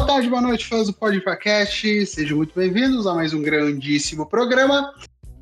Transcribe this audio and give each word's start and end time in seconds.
boa 0.00 0.06
tarde, 0.06 0.30
boa 0.30 0.40
noite, 0.40 0.66
fãs 0.66 0.86
do 0.86 0.94
Podcast. 0.94 2.06
Sejam 2.06 2.38
muito 2.38 2.54
bem-vindos 2.54 3.06
a 3.06 3.12
mais 3.12 3.34
um 3.34 3.42
grandíssimo 3.42 4.24
programa. 4.24 4.94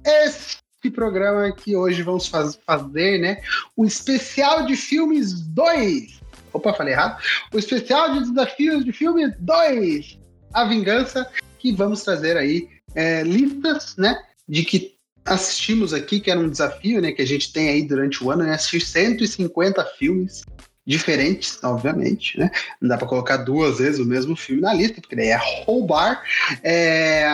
Esse 0.04 0.58
programa 0.92 1.52
que 1.52 1.76
hoje 1.76 2.02
vamos 2.02 2.26
faz, 2.26 2.58
fazer, 2.66 3.20
né? 3.20 3.40
O 3.76 3.84
especial 3.84 4.66
de 4.66 4.74
filmes 4.74 5.32
2. 5.42 6.20
Opa, 6.52 6.74
falei 6.74 6.92
errado. 6.92 7.22
O 7.54 7.58
especial 7.58 8.14
de 8.14 8.28
desafios 8.28 8.84
de 8.84 8.92
filmes 8.92 9.32
2. 9.38 10.18
A 10.52 10.64
Vingança, 10.64 11.30
que 11.60 11.70
vamos 11.70 12.02
trazer 12.02 12.36
aí 12.36 12.68
é, 12.96 13.22
listas, 13.22 13.94
né? 13.96 14.20
De 14.48 14.64
que 14.64 14.96
assistimos 15.24 15.94
aqui, 15.94 16.18
que 16.18 16.32
era 16.32 16.40
um 16.40 16.50
desafio, 16.50 17.00
né? 17.00 17.12
Que 17.12 17.22
a 17.22 17.26
gente 17.26 17.52
tem 17.52 17.68
aí 17.68 17.86
durante 17.86 18.24
o 18.24 18.30
ano, 18.32 18.42
né? 18.42 18.54
Assistir 18.54 18.80
150 18.80 19.84
filmes 19.96 20.42
diferentes, 20.88 21.62
obviamente, 21.62 22.38
né? 22.38 22.50
Não 22.80 22.88
dá 22.88 22.96
para 22.96 23.06
colocar 23.06 23.36
duas 23.36 23.76
vezes 23.76 24.00
o 24.00 24.06
mesmo 24.06 24.34
filme 24.34 24.62
na 24.62 24.72
lista, 24.72 25.02
porque 25.02 25.14
daí 25.14 25.28
é 25.28 25.38
roubar. 25.66 26.22
É, 26.64 27.28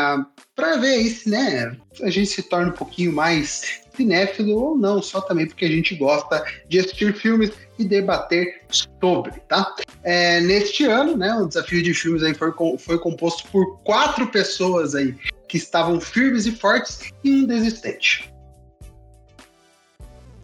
para 0.57 0.77
ver 0.77 1.05
se, 1.09 1.30
né, 1.30 1.77
a 2.03 2.11
gente 2.11 2.27
se 2.27 2.43
torna 2.43 2.73
um 2.73 2.77
pouquinho 2.77 3.13
mais 3.13 3.80
cinéfilo 3.95 4.59
ou 4.59 4.77
não, 4.77 5.01
só 5.01 5.21
também 5.21 5.47
porque 5.47 5.67
a 5.67 5.69
gente 5.69 5.95
gosta 5.95 6.45
de 6.69 6.80
assistir 6.80 7.15
filmes 7.15 7.53
e 7.79 7.85
debater 7.85 8.63
sobre, 8.69 9.39
tá? 9.49 9.73
É, 10.02 10.41
neste 10.41 10.85
ano, 10.85 11.16
né, 11.16 11.33
o 11.37 11.47
desafio 11.47 11.80
de 11.80 11.95
filmes 11.95 12.25
aí 12.25 12.35
foi, 12.35 12.52
foi 12.77 12.99
composto 12.99 13.49
por 13.52 13.79
quatro 13.85 14.27
pessoas 14.33 14.97
aí 14.97 15.15
que 15.47 15.57
estavam 15.57 16.01
firmes 16.01 16.45
e 16.45 16.51
fortes 16.51 17.13
e 17.23 17.30
um 17.30 17.47
desistente. 17.47 18.29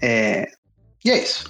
É, 0.00 0.52
e 1.04 1.10
é 1.10 1.22
isso. 1.22 1.44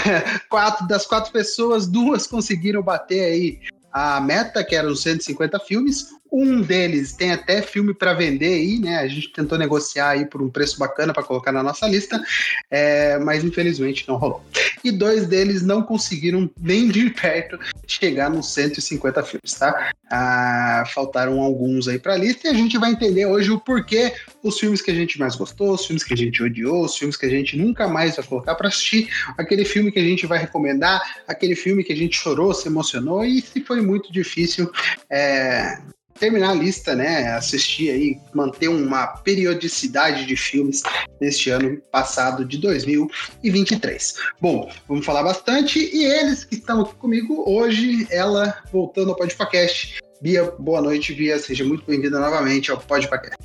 quatro, 0.48 0.86
das 0.86 1.06
quatro 1.06 1.32
pessoas, 1.32 1.86
duas 1.86 2.26
conseguiram 2.26 2.82
bater 2.82 3.24
aí 3.24 3.60
a 3.92 4.20
meta, 4.20 4.64
que 4.64 4.74
eram 4.74 4.94
150 4.94 5.58
filmes. 5.60 6.08
Um 6.32 6.60
deles 6.60 7.12
tem 7.12 7.32
até 7.32 7.60
filme 7.60 7.92
para 7.92 8.14
vender 8.14 8.54
aí, 8.54 8.78
né? 8.78 8.98
A 8.98 9.08
gente 9.08 9.32
tentou 9.32 9.58
negociar 9.58 10.10
aí 10.10 10.24
por 10.24 10.40
um 10.40 10.48
preço 10.48 10.78
bacana 10.78 11.12
para 11.12 11.22
colocar 11.22 11.50
na 11.50 11.62
nossa 11.62 11.86
lista, 11.86 12.22
é, 12.70 13.18
mas 13.18 13.42
infelizmente 13.42 14.06
não 14.06 14.16
rolou. 14.16 14.44
E 14.84 14.90
dois 14.90 15.26
deles 15.26 15.62
não 15.62 15.82
conseguiram 15.82 16.50
nem 16.58 16.88
de 16.88 17.10
perto 17.10 17.58
chegar 17.86 18.30
nos 18.30 18.52
150 18.54 19.22
filmes, 19.24 19.54
tá? 19.54 19.92
Ah, 20.10 20.84
faltaram 20.92 21.40
alguns 21.40 21.88
aí 21.88 21.98
para 21.98 22.14
a 22.14 22.16
lista 22.16 22.48
e 22.48 22.50
a 22.50 22.54
gente 22.54 22.78
vai 22.78 22.92
entender 22.92 23.26
hoje 23.26 23.50
o 23.50 23.60
porquê 23.60 24.12
os 24.42 24.58
filmes 24.58 24.80
que 24.80 24.90
a 24.90 24.94
gente 24.94 25.18
mais 25.18 25.36
gostou, 25.36 25.72
os 25.72 25.86
filmes 25.86 26.02
que 26.02 26.14
a 26.14 26.16
gente 26.16 26.42
odiou, 26.42 26.84
os 26.84 26.96
filmes 26.96 27.16
que 27.16 27.26
a 27.26 27.30
gente 27.30 27.56
nunca 27.56 27.86
mais 27.86 28.16
vai 28.16 28.24
colocar 28.24 28.54
para 28.54 28.68
assistir, 28.68 29.08
aquele 29.36 29.64
filme 29.64 29.92
que 29.92 29.98
a 29.98 30.04
gente 30.04 30.26
vai 30.26 30.38
recomendar, 30.38 31.22
aquele 31.28 31.54
filme 31.54 31.84
que 31.84 31.92
a 31.92 31.96
gente 31.96 32.16
chorou, 32.16 32.54
se 32.54 32.68
emocionou 32.68 33.24
e 33.24 33.40
se 33.40 33.60
foi 33.60 33.80
muito 33.80 34.12
difícil 34.12 34.70
é, 35.08 35.78
terminar 36.20 36.50
a 36.50 36.54
lista, 36.54 36.94
né? 36.94 37.32
Assistir 37.32 37.90
aí, 37.90 38.20
manter 38.34 38.68
uma 38.68 39.06
periodicidade 39.06 40.26
de 40.26 40.36
filmes 40.36 40.82
neste 41.18 41.48
ano 41.48 41.80
passado 41.90 42.44
de 42.44 42.58
2023. 42.58 44.16
Bom, 44.38 44.70
vamos 44.86 45.06
falar 45.06 45.22
bastante 45.22 45.78
e 45.78 46.04
eles 46.04 46.44
que 46.44 46.56
estão 46.56 46.82
aqui 46.82 46.94
comigo 46.96 47.42
hoje, 47.50 48.06
ela 48.10 48.62
voltando 48.70 49.10
ao 49.10 49.16
Podpacast. 49.16 49.98
Bia, 50.20 50.44
boa 50.58 50.82
noite, 50.82 51.14
Bia. 51.14 51.38
Seja 51.38 51.64
muito 51.64 51.84
bem-vinda 51.86 52.20
novamente 52.20 52.70
ao 52.70 52.78
Podpacast. 52.78 53.38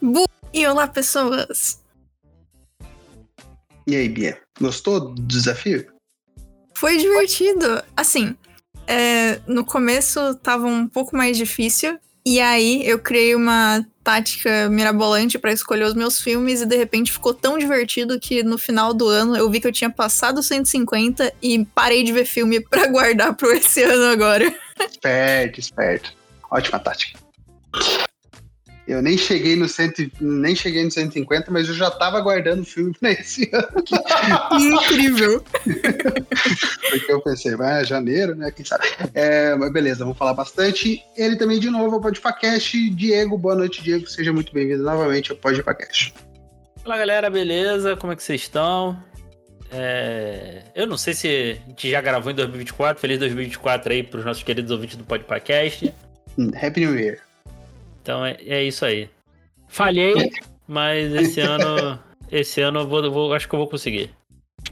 Bu 0.00 0.26
e 0.52 0.66
olá, 0.66 0.86
pessoas. 0.86 1.80
E 3.86 3.96
aí, 3.96 4.08
Bia? 4.08 4.38
Gostou 4.60 5.00
do 5.00 5.22
desafio? 5.22 5.86
Foi 6.74 6.98
divertido. 6.98 7.82
Assim, 7.96 8.36
é, 8.86 9.40
no 9.46 9.64
começo 9.64 10.34
tava 10.36 10.66
um 10.66 10.86
pouco 10.86 11.16
mais 11.16 11.36
difícil. 11.36 11.98
E 12.26 12.40
aí 12.40 12.86
eu 12.86 12.98
criei 12.98 13.34
uma 13.34 13.84
tática 14.02 14.68
mirabolante 14.70 15.38
para 15.38 15.52
escolher 15.52 15.84
os 15.84 15.94
meus 15.94 16.20
filmes 16.20 16.62
e 16.62 16.66
de 16.66 16.76
repente 16.76 17.12
ficou 17.12 17.34
tão 17.34 17.58
divertido 17.58 18.18
que 18.18 18.42
no 18.42 18.56
final 18.56 18.94
do 18.94 19.08
ano 19.08 19.36
eu 19.36 19.50
vi 19.50 19.60
que 19.60 19.66
eu 19.66 19.72
tinha 19.72 19.90
passado 19.90 20.42
150 20.42 21.32
e 21.42 21.64
parei 21.66 22.02
de 22.02 22.12
ver 22.12 22.24
filme 22.24 22.60
para 22.60 22.86
guardar 22.92 23.34
pro 23.34 23.52
esse 23.52 23.82
ano 23.82 24.04
agora. 24.04 24.54
Esperto, 24.90 25.60
esperto. 25.60 26.14
Ótima 26.50 26.78
tática. 26.78 27.18
Eu 28.86 29.00
nem 29.00 29.16
cheguei 29.16 29.56
no 29.56 29.66
cento, 29.66 30.10
nem 30.20 30.54
cheguei 30.54 30.84
no 30.84 30.90
150, 30.90 31.50
mas 31.50 31.68
eu 31.68 31.74
já 31.74 31.90
tava 31.90 32.20
guardando 32.20 32.60
o 32.60 32.64
filme 32.66 32.92
pra 33.00 33.12
esse 33.12 33.48
ano. 33.52 33.66
Incrível! 34.60 35.42
Porque 36.90 37.12
eu 37.12 37.20
pensei, 37.22 37.56
vai, 37.56 37.80
é 37.80 37.84
janeiro, 37.84 38.34
né? 38.34 38.50
Quem 38.50 38.64
sabe? 38.64 38.84
É, 39.14 39.54
mas 39.54 39.72
beleza, 39.72 40.04
vamos 40.04 40.18
falar 40.18 40.34
bastante. 40.34 41.02
Ele 41.16 41.36
também, 41.36 41.58
de 41.58 41.70
novo, 41.70 41.96
é 41.96 41.98
o 41.98 42.00
Podpacast. 42.00 42.90
Diego, 42.90 43.38
boa 43.38 43.54
noite, 43.54 43.82
Diego. 43.82 44.06
Seja 44.06 44.34
muito 44.34 44.52
bem-vindo 44.52 44.82
novamente 44.82 45.30
ao 45.30 45.38
Podpacast. 45.38 46.12
Fala, 46.82 46.98
galera, 46.98 47.30
beleza? 47.30 47.96
Como 47.96 48.12
é 48.12 48.16
que 48.16 48.22
vocês 48.22 48.42
estão? 48.42 49.02
É... 49.72 50.62
Eu 50.74 50.86
não 50.86 50.98
sei 50.98 51.14
se 51.14 51.26
a 51.26 51.68
gente 51.70 51.90
já 51.90 52.02
gravou 52.02 52.30
em 52.30 52.34
2024. 52.34 53.00
Feliz 53.00 53.18
2024 53.18 53.92
aí 53.94 54.02
pros 54.02 54.26
nossos 54.26 54.42
queridos 54.42 54.70
ouvintes 54.70 54.98
do 54.98 55.04
Podpacast. 55.04 55.90
Happy 56.62 56.80
New 56.80 56.98
Year. 56.98 57.23
Então 58.04 58.24
é, 58.24 58.36
é 58.40 58.62
isso 58.62 58.84
aí. 58.84 59.08
Falhei, 59.66 60.30
mas 60.68 61.12
esse 61.14 61.40
ano. 61.40 61.98
Esse 62.30 62.60
ano 62.60 62.80
eu 62.80 62.88
vou, 62.88 63.10
vou, 63.10 63.32
acho 63.32 63.48
que 63.48 63.54
eu 63.54 63.58
vou 63.58 63.68
conseguir. 63.68 64.10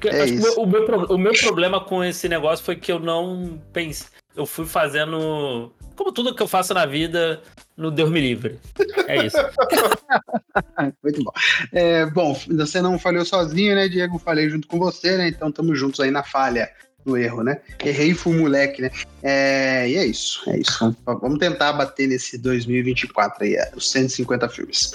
É 0.04 0.22
acho 0.22 0.60
o, 0.60 0.66
meu, 0.66 0.84
o 1.06 1.18
meu 1.18 1.32
problema 1.32 1.80
com 1.80 2.02
esse 2.02 2.28
negócio 2.28 2.64
foi 2.64 2.76
que 2.76 2.90
eu 2.90 2.98
não 2.98 3.60
pensei. 3.72 4.06
Eu 4.36 4.44
fui 4.44 4.66
fazendo. 4.66 5.72
Como 5.96 6.12
tudo 6.12 6.34
que 6.34 6.42
eu 6.42 6.48
faço 6.48 6.74
na 6.74 6.84
vida, 6.86 7.40
no 7.76 7.90
Deus 7.90 8.10
me 8.10 8.20
livre. 8.20 8.58
É 9.06 9.26
isso. 9.26 9.36
Muito 11.02 11.22
bom. 11.22 11.30
É, 11.72 12.06
bom, 12.06 12.34
você 12.34 12.80
não 12.82 12.98
falhou 12.98 13.24
sozinho, 13.24 13.74
né, 13.74 13.88
Diego? 13.88 14.18
Falei 14.18 14.48
junto 14.48 14.66
com 14.66 14.78
você, 14.78 15.16
né? 15.16 15.28
Então 15.28 15.48
estamos 15.48 15.78
juntos 15.78 16.00
aí 16.00 16.10
na 16.10 16.22
falha 16.22 16.68
no 17.04 17.16
erro, 17.16 17.42
né? 17.42 17.60
Errei 17.84 18.14
fui 18.14 18.36
moleque, 18.36 18.82
né? 18.82 18.90
É, 19.22 19.88
e 19.88 19.96
é 19.96 20.06
isso, 20.06 20.42
é 20.48 20.58
isso. 20.58 20.96
Vamos 21.04 21.38
tentar 21.38 21.72
bater 21.72 22.06
nesse 22.08 22.38
2024 22.38 23.44
aí, 23.44 23.54
é, 23.54 23.70
os 23.74 23.90
150 23.90 24.48
filmes. 24.48 24.92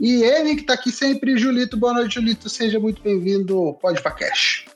E 0.00 0.22
ele 0.22 0.56
que 0.56 0.62
tá 0.62 0.74
aqui 0.74 0.90
sempre, 0.90 1.36
Julito. 1.36 1.76
Boa 1.76 1.92
noite, 1.92 2.14
Julito. 2.14 2.48
Seja 2.48 2.80
muito 2.80 3.02
bem-vindo. 3.02 3.76
Pode 3.80 4.00
pra 4.02 4.10
cash. 4.10 4.66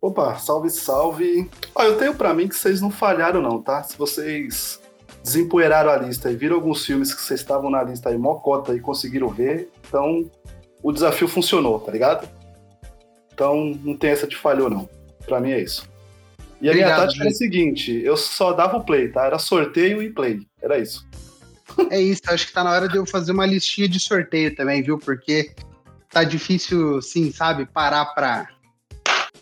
Opa, 0.00 0.36
salve, 0.36 0.70
salve. 0.70 1.48
Ó, 1.74 1.82
eu 1.84 1.96
tenho 1.96 2.14
para 2.14 2.34
mim 2.34 2.48
que 2.48 2.56
vocês 2.56 2.80
não 2.80 2.90
falharam, 2.90 3.40
não, 3.40 3.62
tá? 3.62 3.82
Se 3.82 3.96
vocês 3.96 4.80
desempoeiraram 5.22 5.90
a 5.90 5.96
lista 5.96 6.30
e 6.30 6.34
viram 6.34 6.56
alguns 6.56 6.84
filmes 6.84 7.14
que 7.14 7.20
vocês 7.20 7.40
estavam 7.40 7.70
na 7.70 7.82
lista 7.82 8.08
aí, 8.08 8.18
mocota, 8.18 8.74
e 8.74 8.80
conseguiram 8.80 9.28
ver, 9.28 9.70
então 9.86 10.28
o 10.82 10.90
desafio 10.90 11.28
funcionou, 11.28 11.78
tá 11.78 11.92
ligado? 11.92 12.28
Então 13.32 13.78
não 13.84 13.96
tem 13.96 14.10
essa 14.10 14.26
de 14.26 14.36
falhou, 14.36 14.68
não. 14.68 14.88
Pra 15.24 15.40
mim 15.40 15.52
é 15.52 15.60
isso. 15.60 15.88
E 16.62 16.70
a 16.70 16.74
minha 16.74 16.96
tática 16.96 17.24
era 17.24 17.30
a 17.30 17.34
seguinte: 17.34 18.00
eu 18.04 18.16
só 18.16 18.52
dava 18.52 18.76
o 18.76 18.84
play, 18.84 19.08
tá? 19.08 19.26
Era 19.26 19.38
sorteio 19.38 20.00
e 20.00 20.08
play. 20.08 20.46
Era 20.62 20.78
isso. 20.78 21.06
É 21.90 22.00
isso, 22.00 22.22
acho 22.28 22.46
que 22.46 22.52
tá 22.52 22.62
na 22.62 22.70
hora 22.70 22.88
de 22.88 22.96
eu 22.96 23.06
fazer 23.06 23.32
uma 23.32 23.46
listinha 23.46 23.88
de 23.88 23.98
sorteio 23.98 24.54
também, 24.54 24.82
viu? 24.82 24.98
Porque 24.98 25.52
tá 26.10 26.22
difícil, 26.22 27.00
sim, 27.00 27.32
sabe, 27.32 27.66
parar 27.66 28.06
pra, 28.14 28.46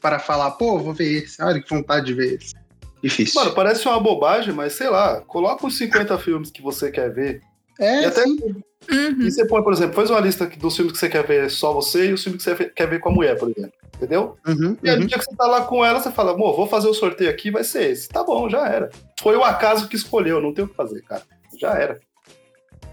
para 0.00 0.18
falar, 0.18 0.52
pô, 0.52 0.78
vou 0.78 0.94
ver 0.94 1.24
esse, 1.24 1.42
olha 1.42 1.60
que 1.60 1.68
vontade 1.68 2.06
de 2.06 2.14
ver 2.14 2.34
esse. 2.40 2.54
Difícil. 3.02 3.40
Mano, 3.40 3.54
parece 3.54 3.86
uma 3.88 3.98
bobagem, 3.98 4.54
mas 4.54 4.74
sei 4.74 4.88
lá, 4.88 5.20
coloca 5.22 5.66
os 5.66 5.76
50 5.76 6.18
filmes 6.18 6.50
que 6.50 6.62
você 6.62 6.90
quer 6.90 7.12
ver. 7.12 7.42
É, 7.80 8.02
e 8.02 8.04
até 8.04 8.22
sim. 8.22 8.62
Uhum. 8.90 9.22
E 9.22 9.30
você 9.30 9.46
põe, 9.46 9.62
por 9.62 9.72
exemplo, 9.72 9.94
faz 9.94 10.10
uma 10.10 10.20
lista 10.20 10.46
dos 10.46 10.74
filmes 10.74 10.92
que 10.92 10.98
você 10.98 11.08
quer 11.08 11.26
ver 11.26 11.50
só 11.50 11.72
você 11.72 12.08
e 12.08 12.12
os 12.12 12.22
filmes 12.22 12.42
que 12.42 12.50
você 12.50 12.64
quer 12.70 12.88
ver 12.88 13.00
com 13.00 13.08
a 13.08 13.12
mulher, 13.12 13.38
por 13.38 13.50
exemplo. 13.50 13.72
Entendeu? 13.96 14.38
Uhum, 14.46 14.76
e 14.82 14.88
aí, 14.88 14.96
uhum. 14.96 15.02
no 15.02 15.06
dia 15.06 15.18
que 15.18 15.24
você 15.24 15.36
tá 15.36 15.46
lá 15.46 15.62
com 15.62 15.84
ela, 15.84 16.00
você 16.00 16.10
fala, 16.10 16.32
amor, 16.32 16.56
vou 16.56 16.66
fazer 16.66 16.88
o 16.88 16.94
sorteio 16.94 17.28
aqui, 17.28 17.50
vai 17.50 17.62
ser 17.62 17.90
esse. 17.90 18.08
Tá 18.08 18.24
bom, 18.24 18.48
já 18.48 18.66
era. 18.66 18.90
Foi 19.20 19.36
o 19.36 19.44
acaso 19.44 19.88
que 19.88 19.96
escolheu, 19.96 20.40
não 20.40 20.54
tem 20.54 20.64
o 20.64 20.68
que 20.68 20.74
fazer, 20.74 21.02
cara. 21.02 21.22
Já 21.58 21.74
era. 21.74 22.00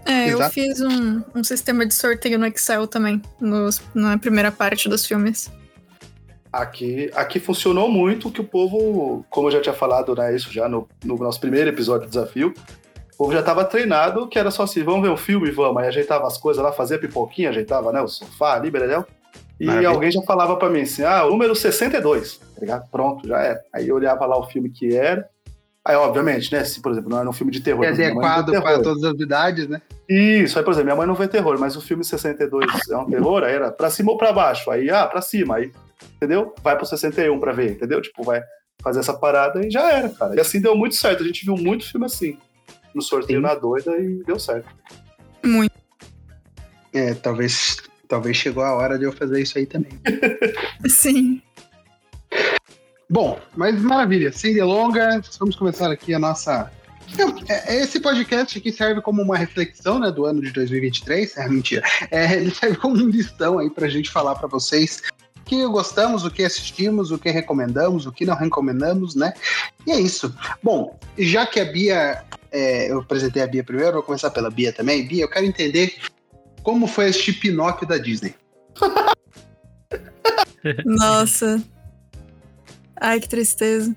É, 0.04 0.28
Exato. 0.28 0.42
eu 0.42 0.50
fiz 0.50 0.80
um, 0.80 1.22
um 1.34 1.42
sistema 1.42 1.86
de 1.86 1.94
sorteio 1.94 2.38
no 2.38 2.46
Excel 2.46 2.86
também, 2.86 3.22
nos, 3.40 3.80
na 3.94 4.18
primeira 4.18 4.52
parte 4.52 4.88
dos 4.88 5.06
filmes. 5.06 5.50
Aqui, 6.52 7.10
aqui 7.14 7.38
funcionou 7.40 7.90
muito 7.90 8.30
que 8.30 8.40
o 8.40 8.44
povo, 8.44 9.24
como 9.28 9.48
eu 9.48 9.52
já 9.52 9.60
tinha 9.60 9.74
falado, 9.74 10.14
né, 10.14 10.34
isso 10.34 10.50
já 10.52 10.68
no, 10.68 10.88
no 11.04 11.16
nosso 11.16 11.40
primeiro 11.40 11.68
episódio 11.68 12.06
do 12.06 12.10
desafio, 12.10 12.54
povo 13.18 13.32
já 13.32 13.40
estava 13.40 13.64
treinado, 13.64 14.28
que 14.28 14.38
era 14.38 14.50
só 14.50 14.62
assim, 14.62 14.84
vamos 14.84 15.02
ver 15.02 15.10
um 15.10 15.16
filme, 15.16 15.50
vamos. 15.50 15.82
Aí 15.82 15.88
ajeitava 15.88 16.26
as 16.26 16.38
coisas 16.38 16.62
lá, 16.62 16.70
fazia 16.70 16.98
pipoquinha, 16.98 17.50
ajeitava 17.50 17.92
né, 17.92 18.00
o 18.00 18.06
sofá 18.06 18.54
ali, 18.54 18.70
beleza? 18.70 19.04
E 19.58 19.66
Maravilha. 19.66 19.88
alguém 19.88 20.10
já 20.10 20.22
falava 20.22 20.56
para 20.56 20.70
mim 20.70 20.82
assim, 20.82 21.02
ah, 21.02 21.26
o 21.26 21.30
número 21.30 21.54
62, 21.54 22.38
tá 22.38 22.60
ligado? 22.60 22.88
Pronto, 22.90 23.26
já 23.26 23.40
era. 23.40 23.60
Aí 23.74 23.88
eu 23.88 23.96
olhava 23.96 24.24
lá 24.24 24.38
o 24.38 24.46
filme 24.46 24.70
que 24.70 24.96
era. 24.96 25.28
Aí, 25.84 25.96
obviamente, 25.96 26.52
né? 26.52 26.62
Se, 26.64 26.80
por 26.80 26.92
exemplo, 26.92 27.10
não 27.10 27.18
era 27.18 27.28
um 27.28 27.32
filme 27.32 27.50
de 27.50 27.60
terror. 27.60 27.82
É 27.82 27.88
adequado 27.88 28.52
para 28.52 28.80
todas 28.82 29.02
as 29.02 29.18
idades, 29.18 29.66
né? 29.66 29.80
Isso, 30.08 30.58
aí, 30.58 30.64
por 30.64 30.70
exemplo, 30.70 30.86
minha 30.86 30.96
mãe 30.96 31.06
não 31.06 31.14
vê 31.14 31.26
terror, 31.26 31.58
mas 31.58 31.76
o 31.76 31.80
filme 31.80 32.04
62 32.04 32.66
é 32.90 32.96
um 32.96 33.06
terror, 33.06 33.42
aí 33.42 33.54
era 33.54 33.72
pra 33.72 33.90
cima 33.90 34.12
ou 34.12 34.18
pra 34.18 34.32
baixo. 34.32 34.70
Aí, 34.70 34.90
ah, 34.90 35.06
pra 35.06 35.22
cima, 35.22 35.56
aí, 35.56 35.72
entendeu? 36.16 36.54
Vai 36.62 36.76
pro 36.76 36.86
61 36.86 37.40
pra 37.40 37.52
ver, 37.52 37.72
entendeu? 37.72 38.00
Tipo, 38.00 38.22
vai 38.22 38.42
fazer 38.82 39.00
essa 39.00 39.14
parada 39.14 39.66
e 39.66 39.70
já 39.70 39.90
era, 39.90 40.08
cara. 40.10 40.36
E 40.36 40.40
assim 40.40 40.60
deu 40.60 40.76
muito 40.76 40.94
certo, 40.94 41.22
a 41.22 41.26
gente 41.26 41.44
viu 41.44 41.56
muito 41.56 41.90
filme 41.90 42.06
assim. 42.06 42.38
No 42.94 43.02
sorteio 43.02 43.40
Sim. 43.40 43.46
na 43.46 43.54
doida 43.54 43.96
e 43.98 44.22
deu 44.24 44.38
certo. 44.38 44.68
Muito. 45.44 45.76
É, 46.92 47.14
talvez, 47.14 47.76
talvez 48.08 48.36
chegou 48.36 48.62
a 48.62 48.74
hora 48.74 48.98
de 48.98 49.04
eu 49.04 49.12
fazer 49.12 49.40
isso 49.40 49.58
aí 49.58 49.66
também. 49.66 50.00
Sim. 50.88 51.42
Bom, 53.10 53.40
mas 53.56 53.80
maravilha, 53.80 54.30
sem 54.30 54.52
delongas, 54.52 55.36
vamos 55.38 55.56
começar 55.56 55.90
aqui 55.90 56.12
a 56.12 56.18
nossa. 56.18 56.70
É, 57.48 57.76
é, 57.76 57.82
esse 57.82 57.98
podcast 58.00 58.58
aqui 58.58 58.70
serve 58.70 59.00
como 59.00 59.22
uma 59.22 59.36
reflexão 59.36 59.98
né, 59.98 60.10
do 60.10 60.26
ano 60.26 60.42
de 60.42 60.52
2023. 60.52 61.38
É 61.38 61.48
mentira. 61.48 61.82
É, 62.10 62.34
ele 62.34 62.50
serve 62.50 62.76
como 62.76 62.96
um 62.96 63.08
listão 63.08 63.58
aí 63.58 63.70
pra 63.70 63.88
gente 63.88 64.10
falar 64.10 64.34
para 64.34 64.46
vocês 64.46 65.02
o 65.38 65.44
que 65.44 65.66
gostamos, 65.68 66.26
o 66.26 66.30
que 66.30 66.44
assistimos, 66.44 67.10
o 67.10 67.18
que 67.18 67.30
recomendamos, 67.30 68.04
o 68.04 68.12
que 68.12 68.26
não 68.26 68.36
recomendamos, 68.36 69.14
né? 69.14 69.32
E 69.86 69.90
é 69.90 69.98
isso. 69.98 70.34
Bom, 70.62 70.98
já 71.16 71.46
que 71.46 71.60
a 71.60 71.64
Bia. 71.64 72.22
É, 72.50 72.90
eu 72.90 73.00
apresentei 73.00 73.42
a 73.42 73.46
Bia 73.46 73.62
primeiro, 73.62 73.94
vou 73.94 74.02
começar 74.02 74.30
pela 74.30 74.50
Bia 74.50 74.72
também. 74.72 75.06
Bia, 75.06 75.24
eu 75.24 75.28
quero 75.28 75.46
entender 75.46 75.94
como 76.62 76.86
foi 76.86 77.08
este 77.08 77.32
Pinóquio 77.32 77.86
da 77.86 77.98
Disney. 77.98 78.34
Nossa. 80.84 81.62
Ai, 83.00 83.20
que 83.20 83.28
tristeza. 83.28 83.94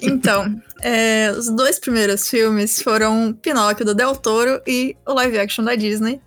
Então, 0.00 0.60
é, 0.80 1.32
os 1.36 1.50
dois 1.50 1.78
primeiros 1.78 2.28
filmes 2.28 2.80
foram 2.80 3.32
Pinóquio 3.32 3.84
do 3.84 3.94
Del 3.94 4.16
Toro 4.16 4.62
e 4.66 4.96
o 5.06 5.12
live 5.14 5.38
action 5.38 5.64
da 5.64 5.74
Disney. 5.74 6.20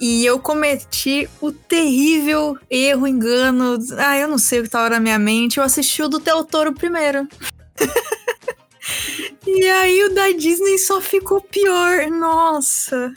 E 0.00 0.26
eu 0.26 0.38
cometi 0.38 1.28
o 1.40 1.52
terrível 1.52 2.58
erro, 2.68 3.06
engano. 3.06 3.78
Ah, 3.98 4.18
eu 4.18 4.28
não 4.28 4.38
sei 4.38 4.58
o 4.58 4.62
que 4.62 4.68
estava 4.68 4.90
na 4.90 5.00
minha 5.00 5.18
mente. 5.18 5.58
Eu 5.58 5.64
assisti 5.64 6.02
o 6.02 6.08
do 6.08 6.18
Del 6.18 6.44
Toro 6.44 6.74
primeiro. 6.74 7.28
e 9.46 9.68
aí 9.68 10.04
o 10.04 10.14
da 10.14 10.30
Disney 10.30 10.78
só 10.78 11.00
ficou 11.00 11.40
pior. 11.40 12.08
Nossa. 12.10 13.12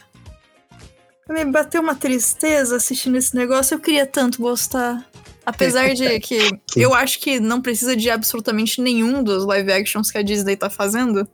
Me 1.30 1.44
bateu 1.46 1.82
uma 1.82 1.96
tristeza 1.96 2.78
assistindo 2.78 3.18
esse 3.18 3.36
negócio. 3.36 3.76
Eu 3.76 3.80
queria 3.80 4.06
tanto 4.06 4.42
gostar. 4.42 5.06
Apesar 5.46 5.94
de 5.94 6.20
que 6.20 6.50
eu 6.76 6.94
acho 6.94 7.20
que 7.20 7.40
não 7.40 7.62
precisa 7.62 7.96
de 7.96 8.10
absolutamente 8.10 8.82
nenhum 8.82 9.24
dos 9.24 9.46
live 9.46 9.72
actions 9.72 10.12
que 10.12 10.18
a 10.18 10.22
Disney 10.22 10.58
tá 10.58 10.70
fazendo. 10.70 11.28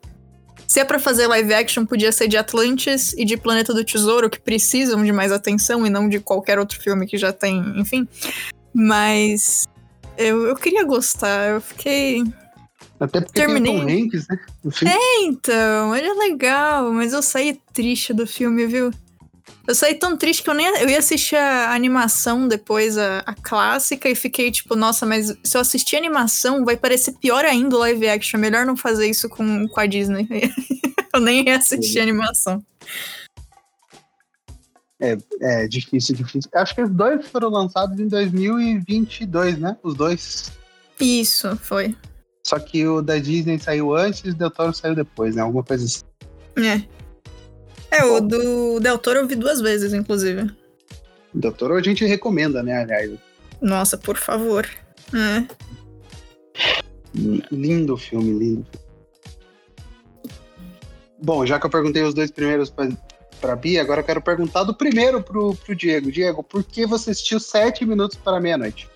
Se 0.68 0.80
é 0.80 0.86
pra 0.86 1.00
fazer 1.00 1.28
live 1.28 1.54
action, 1.54 1.86
podia 1.86 2.12
ser 2.12 2.28
de 2.28 2.38
Atlantis 2.38 3.14
e 3.14 3.26
de 3.26 3.38
Planeta 3.38 3.74
do 3.74 3.84
Tesouro, 3.84 4.30
que 4.30 4.40
precisam 4.40 5.04
de 5.04 5.12
mais 5.12 5.32
atenção 5.32 5.86
e 5.86 5.90
não 5.90 6.08
de 6.08 6.20
qualquer 6.20 6.60
outro 6.60 6.80
filme 6.80 7.08
que 7.08 7.18
já 7.18 7.34
tem, 7.34 7.60
enfim. 7.76 8.08
Mas 8.74 9.66
eu, 10.18 10.48
eu 10.48 10.56
queria 10.56 10.84
gostar, 10.84 11.50
eu 11.50 11.62
fiquei. 11.62 12.24
Até 13.04 13.20
porque 13.22 13.34
Terminei. 13.34 13.74
tem 13.74 13.82
o 13.82 13.86
Tom 13.86 14.06
Hanks, 14.06 14.28
né? 14.30 14.40
É, 14.86 15.26
então, 15.26 15.96
ele 15.96 16.08
é 16.08 16.14
legal, 16.14 16.92
mas 16.94 17.12
eu 17.12 17.22
saí 17.22 17.60
triste 17.74 18.14
do 18.14 18.26
filme, 18.26 18.66
viu? 18.66 18.92
Eu 19.68 19.76
saí 19.76 19.96
tão 19.96 20.18
triste 20.18 20.44
que 20.44 20.50
eu 20.50 20.54
nem 20.54 20.68
eu 20.68 20.90
ia 20.90 21.00
assistir 21.00 21.36
a 21.36 21.74
animação 21.74 22.48
depois, 22.48 22.98
a, 22.98 23.20
a 23.20 23.34
clássica, 23.34 24.10
e 24.10 24.16
fiquei 24.16 24.52
tipo, 24.52 24.76
nossa, 24.76 25.06
mas 25.06 25.36
se 25.44 25.58
eu 25.58 25.62
assistir 25.62 25.96
a 25.96 26.00
animação, 26.00 26.64
vai 26.64 26.78
parecer 26.78 27.14
pior 27.14 27.44
ainda 27.44 27.76
o 27.76 27.80
live 27.80 28.08
action. 28.08 28.38
É 28.38 28.42
melhor 28.42 28.66
não 28.66 28.78
fazer 28.78 29.08
isso 29.08 29.28
com, 29.28 29.68
com 29.68 29.80
a 29.80 29.86
Disney. 29.86 30.28
eu 31.14 31.20
nem 31.20 31.46
ia 31.46 31.58
assistir 31.58 32.00
a 32.00 32.04
animação. 32.04 32.64
É, 35.00 35.18
é 35.42 35.68
difícil, 35.68 36.16
difícil. 36.16 36.50
Acho 36.56 36.76
que 36.76 36.82
os 36.82 36.90
dois 36.90 37.28
foram 37.28 37.50
lançados 37.50 38.00
em 38.00 38.08
2022, 38.08 39.60
né? 39.60 39.78
Os 39.84 39.96
dois. 39.96 40.52
Isso, 41.00 41.58
foi. 41.58 41.96
Só 42.46 42.60
que 42.60 42.86
o 42.86 43.02
da 43.02 43.18
Disney 43.18 43.58
saiu 43.58 43.96
antes 43.96 44.22
e 44.26 44.30
o 44.30 44.36
Del 44.36 44.52
Toro 44.52 44.74
saiu 44.74 44.94
depois, 44.94 45.36
né? 45.36 45.42
Alguma 45.42 45.64
coisa 45.64 45.86
assim. 45.86 46.02
É. 46.58 46.84
É, 47.90 48.04
o 48.04 48.20
do 48.20 48.80
Del 48.80 48.98
Toro 48.98 49.20
eu 49.20 49.28
vi 49.28 49.36
duas 49.36 49.62
vezes, 49.62 49.94
inclusive. 49.94 50.52
O 51.34 51.40
Del 51.40 51.54
Toro 51.54 51.76
a 51.76 51.82
gente 51.82 52.06
recomenda, 52.06 52.62
né, 52.62 52.82
aliás. 52.82 53.12
Nossa, 53.62 53.98
por 53.98 54.18
favor. 54.18 54.68
É. 55.14 55.48
Lindo 57.52 57.96
filme, 57.96 58.38
lindo. 58.38 58.68
Bom, 61.22 61.46
já 61.46 61.58
que 61.58 61.66
eu 61.66 61.70
perguntei 61.70 62.04
os 62.04 62.14
dois 62.14 62.30
primeiros 62.30 62.70
pra, 62.70 62.90
pra 63.40 63.56
Bia, 63.56 63.82
agora 63.82 64.02
eu 64.02 64.06
quero 64.06 64.22
perguntar 64.22 64.64
do 64.64 64.74
primeiro 64.74 65.24
pro, 65.24 65.56
pro 65.56 65.74
Diego. 65.74 66.12
Diego, 66.12 66.44
por 66.44 66.64
que 66.64 66.86
você 66.86 67.12
assistiu 67.12 67.40
sete 67.40 67.86
minutos 67.86 68.18
para 68.18 68.42
meia-noite? 68.42 68.90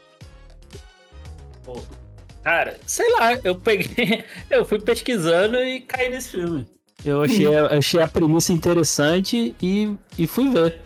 Cara, 2.48 2.80
sei 2.86 3.12
lá, 3.12 3.34
eu 3.44 3.56
peguei. 3.56 4.24
Eu 4.50 4.64
fui 4.64 4.80
pesquisando 4.80 5.58
e 5.58 5.82
caí 5.82 6.08
nesse 6.10 6.30
filme. 6.30 6.66
Eu 7.04 7.22
achei, 7.22 7.46
achei 7.54 8.02
a 8.02 8.08
premissa 8.08 8.54
interessante 8.54 9.54
e, 9.62 9.94
e 10.18 10.26
fui 10.26 10.50
ver. 10.50 10.80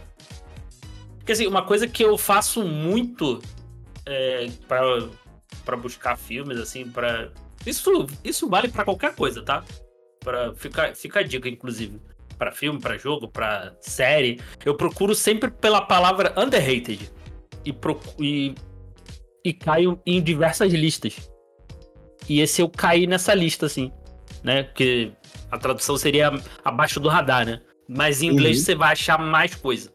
Porque 1.20 1.34
assim, 1.34 1.46
uma 1.46 1.64
coisa 1.64 1.88
que 1.88 2.04
eu 2.04 2.18
faço 2.18 2.64
muito 2.64 3.40
é, 4.08 4.50
para 4.68 5.78
buscar 5.78 6.18
filmes, 6.18 6.58
assim, 6.58 6.90
para 6.90 7.30
isso, 7.64 8.08
isso 8.24 8.50
vale 8.50 8.68
para 8.68 8.84
qualquer 8.84 9.14
coisa, 9.14 9.44
tá? 9.44 9.64
Para 10.22 10.56
ficar 10.56 10.96
fica 10.96 11.20
a 11.20 11.24
dica, 11.24 11.48
inclusive. 11.48 12.02
para 12.40 12.52
filme, 12.52 12.82
para 12.82 12.98
jogo, 12.98 13.28
para 13.28 13.78
série. 13.82 14.42
Eu 14.66 14.74
procuro 14.74 15.14
sempre 15.14 15.52
pela 15.52 15.82
palavra 15.82 16.34
underrated. 16.36 17.12
E, 17.64 17.72
e, 18.20 18.56
e 19.46 19.54
caio 19.54 20.02
em 20.08 20.20
diversas 20.24 20.74
listas. 20.74 21.30
E 22.28 22.42
esse 22.42 22.62
eu 22.62 22.70
caí 22.70 23.08
nessa 23.08 23.34
lista, 23.34 23.66
assim. 23.66 23.92
Né? 24.44 24.64
Porque 24.64 25.12
a 25.52 25.58
tradução 25.58 25.98
seria 25.98 26.32
abaixo 26.64 27.00
do 27.00 27.10
radar, 27.10 27.46
né? 27.46 27.62
Mas 27.88 28.22
em 28.22 28.28
inglês 28.28 28.60
uhum. 28.60 28.64
você 28.64 28.76
vai 28.76 28.94
achar 28.94 29.18
mais 29.20 29.54
coisa. 29.54 29.92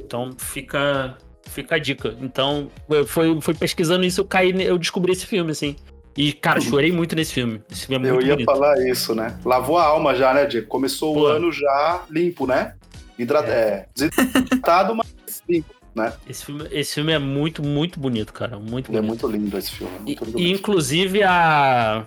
Então 0.00 0.32
fica 0.38 1.16
fica 1.52 1.76
a 1.76 1.78
dica. 1.78 2.16
Então, 2.20 2.70
eu 2.88 3.06
fui, 3.06 3.40
fui 3.40 3.54
pesquisando 3.54 4.04
isso, 4.04 4.22
eu 4.22 4.24
caí, 4.24 4.54
eu 4.64 4.78
descobri 4.78 5.12
esse 5.12 5.26
filme, 5.26 5.52
assim. 5.52 5.76
E, 6.16 6.32
cara, 6.32 6.60
chorei 6.60 6.92
muito 6.92 7.14
nesse 7.14 7.32
filme. 7.32 7.62
Esse 7.70 7.86
filme 7.86 8.06
é 8.06 8.10
eu 8.10 8.20
ia 8.20 8.32
bonito. 8.32 8.46
falar 8.46 8.78
isso, 8.86 9.14
né? 9.14 9.38
Lavou 9.44 9.78
a 9.78 9.84
alma 9.84 10.14
já, 10.14 10.34
né, 10.34 10.44
Diego? 10.44 10.66
Começou 10.66 11.14
Pô. 11.14 11.20
o 11.20 11.26
ano 11.26 11.52
já 11.52 12.02
limpo, 12.10 12.46
né? 12.46 12.74
Hidrat... 13.18 13.48
É. 13.48 13.52
é 13.52 13.86
desidratado, 13.94 14.94
mas 14.94 15.42
limpo. 15.48 15.74
Né? 15.94 16.12
Esse 16.26 16.46
filme, 16.46 16.68
esse 16.70 16.94
filme 16.94 17.12
é 17.12 17.18
muito, 17.18 17.62
muito 17.62 18.00
bonito, 18.00 18.32
cara. 18.32 18.58
Muito 18.58 18.90
bonito. 18.90 18.96
É 18.96 19.00
muito 19.00 19.26
lindo 19.26 19.58
esse 19.58 19.70
filme. 19.72 19.94
É 19.94 20.00
muito 20.00 20.40
e, 20.40 20.50
inclusive 20.50 21.22
a. 21.22 22.06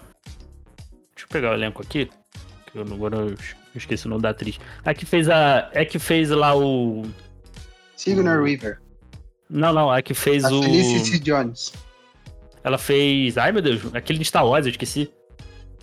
Deixa 1.13 1.25
eu 1.25 1.27
pegar 1.29 1.51
o 1.51 1.53
elenco 1.53 1.81
aqui. 1.81 2.09
Que 2.71 2.79
eu, 2.79 2.81
agora 2.81 3.17
eu 3.17 3.35
esqueci 3.75 4.07
o 4.07 4.09
nome 4.09 4.23
da 4.23 4.29
atriz. 4.31 4.59
A 4.83 4.93
que 4.93 5.05
fez 5.05 5.29
a. 5.29 5.69
É 5.71 5.85
que 5.85 5.99
fez 5.99 6.31
lá 6.31 6.57
o. 6.57 7.03
Sigourney 7.95 8.37
Weaver. 8.37 8.79
Não, 9.49 9.71
não, 9.71 9.91
a 9.91 10.01
que 10.01 10.15
fez 10.15 10.43
a 10.43 10.51
o. 10.51 10.63
Felicity 10.63 11.19
Jones. 11.19 11.71
Ela 12.63 12.79
fez. 12.79 13.37
Ai 13.37 13.51
meu 13.51 13.61
Deus, 13.61 13.81
aquele 13.93 14.17
de 14.17 14.25
Star 14.25 14.47
Wars, 14.47 14.65
eu 14.65 14.71
esqueci. 14.71 15.11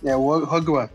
É, 0.03 0.13
o 0.15 0.43
Rogue 0.43 0.71
One. 0.71 0.89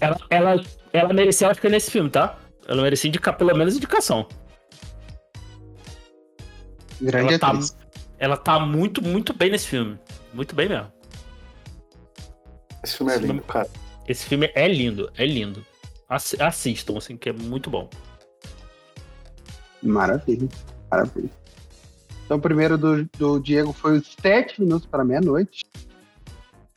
Ela, 0.00 0.18
ela, 0.28 0.64
ela 0.92 1.12
merecia, 1.12 1.48
acho 1.48 1.60
que 1.60 1.68
nesse 1.68 1.90
filme, 1.90 2.10
tá? 2.10 2.36
Ela 2.66 2.82
merecia 2.82 3.08
indicar 3.08 3.36
pelo 3.36 3.56
menos 3.56 3.76
indicação. 3.76 4.26
Grande 7.00 7.28
ela 7.28 7.38
tá 7.38 7.48
atriz. 7.48 7.70
tá, 7.70 7.76
ela 8.18 8.36
tá 8.36 8.60
muito, 8.60 9.02
muito 9.02 9.32
bem 9.32 9.50
nesse 9.50 9.66
filme. 9.68 9.98
Muito 10.32 10.54
bem 10.54 10.68
mesmo. 10.68 10.92
Esse 12.82 12.96
filme 12.96 13.12
é 13.12 13.16
lindo, 13.16 13.26
filme, 13.26 13.40
cara. 13.42 13.70
Esse 14.06 14.26
filme 14.26 14.52
é 14.54 14.68
lindo, 14.68 15.10
é 15.16 15.26
lindo. 15.26 15.64
Assistam, 16.08 16.98
assim, 16.98 17.16
que 17.16 17.28
é 17.28 17.32
muito 17.32 17.70
bom. 17.70 17.88
Maravilha, 19.82 20.48
maravilha. 20.90 21.30
Então, 22.24 22.38
o 22.38 22.40
primeiro 22.40 22.76
do, 22.78 23.04
do 23.18 23.40
Diego 23.40 23.72
foi 23.72 23.98
os 23.98 24.16
sete 24.20 24.60
minutos 24.60 24.86
para 24.86 25.04
meia-noite. 25.04 25.64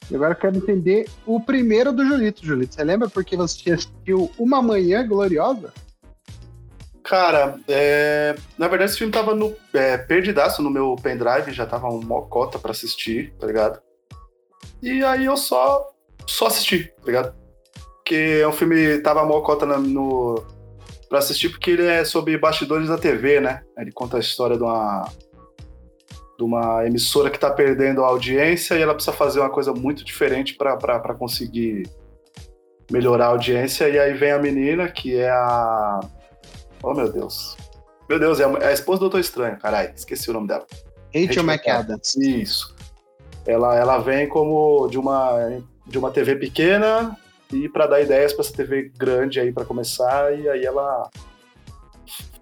E 0.09 0.15
agora 0.15 0.33
eu 0.33 0.35
quero 0.35 0.57
entender 0.57 1.07
o 1.25 1.39
primeiro 1.39 1.93
do 1.93 2.05
Julito. 2.05 2.45
Julito, 2.45 2.75
você 2.75 2.83
lembra 2.83 3.09
porque 3.09 3.35
você 3.35 3.71
assistiu 3.71 4.31
Uma 4.37 4.61
Manhã 4.61 5.07
Gloriosa? 5.07 5.73
Cara, 7.03 7.59
é... 7.67 8.35
na 8.57 8.67
verdade 8.67 8.91
esse 8.91 8.97
filme 8.97 9.11
tava 9.11 9.35
no 9.35 9.53
é, 9.73 9.97
perdidaço 9.97 10.61
no 10.61 10.69
meu 10.69 10.95
pendrive, 10.95 11.51
já 11.51 11.65
tava 11.65 11.87
uma 11.89 12.21
cota 12.23 12.57
para 12.57 12.71
assistir, 12.71 13.33
tá 13.39 13.45
ligado? 13.45 13.81
E 14.81 15.03
aí 15.03 15.25
eu 15.25 15.35
só 15.35 15.93
só 16.27 16.47
assisti, 16.47 16.85
tá 16.85 17.05
ligado? 17.05 17.35
Porque 17.97 18.39
é 18.41 18.47
um 18.47 18.51
filme, 18.51 18.99
tava 18.99 19.25
mal 19.25 19.41
cota 19.43 19.65
no, 19.65 20.43
pra 21.09 21.19
assistir, 21.19 21.49
porque 21.49 21.71
ele 21.71 21.85
é 21.85 22.03
sobre 22.03 22.37
bastidores 22.37 22.87
da 22.87 22.97
TV, 22.97 23.39
né? 23.39 23.61
Ele 23.77 23.91
conta 23.91 24.17
a 24.17 24.19
história 24.19 24.57
de 24.57 24.63
uma, 24.63 25.07
de 26.37 26.43
uma 26.43 26.85
emissora 26.85 27.29
que 27.29 27.39
tá 27.39 27.49
perdendo 27.51 28.03
a 28.03 28.07
audiência 28.07 28.75
e 28.75 28.81
ela 28.81 28.93
precisa 28.93 29.15
fazer 29.15 29.39
uma 29.39 29.49
coisa 29.49 29.73
muito 29.73 30.03
diferente 30.03 30.55
para 30.55 31.13
conseguir 31.13 31.83
melhorar 32.91 33.25
a 33.25 33.29
audiência. 33.29 33.87
E 33.87 33.99
aí 33.99 34.13
vem 34.13 34.31
a 34.31 34.39
menina, 34.39 34.89
que 34.89 35.15
é 35.15 35.29
a. 35.29 35.99
Oh, 36.83 36.93
meu 36.93 37.11
Deus. 37.11 37.55
Meu 38.09 38.19
Deus, 38.19 38.39
é 38.39 38.45
a, 38.45 38.69
é 38.69 38.73
esposa 38.73 38.99
do 38.99 39.05
Doutor 39.05 39.19
Estranho, 39.19 39.57
caralho, 39.57 39.93
esqueci 39.95 40.29
o 40.29 40.33
nome 40.33 40.47
dela. 40.47 40.65
Rachel 41.15 41.43
McAdams. 41.43 42.15
Isso. 42.17 42.75
Ela, 43.45 43.75
ela 43.75 43.97
vem 43.99 44.27
como 44.27 44.87
de 44.87 44.97
uma 44.97 45.61
de 45.85 45.97
uma 45.97 46.11
TV 46.11 46.35
pequena 46.35 47.17
e 47.51 47.67
para 47.69 47.87
dar 47.87 48.01
ideias 48.01 48.33
para 48.33 48.43
essa 48.43 48.53
TV 48.53 48.91
grande 48.97 49.39
aí 49.39 49.51
para 49.51 49.65
começar, 49.65 50.37
e 50.37 50.49
aí 50.49 50.65
ela 50.65 51.09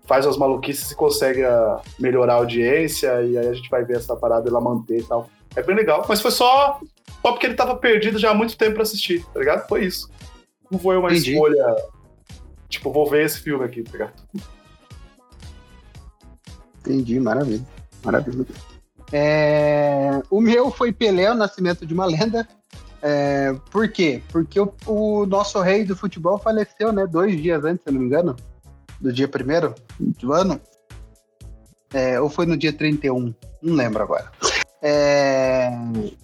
faz 0.06 0.26
as 0.26 0.38
maluquices 0.38 0.92
e 0.92 0.96
consegue 0.96 1.44
ah, 1.44 1.82
melhorar 2.00 2.34
a 2.34 2.38
audiência, 2.38 3.22
e 3.24 3.38
aí 3.38 3.48
a 3.48 3.54
gente 3.54 3.70
vai 3.70 3.84
ver 3.84 3.98
essa 3.98 4.16
parada 4.16 4.50
ela 4.50 4.62
manter 4.62 5.00
e 5.00 5.04
tal. 5.04 5.30
É 5.56 5.62
bem 5.62 5.76
legal, 5.76 6.06
mas 6.08 6.22
foi 6.22 6.32
só, 6.32 6.80
só 7.22 7.32
porque 7.32 7.46
ele 7.46 7.56
tava 7.56 7.76
perdido 7.76 8.18
já 8.18 8.32
há 8.32 8.34
muito 8.34 8.58
tempo 8.58 8.76
pra 8.76 8.84
assistir, 8.84 9.26
tá 9.34 9.40
ligado? 9.40 9.68
Foi 9.68 9.86
isso. 9.86 10.10
Não 10.70 10.80
foi 10.80 10.98
uma 10.98 11.12
Entendi. 11.12 11.34
escolha, 11.34 11.76
tipo, 12.72 12.92
vou 12.92 13.08
ver 13.08 13.26
esse 13.26 13.40
filme 13.40 13.64
aqui, 13.64 13.84
tá 13.84 13.92
ligado? 13.92 14.14
Entendi, 16.80 17.20
maravilha. 17.20 17.66
Maravilha. 18.04 18.46
É... 19.12 20.22
O 20.30 20.42
meu 20.42 20.72
foi 20.72 20.92
Pelé, 20.92 21.30
o 21.30 21.36
Nascimento 21.36 21.86
de 21.86 21.94
uma 21.94 22.06
Lenda. 22.06 22.48
É... 23.02 23.54
Por 23.70 23.90
quê? 23.90 24.24
Porque 24.32 24.60
o, 24.60 24.74
o, 24.88 25.26
nosso 25.26 25.60
rei 25.62 25.84
do 25.84 25.96
futebol 25.96 26.40
faleceu, 26.40 26.92
né? 26.92 27.06
Dois 27.06 27.40
dias 27.40 27.64
antes, 27.64 27.84
se 27.84 27.92
não 27.92 28.00
me 28.00 28.08
engano. 28.08 28.36
Do 29.00 29.12
dia 29.12 29.28
primeiro 29.28 29.76
do 30.00 30.34
ano. 30.34 30.60
É... 31.94 32.20
Ou 32.20 32.30
foi 32.30 32.46
no 32.46 32.58
dia 32.58 32.74
31? 32.74 33.34
Não 33.62 33.76
lembro 33.76 34.02
agora. 34.02 34.32
É... 34.82 35.70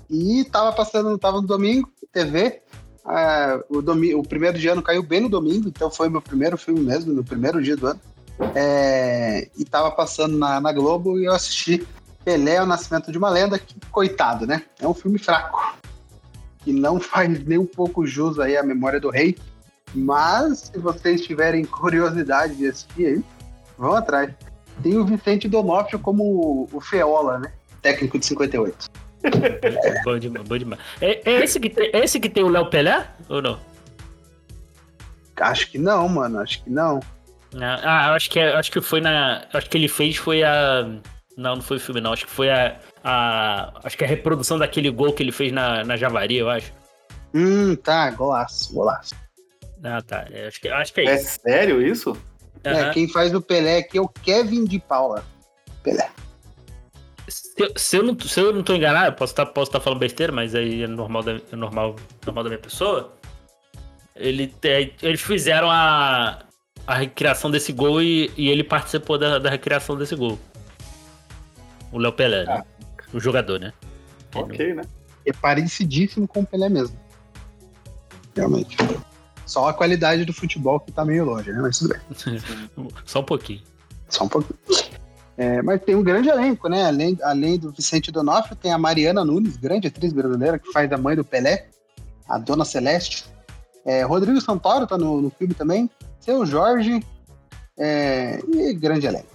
E 0.09 0.45
tava 0.45 0.71
passando, 0.71 1.17
tava 1.17 1.41
no 1.41 1.47
domingo, 1.47 1.91
TV. 2.11 2.61
É... 3.09 3.63
o, 3.69 4.19
o 4.19 4.23
primeiro 4.23 4.57
dia 4.57 4.73
ano 4.73 4.81
caiu 4.81 5.03
bem 5.03 5.21
no 5.21 5.29
domingo, 5.29 5.67
então 5.69 5.89
foi 5.89 6.09
meu 6.09 6.21
primeiro 6.21 6.57
filme 6.57 6.81
mesmo, 6.81 7.13
no 7.13 7.23
primeiro 7.23 7.61
dia 7.61 7.75
do 7.75 7.87
ano. 7.87 7.99
É, 8.55 9.49
e 9.57 9.65
tava 9.65 9.89
passando 9.91 10.37
na, 10.37 10.61
na, 10.61 10.71
Globo 10.71 11.19
e 11.19 11.25
eu 11.25 11.33
assisti 11.33 11.85
Pelé, 12.23 12.61
o 12.61 12.65
Nascimento 12.65 13.11
de 13.11 13.17
uma 13.17 13.29
Lenda, 13.29 13.57
que, 13.57 13.75
coitado, 13.89 14.45
né? 14.45 14.63
É 14.79 14.87
um 14.87 14.93
filme 14.93 15.17
fraco. 15.17 15.75
Que 16.59 16.71
não 16.71 16.99
faz 17.01 17.43
nem 17.45 17.57
um 17.57 17.65
pouco 17.65 18.05
jus 18.05 18.39
aí 18.39 18.55
à 18.55 18.63
memória 18.63 18.99
do 18.99 19.09
rei. 19.09 19.35
Mas, 19.95 20.69
se 20.71 20.77
vocês 20.77 21.21
tiverem 21.21 21.63
curiosidade 21.65 22.55
de 22.55 22.67
assistir 22.67 23.05
aí, 23.05 23.23
vão 23.77 23.95
atrás. 23.95 24.31
Tem 24.83 24.97
o 24.97 25.05
Vicente 25.05 25.47
Donofrio 25.47 25.97
como 25.97 26.23
o, 26.23 26.69
o 26.71 26.81
Feola, 26.81 27.39
né? 27.39 27.51
Técnico 27.81 28.19
de 28.19 28.25
58. 28.25 28.89
É. 29.23 30.01
bom 30.03 30.17
demais, 30.17 30.47
bom 30.47 30.57
demais. 30.57 30.81
É, 31.01 31.21
é, 31.29 31.43
esse 31.43 31.59
que 31.59 31.69
tem, 31.69 31.89
é 31.93 32.03
esse 32.03 32.19
que 32.19 32.29
tem 32.29 32.43
o 32.43 32.49
Léo 32.49 32.69
Pelé? 32.69 33.07
Ou 33.29 33.41
não? 33.41 33.59
Acho 35.39 35.69
que 35.69 35.77
não, 35.77 36.07
mano. 36.09 36.39
Acho 36.39 36.63
que 36.63 36.69
não. 36.69 36.99
Ah, 37.59 38.13
acho 38.13 38.29
que, 38.29 38.39
é, 38.39 38.53
acho 38.55 38.71
que 38.71 38.81
foi 38.81 39.01
na. 39.01 39.45
Acho 39.53 39.69
que 39.69 39.77
ele 39.77 39.87
fez 39.87 40.17
foi 40.17 40.43
a. 40.43 40.83
Não, 41.37 41.55
não 41.55 41.61
foi 41.61 41.77
o 41.77 41.79
filme, 41.79 42.01
não. 42.01 42.13
Acho 42.13 42.25
que 42.25 42.31
foi 42.31 42.49
a. 42.49 42.79
a 43.03 43.71
acho 43.83 43.97
que 43.97 44.03
a 44.03 44.07
reprodução 44.07 44.57
daquele 44.57 44.89
gol 44.89 45.13
que 45.13 45.23
ele 45.23 45.31
fez 45.31 45.51
na, 45.51 45.83
na 45.83 45.95
Javari, 45.95 46.37
eu 46.37 46.49
acho. 46.49 46.73
Hum, 47.33 47.75
tá, 47.75 48.09
golaço, 48.11 48.73
golaço. 48.73 49.15
Ah, 49.83 50.01
tá. 50.01 50.25
É, 50.31 50.47
acho 50.47 50.59
que, 50.59 50.67
acho 50.67 50.93
que 50.93 51.01
é, 51.01 51.05
é 51.05 51.15
isso. 51.15 51.39
É 51.45 51.51
sério 51.51 51.85
isso? 51.85 52.11
Uhum. 52.11 52.71
É, 52.71 52.89
quem 52.91 53.07
faz 53.07 53.33
o 53.33 53.41
Pelé 53.41 53.77
aqui 53.77 53.97
é 53.97 54.01
o 54.01 54.07
Kevin 54.07 54.65
de 54.65 54.79
Paula. 54.79 55.23
Pelé. 55.83 56.09
Se, 57.75 57.97
eu 57.97 58.03
não, 58.03 58.17
se 58.19 58.39
eu 58.39 58.53
não 58.53 58.61
tô 58.61 58.75
enganado, 58.75 59.15
posso 59.15 59.33
estar 59.33 59.45
tá, 59.45 59.51
posso 59.51 59.71
tá 59.71 59.79
falando 59.79 59.99
besteira, 59.99 60.31
mas 60.31 60.53
aí 60.53 60.83
é 60.83 60.87
normal 60.87 61.23
da, 61.23 61.33
é 61.51 61.55
normal, 61.55 61.95
normal 62.25 62.43
da 62.43 62.49
minha 62.51 62.61
pessoa. 62.61 63.13
Ele, 64.15 64.53
eles 65.01 65.21
fizeram 65.21 65.69
a, 65.69 66.39
a 66.85 66.95
recriação 66.95 67.49
desse 67.49 67.73
gol 67.73 68.01
e, 68.01 68.31
e 68.37 68.49
ele 68.49 68.63
participou 68.63 69.17
da, 69.17 69.39
da 69.39 69.49
recriação 69.49 69.97
desse 69.97 70.15
gol. 70.15 70.37
O 71.91 71.97
Léo 71.97 72.13
Pelé, 72.13 72.45
né? 72.45 72.51
ah. 72.51 72.57
né? 72.57 72.65
O 73.13 73.19
jogador, 73.19 73.59
né? 73.59 73.73
Ok, 74.35 74.73
né? 74.73 74.83
É 75.25 75.33
parecidíssimo 75.33 76.27
com 76.27 76.41
o 76.41 76.45
Pelé 76.45 76.69
mesmo. 76.69 76.97
Realmente. 78.35 78.77
Só 79.45 79.67
a 79.67 79.73
qualidade 79.73 80.25
do 80.25 80.33
futebol 80.33 80.79
que 80.79 80.91
tá 80.91 81.03
meio 81.05 81.25
longe, 81.25 81.51
né? 81.51 81.59
Mas 81.61 81.79
tudo 81.79 81.93
bem. 81.93 82.39
Só 83.05 83.21
um 83.21 83.23
pouquinho. 83.23 83.61
Só 84.09 84.25
um 84.25 84.29
pouquinho. 84.29 84.59
É, 85.37 85.61
mas 85.61 85.81
tem 85.81 85.95
um 85.95 86.03
grande 86.03 86.29
elenco, 86.29 86.67
né? 86.67 86.85
Além, 86.85 87.17
além 87.21 87.59
do 87.59 87.71
Vicente 87.71 88.11
Donofrio, 88.11 88.55
tem 88.55 88.71
a 88.71 88.77
Mariana 88.77 89.23
Nunes, 89.23 89.55
grande 89.55 89.87
atriz 89.87 90.11
brasileira, 90.11 90.57
que 90.57 90.71
faz 90.71 90.91
a 90.91 90.97
mãe 90.97 91.15
do 91.15 91.23
Pelé, 91.23 91.67
a 92.27 92.39
Dona 92.39 92.65
Celeste. 92.65 93.25
É, 93.85 94.03
Rodrigo 94.03 94.41
Santoro 94.41 94.87
tá 94.87 94.97
no, 94.97 95.21
no 95.21 95.29
filme 95.29 95.53
também 95.53 95.89
seu 96.27 96.45
Jorge 96.45 97.01
é, 97.77 98.39
e 98.53 98.73
grande 98.73 99.07
elenco. 99.07 99.27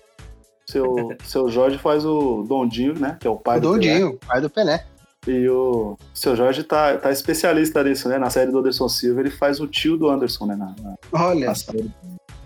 Seu, 0.67 1.17
seu 1.25 1.49
Jorge 1.49 1.79
faz 1.79 2.05
o 2.05 2.45
Dondinho, 2.47 2.99
né? 2.99 3.17
Que 3.19 3.27
é 3.27 3.31
o 3.31 3.37
pai 3.37 3.57
o 3.57 3.61
do 3.61 3.73
Dondinho, 3.73 4.11
Pelé. 4.11 4.19
pai 4.27 4.41
do 4.43 4.51
Pelé. 4.51 4.87
E 5.27 5.49
o 5.49 5.97
seu 6.13 6.37
Jorge 6.37 6.65
tá, 6.65 6.99
tá 6.99 7.11
especialista 7.11 7.83
nisso, 7.83 8.09
né? 8.09 8.19
Na 8.19 8.29
série 8.29 8.51
do 8.51 8.59
Anderson 8.59 8.89
Silva, 8.89 9.21
ele 9.21 9.31
faz 9.31 9.59
o 9.59 9.67
tio 9.67 9.97
do 9.97 10.11
Anderson, 10.11 10.47
né? 10.47 10.57
Na, 10.57 10.75
na, 10.83 10.95
Olha. 11.13 11.47
Na 11.47 11.55
série. 11.55 11.91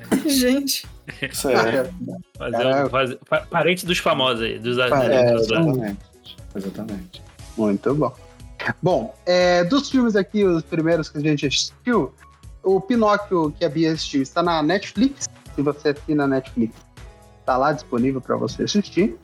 Gente. 0.26 0.86
Sério. 1.32 1.90
Fazer, 2.36 2.90
fazer, 2.90 3.18
parente 3.50 3.86
dos 3.86 3.98
famosos 3.98 4.42
aí, 4.42 4.58
dos 4.58 4.78
é, 4.78 4.86
exatamente. 4.86 5.98
exatamente. 6.54 7.22
Muito 7.56 7.94
bom. 7.94 8.14
Bom, 8.82 9.14
é, 9.24 9.64
dos 9.64 9.90
filmes 9.90 10.16
aqui, 10.16 10.44
os 10.44 10.62
primeiros 10.62 11.08
que 11.08 11.18
a 11.18 11.20
gente 11.20 11.46
assistiu, 11.46 12.12
o 12.62 12.80
Pinóquio 12.80 13.52
que 13.52 13.64
a 13.64 13.68
Bia 13.68 13.92
assistiu 13.92 14.22
está 14.22 14.42
na 14.42 14.62
Netflix. 14.62 15.28
Se 15.54 15.62
você 15.62 15.90
assina 15.90 16.24
a 16.24 16.26
Netflix, 16.26 16.74
está 17.40 17.56
lá 17.56 17.72
disponível 17.72 18.20
para 18.20 18.36
você 18.36 18.64
assistir. 18.64 19.16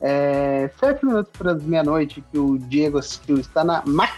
É, 0.00 0.70
Sete 0.78 1.04
minutos 1.04 1.32
para 1.36 1.54
meia-noite 1.54 2.22
que 2.30 2.38
o 2.38 2.58
Diego 2.58 2.98
assistiu 2.98 3.38
está 3.38 3.64
na 3.64 3.82
Max, 3.86 4.14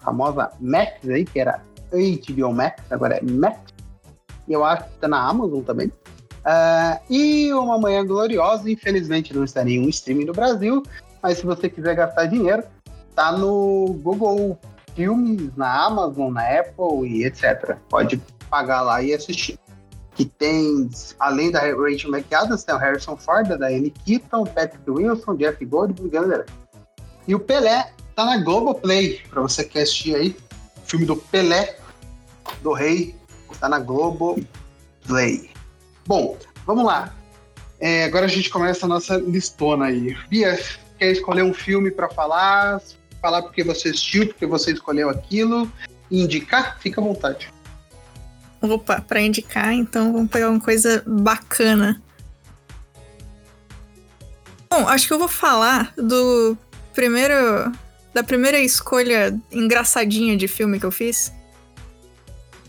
famosa 0.00 0.50
Max 0.60 1.08
aí, 1.08 1.24
que 1.24 1.40
era 1.40 1.62
HBO 1.90 2.52
Max, 2.52 2.82
agora 2.90 3.16
é 3.16 3.22
Max. 3.22 3.77
Eu 4.48 4.64
acho 4.64 4.84
que 4.84 4.94
está 4.94 5.08
na 5.08 5.20
Amazon 5.20 5.62
também. 5.62 5.88
Uh, 5.88 6.98
e 7.10 7.52
Uma 7.52 7.78
Manhã 7.78 8.06
Gloriosa, 8.06 8.70
infelizmente 8.70 9.34
não 9.34 9.44
está 9.44 9.62
em 9.62 9.66
nenhum 9.66 9.88
streaming 9.88 10.24
no 10.24 10.32
Brasil, 10.32 10.82
mas 11.22 11.38
se 11.38 11.46
você 11.46 11.68
quiser 11.68 11.94
gastar 11.94 12.26
dinheiro, 12.26 12.62
está 13.10 13.32
no 13.32 13.98
Google 14.02 14.58
filmes 14.94 15.54
na 15.56 15.86
Amazon, 15.86 16.32
na 16.32 16.42
Apple 16.42 17.06
e 17.06 17.24
etc. 17.24 17.76
Pode 17.88 18.20
pagar 18.50 18.82
lá 18.82 19.02
e 19.02 19.14
assistir. 19.14 19.58
Que 20.14 20.24
tem, 20.24 20.90
além 21.20 21.52
da 21.52 21.60
Rachel 21.60 22.10
McAdams, 22.10 22.64
tem 22.64 22.74
o 22.74 22.78
Harrison 22.78 23.16
Ford, 23.16 23.46
da 23.46 23.56
Diane 23.56 23.90
Keaton, 24.04 24.44
Patrick 24.46 24.90
Wilson, 24.90 25.36
Jeff 25.36 25.64
Goldblum, 25.64 26.08
galera. 26.08 26.46
E 27.28 27.34
o 27.34 27.38
Pelé 27.38 27.92
tá 28.16 28.24
na 28.24 28.38
Globoplay, 28.38 29.20
para 29.30 29.42
você 29.42 29.62
que 29.64 29.78
assistir 29.78 30.16
aí. 30.16 30.36
O 30.78 30.80
filme 30.88 31.06
do 31.06 31.14
Pelé, 31.14 31.76
do 32.62 32.72
Rei, 32.72 33.14
tá 33.60 33.68
na 33.68 33.78
Globoplay. 33.78 35.50
Bom, 36.06 36.36
vamos 36.66 36.84
lá. 36.84 37.14
É, 37.80 38.04
agora 38.04 38.26
a 38.26 38.28
gente 38.28 38.50
começa 38.50 38.86
a 38.86 38.88
nossa 38.88 39.16
listona 39.16 39.86
aí. 39.86 40.16
Bia, 40.28 40.58
quer 40.98 41.12
escolher 41.12 41.42
um 41.42 41.54
filme 41.54 41.90
para 41.90 42.08
falar? 42.08 42.80
falar 43.20 43.42
porque 43.42 43.62
você 43.62 43.88
assistiu, 43.88 44.26
porque 44.26 44.46
você 44.46 44.72
escolheu 44.72 45.08
aquilo, 45.08 45.70
indicar, 46.10 46.78
fica 46.80 47.00
à 47.00 47.04
vontade. 47.04 47.52
Opa, 48.60 49.00
para 49.00 49.20
indicar, 49.20 49.72
então 49.72 50.12
vamos 50.12 50.30
pegar 50.30 50.50
uma 50.50 50.60
coisa 50.60 51.02
bacana. 51.06 52.02
Bom, 54.70 54.88
acho 54.88 55.06
que 55.06 55.12
eu 55.12 55.18
vou 55.18 55.28
falar 55.28 55.92
do 55.96 56.56
primeiro. 56.92 57.72
da 58.12 58.22
primeira 58.22 58.58
escolha 58.58 59.38
engraçadinha 59.50 60.36
de 60.36 60.48
filme 60.48 60.80
que 60.80 60.86
eu 60.86 60.90
fiz. 60.90 61.32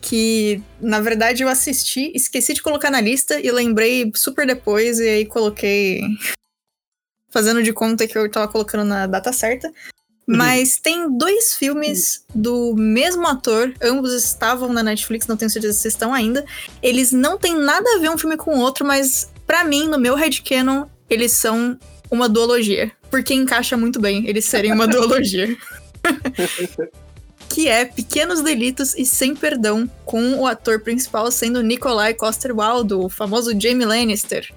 Que, 0.09 0.59
na 0.81 0.99
verdade, 0.99 1.43
eu 1.43 1.47
assisti, 1.47 2.11
esqueci 2.15 2.55
de 2.55 2.63
colocar 2.63 2.89
na 2.89 2.99
lista 2.99 3.39
e 3.39 3.51
lembrei 3.51 4.11
super 4.15 4.47
depois, 4.47 4.99
e 4.99 5.07
aí 5.07 5.25
coloquei. 5.25 6.01
Fazendo 7.29 7.61
de 7.61 7.71
conta 7.71 8.07
que 8.07 8.17
eu 8.17 8.27
tava 8.31 8.47
colocando 8.47 8.83
na 8.83 9.05
data 9.05 9.31
certa. 9.31 9.67
Uhum. 9.67 10.35
Mas 10.35 10.79
tem 10.79 11.15
dois 11.15 11.53
filmes 11.53 12.25
do 12.33 12.73
mesmo 12.75 13.27
ator, 13.27 13.71
ambos 13.79 14.11
estavam 14.13 14.73
na 14.73 14.81
Netflix, 14.81 15.27
não 15.27 15.37
tenho 15.37 15.51
certeza 15.51 15.77
se 15.77 15.87
estão 15.87 16.11
ainda. 16.11 16.43
Eles 16.81 17.11
não 17.11 17.37
têm 17.37 17.55
nada 17.55 17.87
a 17.95 17.99
ver 17.99 18.09
um 18.09 18.17
filme 18.17 18.35
com 18.35 18.55
o 18.55 18.59
outro, 18.59 18.83
mas 18.83 19.29
para 19.45 19.63
mim, 19.63 19.87
no 19.87 19.99
meu 19.99 20.15
headcanon, 20.15 20.85
eles 21.07 21.33
são 21.33 21.77
uma 22.09 22.27
duologia. 22.27 22.91
Porque 23.11 23.33
encaixa 23.33 23.77
muito 23.77 23.99
bem 23.99 24.27
eles 24.27 24.45
serem 24.45 24.71
uma 24.71 24.85
duologia. 24.89 25.55
que 27.49 27.67
é 27.67 27.83
Pequenos 27.83 28.41
Delitos 28.41 28.93
e 28.95 29.05
Sem 29.05 29.35
Perdão, 29.35 29.89
com 30.05 30.35
o 30.35 30.45
ator 30.45 30.81
principal 30.81 31.31
sendo 31.31 31.63
Nikolai 31.63 32.13
Coster-Waldau, 32.13 33.05
o 33.05 33.09
famoso 33.09 33.59
Jamie 33.59 33.85
Lannister. 33.85 34.53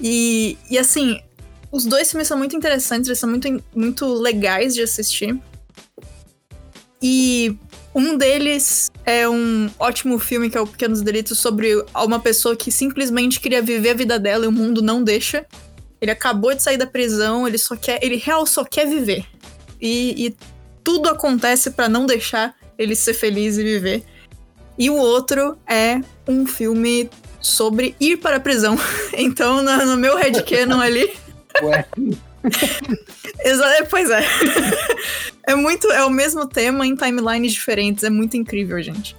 E, 0.00 0.56
e 0.70 0.78
assim, 0.78 1.20
os 1.72 1.84
dois 1.84 2.10
filmes 2.10 2.28
são 2.28 2.36
muito 2.36 2.54
interessantes, 2.54 3.08
eles 3.08 3.18
são 3.18 3.28
muito, 3.28 3.62
muito 3.74 4.06
legais 4.14 4.74
de 4.74 4.82
assistir. 4.82 5.38
E 7.02 7.56
um 7.94 8.16
deles 8.16 8.90
é 9.04 9.28
um 9.28 9.70
ótimo 9.78 10.18
filme 10.18 10.50
que 10.50 10.58
é 10.58 10.60
o 10.60 10.66
Pequenos 10.66 11.00
Delitos 11.00 11.38
sobre 11.38 11.74
uma 11.94 12.20
pessoa 12.20 12.54
que 12.54 12.70
simplesmente 12.70 13.40
queria 13.40 13.62
viver 13.62 13.90
a 13.90 13.94
vida 13.94 14.18
dela 14.18 14.44
e 14.44 14.48
o 14.48 14.52
mundo 14.52 14.82
não 14.82 15.02
deixa. 15.02 15.46
Ele 16.00 16.10
acabou 16.10 16.54
de 16.54 16.62
sair 16.62 16.76
da 16.76 16.86
prisão, 16.86 17.46
ele 17.46 17.58
só 17.58 17.76
quer, 17.76 17.98
ele 18.02 18.16
real 18.16 18.46
só 18.46 18.64
quer 18.64 18.86
viver. 18.86 19.26
E, 19.80 20.26
e 20.26 20.36
tudo 20.82 21.08
acontece 21.08 21.70
para 21.70 21.88
não 21.88 22.06
deixar 22.06 22.54
ele 22.78 22.94
ser 22.94 23.14
feliz 23.14 23.58
e 23.58 23.62
viver. 23.62 24.04
E 24.78 24.88
o 24.88 24.96
outro 24.96 25.58
é 25.66 26.00
um 26.26 26.46
filme 26.46 27.10
sobre 27.40 27.94
ir 28.00 28.18
para 28.18 28.36
a 28.36 28.40
prisão. 28.40 28.78
Então, 29.12 29.62
no, 29.62 29.86
no 29.86 29.96
meu 29.96 30.16
headcanon 30.16 30.80
ali. 30.80 31.10
Ué. 31.62 31.84
pois 33.90 34.08
é. 34.08 34.22
é 35.46 35.54
muito. 35.54 35.90
É 35.90 36.04
o 36.04 36.10
mesmo 36.10 36.46
tema 36.46 36.86
em 36.86 36.94
timelines 36.94 37.52
diferentes. 37.52 38.04
É 38.04 38.08
muito 38.08 38.36
incrível, 38.36 38.80
gente. 38.80 39.16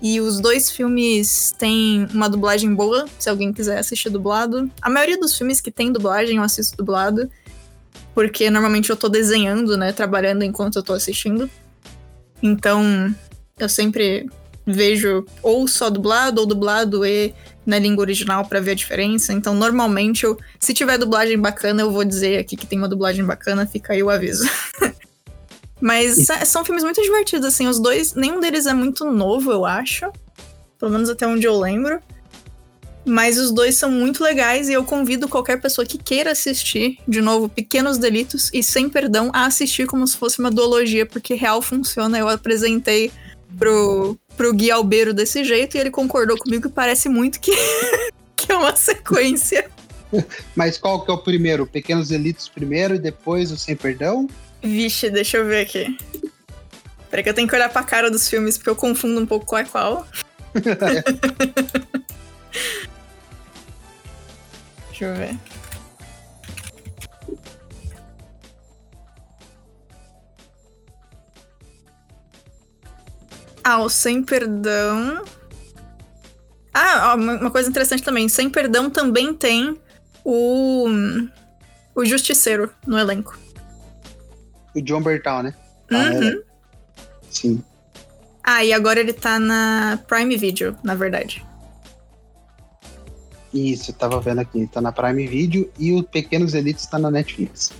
E 0.00 0.20
os 0.20 0.40
dois 0.40 0.70
filmes 0.70 1.52
têm 1.58 2.06
uma 2.12 2.28
dublagem 2.28 2.74
boa, 2.74 3.06
se 3.18 3.30
alguém 3.30 3.52
quiser 3.52 3.78
assistir 3.78 4.10
dublado. 4.10 4.70
A 4.80 4.90
maioria 4.90 5.18
dos 5.18 5.36
filmes 5.36 5.60
que 5.60 5.70
tem 5.70 5.92
dublagem 5.92 6.36
eu 6.36 6.42
assisto 6.42 6.76
dublado. 6.76 7.30
Porque 8.14 8.50
normalmente 8.50 8.90
eu 8.90 8.96
tô 8.96 9.08
desenhando, 9.08 9.76
né? 9.76 9.92
Trabalhando 9.92 10.42
enquanto 10.42 10.76
eu 10.76 10.82
tô 10.82 10.92
assistindo. 10.92 11.48
Então, 12.42 13.14
eu 13.58 13.68
sempre 13.68 14.28
vejo 14.66 15.24
ou 15.42 15.66
só 15.66 15.90
dublado 15.90 16.40
ou 16.40 16.46
dublado 16.46 17.04
e 17.04 17.34
na 17.64 17.78
língua 17.78 18.02
original 18.02 18.44
para 18.44 18.60
ver 18.60 18.72
a 18.72 18.74
diferença. 18.74 19.32
Então, 19.32 19.54
normalmente, 19.54 20.24
eu, 20.24 20.38
se 20.58 20.74
tiver 20.74 20.98
dublagem 20.98 21.38
bacana, 21.38 21.82
eu 21.82 21.90
vou 21.90 22.04
dizer 22.04 22.38
aqui 22.38 22.56
que 22.56 22.66
tem 22.66 22.78
uma 22.78 22.88
dublagem 22.88 23.24
bacana, 23.24 23.66
fica 23.66 23.92
aí 23.92 24.02
o 24.02 24.10
aviso. 24.10 24.48
Mas 25.80 26.26
são 26.46 26.64
filmes 26.64 26.84
muito 26.84 27.02
divertidos, 27.02 27.46
assim, 27.46 27.66
os 27.66 27.80
dois, 27.80 28.14
nenhum 28.14 28.38
deles 28.38 28.66
é 28.66 28.74
muito 28.74 29.04
novo, 29.10 29.50
eu 29.50 29.64
acho. 29.64 30.10
Pelo 30.78 30.92
menos 30.92 31.08
até 31.08 31.26
onde 31.26 31.46
eu 31.46 31.58
lembro. 31.58 32.00
Mas 33.04 33.36
os 33.36 33.50
dois 33.50 33.74
são 33.74 33.90
muito 33.90 34.22
legais 34.22 34.68
e 34.68 34.72
eu 34.72 34.84
convido 34.84 35.28
qualquer 35.28 35.60
pessoa 35.60 35.84
que 35.84 35.98
queira 35.98 36.30
assistir, 36.30 36.98
de 37.06 37.20
novo, 37.20 37.48
Pequenos 37.48 37.98
Delitos 37.98 38.48
e 38.52 38.62
Sem 38.62 38.88
Perdão, 38.88 39.30
a 39.34 39.46
assistir 39.46 39.86
como 39.86 40.06
se 40.06 40.16
fosse 40.16 40.38
uma 40.38 40.50
duologia, 40.50 41.04
porque 41.04 41.34
real 41.34 41.60
funciona. 41.60 42.18
Eu 42.18 42.28
apresentei 42.28 43.10
pro, 43.58 44.16
pro 44.36 44.52
Gui 44.52 44.70
Albeiro 44.70 45.12
desse 45.12 45.42
jeito 45.42 45.76
e 45.76 45.80
ele 45.80 45.90
concordou 45.90 46.38
comigo 46.38 46.68
que 46.68 46.74
parece 46.74 47.08
muito 47.08 47.40
que, 47.40 47.52
que 48.36 48.52
é 48.52 48.56
uma 48.56 48.76
sequência. 48.76 49.68
Mas 50.54 50.78
qual 50.78 51.04
que 51.04 51.10
é 51.10 51.14
o 51.14 51.18
primeiro? 51.18 51.66
Pequenos 51.66 52.08
Delitos 52.08 52.48
primeiro 52.48 52.94
e 52.94 52.98
depois 52.98 53.50
o 53.50 53.56
Sem 53.56 53.74
Perdão? 53.74 54.28
Vixe, 54.62 55.10
deixa 55.10 55.38
eu 55.38 55.46
ver 55.46 55.62
aqui. 55.62 55.96
Peraí 57.10 57.24
que 57.24 57.30
eu 57.30 57.34
tenho 57.34 57.48
que 57.48 57.54
olhar 57.54 57.68
pra 57.68 57.82
cara 57.82 58.10
dos 58.10 58.28
filmes, 58.28 58.56
porque 58.56 58.70
eu 58.70 58.76
confundo 58.76 59.20
um 59.20 59.26
pouco 59.26 59.44
qual 59.44 59.60
é 59.60 59.64
qual. 59.66 60.06
Deixa 65.02 65.06
eu 65.06 65.14
ver. 65.14 65.38
Ah, 73.64 73.78
o 73.80 73.88
Sem 73.88 74.22
Perdão. 74.22 75.24
Ah, 76.74 77.14
uma 77.14 77.50
coisa 77.50 77.68
interessante 77.68 78.02
também. 78.02 78.28
Sem 78.28 78.48
Perdão 78.48 78.90
também 78.90 79.34
tem 79.34 79.78
o. 80.24 80.86
O 81.94 82.04
Justiceiro 82.04 82.72
no 82.86 82.98
elenco. 82.98 83.38
O 84.74 84.80
John 84.80 85.02
Bertal, 85.02 85.42
né? 85.42 85.54
Uhum. 85.90 86.42
Sim. 87.30 87.62
Ah, 88.42 88.64
e 88.64 88.72
agora 88.72 88.98
ele 88.98 89.12
tá 89.12 89.38
na 89.38 89.98
Prime 90.08 90.36
Video, 90.36 90.76
na 90.82 90.94
verdade. 90.94 91.44
Isso, 93.52 93.92
tava 93.92 94.20
vendo 94.20 94.40
aqui. 94.40 94.66
Tá 94.66 94.80
na 94.80 94.92
Prime 94.92 95.26
Video 95.26 95.70
e 95.78 95.92
o 95.92 96.02
Pequenos 96.02 96.54
Elites 96.54 96.86
tá 96.86 96.98
na 96.98 97.10
Netflix. 97.10 97.70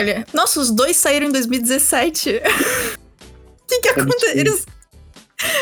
Olha, 0.00 0.26
nossa, 0.34 0.58
os 0.58 0.70
dois 0.70 0.96
saíram 0.96 1.28
em 1.28 1.32
2017. 1.32 2.30
O 2.30 2.40
que 3.68 3.80
que 3.80 3.88
aconteceu? 3.88 4.36
Eles, 4.36 4.66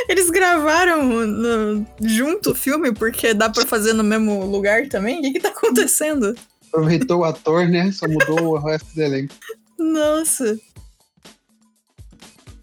eles 0.08 0.30
gravaram 0.30 1.26
no, 1.26 1.86
junto 2.00 2.52
o 2.52 2.54
filme 2.54 2.90
porque 2.92 3.34
dá 3.34 3.50
pra 3.50 3.66
fazer 3.66 3.92
no 3.92 4.02
mesmo 4.02 4.46
lugar 4.46 4.88
também? 4.88 5.18
O 5.18 5.22
que 5.22 5.32
que 5.32 5.40
tá 5.40 5.50
acontecendo? 5.50 6.34
Aproveitou 6.68 7.18
o 7.18 7.24
ator, 7.24 7.68
né? 7.68 7.92
Só 7.92 8.08
mudou 8.08 8.54
o 8.54 8.58
resto 8.58 8.94
do 8.94 9.02
elenco. 9.02 9.34
Nossa. 9.78 10.58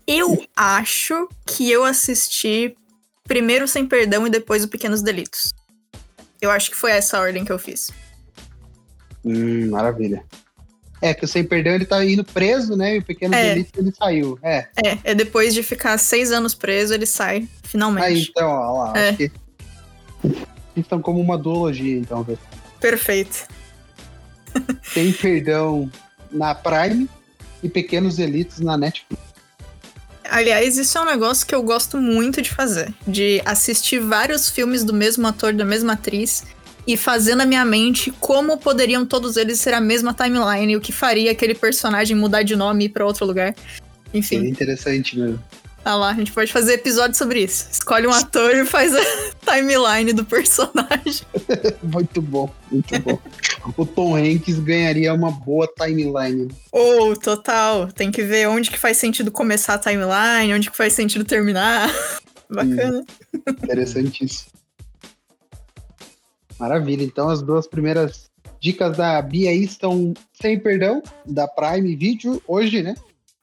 Eu 0.08 0.44
acho 0.56 1.28
que 1.46 1.70
eu 1.70 1.84
assisti 1.84 2.76
primeiro 3.28 3.68
Sem 3.68 3.86
Perdão 3.86 4.26
e 4.26 4.30
depois 4.30 4.64
o 4.64 4.68
Pequenos 4.68 5.02
Delitos. 5.02 5.54
Eu 6.42 6.52
acho 6.52 6.70
que 6.70 6.78
foi 6.78 6.92
essa 6.92 7.18
a 7.18 7.22
ordem 7.22 7.44
que 7.44 7.52
eu 7.52 7.60
fiz. 7.60 7.92
Hum, 9.26 9.70
maravilha. 9.70 10.24
É, 11.02 11.14
que 11.14 11.26
o 11.26 11.28
Sem 11.28 11.44
Perdão 11.44 11.74
ele 11.74 11.86
tá 11.86 12.04
indo 12.04 12.24
preso, 12.24 12.76
né? 12.76 12.96
E 12.96 13.00
o 13.00 13.04
Pequeno 13.04 13.36
é. 13.36 13.50
Delitos 13.50 13.74
ele 13.78 13.94
saiu. 13.96 14.40
É. 14.42 14.68
é. 14.84 14.98
É, 15.04 15.16
depois 15.16 15.54
de 15.54 15.62
ficar 15.62 15.98
seis 15.98 16.32
anos 16.32 16.56
preso, 16.56 16.94
ele 16.94 17.06
sai, 17.06 17.48
finalmente. 17.64 18.06
Aí, 18.06 18.28
então, 18.30 18.50
ó 18.50 18.84
lá. 18.86 18.98
É. 18.98 19.14
Que... 19.14 19.32
Então, 20.76 21.02
como 21.02 21.20
uma 21.20 21.38
duologia, 21.38 21.98
então. 21.98 22.26
Perfeito. 22.80 23.48
Tem 24.94 25.12
Perdão 25.12 25.92
na 26.32 26.56
Prime 26.56 27.08
e 27.62 27.70
Pequenos 27.70 28.16
Delitos 28.16 28.60
na 28.60 28.78
Netflix. 28.78 29.27
Aliás, 30.30 30.78
isso 30.78 30.98
é 30.98 31.02
um 31.02 31.06
negócio 31.06 31.46
que 31.46 31.56
eu 31.56 31.64
gosto 31.64 31.98
muito 31.98 32.42
de 32.42 32.50
fazer. 32.50 32.94
De 33.08 33.42
assistir 33.46 34.00
vários 34.00 34.50
filmes 34.50 34.84
do 34.84 34.94
mesmo 34.94 35.28
ator, 35.28 35.54
da 35.54 35.66
mesma 35.66 35.94
atriz, 35.94 36.44
e 36.86 36.96
fazer 36.96 37.36
na 37.36 37.46
minha 37.46 37.66
mente 37.66 38.12
como 38.20 38.58
poderiam 38.58 39.06
todos 39.06 39.36
eles 39.36 39.60
ser 39.60 39.74
a 39.74 39.82
mesma 39.82 40.14
timeline, 40.14 40.78
o 40.78 40.82
que 40.82 40.94
faria 40.94 41.32
aquele 41.32 41.54
personagem 41.54 42.16
mudar 42.16 42.44
de 42.44 42.56
nome 42.56 42.86
e 42.86 42.88
ir 42.88 42.90
pra 42.90 43.06
outro 43.06 43.26
lugar. 43.26 43.54
Enfim. 44.14 44.38
É 44.38 44.50
interessante 44.50 45.20
mesmo. 45.20 45.44
Ah 45.88 45.96
lá, 45.96 46.10
a 46.10 46.14
gente 46.14 46.34
pode 46.34 46.52
fazer 46.52 46.74
episódio 46.74 47.16
sobre 47.18 47.46
isso. 47.46 47.70
Escolhe 47.72 48.06
um 48.06 48.12
ator 48.12 48.54
e 48.54 48.66
faz 48.66 48.94
a 48.94 49.00
timeline 49.54 50.12
do 50.12 50.26
personagem. 50.26 51.26
muito 51.82 52.22
bom, 52.22 52.54
muito 52.70 53.00
bom. 53.00 53.18
o 53.78 53.86
Tom 53.86 54.18
Hanks 54.18 54.60
ganharia 54.60 55.14
uma 55.14 55.32
boa 55.32 55.66
timeline. 55.66 56.50
Ou, 56.74 57.12
oh, 57.12 57.16
total. 57.16 57.88
Tem 57.88 58.12
que 58.12 58.22
ver 58.22 58.50
onde 58.50 58.70
que 58.70 58.78
faz 58.78 58.98
sentido 58.98 59.32
começar 59.32 59.76
a 59.76 59.80
timeline, 59.80 60.54
onde 60.54 60.70
que 60.70 60.76
faz 60.76 60.92
sentido 60.92 61.24
terminar. 61.24 61.90
Bacana. 62.52 63.06
Hum, 63.34 63.40
interessantíssimo. 63.48 64.52
Maravilha. 66.60 67.04
Então, 67.04 67.30
as 67.30 67.42
duas 67.42 67.66
primeiras 67.66 68.30
dicas 68.60 68.98
da 68.98 69.22
Bia 69.22 69.52
aí 69.52 69.64
estão 69.64 70.14
sem 70.34 70.60
perdão, 70.60 71.02
da 71.26 71.48
Prime 71.48 71.96
Video, 71.96 72.44
hoje, 72.46 72.84
né? 72.84 72.94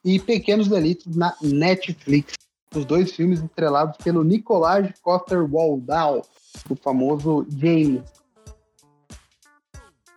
E 0.04 0.18
Pequenos 0.18 0.68
Delitos 0.68 1.16
na 1.16 1.34
Netflix. 1.40 2.34
Os 2.74 2.84
dois 2.84 3.12
filmes 3.12 3.40
estrelados 3.40 3.96
pelo 3.98 4.24
Nicolás 4.24 4.92
Coster 5.00 5.46
Waldau, 5.48 6.26
o 6.68 6.74
famoso 6.74 7.46
Jamie. 7.50 8.02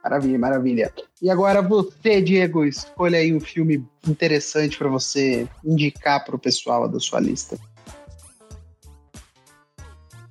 Maravilha, 0.03 0.39
maravilha. 0.39 0.93
E 1.21 1.29
agora 1.29 1.61
você, 1.61 2.21
Diego, 2.21 2.65
escolha 2.65 3.19
aí 3.19 3.33
um 3.33 3.39
filme 3.39 3.85
interessante 4.07 4.77
para 4.77 4.87
você 4.87 5.47
indicar 5.63 6.23
para 6.23 6.35
o 6.35 6.39
pessoal 6.39 6.87
da 6.87 6.99
sua 6.99 7.19
lista. 7.19 7.59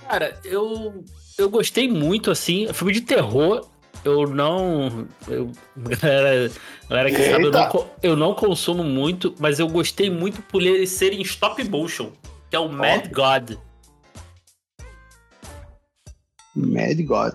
Cara, 0.08 0.38
eu, 0.44 1.04
eu 1.36 1.50
gostei 1.50 1.88
muito, 1.88 2.30
assim. 2.30 2.72
Filme 2.72 2.92
de 2.92 3.02
terror 3.02 3.68
eu 4.06 4.26
não. 4.26 5.06
Eu, 5.28 5.52
galera, 5.76 6.50
galera 6.88 7.10
que 7.10 7.30
sabe, 7.30 7.44
eu 7.44 7.50
não, 7.50 7.86
eu 8.02 8.16
não, 8.16 8.34
consumo 8.34 8.84
muito, 8.84 9.34
mas 9.38 9.58
eu 9.58 9.68
gostei 9.68 10.10
muito 10.10 10.40
por 10.42 10.62
ele 10.62 10.86
ser 10.86 11.12
em 11.12 11.20
stop 11.22 11.62
motion, 11.68 12.12
que 12.48 12.56
é 12.56 12.58
o 12.58 12.68
Mad 12.68 13.10
God. 13.12 13.52
Mad 16.54 17.00
God. 17.02 17.34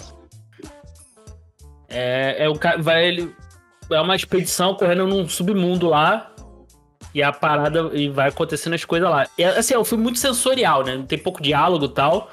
É, 1.87 2.45
é 2.45 2.49
o 2.49 2.55
cara. 2.55 2.81
Vai 2.81 3.05
ele. 3.05 3.35
É 3.91 3.99
uma 3.99 4.15
expedição 4.15 4.73
correndo 4.73 5.05
num 5.05 5.27
submundo 5.27 5.89
lá. 5.89 6.31
E 7.13 7.21
a 7.21 7.31
parada. 7.31 7.91
E 7.93 8.07
vai 8.09 8.29
acontecendo 8.29 8.73
as 8.73 8.85
coisas 8.85 9.09
lá. 9.09 9.27
É, 9.37 9.45
assim, 9.45 9.73
é 9.73 9.79
um 9.79 9.83
filme 9.83 10.03
muito 10.03 10.17
sensorial, 10.17 10.83
né? 10.83 11.03
Tem 11.07 11.19
pouco 11.19 11.41
diálogo 11.41 11.85
e 11.85 11.89
tal. 11.89 12.31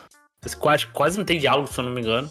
Quase, 0.60 0.86
quase 0.86 1.18
não 1.18 1.24
tem 1.24 1.38
diálogo, 1.38 1.66
se 1.66 1.78
eu 1.78 1.84
não 1.84 1.90
me 1.90 2.00
engano. 2.00 2.30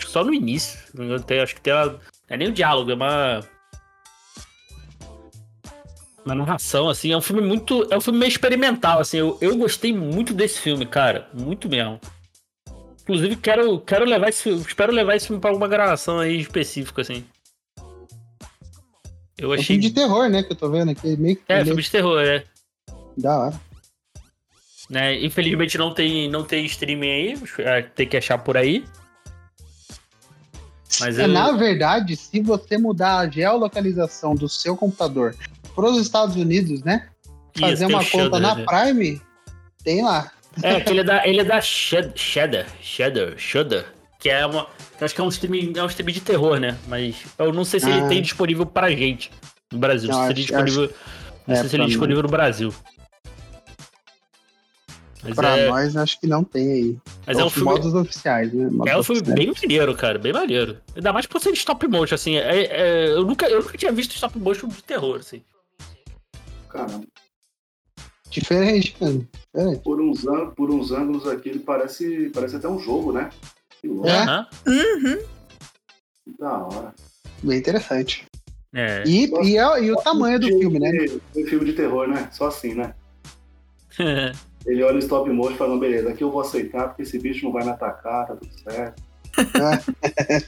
Acho 0.00 0.06
que 0.06 0.12
só 0.12 0.24
no 0.24 0.32
início. 0.32 0.80
Tem, 1.26 1.40
acho 1.40 1.54
que 1.54 1.60
tem 1.60 1.74
uma. 1.74 1.86
Não 1.86 2.00
é 2.30 2.36
nem 2.38 2.48
um 2.48 2.52
diálogo, 2.52 2.90
é 2.90 2.94
uma. 2.94 3.40
Uma 6.24 6.34
narração, 6.34 6.88
assim. 6.88 7.12
É 7.12 7.16
um 7.16 7.20
filme 7.20 7.42
muito. 7.42 7.86
É 7.90 7.98
um 7.98 8.00
filme 8.00 8.18
meio 8.18 8.30
experimental, 8.30 9.00
assim. 9.00 9.18
Eu, 9.18 9.36
eu 9.42 9.54
gostei 9.58 9.92
muito 9.92 10.32
desse 10.32 10.58
filme, 10.58 10.86
cara. 10.86 11.28
Muito 11.34 11.68
mesmo. 11.68 12.00
Inclusive, 13.02 13.36
quero, 13.36 13.78
quero 13.80 14.06
levar 14.06 14.30
esse 14.30 14.48
Espero 14.48 14.90
levar 14.90 15.16
esse 15.16 15.26
filme 15.26 15.40
pra 15.40 15.50
alguma 15.50 15.68
gravação 15.68 16.18
aí 16.18 16.40
específica, 16.40 17.02
assim. 17.02 17.22
Eu 19.36 19.52
achei. 19.52 19.76
É 19.76 19.78
um 19.78 19.82
filme 19.82 19.82
de 19.82 19.90
terror, 19.90 20.28
né? 20.30 20.42
Que 20.42 20.52
eu 20.52 20.56
tô 20.56 20.70
vendo 20.70 20.92
aqui. 20.92 21.14
Meio 21.18 21.36
que 21.36 21.42
é, 21.46 21.56
meio... 21.56 21.66
filme 21.66 21.82
de 21.82 21.90
terror, 21.90 22.22
é. 22.22 22.44
Da 23.18 23.38
hora. 23.38 23.60
Né? 24.88 25.22
Infelizmente 25.22 25.76
não 25.76 25.92
tem, 25.92 26.28
não 26.28 26.42
tem 26.42 26.64
streaming 26.64 27.10
aí, 27.10 27.34
é, 27.58 27.82
tem 27.82 28.08
que 28.08 28.16
achar 28.16 28.38
por 28.38 28.56
aí. 28.56 28.84
Mas 30.98 31.18
é, 31.18 31.24
eu... 31.24 31.28
Na 31.28 31.52
verdade, 31.52 32.16
se 32.16 32.40
você 32.40 32.76
mudar 32.78 33.18
a 33.18 33.28
geolocalização 33.28 34.34
do 34.34 34.48
seu 34.48 34.76
computador 34.76 35.36
para 35.74 35.86
os 35.88 36.00
Estados 36.00 36.36
Unidos, 36.36 36.82
né? 36.82 37.06
fazer 37.58 37.86
uma 37.86 38.04
conta 38.04 38.38
na 38.38 38.54
né? 38.54 38.64
Prime, 38.64 39.20
tem 39.84 40.02
lá. 40.02 40.30
É, 40.62 40.80
que 40.80 40.90
ele 40.90 41.00
é 41.00 41.04
da, 41.04 41.26
ele 41.26 41.40
é 41.40 41.44
da 41.44 41.60
Shudder, 41.60 42.66
Shudder, 42.80 43.34
Shudder, 43.36 43.86
que 44.18 44.28
é 44.28 44.44
uma, 44.44 44.66
acho 45.00 45.14
que 45.14 45.20
é 45.20 45.24
um 45.24 45.28
stream, 45.28 45.72
é 45.76 45.82
um 45.82 45.86
stream 45.86 46.12
de 46.12 46.20
terror, 46.20 46.58
né? 46.58 46.76
Mas 46.88 47.16
eu 47.38 47.52
não 47.52 47.64
sei 47.64 47.80
se 47.80 47.86
ah. 47.86 47.96
ele 47.96 48.08
tem 48.08 48.22
disponível 48.22 48.66
pra 48.66 48.90
gente 48.90 49.30
no 49.72 49.78
Brasil. 49.78 50.10
Não, 50.10 50.18
se 50.18 50.24
acho, 50.24 50.34
disponível, 50.34 50.84
acho... 50.84 50.94
não 51.46 51.54
sei 51.54 51.64
é, 51.64 51.68
se 51.68 51.76
ele 51.76 51.82
é 51.84 51.86
disponível 51.86 52.22
no 52.22 52.28
Brasil. 52.28 52.74
Mas 55.22 55.34
pra 55.34 55.56
é... 55.56 55.68
nós, 55.68 55.96
acho 55.96 56.20
que 56.20 56.26
não 56.26 56.42
tem 56.42 56.72
aí. 56.72 56.98
Mas 57.26 57.38
é, 57.38 57.40
é 57.40 57.44
um 57.44 57.50
filme. 57.50 57.70
Modos 57.70 57.94
oficiais, 57.94 58.52
né? 58.52 58.68
Modos 58.70 58.92
é 58.92 58.96
um 58.96 59.02
filme 59.02 59.22
bem 59.22 59.52
maneiro, 59.52 59.94
cara. 59.94 60.18
Bem 60.18 60.32
maneiro. 60.32 60.78
Ainda 60.94 61.12
mais 61.12 61.26
por 61.26 61.40
ser 61.40 61.52
de 61.52 61.58
stop 61.58 61.86
motion, 61.86 62.14
assim. 62.14 62.36
É, 62.36 62.64
é, 62.64 63.08
eu, 63.10 63.24
nunca, 63.24 63.46
eu 63.48 63.62
nunca 63.62 63.76
tinha 63.76 63.92
visto 63.92 64.14
stop 64.14 64.38
motion 64.38 64.68
de 64.68 64.82
terror, 64.82 65.18
assim. 65.18 65.42
Caramba. 66.68 67.04
Diferente, 68.30 68.96
mano. 69.00 69.28
Diferente. 69.52 69.82
Por, 69.82 70.00
uns, 70.00 70.24
por 70.56 70.70
uns 70.70 70.92
ângulos 70.92 71.26
aqui, 71.26 71.50
ele 71.50 71.58
parece, 71.58 72.30
parece 72.32 72.56
até 72.56 72.68
um 72.68 72.78
jogo, 72.78 73.12
né? 73.12 73.30
É? 73.84 74.70
Uhum. 74.70 75.18
Da 76.38 76.58
hora. 76.58 76.94
Bem 77.42 77.58
interessante. 77.58 78.26
É. 78.72 79.02
E, 79.04 79.26
e, 79.42 79.58
é, 79.58 79.82
e 79.82 79.90
o 79.90 79.96
tamanho 79.96 80.38
do 80.38 80.46
filme, 80.46 80.78
né? 80.78 80.90
Um 81.36 81.44
filme 81.46 81.64
de 81.64 81.72
terror, 81.72 82.06
né? 82.06 82.28
Só 82.32 82.46
assim, 82.46 82.74
né? 82.74 82.94
Ele 84.66 84.82
olha 84.82 84.96
o 84.96 84.98
stop 84.98 85.30
motion 85.30 85.54
e 85.54 85.56
fala, 85.56 85.78
beleza, 85.78 86.10
aqui 86.10 86.22
eu 86.22 86.30
vou 86.30 86.40
aceitar 86.40 86.88
porque 86.88 87.02
esse 87.02 87.18
bicho 87.18 87.44
não 87.44 87.52
vai 87.52 87.64
me 87.64 87.70
atacar, 87.70 88.26
tá 88.26 88.36
tudo 88.36 88.52
certo. 88.60 89.02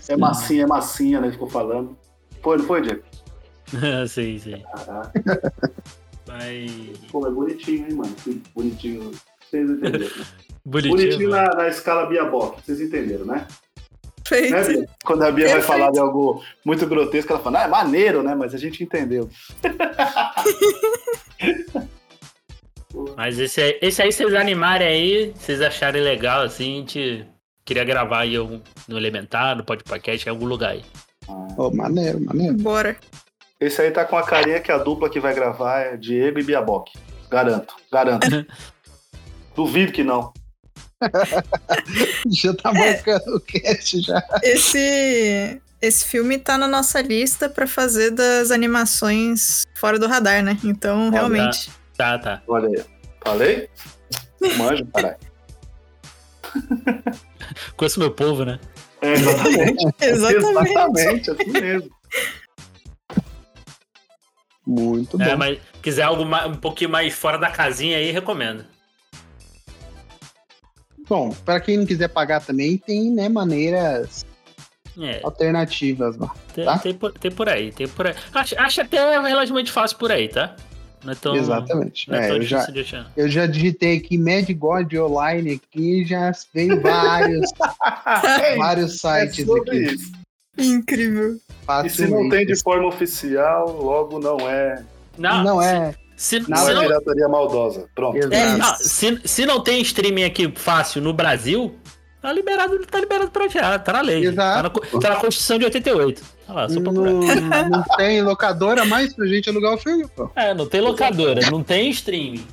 é 0.08 0.16
massinha, 0.16 0.64
é 0.64 0.66
massinha, 0.66 1.20
né? 1.20 1.28
Ele 1.28 1.32
ficou 1.32 1.48
falando. 1.48 1.96
Foi, 2.42 2.58
não 2.58 2.64
foi, 2.64 2.82
Diego? 2.82 3.02
sim, 4.08 4.38
sim. 4.38 4.62
Caraca. 4.62 5.52
Mas... 6.28 6.98
Pô, 7.10 7.26
é 7.26 7.30
bonitinho, 7.30 7.88
hein, 7.88 7.94
mano? 7.94 8.14
Bonitinho. 8.54 9.10
Vocês 9.40 9.68
entenderam. 9.68 10.08
Bonitinho, 10.64 10.96
bonitinho 10.96 11.30
na, 11.30 11.42
na, 11.56 11.66
escala 11.66 12.06
Bia 12.06 12.24
Bock, 12.24 12.64
vocês 12.64 12.80
entenderam, 12.80 13.24
né? 13.24 13.48
Feito. 14.24 14.52
Né, 14.52 14.86
Quando 15.04 15.24
a 15.24 15.32
Bia 15.32 15.46
Perfeito. 15.46 15.66
vai 15.66 15.78
falar 15.78 15.90
de 15.90 15.98
algo 15.98 16.40
muito 16.64 16.86
grotesco, 16.86 17.32
ela 17.32 17.42
fala, 17.42 17.62
ah, 17.62 17.64
é 17.64 17.68
maneiro, 17.68 18.22
né? 18.22 18.32
Mas 18.36 18.54
a 18.54 18.58
gente 18.58 18.84
entendeu. 18.84 19.28
Mas 23.16 23.38
esse 23.38 23.60
aí, 23.60 23.78
esse 23.80 24.02
aí, 24.02 24.12
vocês 24.12 24.34
animarem 24.34 24.86
aí, 24.86 25.32
vocês 25.34 25.60
acharem 25.60 26.02
legal, 26.02 26.42
assim, 26.42 26.74
a 26.74 26.78
gente 26.78 27.26
queria 27.64 27.84
gravar 27.84 28.20
aí 28.20 28.36
no 28.88 28.96
Elementar, 28.96 29.56
no 29.56 29.64
Podcast, 29.64 30.26
em 30.26 30.30
algum 30.30 30.46
lugar 30.46 30.72
aí. 30.72 30.84
Oh, 31.56 31.70
maneiro, 31.70 32.20
maneiro. 32.20 32.54
Bora. 32.54 32.96
Esse 33.60 33.80
aí 33.80 33.90
tá 33.90 34.04
com 34.04 34.16
a 34.16 34.24
carinha 34.24 34.60
que 34.60 34.72
a 34.72 34.78
dupla 34.78 35.08
que 35.08 35.20
vai 35.20 35.32
gravar 35.34 35.80
é 35.80 35.96
Diego 35.96 36.40
e 36.40 36.42
Biaboc. 36.42 36.90
Garanto, 37.30 37.74
garanto. 37.90 38.26
Duvido 39.54 39.92
que 39.92 40.02
não. 40.02 40.32
já 42.30 42.54
tá 42.54 42.72
marcando 42.72 43.36
o 43.36 43.40
cast 43.40 44.00
já. 44.00 44.22
Esse, 44.42 45.60
esse 45.80 46.04
filme 46.06 46.38
tá 46.38 46.58
na 46.58 46.68
nossa 46.68 47.00
lista 47.00 47.48
para 47.48 47.66
fazer 47.66 48.10
das 48.10 48.50
animações 48.50 49.64
fora 49.74 49.98
do 49.98 50.06
radar, 50.06 50.42
né? 50.42 50.58
Então, 50.64 51.08
Olha, 51.08 51.12
realmente. 51.12 51.70
Tá, 52.02 52.18
tá. 52.18 52.42
Olha 52.48 52.66
aí. 52.66 52.84
Falei? 53.22 53.68
Manjo, 54.56 54.84
caralho. 54.86 55.16
Conheço 57.76 58.00
meu 58.00 58.10
povo, 58.10 58.44
né? 58.44 58.58
É, 59.00 59.12
exatamente. 59.12 59.86
exatamente. 60.02 60.70
Exatamente, 60.70 61.30
assim 61.30 61.50
mesmo. 61.52 61.90
Muito 64.66 65.22
é, 65.22 65.26
bom. 65.26 65.30
É, 65.30 65.36
mas 65.36 65.60
quiser 65.80 66.02
algo 66.02 66.24
mais, 66.24 66.50
um 66.50 66.56
pouquinho 66.56 66.90
mais 66.90 67.14
fora 67.14 67.38
da 67.38 67.52
casinha 67.52 67.98
aí, 67.98 68.10
recomendo. 68.10 68.64
Bom, 71.08 71.30
para 71.30 71.60
quem 71.60 71.76
não 71.76 71.86
quiser 71.86 72.08
pagar 72.08 72.40
também, 72.44 72.78
tem 72.78 73.12
né, 73.12 73.28
maneiras 73.28 74.26
é. 74.98 75.20
alternativas 75.22 76.16
lá. 76.16 76.34
Tem, 76.52 76.64
tá? 76.64 76.78
tem, 76.80 76.94
por, 76.94 77.12
tem 77.12 77.30
por 77.30 77.48
aí, 77.48 77.70
tem 77.70 77.86
por 77.86 78.08
aí. 78.08 78.14
Acho, 78.34 78.58
acho 78.58 78.80
até 78.80 79.20
relativamente 79.20 79.70
fácil 79.70 79.98
por 79.98 80.10
aí, 80.10 80.28
tá? 80.28 80.56
Não 81.04 81.12
é 81.12 81.16
tão, 81.16 81.36
Exatamente. 81.36 82.08
Não 82.08 82.16
é, 82.16 82.24
é 82.24 82.28
tão 82.28 82.36
eu, 82.36 82.42
já, 82.42 82.66
eu 83.16 83.28
já 83.28 83.46
digitei 83.46 83.96
aqui 83.96 84.16
Mad 84.16 84.48
God 84.52 84.92
Online 84.94 85.54
aqui 85.54 86.04
já 86.04 86.30
veio 86.54 86.80
vários, 86.80 87.50
vários 88.56 89.00
sites 89.00 89.48
é 89.48 89.52
aqui. 89.52 89.94
Isso. 89.94 90.12
Incrível. 90.58 91.36
E 91.84 91.88
se 91.88 92.06
não 92.06 92.28
tem 92.28 92.46
de 92.46 92.56
forma 92.60 92.86
oficial, 92.88 93.70
logo 93.80 94.18
não 94.18 94.38
é. 94.48 94.84
Não, 95.16 95.42
não 95.42 95.62
é. 95.62 95.94
Se, 96.16 96.38
não 96.48 96.56
se 96.56 96.70
é 96.70 96.74
não... 96.74 96.82
pirataria 96.82 97.28
maldosa. 97.28 97.88
Pronto. 97.94 98.16
É, 98.32 98.56
não, 98.56 98.76
se, 98.76 99.20
se 99.24 99.46
não 99.46 99.60
tem 99.60 99.80
streaming 99.82 100.24
aqui 100.24 100.52
fácil 100.54 101.02
no 101.02 101.12
Brasil, 101.12 101.74
tá 102.22 102.32
liberado, 102.32 102.86
tá 102.86 103.00
liberado 103.00 103.30
pra 103.30 103.48
já, 103.48 103.78
tá 103.78 103.92
na 103.92 104.00
lei. 104.00 104.24
Exato. 104.24 104.70
Tá 104.70 104.86
na, 104.92 105.00
tá 105.00 105.08
na 105.10 105.16
Constituição 105.16 105.58
de 105.58 105.64
88. 105.64 106.22
Tá 106.46 106.52
lá, 106.52 106.68
só 106.68 106.80
não, 106.80 106.92
não 106.92 107.82
tem 107.96 108.22
locadora 108.22 108.84
mais 108.84 109.12
pra 109.12 109.26
gente 109.26 109.50
alugar 109.50 109.74
o 109.74 109.78
filme, 109.78 110.06
pô. 110.08 110.30
É, 110.36 110.54
não 110.54 110.66
tem 110.66 110.80
locadora, 110.80 111.50
não 111.50 111.62
tem 111.62 111.90
streaming. 111.90 112.46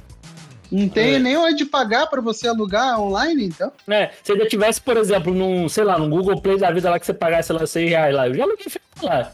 Não 0.71 0.87
tem 0.87 1.15
é. 1.15 1.19
nem 1.19 1.35
onde 1.35 1.65
pagar 1.65 2.07
para 2.07 2.21
você 2.21 2.47
alugar 2.47 2.99
online, 2.99 3.45
então? 3.45 3.71
É, 3.87 4.11
se 4.23 4.31
ainda 4.31 4.47
tivesse, 4.47 4.79
por 4.79 4.97
exemplo, 4.97 5.33
num, 5.33 5.67
sei 5.67 5.83
lá, 5.83 5.97
no 5.97 6.07
Google 6.09 6.39
Play 6.41 6.57
da 6.57 6.71
vida 6.71 6.89
lá 6.89 6.99
que 6.99 7.05
você 7.05 7.13
pagasse, 7.13 7.47
sei 7.47 7.55
lá, 7.55 7.65
6 7.65 7.89
reais 7.89 8.15
lá, 8.15 8.27
eu 8.27 8.35
já 8.35 8.43
aluguei 8.43 8.65
filme 8.69 8.85
lá. 9.01 9.31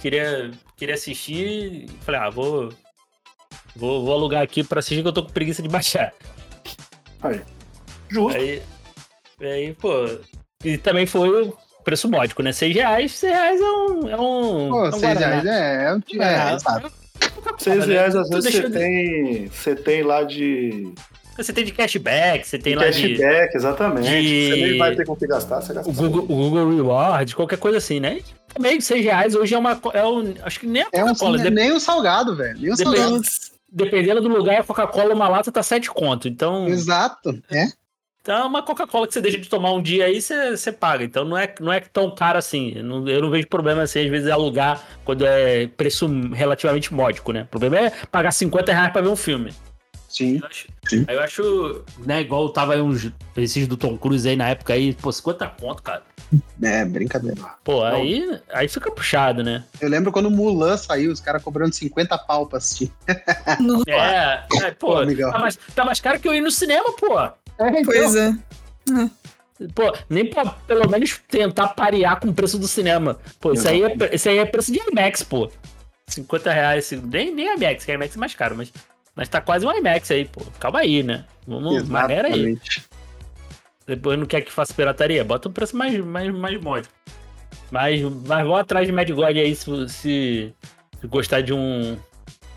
Queria, 0.00 0.50
queria 0.76 0.94
assistir, 0.94 1.86
falei, 2.00 2.20
ah, 2.20 2.30
vou, 2.30 2.72
vou, 3.76 4.04
vou 4.04 4.14
alugar 4.14 4.42
aqui 4.42 4.64
pra 4.64 4.78
assistir 4.78 5.02
que 5.02 5.08
eu 5.08 5.12
tô 5.12 5.22
com 5.22 5.32
preguiça 5.32 5.62
de 5.62 5.68
baixar. 5.68 6.12
Aí. 7.22 7.42
Justo. 8.08 8.38
Aí, 8.38 8.62
aí 9.40 9.74
pô, 9.74 10.08
e 10.64 10.76
também 10.78 11.06
foi 11.06 11.28
o 11.28 11.56
preço 11.84 12.08
módico, 12.10 12.42
né? 12.42 12.52
6 12.52 12.74
reais, 12.74 13.12
6 13.12 13.32
reais 13.32 13.60
é 13.60 13.64
um. 13.64 14.08
É 14.08 14.16
um 14.16 14.68
pô, 14.68 14.92
6 14.92 15.02
é 15.02 15.14
reais 15.14 15.46
é, 15.46 15.84
é, 15.84 15.94
um, 15.94 16.22
é, 16.22 16.24
é, 16.24 16.56
é, 16.86 16.90
Seis 17.58 17.86
reais 17.86 18.14
às 18.14 18.28
vezes 18.28 18.52
você 18.52 18.70
tem, 18.70 19.46
você 19.48 19.74
tem 19.74 20.02
lá 20.02 20.22
de. 20.22 20.92
Você 21.36 21.52
tem 21.52 21.64
de 21.64 21.72
cashback, 21.72 22.46
você 22.46 22.58
tem 22.58 22.72
de 22.72 22.78
lá 22.78 22.86
cashback, 22.86 23.14
de. 23.14 23.22
Cashback, 23.22 23.56
exatamente. 23.56 24.08
De... 24.08 24.48
Você 24.48 24.56
nem 24.56 24.78
vai 24.78 24.96
ter 24.96 25.06
com 25.06 25.16
que 25.16 25.26
gastar, 25.26 25.60
você 25.60 25.72
gasta. 25.72 25.90
O 25.90 25.94
Google, 25.94 26.24
o 26.24 26.26
Google 26.26 26.70
Reward, 26.70 27.36
qualquer 27.36 27.58
coisa 27.58 27.78
assim, 27.78 28.00
né? 28.00 28.20
Também, 28.52 28.80
seis 28.80 29.04
reais 29.04 29.34
hoje 29.34 29.54
é 29.54 29.58
uma. 29.58 29.80
É 29.92 30.04
um, 30.04 30.34
acho 30.42 30.60
que 30.60 30.66
nem 30.66 30.82
a 30.82 30.86
Coca-Cola. 30.86 31.42
É 31.42 31.48
um, 31.48 31.50
nem 31.50 31.72
o 31.72 31.80
salgado, 31.80 32.36
velho. 32.36 32.58
Nem 32.60 32.72
o 32.72 32.76
salgado. 32.76 33.20
Dependendo 33.70 34.20
do 34.20 34.28
lugar, 34.28 34.60
a 34.60 34.64
Coca-Cola, 34.64 35.14
uma 35.14 35.28
lata 35.28 35.52
tá 35.52 35.62
sete 35.62 35.90
conto. 35.90 36.26
Então. 36.26 36.66
Exato, 36.66 37.38
é. 37.50 37.66
Então, 38.28 38.46
uma 38.46 38.62
Coca-Cola 38.62 39.06
que 39.06 39.14
você 39.14 39.22
deixa 39.22 39.38
de 39.38 39.48
tomar 39.48 39.72
um 39.72 39.80
dia 39.80 40.04
aí, 40.04 40.20
você, 40.20 40.54
você 40.54 40.70
paga. 40.70 41.02
Então, 41.02 41.24
não 41.24 41.34
é, 41.34 41.50
não 41.58 41.72
é 41.72 41.80
tão 41.80 42.14
caro 42.14 42.36
assim. 42.36 42.74
Eu 42.76 42.84
não, 42.84 43.08
eu 43.08 43.22
não 43.22 43.30
vejo 43.30 43.46
problema 43.46 43.80
assim, 43.80 44.04
às 44.04 44.10
vezes, 44.10 44.28
alugar 44.28 44.86
quando 45.02 45.24
é 45.24 45.66
preço 45.66 46.06
relativamente 46.34 46.92
módico, 46.92 47.32
né? 47.32 47.44
O 47.44 47.46
problema 47.46 47.78
é 47.78 47.90
pagar 48.12 48.30
50 48.30 48.70
reais 48.70 48.92
pra 48.92 49.00
ver 49.00 49.08
um 49.08 49.16
filme. 49.16 49.50
Sim. 50.10 50.40
Eu 50.42 50.46
acho, 50.46 50.68
Sim. 50.86 51.06
Aí 51.08 51.16
eu 51.16 51.22
acho, 51.22 51.84
né, 52.00 52.20
igual 52.20 52.50
tava 52.50 52.74
aí 52.74 52.82
uns 52.82 53.10
esses 53.34 53.66
do 53.66 53.78
Tom 53.78 53.96
Cruise 53.96 54.28
aí 54.28 54.36
na 54.36 54.50
época 54.50 54.74
aí, 54.74 54.92
pô, 54.92 55.10
50 55.10 55.46
conto, 55.58 55.82
cara. 55.82 56.02
É, 56.62 56.84
brincadeira. 56.84 57.40
Pô, 57.64 57.82
aí, 57.82 58.38
aí 58.52 58.68
fica 58.68 58.90
puxado, 58.90 59.42
né? 59.42 59.64
Eu 59.80 59.88
lembro 59.88 60.12
quando 60.12 60.26
o 60.26 60.30
Mulan 60.30 60.76
saiu, 60.76 61.10
os 61.10 61.20
caras 61.20 61.42
cobrando 61.42 61.74
50 61.74 62.18
pau 62.18 62.46
pra 62.46 62.58
assistir. 62.58 62.92
é, 63.88 64.44
é, 64.66 64.70
pô, 64.72 64.96
pô 64.96 65.30
tá, 65.30 65.38
mais, 65.38 65.58
tá 65.74 65.84
mais 65.84 65.98
caro 65.98 66.20
que 66.20 66.28
eu 66.28 66.34
ir 66.34 66.42
no 66.42 66.50
cinema, 66.50 66.92
pô. 66.92 67.16
É, 67.58 67.68
então. 67.68 67.84
Pois 67.84 68.14
é. 68.16 68.32
Pô, 69.74 69.92
nem 70.08 70.24
pra 70.24 70.46
pelo 70.46 70.88
menos 70.88 71.20
tentar 71.28 71.68
parear 71.68 72.20
com 72.20 72.28
o 72.28 72.34
preço 72.34 72.58
do 72.58 72.68
cinema. 72.68 73.18
Pô, 73.40 73.52
isso 73.52 73.68
aí, 73.68 73.82
é, 73.82 74.14
isso 74.14 74.28
aí 74.28 74.38
é 74.38 74.44
preço 74.44 74.72
de 74.72 74.78
IMAX, 74.78 75.22
pô. 75.22 75.50
50 76.06 76.52
reais, 76.52 76.90
nem, 76.92 77.34
nem 77.34 77.54
IMAX, 77.56 77.84
que 77.84 77.92
IMAX 77.92 78.16
é 78.16 78.18
mais 78.18 78.34
caro, 78.34 78.56
mas, 78.56 78.72
mas 79.16 79.28
tá 79.28 79.40
quase 79.40 79.66
um 79.66 79.72
IMAX 79.72 80.10
aí, 80.12 80.24
pô. 80.24 80.42
Calma 80.60 80.80
aí, 80.80 81.02
né? 81.02 81.24
Vamos, 81.46 81.88
maneira 81.88 82.28
aí. 82.28 82.56
Depois 83.86 84.18
não 84.18 84.26
quer 84.26 84.42
que 84.42 84.52
faça 84.52 84.72
pirataria, 84.72 85.24
bota 85.24 85.48
um 85.48 85.52
preço 85.52 85.76
mais, 85.76 85.98
mais, 85.98 86.32
mais 86.32 86.60
módico. 86.60 86.94
Mas, 87.70 88.00
mas 88.26 88.46
vou 88.46 88.56
atrás 88.56 88.86
de 88.86 88.92
Mad 88.92 89.10
God 89.10 89.36
aí 89.36 89.54
se, 89.56 89.88
se, 89.88 90.54
se 91.00 91.06
gostar 91.06 91.40
de 91.40 91.52
um. 91.52 91.96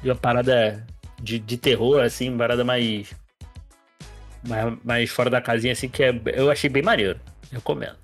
de 0.04 0.10
uma 0.10 0.16
parada 0.16 0.86
de, 1.22 1.40
de 1.40 1.58
terror, 1.58 2.02
assim, 2.02 2.30
uma 2.30 2.38
parada 2.38 2.64
mais 2.64 3.14
mais, 4.44 4.78
mais 4.84 5.10
fora 5.10 5.30
da 5.30 5.42
casinha, 5.42 5.74
assim, 5.74 5.90
que 5.90 6.04
é, 6.04 6.22
eu 6.34 6.50
achei 6.50 6.70
bem 6.70 6.84
maneiro. 6.84 7.20
Recomendo. 7.52 7.98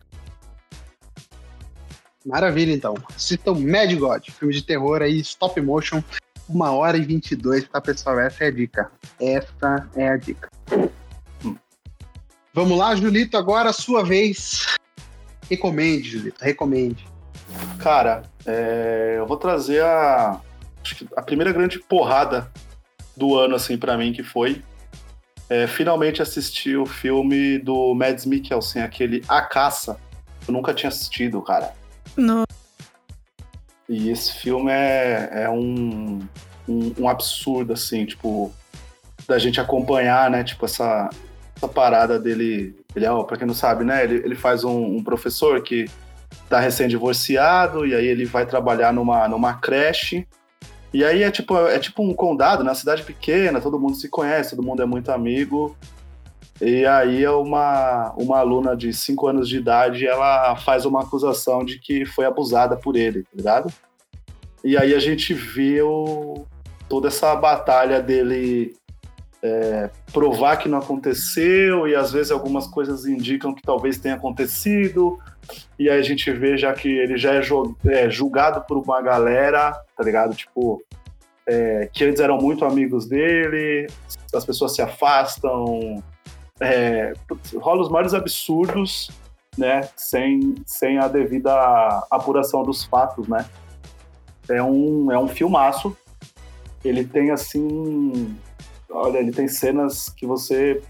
Maravilha, 2.26 2.73
então. 2.73 2.93
Assistam 3.15 3.54
Mad 3.54 3.93
God, 3.95 4.30
filme 4.30 4.54
de 4.54 4.62
terror 4.62 5.02
aí, 5.02 5.19
stop 5.21 5.60
motion, 5.62 6.04
1 6.50 6.62
hora 6.62 6.97
e 6.97 7.02
22, 7.02 7.67
tá, 7.69 7.80
pessoal? 7.80 8.19
Essa 8.19 8.43
é 8.43 8.47
a 8.47 8.52
dica. 8.52 8.91
Essa 9.19 9.89
é 9.95 10.10
a 10.10 10.17
dica. 10.17 10.50
Hum. 11.43 11.56
Vamos 12.54 12.78
lá, 12.78 12.95
Julito, 12.95 13.38
agora 13.38 13.69
a 13.69 13.73
sua 13.73 14.04
vez. 14.04 14.65
Recomende, 15.50 16.10
Julito, 16.10 16.43
recomende. 16.43 17.08
Cara, 17.80 18.23
é, 18.45 19.15
eu 19.17 19.26
vou 19.26 19.38
trazer 19.38 19.82
a, 19.82 20.41
a 21.15 21.21
primeira 21.21 21.54
grande 21.54 21.80
porrada 21.80 22.52
do 23.15 23.38
ano, 23.38 23.56
assim, 23.56 23.78
para 23.78 23.97
mim, 23.97 24.12
que 24.12 24.23
foi 24.23 24.62
é, 25.50 25.66
finalmente 25.68 26.22
assistir 26.22 26.78
o 26.78 26.86
filme 26.86 27.58
do 27.58 27.94
Mads 27.94 28.26
Mikkelsen, 28.26 28.82
aquele 28.82 29.24
A 29.28 29.42
Caça. 29.42 29.98
Eu 30.48 30.54
nunca 30.54 30.74
tinha 30.74 30.90
assistido, 30.90 31.42
cara. 31.42 31.74
Não. 32.16 32.44
E 33.88 34.10
esse 34.10 34.34
filme 34.34 34.72
é, 34.72 35.30
é 35.32 35.50
um, 35.50 36.20
um, 36.68 36.94
um, 37.00 37.10
absurdo, 37.10 37.74
assim, 37.74 38.06
tipo, 38.06 38.54
da 39.28 39.40
gente 39.40 39.62
acompanhar, 39.62 40.30
né? 40.30 40.44
Tipo, 40.44 40.66
essa, 40.66 41.10
essa 41.56 41.68
parada 41.68 42.20
dele. 42.20 42.76
Ele 42.94 43.06
é, 43.06 43.24
pra 43.24 43.38
quem 43.38 43.48
não 43.48 43.54
sabe, 43.54 43.86
né? 43.86 44.04
Ele, 44.04 44.16
ele 44.16 44.36
faz 44.36 44.64
um, 44.64 44.98
um 44.98 45.04
professor 45.04 45.62
que 45.62 45.86
tá 46.50 46.60
recém-divorciado 46.60 47.86
e 47.86 47.96
aí 47.96 48.06
ele 48.06 48.26
vai 48.26 48.46
trabalhar 48.46 48.92
numa, 48.92 49.28
numa 49.28 49.54
creche 49.54 50.28
e 50.93 51.04
aí 51.04 51.23
é 51.23 51.32
tipo, 51.32 51.56
é 51.67 51.80
tipo 51.80 52.02
um 52.02 52.13
condado, 52.13 52.63
na 52.63 52.71
né? 52.71 52.76
cidade 52.76 53.04
pequena, 53.04 53.62
todo 53.62 53.80
mundo 53.80 53.95
se 53.95 54.10
conhece, 54.10 54.56
todo 54.56 54.65
mundo 54.65 54.82
é 54.82 54.86
muito 54.86 55.12
amigo. 55.12 55.76
E 56.60 56.86
aí 56.86 57.23
é 57.23 57.30
uma, 57.30 58.13
uma 58.17 58.39
aluna 58.39 58.76
de 58.76 58.91
5 58.91 59.28
anos 59.28 59.47
de 59.47 59.58
idade, 59.58 60.08
ela 60.08 60.56
faz 60.56 60.86
uma 60.86 61.02
acusação 61.02 61.63
de 61.63 61.78
que 61.78 62.04
foi 62.06 62.26
abusada 62.26 62.76
por 62.76 62.95
ele, 62.95 63.23
tá 63.23 63.30
ligado? 63.36 63.71
E 64.63 64.76
aí 64.76 64.95
a 64.95 65.00
gente 65.00 65.34
viu 65.34 66.47
toda 66.89 67.10
essa 67.10 67.36
batalha 67.36 68.02
dele 68.02 68.76
é, 69.43 69.89
provar 70.12 70.58
que 70.58 70.67
não 70.67 70.80
aconteceu, 70.80 71.88
e 71.88 71.95
às 71.95 72.12
vezes 72.12 72.32
algumas 72.32 72.65
coisas 72.65 73.06
indicam 73.06 73.54
que 73.54 73.62
talvez 73.62 74.00
tenha 74.00 74.15
acontecido, 74.15 75.19
e 75.80 75.90
aí 75.90 76.00
a 76.00 76.04
gente 76.04 76.32
vê 76.32 76.58
já 76.58 76.74
que 76.74 76.90
ele 76.90 77.18
já 77.18 77.34
é, 77.34 77.42
é 77.88 78.10
julgado 78.10 78.62
por 78.68 78.78
uma 78.78 79.02
galera, 79.02 79.72
tá 79.96 80.04
ligado? 80.04 80.36
Tipo, 80.36 80.82
é, 81.48 81.90
que 81.92 82.04
antes 82.04 82.20
eram 82.20 82.38
muito 82.38 82.66
amigos 82.66 83.08
dele, 83.08 83.88
as 84.34 84.46
pessoas 84.46 84.76
se 84.76 84.82
afastam, 84.82 86.04
é, 86.60 87.14
rola 87.56 87.82
os 87.82 87.90
maiores 87.90 88.14
absurdos, 88.14 89.10
né? 89.58 89.88
Sem, 89.96 90.56
sem 90.66 91.00
a 91.00 91.08
devida 91.08 91.54
apuração 92.12 92.64
dos 92.64 92.84
fatos, 92.84 93.28
né? 93.28 93.46
É 94.50 94.62
um, 94.62 95.12
é 95.12 95.18
um 95.18 95.28
filmaço. 95.28 95.96
Ele 96.84 97.04
tem 97.04 97.32
assim. 97.32 98.36
Olha, 98.90 99.18
ele 99.18 99.32
tem 99.32 99.48
cenas 99.48 100.10
que 100.10 100.26
você 100.26 100.82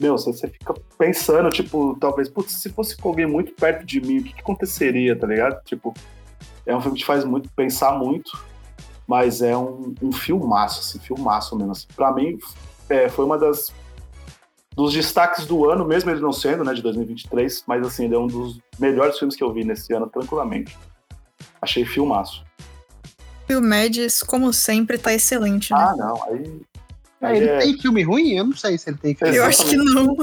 meu, 0.00 0.16
você 0.16 0.48
fica 0.48 0.74
pensando, 0.96 1.50
tipo, 1.50 1.96
talvez, 1.98 2.28
putz, 2.28 2.52
se 2.52 2.70
fosse 2.70 2.96
com 2.96 3.08
alguém 3.08 3.26
muito 3.26 3.52
perto 3.52 3.84
de 3.84 4.00
mim, 4.00 4.18
o 4.18 4.24
que, 4.24 4.32
que 4.32 4.40
aconteceria, 4.40 5.18
tá 5.18 5.26
ligado? 5.26 5.62
Tipo, 5.64 5.92
é 6.64 6.74
um 6.74 6.80
filme 6.80 6.96
que 6.96 7.02
te 7.02 7.06
faz 7.06 7.24
muito 7.24 7.50
pensar 7.50 7.98
muito, 7.98 8.38
mas 9.06 9.42
é 9.42 9.56
um, 9.56 9.94
um 10.00 10.12
filmaço, 10.12 10.80
assim, 10.80 10.98
filmaço 11.00 11.56
mesmo. 11.56 11.72
Assim. 11.72 11.86
Pra 11.96 12.12
mim, 12.12 12.38
é, 12.88 13.08
foi 13.08 13.24
uma 13.24 13.36
das 13.36 13.72
dos 14.76 14.92
destaques 14.92 15.44
do 15.44 15.68
ano, 15.68 15.84
mesmo 15.84 16.08
ele 16.08 16.20
não 16.20 16.32
sendo, 16.32 16.62
né, 16.62 16.72
de 16.72 16.80
2023, 16.82 17.64
mas 17.66 17.84
assim, 17.84 18.04
ele 18.04 18.14
é 18.14 18.18
um 18.18 18.28
dos 18.28 18.60
melhores 18.78 19.18
filmes 19.18 19.34
que 19.34 19.42
eu 19.42 19.52
vi 19.52 19.64
nesse 19.64 19.92
ano, 19.92 20.08
tranquilamente. 20.08 20.78
Achei 21.60 21.84
filmaço. 21.84 22.44
E 23.48 23.56
o 23.56 23.60
Mads, 23.60 24.22
como 24.22 24.52
sempre, 24.52 24.96
tá 24.96 25.12
excelente, 25.12 25.72
né? 25.72 25.78
Ah, 25.80 25.96
não, 25.96 26.22
aí 26.24 26.60
é, 27.20 27.36
ele 27.36 27.48
é... 27.48 27.58
tem 27.58 27.78
filme 27.78 28.02
ruim? 28.02 28.32
Eu 28.32 28.44
não 28.44 28.56
sei 28.56 28.78
se 28.78 28.90
ele 28.90 28.98
tem 28.98 29.14
filme 29.14 29.36
Eu 29.36 29.44
acho 29.44 29.64
que 29.64 29.76
não. 29.76 30.16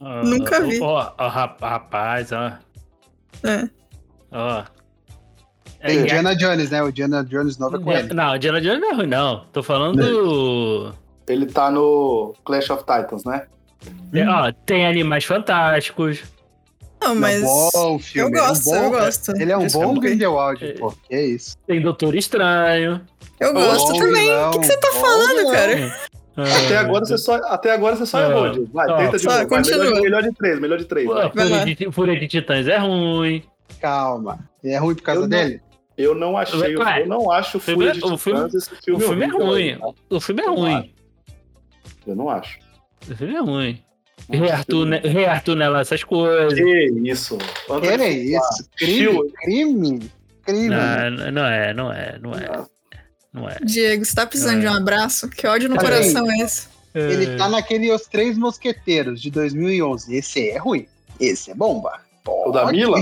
Ah, 0.00 0.22
Nunca 0.24 0.60
vi. 0.60 0.80
Ó, 0.80 1.12
oh, 1.18 1.28
rapaz, 1.28 2.32
ó. 2.32 2.52
É. 3.44 3.68
Ó. 4.30 4.64
Tem 5.84 5.98
é, 5.98 6.02
Diana 6.04 6.36
Jones, 6.36 6.70
né? 6.70 6.82
O 6.82 6.92
Diana 6.92 7.24
Jones 7.24 7.58
novo 7.58 7.76
é 7.76 7.80
com 7.80 7.92
ele. 7.92 8.14
Não, 8.14 8.34
o 8.34 8.38
Diana 8.38 8.60
Jones 8.60 8.80
não 8.80 8.90
é 8.90 8.94
ruim, 8.94 9.06
não. 9.06 9.44
Tô 9.52 9.62
falando. 9.62 10.94
Ele 11.26 11.46
tá 11.46 11.70
no 11.70 12.34
Clash 12.44 12.70
of 12.70 12.84
Titans, 12.84 13.24
né? 13.24 13.46
É, 14.12 14.28
ó, 14.28 14.52
tem 14.52 14.86
Animais 14.86 15.24
Fantásticos. 15.24 16.22
Não, 17.02 17.14
mas. 17.14 17.42
É 17.42 17.46
um 17.46 17.70
bom 17.72 17.98
filme. 17.98 18.38
Eu 18.38 18.42
gosto, 18.42 18.68
é 18.68 18.72
um 18.72 18.80
bom, 18.80 18.84
eu 18.84 18.90
gosto. 18.90 19.32
Ele 19.36 19.52
é 19.52 19.56
um 19.56 19.66
bom 19.66 19.98
Grindelwald, 19.98 20.74
pô. 20.78 20.94
Que 21.08 21.14
é 21.14 21.26
isso. 21.26 21.56
Tem 21.66 21.80
Doutor 21.80 22.14
Estranho. 22.14 23.00
Eu 23.40 23.52
gosto 23.52 23.98
também. 23.98 24.32
O 24.32 24.50
que, 24.52 24.58
que, 24.60 24.66
você 24.66 24.76
tá 24.78 24.92
falando, 24.92 25.50
cara? 25.50 26.12
Até 26.36 26.78
agora 26.78 27.04
você 27.04 27.18
só, 27.18 27.34
até 27.34 27.72
agora 27.72 27.96
você 27.96 28.06
só 28.06 28.20
é. 28.20 28.30
errou, 28.30 28.66
Vai, 28.72 28.86
tenta 28.96 29.18
de 29.18 29.26
novo. 29.26 29.48
Melhor, 29.48 30.00
melhor, 30.00 30.22
de 30.22 30.32
três, 30.32 30.60
melhor 30.60 30.78
de 30.78 30.84
três. 30.86 31.06
Fúria 31.06 31.64
de, 31.64 31.92
Fúria 31.92 32.20
de 32.20 32.28
Titãs 32.28 32.66
é 32.68 32.78
ruim. 32.78 33.42
Calma. 33.80 34.38
É 34.64 34.78
ruim 34.78 34.94
por 34.94 35.02
causa 35.02 35.22
eu 35.22 35.28
dele? 35.28 35.60
Não, 35.98 36.04
eu 36.04 36.14
não 36.14 36.36
achei. 36.36 36.74
Eu, 36.74 36.80
eu 36.80 37.06
não 37.06 37.30
acho 37.30 37.60
Fúria 37.60 37.90
é- 37.90 37.92
de 37.92 38.00
Titãs 38.00 38.22
filme, 38.22 38.46
esse 38.46 38.70
filme. 38.82 39.04
O 39.04 39.08
filme 39.08 39.24
é 39.24 39.28
ruim. 39.28 39.78
O 40.08 40.20
filme 40.20 40.42
é 40.42 40.48
ruim. 40.48 40.94
Eu 42.06 42.16
não 42.16 42.30
acho. 42.30 42.58
O 43.10 43.14
filme 43.14 43.34
é 43.34 43.40
ruim. 43.40 43.82
Rei 44.32 45.26
Arthur 45.26 45.56
nela, 45.56 45.80
essas 45.80 46.02
coisas. 46.04 46.54
Que 46.54 46.92
isso. 47.04 47.38
Que 47.38 47.88
é 47.88 48.08
isso? 48.08 48.68
Crime? 48.76 49.32
Crime? 49.42 50.10
Crime? 50.44 50.68
Não, 50.68 51.32
não 51.32 51.46
é, 51.46 51.74
não 51.74 51.92
é, 51.92 52.18
não 52.18 52.34
é. 52.34 52.66
Não 53.32 53.48
é. 53.48 53.56
Diego, 53.64 54.04
você 54.04 54.14
tá 54.14 54.26
precisando 54.26 54.58
é. 54.58 54.60
de 54.60 54.66
um 54.66 54.74
abraço? 54.74 55.28
Que 55.28 55.46
ódio 55.46 55.68
no 55.68 55.76
coração 55.76 56.30
é 56.30 56.38
esse? 56.38 56.68
Ele 56.94 57.36
tá 57.38 57.48
naquele 57.48 57.90
Os 57.90 58.02
Três 58.02 58.36
Mosqueteiros 58.36 59.20
de 59.20 59.30
2011. 59.30 60.14
Esse 60.14 60.50
é 60.50 60.58
ruim. 60.58 60.86
Esse 61.18 61.50
é 61.50 61.54
bomba. 61.54 62.00
Pode. 62.22 62.50
O 62.50 62.52
da 62.52 62.66
Mila? 62.70 63.00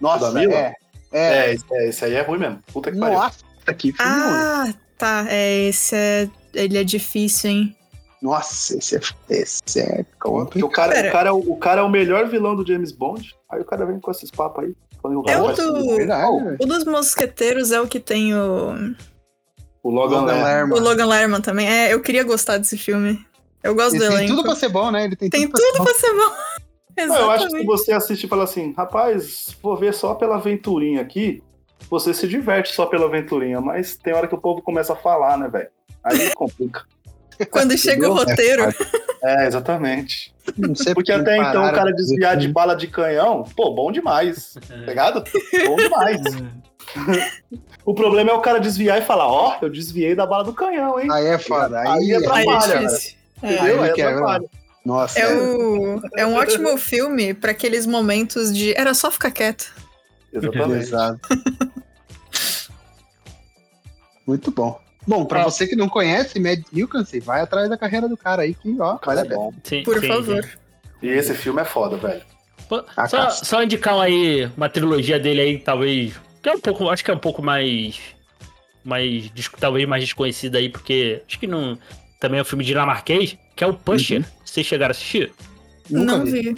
Nossa, 0.00 0.30
o 0.30 0.32
da 0.32 0.40
Mila? 0.40 0.54
É. 0.54 0.74
É. 1.12 1.56
é. 1.70 1.88
esse 1.88 2.04
aí 2.04 2.14
é 2.14 2.22
ruim 2.22 2.38
mesmo. 2.38 2.62
Puta 2.72 2.90
que 2.90 2.96
Nossa, 2.96 3.38
pariu. 3.64 3.78
que 3.78 3.92
filme 3.92 4.10
Ah, 4.10 4.62
ruim. 4.64 4.74
tá. 4.96 5.26
É, 5.28 5.68
esse 5.68 5.94
é... 5.94 6.30
Ele 6.54 6.78
é 6.78 6.84
difícil, 6.84 7.50
hein? 7.50 7.76
Nossa, 8.20 8.76
esse 8.76 8.96
é, 8.96 9.00
esse 9.30 9.80
é 9.80 10.04
complicado. 10.20 10.68
O 10.68 10.70
cara, 10.70 11.08
o, 11.08 11.12
cara, 11.12 11.28
é 11.28 11.32
o 11.32 11.56
cara 11.56 11.80
é 11.80 11.84
o 11.84 11.88
melhor 11.88 12.28
vilão 12.28 12.56
do 12.56 12.66
James 12.66 12.92
Bond. 12.92 13.36
Aí 13.50 13.60
o 13.60 13.64
cara 13.64 13.86
vem 13.86 14.00
com 14.00 14.10
esses 14.10 14.30
papos 14.30 14.64
aí. 14.64 14.74
É 15.28 15.40
o, 15.40 15.52
do... 15.52 16.56
o 16.60 16.66
dos 16.66 16.84
mosqueteiros 16.84 17.70
é 17.70 17.80
o 17.80 17.86
que 17.86 18.00
tem 18.00 18.34
o... 18.34 18.94
O 19.82 19.90
Logan, 19.90 20.22
Logan 20.22 20.44
Lerman. 20.44 20.78
O 20.78 20.82
Logan 20.82 21.06
Lerman 21.06 21.40
também. 21.40 21.68
É, 21.68 21.94
eu 21.94 22.02
queria 22.02 22.24
gostar 22.24 22.58
desse 22.58 22.76
filme. 22.76 23.24
Eu 23.62 23.74
gosto 23.74 23.94
Ele 23.94 24.00
do 24.00 24.04
elenco. 24.06 24.18
Tem 24.18 24.28
tudo 24.28 24.42
pra 24.42 24.56
ser 24.56 24.68
bom, 24.68 24.90
né? 24.90 25.04
Ele 25.04 25.16
tem, 25.16 25.30
tem 25.30 25.48
tudo, 25.48 25.62
tudo 25.72 25.84
pra 25.84 25.94
ser 25.94 26.12
bom. 26.12 26.32
Exatamente. 26.96 27.22
Eu 27.22 27.30
acho 27.30 27.48
que 27.48 27.58
se 27.58 27.64
você 27.64 27.92
assiste 27.92 28.24
e 28.24 28.28
fala 28.28 28.44
assim, 28.44 28.72
rapaz, 28.76 29.56
vou 29.62 29.76
ver 29.76 29.94
só 29.94 30.14
pela 30.14 30.36
aventurinha 30.36 31.00
aqui, 31.00 31.42
você 31.88 32.12
se 32.12 32.26
diverte 32.26 32.74
só 32.74 32.86
pela 32.86 33.06
aventurinha, 33.06 33.60
mas 33.60 33.96
tem 33.96 34.12
hora 34.12 34.26
que 34.26 34.34
o 34.34 34.40
povo 34.40 34.60
começa 34.60 34.92
a 34.92 34.96
falar, 34.96 35.38
né, 35.38 35.48
velho? 35.48 35.68
Aí 36.02 36.30
complica. 36.34 36.84
Quando 37.50 37.76
chega 37.76 38.08
o 38.08 38.14
roteiro. 38.14 38.74
É, 39.22 39.46
exatamente. 39.46 40.32
Porque 40.94 41.12
até 41.12 41.36
então 41.36 41.66
o 41.66 41.72
cara 41.72 41.92
desviar 41.92 42.36
de 42.36 42.48
bala 42.48 42.74
de 42.74 42.86
canhão, 42.86 43.44
pô, 43.56 43.74
bom 43.74 43.92
demais. 43.92 44.54
Pegado? 44.86 45.24
Bom 45.66 45.76
demais. 45.76 46.20
o 47.84 47.94
problema 47.94 48.30
é 48.30 48.34
o 48.34 48.40
cara 48.40 48.58
desviar 48.58 48.98
e 48.98 49.04
falar, 49.04 49.26
ó, 49.28 49.56
oh, 49.60 49.64
eu 49.64 49.70
desviei 49.70 50.14
da 50.14 50.26
bala 50.26 50.44
do 50.44 50.54
canhão, 50.54 50.98
hein? 50.98 51.08
Aí 51.10 51.26
é 51.26 51.38
foda. 51.38 51.80
Aí, 51.80 51.88
aí 51.88 52.14
atrapalha, 52.14 52.78
aí 52.78 52.86
é 52.86 53.54
Entendeu? 53.54 53.82
Aí, 53.82 53.90
aí 53.90 54.02
atrapalha. 54.02 54.48
Nossa. 54.84 55.18
É, 55.18 55.22
é, 55.22 55.36
o, 55.36 56.00
é 56.16 56.26
um 56.26 56.34
ótimo 56.34 56.76
filme 56.78 57.34
para 57.34 57.50
aqueles 57.50 57.86
momentos 57.86 58.54
de 58.54 58.72
era 58.74 58.94
só 58.94 59.10
ficar 59.10 59.30
quieto. 59.30 59.70
Exatamente. 60.32 60.90
Muito 64.26 64.50
bom. 64.50 64.80
Bom, 65.08 65.24
pra 65.24 65.40
é. 65.40 65.44
você 65.44 65.66
que 65.66 65.74
não 65.74 65.88
conhece 65.88 66.38
Mad 66.38 66.60
Milkancy, 66.70 67.18
vai 67.18 67.40
atrás 67.40 67.66
da 67.70 67.78
carreira 67.78 68.06
do 68.06 68.16
cara 68.16 68.42
aí 68.42 68.52
que, 68.52 68.78
ó, 68.78 68.98
vale 69.02 69.20
a 69.20 69.24
pena. 69.24 69.50
Sim, 69.64 69.82
Por 69.82 69.98
sim, 69.98 70.06
favor. 70.06 70.44
Sim. 70.44 70.50
E 71.00 71.08
esse 71.08 71.32
filme 71.32 71.62
é 71.62 71.64
foda, 71.64 71.96
velho. 71.96 72.22
Só, 73.08 73.30
só, 73.30 73.62
indicar 73.62 73.98
aí 73.98 74.50
uma 74.54 74.68
trilogia 74.68 75.18
dele 75.18 75.40
aí, 75.40 75.58
talvez. 75.58 76.12
Que 76.42 76.50
é 76.50 76.52
um 76.52 76.60
pouco. 76.60 76.90
Acho 76.90 77.02
que 77.02 77.10
é 77.10 77.14
um 77.14 77.18
pouco 77.18 77.40
mais. 77.40 77.98
Mais. 78.84 79.30
Talvez 79.58 79.88
mais 79.88 80.04
desconhecida 80.04 80.58
aí, 80.58 80.68
porque. 80.68 81.22
Acho 81.26 81.38
que 81.38 81.46
não. 81.46 81.78
Também 82.20 82.38
é 82.38 82.42
um 82.42 82.44
filme 82.44 82.64
dinamarquês, 82.64 83.38
que 83.56 83.64
é 83.64 83.66
o 83.66 83.72
Pusher. 83.72 84.18
Uhum. 84.18 84.24
Vocês 84.44 84.66
chegaram 84.66 84.90
a 84.90 84.92
assistir? 84.92 85.32
Nunca 85.88 86.18
não 86.18 86.24
vi. 86.26 86.42
vi. 86.42 86.56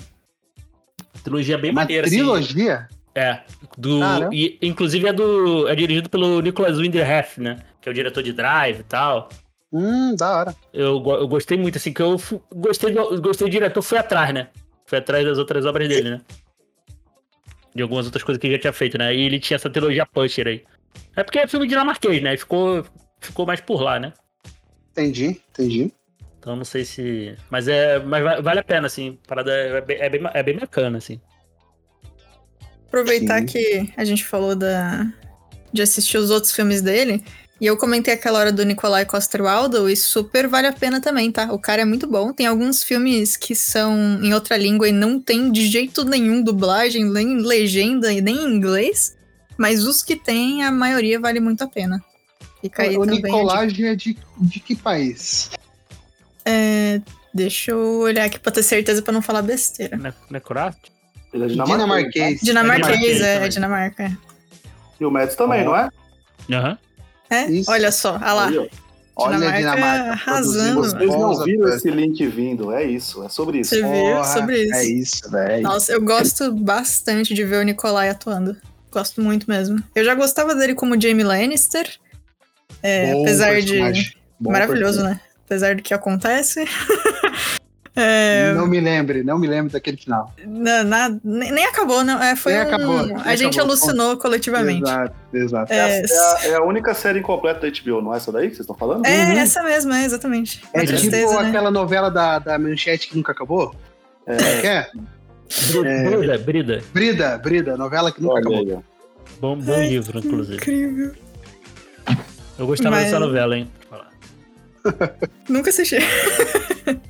Trilogia 1.22 1.56
bem 1.56 1.70
uma 1.70 1.82
maneira, 1.82 2.08
assim. 2.08 2.16
trilogia? 2.16 2.88
Assim. 2.90 2.99
É. 3.14 3.40
Do, 3.76 4.00
e, 4.32 4.58
inclusive 4.62 5.08
é, 5.08 5.12
do, 5.12 5.68
é 5.68 5.74
dirigido 5.74 6.08
pelo 6.08 6.40
Nicholas 6.40 6.78
Winderhef, 6.78 7.40
né? 7.40 7.58
Que 7.80 7.88
é 7.88 7.92
o 7.92 7.94
diretor 7.94 8.22
de 8.22 8.32
Drive 8.32 8.80
e 8.80 8.84
tal. 8.84 9.28
Hum, 9.72 10.14
da 10.16 10.36
hora. 10.36 10.56
Eu, 10.72 11.02
eu 11.06 11.28
gostei 11.28 11.56
muito, 11.56 11.78
assim, 11.78 11.92
que 11.92 12.02
eu 12.02 12.16
gostei 12.54 12.92
do, 12.92 13.20
gostei 13.20 13.46
do 13.46 13.50
diretor, 13.50 13.82
fui 13.82 13.98
atrás, 13.98 14.32
né? 14.34 14.48
Fui 14.84 14.98
atrás 14.98 15.24
das 15.24 15.38
outras 15.38 15.64
obras 15.64 15.88
dele, 15.88 16.10
né? 16.10 16.20
De 17.74 17.82
algumas 17.82 18.06
outras 18.06 18.24
coisas 18.24 18.40
que 18.40 18.46
ele 18.46 18.54
já 18.54 18.60
tinha 18.60 18.72
feito, 18.72 18.98
né? 18.98 19.14
E 19.14 19.20
ele 19.20 19.38
tinha 19.38 19.56
essa 19.56 19.70
trilogia 19.70 20.06
Pusher 20.06 20.46
aí. 20.46 20.64
É 21.16 21.22
porque 21.22 21.38
é 21.38 21.46
filme 21.46 21.68
dinamarquês, 21.68 22.20
né? 22.20 22.36
Ficou, 22.36 22.84
ficou 23.20 23.46
mais 23.46 23.60
por 23.60 23.80
lá, 23.80 24.00
né? 24.00 24.12
Entendi, 24.90 25.40
entendi. 25.50 25.92
Então 26.38 26.56
não 26.56 26.64
sei 26.64 26.84
se. 26.84 27.36
Mas 27.48 27.68
é. 27.68 28.00
Mas 28.00 28.42
vale 28.42 28.60
a 28.60 28.64
pena, 28.64 28.86
assim. 28.86 29.18
A 29.24 29.28
parada 29.28 29.52
é 29.52 29.80
bem, 29.80 29.98
é 30.00 30.08
bem, 30.08 30.20
é 30.34 30.42
bem 30.42 30.58
bacana, 30.58 30.98
assim. 30.98 31.20
Aproveitar 32.90 33.38
Sim. 33.38 33.46
que 33.46 33.92
a 33.96 34.04
gente 34.04 34.24
falou 34.24 34.56
da, 34.56 35.06
de 35.72 35.80
assistir 35.80 36.18
os 36.18 36.28
outros 36.28 36.52
filmes 36.52 36.82
dele. 36.82 37.22
E 37.60 37.66
eu 37.66 37.76
comentei 37.76 38.12
aquela 38.12 38.40
hora 38.40 38.50
do 38.50 38.64
Nikolai 38.64 39.04
Coster-Waldau 39.04 39.88
e 39.88 39.94
super 39.94 40.48
vale 40.48 40.66
a 40.66 40.72
pena 40.72 41.00
também, 41.00 41.30
tá? 41.30 41.52
O 41.52 41.58
cara 41.58 41.82
é 41.82 41.84
muito 41.84 42.08
bom. 42.08 42.32
Tem 42.32 42.46
alguns 42.46 42.82
filmes 42.82 43.36
que 43.36 43.54
são 43.54 44.18
em 44.20 44.34
outra 44.34 44.56
língua 44.56 44.88
e 44.88 44.92
não 44.92 45.20
tem 45.20 45.52
de 45.52 45.68
jeito 45.68 46.04
nenhum 46.04 46.42
dublagem, 46.42 47.04
nem 47.04 47.36
legenda 47.36 48.12
e 48.12 48.20
nem 48.20 48.36
inglês. 48.36 49.16
Mas 49.56 49.84
os 49.84 50.02
que 50.02 50.16
tem, 50.16 50.64
a 50.64 50.72
maioria 50.72 51.20
vale 51.20 51.38
muito 51.38 51.62
a 51.62 51.68
pena. 51.68 52.02
Fica 52.60 52.82
aí 52.82 52.96
o 52.96 53.04
também. 53.04 53.22
Nikolai 53.22 53.66
é 53.66 53.94
de, 53.94 54.18
de 54.38 54.60
que 54.60 54.74
país? 54.74 55.50
É, 56.44 57.00
deixa 57.32 57.70
eu 57.70 58.00
olhar 58.00 58.24
aqui 58.24 58.40
pra 58.40 58.50
ter 58.50 58.64
certeza 58.64 59.00
pra 59.00 59.12
não 59.12 59.22
falar 59.22 59.42
besteira. 59.42 59.96
Ne 59.96 60.12
Necraft? 60.30 60.88
Ele 61.32 61.44
é 61.44 61.46
dinamarquês. 61.48 62.40
Dinamarquês, 62.40 62.40
dinamarquês 62.40 63.20
é, 63.20 63.44
é 63.44 63.48
Dinamarca. 63.48 64.18
E 64.98 65.04
o 65.04 65.10
Mads 65.10 65.36
também, 65.36 65.62
oh. 65.62 65.64
não 65.66 65.76
é? 65.76 65.88
Aham. 66.52 66.70
Uhum. 66.70 66.76
É? 67.30 67.44
Isso. 67.50 67.70
Olha 67.70 67.92
só, 67.92 68.16
olha 68.16 68.32
lá. 68.32 68.48
Aí, 68.48 68.70
Olha 69.16 69.36
Dinamarca, 69.36 69.58
Dinamarca 69.58 70.10
arrasando. 70.12 70.80
Vocês 70.80 71.10
não 71.10 71.44
viram 71.44 71.68
esse 71.68 71.90
link 71.90 72.26
vindo, 72.26 72.72
é 72.72 72.84
isso, 72.84 73.22
é 73.22 73.28
sobre 73.28 73.60
isso. 73.60 73.70
Você 73.70 73.82
viu? 73.82 74.24
sobre 74.24 74.62
isso. 74.64 74.74
É 74.74 74.84
isso, 74.84 75.30
velho. 75.30 75.62
Nossa, 75.62 75.92
eu 75.92 76.02
gosto 76.02 76.52
bastante 76.52 77.34
de 77.34 77.44
ver 77.44 77.58
o 77.58 77.62
Nikolai 77.62 78.08
atuando. 78.08 78.56
Gosto 78.90 79.20
muito 79.20 79.48
mesmo. 79.48 79.78
Eu 79.94 80.04
já 80.04 80.14
gostava 80.14 80.54
dele 80.54 80.74
como 80.74 81.00
Jamie 81.00 81.22
Lannister. 81.22 81.88
É, 82.82 83.12
apesar 83.12 83.60
de. 83.60 83.78
Bom 84.38 84.52
Maravilhoso, 84.52 84.98
personagem. 84.98 85.14
né? 85.14 85.20
Apesar 85.44 85.76
do 85.76 85.82
que 85.82 85.92
acontece. 85.92 86.64
É... 87.96 88.52
Não 88.54 88.66
me 88.66 88.80
lembre, 88.80 89.24
não 89.24 89.38
me 89.38 89.48
lembre 89.48 89.72
daquele 89.72 89.96
final. 89.96 90.32
Não, 90.46 90.84
nada, 90.84 91.20
nem 91.24 91.64
acabou, 91.64 92.04
não. 92.04 92.22
É, 92.22 92.36
foi 92.36 92.52
nem 92.52 92.62
um... 92.62 92.64
acabou. 92.66 93.06
Nem 93.06 93.16
a 93.16 93.36
gente 93.36 93.58
acabou. 93.58 93.74
alucinou 93.74 94.16
coletivamente. 94.16 94.88
Exato, 94.88 95.14
exato. 95.32 95.72
É, 95.72 95.76
é, 95.76 96.04
a, 96.04 96.48
é, 96.48 96.54
a, 96.56 96.62
única 96.62 96.94
série 96.94 97.18
incompleta 97.18 97.60
da 97.60 97.68
HBO, 97.68 98.00
não 98.00 98.14
é 98.14 98.18
essa 98.18 98.30
daí 98.30 98.48
que 98.48 98.54
vocês 98.54 98.60
estão 98.60 98.76
falando? 98.76 99.04
É, 99.04 99.24
uhum. 99.24 99.38
essa 99.38 99.62
mesma, 99.62 99.98
é, 99.98 100.04
exatamente. 100.04 100.62
É 100.72 100.80
tipo 100.80 100.92
tristeza, 100.92 101.42
né? 101.42 101.48
aquela 101.48 101.70
novela 101.70 102.10
da, 102.10 102.38
da 102.38 102.58
Manchete 102.58 103.08
que 103.08 103.16
nunca 103.16 103.32
acabou? 103.32 103.74
É. 104.26 104.34
é. 104.34 104.76
é? 104.76 104.90
Brida, 106.16 106.38
Brida. 106.38 106.82
Brida, 106.92 107.38
Brida, 107.38 107.76
novela 107.76 108.12
que 108.12 108.22
nunca 108.22 108.34
Olha, 108.34 108.40
acabou. 108.48 108.84
Bom, 109.40 109.56
bom 109.58 109.74
Ai, 109.74 109.88
livro, 109.88 110.18
inclusive. 110.18 110.56
Incrível. 110.56 111.12
Eu 112.58 112.66
gostava 112.66 112.96
Mas... 112.96 113.06
dessa 113.06 113.18
novela, 113.18 113.56
hein? 113.56 113.68
Nunca 115.48 115.70
assisti. 115.70 115.96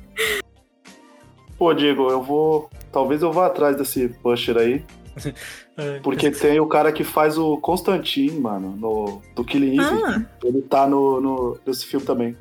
Pô, 1.61 1.75
Diego, 1.75 2.09
eu 2.09 2.23
vou. 2.23 2.71
Talvez 2.91 3.21
eu 3.21 3.31
vá 3.31 3.45
atrás 3.45 3.77
desse 3.77 4.09
pusher 4.09 4.57
aí. 4.57 4.83
É, 5.77 5.99
porque 6.01 6.29
tem 6.29 6.59
o 6.59 6.67
cara 6.67 6.91
que 6.91 7.03
faz 7.03 7.37
o 7.37 7.55
Constantine, 7.57 8.37
mano, 8.37 8.75
no, 8.75 9.21
do 9.33 9.43
Killing 9.43 9.79
Eve. 9.79 10.03
Ah. 10.03 10.21
Ele 10.43 10.61
tá 10.63 10.85
no, 10.85 11.21
no, 11.21 11.59
nesse 11.65 11.85
filme 11.85 12.05
também. 12.05 12.35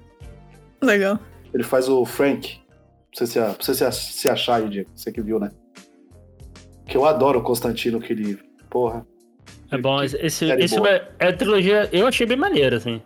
Legal. 0.83 1.19
Ele 1.55 1.63
faz 1.63 1.89
o 1.89 2.05
Frank. 2.05 2.59
Pra 2.59 2.61
você 3.13 3.27
se, 3.29 3.41
pra 3.41 3.55
você 3.61 3.93
se 3.93 4.29
achar 4.29 4.57
aí, 4.57 4.69
Diego. 4.69 4.91
Você 4.97 5.13
que 5.13 5.23
viu, 5.23 5.39
né? 5.39 5.53
Que 6.87 6.97
eu 6.97 7.05
adoro 7.05 7.39
o 7.39 7.43
Constantino 7.43 7.99
no 7.99 8.05
Killing 8.05 8.33
Eve. 8.33 8.43
Porra. 8.69 9.07
É 9.71 9.79
bom, 9.79 10.03
esse, 10.03 10.17
esse 10.19 10.51
é, 10.51 11.09
é 11.21 11.29
a 11.29 11.37
trilogia, 11.37 11.89
eu 11.93 12.09
achei 12.09 12.27
bem 12.27 12.37
maneira, 12.37 12.79
assim. 12.79 13.01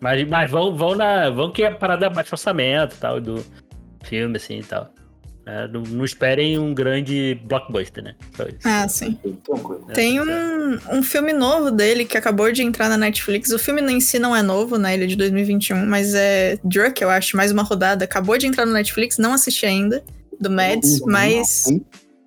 Mas, 0.00 0.28
mas 0.28 0.50
vão, 0.50 0.76
vão 0.76 0.96
na. 0.96 1.30
Vão 1.30 1.52
que 1.52 1.62
é 1.62 1.68
a 1.68 1.74
parada 1.74 2.10
baixo 2.10 2.34
orçamento 2.34 2.96
e 2.96 2.98
tal, 2.98 3.20
do 3.20 3.44
filme, 4.02 4.36
assim 4.36 4.58
e 4.58 4.64
tal. 4.64 4.92
É, 5.48 5.66
não, 5.66 5.80
não, 5.80 6.04
esperem 6.04 6.58
um 6.58 6.74
grande 6.74 7.40
blockbuster, 7.44 8.04
né? 8.04 8.14
Ah, 8.62 8.86
sim. 8.86 9.18
É, 9.88 9.94
Tem 9.94 10.20
um, 10.20 10.78
um 10.92 11.02
filme 11.02 11.32
novo 11.32 11.70
dele 11.70 12.04
que 12.04 12.18
acabou 12.18 12.52
de 12.52 12.62
entrar 12.62 12.90
na 12.90 12.98
Netflix. 12.98 13.50
O 13.50 13.58
filme 13.58 13.80
em 13.90 13.98
si 13.98 14.18
não 14.18 14.36
é 14.36 14.42
novo, 14.42 14.76
né? 14.76 14.92
Ele 14.92 15.04
é 15.04 15.06
de 15.06 15.16
2021, 15.16 15.86
mas 15.86 16.14
é 16.14 16.58
Druk, 16.62 17.00
eu 17.00 17.08
acho, 17.08 17.34
mais 17.34 17.50
uma 17.50 17.62
rodada. 17.62 18.04
Acabou 18.04 18.36
de 18.36 18.46
entrar 18.46 18.66
no 18.66 18.74
Netflix, 18.74 19.16
não 19.16 19.32
assisti 19.32 19.64
ainda, 19.64 20.04
do 20.38 20.50
Mads, 20.50 21.00
mas. 21.06 21.64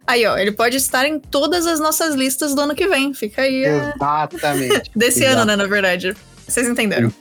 Aí, 0.08 0.26
ó, 0.26 0.36
ele 0.36 0.52
pode 0.52 0.78
estar 0.78 1.06
em 1.06 1.20
todas 1.20 1.68
as 1.68 1.80
nossas 1.80 2.16
listas 2.16 2.56
do 2.56 2.62
ano 2.62 2.74
que 2.74 2.88
vem. 2.88 3.14
Fica 3.14 3.44
aí. 3.44 3.66
Exatamente. 3.66 4.90
Desse 4.98 5.20
Exatamente. 5.20 5.26
ano, 5.28 5.46
né, 5.46 5.56
na 5.56 5.68
verdade. 5.68 6.16
Vocês 6.48 6.68
entenderam. 6.68 7.14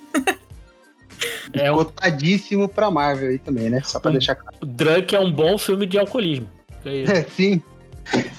É 1.53 1.71
um... 1.71 1.77
Cotadíssimo 1.77 2.69
pra 2.69 2.91
Marvel 2.91 3.31
aí 3.31 3.39
também, 3.39 3.71
né? 3.71 3.81
Só 3.85 3.99
pra 4.01 4.11
deixar 4.11 4.35
claro. 4.35 4.57
O 4.61 4.67
Drunk 4.67 5.15
é 5.15 5.21
um 5.21 5.33
bom 5.33 5.59
filme 5.59 5.87
de 5.87 5.99
alcoolismo. 5.99 6.49
É, 6.85 7.23
sim. 7.31 7.63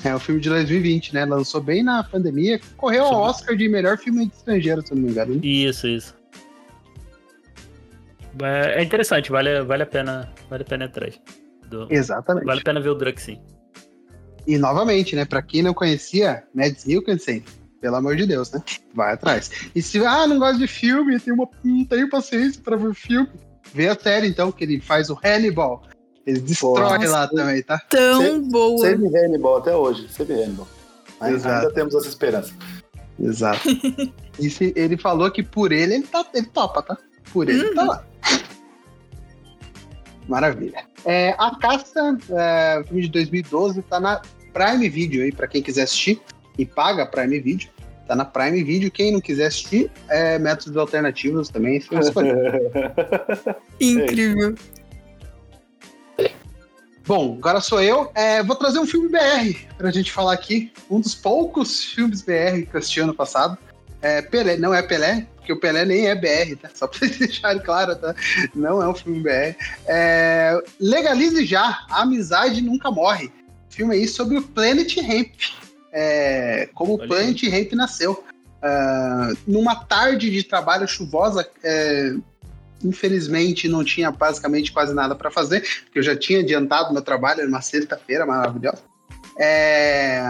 É 0.04 0.14
um 0.14 0.20
filme 0.20 0.42
de 0.42 0.50
2020, 0.50 1.14
né? 1.14 1.26
Lançou 1.26 1.62
bem 1.62 1.84
na 1.84 2.04
pandemia. 2.04 2.60
Correu 2.78 3.06
ao 3.06 3.22
Oscar 3.22 3.56
de 3.56 3.70
melhor 3.70 3.98
filme 3.98 4.28
estrangeiro, 4.28 4.82
se 4.86 4.92
eu 4.92 4.98
não 4.98 5.04
me 5.04 5.12
engano. 5.12 5.36
Né? 5.36 5.42
Isso, 5.44 5.88
isso. 5.88 6.16
É, 8.42 8.80
é 8.80 8.84
interessante, 8.84 9.32
vale, 9.32 9.62
vale 9.62 9.84
a 9.84 9.86
pena, 9.86 10.32
vale 10.50 10.64
a 10.64 10.66
pena 10.66 10.86
atrás. 10.86 11.20
Do... 11.70 11.88
Exatamente. 11.90 12.46
Vale 12.46 12.62
a 12.62 12.64
pena 12.64 12.80
ver 12.80 12.90
o 12.90 12.96
Drunk, 12.96 13.22
sim. 13.22 13.40
E 14.48 14.58
novamente, 14.58 15.16
né? 15.16 15.24
Pra 15.24 15.42
quem 15.42 15.62
não 15.62 15.74
conhecia, 15.74 16.44
Mads 16.54 16.86
Mikkelsen 16.86 17.44
pelo 17.82 17.96
amor 17.96 18.16
de 18.16 18.28
Deus, 18.28 18.52
né? 18.52 18.64
Vai 18.94 19.14
atrás. 19.14 19.50
E 19.76 19.82
se, 19.82 19.98
ah, 20.06 20.28
não 20.28 20.38
gosta 20.38 20.60
de 20.60 20.68
filme, 20.68 21.20
tem 21.20 21.34
uma, 21.34 21.50
não 21.64 21.84
tenho 21.84 22.10
paciência 22.10 22.62
pra 22.64 22.78
ver 22.78 22.94
filme, 22.94 23.28
vê 23.74 23.90
a 23.90 24.00
série 24.00 24.28
então, 24.28 24.52
que 24.52 24.64
ele 24.64 24.80
faz 24.80 25.10
o 25.10 25.18
Hannibal. 25.22 25.84
Ele 26.26 26.40
destrói 26.40 27.00
Nossa, 27.00 27.10
lá 27.10 27.28
também, 27.28 27.64
tá? 27.64 27.80
Tão 27.90 28.22
sempre, 28.22 28.50
boa. 28.52 28.78
Sempre 28.78 29.18
Hannibal, 29.18 29.58
até 29.58 29.76
hoje, 29.76 30.08
sempre 30.08 30.36
Hannibal. 30.36 30.68
Exato. 31.24 31.66
Ainda 31.66 31.74
temos 31.74 31.96
essa 31.96 32.08
esperança. 32.08 32.54
Exato. 33.20 33.68
e 34.40 34.50
se, 34.50 34.72
ele 34.76 34.98
falou 34.98 35.30
que 35.32 35.42
por 35.42 35.72
ele, 35.72 35.96
ele, 35.96 36.04
tá, 36.04 36.24
ele 36.34 36.46
topa, 36.46 36.84
tá? 36.84 36.98
Por 37.34 37.50
ele, 37.50 37.70
uhum. 37.70 37.76
tá 37.76 37.84
lá. 37.84 38.06
Maravilha. 40.28 40.86
É, 41.04 41.36
a 41.40 41.58
Caça, 41.60 42.16
é, 42.30 42.84
filme 42.84 43.02
de 43.02 43.10
2012, 43.10 43.82
tá 43.82 44.00
na 44.00 44.22
Prime 44.54 44.88
Video 44.88 45.24
aí, 45.24 45.32
pra 45.32 45.48
quem 45.48 45.64
quiser 45.64 45.84
assistir 45.84 46.22
e 46.58 46.66
paga 46.66 47.06
Prime 47.06 47.40
Video. 47.40 47.70
Tá 48.08 48.16
na 48.16 48.26
Prime 48.26 48.64
Video. 48.64 48.92
Quem 48.92 49.12
não 49.12 49.22
quiser 49.22 49.48
assistir, 49.48 49.90
é 50.10 50.38
métodos 50.38 50.76
alternativos 50.78 51.50
também. 51.50 51.82
Incrível. 53.80 54.56
Bom, 57.06 57.36
agora 57.38 57.60
sou 57.60 57.82
eu. 57.82 58.12
É, 58.14 58.44
vou 58.44 58.56
trazer 58.56 58.80
um 58.80 58.86
filme 58.86 59.10
BR 59.10 59.68
pra 59.78 59.92
gente 59.92 60.12
falar 60.12 60.34
aqui. 60.34 60.72
Um 60.90 61.00
dos 61.00 61.16
poucos 61.16 61.84
filmes 61.84 62.22
BR 62.22 62.66
que 62.70 62.70
eu 62.74 62.80
assisti 62.80 63.00
ano 63.00 63.14
passado. 63.14 63.58
É, 64.02 64.22
Pelé, 64.22 64.58
não 64.58 64.74
é 64.74 64.82
Pelé, 64.82 65.28
porque 65.36 65.54
o 65.54 65.60
Pelé 65.60 65.86
nem 65.86 66.08
é 66.08 66.16
BR, 66.16 66.56
tá? 66.60 66.70
Só 66.74 66.88
pra 66.88 66.98
vocês 67.00 67.18
deixarem 67.18 67.62
claro, 67.62 67.96
tá? 67.96 68.16
Não 68.56 68.82
é 68.82 68.88
um 68.88 68.96
filme 68.96 69.20
BR. 69.20 69.56
É, 69.86 70.60
Legalize 70.80 71.46
já, 71.46 71.86
a 71.90 72.02
amizade 72.02 72.62
nunca 72.62 72.90
morre. 72.90 73.32
O 73.70 73.74
filme 73.74 73.96
aí 73.96 74.08
sobre 74.08 74.38
o 74.38 74.42
Planet 74.42 74.98
Hemp 74.98 75.34
é, 75.92 76.70
como 76.74 76.94
o 76.94 77.08
Plant 77.08 77.44
Ramp 77.44 77.74
nasceu. 77.74 78.24
Uh, 78.64 79.36
numa 79.48 79.76
tarde 79.76 80.30
de 80.30 80.44
trabalho 80.44 80.88
chuvosa, 80.88 81.50
é, 81.64 82.14
infelizmente 82.84 83.68
não 83.68 83.84
tinha 83.84 84.12
basicamente 84.12 84.72
quase 84.72 84.94
nada 84.94 85.16
para 85.16 85.32
fazer, 85.32 85.62
porque 85.84 85.98
eu 85.98 86.04
já 86.04 86.16
tinha 86.16 86.42
adiantado 86.42 86.94
meu 86.94 87.02
trabalho 87.02 87.44
numa 87.46 87.62
sexta-feira 87.62 88.26
maravilhosa. 88.26 88.84
É, 89.40 90.22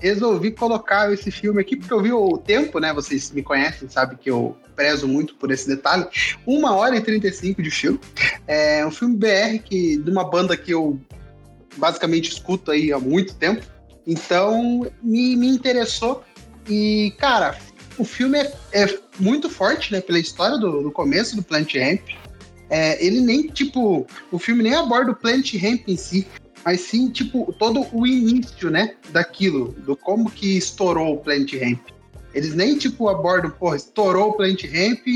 resolvi 0.00 0.50
colocar 0.50 1.12
esse 1.12 1.30
filme 1.30 1.60
aqui 1.60 1.76
porque 1.76 1.92
eu 1.92 2.02
vi 2.02 2.12
o 2.12 2.38
tempo, 2.38 2.78
né? 2.78 2.92
Vocês 2.92 3.30
me 3.30 3.42
conhecem, 3.42 3.88
sabem 3.88 4.16
que 4.16 4.30
eu 4.30 4.56
prezo 4.74 5.06
muito 5.06 5.34
por 5.34 5.50
esse 5.50 5.68
detalhe. 5.68 6.06
Uma 6.46 6.74
hora 6.74 6.96
e 6.96 7.00
35 7.00 7.62
de 7.62 7.70
filme. 7.70 8.00
É 8.46 8.84
um 8.86 8.90
filme 8.90 9.16
BR 9.16 9.62
que, 9.62 9.98
de 9.98 10.10
uma 10.10 10.24
banda 10.24 10.56
que 10.56 10.72
eu 10.72 10.98
basicamente 11.76 12.30
escuto 12.30 12.70
aí 12.70 12.92
há 12.92 12.98
muito 12.98 13.34
tempo. 13.34 13.64
Então, 14.10 14.90
me, 15.00 15.36
me 15.36 15.46
interessou. 15.46 16.24
E, 16.68 17.14
cara, 17.16 17.56
o 17.96 18.04
filme 18.04 18.38
é, 18.38 18.52
é 18.72 18.98
muito 19.20 19.48
forte, 19.48 19.92
né? 19.92 20.00
Pela 20.00 20.18
história 20.18 20.58
do, 20.58 20.82
do 20.82 20.90
começo 20.90 21.36
do 21.36 21.44
Plant 21.44 21.72
Ramp. 21.76 22.00
É, 22.68 23.04
ele 23.04 23.20
nem, 23.20 23.46
tipo, 23.46 24.04
o 24.32 24.38
filme 24.38 24.64
nem 24.64 24.74
aborda 24.74 25.12
o 25.12 25.14
Plant 25.14 25.54
Ramp 25.54 25.82
em 25.86 25.96
si, 25.96 26.26
mas 26.64 26.80
sim, 26.80 27.08
tipo, 27.08 27.54
todo 27.56 27.86
o 27.92 28.04
início, 28.04 28.68
né? 28.68 28.96
Daquilo, 29.10 29.72
do 29.86 29.96
como 29.96 30.28
que 30.28 30.58
estourou 30.58 31.14
o 31.14 31.18
Plant 31.18 31.52
Ramp. 31.52 31.80
Eles 32.34 32.52
nem, 32.52 32.76
tipo, 32.76 33.08
abordam, 33.08 33.50
porra, 33.50 33.76
estourou 33.76 34.30
o 34.30 34.32
Plant 34.32 34.64
Ramp, 34.64 35.06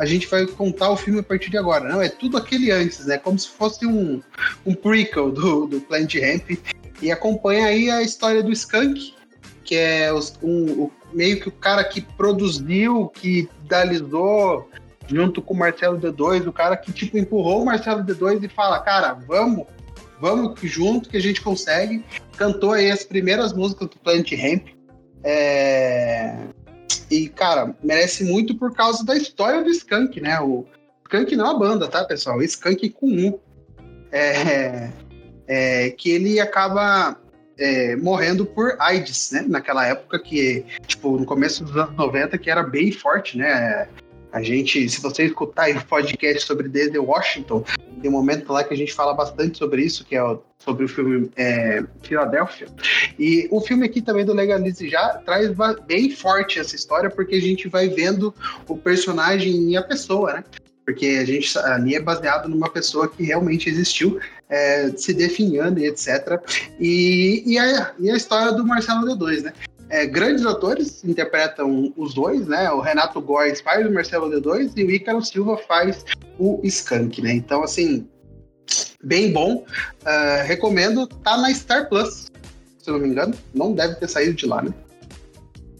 a 0.00 0.04
gente 0.04 0.26
vai 0.26 0.46
contar 0.46 0.90
o 0.90 0.96
filme 0.96 1.20
a 1.20 1.22
partir 1.22 1.48
de 1.48 1.58
agora. 1.58 1.88
Não, 1.88 2.02
é 2.02 2.08
tudo 2.08 2.36
aquele 2.36 2.72
antes, 2.72 3.06
né? 3.06 3.18
Como 3.18 3.38
se 3.38 3.48
fosse 3.48 3.86
um, 3.86 4.20
um 4.66 4.74
prequel 4.74 5.30
do, 5.30 5.66
do 5.66 5.80
Plant 5.80 6.14
Ramp. 6.16 6.58
E 7.02 7.10
acompanha 7.10 7.66
aí 7.66 7.90
a 7.90 8.00
história 8.00 8.42
do 8.44 8.52
Skunk, 8.52 9.12
que 9.64 9.74
é 9.74 10.12
os, 10.12 10.38
um, 10.40 10.84
o, 10.84 10.92
meio 11.12 11.40
que 11.40 11.48
o 11.48 11.52
cara 11.52 11.82
que 11.82 12.00
produziu, 12.00 13.08
que 13.08 13.48
idealizou 13.64 14.70
junto 15.08 15.42
com 15.42 15.52
o 15.52 15.56
Marcelo 15.56 15.98
D2, 15.98 16.46
o 16.46 16.52
cara 16.52 16.76
que 16.76 16.92
tipo 16.92 17.18
empurrou 17.18 17.62
o 17.62 17.66
Marcelo 17.66 18.04
D2 18.04 18.44
e 18.44 18.48
fala, 18.48 18.78
cara, 18.78 19.14
vamos, 19.14 19.66
vamos 20.20 20.58
junto 20.62 21.08
que 21.08 21.16
a 21.16 21.20
gente 21.20 21.40
consegue. 21.40 22.04
Cantou 22.36 22.72
aí 22.72 22.88
as 22.88 23.02
primeiras 23.02 23.52
músicas 23.52 23.88
do 23.88 23.98
Planet 23.98 24.32
Ramp. 24.32 24.68
É... 25.24 26.36
e, 27.10 27.28
cara, 27.28 27.74
merece 27.82 28.24
muito 28.24 28.56
por 28.56 28.74
causa 28.74 29.04
da 29.04 29.16
história 29.16 29.62
do 29.62 29.70
Skank, 29.70 30.20
né? 30.20 30.40
O 30.40 30.64
Skank 31.04 31.34
não 31.34 31.50
a 31.50 31.58
banda, 31.58 31.88
tá, 31.88 32.04
pessoal? 32.04 32.38
O 32.38 32.42
Skank 32.42 32.88
com 32.90 33.06
um. 33.06 33.38
É, 34.10 34.90
é, 35.46 35.90
que 35.90 36.10
ele 36.10 36.40
acaba 36.40 37.18
é, 37.58 37.96
morrendo 37.96 38.44
por 38.44 38.76
AIDS, 38.78 39.30
né? 39.32 39.44
Naquela 39.48 39.86
época 39.86 40.18
que, 40.18 40.64
tipo, 40.86 41.18
no 41.18 41.24
começo 41.24 41.64
dos 41.64 41.76
anos 41.76 41.96
90, 41.96 42.36
que 42.38 42.50
era 42.50 42.62
bem 42.62 42.90
forte, 42.90 43.38
né? 43.38 43.88
A 44.32 44.42
gente, 44.42 44.88
se 44.88 45.00
você 45.02 45.24
escutar 45.24 45.70
o 45.70 45.84
podcast 45.84 46.46
sobre 46.46 46.66
Desde 46.66 46.98
Washington, 46.98 47.62
tem 48.00 48.10
um 48.10 48.14
momento 48.14 48.50
lá 48.50 48.64
que 48.64 48.72
a 48.72 48.76
gente 48.76 48.94
fala 48.94 49.12
bastante 49.12 49.58
sobre 49.58 49.82
isso, 49.82 50.06
que 50.06 50.16
é 50.16 50.24
o, 50.24 50.42
sobre 50.58 50.86
o 50.86 50.88
filme 50.88 51.30
é, 51.36 51.84
Filadélfia. 52.02 52.66
E 53.18 53.46
o 53.50 53.60
filme 53.60 53.84
aqui 53.84 54.00
também 54.00 54.24
do 54.24 54.32
Legalize 54.32 54.88
Já 54.88 55.18
traz 55.18 55.50
bem 55.86 56.10
forte 56.10 56.58
essa 56.58 56.74
história, 56.74 57.10
porque 57.10 57.34
a 57.34 57.40
gente 57.40 57.68
vai 57.68 57.88
vendo 57.90 58.34
o 58.66 58.76
personagem 58.76 59.70
e 59.70 59.76
a 59.76 59.82
pessoa, 59.82 60.32
né? 60.32 60.44
Porque 60.86 61.06
a 61.20 61.24
gente 61.26 61.56
ali 61.58 61.94
é 61.94 62.00
baseado 62.00 62.48
numa 62.48 62.70
pessoa 62.70 63.08
que 63.08 63.22
realmente 63.22 63.68
existiu, 63.68 64.18
é, 64.52 64.92
se 64.94 65.14
definhando 65.14 65.80
e 65.80 65.86
etc. 65.86 66.38
E, 66.78 67.42
e, 67.46 67.58
a, 67.58 67.94
e 67.98 68.10
a 68.10 68.16
história 68.16 68.52
do 68.52 68.66
Marcelo 68.66 69.06
D2, 69.06 69.44
né? 69.44 69.52
É, 69.88 70.06
grandes 70.06 70.44
atores 70.44 71.02
interpretam 71.02 71.92
os 71.96 72.14
dois, 72.14 72.46
né? 72.46 72.70
O 72.70 72.80
Renato 72.80 73.20
Góes 73.20 73.62
faz 73.62 73.86
o 73.86 73.90
Marcelo 73.90 74.30
D2 74.30 74.72
e 74.76 74.84
o 74.84 74.90
Ícaro 74.90 75.24
Silva 75.24 75.56
faz 75.56 76.04
o 76.38 76.60
Skank, 76.64 77.22
né? 77.22 77.32
Então, 77.32 77.62
assim, 77.62 78.06
bem 79.02 79.32
bom. 79.32 79.64
Uh, 80.02 80.46
recomendo. 80.46 81.06
Tá 81.06 81.38
na 81.38 81.52
Star 81.52 81.88
Plus, 81.88 82.30
se 82.78 82.90
eu 82.90 82.94
não 82.94 83.00
me 83.00 83.08
engano. 83.08 83.34
Não 83.54 83.72
deve 83.72 83.94
ter 83.96 84.08
saído 84.08 84.34
de 84.34 84.46
lá, 84.46 84.62
né? 84.62 84.72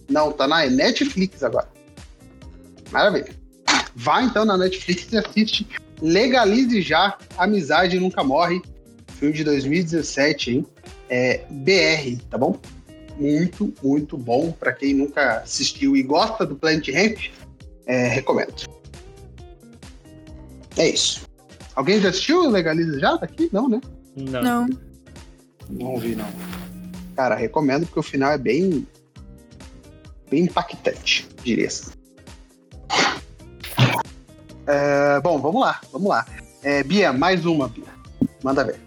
Não, 0.09 0.33
tá 0.33 0.49
na 0.49 0.67
Netflix 0.67 1.43
agora. 1.43 1.69
Maravilha. 2.91 3.35
Vá 3.95 4.23
então 4.23 4.45
na 4.45 4.57
Netflix 4.57 5.13
e 5.13 5.19
assiste 5.19 5.67
Legalize 6.03 6.83
Já, 6.83 7.17
Amizade 7.39 7.99
Nunca 7.99 8.23
Morre. 8.23 8.61
Filme 9.15 9.35
de 9.35 9.45
2017, 9.45 10.51
hein? 10.51 10.67
É 11.09 11.45
BR, 11.49 12.21
tá 12.29 12.37
bom? 12.37 12.59
muito, 13.19 13.73
muito 13.83 14.17
bom. 14.17 14.53
Para 14.53 14.73
quem 14.73 14.95
nunca 14.95 15.39
assistiu 15.39 15.97
e 15.97 16.03
gosta 16.03 16.45
do 16.45 16.57
Planet 16.57 16.89
Ramp, 16.89 17.19
é, 17.87 18.09
recomendo. 18.09 18.55
É 20.77 20.89
isso. 20.89 21.23
Alguém 21.75 22.01
já 22.01 22.09
assistiu 22.09 22.49
Legaliza 22.51 22.99
já 22.99 23.17
daqui? 23.17 23.49
Não, 23.53 23.69
né? 23.69 23.81
Não. 24.17 24.43
Não. 24.43 24.69
Não 25.71 25.99
vi, 25.99 26.15
não. 26.15 26.29
Cara, 27.15 27.35
recomendo 27.35 27.87
porque 27.87 28.01
o 28.01 28.03
final 28.03 28.33
é 28.33 28.39
bem. 28.39 28.87
bem 30.31 30.45
impactante, 30.45 31.29
diria 31.43 31.69
assim. 31.69 31.93
É, 34.67 35.21
bom, 35.21 35.39
vamos 35.39 35.61
lá, 35.61 35.81
vamos 35.93 36.09
lá. 36.09 36.27
É, 36.63 36.83
Bia, 36.83 37.13
mais 37.13 37.45
uma, 37.45 37.69
Bia. 37.69 37.85
Manda 38.43 38.65
ver. 38.65 38.79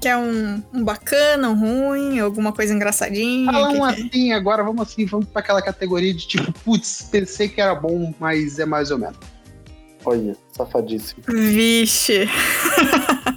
Quer 0.00 0.16
um, 0.16 0.62
um 0.72 0.84
bacana, 0.84 1.50
um 1.50 1.58
ruim, 1.58 2.20
alguma 2.20 2.52
coisa 2.52 2.72
engraçadinha? 2.72 3.50
Fala 3.50 3.70
um 3.70 3.82
assim, 3.82 4.32
é? 4.32 4.34
agora 4.34 4.62
vamos 4.62 4.82
assim, 4.82 5.04
vamos 5.06 5.26
para 5.26 5.40
aquela 5.40 5.60
categoria 5.60 6.14
de 6.14 6.26
tipo, 6.26 6.52
putz, 6.60 7.08
pensei 7.10 7.48
que 7.48 7.60
era 7.60 7.74
bom, 7.74 8.14
mas 8.20 8.58
é 8.58 8.66
mais 8.66 8.90
ou 8.90 8.98
menos. 8.98 9.18
Olha, 10.04 10.36
safadíssimo. 10.52 11.22
Vixe. 11.26 12.28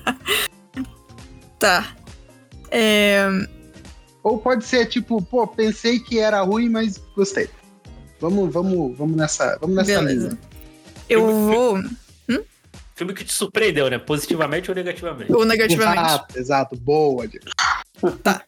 tá. 1.57 1.95
É... 2.69 3.27
Ou 4.23 4.37
pode 4.37 4.63
ser 4.63 4.85
tipo, 4.85 5.19
pô, 5.21 5.47
pensei 5.47 5.99
que 5.99 6.19
era 6.19 6.41
ruim, 6.41 6.69
mas 6.69 7.01
gostei. 7.15 7.49
Vamos, 8.19 8.53
vamos, 8.53 8.95
vamos 8.95 9.15
nessa, 9.17 9.57
vamos 9.59 9.75
nessa 9.77 9.99
Beleza. 9.99 10.27
linha. 10.29 10.50
Eu 11.13 11.47
vou 11.47 11.81
filme 13.01 13.13
que 13.15 13.25
te 13.25 13.33
surpreendeu, 13.33 13.89
né? 13.89 13.97
Positivamente 13.97 14.69
ou 14.69 14.75
negativamente? 14.75 15.33
Ou 15.33 15.43
negativamente. 15.43 16.01
Exato, 16.01 16.39
exato. 16.39 16.75
Boa. 16.75 17.27
Tá. 18.21 18.43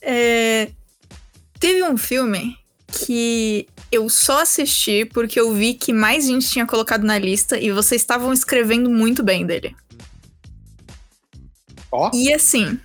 É... 0.00 0.70
Teve 1.60 1.84
um 1.84 1.96
filme 1.96 2.56
que 2.88 3.68
eu 3.92 4.08
só 4.08 4.42
assisti 4.42 5.04
porque 5.04 5.38
eu 5.38 5.52
vi 5.52 5.74
que 5.74 5.92
mais 5.92 6.26
gente 6.26 6.48
tinha 6.48 6.66
colocado 6.66 7.04
na 7.04 7.18
lista 7.18 7.58
e 7.58 7.70
vocês 7.70 8.00
estavam 8.00 8.32
escrevendo 8.32 8.90
muito 8.90 9.22
bem 9.22 9.46
dele. 9.46 9.74
Ó. 11.92 12.10
Oh. 12.12 12.16
E 12.16 12.32
assim, 12.32 12.78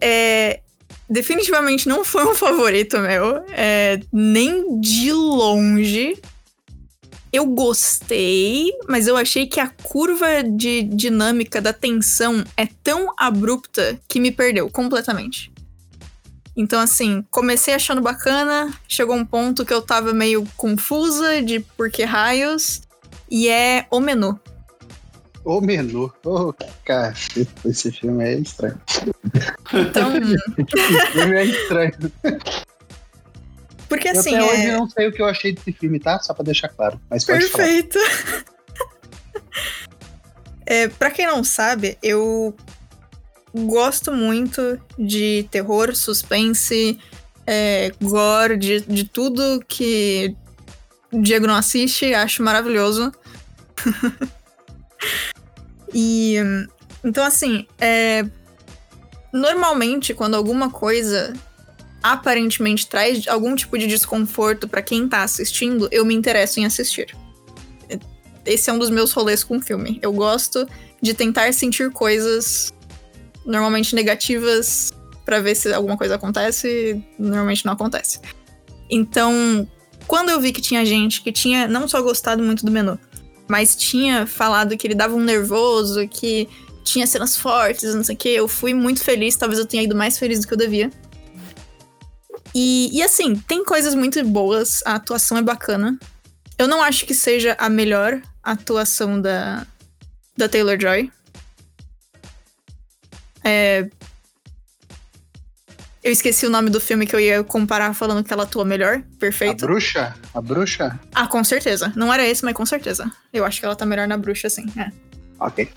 é, 0.00 0.60
definitivamente 1.08 1.88
não 1.88 2.04
foi 2.04 2.24
um 2.26 2.34
favorito 2.34 2.98
meu, 2.98 3.44
é, 3.48 4.00
nem 4.12 4.80
de 4.80 5.12
longe 5.12 6.20
eu 7.34 7.46
gostei, 7.46 8.70
mas 8.88 9.08
eu 9.08 9.16
achei 9.16 9.44
que 9.44 9.58
a 9.58 9.66
curva 9.66 10.40
de 10.44 10.84
dinâmica 10.84 11.60
da 11.60 11.72
tensão 11.72 12.44
é 12.56 12.64
tão 12.84 13.12
abrupta 13.16 13.98
que 14.06 14.20
me 14.20 14.30
perdeu 14.30 14.70
completamente. 14.70 15.52
Então, 16.56 16.78
assim, 16.80 17.24
comecei 17.32 17.74
achando 17.74 18.00
bacana, 18.00 18.72
chegou 18.86 19.16
um 19.16 19.24
ponto 19.24 19.66
que 19.66 19.74
eu 19.74 19.82
tava 19.82 20.12
meio 20.12 20.46
confusa 20.56 21.42
de 21.42 21.58
por 21.58 21.90
que 21.90 22.04
raios, 22.04 22.82
e 23.28 23.48
é 23.48 23.88
o 23.90 23.98
menu. 23.98 24.38
O 25.44 25.60
menu. 25.60 26.12
Oh, 26.24 26.54
cara, 26.84 27.12
esse 27.64 27.90
filme 27.90 28.24
é 28.24 28.34
estranho. 28.38 28.80
Então. 29.72 30.12
esse 30.56 31.06
filme 31.10 31.36
é 31.36 31.44
estranho. 31.46 32.12
Porque 33.94 34.08
assim. 34.08 34.34
Eu 34.34 34.44
até 34.44 34.54
é... 34.54 34.58
hoje 34.58 34.72
não 34.72 34.88
sei 34.88 35.08
o 35.08 35.12
que 35.12 35.22
eu 35.22 35.26
achei 35.26 35.52
desse 35.52 35.72
filme, 35.72 36.00
tá? 36.00 36.18
Só 36.20 36.34
pra 36.34 36.44
deixar 36.44 36.68
claro. 36.68 37.00
Mas 37.08 37.24
Perfeito. 37.24 37.98
é, 40.66 40.88
pra 40.88 41.10
quem 41.10 41.26
não 41.26 41.44
sabe, 41.44 41.96
eu 42.02 42.54
gosto 43.54 44.12
muito 44.12 44.80
de 44.98 45.46
terror, 45.50 45.94
suspense, 45.94 46.98
é, 47.46 47.92
gore, 48.02 48.56
de, 48.56 48.80
de 48.80 49.04
tudo 49.04 49.64
que 49.68 50.36
o 51.12 51.22
Diego 51.22 51.46
não 51.46 51.54
assiste, 51.54 52.12
acho 52.12 52.42
maravilhoso. 52.42 53.12
e. 55.94 56.36
Então, 57.04 57.22
assim, 57.22 57.66
é, 57.78 58.24
normalmente, 59.30 60.14
quando 60.14 60.34
alguma 60.34 60.70
coisa 60.70 61.34
aparentemente 62.04 62.86
traz 62.86 63.26
algum 63.26 63.56
tipo 63.56 63.78
de 63.78 63.86
desconforto 63.86 64.68
para 64.68 64.82
quem 64.82 65.08
tá 65.08 65.22
assistindo, 65.22 65.88
eu 65.90 66.04
me 66.04 66.14
interesso 66.14 66.60
em 66.60 66.66
assistir. 66.66 67.16
Esse 68.44 68.68
é 68.68 68.72
um 68.74 68.78
dos 68.78 68.90
meus 68.90 69.10
rolês 69.10 69.42
com 69.42 69.58
filme. 69.58 69.98
Eu 70.02 70.12
gosto 70.12 70.68
de 71.00 71.14
tentar 71.14 71.50
sentir 71.54 71.90
coisas 71.90 72.74
normalmente 73.46 73.94
negativas 73.94 74.92
para 75.24 75.40
ver 75.40 75.54
se 75.54 75.72
alguma 75.72 75.96
coisa 75.96 76.16
acontece 76.16 77.02
normalmente 77.18 77.64
não 77.64 77.72
acontece. 77.72 78.20
Então, 78.90 79.66
quando 80.06 80.28
eu 80.28 80.38
vi 80.38 80.52
que 80.52 80.60
tinha 80.60 80.84
gente 80.84 81.22
que 81.22 81.32
tinha 81.32 81.66
não 81.66 81.88
só 81.88 82.02
gostado 82.02 82.42
muito 82.42 82.66
do 82.66 82.70
menu, 82.70 82.98
mas 83.48 83.74
tinha 83.74 84.26
falado 84.26 84.76
que 84.76 84.86
ele 84.86 84.94
dava 84.94 85.14
um 85.14 85.24
nervoso, 85.24 86.06
que 86.06 86.46
tinha 86.84 87.06
cenas 87.06 87.34
fortes, 87.34 87.94
não 87.94 88.04
sei 88.04 88.14
o 88.14 88.18
que, 88.18 88.28
eu 88.28 88.46
fui 88.46 88.74
muito 88.74 89.02
feliz, 89.02 89.36
talvez 89.36 89.58
eu 89.58 89.64
tenha 89.64 89.82
ido 89.82 89.96
mais 89.96 90.18
feliz 90.18 90.40
do 90.40 90.46
que 90.46 90.52
eu 90.52 90.58
devia. 90.58 90.90
E, 92.54 92.90
e 92.96 93.02
assim, 93.02 93.34
tem 93.34 93.64
coisas 93.64 93.94
muito 93.94 94.22
boas, 94.24 94.82
a 94.86 94.94
atuação 94.94 95.36
é 95.36 95.42
bacana. 95.42 95.98
Eu 96.56 96.68
não 96.68 96.80
acho 96.80 97.04
que 97.04 97.14
seja 97.14 97.56
a 97.58 97.68
melhor 97.68 98.22
atuação 98.42 99.20
da, 99.20 99.66
da 100.36 100.48
Taylor 100.48 100.78
Joy. 100.80 101.10
É... 103.42 103.88
Eu 106.02 106.12
esqueci 106.12 106.46
o 106.46 106.50
nome 106.50 106.68
do 106.68 106.80
filme 106.80 107.06
que 107.06 107.16
eu 107.16 107.20
ia 107.20 107.42
comparar 107.42 107.94
falando 107.94 108.22
que 108.22 108.32
ela 108.32 108.42
atua 108.42 108.64
melhor. 108.64 109.02
Perfeito. 109.18 109.64
A 109.64 109.66
bruxa? 109.66 110.14
A 110.34 110.40
bruxa? 110.40 111.00
Ah, 111.14 111.26
com 111.26 111.42
certeza. 111.42 111.92
Não 111.96 112.12
era 112.12 112.26
esse, 112.26 112.44
mas 112.44 112.54
com 112.54 112.66
certeza. 112.66 113.10
Eu 113.32 113.44
acho 113.44 113.58
que 113.58 113.64
ela 113.64 113.74
tá 113.74 113.86
melhor 113.86 114.06
na 114.06 114.18
bruxa, 114.18 114.50
sim. 114.50 114.66
É. 114.76 114.92
Ok. 115.40 115.68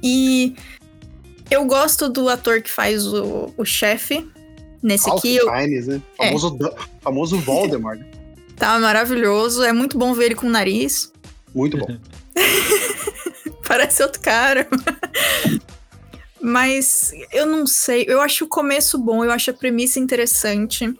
E 0.00 0.54
eu 1.50 1.64
gosto 1.64 2.08
do 2.08 2.28
ator 2.28 2.62
que 2.62 2.70
faz 2.70 3.06
o, 3.06 3.52
o 3.56 3.64
chefe. 3.64 4.30
Nesse 4.82 5.10
aqui. 5.10 5.36
Eu... 5.36 5.50
Fiennes, 5.50 5.86
né? 5.86 6.00
É. 6.18 6.26
Famoso, 6.26 6.58
famoso 7.00 7.38
Voldemort. 7.38 8.00
Tá 8.58 8.76
maravilhoso. 8.80 9.62
É 9.62 9.72
muito 9.72 9.96
bom 9.96 10.12
ver 10.12 10.24
ele 10.24 10.34
com 10.34 10.48
o 10.48 10.50
nariz. 10.50 11.12
Muito 11.54 11.78
bom. 11.78 11.86
Parece 13.66 14.02
outro 14.02 14.20
cara. 14.20 14.68
Mas 16.40 17.12
eu 17.32 17.46
não 17.46 17.66
sei. 17.66 18.04
Eu 18.08 18.20
acho 18.20 18.44
o 18.44 18.48
começo 18.48 18.98
bom, 18.98 19.24
eu 19.24 19.30
acho 19.30 19.50
a 19.50 19.54
premissa 19.54 19.98
interessante. 19.98 20.92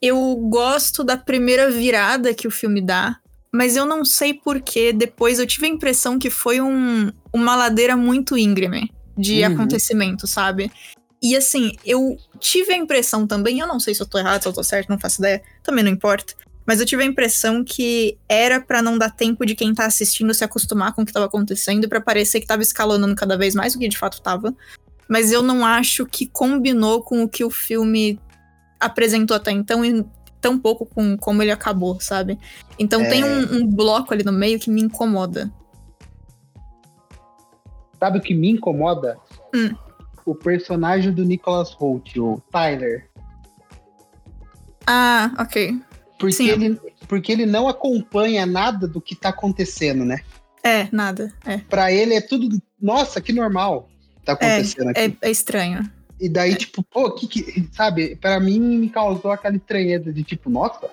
Eu 0.00 0.34
gosto 0.48 1.04
da 1.04 1.16
primeira 1.16 1.70
virada 1.70 2.34
que 2.34 2.48
o 2.48 2.50
filme 2.50 2.80
dá. 2.80 3.16
Mas 3.54 3.76
eu 3.76 3.84
não 3.84 4.04
sei 4.04 4.34
porquê. 4.34 4.92
Depois 4.92 5.38
eu 5.38 5.46
tive 5.46 5.66
a 5.66 5.70
impressão 5.70 6.18
que 6.18 6.30
foi 6.30 6.60
um, 6.60 7.12
uma 7.32 7.54
ladeira 7.54 7.96
muito 7.96 8.36
íngreme 8.36 8.90
de 9.16 9.42
uhum. 9.42 9.52
acontecimento, 9.52 10.26
sabe? 10.26 10.70
E 11.22 11.36
assim, 11.36 11.76
eu 11.86 12.18
tive 12.40 12.72
a 12.72 12.76
impressão 12.76 13.28
também, 13.28 13.60
eu 13.60 13.66
não 13.66 13.78
sei 13.78 13.94
se 13.94 14.02
eu 14.02 14.06
tô 14.06 14.18
errado, 14.18 14.42
se 14.42 14.48
eu 14.48 14.52
tô 14.52 14.64
certo, 14.64 14.88
não 14.88 14.98
faço 14.98 15.20
ideia, 15.20 15.40
também 15.62 15.84
não 15.84 15.90
importa. 15.90 16.34
Mas 16.66 16.80
eu 16.80 16.86
tive 16.86 17.04
a 17.04 17.06
impressão 17.06 17.62
que 17.62 18.18
era 18.28 18.60
para 18.60 18.82
não 18.82 18.98
dar 18.98 19.10
tempo 19.10 19.46
de 19.46 19.54
quem 19.54 19.72
tá 19.72 19.86
assistindo 19.86 20.34
se 20.34 20.42
acostumar 20.42 20.92
com 20.92 21.02
o 21.02 21.06
que 21.06 21.12
tava 21.12 21.26
acontecendo, 21.26 21.88
para 21.88 22.00
parecer 22.00 22.40
que 22.40 22.46
tava 22.46 22.62
escalonando 22.62 23.14
cada 23.14 23.38
vez 23.38 23.54
mais, 23.54 23.74
o 23.74 23.78
que 23.78 23.88
de 23.88 23.96
fato 23.96 24.20
tava. 24.20 24.52
Mas 25.08 25.30
eu 25.30 25.42
não 25.42 25.64
acho 25.64 26.06
que 26.06 26.26
combinou 26.26 27.02
com 27.02 27.22
o 27.22 27.28
que 27.28 27.44
o 27.44 27.50
filme 27.50 28.18
apresentou 28.80 29.36
até 29.36 29.52
então 29.52 29.84
e 29.84 30.04
tão 30.40 30.58
pouco 30.58 30.84
com 30.84 31.16
como 31.16 31.40
ele 31.40 31.52
acabou, 31.52 32.00
sabe? 32.00 32.36
Então 32.76 33.00
é... 33.02 33.08
tem 33.08 33.22
um, 33.22 33.58
um 33.58 33.66
bloco 33.66 34.12
ali 34.12 34.24
no 34.24 34.32
meio 34.32 34.58
que 34.58 34.70
me 34.70 34.82
incomoda. 34.82 35.52
Sabe 38.00 38.18
o 38.18 38.20
que 38.20 38.34
me 38.34 38.50
incomoda? 38.50 39.16
Hum 39.54 39.72
o 40.24 40.34
personagem 40.34 41.12
do 41.12 41.24
Nicholas 41.24 41.72
Holt, 41.72 42.16
o 42.18 42.40
Tyler. 42.50 43.08
Ah, 44.86 45.32
ok. 45.38 45.80
Porque, 46.18 46.34
Sim. 46.34 46.50
ele, 46.50 46.80
porque 47.08 47.32
ele 47.32 47.46
não 47.46 47.68
acompanha 47.68 48.46
nada 48.46 48.86
do 48.86 49.00
que 49.00 49.14
tá 49.14 49.30
acontecendo, 49.30 50.04
né? 50.04 50.20
É, 50.62 50.88
nada. 50.92 51.32
É. 51.44 51.58
Pra 51.58 51.92
ele 51.92 52.14
é 52.14 52.20
tudo. 52.20 52.60
Nossa, 52.80 53.20
que 53.20 53.32
normal 53.32 53.88
tá 54.24 54.32
acontecendo 54.32 54.88
é, 54.88 54.90
aqui. 54.90 55.18
É, 55.20 55.28
é 55.28 55.30
estranho. 55.30 55.90
E 56.20 56.28
daí, 56.28 56.52
é. 56.52 56.56
tipo, 56.56 56.82
pô, 56.84 57.10
que, 57.10 57.26
que. 57.26 57.68
Sabe, 57.72 58.14
pra 58.16 58.38
mim 58.38 58.60
me 58.60 58.88
causou 58.88 59.32
aquela 59.32 59.56
estranheza 59.56 60.12
de 60.12 60.22
tipo, 60.22 60.48
nossa, 60.48 60.90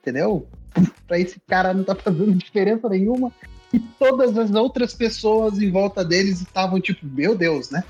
entendeu? 0.00 0.48
pra 1.06 1.18
esse 1.18 1.40
cara 1.46 1.72
não 1.72 1.84
tá 1.84 1.94
fazendo 1.94 2.32
diferença 2.32 2.88
nenhuma. 2.88 3.32
E 3.72 3.78
todas 3.78 4.36
as 4.36 4.52
outras 4.52 4.94
pessoas 4.94 5.60
em 5.60 5.70
volta 5.70 6.04
deles 6.04 6.40
estavam 6.40 6.80
tipo, 6.80 7.06
meu 7.06 7.36
Deus, 7.36 7.70
né? 7.70 7.82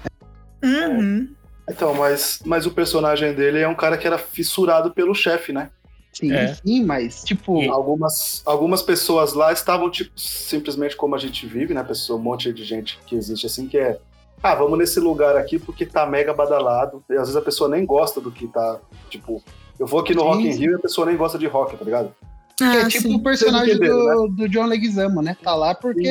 Uhum. 0.65 1.29
Então, 1.69 1.95
mas, 1.95 2.41
mas 2.45 2.67
o 2.67 2.71
personagem 2.71 3.35
dele 3.35 3.61
é 3.61 3.69
um 3.69 3.75
cara 3.75 3.97
que 3.97 4.07
era 4.07 4.19
fissurado 4.19 4.93
pelo 4.93 5.15
chefe, 5.15 5.53
né? 5.53 5.71
Sim, 6.13 6.33
é. 6.33 6.55
sim, 6.55 6.85
mas 6.85 7.25
tipo. 7.25 7.61
E 7.63 7.69
algumas, 7.69 8.43
algumas 8.47 8.83
pessoas 8.83 9.33
lá 9.33 9.53
estavam, 9.53 9.91
tipo, 9.91 10.13
simplesmente 10.19 10.97
como 10.97 11.15
a 11.15 11.19
gente 11.19 11.45
vive, 11.47 11.75
né? 11.75 11.83
Pessoa, 11.83 12.19
um 12.19 12.23
monte 12.23 12.53
de 12.53 12.65
gente 12.65 12.99
que 13.07 13.17
existe 13.17 13.47
assim, 13.47 13.67
que 13.67 13.77
é. 13.77 13.99
Ah, 14.43 14.55
vamos 14.55 14.79
nesse 14.79 15.01
lugar 15.01 15.37
aqui 15.37 15.59
porque 15.59 15.87
tá 15.87 16.07
mega 16.07 16.33
badalado. 16.33 17.03
E 17.09 17.15
às 17.15 17.21
vezes 17.21 17.37
a 17.37 17.43
pessoa 17.43 17.69
nem 17.69 17.85
gosta 17.85 18.21
do 18.21 18.31
que 18.31 18.47
tá. 18.47 18.79
Tipo, 19.09 19.43
eu 19.79 19.87
vou 19.87 20.01
aqui 20.01 20.15
no 20.15 20.21
sim. 20.21 20.27
Rock 20.27 20.47
in 20.47 20.51
Rio 20.53 20.73
e 20.73 20.75
a 20.75 20.79
pessoa 20.79 21.07
nem 21.07 21.17
gosta 21.17 21.39
de 21.39 21.47
rock, 21.47 21.77
tá 21.77 21.85
ligado? 21.85 22.15
Ah, 22.61 22.77
é 22.77 22.89
tipo 22.89 23.09
sim. 23.09 23.17
o 23.17 23.23
personagem 23.23 23.77
do, 23.77 23.83
né? 23.83 24.29
do, 24.37 24.49
John 24.49 24.67
Leguizamo, 24.67 25.21
né? 25.21 25.37
Tá 25.43 25.55
lá 25.55 25.75
porque 25.75 26.09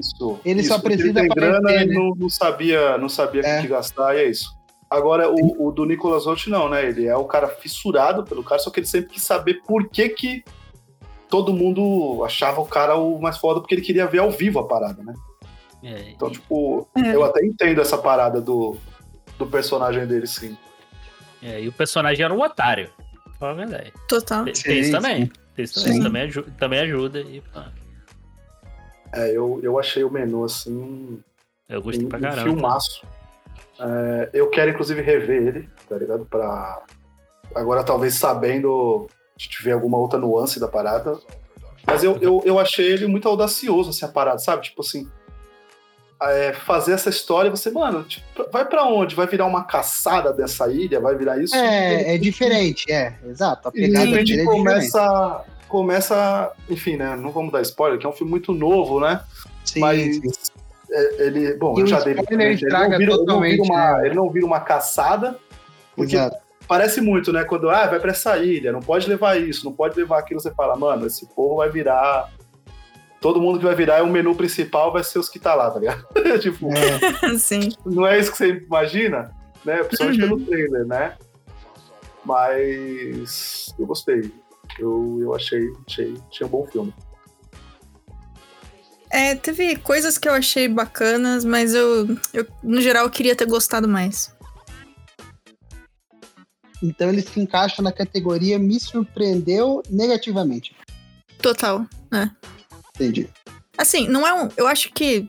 isso, 0.00 0.40
ele 0.44 0.60
isso, 0.60 0.70
só 0.70 0.78
precisa 0.78 1.20
ele 1.20 1.28
tem 1.28 1.28
grana 1.28 1.70
e 1.70 1.86
né? 1.86 1.94
não, 1.94 2.14
não, 2.16 2.30
sabia, 2.30 2.96
não 2.96 3.08
sabia 3.10 3.42
é. 3.42 3.58
o 3.58 3.62
que 3.62 3.68
gastar 3.68 4.16
e 4.16 4.20
é 4.20 4.30
isso. 4.30 4.56
Agora, 4.88 5.30
o, 5.30 5.68
o, 5.68 5.72
do 5.72 5.84
Nicolas 5.84 6.24
Holt 6.24 6.46
não, 6.48 6.68
né? 6.68 6.86
Ele 6.86 7.06
é 7.06 7.16
o 7.16 7.24
cara 7.24 7.48
fissurado 7.48 8.24
pelo 8.24 8.44
cara, 8.44 8.60
só 8.60 8.70
que 8.70 8.80
ele 8.80 8.86
sempre 8.86 9.10
quis 9.10 9.22
saber 9.22 9.62
por 9.66 9.88
que 9.88 10.08
que 10.10 10.44
todo 11.28 11.52
mundo 11.52 12.22
achava 12.24 12.60
o 12.60 12.66
cara 12.66 12.94
o 12.94 13.20
mais 13.20 13.38
foda, 13.38 13.60
porque 13.60 13.74
ele 13.74 13.82
queria 13.82 14.06
ver 14.06 14.18
ao 14.18 14.30
vivo 14.30 14.58
a 14.58 14.66
parada, 14.66 15.02
né? 15.02 15.14
É. 15.82 16.10
Então, 16.10 16.30
tipo, 16.30 16.86
é. 16.94 17.14
eu 17.14 17.24
até 17.24 17.44
entendo 17.44 17.80
essa 17.80 17.98
parada 17.98 18.40
do, 18.40 18.76
do 19.38 19.46
personagem 19.46 20.06
dele, 20.06 20.26
sim. 20.26 20.56
É, 21.42 21.60
e 21.60 21.68
o 21.68 21.72
personagem 21.72 22.24
era 22.24 22.32
um 22.32 22.40
otário. 22.40 22.90
Fala 23.38 23.52
a 23.52 23.56
verdade. 23.56 23.92
Total. 24.06 24.44
Tem, 24.44 24.78
isso 24.78 24.92
também. 24.92 25.30
Isso 25.56 25.82
também, 25.82 26.02
também, 26.02 26.22
ajuda, 26.22 26.54
também 26.58 26.80
ajuda. 26.80 27.20
E, 27.20 27.42
É, 29.12 29.30
eu, 29.30 29.60
eu 29.62 29.78
achei 29.78 30.02
o 30.02 30.10
menu 30.10 30.44
assim. 30.44 31.22
Eu 31.68 31.82
gostei 31.82 32.06
um, 32.06 32.08
pra 32.08 32.18
caramba. 32.18 32.50
Um 32.50 32.54
filmaço. 32.54 33.02
É, 33.78 34.30
eu 34.32 34.48
quero, 34.48 34.70
inclusive, 34.70 35.02
rever 35.02 35.42
ele, 35.42 35.68
tá 35.88 35.96
ligado? 35.96 36.24
Pra. 36.24 36.82
Agora, 37.54 37.84
talvez 37.84 38.14
sabendo. 38.14 39.08
Se 39.38 39.48
tiver 39.48 39.72
alguma 39.72 39.98
outra 39.98 40.18
nuance 40.18 40.60
da 40.60 40.68
parada. 40.68 41.18
Mas 41.86 42.04
eu, 42.04 42.16
eu, 42.18 42.42
eu 42.44 42.58
achei 42.58 42.86
ele 42.86 43.06
muito 43.06 43.28
audacioso, 43.28 43.90
assim, 43.90 44.04
a 44.04 44.08
parada, 44.08 44.38
sabe? 44.38 44.62
Tipo 44.62 44.82
assim. 44.82 45.10
É, 46.30 46.52
fazer 46.52 46.92
essa 46.92 47.10
história, 47.10 47.50
você, 47.50 47.70
mano, 47.70 48.04
tipo, 48.04 48.24
vai 48.52 48.64
para 48.64 48.84
onde? 48.84 49.14
Vai 49.14 49.26
virar 49.26 49.46
uma 49.46 49.64
caçada 49.64 50.32
dessa 50.32 50.70
ilha? 50.70 51.00
Vai 51.00 51.16
virar 51.16 51.38
isso? 51.38 51.54
É, 51.54 52.14
é 52.14 52.18
diferente, 52.18 52.90
é, 52.90 53.14
exato. 53.26 53.68
A 53.68 53.72
pegada 53.72 54.06
e 54.06 54.14
a 54.14 54.18
gente 54.18 54.40
é 54.40 54.44
começa, 54.44 55.44
começa, 55.68 56.52
enfim, 56.68 56.96
né? 56.96 57.16
Não 57.16 57.30
vamos 57.30 57.50
dar 57.52 57.62
spoiler, 57.62 57.98
que 57.98 58.06
é 58.06 58.08
um 58.08 58.12
filme 58.12 58.30
muito 58.30 58.52
novo, 58.52 59.00
né? 59.00 59.20
Sim, 59.64 59.80
Mas 59.80 60.16
sim. 60.16 60.52
É, 60.90 61.26
ele, 61.26 61.54
bom, 61.54 61.76
e 61.78 61.80
eu 61.80 61.86
já 61.86 62.00
dei. 62.00 62.12
Ele, 62.12 62.20
ele, 62.20 62.36
não 62.36 62.56
vira, 62.56 62.94
ele, 62.94 63.24
não 63.24 63.40
vira 63.40 63.62
uma, 63.62 63.98
né? 63.98 64.06
ele 64.06 64.14
não 64.14 64.30
vira 64.30 64.46
uma 64.46 64.60
caçada, 64.60 65.38
porque 65.96 66.16
Exato. 66.16 66.36
parece 66.68 67.00
muito, 67.00 67.32
né? 67.32 67.44
Quando 67.44 67.70
ah, 67.70 67.86
vai 67.86 67.98
para 67.98 68.10
essa 68.10 68.36
ilha, 68.36 68.70
não 68.70 68.80
pode 68.80 69.08
levar 69.08 69.40
isso, 69.40 69.64
não 69.64 69.72
pode 69.72 69.98
levar 69.98 70.18
aquilo, 70.18 70.40
você 70.40 70.50
fala, 70.50 70.76
mano, 70.76 71.06
esse 71.06 71.26
povo 71.26 71.56
vai 71.56 71.70
virar 71.70 72.28
todo 73.22 73.40
mundo 73.40 73.58
que 73.58 73.64
vai 73.64 73.74
virar 73.74 73.98
é 73.98 74.02
o 74.02 74.10
menu 74.10 74.34
principal 74.34 74.92
vai 74.92 75.02
ser 75.04 75.20
os 75.20 75.28
que 75.28 75.38
tá 75.38 75.54
lá, 75.54 75.70
tá 75.70 75.78
ligado? 75.78 76.04
tipo, 76.42 76.68
é. 76.74 77.38
Sim. 77.38 77.70
não 77.86 78.06
é 78.06 78.18
isso 78.18 78.32
que 78.32 78.36
você 78.36 78.48
imagina, 78.48 79.30
né? 79.64 79.76
Principalmente 79.84 80.22
uhum. 80.22 80.28
pelo 80.28 80.40
trailer, 80.44 80.84
né? 80.84 81.16
Mas 82.24 83.72
eu 83.78 83.86
gostei. 83.86 84.30
Eu, 84.78 85.18
eu 85.20 85.34
achei, 85.34 85.72
achei, 85.86 86.14
achei 86.28 86.46
um 86.46 86.50
bom 86.50 86.66
filme. 86.66 86.92
É, 89.08 89.34
teve 89.34 89.76
coisas 89.76 90.18
que 90.18 90.28
eu 90.28 90.32
achei 90.32 90.66
bacanas, 90.66 91.44
mas 91.44 91.74
eu, 91.74 92.08
eu, 92.32 92.46
no 92.62 92.80
geral, 92.80 93.08
queria 93.10 93.36
ter 93.36 93.46
gostado 93.46 93.86
mais. 93.86 94.34
Então 96.82 97.08
ele 97.10 97.22
se 97.22 97.38
encaixa 97.38 97.80
na 97.82 97.92
categoria 97.92 98.58
me 98.58 98.80
surpreendeu 98.80 99.82
negativamente. 99.88 100.74
Total, 101.40 101.86
né? 102.10 102.34
Entendi. 102.94 103.28
Assim, 103.76 104.08
não 104.08 104.26
é 104.26 104.32
um. 104.32 104.48
Eu 104.56 104.66
acho 104.66 104.92
que 104.92 105.28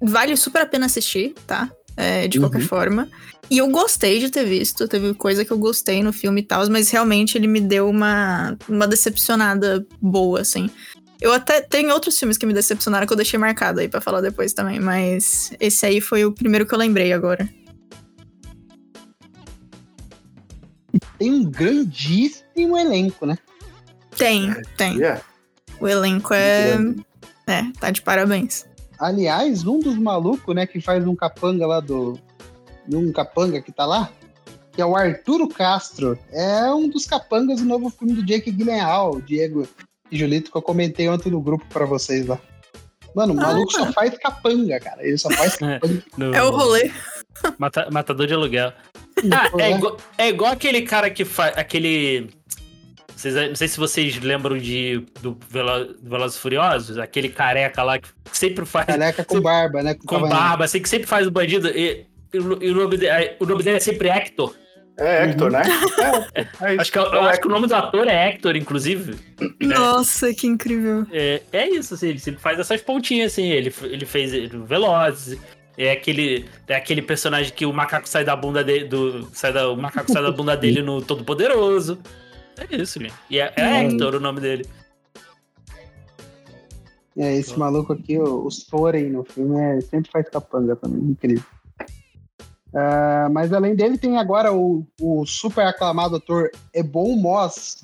vale 0.00 0.36
super 0.36 0.62
a 0.62 0.66
pena 0.66 0.86
assistir, 0.86 1.34
tá? 1.46 1.70
É, 1.96 2.28
de 2.28 2.38
uhum. 2.38 2.44
qualquer 2.44 2.62
forma. 2.62 3.08
E 3.50 3.58
eu 3.58 3.68
gostei 3.68 4.20
de 4.20 4.30
ter 4.30 4.44
visto, 4.44 4.86
teve 4.86 5.14
coisa 5.14 5.44
que 5.44 5.50
eu 5.50 5.58
gostei 5.58 6.02
no 6.02 6.12
filme 6.12 6.42
e 6.42 6.44
tal, 6.44 6.68
mas 6.68 6.90
realmente 6.90 7.36
ele 7.36 7.46
me 7.46 7.60
deu 7.60 7.88
uma, 7.88 8.56
uma 8.68 8.86
decepcionada 8.86 9.86
boa, 10.00 10.40
assim. 10.40 10.68
Eu 11.20 11.32
até 11.32 11.60
tenho 11.60 11.90
outros 11.92 12.18
filmes 12.18 12.36
que 12.36 12.46
me 12.46 12.52
decepcionaram 12.52 13.06
que 13.06 13.12
eu 13.12 13.16
deixei 13.16 13.38
marcado 13.38 13.80
aí 13.80 13.88
para 13.88 14.00
falar 14.00 14.20
depois 14.20 14.52
também, 14.52 14.78
mas 14.78 15.50
esse 15.58 15.84
aí 15.84 16.00
foi 16.00 16.24
o 16.24 16.32
primeiro 16.32 16.66
que 16.66 16.74
eu 16.74 16.78
lembrei 16.78 17.12
agora. 17.12 17.48
Tem 21.18 21.32
um 21.32 21.44
grandíssimo 21.44 22.76
elenco, 22.78 23.26
né? 23.26 23.36
Tem, 24.16 24.54
tem. 24.76 24.96
Yeah. 24.96 25.22
O 25.80 25.88
elenco 25.88 26.34
é. 26.34 26.76
É, 27.46 27.62
tá 27.80 27.90
de 27.90 28.02
parabéns. 28.02 28.66
Aliás, 28.98 29.66
um 29.66 29.78
dos 29.78 29.96
malucos, 29.96 30.54
né, 30.54 30.66
que 30.66 30.80
faz 30.80 31.06
um 31.06 31.14
capanga 31.14 31.66
lá 31.66 31.80
do. 31.80 32.18
Um 32.92 33.12
capanga 33.12 33.60
que 33.60 33.70
tá 33.70 33.86
lá, 33.86 34.10
que 34.72 34.82
é 34.82 34.86
o 34.86 34.96
Arturo 34.96 35.48
Castro. 35.48 36.18
É 36.32 36.72
um 36.72 36.88
dos 36.88 37.06
capangas 37.06 37.60
do 37.60 37.66
novo 37.66 37.90
filme 37.90 38.14
do 38.14 38.24
Jake 38.24 38.50
Gyllenhaal, 38.50 39.20
Diego 39.20 39.68
e 40.10 40.18
Julito, 40.18 40.50
que 40.50 40.56
eu 40.56 40.62
comentei 40.62 41.08
ontem 41.08 41.30
no 41.30 41.40
grupo 41.40 41.64
para 41.68 41.84
vocês 41.84 42.26
lá. 42.26 42.38
Mano, 43.14 43.34
o 43.34 43.40
ah, 43.40 43.42
maluco 43.42 43.72
só 43.72 43.92
faz 43.92 44.16
capanga, 44.18 44.78
cara. 44.80 45.06
Ele 45.06 45.18
só 45.18 45.30
faz 45.30 45.54
é, 45.62 45.78
capanga. 45.78 45.98
É, 45.98 46.02
no... 46.16 46.34
é 46.34 46.42
o 46.42 46.50
rolê. 46.50 46.90
Mata, 47.58 47.88
matador 47.90 48.26
de 48.26 48.34
aluguel. 48.34 48.72
Ah, 49.32 49.50
é, 49.58 49.72
igual, 49.72 49.96
é 50.16 50.28
igual 50.28 50.52
aquele 50.52 50.82
cara 50.82 51.10
que 51.10 51.24
faz. 51.24 51.56
Aquele. 51.56 52.30
Vocês, 53.18 53.34
não 53.34 53.56
sei 53.56 53.66
se 53.66 53.76
vocês 53.76 54.16
lembram 54.20 54.56
de 54.56 55.04
do 55.20 55.36
Velozes 55.50 56.38
Furiosos, 56.38 56.98
aquele 56.98 57.28
careca 57.28 57.82
lá 57.82 57.98
que 57.98 58.08
sempre 58.32 58.64
faz. 58.64 58.86
Careca 58.86 59.24
com 59.24 59.40
barba, 59.40 59.82
né? 59.82 59.94
Com, 59.94 60.06
com 60.06 60.28
barba, 60.28 60.66
assim, 60.66 60.80
que 60.80 60.88
sempre 60.88 61.08
faz 61.08 61.26
o 61.26 61.30
bandido. 61.32 61.68
E, 61.68 62.06
e, 62.32 62.36
e 62.36 62.38
o, 62.38 62.74
nome 62.76 62.96
dele, 62.96 63.32
o 63.40 63.44
nome 63.44 63.64
dele 63.64 63.78
é 63.78 63.80
sempre 63.80 64.08
Hector. 64.08 64.54
É 64.96 65.24
Hector, 65.24 65.50
né? 65.50 65.62
É, 66.32 66.40
é, 66.42 66.74
é 66.74 66.80
acho, 66.80 66.92
que, 66.92 66.98
eu 66.98 67.22
acho 67.22 67.40
que 67.40 67.48
o 67.48 67.50
nome 67.50 67.66
do 67.66 67.74
ator 67.74 68.06
é 68.06 68.28
Hector, 68.28 68.56
inclusive. 68.56 69.16
Nossa, 69.60 70.32
que 70.32 70.46
incrível. 70.46 71.04
É, 71.10 71.42
é 71.52 71.68
isso, 71.68 71.94
assim, 71.94 72.10
ele 72.10 72.20
sempre 72.20 72.40
faz 72.40 72.56
essas 72.60 72.80
pontinhas, 72.82 73.32
assim. 73.32 73.50
Ele, 73.50 73.74
ele 73.82 74.06
fez 74.06 74.30
Velozes. 74.64 75.36
É 75.76 75.90
aquele, 75.90 76.44
é 76.68 76.76
aquele 76.76 77.02
personagem 77.02 77.52
que 77.52 77.66
o 77.66 77.72
macaco 77.72 78.08
sai 78.08 78.24
da 78.24 78.36
bunda 78.36 78.62
dele. 78.62 78.84
Do, 78.84 79.28
sai 79.32 79.52
da, 79.52 79.68
o 79.68 79.76
macaco 79.76 80.12
sai 80.12 80.22
da 80.22 80.30
bunda 80.30 80.56
dele 80.56 80.82
no 80.82 81.02
Todo 81.02 81.24
Poderoso. 81.24 81.98
É 82.58 82.76
isso, 82.76 83.00
gente. 83.00 83.14
E 83.30 83.38
é, 83.38 83.52
é 83.56 83.84
Hector 83.84 84.14
o 84.14 84.20
nome 84.20 84.40
dele. 84.40 84.66
É, 87.16 87.34
esse 87.34 87.58
maluco 87.58 87.92
aqui, 87.92 88.16
o, 88.16 88.48
Soren 88.48 89.10
no 89.10 89.24
filme, 89.24 89.58
é, 89.60 89.80
sempre 89.80 90.10
faz 90.10 90.28
capanga 90.28 90.76
também, 90.76 91.02
incrível. 91.02 91.44
Uh, 92.68 93.32
mas 93.32 93.52
além 93.52 93.74
dele 93.74 93.96
tem 93.96 94.18
agora 94.18 94.52
o, 94.52 94.86
o 95.00 95.24
super 95.24 95.66
aclamado 95.66 96.16
ator 96.16 96.50
Ebon 96.72 97.16
Moss 97.16 97.78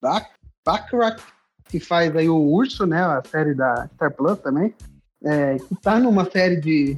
Bak 0.00 0.30
Backrack, 0.64 1.20
que 1.68 1.80
faz 1.80 2.14
aí 2.16 2.28
o 2.28 2.36
Urso, 2.36 2.86
né, 2.86 3.02
a 3.02 3.22
série 3.28 3.52
da 3.52 3.88
Star 3.94 4.12
Plus 4.14 4.38
também. 4.38 4.74
É, 5.24 5.56
que 5.56 5.74
tá 5.76 5.98
numa 5.98 6.28
série 6.28 6.56
de, 6.56 6.96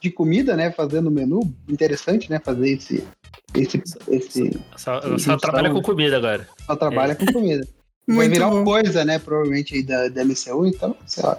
de 0.00 0.10
comida, 0.10 0.56
né? 0.56 0.70
Fazendo 0.70 1.10
menu. 1.10 1.40
Interessante, 1.68 2.30
né? 2.30 2.40
Fazer 2.42 2.70
esse. 2.70 3.04
Esse. 3.54 3.82
esse 4.08 4.60
só, 4.76 5.00
só 5.18 5.36
trabalha 5.36 5.70
com 5.70 5.82
comida 5.82 6.16
agora. 6.16 6.48
Só 6.66 6.76
trabalha 6.76 7.12
é. 7.12 7.14
com 7.14 7.26
comida. 7.26 7.66
Vai 8.08 8.28
virar 8.28 8.48
uma 8.48 8.64
coisa, 8.64 9.04
né? 9.04 9.18
Provavelmente 9.18 9.74
aí 9.74 9.82
da, 9.82 10.08
da 10.08 10.24
MCU, 10.24 10.66
então, 10.66 10.96
sei 11.06 11.22
lá. 11.22 11.38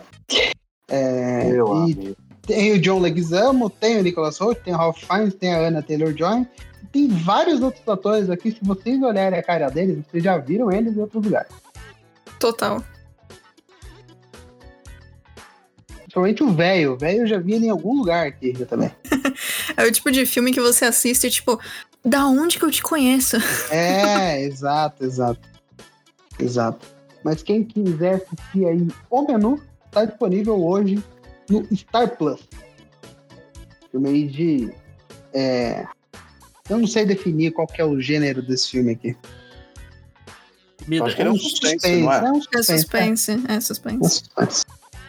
É, 0.90 1.50
e 1.88 2.16
tem 2.44 2.74
o 2.74 2.80
John 2.80 3.00
Leguizamo, 3.00 3.70
tem 3.70 4.00
o 4.00 4.04
Nicholas 4.04 4.38
Holt, 4.38 4.60
tem 4.60 4.74
o 4.74 4.78
Ralph 4.78 5.04
Fiennes, 5.04 5.34
tem 5.34 5.54
a 5.54 5.68
Anna 5.68 5.82
Taylor-Joy. 5.82 6.48
Tem 6.92 7.08
vários 7.08 7.62
outros 7.62 7.88
atores 7.88 8.30
aqui, 8.30 8.52
se 8.52 8.60
vocês 8.62 9.02
olharem 9.02 9.38
a 9.38 9.44
cara 9.44 9.70
deles, 9.70 10.04
vocês 10.10 10.24
já 10.24 10.38
viram 10.38 10.72
eles 10.72 10.96
em 10.96 11.00
outros 11.00 11.24
lugares. 11.24 11.52
Total. 12.40 12.84
Principalmente 16.12 16.44
o 16.44 16.52
velho. 16.54 16.94
O 16.94 16.98
velho 16.98 17.22
eu 17.22 17.28
já 17.28 17.40
vi 17.40 17.54
ele 17.54 17.68
em 17.68 17.70
algum 17.70 17.98
lugar 17.98 18.28
aqui 18.28 18.54
já 18.54 18.66
também. 18.66 18.92
é 19.78 19.86
o 19.86 19.92
tipo 19.92 20.12
de 20.12 20.26
filme 20.26 20.52
que 20.52 20.60
você 20.60 20.84
assiste, 20.84 21.30
tipo, 21.30 21.58
da 22.04 22.28
onde 22.28 22.60
que 22.60 22.66
eu 22.66 22.72
te 22.72 22.84
conheço? 22.84 23.38
é, 23.72 24.44
exato, 24.44 25.06
exato. 25.06 25.40
Exato. 26.38 26.86
Mas 27.24 27.42
quem 27.42 27.64
quiser 27.64 28.16
assistir 28.16 28.66
aí 28.66 28.88
o 29.10 29.22
menu, 29.26 29.62
está 29.86 30.04
disponível 30.04 30.62
hoje 30.62 31.02
no 31.50 31.66
Star 31.74 32.18
Plus. 32.18 32.42
Filme 33.90 34.10
aí 34.10 34.28
de. 34.28 34.74
É... 35.34 35.86
Eu 36.70 36.78
não 36.78 36.88
sei 36.88 37.06
definir 37.06 37.52
qual 37.52 37.68
é 37.78 37.86
o 37.86 38.02
gênero 38.02 38.42
desse 38.42 38.70
filme 38.70 38.92
aqui. 38.92 39.16
Acho 41.04 41.16
que 41.16 41.22
é 41.22 41.30
um 41.30 41.38
suspense, 41.38 41.74
suspense, 41.74 42.02
não 42.02 42.12
é? 42.12 42.18
É, 42.18 42.32
um 42.32 42.42
suspense, 42.42 42.72
é 42.72 42.78
suspense, 42.78 43.32
é, 43.32 43.54
é 43.54 43.62
suspense. 43.62 44.24
É 44.36 44.46
suspense. 44.46 44.61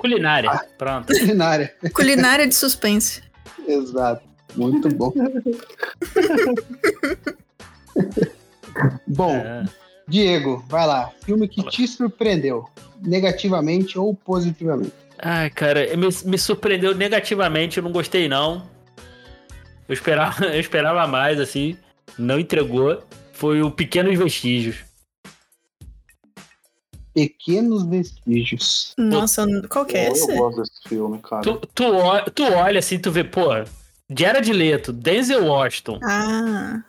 Culinária, 0.03 0.51
ah, 0.51 0.65
pronto. 0.77 1.07
Culinária. 1.07 1.73
Culinária 1.95 2.47
de 2.47 2.55
suspense. 2.57 3.23
Exato. 3.67 4.23
Muito 4.57 4.89
bom. 4.89 5.13
bom, 9.07 9.35
é. 9.37 9.65
Diego, 10.09 10.65
vai 10.69 10.87
lá. 10.89 11.13
Filme 11.25 11.47
que 11.47 11.63
te 11.71 11.87
surpreendeu, 11.87 12.69
negativamente 13.01 13.97
ou 13.97 14.13
positivamente? 14.13 14.93
Ai, 15.21 15.49
cara, 15.51 15.97
me, 15.97 16.09
me 16.25 16.37
surpreendeu 16.37 16.97
negativamente, 16.97 17.79
eu 17.79 17.85
não 17.85 17.93
gostei 17.93 18.29
não. 18.29 18.69
Eu 19.89 19.93
esperava, 19.93 20.45
eu 20.53 20.61
esperava 20.61 21.07
mais, 21.07 21.39
assim. 21.39 21.77
Não 22.19 22.41
entregou. 22.41 23.01
Foi 23.33 23.63
o 23.63 23.71
Pequenos 23.71 24.19
Vestígios. 24.19 24.85
Pequenos 27.15 27.85
Vestígios. 27.85 28.95
Nossa, 28.97 29.47
qual 29.69 29.85
que 29.85 29.97
é 29.97 30.11
esse? 30.11 30.31
Eu 30.31 30.37
gosto 30.37 30.63
desse 30.63 30.89
filme, 30.89 31.19
cara. 31.19 31.43
Tu, 31.43 31.55
tu, 31.75 32.31
tu 32.35 32.45
olha 32.45 32.79
assim, 32.79 32.99
tu 32.99 33.11
vê, 33.11 33.23
pô, 33.23 33.49
Jared 34.11 34.53
Leto, 34.53 34.93
Denzel 34.93 35.45
Washington. 35.45 36.01
Ah. 36.03 36.83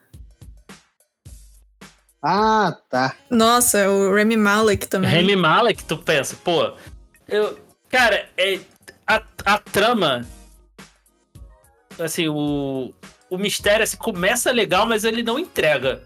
Ah, 2.22 2.78
tá. 2.90 3.16
Nossa, 3.30 3.90
o 3.90 4.16
Remy 4.16 4.38
Malek 4.38 4.88
também. 4.88 5.10
Remy 5.10 5.36
Malek, 5.36 5.84
tu 5.84 5.98
pensa, 5.98 6.38
pô, 6.38 6.74
eu, 7.28 7.60
cara, 7.90 8.30
é, 8.38 8.62
a, 9.06 9.22
a 9.44 9.58
trama, 9.58 10.26
assim, 12.00 12.30
o, 12.30 12.94
o 13.30 13.38
mistério 13.38 13.84
assim, 13.84 13.98
começa 13.98 14.52
legal, 14.52 14.86
mas 14.86 15.04
ele 15.04 15.22
não 15.22 15.38
entrega. 15.38 16.02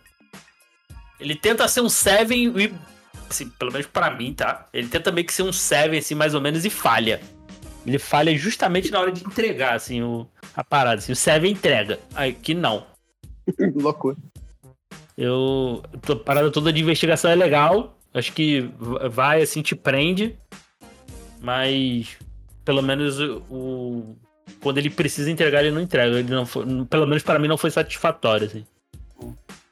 Ele 1.19 1.35
tenta 1.35 1.67
ser 1.67 1.81
um 1.81 1.89
Seven 1.89 2.53
e, 2.57 2.73
assim, 3.29 3.49
pelo 3.49 3.71
menos 3.71 3.87
para 3.87 4.11
mim, 4.11 4.33
tá? 4.33 4.67
Ele 4.73 4.87
tenta 4.87 5.11
meio 5.11 5.25
que 5.25 5.33
ser 5.33 5.43
um 5.43 5.51
Seven, 5.51 5.99
assim, 5.99 6.15
mais 6.15 6.33
ou 6.33 6.41
menos, 6.41 6.65
e 6.65 6.69
falha. 6.69 7.21
Ele 7.85 7.97
falha 7.97 8.35
justamente 8.37 8.91
na 8.91 8.99
hora 8.99 9.11
de 9.11 9.25
entregar, 9.25 9.75
assim, 9.75 10.01
o, 10.01 10.27
a 10.55 10.63
parada. 10.63 10.97
Assim, 10.97 11.11
o 11.11 11.15
Seven 11.15 11.51
entrega. 11.51 11.99
Aqui 12.13 12.53
não. 12.53 12.85
Loucura. 13.75 14.17
Eu. 15.17 15.81
A 16.09 16.15
parada 16.15 16.51
toda 16.51 16.71
de 16.71 16.81
investigação 16.81 17.31
é 17.31 17.35
legal. 17.35 17.97
Acho 18.13 18.33
que 18.33 18.69
vai, 19.09 19.41
assim, 19.41 19.61
te 19.61 19.75
prende. 19.75 20.37
Mas. 21.41 22.17
Pelo 22.65 22.81
menos 22.81 23.19
o. 23.49 24.15
Quando 24.61 24.77
ele 24.77 24.89
precisa 24.89 25.31
entregar, 25.31 25.61
ele 25.61 25.73
não 25.73 25.81
entrega. 25.81 26.19
Ele 26.19 26.29
não 26.29 26.45
foi, 26.45 26.65
pelo 26.89 27.07
menos 27.07 27.23
para 27.23 27.39
mim 27.39 27.47
não 27.47 27.57
foi 27.57 27.71
satisfatório, 27.71 28.47
assim. 28.47 28.65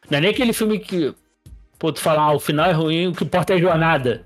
Não 0.10 0.18
é 0.18 0.22
nem 0.22 0.30
aquele 0.30 0.54
filme 0.54 0.80
que. 0.80 1.14
Pô, 1.78 1.92
tu 1.92 2.00
falar, 2.00 2.24
ah, 2.24 2.34
o 2.34 2.40
final 2.40 2.70
é 2.70 2.72
ruim, 2.72 3.08
o 3.08 3.14
que 3.14 3.24
importa 3.24 3.54
é 3.54 3.58
a 3.58 3.60
jornada. 3.60 4.24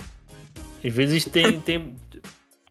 Às 0.84 0.94
vezes 0.94 1.26
tem, 1.26 1.60
tem 1.62 1.96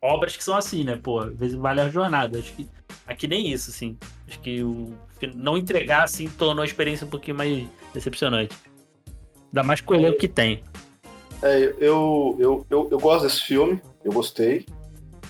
obras 0.00 0.36
que 0.36 0.44
são 0.44 0.56
assim, 0.56 0.84
né? 0.84 0.98
Pô, 1.02 1.20
às 1.20 1.36
vezes 1.36 1.56
vale 1.56 1.80
a 1.80 1.88
jornada. 1.88 2.38
Acho 2.38 2.52
que 2.52 2.68
aqui 3.06 3.26
nem 3.26 3.50
isso, 3.50 3.70
assim. 3.70 3.96
Acho 4.26 4.38
que 4.40 4.62
o 4.62 4.92
não 5.34 5.58
entregar, 5.58 6.04
assim, 6.04 6.28
tornou 6.28 6.62
a 6.62 6.66
experiência 6.66 7.06
um 7.06 7.10
pouquinho 7.10 7.36
mais 7.36 7.66
decepcionante. 7.92 8.56
Ainda 9.46 9.62
mais 9.62 9.80
com 9.80 9.94
o 9.94 9.96
elenco 9.96 10.18
que 10.18 10.28
tem. 10.28 10.62
É, 11.42 11.74
eu, 11.78 12.36
eu, 12.38 12.66
eu, 12.68 12.88
eu 12.90 12.98
gosto 12.98 13.24
desse 13.24 13.42
filme, 13.42 13.80
eu 14.04 14.12
gostei, 14.12 14.66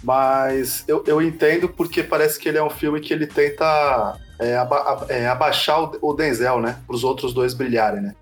mas 0.03 0.85
eu, 0.89 1.05
eu 1.07 1.21
entendo 1.23 1.69
porque 1.69 2.03
parece 2.03 2.39
que 2.39 2.49
ele 2.49 2.59
é 2.59 2.63
um 2.63 2.71
filme 2.71 3.01
que 3.01 3.13
ele 3.13 3.27
tenta 3.27 4.19
é, 4.39 4.57
aba, 4.57 5.07
é, 5.09 5.27
abaixar 5.27 5.83
o, 5.83 5.99
o 6.01 6.15
Denzel, 6.15 6.61
né? 6.61 6.79
Para 6.87 6.97
os 6.97 7.05
outros 7.05 7.33
dois 7.33 7.55
brilharem, 7.55 8.01
né? 8.01 8.15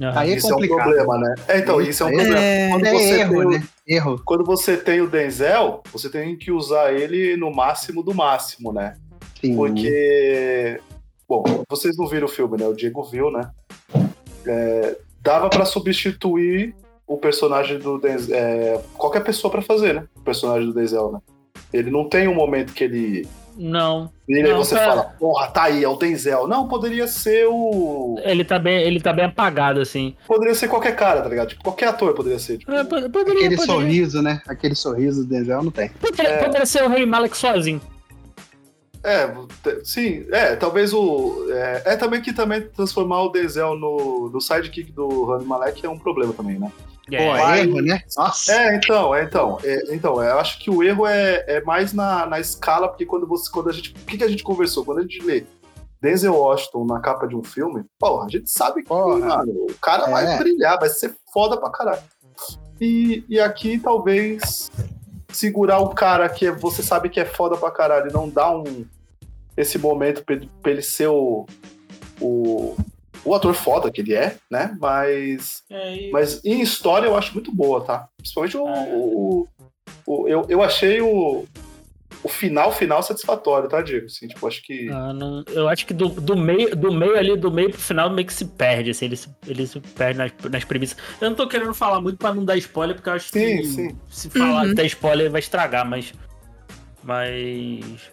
Uhum. 0.00 0.10
Aí 0.14 0.32
é 0.32 0.36
isso 0.36 0.48
complicado. 0.48 0.78
é 0.78 0.82
um 0.82 0.84
problema, 0.84 1.18
né? 1.18 1.34
É, 1.48 1.58
então, 1.58 1.80
isso 1.80 2.02
é 2.02 2.06
um 2.06 2.08
problema. 2.10 2.38
É, 2.38 2.70
quando 2.70 2.86
é 2.86 2.92
você 2.92 3.20
erro, 3.20 3.32
tem 3.32 3.46
o, 3.46 3.50
né? 3.50 3.68
Erro. 3.86 4.22
Quando 4.24 4.44
você 4.44 4.76
tem 4.76 5.00
o 5.00 5.08
Denzel, 5.08 5.82
você 5.92 6.08
tem 6.08 6.36
que 6.36 6.50
usar 6.50 6.92
ele 6.92 7.36
no 7.36 7.54
máximo 7.54 8.02
do 8.02 8.14
máximo, 8.14 8.72
né? 8.72 8.94
Sim. 9.40 9.54
Porque 9.54 10.80
Bom, 11.32 11.42
vocês 11.66 11.96
não 11.96 12.06
viram 12.06 12.26
o 12.26 12.30
filme, 12.30 12.58
né? 12.58 12.66
O 12.66 12.74
Diego 12.74 13.02
viu, 13.04 13.30
né? 13.30 13.50
É, 14.46 14.98
dava 15.22 15.48
para 15.48 15.64
substituir 15.64 16.74
o 17.06 17.16
personagem 17.16 17.78
do 17.78 17.98
Denzel. 17.98 18.36
É, 18.36 18.82
qualquer 18.98 19.24
pessoa 19.24 19.50
para 19.50 19.62
fazer, 19.62 19.94
né? 19.94 20.06
O 20.14 20.20
personagem 20.20 20.68
do 20.68 20.74
Denzel, 20.74 21.10
né? 21.10 21.20
Ele 21.72 21.90
não 21.90 22.06
tem 22.06 22.28
um 22.28 22.34
momento 22.34 22.74
que 22.74 22.84
ele. 22.84 23.26
Não. 23.62 24.10
E 24.28 24.42
aí 24.42 24.52
você 24.54 24.74
fala, 24.74 25.04
porra, 25.04 25.46
tá 25.46 25.64
aí, 25.64 25.84
é 25.84 25.88
o 25.88 25.94
Denzel. 25.94 26.48
Não, 26.48 26.66
poderia 26.66 27.06
ser 27.06 27.46
o. 27.48 28.16
Ele 28.24 28.44
tá 28.44 28.58
bem, 28.58 28.82
ele 28.82 29.00
tá 29.00 29.12
bem 29.12 29.26
apagado, 29.26 29.78
assim. 29.78 30.16
Poderia 30.26 30.54
ser 30.54 30.66
qualquer 30.66 30.96
cara, 30.96 31.22
tá 31.22 31.28
ligado? 31.28 31.50
Tipo, 31.50 31.62
qualquer 31.62 31.88
ator 31.88 32.12
poderia 32.12 32.40
ser. 32.40 32.58
Tipo... 32.58 32.72
É, 32.72 32.82
poderia, 32.82 33.06
Aquele 33.08 33.56
poderia. 33.56 33.64
sorriso, 33.64 34.20
né? 34.20 34.42
Aquele 34.48 34.74
sorriso 34.74 35.22
do 35.22 35.28
Denzel 35.28 35.62
não 35.62 35.70
tem. 35.70 35.90
Poderia, 35.90 36.32
é... 36.32 36.44
poderia 36.44 36.66
ser 36.66 36.82
o 36.82 36.88
Rei 36.88 37.06
Malek 37.06 37.36
sozinho. 37.36 37.80
É, 39.04 39.32
sim, 39.84 40.26
é, 40.32 40.56
talvez 40.56 40.92
o. 40.92 41.46
É, 41.50 41.82
é, 41.86 41.96
também 41.96 42.20
que 42.20 42.32
também 42.32 42.62
transformar 42.62 43.22
o 43.22 43.28
Denzel 43.28 43.76
no, 43.76 44.28
no 44.28 44.40
sidekick 44.40 44.90
do 44.90 45.24
Rami 45.24 45.44
Malek 45.44 45.86
é 45.86 45.88
um 45.88 45.98
problema 45.98 46.32
também, 46.32 46.58
né? 46.58 46.70
É, 47.10 47.16
Pô, 47.16 47.36
é 47.36 47.60
erro, 47.60 47.80
né? 47.80 48.02
Nossa. 48.16 48.52
É, 48.52 48.76
então, 48.76 49.14
é, 49.14 49.24
então. 49.24 49.58
É, 49.64 49.94
então, 49.94 50.22
eu 50.22 50.38
acho 50.38 50.58
que 50.58 50.70
o 50.70 50.82
erro 50.82 51.06
é, 51.06 51.44
é 51.48 51.60
mais 51.62 51.92
na, 51.92 52.26
na 52.26 52.38
escala, 52.38 52.88
porque 52.88 53.04
quando 53.04 53.26
você. 53.26 53.50
Quando 53.50 53.70
a 53.70 53.72
gente. 53.72 53.90
O 53.90 54.06
que, 54.06 54.18
que 54.18 54.24
a 54.24 54.28
gente 54.28 54.44
conversou? 54.44 54.84
Quando 54.84 54.98
a 54.98 55.02
gente 55.02 55.22
lê 55.22 55.44
Denzel 56.00 56.34
Washington 56.34 56.84
na 56.84 57.00
capa 57.00 57.26
de 57.26 57.36
um 57.36 57.42
filme, 57.42 57.84
porra, 57.98 58.26
a 58.26 58.28
gente 58.28 58.50
sabe 58.50 58.82
que 58.82 58.90
mano, 58.90 59.66
o 59.70 59.74
cara 59.80 60.10
vai 60.10 60.34
é. 60.34 60.38
brilhar, 60.38 60.78
vai 60.78 60.88
ser 60.88 61.14
foda 61.32 61.56
pra 61.56 61.70
caralho. 61.70 62.02
E, 62.80 63.24
e 63.28 63.38
aqui 63.38 63.78
talvez 63.78 64.70
segurar 65.28 65.78
o 65.78 65.90
cara 65.90 66.28
que 66.28 66.50
você 66.50 66.82
sabe 66.82 67.08
que 67.08 67.20
é 67.20 67.24
foda 67.24 67.56
pra 67.56 67.70
caralho 67.70 68.10
e 68.10 68.12
não 68.12 68.28
dar 68.28 68.50
um, 68.50 68.84
esse 69.56 69.78
momento 69.78 70.24
pra 70.24 70.34
ele, 70.34 70.50
pra 70.60 70.72
ele 70.72 70.82
ser 70.82 71.06
o, 71.06 71.46
o, 72.20 72.76
o, 73.24 73.34
ator 73.34 73.54
foda 73.54 73.90
que 73.90 74.00
ele 74.00 74.14
é, 74.14 74.36
né? 74.50 74.76
Mas, 74.80 75.62
é, 75.70 75.96
e... 75.96 76.10
mas 76.10 76.44
em 76.44 76.60
história 76.60 77.06
eu 77.06 77.16
acho 77.16 77.34
muito 77.34 77.54
boa, 77.54 77.82
tá? 77.82 78.08
Principalmente 78.16 78.56
o, 78.56 78.68
é. 78.68 78.88
o, 78.92 79.48
o, 80.06 80.28
eu, 80.28 80.46
eu 80.48 80.62
achei 80.62 81.00
o, 81.00 81.44
o 82.22 82.28
final, 82.28 82.72
final 82.72 83.02
satisfatório, 83.02 83.68
tá, 83.68 83.82
Diego? 83.82 84.06
Assim, 84.06 84.28
tipo, 84.28 84.46
acho 84.46 84.62
que. 84.62 84.88
Ah, 84.90 85.12
não, 85.12 85.44
eu 85.48 85.68
acho 85.68 85.84
que 85.84 85.92
do, 85.92 86.08
do, 86.08 86.36
meio, 86.36 86.76
do 86.76 86.92
meio 86.92 87.16
ali, 87.16 87.36
do 87.36 87.50
meio 87.50 87.70
pro 87.70 87.80
final, 87.80 88.10
meio 88.10 88.26
que 88.26 88.34
se 88.34 88.44
perde, 88.44 88.90
assim, 88.90 89.06
ele 89.06 89.16
se, 89.16 89.28
ele 89.46 89.66
se 89.66 89.80
perde 89.80 90.18
nas, 90.18 90.32
nas 90.50 90.64
premissas. 90.64 90.96
Eu 91.20 91.30
não 91.30 91.36
tô 91.36 91.48
querendo 91.48 91.74
falar 91.74 92.00
muito 92.00 92.18
pra 92.18 92.32
não 92.32 92.44
dar 92.44 92.56
spoiler, 92.56 92.94
porque 92.94 93.08
eu 93.08 93.14
acho 93.14 93.28
sim, 93.30 93.58
que 93.58 93.64
sim. 93.66 93.98
se 94.08 94.30
falar 94.30 94.66
uhum. 94.66 94.72
até 94.72 94.86
spoiler 94.86 95.30
vai 95.30 95.40
estragar, 95.40 95.88
mas. 95.88 96.12
Mas. 97.02 98.12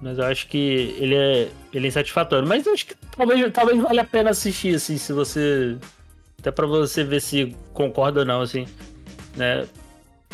Mas 0.00 0.18
eu 0.18 0.24
acho 0.24 0.48
que 0.48 0.96
ele 0.98 1.14
é, 1.14 1.48
ele 1.72 1.86
é 1.86 1.88
insatisfatório. 1.88 2.48
Mas 2.48 2.66
eu 2.66 2.72
acho 2.72 2.86
que 2.86 2.94
talvez, 3.16 3.52
talvez 3.52 3.80
valha 3.80 4.02
a 4.02 4.06
pena 4.06 4.30
assistir, 4.30 4.74
assim, 4.74 4.96
se 4.96 5.12
você. 5.12 5.76
Até 6.38 6.50
pra 6.50 6.66
você 6.66 7.04
ver 7.04 7.20
se 7.20 7.54
concorda 7.74 8.20
ou 8.20 8.26
não, 8.26 8.40
assim. 8.40 8.66
Né? 9.36 9.66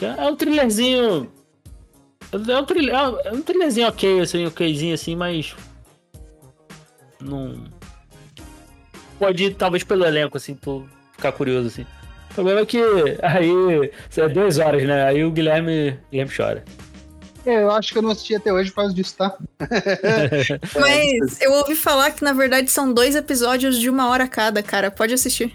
É 0.01 0.25
um 0.27 0.37
thrillerzinho 0.37 1.31
é 2.33 2.59
um, 2.59 2.65
trilha, 2.65 2.93
é 3.25 3.33
um 3.33 3.41
trilhazinho 3.41 3.89
ok, 3.89 4.21
assim, 4.21 4.47
okzinho 4.47 4.95
assim, 4.95 5.15
mas. 5.15 5.55
Não. 7.21 7.65
Pode 9.19 9.45
ir 9.45 9.55
talvez 9.55 9.85
pelo 9.85 10.05
elenco, 10.05 10.37
assim, 10.37 10.55
tu 10.55 10.87
ficar 11.13 11.33
curioso, 11.33 11.69
assim. 11.69 11.87
O 12.31 12.35
problema 12.35 12.61
é 12.61 12.67
que 12.67 12.79
aí. 13.23 13.91
É 14.17 14.29
duas 14.29 14.59
horas, 14.59 14.83
né? 14.83 15.05
Aí 15.05 15.25
o 15.25 15.31
Guilherme, 15.31 15.99
Guilherme 16.11 16.35
chora. 16.37 16.65
Eu 17.47 17.71
acho 17.71 17.93
que 17.93 17.99
eu 17.99 18.03
não 18.03 18.11
assisti 18.11 18.35
até 18.35 18.53
hoje 18.53 18.71
por 18.71 18.77
causa 18.77 18.95
disso, 18.95 19.15
tá? 19.17 19.37
Mas 20.79 21.41
eu 21.41 21.53
ouvi 21.53 21.77
falar 21.77 22.11
que 22.11 22.25
na 22.25 22.33
verdade 22.33 22.71
são 22.71 22.93
dois 22.93 23.15
episódios 23.15 23.79
de 23.79 23.89
uma 23.89 24.09
hora 24.09 24.27
cada, 24.27 24.63
cara. 24.63 24.91
Pode 24.91 25.15
assistir. 25.15 25.55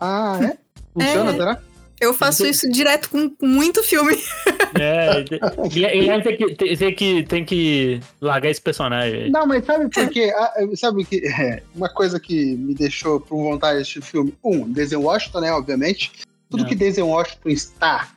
Ah, 0.00 0.38
é? 0.42 0.56
Funciona, 0.92 1.30
É. 1.30 1.36
será? 1.36 1.60
Eu 2.00 2.12
faço 2.12 2.44
isso 2.46 2.68
direto 2.70 3.08
com 3.08 3.30
muito 3.42 3.82
filme. 3.82 4.16
É, 4.76 5.24
e 5.72 5.84
ele 5.84 6.20
tem 6.22 6.36
que, 6.36 6.54
tem, 6.56 6.76
tem 6.76 6.94
que, 6.96 7.22
tem 7.22 7.44
que 7.44 8.00
largar 8.20 8.50
esse 8.50 8.60
personagem. 8.60 9.30
Não, 9.30 9.46
mas 9.46 9.64
sabe 9.64 9.88
por 9.88 10.08
quê? 10.08 10.32
Ah, 10.36 10.52
sabe 10.74 11.04
que 11.04 11.22
é, 11.30 11.62
uma 11.72 11.88
coisa 11.88 12.18
que 12.18 12.56
me 12.56 12.74
deixou 12.74 13.20
com 13.20 13.40
vontade 13.44 13.76
de 13.76 13.82
assistir 13.82 14.00
o 14.00 14.02
filme? 14.02 14.34
Um, 14.42 14.68
Denzel 14.68 15.02
Washington, 15.02 15.40
né? 15.42 15.52
Obviamente. 15.52 16.10
Tudo 16.50 16.64
Não. 16.64 16.68
que 16.68 16.74
Denzel 16.74 17.06
Washington 17.06 17.50
está, 17.50 18.08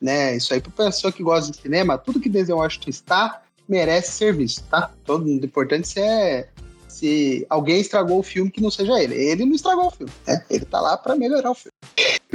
né? 0.00 0.36
Isso 0.36 0.52
aí, 0.54 0.60
pra 0.60 0.86
pessoa 0.86 1.12
que 1.12 1.22
gosta 1.22 1.50
de 1.52 1.58
cinema, 1.58 1.98
tudo 1.98 2.20
que 2.20 2.28
Denzel 2.28 2.56
Washington 2.56 2.90
está 2.90 3.42
merece 3.68 4.12
ser 4.12 4.34
visto, 4.34 4.64
tá? 4.68 4.90
Todo 5.04 5.24
o 5.26 5.30
importante 5.30 5.98
é 6.00 6.48
se 6.88 7.46
alguém 7.48 7.80
estragou 7.80 8.18
o 8.18 8.22
filme 8.22 8.50
que 8.50 8.60
não 8.60 8.70
seja 8.70 9.00
ele. 9.00 9.14
Ele 9.14 9.44
não 9.44 9.54
estragou 9.54 9.86
o 9.86 9.90
filme, 9.90 10.12
né? 10.26 10.44
Ele 10.50 10.64
tá 10.64 10.80
lá 10.80 10.96
pra 10.96 11.14
melhorar 11.14 11.50
o 11.52 11.54
filme. 11.54 11.72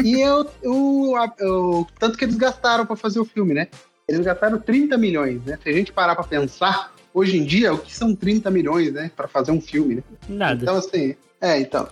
E 0.03 0.21
eu, 0.21 0.49
eu, 0.63 1.13
eu- 1.39 1.87
tanto 1.99 2.17
que 2.17 2.23
eles 2.25 2.35
gastaram 2.35 2.85
pra 2.85 2.95
fazer 2.95 3.19
o 3.19 3.25
filme, 3.25 3.53
né? 3.53 3.67
Eles 4.07 4.25
gastaram 4.25 4.59
30 4.59 4.97
milhões, 4.97 5.43
né? 5.43 5.59
Se 5.61 5.69
a 5.69 5.73
gente 5.73 5.91
parar 5.91 6.15
pra 6.15 6.23
pensar, 6.23 6.93
hoje 7.13 7.37
em 7.37 7.43
dia, 7.43 7.73
o 7.73 7.77
que 7.77 7.93
são 7.95 8.15
30 8.15 8.49
milhões, 8.49 8.93
né? 8.93 9.11
Pra 9.15 9.27
fazer 9.27 9.51
um 9.51 9.59
filme, 9.61 9.95
né? 9.95 10.03
Nada. 10.29 10.63
Então, 10.63 10.77
assim, 10.77 11.15
é, 11.41 11.59
então. 11.59 11.87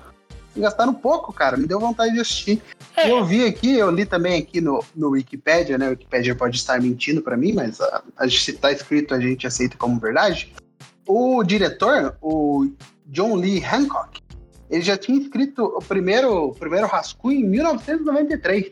Gastaram 0.55 0.93
pouco, 0.93 1.33
cara. 1.33 1.57
Me 1.57 1.65
deu 1.65 1.79
vontade 1.79 2.13
de 2.13 2.19
assistir. 2.19 2.61
É. 2.95 3.09
Eu 3.09 3.25
vi 3.25 3.45
aqui, 3.45 3.77
eu 3.77 3.89
li 3.89 4.05
também 4.05 4.39
aqui 4.39 4.61
no, 4.61 4.83
no 4.95 5.09
Wikipedia, 5.09 5.77
né? 5.77 5.87
O 5.87 5.91
Wikipedia 5.91 6.35
pode 6.35 6.57
estar 6.57 6.79
mentindo 6.81 7.21
pra 7.21 7.35
mim, 7.35 7.53
mas 7.53 7.81
a, 7.81 8.03
a, 8.17 8.29
se 8.29 8.53
tá 8.53 8.71
escrito, 8.71 9.13
a 9.13 9.19
gente 9.19 9.47
aceita 9.47 9.77
como 9.77 9.99
verdade. 9.99 10.53
O 11.07 11.43
diretor, 11.43 12.15
o 12.21 12.69
John 13.07 13.35
Lee 13.35 13.63
Hancock, 13.63 14.21
ele 14.69 14.81
já 14.81 14.97
tinha 14.97 15.19
escrito 15.19 15.63
o 15.65 15.79
primeiro, 15.79 16.49
o 16.49 16.55
primeiro 16.55 16.87
rascunho 16.87 17.39
em 17.39 17.47
1993. 17.47 18.71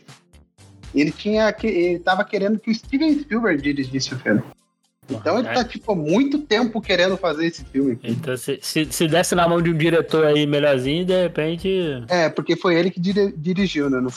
E 0.93 1.01
ele 1.01 1.11
tinha 1.11 1.51
que 1.53 1.67
ele 1.67 1.99
tava 1.99 2.23
querendo 2.23 2.59
que 2.59 2.69
o 2.69 2.75
Steven 2.75 3.19
Spielberg 3.19 3.61
dirigisse 3.61 4.13
o 4.13 4.19
filme. 4.19 4.41
Então 5.09 5.39
ele 5.39 5.47
tá, 5.49 5.63
tipo, 5.65 5.91
há 5.91 5.95
muito 5.95 6.39
tempo 6.39 6.79
querendo 6.79 7.17
fazer 7.17 7.47
esse 7.47 7.65
filme 7.65 7.93
aqui. 7.93 8.11
Então, 8.11 8.37
se, 8.37 8.59
se, 8.61 8.85
se 8.91 9.07
desse 9.07 9.35
na 9.35 9.47
mão 9.47 9.61
de 9.61 9.69
um 9.71 9.77
diretor 9.77 10.25
aí 10.25 10.45
melhorzinho, 10.45 11.03
de 11.05 11.21
repente. 11.23 12.03
É, 12.07 12.29
porque 12.29 12.55
foi 12.55 12.75
ele 12.75 12.91
que 12.91 12.99
dire- 12.99 13.33
dirigiu, 13.35 13.89
né? 13.89 13.99
No. 13.99 14.09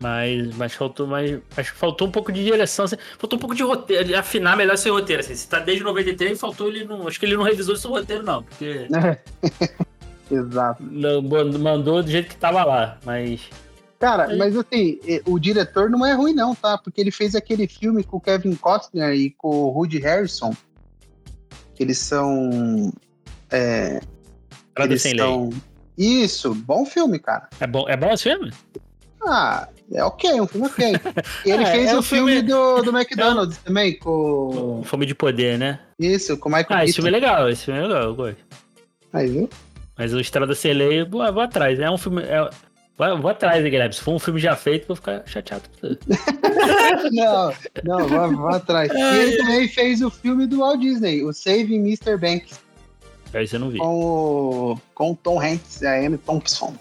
Mas, 0.00 0.54
mas 0.56 0.74
faltou 0.74 1.06
mais. 1.06 1.38
Acho 1.56 1.72
que 1.72 1.78
faltou 1.78 2.08
um 2.08 2.10
pouco 2.10 2.32
de 2.32 2.44
direção. 2.44 2.84
assim, 2.86 2.96
faltou 3.18 3.36
um 3.36 3.40
pouco 3.40 3.54
de 3.54 3.62
roteiro, 3.62 4.04
de 4.04 4.14
afinar 4.14 4.56
melhor 4.56 4.76
seu 4.76 4.92
roteiro. 4.94 5.20
Assim, 5.20 5.34
se 5.34 5.48
tá 5.48 5.58
desde 5.60 5.84
93, 5.84 6.38
faltou 6.38 6.68
ele 6.68 6.84
não. 6.84 7.06
Acho 7.06 7.18
que 7.20 7.26
ele 7.26 7.36
não 7.36 7.44
revisou 7.44 7.76
seu 7.76 7.90
roteiro, 7.90 8.22
não. 8.22 8.42
Porque 8.42 8.86
Exato. 10.30 10.82
não, 10.82 11.22
mandou 11.22 12.02
do 12.02 12.10
jeito 12.10 12.28
que 12.30 12.36
tava 12.36 12.64
lá. 12.64 12.98
Mas. 13.04 13.40
Cara, 13.98 14.36
mas 14.36 14.56
assim, 14.56 14.98
o 15.26 15.38
diretor 15.38 15.88
não 15.88 16.04
é 16.04 16.12
ruim, 16.12 16.34
não, 16.34 16.54
tá? 16.54 16.76
Porque 16.76 17.00
ele 17.00 17.10
fez 17.10 17.34
aquele 17.34 17.66
filme 17.66 18.02
com 18.04 18.16
o 18.18 18.20
Kevin 18.20 18.54
Costner 18.54 19.12
e 19.14 19.30
com 19.30 19.48
o 19.48 19.68
Woody 19.72 19.98
Harrison. 19.98 20.52
Que 21.74 21.82
eles 21.82 21.98
são. 21.98 22.92
É, 23.50 24.00
Estrada 24.68 24.92
eles 24.92 25.02
sem 25.02 25.16
são... 25.16 25.50
Isso, 25.96 26.54
bom 26.54 26.84
filme, 26.84 27.18
cara. 27.18 27.48
lei. 27.52 27.58
É 27.60 27.66
bom, 27.66 27.88
é 27.88 27.96
bom 27.96 28.12
esse 28.12 28.24
filme? 28.24 28.52
Ah, 29.26 29.68
é 29.92 30.04
ok, 30.04 30.40
um 30.40 30.46
filme 30.46 30.66
ok. 30.66 30.92
E 31.46 31.50
ele 31.50 31.62
É, 31.62 31.66
fez 31.66 31.88
é 31.90 31.96
o 31.96 32.02
filme, 32.02 32.32
filme- 32.34 32.48
do, 32.48 32.82
do 32.82 32.90
McDonald's 32.96 33.56
também, 33.58 33.96
com. 33.98 34.82
Fome 34.84 35.06
de 35.06 35.14
poder, 35.14 35.58
né? 35.58 35.80
Isso, 35.98 36.36
com 36.36 36.48
o 36.48 36.52
Michael 36.52 36.66
Ah, 36.80 36.84
esse 36.84 36.94
filme 36.94 37.08
é 37.08 37.12
legal, 37.12 37.48
esse 37.48 37.64
filme 37.64 37.80
é 37.80 37.82
legal, 37.86 38.02
eu 38.02 38.14
gosto. 38.14 38.36
Aí, 39.12 39.28
viu? 39.28 39.48
Mas 39.96 40.12
o 40.12 40.20
Estrada 40.20 40.54
Sem 40.56 40.74
Lei, 40.74 41.04
vou, 41.04 41.32
vou 41.32 41.42
atrás. 41.42 41.78
É 41.78 41.88
um 41.88 41.96
filme. 41.96 42.22
É, 42.22 42.50
vou, 42.96 43.22
vou 43.22 43.30
atrás, 43.30 43.64
hein, 43.64 43.70
Guilherme. 43.70 43.94
Se 43.94 44.00
for 44.00 44.14
um 44.14 44.18
filme 44.18 44.40
já 44.40 44.56
feito, 44.56 44.86
vou 44.86 44.96
ficar 44.96 45.22
chateado. 45.26 45.64
Não, 47.12 47.52
não, 48.08 48.36
vá 48.36 48.56
atrás. 48.56 48.90
E 48.92 49.18
ele 49.18 49.36
também 49.36 49.68
fez 49.68 50.00
o 50.00 50.08
filme 50.10 50.46
do 50.46 50.58
Walt 50.58 50.80
Disney, 50.80 51.22
o 51.22 51.32
Saving 51.32 51.80
Mr. 51.80 52.16
Banks. 52.16 52.60
Aí 53.32 53.46
você 53.46 53.58
não 53.58 53.68
viu. 53.68 53.80
com 53.80 54.00
o, 54.00 54.80
com 54.94 55.10
o 55.10 55.16
Tom 55.16 55.40
Hanks 55.40 55.82
e 55.82 55.86
a 55.86 56.06
Amy 56.06 56.16
Thompson. 56.18 56.74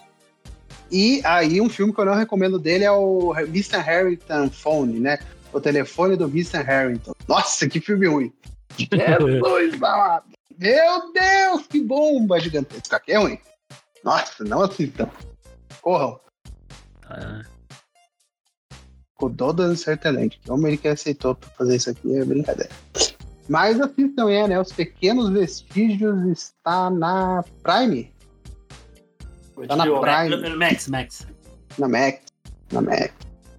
E 0.92 1.22
aí, 1.26 1.60
um 1.60 1.68
filme 1.68 1.92
que 1.92 2.00
eu 2.00 2.06
não 2.06 2.14
recomendo 2.14 2.60
dele 2.60 2.84
é 2.84 2.92
o 2.92 3.34
Mr. 3.36 3.78
Harrington 3.78 4.50
Phone, 4.52 5.00
né? 5.00 5.18
O 5.52 5.60
telefone 5.60 6.16
do 6.16 6.26
Mr. 6.26 6.62
Harrington. 6.62 7.14
Nossa, 7.28 7.68
que 7.68 7.82
filme 7.82 8.08
ruim. 8.08 8.34
Jesus, 8.78 9.74
amado. 9.76 10.26
Meu 10.58 11.12
Deus, 11.12 11.68
que 11.68 11.82
bomba 11.82 12.40
gigantesca. 12.40 13.00
Que 13.00 13.14
é 13.14 13.18
ruim. 13.18 13.40
Nossa, 14.04 14.44
não 14.44 14.62
assistam. 14.62 15.10
Corram. 15.84 16.20
Ah, 17.10 17.42
Com 19.16 19.30
todo 19.34 19.64
um 19.64 19.76
certo 19.76 20.02
talento. 20.04 20.38
Que 20.42 20.52
homem 20.52 20.68
ele 20.70 20.78
que 20.78 20.88
aceitou 20.88 21.36
pra 21.36 21.50
fazer 21.52 21.76
isso 21.76 21.90
aqui 21.90 22.16
é 22.18 22.26
brincadeira. 22.26 22.72
Mas 23.50 23.80
assistam, 23.80 24.30
é, 24.32 24.48
né? 24.48 24.60
Os 24.60 24.72
Pequenos 24.72 25.30
Vestígios 25.30 26.26
está 26.28 26.90
na 26.90 27.44
Prime. 27.62 28.12
Tá 29.68 29.76
na. 29.76 29.84
Prime. 29.86 30.56
Max, 30.56 30.88
Max. 30.88 31.28
Na 31.78 31.88
Mac. 31.88 32.22
Na 32.72 32.82
Mac. 32.82 33.12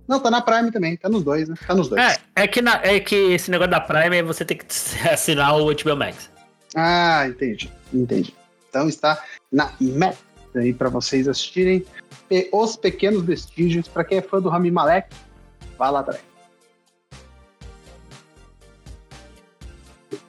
Não, 0.08 0.20
tá 0.20 0.30
na 0.30 0.40
Prime 0.42 0.70
também. 0.72 0.96
Tá 0.96 1.08
nos 1.08 1.22
dois, 1.22 1.48
né? 1.48 1.54
Tá 1.66 1.74
nos 1.74 1.88
dois. 1.88 2.00
É, 2.02 2.16
é 2.44 2.48
que, 2.48 2.60
na- 2.60 2.80
é 2.82 2.98
que 3.00 3.14
esse 3.14 3.50
negócio 3.50 3.70
da 3.70 3.80
Prime 3.80 4.16
é 4.16 4.22
você 4.22 4.44
tem 4.44 4.56
que 4.56 4.64
assinar 5.08 5.54
o 5.56 5.66
HBO 5.66 5.96
Max. 5.96 6.30
Ah, 6.74 7.26
entendi. 7.28 7.70
Entendi. 7.92 8.34
Então 8.68 8.88
está 8.88 9.22
na 9.52 9.72
Mac 9.80 10.16
aí 10.56 10.72
pra 10.72 10.88
vocês 10.88 11.28
assistirem. 11.28 11.84
Os 12.52 12.76
Pequenos 12.76 13.22
Vestígios. 13.22 13.88
Pra 13.88 14.04
quem 14.04 14.18
é 14.18 14.22
fã 14.22 14.40
do 14.40 14.48
Rami 14.48 14.70
Malek, 14.70 15.08
vá 15.78 15.90
lá 15.90 16.00
atrás. 16.00 16.20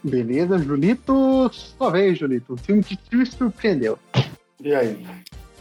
Beleza, 0.04 0.58
Julito. 0.58 1.50
Sua 1.54 1.90
vez, 1.92 2.18
Julito. 2.18 2.54
Um 2.54 2.58
filme 2.58 2.84
que 2.84 2.96
te 2.96 3.26
surpreendeu. 3.26 3.98
E 4.62 4.74
aí? 4.74 5.06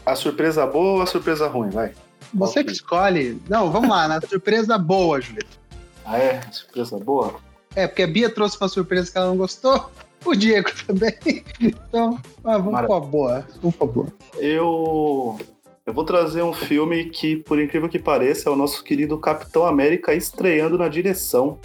A 0.05 0.14
surpresa 0.14 0.66
boa 0.66 0.97
ou 0.97 1.03
a 1.03 1.07
surpresa 1.07 1.49
ruim? 1.49 1.70
Vai. 1.70 1.92
Você 2.32 2.62
que 2.64 2.72
escolhe. 2.72 3.40
Não, 3.49 3.70
vamos 3.70 3.88
lá, 3.88 4.09
na 4.09 4.20
surpresa 4.20 4.76
boa, 4.76 5.20
Julito. 5.20 5.59
Ah, 6.05 6.18
é? 6.18 6.40
Surpresa 6.51 6.99
boa? 6.99 7.36
É, 7.74 7.86
porque 7.86 8.03
a 8.03 8.07
Bia 8.07 8.28
trouxe 8.30 8.57
uma 8.61 8.68
surpresa 8.68 9.11
que 9.11 9.16
ela 9.18 9.28
não 9.28 9.36
gostou. 9.36 9.90
O 10.24 10.34
Diego 10.34 10.70
também. 10.86 11.14
Então, 11.61 12.18
ah, 12.45 12.59
vamos 12.59 12.72
Mara- 12.72 12.86
com 12.86 12.95
a 12.95 13.01
boa. 13.01 13.47
Vamos 13.62 13.76
com 13.76 13.84
a 13.84 13.88
boa. 13.88 14.07
Eu. 14.38 15.38
Eu 15.87 15.93
vou 15.93 16.05
trazer 16.05 16.43
um 16.43 16.53
filme 16.55 17.11
que, 17.11 17.37
por 17.37 17.61
incrível 17.61 17.91
que 17.91 17.99
pareça, 17.99 18.49
é 18.49 18.53
o 18.53 18.57
nosso 18.57 18.82
querido 18.82 19.18
Capitão 19.18 19.66
América 19.66 20.14
estreando 20.14 20.78
na 20.78 20.89
direção. 20.89 21.59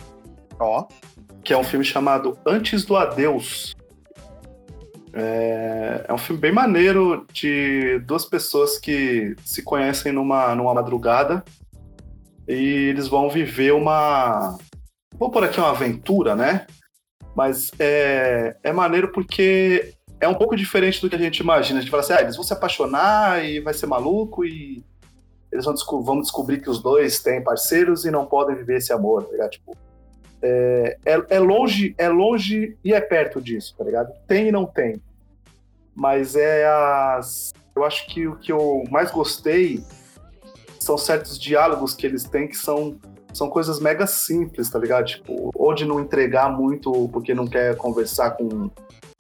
Ó. 0.60 0.86
que 1.42 1.54
é 1.54 1.58
um 1.58 1.64
filme 1.64 1.86
chamado 1.86 2.38
Antes 2.46 2.84
do 2.84 2.98
Adeus. 2.98 3.74
É, 5.14 6.06
é 6.10 6.14
um 6.14 6.18
filme 6.18 6.42
bem 6.42 6.52
maneiro 6.52 7.26
de 7.32 8.00
duas 8.00 8.26
pessoas 8.26 8.78
que 8.78 9.36
se 9.46 9.64
conhecem 9.64 10.12
numa, 10.12 10.54
numa 10.54 10.74
madrugada 10.74 11.42
e 12.46 12.90
eles 12.90 13.08
vão 13.08 13.30
viver 13.30 13.72
uma. 13.72 14.58
Vou 15.18 15.32
por 15.32 15.46
aqui 15.46 15.62
uma 15.62 15.70
aventura, 15.70 16.36
né? 16.36 16.68
Mas 17.34 17.72
é, 17.80 18.58
é 18.62 18.74
maneiro 18.74 19.14
porque 19.14 19.94
é 20.20 20.28
um 20.28 20.34
pouco 20.36 20.56
diferente 20.56 21.02
do 21.02 21.10
que 21.10 21.16
a 21.16 21.20
gente 21.20 21.40
imagina. 21.40 21.80
A 21.80 21.82
gente 21.82 21.92
fala 21.92 22.04
assim, 22.04 22.14
ah, 22.14 22.22
eles 22.22 22.36
vão 22.36 22.44
se 22.44 22.54
apaixonar 22.54 23.44
e 23.44 23.60
vai 23.60 23.74
ser 23.74 23.86
maluco 23.86 24.46
e 24.46 24.84
eles 25.52 25.66
vão, 25.66 25.74
desco- 25.74 26.02
vão 26.02 26.22
descobrir 26.22 26.62
que 26.62 26.70
os 26.70 26.82
dois 26.82 27.22
têm 27.22 27.44
parceiros 27.44 28.06
e 28.06 28.12
não 28.12 28.26
podem 28.26 28.56
viver 28.56 28.78
esse 28.78 28.94
amor, 28.94 29.24
tá 29.24 29.32
ligado? 29.32 29.52
Tipo, 29.52 29.76
é, 30.42 30.98
é 31.06 31.40
longe, 31.40 31.96
é 31.98 32.08
longe 32.08 32.78
e 32.84 32.94
é 32.94 33.02
perto 33.02 33.42
disso, 33.42 33.76
tá 33.78 33.84
ligado? 33.84 34.14
Tem 34.28 34.48
e 34.48 34.52
não 34.52 34.66
tem. 34.66 35.02
Mas 35.96 36.36
é 36.36 36.66
as. 36.66 37.52
Eu 37.76 37.84
acho 37.84 38.08
que 38.08 38.28
o 38.28 38.36
que 38.36 38.52
eu 38.52 38.84
mais 38.90 39.12
gostei 39.12 39.84
são 40.80 40.98
certos 40.98 41.38
diálogos 41.38 41.94
que 41.94 42.06
eles 42.06 42.24
têm 42.24 42.48
que 42.48 42.56
são, 42.56 42.98
são 43.34 43.50
coisas 43.50 43.80
mega 43.80 44.08
simples, 44.08 44.70
tá 44.70 44.80
ligado? 44.80 45.06
Tipo, 45.06 45.52
ou 45.54 45.74
de 45.74 45.86
não 45.86 46.00
entregar 46.00 46.50
muito 46.50 47.10
porque 47.10 47.34
não 47.34 47.48
quer 47.48 47.76
conversar 47.76 48.32
com, 48.32 48.70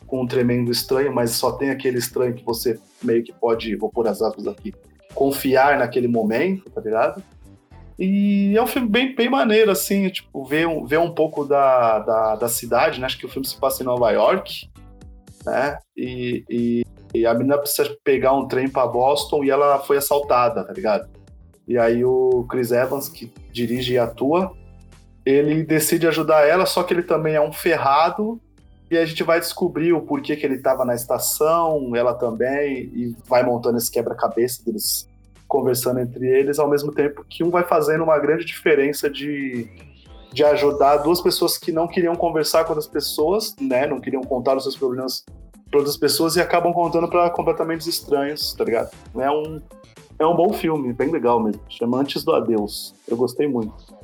com 0.10 0.22
um 0.22 0.28
tremendo 0.28 0.72
estranho, 0.72 1.14
mas 1.14 1.32
só 1.32 1.52
tem 1.52 1.70
aquele 1.70 2.00
estranho 2.00 2.34
que 2.34 2.44
você 2.44 2.80
meio 3.04 3.24
que 3.24 3.32
pode, 3.32 3.76
vou 3.76 3.90
pôr 3.90 4.08
as 4.08 4.22
aspas 4.22 4.48
aqui, 4.48 4.74
confiar 5.14 5.78
naquele 5.78 6.08
momento, 6.08 6.70
tá 6.70 6.82
ligado? 6.82 7.24
E 7.98 8.56
é 8.56 8.62
um 8.62 8.68
filme 8.68 8.88
bem, 8.88 9.14
bem 9.14 9.30
maneiro, 9.30 9.70
assim, 9.72 10.10
tipo, 10.10 10.46
ver 10.46 10.68
um, 10.68 10.86
ver 10.86 11.00
um 11.00 11.14
pouco 11.14 11.44
da, 11.44 12.00
da, 12.00 12.36
da 12.38 12.48
cidade, 12.48 13.00
né? 13.00 13.06
Acho 13.06 13.18
que 13.18 13.26
o 13.26 13.30
filme 13.30 13.46
se 13.46 13.58
passa 13.58 13.84
em 13.84 13.86
Nova 13.86 14.10
York, 14.12 14.70
né? 15.46 15.78
E, 15.96 16.44
e, 16.50 16.86
e 17.14 17.26
a 17.26 17.34
menina 17.34 17.58
precisa 17.58 17.96
pegar 18.04 18.34
um 18.34 18.48
trem 18.48 18.70
pra 18.70 18.88
Boston 18.88 19.44
e 19.44 19.50
ela 19.50 19.80
foi 19.80 19.98
assaltada, 19.98 20.64
tá 20.64 20.72
ligado? 20.72 21.10
E 21.68 21.78
aí 21.78 22.04
o 22.04 22.46
Chris 22.50 22.72
Evans, 22.72 23.10
que 23.10 23.32
dirige 23.52 23.94
e 23.94 23.98
atua, 23.98 24.54
ele 25.26 25.64
decide 25.64 26.08
ajudar 26.08 26.48
ela, 26.48 26.66
só 26.66 26.84
que 26.84 26.94
ele 26.94 27.04
também 27.04 27.36
é 27.36 27.42
um 27.42 27.52
ferrado, 27.52 28.40
e 28.90 28.98
a 28.98 29.06
gente 29.06 29.24
vai 29.24 29.40
descobrir 29.40 29.94
o 29.94 30.02
porquê 30.02 30.36
que 30.36 30.46
ele 30.46 30.56
estava 30.56 30.84
na 30.84 30.96
estação, 30.96 31.96
ela 31.96 32.14
também, 32.14 32.92
e 32.94 33.16
vai 33.28 33.44
montando 33.44 33.78
esse 33.78 33.92
quebra-cabeça 33.92 34.64
deles 34.66 35.08
conversando 35.48 36.00
entre 36.00 36.28
eles, 36.28 36.60
ao 36.60 36.70
mesmo 36.70 36.92
tempo 36.92 37.26
que 37.28 37.44
um 37.44 37.50
vai 37.50 37.64
fazendo 37.64 38.04
uma 38.04 38.18
grande 38.20 38.46
diferença 38.46 39.10
de, 39.10 39.68
de 40.32 40.44
ajudar 40.44 40.98
duas 40.98 41.22
pessoas 41.22 41.58
que 41.58 41.72
não 41.72 41.88
queriam 41.88 42.16
conversar 42.16 42.64
com 42.64 42.72
outras 42.72 42.88
pessoas, 42.88 43.56
né? 43.60 43.88
Não 43.88 44.00
queriam 44.00 44.22
contar 44.22 44.56
os 44.56 44.64
seus 44.64 44.76
problemas 44.76 45.26
para 45.70 45.80
outras 45.80 45.98
pessoas 45.98 46.36
e 46.36 46.42
acabam 46.42 46.72
contando 46.72 47.08
para 47.08 47.30
completamente 47.32 47.88
estranhos, 47.90 48.54
tá 48.54 48.64
ligado? 48.64 48.92
É 49.18 49.30
um, 49.30 49.60
é 50.20 50.26
um 50.26 50.36
bom 50.36 50.54
filme, 50.54 50.94
bem 50.94 51.10
legal 51.10 51.40
mesmo. 51.42 51.62
Chama 51.68 52.00
Antes 52.00 52.24
do 52.24 52.34
Adeus. 52.34 52.94
Eu 53.08 53.18
gostei 53.18 53.48
muito. 53.48 53.99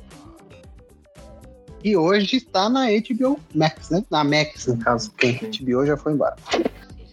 E 1.86 1.96
hoje 1.96 2.38
está 2.38 2.68
na 2.68 2.86
HBO 2.86 3.38
Max, 3.54 3.90
né? 3.90 4.04
Na 4.10 4.24
Max, 4.24 4.66
no 4.66 4.76
caso. 4.76 5.08
Porque 5.12 5.26
a 5.28 5.62
HBO 5.62 5.86
já 5.86 5.96
foi 5.96 6.14
embora. 6.14 6.34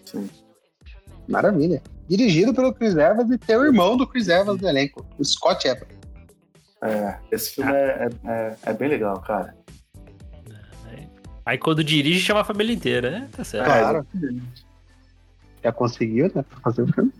Sim. 0.04 0.28
Maravilha. 1.30 1.80
Dirigido 2.10 2.56
pelo 2.56 2.74
Chris 2.74 2.96
Evans 2.96 3.30
e 3.30 3.38
tem 3.38 3.56
o 3.56 3.66
irmão 3.66 3.96
do 3.96 4.08
Chris 4.08 4.28
Evans 4.28 4.60
no 4.60 4.68
elenco, 4.68 5.06
o 5.20 5.24
Scott 5.24 5.68
Evans. 5.68 5.94
É, 6.82 7.20
esse 7.32 7.52
filme 7.52 7.72
é, 7.72 8.10
é, 8.26 8.56
é, 8.64 8.74
bem 8.74 8.90
legal, 8.90 9.22
cara. 9.22 9.56
Aí 11.46 11.60
quando 11.60 11.84
dirige, 11.84 12.22
chama 12.22 12.42
a 12.42 12.44
família 12.44 12.74
inteira, 12.74 13.12
né? 13.12 13.30
Tá 13.32 13.44
certo. 13.44 13.66
Claro. 13.66 14.08
Já 15.64 15.72
conseguiu, 15.72 16.32
né? 16.34 16.44
Fazer 16.64 16.82
o 16.82 16.88
filme. 16.92 17.14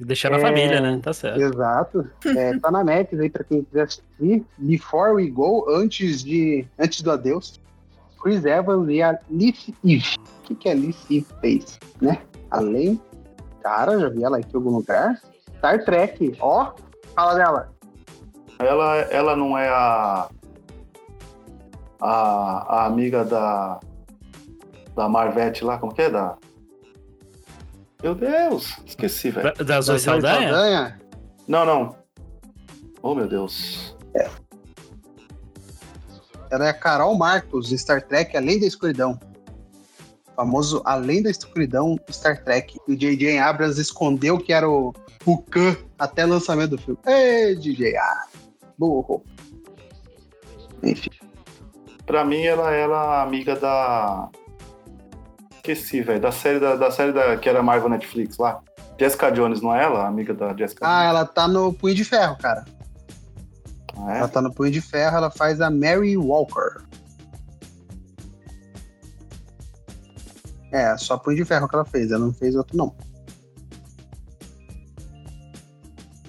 Deixar 0.00 0.30
na 0.30 0.38
é, 0.38 0.40
família, 0.40 0.80
né? 0.80 0.98
Tá 1.02 1.12
certo. 1.12 1.40
Exato. 1.40 2.10
É, 2.26 2.58
tá 2.58 2.70
na 2.70 2.82
Max 2.82 3.18
aí 3.18 3.28
pra 3.28 3.44
quem 3.44 3.62
quiser 3.62 3.82
assistir. 3.82 4.44
Before 4.58 5.12
We 5.12 5.28
Go, 5.28 5.66
antes, 5.68 6.22
de, 6.22 6.66
antes 6.78 7.02
do 7.02 7.10
adeus. 7.10 7.60
Chris 8.22 8.44
Evans 8.44 8.88
e 8.90 9.02
a 9.02 9.18
Liz 9.30 9.72
Eve. 9.84 10.16
O 10.40 10.42
que, 10.42 10.54
que 10.54 10.68
a 10.68 10.74
Liz 10.74 10.96
Eve 11.10 11.26
fez, 11.40 11.78
né? 12.00 12.22
Além. 12.50 13.00
Cara, 13.62 13.98
já 13.98 14.08
vi 14.08 14.24
ela 14.24 14.38
aqui 14.38 14.52
em 14.52 14.56
algum 14.56 14.76
lugar. 14.76 15.20
Star 15.58 15.84
Trek, 15.84 16.36
ó. 16.40 16.72
Fala 17.14 17.34
dela. 17.34 17.72
Ela, 18.58 18.96
ela 19.10 19.36
não 19.36 19.56
é 19.56 19.68
a, 19.68 20.28
a, 22.00 22.76
a 22.76 22.86
amiga 22.86 23.24
da 23.24 23.80
da 24.94 25.08
Marvete 25.08 25.64
lá, 25.64 25.78
como 25.78 25.94
que 25.94 26.02
é? 26.02 26.10
Da... 26.10 26.36
Meu 28.02 28.14
Deus, 28.14 28.76
esqueci, 28.86 29.30
velho. 29.30 29.54
Da, 29.54 29.64
da 29.64 29.80
Zoe 29.80 29.98
Saldanha? 29.98 31.00
Não, 31.46 31.64
não. 31.66 31.96
Oh, 33.02 33.14
meu 33.14 33.28
Deus. 33.28 33.96
É. 34.14 34.28
Ela 36.50 36.66
é 36.66 36.70
a 36.70 36.74
Carol 36.74 37.16
Marcos, 37.16 37.68
de 37.68 37.78
Star 37.78 38.02
Trek 38.02 38.36
Além 38.36 38.58
da 38.58 38.66
Escuridão. 38.66 39.18
O 40.28 40.32
famoso 40.36 40.82
Além 40.84 41.22
da 41.22 41.30
Escuridão 41.30 41.98
Star 42.10 42.42
Trek. 42.42 42.76
E 42.88 42.92
o 42.92 42.96
J.J. 42.96 43.38
Abrams 43.38 43.80
escondeu 43.80 44.38
que 44.38 44.52
era 44.52 44.68
o, 44.68 44.92
o 45.26 45.38
Khan 45.38 45.76
até 45.98 46.24
o 46.24 46.28
lançamento 46.28 46.70
do 46.70 46.78
filme. 46.78 46.98
Ei, 47.06 47.54
DJ 47.56 47.96
A 47.96 48.24
burro. 48.80 49.22
Enfim. 50.82 51.10
Pra 52.06 52.24
mim, 52.24 52.42
ela 52.42 52.72
era 52.72 53.22
amiga 53.22 53.54
da. 53.54 54.30
Esqueci, 55.72 56.02
velho. 56.02 56.20
Da 56.20 56.32
série 56.32 56.58
da, 56.58 56.76
da 56.76 56.90
série 56.90 57.12
da, 57.12 57.36
que 57.36 57.48
era 57.48 57.62
Marvel 57.62 57.88
Netflix 57.88 58.38
lá. 58.38 58.60
Jessica 58.98 59.30
Jones, 59.30 59.60
não 59.62 59.74
é 59.74 59.82
ela? 59.84 60.06
Amiga 60.06 60.34
da 60.34 60.54
Jessica 60.54 60.86
Ah, 60.86 61.02
Jones. 61.04 61.08
ela 61.08 61.24
tá 61.26 61.48
no 61.48 61.72
Punho 61.72 61.94
de 61.94 62.04
Ferro, 62.04 62.36
cara. 62.38 62.64
Ah, 63.96 64.14
é? 64.14 64.18
Ela 64.18 64.28
tá 64.28 64.42
no 64.42 64.52
Punho 64.52 64.70
de 64.70 64.80
Ferro, 64.80 65.16
ela 65.16 65.30
faz 65.30 65.60
a 65.60 65.70
Mary 65.70 66.16
Walker. 66.16 66.82
É, 70.72 70.96
só 70.96 71.16
Punho 71.16 71.36
de 71.36 71.44
Ferro 71.44 71.68
que 71.68 71.74
ela 71.74 71.84
fez, 71.84 72.10
ela 72.10 72.24
não 72.24 72.32
fez 72.32 72.54
outro 72.54 72.76
não. 72.76 72.94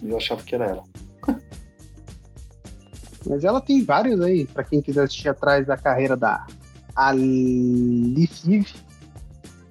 Eu 0.01 0.17
achava 0.17 0.41
que 0.41 0.55
era 0.55 0.65
ela. 0.65 0.83
Mas 3.27 3.43
ela 3.43 3.61
tem 3.61 3.83
vários 3.83 4.19
aí, 4.21 4.45
para 4.45 4.63
quem 4.63 4.81
quiser 4.81 5.03
assistir 5.03 5.29
atrás 5.29 5.67
da 5.67 5.77
carreira 5.77 6.17
da 6.17 6.45
Alice 6.95 8.65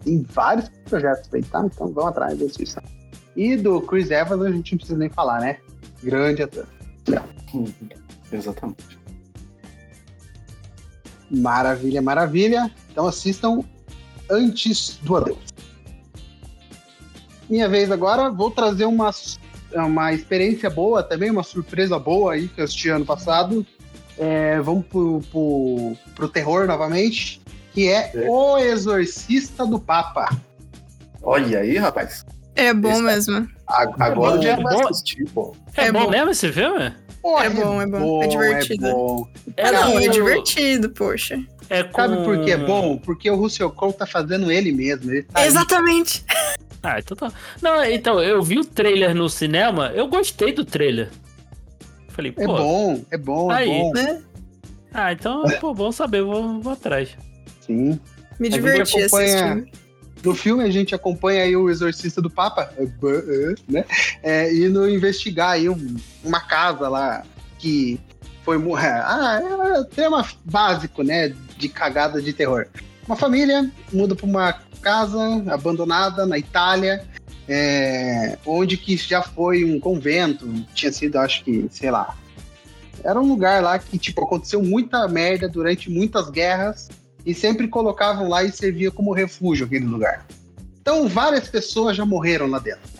Tem 0.04 0.22
vários 0.22 0.68
projetos 0.88 1.32
aí, 1.32 1.42
tá? 1.42 1.62
Então 1.64 1.92
vão 1.92 2.06
atrás 2.06 2.38
da 2.38 2.46
assistam. 2.46 2.82
E 3.36 3.56
do 3.56 3.80
Chris 3.82 4.10
Evans 4.10 4.42
a 4.42 4.50
gente 4.50 4.72
não 4.72 4.78
precisa 4.78 4.98
nem 4.98 5.08
falar, 5.08 5.40
né? 5.40 5.58
Grande 6.02 6.42
ator. 6.42 6.66
Exatamente. 8.32 8.98
Maravilha, 11.30 12.02
maravilha. 12.02 12.70
Então 12.90 13.06
assistam 13.06 13.62
antes 14.28 14.98
do 15.02 15.16
adeus. 15.16 15.38
Minha 17.48 17.68
vez 17.68 17.90
agora, 17.90 18.30
vou 18.30 18.50
trazer 18.50 18.84
umas 18.84 19.38
é 19.72 19.80
uma 19.80 20.12
experiência 20.12 20.68
boa 20.68 21.02
também, 21.02 21.30
uma 21.30 21.42
surpresa 21.42 21.98
boa 21.98 22.32
aí 22.32 22.48
que 22.48 22.60
eu 22.60 22.64
assisti 22.64 22.88
ano 22.88 23.04
passado. 23.04 23.64
É, 24.18 24.60
vamos 24.60 24.84
pro, 24.86 25.20
pro, 25.30 25.96
pro 26.14 26.28
terror 26.28 26.66
novamente, 26.66 27.39
que 27.72 27.88
é, 27.88 28.10
é, 28.14 28.28
O 28.28 28.58
Exorcista 28.58 29.66
do 29.66 29.78
Papa. 29.78 30.28
Olha 31.22 31.60
aí, 31.60 31.76
rapaz. 31.76 32.24
É 32.54 32.74
bom 32.74 32.90
Esse, 32.90 33.02
mesmo. 33.02 33.48
Agora 33.66 34.12
é 34.12 34.14
bom, 34.14 34.42
já 34.42 34.88
assistir, 34.88 35.24
pô. 35.30 35.54
É, 35.76 35.86
é 35.86 35.92
bom, 35.92 36.04
bom 36.04 36.10
mesmo 36.10 36.30
esse 36.30 36.52
filme? 36.52 36.92
Pô, 37.22 37.40
é, 37.40 37.50
bom, 37.50 37.80
é 37.80 37.86
bom, 37.86 38.00
bom, 38.00 38.22
é 38.22 38.26
divertido. 38.26 38.86
É, 38.86 38.92
bom. 38.92 39.28
é, 39.56 39.72
não, 39.72 39.98
é 39.98 40.08
divertido, 40.08 40.90
poxa. 40.90 41.42
É 41.68 41.82
com... 41.82 42.00
Sabe 42.00 42.24
por 42.24 42.44
que 42.44 42.50
é 42.50 42.56
bom? 42.56 42.96
Porque 42.98 43.30
o 43.30 43.36
Russell 43.36 43.70
Crowe 43.70 43.92
tá 43.92 44.06
fazendo 44.06 44.50
ele 44.50 44.72
mesmo. 44.72 45.10
Ele 45.10 45.22
tá 45.22 45.46
Exatamente. 45.46 46.24
Ah, 46.82 46.98
então 46.98 47.14
tá. 47.16 47.32
Não, 47.60 47.84
então, 47.84 48.20
eu 48.22 48.42
vi 48.42 48.58
o 48.58 48.64
trailer 48.64 49.14
no 49.14 49.28
cinema, 49.28 49.92
eu 49.94 50.08
gostei 50.08 50.52
do 50.52 50.64
trailer. 50.64 51.10
Falei, 52.08 52.32
é 52.36 52.44
pô. 52.46 52.54
É 52.54 52.58
bom, 52.58 53.04
é 53.10 53.18
bom, 53.18 53.50
aí, 53.50 53.70
é 53.70 53.82
bom. 53.82 53.92
Né? 53.92 54.22
Ah, 54.92 55.12
então, 55.12 55.44
pô, 55.60 55.74
bom 55.74 55.92
saber, 55.92 56.22
vou, 56.22 56.60
vou 56.60 56.72
atrás. 56.72 57.16
Sim. 57.70 58.00
Me 58.38 58.48
diverti 58.48 59.02
assistindo. 59.02 59.68
No 60.24 60.34
filme 60.34 60.64
a 60.64 60.70
gente 60.70 60.94
acompanha 60.94 61.44
aí 61.44 61.56
o 61.56 61.70
exorcista 61.70 62.20
do 62.20 62.28
Papa, 62.28 62.70
né? 63.68 63.84
É, 64.22 64.52
indo 64.52 64.88
investigar 64.88 65.52
aí 65.52 65.68
um, 65.68 65.96
uma 66.22 66.40
casa 66.40 66.88
lá 66.88 67.22
que 67.58 67.98
foi 68.44 68.58
morrer. 68.58 69.00
Ah, 69.06 69.40
é 69.78 69.84
tema 69.94 70.26
básico, 70.44 71.02
né? 71.02 71.32
De 71.56 71.68
cagada 71.68 72.20
de 72.20 72.32
terror. 72.32 72.66
Uma 73.06 73.16
família 73.16 73.70
muda 73.92 74.14
para 74.14 74.26
uma 74.26 74.52
casa 74.82 75.18
abandonada 75.48 76.26
na 76.26 76.38
Itália, 76.38 77.04
é, 77.48 78.36
onde 78.44 78.76
que 78.76 78.96
já 78.96 79.22
foi 79.22 79.64
um 79.64 79.78
convento, 79.78 80.46
tinha 80.74 80.92
sido, 80.92 81.16
acho 81.16 81.44
que, 81.44 81.66
sei 81.70 81.90
lá. 81.90 82.16
Era 83.02 83.18
um 83.18 83.26
lugar 83.26 83.62
lá 83.62 83.78
que, 83.78 83.96
tipo, 83.96 84.22
aconteceu 84.22 84.62
muita 84.62 85.06
merda 85.08 85.48
durante 85.48 85.90
muitas 85.90 86.28
guerras 86.28 86.88
e 87.30 87.34
sempre 87.34 87.68
colocavam 87.68 88.28
lá 88.28 88.42
e 88.42 88.50
servia 88.50 88.90
como 88.90 89.12
refúgio 89.12 89.64
aquele 89.64 89.84
lugar. 89.84 90.26
Então, 90.80 91.08
várias 91.08 91.48
pessoas 91.48 91.96
já 91.96 92.04
morreram 92.04 92.48
lá 92.48 92.58
dentro. 92.58 92.90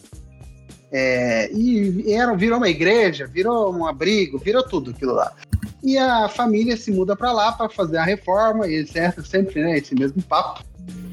É, 0.93 1.51
e 1.53 2.13
era, 2.13 2.35
virou 2.37 2.59
uma 2.59 2.69
igreja, 2.69 3.27
virou 3.27 3.75
um 3.75 3.85
abrigo, 3.85 4.39
virou 4.39 4.63
tudo 4.63 4.93
aquilo 4.93 5.15
lá. 5.15 5.33
E 5.83 5.99
a 5.99 6.29
família 6.29 6.77
se 6.77 6.93
muda 6.93 7.17
para 7.17 7.33
lá 7.33 7.51
para 7.51 7.69
fazer 7.69 7.97
a 7.97 8.05
reforma 8.05 8.69
e 8.69 8.77
etc. 8.77 9.21
Sempre, 9.25 9.63
né? 9.63 9.79
Esse 9.79 9.97
mesmo 9.97 10.23
papo. 10.23 10.65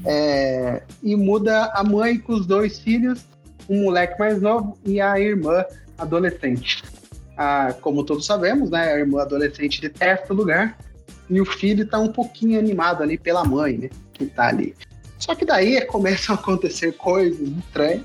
É, 0.04 0.82
e 1.02 1.16
muda 1.16 1.72
a 1.74 1.82
mãe 1.82 2.18
com 2.18 2.34
os 2.34 2.46
dois 2.46 2.78
filhos, 2.78 3.24
um 3.68 3.82
moleque 3.82 4.16
mais 4.18 4.40
novo 4.40 4.78
e 4.84 5.00
a 5.00 5.18
irmã 5.18 5.64
adolescente. 5.96 6.84
Ah, 7.36 7.74
como 7.80 8.04
todos 8.04 8.26
sabemos, 8.26 8.70
né, 8.70 8.92
a 8.92 8.98
irmã 8.98 9.22
adolescente 9.22 9.80
detesta 9.80 10.32
o 10.32 10.36
lugar 10.36 10.76
e 11.28 11.40
o 11.40 11.44
filho 11.44 11.84
está 11.84 11.98
um 11.98 12.12
pouquinho 12.12 12.58
animado 12.58 13.02
ali 13.02 13.18
pela 13.18 13.44
mãe, 13.44 13.76
né, 13.78 13.90
que 14.12 14.24
está 14.24 14.48
ali. 14.48 14.74
Só 15.18 15.34
que 15.34 15.44
daí 15.44 15.84
começam 15.86 16.34
a 16.34 16.38
acontecer 16.38 16.92
coisas 16.92 17.48
estranhas. 17.48 18.02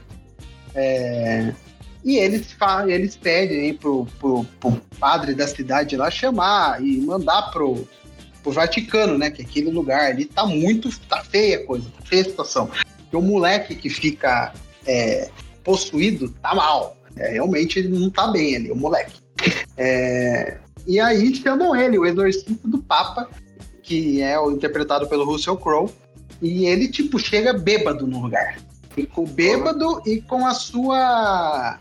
É, 0.76 1.54
e 2.04 2.18
eles, 2.18 2.56
eles 2.88 3.16
pedem 3.16 3.74
pro, 3.76 4.06
pro, 4.20 4.44
pro 4.60 4.82
padre 5.00 5.34
da 5.34 5.48
cidade 5.48 5.96
lá 5.96 6.12
chamar 6.12 6.84
e 6.84 6.98
mandar 6.98 7.44
pro, 7.52 7.88
pro 8.42 8.52
Vaticano, 8.52 9.18
né? 9.18 9.32
Que 9.32 9.42
é 9.42 9.46
aquele 9.46 9.72
lugar 9.72 10.12
ali 10.12 10.26
tá 10.26 10.46
muito. 10.46 10.90
tá 11.08 11.24
feia 11.24 11.58
a 11.58 11.66
coisa, 11.66 11.86
tá 11.98 12.06
feia 12.06 12.24
a 12.24 12.26
situação. 12.26 12.68
Porque 12.68 13.16
o 13.16 13.22
moleque 13.22 13.76
que 13.76 13.90
fica 13.90 14.54
é, 14.86 15.30
possuído 15.64 16.30
tá 16.42 16.54
mal. 16.54 16.98
É, 17.16 17.34
realmente 17.34 17.80
ele 17.80 17.88
não 17.88 18.10
tá 18.10 18.28
bem 18.28 18.56
ali, 18.56 18.72
o 18.72 18.76
moleque. 18.76 19.22
É, 19.78 20.58
e 20.88 21.00
aí 21.00 21.36
chamam 21.36 21.76
ele, 21.76 21.98
o 21.98 22.06
exorcista 22.06 22.68
do 22.68 22.80
Papa, 22.80 23.30
que 23.82 24.22
é 24.22 24.40
o 24.40 24.52
interpretado 24.52 25.08
pelo 25.08 25.26
Russell 25.26 25.58
Crowe. 25.58 25.90
E 26.42 26.66
ele, 26.66 26.88
tipo, 26.88 27.18
chega 27.18 27.54
bêbado 27.54 28.06
no 28.06 28.22
lugar. 28.22 28.58
E 28.98 29.06
com 29.06 29.26
bêbado 29.26 30.02
e 30.06 30.22
com 30.22 30.46
a 30.46 30.54
sua 30.54 31.80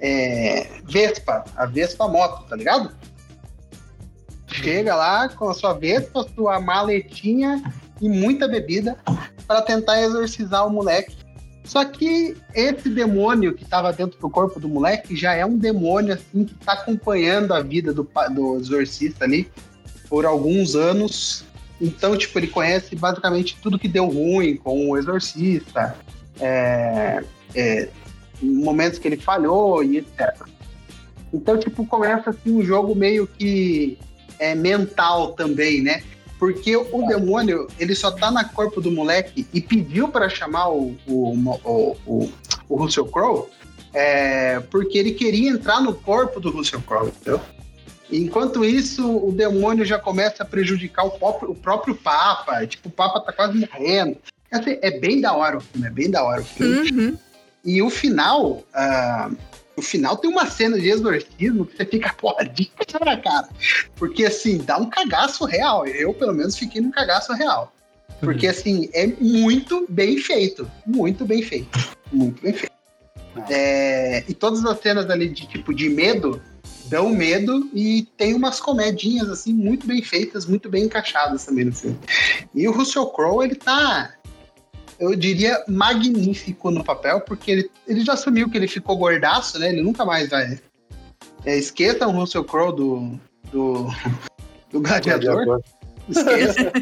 é, 0.00 0.68
Vespa, 0.84 1.44
a 1.56 1.66
Vespa 1.66 2.08
moto, 2.08 2.48
tá 2.48 2.56
ligado? 2.56 2.92
chega 4.52 4.94
lá 4.94 5.28
com 5.28 5.48
a 5.48 5.54
sua 5.54 5.72
vespa, 5.72 6.26
sua 6.34 6.60
maletinha 6.60 7.62
e 8.00 8.08
muita 8.08 8.48
bebida 8.48 8.96
para 9.46 9.62
tentar 9.62 10.02
exorcizar 10.02 10.66
o 10.66 10.70
moleque. 10.70 11.16
Só 11.64 11.84
que 11.84 12.36
esse 12.54 12.88
demônio 12.88 13.54
que 13.54 13.64
estava 13.64 13.92
dentro 13.92 14.18
do 14.18 14.30
corpo 14.30 14.58
do 14.58 14.68
moleque 14.68 15.14
já 15.14 15.34
é 15.34 15.44
um 15.44 15.56
demônio 15.56 16.14
assim 16.14 16.44
que 16.44 16.54
está 16.54 16.72
acompanhando 16.72 17.52
a 17.52 17.62
vida 17.62 17.92
do, 17.92 18.08
do 18.34 18.56
exorcista 18.56 19.24
ali 19.24 19.50
por 20.08 20.26
alguns 20.26 20.74
anos. 20.74 21.44
Então, 21.80 22.16
tipo, 22.16 22.38
ele 22.38 22.48
conhece 22.48 22.96
basicamente 22.96 23.56
tudo 23.62 23.78
que 23.78 23.88
deu 23.88 24.06
ruim 24.06 24.56
com 24.56 24.90
o 24.90 24.98
exorcista, 24.98 25.96
é, 26.38 27.22
é, 27.54 27.88
momentos 28.42 28.98
que 28.98 29.08
ele 29.08 29.16
falhou 29.16 29.82
e 29.82 29.98
etc. 29.98 30.34
Então, 31.32 31.56
tipo, 31.58 31.86
começa 31.86 32.30
assim 32.30 32.52
um 32.52 32.62
jogo 32.62 32.94
meio 32.94 33.26
que 33.26 33.96
é, 34.38 34.54
mental 34.54 35.32
também, 35.32 35.80
né? 35.80 36.02
Porque 36.40 36.74
o 36.74 37.06
demônio, 37.06 37.68
ele 37.78 37.94
só 37.94 38.10
tá 38.10 38.30
no 38.30 38.42
corpo 38.48 38.80
do 38.80 38.90
moleque 38.90 39.46
e 39.54 39.60
pediu 39.60 40.08
para 40.08 40.28
chamar 40.28 40.70
o, 40.70 40.96
o, 41.06 41.34
o, 41.64 41.96
o, 42.06 42.32
o 42.68 42.76
Russell 42.76 43.06
Crowe 43.06 43.46
é, 43.92 44.60
porque 44.70 44.98
ele 44.98 45.12
queria 45.12 45.50
entrar 45.50 45.80
no 45.80 45.94
corpo 45.94 46.40
do 46.40 46.50
Russell 46.50 46.80
Crowe, 46.82 47.08
entendeu? 47.08 47.40
Enquanto 48.10 48.64
isso, 48.64 49.16
o 49.16 49.30
demônio 49.32 49.84
já 49.84 49.98
começa 49.98 50.42
a 50.42 50.46
prejudicar 50.46 51.04
o 51.04 51.10
próprio, 51.12 51.50
o 51.50 51.54
próprio 51.54 51.94
Papa. 51.94 52.66
Tipo, 52.66 52.88
o 52.88 52.92
Papa 52.92 53.20
tá 53.20 53.32
quase 53.32 53.56
morrendo. 53.58 54.16
É 54.82 54.90
bem 54.98 55.20
da 55.20 55.32
hora 55.32 55.58
o 55.58 55.60
filme, 55.60 55.86
é 55.86 55.90
bem 55.90 56.10
da 56.10 56.24
hora 56.24 56.40
o 56.40 56.44
filme. 56.44 56.90
Uhum. 56.90 57.18
E 57.64 57.80
o 57.80 57.88
final, 57.88 58.64
uh, 58.74 59.36
o 59.80 59.82
final 59.82 60.16
tem 60.16 60.30
uma 60.30 60.46
cena 60.46 60.78
de 60.78 60.88
exorcismo 60.88 61.64
que 61.64 61.76
você 61.76 61.86
fica, 61.86 62.12
porra, 62.12 62.44
de 62.44 62.66
cara, 62.66 63.16
cara. 63.16 63.48
Porque 63.96 64.26
assim, 64.26 64.58
dá 64.58 64.76
um 64.76 64.88
cagaço 64.88 65.44
real. 65.46 65.86
Eu, 65.86 66.12
pelo 66.12 66.34
menos, 66.34 66.56
fiquei 66.56 66.80
num 66.80 66.90
cagaço 66.90 67.32
real. 67.32 67.72
Porque 68.20 68.46
uhum. 68.46 68.52
assim, 68.52 68.90
é 68.92 69.06
muito 69.06 69.86
bem 69.88 70.18
feito. 70.18 70.70
Muito 70.86 71.24
bem 71.24 71.42
feito. 71.42 71.78
Muito 72.12 72.42
bem 72.42 72.52
feito. 72.52 72.70
É, 73.48 74.22
e 74.28 74.34
todas 74.34 74.64
as 74.66 74.78
cenas 74.80 75.08
ali 75.08 75.28
de 75.28 75.46
tipo 75.46 75.74
de 75.74 75.88
medo 75.88 76.42
dão 76.86 77.08
medo 77.08 77.70
e 77.72 78.02
tem 78.16 78.34
umas 78.34 78.60
comedinhas 78.60 79.30
assim 79.30 79.54
muito 79.54 79.86
bem 79.86 80.02
feitas, 80.02 80.44
muito 80.44 80.68
bem 80.68 80.84
encaixadas 80.84 81.46
também 81.46 81.64
no 81.64 81.72
filme. 81.72 81.98
E 82.54 82.68
o 82.68 82.72
Russell 82.72 83.06
Crowe, 83.06 83.44
ele 83.44 83.54
tá 83.54 84.12
eu 85.00 85.16
diria, 85.16 85.64
magnífico 85.66 86.70
no 86.70 86.84
papel, 86.84 87.22
porque 87.22 87.50
ele, 87.50 87.70
ele 87.88 88.04
já 88.04 88.12
assumiu 88.12 88.50
que 88.50 88.58
ele 88.58 88.68
ficou 88.68 88.98
gordaço, 88.98 89.58
né? 89.58 89.70
Ele 89.70 89.82
nunca 89.82 90.04
mais 90.04 90.28
vai. 90.28 90.60
É, 91.46 91.56
esqueça 91.56 92.06
o 92.06 92.10
Russell 92.10 92.44
Crowe 92.44 92.76
do, 92.76 93.20
do, 93.50 93.86
do 94.70 94.80
Gladiador. 94.80 95.62
Esqueça. 96.06 96.72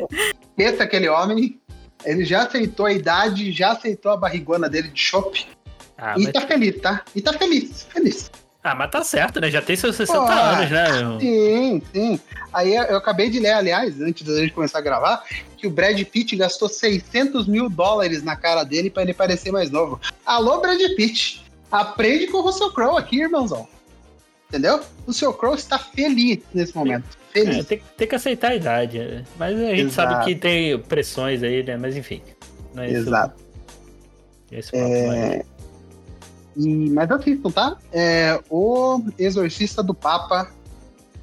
esqueça 0.50 0.82
aquele 0.82 1.08
homem. 1.08 1.60
Ele 2.04 2.24
já 2.24 2.42
aceitou 2.42 2.86
a 2.86 2.92
idade, 2.92 3.52
já 3.52 3.72
aceitou 3.72 4.10
a 4.10 4.16
barrigona 4.16 4.68
dele 4.68 4.88
de 4.88 5.00
chope. 5.00 5.46
Ah, 5.96 6.14
e 6.16 6.24
mas... 6.24 6.32
tá 6.32 6.40
feliz, 6.40 6.80
tá? 6.80 7.04
E 7.14 7.20
tá 7.20 7.32
feliz, 7.32 7.84
feliz. 7.84 8.30
Ah, 8.62 8.74
mas 8.74 8.90
tá 8.90 9.02
certo, 9.04 9.40
né? 9.40 9.50
Já 9.50 9.62
tem 9.62 9.76
seus 9.76 9.94
60 9.94 10.18
Pô, 10.18 10.30
anos, 10.30 10.70
né? 10.70 10.92
Meu? 10.92 11.20
Sim, 11.20 11.82
sim. 11.92 12.20
Aí 12.52 12.74
eu 12.74 12.96
acabei 12.96 13.30
de 13.30 13.38
ler, 13.38 13.52
aliás, 13.52 14.00
antes 14.00 14.26
da 14.26 14.40
gente 14.40 14.52
começar 14.52 14.78
a 14.78 14.82
gravar, 14.82 15.22
que 15.58 15.66
o 15.66 15.70
Brad 15.70 16.00
Pitt 16.04 16.36
gastou 16.36 16.68
600 16.68 17.46
mil 17.46 17.68
dólares 17.68 18.22
na 18.22 18.36
cara 18.36 18.64
dele 18.64 18.88
para 18.88 19.02
ele 19.02 19.12
parecer 19.12 19.50
mais 19.50 19.70
novo. 19.70 20.00
Alô, 20.24 20.60
Brad 20.60 20.80
Pitt, 20.96 21.44
aprende 21.70 22.28
com 22.28 22.38
o 22.38 22.40
Russell 22.42 22.72
Crowe 22.72 22.98
aqui, 22.98 23.20
irmãozão. 23.20 23.68
Entendeu? 24.48 24.80
O 25.04 25.08
Russell 25.08 25.34
Crowe 25.34 25.56
está 25.56 25.78
feliz 25.78 26.38
nesse 26.54 26.74
momento. 26.74 27.04
Feliz. 27.30 27.58
É, 27.58 27.62
tem, 27.64 27.82
tem, 27.96 28.08
que 28.08 28.14
aceitar 28.14 28.52
a 28.52 28.54
idade. 28.54 28.98
Né? 28.98 29.24
Mas 29.38 29.58
a 29.58 29.70
gente 29.70 29.80
Exato. 29.88 30.12
sabe 30.12 30.24
que 30.24 30.34
tem 30.40 30.78
pressões 30.78 31.42
aí, 31.42 31.62
né? 31.62 31.76
Mas 31.76 31.96
enfim. 31.96 32.22
É 32.76 32.90
Exato. 32.90 33.42
Esse 34.50 34.72
papo 34.72 34.84
é... 34.86 35.44
E, 36.56 36.90
mas 36.90 37.10
assistam, 37.10 37.50
tá? 37.50 37.78
É, 37.92 38.40
o 38.50 39.00
Exorcista 39.16 39.82
do 39.82 39.94
Papa, 39.94 40.50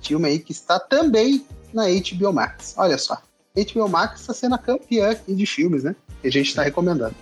filme 0.02 0.30
aí 0.30 0.40
que 0.40 0.54
está 0.54 0.80
também 0.80 1.46
na 1.74 1.84
HBO 1.88 2.32
Max. 2.32 2.74
Olha 2.78 2.98
só. 2.98 3.22
HBO 3.56 3.88
Max 3.88 4.22
está 4.22 4.34
sendo 4.34 4.56
a 4.56 4.58
campeã 4.58 5.12
aqui 5.12 5.34
de 5.34 5.46
filmes, 5.46 5.84
né? 5.84 5.96
Que 6.22 6.28
a 6.28 6.32
gente 6.32 6.48
está 6.48 6.64
recomendando. 6.64 7.16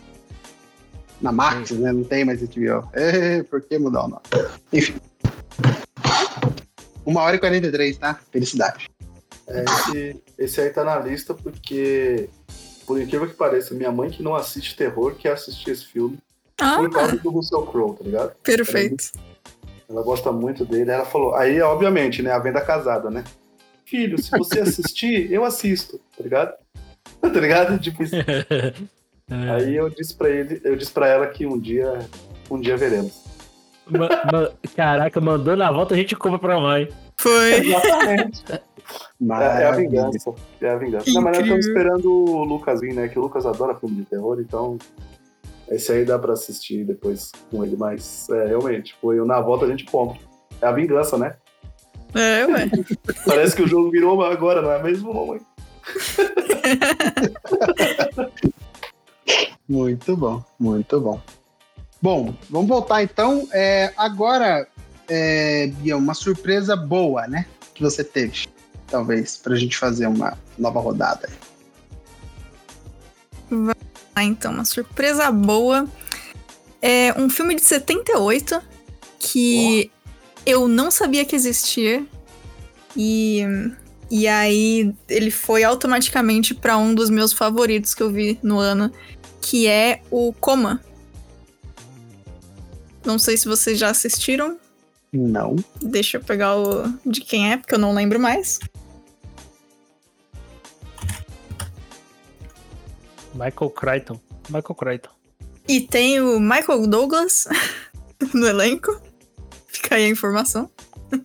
Na 1.21 1.31
Max, 1.31 1.71
né? 1.71 1.91
Não 1.91 2.03
tem 2.03 2.25
mais 2.25 2.41
HBO. 2.41 2.89
É, 2.93 3.43
por 3.43 3.61
que 3.61 3.77
mudar 3.77 4.05
o 4.05 4.07
nome? 4.07 4.21
Enfim. 4.71 4.95
Uma 7.05 7.21
hora 7.21 7.35
e 7.35 7.39
43, 7.39 7.97
tá? 7.97 8.19
Felicidade. 8.31 8.89
É, 9.47 9.63
esse, 9.63 10.23
esse 10.37 10.61
aí 10.61 10.69
tá 10.69 10.83
na 10.83 10.97
lista 10.99 11.33
porque, 11.33 12.29
por 12.87 12.99
incrível 12.99 13.27
que 13.27 13.35
pareça, 13.35 13.73
minha 13.73 13.91
mãe 13.91 14.09
que 14.09 14.23
não 14.23 14.35
assiste 14.35 14.75
terror 14.75 15.15
quer 15.15 15.33
assistir 15.33 15.71
esse 15.71 15.85
filme. 15.85 16.17
Ah. 16.59 16.77
Por 16.77 16.89
causa 16.89 17.17
do 17.17 17.29
Russell 17.29 17.65
Crowe, 17.67 17.97
tá 17.97 18.03
ligado? 18.03 18.31
Perfeito. 18.41 19.11
Ela, 19.15 19.99
ela, 19.99 20.03
gosta 20.03 20.31
muito 20.31 20.65
dele. 20.65 20.91
Ela 20.91 21.05
falou. 21.05 21.35
Aí, 21.35 21.61
obviamente, 21.61 22.21
né? 22.21 22.31
A 22.31 22.39
venda 22.39 22.61
casada, 22.61 23.09
né? 23.09 23.23
Filho, 23.93 24.19
se 24.19 24.31
você 24.31 24.59
assistir, 24.59 25.31
eu 25.31 25.45
assisto, 25.45 25.99
tá 26.17 26.23
ligado? 26.23 26.55
tá 27.21 27.29
ligado? 27.29 27.77
Tipo 27.77 28.01
isso. 28.01 28.15
Aí 29.29 29.75
eu 29.75 29.87
disse 29.87 30.15
pra 30.15 30.31
ele, 30.31 30.59
eu 30.63 30.75
disse 30.75 30.91
pra 30.91 31.07
ela 31.07 31.27
que 31.27 31.45
um 31.45 31.59
dia, 31.59 31.99
um 32.49 32.59
dia 32.59 32.75
veremos. 32.75 33.23
Ma, 33.85 34.09
ma, 34.09 34.51
caraca, 34.75 35.21
mandou 35.21 35.55
na 35.55 35.71
volta, 35.71 35.93
a 35.93 35.97
gente 35.97 36.15
compra 36.15 36.39
pra 36.39 36.59
mãe. 36.59 36.89
Foi. 37.21 37.53
Exatamente. 37.69 38.43
É, 38.51 39.61
é, 39.61 39.65
a 39.67 39.71
vingança. 39.73 40.33
É 40.59 40.69
a 40.71 40.75
vingança. 40.75 41.11
Mas 41.21 41.23
nós 41.23 41.37
estamos 41.37 41.67
esperando 41.67 42.11
o 42.11 42.43
Lucas 42.43 42.81
vir, 42.81 42.95
né? 42.95 43.07
Que 43.07 43.19
o 43.19 43.21
Lucas 43.21 43.45
adora 43.45 43.75
filme 43.75 43.97
de 43.97 44.05
terror, 44.05 44.39
então 44.39 44.75
esse 45.69 45.91
aí 45.91 46.03
dá 46.03 46.17
pra 46.17 46.33
assistir 46.33 46.83
depois 46.83 47.31
com 47.51 47.63
ele, 47.63 47.77
mas 47.77 48.27
é, 48.31 48.47
realmente, 48.47 48.95
foi 48.99 49.23
na 49.23 49.39
volta 49.39 49.65
a 49.65 49.69
gente 49.69 49.85
compra. 49.85 50.17
É 50.59 50.65
a 50.65 50.71
vingança, 50.71 51.15
né? 51.15 51.35
É, 52.15 52.45
ué. 52.45 52.69
Parece 53.25 53.55
que 53.55 53.63
o 53.63 53.67
jogo 53.67 53.89
virou 53.89 54.23
agora, 54.23 54.61
não 54.61 54.71
é 54.71 54.81
mesmo, 54.81 55.13
mamãe? 55.13 55.41
muito 59.67 60.15
bom, 60.15 60.43
muito 60.59 60.99
bom. 60.99 61.21
Bom, 62.01 62.35
vamos 62.49 62.67
voltar 62.67 63.03
então. 63.03 63.47
É, 63.51 63.93
agora, 63.97 64.67
é, 65.07 65.67
Bia, 65.67 65.97
uma 65.97 66.13
surpresa 66.13 66.75
boa, 66.75 67.27
né? 67.27 67.45
Que 67.73 67.81
você 67.81 68.03
teve, 68.03 68.47
talvez, 68.87 69.37
pra 69.37 69.55
gente 69.55 69.77
fazer 69.77 70.07
uma 70.07 70.37
nova 70.57 70.79
rodada. 70.79 71.29
Ah, 74.15 74.23
então, 74.23 74.51
uma 74.51 74.65
surpresa 74.65 75.31
boa. 75.31 75.87
É 76.81 77.13
um 77.17 77.29
filme 77.29 77.55
de 77.55 77.61
78 77.61 78.61
que 79.17 79.89
oh. 79.89 80.02
Eu 80.45 80.67
não 80.67 80.91
sabia 80.91 81.25
que 81.25 81.35
existia. 81.35 82.05
E, 82.95 83.41
e 84.09 84.27
aí 84.27 84.93
ele 85.09 85.31
foi 85.31 85.63
automaticamente 85.63 86.53
para 86.53 86.77
um 86.77 86.93
dos 86.93 87.09
meus 87.09 87.33
favoritos 87.33 87.93
que 87.93 88.03
eu 88.03 88.11
vi 88.11 88.39
no 88.43 88.59
ano, 88.59 88.91
que 89.41 89.67
é 89.67 90.01
o 90.11 90.33
Coma. 90.33 90.81
Não 93.05 93.19
sei 93.19 93.35
se 93.35 93.47
vocês 93.47 93.77
já 93.77 93.89
assistiram. 93.89 94.57
Não. 95.11 95.55
Deixa 95.81 96.17
eu 96.17 96.21
pegar 96.23 96.55
o 96.57 96.91
de 97.05 97.21
quem 97.21 97.51
é, 97.51 97.57
porque 97.57 97.75
eu 97.75 97.79
não 97.79 97.93
lembro 97.93 98.19
mais. 98.19 98.59
Michael 103.33 103.69
Crichton. 103.71 104.19
Michael 104.49 104.75
Crichton. 104.75 105.09
E 105.67 105.81
tem 105.81 106.21
o 106.21 106.39
Michael 106.39 106.87
Douglas 106.87 107.47
no 108.33 108.47
elenco. 108.47 108.99
Fica 109.93 109.97
aí 109.97 110.05
a 110.05 110.09
informação. 110.09 110.69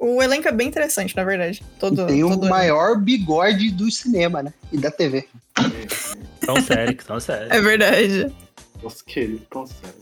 O 0.00 0.22
elenco 0.22 0.46
é 0.46 0.52
bem 0.52 0.68
interessante, 0.68 1.16
na 1.16 1.24
verdade. 1.24 1.60
Todo, 1.80 2.04
e 2.04 2.06
tem 2.06 2.20
todo 2.20 2.46
o 2.46 2.48
maior 2.48 2.96
bigode 3.00 3.68
do 3.72 3.90
cinema, 3.90 4.44
né? 4.44 4.54
E 4.70 4.78
da 4.78 4.92
TV. 4.92 5.26
Tão 6.40 6.62
sério, 6.62 6.96
tão 7.04 7.18
sério. 7.18 7.52
É 7.52 7.60
verdade. 7.60 8.32
Nossa, 8.80 9.02
querido, 9.04 9.44
tão 9.50 9.66
sério. 9.66 9.96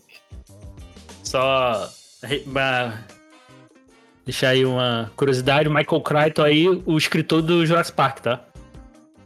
Só. 1.23 1.91
Deixar 4.27 4.51
aí 4.51 4.67
uma 4.67 5.11
curiosidade: 5.17 5.67
o 5.67 5.73
Michael 5.73 6.03
Crichton 6.03 6.43
aí, 6.43 6.69
o 6.69 6.99
escritor 6.99 7.41
do 7.41 7.65
Jurassic 7.65 7.97
Park, 7.97 8.19
tá? 8.19 8.45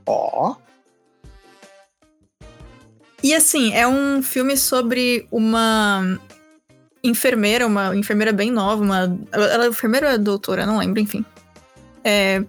Ó. 0.07 0.53
Oh. 0.53 0.57
E 3.25 3.35
assim, 3.35 3.75
é 3.75 3.89
um 3.89 4.23
filme 4.23 4.57
sobre 4.57 5.27
uma 5.33 6.17
enfermeira, 7.03 7.67
uma 7.67 7.97
enfermeira 7.97 8.33
bem 8.33 8.51
nova, 8.51 8.83
uma. 8.83 9.19
Ela 9.33 9.65
é 9.65 9.69
enfermeira 9.69 10.09
ou 10.09 10.13
é 10.13 10.19
doutora? 10.19 10.67
Não 10.67 10.79
lembro, 10.79 11.01
enfim. 11.01 11.25
É, 12.05 12.43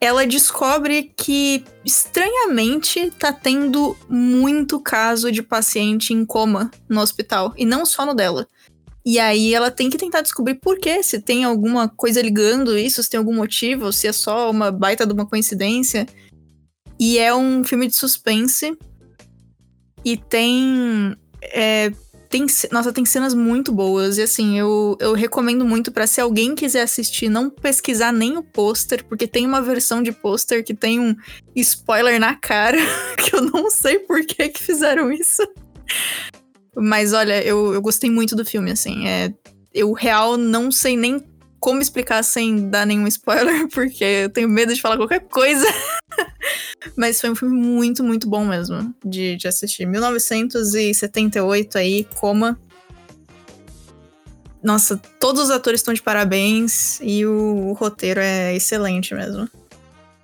ela 0.00 0.26
descobre 0.26 1.12
que, 1.14 1.62
estranhamente, 1.84 3.10
tá 3.18 3.32
tendo 3.32 3.94
muito 4.08 4.80
caso 4.80 5.30
de 5.30 5.42
paciente 5.42 6.14
em 6.14 6.24
coma 6.24 6.70
no 6.88 7.00
hospital. 7.00 7.52
E 7.56 7.66
não 7.66 7.84
só 7.84 8.06
no 8.06 8.14
dela. 8.14 8.48
E 9.04 9.18
aí 9.18 9.54
ela 9.54 9.70
tem 9.70 9.90
que 9.90 9.98
tentar 9.98 10.22
descobrir 10.22 10.54
por 10.54 10.78
quê, 10.78 11.02
se 11.02 11.20
tem 11.20 11.44
alguma 11.44 11.88
coisa 11.88 12.20
ligando 12.20 12.76
isso, 12.76 13.02
se 13.02 13.10
tem 13.10 13.18
algum 13.18 13.34
motivo, 13.34 13.92
se 13.92 14.06
é 14.06 14.12
só 14.12 14.50
uma 14.50 14.70
baita 14.70 15.06
de 15.06 15.12
uma 15.12 15.26
coincidência. 15.26 16.06
E 16.98 17.18
é 17.18 17.34
um 17.34 17.62
filme 17.62 17.86
de 17.86 17.94
suspense. 17.94 18.76
E 20.02 20.16
tem. 20.16 21.14
É, 21.42 21.92
tem 22.30 22.46
nossa, 22.70 22.92
tem 22.92 23.04
cenas 23.04 23.34
muito 23.34 23.72
boas. 23.72 24.16
E 24.16 24.22
assim, 24.22 24.56
eu, 24.56 24.96
eu 25.00 25.12
recomendo 25.14 25.64
muito 25.64 25.90
para 25.90 26.06
se 26.06 26.20
alguém 26.20 26.54
quiser 26.54 26.82
assistir, 26.82 27.28
não 27.28 27.50
pesquisar 27.50 28.12
nem 28.12 28.38
o 28.38 28.42
pôster, 28.42 29.04
porque 29.04 29.26
tem 29.26 29.44
uma 29.44 29.60
versão 29.60 30.00
de 30.00 30.12
pôster 30.12 30.64
que 30.64 30.72
tem 30.72 31.00
um 31.00 31.14
spoiler 31.56 32.20
na 32.20 32.36
cara, 32.36 32.78
que 33.18 33.34
eu 33.34 33.42
não 33.42 33.68
sei 33.68 33.98
por 33.98 34.24
que, 34.24 34.48
que 34.48 34.62
fizeram 34.62 35.10
isso. 35.10 35.42
Mas 36.76 37.12
olha, 37.12 37.42
eu, 37.42 37.74
eu 37.74 37.82
gostei 37.82 38.08
muito 38.08 38.36
do 38.36 38.44
filme, 38.44 38.70
assim. 38.70 39.08
É, 39.08 39.34
eu, 39.74 39.92
real, 39.92 40.36
não 40.36 40.70
sei 40.70 40.96
nem 40.96 41.18
como 41.60 41.80
explicar 41.82 42.24
sem 42.24 42.68
dar 42.68 42.86
nenhum 42.86 43.06
spoiler, 43.06 43.68
porque 43.72 44.02
eu 44.02 44.30
tenho 44.30 44.48
medo 44.48 44.74
de 44.74 44.80
falar 44.80 44.96
qualquer 44.96 45.20
coisa. 45.20 45.66
Mas 46.96 47.20
foi 47.20 47.30
um 47.30 47.36
filme 47.36 47.54
muito, 47.54 48.02
muito 48.02 48.28
bom 48.28 48.44
mesmo 48.44 48.94
de, 49.04 49.36
de 49.36 49.46
assistir. 49.46 49.86
1978 49.86 51.78
aí, 51.78 52.04
Coma. 52.16 52.58
Nossa, 54.62 55.00
todos 55.18 55.44
os 55.44 55.50
atores 55.50 55.80
estão 55.80 55.94
de 55.94 56.02
parabéns 56.02 56.98
e 57.00 57.24
o, 57.24 57.68
o 57.68 57.72
roteiro 57.72 58.20
é 58.20 58.54
excelente 58.54 59.14
mesmo. 59.14 59.48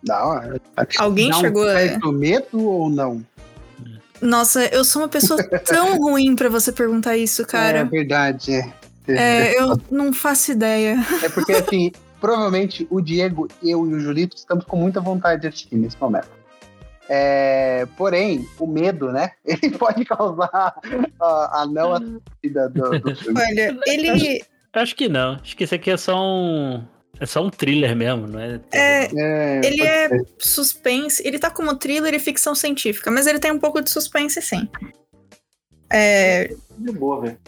Não, 0.07 0.61
Alguém 0.99 1.31
não 1.31 1.41
chegou 1.41 1.67
a. 1.69 2.13
medo 2.13 2.63
ou 2.63 2.91
não? 2.91 3.25
Nossa, 4.21 4.65
eu 4.67 4.85
sou 4.85 5.03
uma 5.03 5.09
pessoa 5.09 5.43
tão 5.65 5.99
ruim 5.99 6.37
para 6.37 6.49
você 6.49 6.71
perguntar 6.71 7.17
isso, 7.17 7.45
cara. 7.47 7.79
É 7.79 7.85
verdade, 7.85 8.55
é. 8.55 8.73
É, 9.09 9.59
eu 9.61 9.81
não 9.91 10.13
faço 10.13 10.53
ideia. 10.53 10.97
É 11.23 11.29
porque, 11.29 11.53
assim, 11.53 11.93
provavelmente 12.21 12.87
o 12.91 13.01
Diego, 13.01 13.49
eu 13.63 13.89
e 13.89 13.95
o 13.95 14.01
Julito 14.01 14.37
estamos 14.37 14.65
com 14.65 14.77
muita 14.77 15.01
vontade 15.01 15.43
de 15.43 15.49
assistir 15.49 15.77
nesse 15.77 15.97
momento. 16.01 16.29
É, 17.09 17.87
porém, 17.97 18.49
o 18.59 18.67
medo, 18.67 19.13
né? 19.13 19.33
Ele 19.45 19.71
pode 19.79 20.05
causar 20.05 20.51
a, 21.21 21.63
a 21.63 21.67
não 21.67 21.93
assistida 21.93 22.69
do, 22.69 22.99
do 22.99 23.15
filme. 23.15 23.41
Olha, 23.41 23.79
ele. 23.87 24.11
Acho, 24.11 24.47
acho 24.73 24.97
que 24.97 25.09
não. 25.09 25.35
Acho 25.35 25.57
que 25.57 25.65
isso 25.65 25.75
aqui 25.75 25.91
é 25.91 25.97
só 25.97 26.17
um. 26.21 26.85
É 27.19 27.25
só 27.25 27.43
um 27.43 27.49
thriller 27.49 27.97
mesmo, 27.97 28.27
não 28.27 28.41
é? 28.41 28.61
É, 28.73 29.05
é 29.05 29.61
ele 29.65 29.83
é 29.83 30.09
ser. 30.09 30.27
suspense. 30.39 31.23
Ele 31.27 31.39
tá 31.39 31.49
como 31.49 31.75
thriller 31.77 32.13
e 32.13 32.19
ficção 32.19 32.55
científica, 32.55 33.11
mas 33.11 33.27
ele 33.27 33.39
tem 33.39 33.53
um 33.53 33.59
pouco 33.59 33.81
de 33.81 33.89
suspense, 33.89 34.43
sim. 34.43 34.69
É. 35.91 36.55
De 36.77 36.93
boa, 36.93 37.23
velho. 37.23 37.39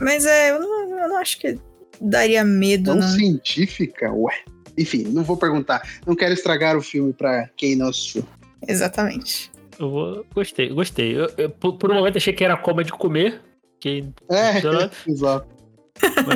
Mas 0.00 0.24
é, 0.24 0.50
eu 0.50 0.60
não, 0.60 0.98
eu 0.98 1.08
não 1.08 1.18
acho 1.18 1.38
que 1.38 1.58
daria 2.00 2.42
medo, 2.42 2.94
não. 2.94 3.02
Não 3.02 3.08
científica? 3.08 4.10
Ué. 4.12 4.34
Enfim, 4.76 5.04
não 5.04 5.22
vou 5.22 5.36
perguntar. 5.36 5.82
Não 6.06 6.16
quero 6.16 6.32
estragar 6.32 6.76
o 6.76 6.82
filme 6.82 7.12
pra 7.12 7.48
quem 7.56 7.76
não 7.76 7.88
assistiu. 7.88 8.26
Exatamente. 8.66 9.50
Eu 9.78 9.90
vou, 9.90 10.26
gostei, 10.34 10.68
gostei. 10.70 11.16
Eu, 11.16 11.30
eu, 11.36 11.50
por, 11.50 11.76
por, 11.76 11.90
um 11.90 11.94
momento 11.94 12.16
achei 12.16 12.32
que 12.32 12.44
era 12.44 12.56
coma 12.56 12.82
de 12.82 12.92
comer. 12.92 13.40
Que, 13.78 14.04
é, 14.30 14.58
exato. 15.06 15.46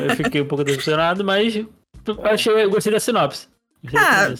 Eu 0.08 0.16
fiquei 0.16 0.42
um 0.42 0.46
pouco 0.46 0.64
decepcionado, 0.64 1.24
mas 1.24 1.64
achei, 2.24 2.52
eu 2.52 2.70
gostei 2.70 2.92
da 2.92 3.00
sinopse. 3.00 3.48
Ah, 3.94 4.32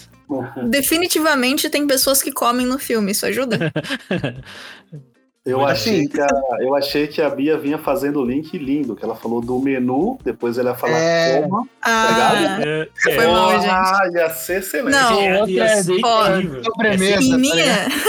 definitivamente 0.69 1.69
tem 1.69 1.87
pessoas 1.87 2.23
que 2.23 2.33
comem 2.33 2.67
no 2.67 2.79
filme, 2.79 3.13
isso 3.13 3.27
ajuda. 3.27 3.59
Eu 5.45 5.61
achei, 5.63 6.09
que 6.09 6.19
a, 6.19 6.27
eu 6.61 6.75
achei 6.75 7.07
que 7.07 7.21
a 7.21 7.29
Bia 7.29 7.59
vinha 7.59 7.77
fazendo 7.77 8.19
o 8.19 8.25
link 8.25 8.57
lindo, 8.57 8.97
que 8.97 9.05
ela 9.05 9.15
falou 9.15 9.43
do 9.43 9.59
menu, 9.59 10.19
depois 10.25 10.57
ela 10.57 10.71
ia 10.71 10.77
falar 10.77 10.99
é... 10.99 11.43
como. 11.43 11.69
Ah, 11.83 12.59
é, 12.65 12.89
foi 13.03 13.27
mal, 13.27 13.61
gente. 13.61 13.69
Ah, 13.71 14.11
ia 14.11 14.31
ser 14.31 14.61
excelente. 14.61 14.95
Não, 14.95 15.47
ia, 15.47 15.67
ia 15.67 15.83
ser 15.83 16.01
ó, 16.03 16.39
em, 16.39 16.63
tá 16.63 17.39
minha, 17.39 17.67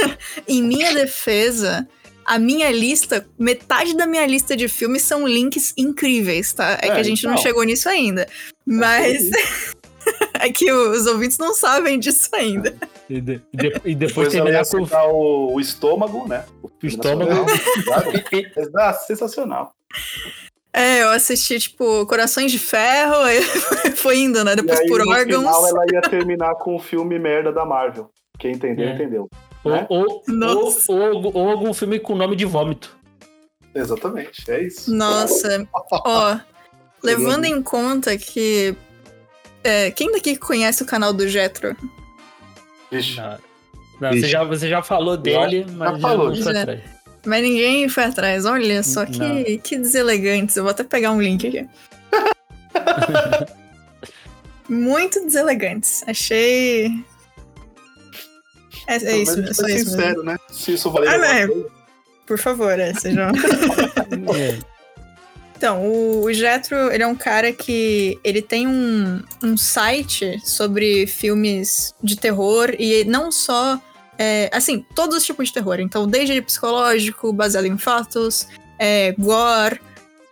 em 0.48 0.62
minha 0.62 0.94
defesa, 0.94 1.86
a 2.26 2.40
minha 2.40 2.72
lista, 2.72 3.28
metade 3.38 3.98
da 3.98 4.08
minha 4.08 4.26
lista 4.26 4.56
de 4.56 4.70
filmes 4.70 5.02
são 5.02 5.28
links 5.28 5.74
incríveis, 5.78 6.54
tá? 6.54 6.80
É, 6.82 6.88
é 6.88 6.92
que 6.94 7.00
a 7.00 7.04
gente 7.04 7.20
então. 7.20 7.32
não 7.32 7.38
chegou 7.38 7.64
nisso 7.64 7.90
ainda. 7.90 8.28
Mas. 8.66 9.30
é 10.39 10.51
que 10.51 10.72
os 10.72 11.06
ouvintes 11.08 11.38
não 11.38 11.53
sabem 11.53 11.99
disso 11.99 12.30
ainda. 12.34 12.76
E, 13.10 13.22
de, 13.22 13.41
de, 13.53 13.68
e 13.86 13.95
depois, 13.95 13.95
depois 13.95 14.34
terminar 14.34 14.66
com 14.66 14.82
o, 15.12 15.56
o 15.56 15.60
estômago, 15.60 16.28
né? 16.28 16.45
O, 16.62 16.70
estômago. 16.84 17.32
ah, 18.78 18.93
sensacional. 19.06 19.74
É, 20.74 21.03
eu 21.03 21.10
assisti, 21.10 21.58
tipo, 21.58 22.06
Corações 22.06 22.51
de 22.51 22.60
Ferro, 22.60 23.16
foi 23.95 24.20
indo, 24.20 24.43
né? 24.43 24.56
Depois 24.56 24.80
aí, 24.80 24.88
por 24.88 25.06
no 25.06 25.10
órgãos. 25.10 25.45
Final, 25.45 25.68
ela 25.68 25.86
ia 25.93 26.01
terminar 26.01 26.56
com 26.56 26.76
o 26.76 26.80
filme 26.80 27.18
merda 27.18 27.51
da 27.51 27.66
Marvel. 27.66 28.10
Quem 28.38 28.53
entendeu, 28.53 28.89
é. 28.89 28.93
entendeu. 28.93 29.30
Ou, 29.64 29.72
né? 29.72 29.88
ou, 29.89 30.24
ou, 30.28 30.76
ou, 30.89 31.32
ou, 31.34 31.49
algum 31.49 31.74
filme 31.74 31.97
com 31.97 32.14
nome 32.14 32.36
de 32.36 32.45
vômito. 32.45 32.95
Exatamente, 33.74 34.49
é 34.49 34.64
isso. 34.64 34.93
Nossa, 34.93 35.68
ó, 35.91 36.38
levando 37.01 37.45
em 37.45 37.62
conta 37.62 38.18
que 38.18 38.76
é, 39.66 39.89
quem 39.89 40.11
daqui 40.11 40.38
conhece 40.38 40.84
o 40.84 40.86
canal 40.86 41.11
do 41.11 41.28
Jetro? 41.28 41.76
Vixe. 42.91 43.18
Não, 43.18 43.38
não 43.99 44.11
Você, 44.11 44.28
já, 44.28 44.43
você 44.43 44.70
já 44.70 44.84
falou 44.84 45.18
dele, 45.18 45.66
mas 45.72 45.93
já, 45.93 45.99
falou, 45.99 46.30
não 46.30 46.43
foi 46.43 46.57
atrás. 46.57 46.82
Mas 47.26 47.41
ninguém 47.41 47.89
foi 47.89 48.03
atrás. 48.03 48.45
Olha 48.45 48.84
só 48.84 49.03
que, 49.05 49.57
que 49.63 49.78
deselegantes. 49.78 50.55
Eu 50.55 50.63
vou 50.63 50.70
até 50.70 50.84
pegar 50.84 51.11
um 51.11 51.20
link 51.20 51.47
aqui. 51.47 51.68
Muito 54.70 55.26
deselegantes. 55.26 56.03
Achei. 56.07 56.91
É, 58.88 58.97
é 58.97 59.18
isso, 59.18 59.39
é 59.39 59.53
só 59.53 59.68
isso. 59.68 59.89
sincero, 59.89 60.22
né? 60.24 60.38
Se 60.51 60.74
isso 60.74 60.91
valer. 60.91 61.09
Ah, 61.09 61.39
é. 61.39 61.47
Por 62.28 62.38
favor, 62.38 62.80
é, 62.80 62.93
sejam. 62.93 63.32
Então, 65.58 65.89
o, 65.89 66.32
Jetro, 66.34 66.91
ele 66.91 67.03
é 67.03 67.08
um 67.08 67.16
cara 67.16 67.53
que 67.53 68.20
ele 68.24 68.41
tem 68.41 68.68
um, 68.68 69.22
um 69.41 69.56
site 69.56 70.39
sobre 70.43 71.08
filmes 71.08 71.93
de 72.03 72.18
terror 72.18 72.76
e 72.78 73.06
não 73.06 73.32
só, 73.32 73.82
é, 74.18 74.49
assim, 74.53 74.86
todos 74.93 75.16
os 75.16 75.26
tipos 75.26 75.47
de 75.47 75.53
terror. 75.53 75.80
Então, 75.80 76.06
desde 76.08 76.41
psicológico, 76.41 77.32
baseado 77.32 77.66
em 77.66 77.78
fatos, 77.78 78.47
é, 78.78 79.13
gore, 79.17 79.80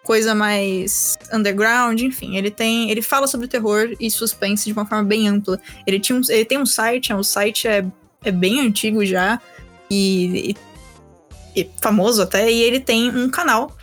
coisa 0.03 0.35
mais 0.35 1.18
underground, 1.31 2.02
enfim, 2.02 2.35
ele 2.35 2.52
tem, 2.52 2.91
ele 2.91 3.02
fala 3.02 3.26
sobre 3.26 3.48
terror 3.48 3.95
e 3.99 4.11
suspense 4.11 4.65
de 4.65 4.73
uma 4.73 4.85
forma 4.85 5.06
bem 5.06 5.30
ampla. 5.30 5.57
Ele, 5.88 5.99
tinha 6.02 6.18
um, 6.18 6.22
ele 6.27 6.43
tem 6.43 6.57
um 6.57 6.65
site, 6.65 7.14
o 7.14 7.22
é 7.22 7.23
site 7.23 7.68
é, 7.68 7.85
é 8.26 8.31
bem 8.31 8.60
antigo 8.60 9.06
já 9.06 9.39
e, 9.89 10.56
e, 11.56 11.61
e 11.61 11.69
famoso 11.81 12.22
até, 12.22 12.52
e 12.52 12.61
ele 12.61 12.81
tem 12.81 13.10
um 13.10 13.30
canal 13.30 13.73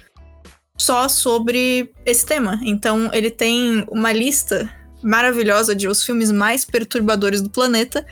só 0.81 1.11
sobre 1.11 1.93
esse 2.07 2.25
tema. 2.25 2.59
Então, 2.63 3.11
ele 3.13 3.31
tem 3.31 3.85
uma 3.91 4.11
lista 4.13 4.67
maravilhosa 5.03 5.75
de 5.75 5.87
os 5.87 6.03
filmes 6.03 6.33
mais 6.33 6.65
perturbadores 6.65 7.43
do 7.43 7.51
planeta. 7.51 8.07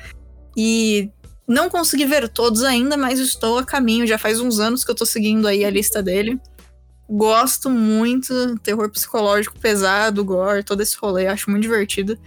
E 0.54 1.10
não 1.46 1.70
consegui 1.70 2.04
ver 2.04 2.28
todos 2.28 2.62
ainda, 2.62 2.94
mas 2.94 3.18
estou 3.20 3.56
a 3.56 3.64
caminho. 3.64 4.06
Já 4.06 4.18
faz 4.18 4.38
uns 4.38 4.60
anos 4.60 4.84
que 4.84 4.90
eu 4.90 4.94
tô 4.94 5.06
seguindo 5.06 5.48
aí 5.48 5.64
a 5.64 5.70
lista 5.70 6.02
dele. 6.02 6.38
Gosto 7.08 7.70
muito, 7.70 8.58
terror 8.58 8.90
psicológico 8.90 9.58
pesado, 9.58 10.22
gore, 10.22 10.62
todo 10.62 10.82
esse 10.82 10.94
rolê, 11.00 11.26
acho 11.26 11.50
muito 11.50 11.62
divertido. 11.62 12.18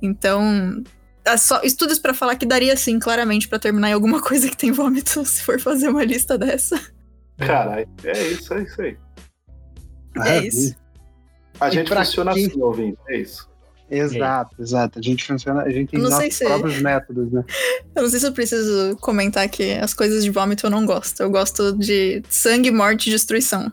Então, 0.00 0.84
é 1.24 1.36
só 1.36 1.60
estudos 1.64 1.98
para 1.98 2.14
falar 2.14 2.36
que 2.36 2.46
daria 2.46 2.76
sim, 2.76 3.00
claramente, 3.00 3.48
para 3.48 3.58
terminar 3.58 3.90
em 3.90 3.94
alguma 3.94 4.22
coisa 4.22 4.48
que 4.48 4.56
tem 4.56 4.70
vômito, 4.70 5.24
se 5.26 5.42
for 5.42 5.58
fazer 5.58 5.88
uma 5.88 6.04
lista 6.04 6.38
dessa. 6.38 6.80
Caralho, 7.36 7.88
é 8.04 8.28
isso, 8.28 8.54
é 8.54 8.62
isso 8.62 8.80
aí. 8.80 8.96
É 10.16 10.46
isso. 10.46 10.74
A 11.60 11.70
gente 11.70 11.94
funciona 11.94 12.32
quem... 12.34 12.46
assim, 12.46 12.60
ouvindo, 12.60 12.98
é 13.08 13.18
isso. 13.18 13.48
Exato, 13.92 14.56
é. 14.58 14.62
exato. 14.62 14.98
A 14.98 15.02
gente 15.02 15.24
funciona, 15.24 15.62
a 15.62 15.70
gente 15.70 15.90
tem 15.90 16.00
nossos 16.00 16.34
se... 16.34 16.44
próprios 16.44 16.80
métodos, 16.80 17.30
né? 17.30 17.44
Eu 17.94 18.02
não 18.02 18.08
sei 18.08 18.20
se 18.20 18.26
eu 18.26 18.32
preciso 18.32 18.96
comentar 19.02 19.46
que 19.50 19.74
as 19.74 19.92
coisas 19.92 20.24
de 20.24 20.30
vômito 20.30 20.64
eu 20.66 20.70
não 20.70 20.86
gosto. 20.86 21.20
Eu 21.20 21.30
gosto 21.30 21.76
de 21.76 22.22
sangue, 22.30 22.70
morte 22.70 23.08
e 23.08 23.12
destruição. 23.12 23.70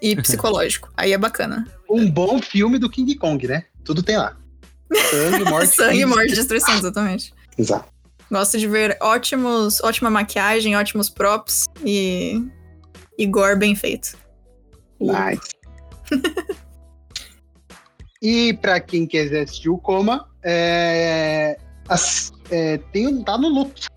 E 0.00 0.14
psicológico. 0.22 0.88
Aí 0.96 1.12
é 1.12 1.18
bacana. 1.18 1.66
Um 1.90 2.08
bom 2.08 2.40
filme 2.40 2.78
do 2.78 2.88
King 2.88 3.12
Kong, 3.16 3.44
né? 3.48 3.64
Tudo 3.84 4.04
tem 4.04 4.16
lá. 4.16 4.36
Sangue, 5.10 5.44
morte, 5.50 5.74
sangue, 5.74 6.04
morte 6.06 6.32
e 6.32 6.36
destruição, 6.36 6.78
exatamente. 6.78 7.34
Exato. 7.58 7.88
Gosto 8.30 8.56
de 8.56 8.68
ver 8.68 8.96
ótimos, 9.00 9.82
ótima 9.82 10.10
maquiagem, 10.10 10.76
ótimos 10.76 11.10
props 11.10 11.64
e, 11.84 12.40
e 13.18 13.26
gore 13.26 13.56
bem 13.56 13.74
feito. 13.74 14.16
Nice. 15.00 15.54
e 18.22 18.52
para 18.54 18.80
quem 18.80 19.06
quiser 19.06 19.42
assistir 19.42 19.68
o 19.68 19.78
Coma, 19.78 20.28
é, 20.42 21.58
as, 21.88 22.32
é, 22.50 22.78
tem, 22.92 23.22
tá 23.22 23.38
no 23.38 23.48
Lux, 23.48 23.88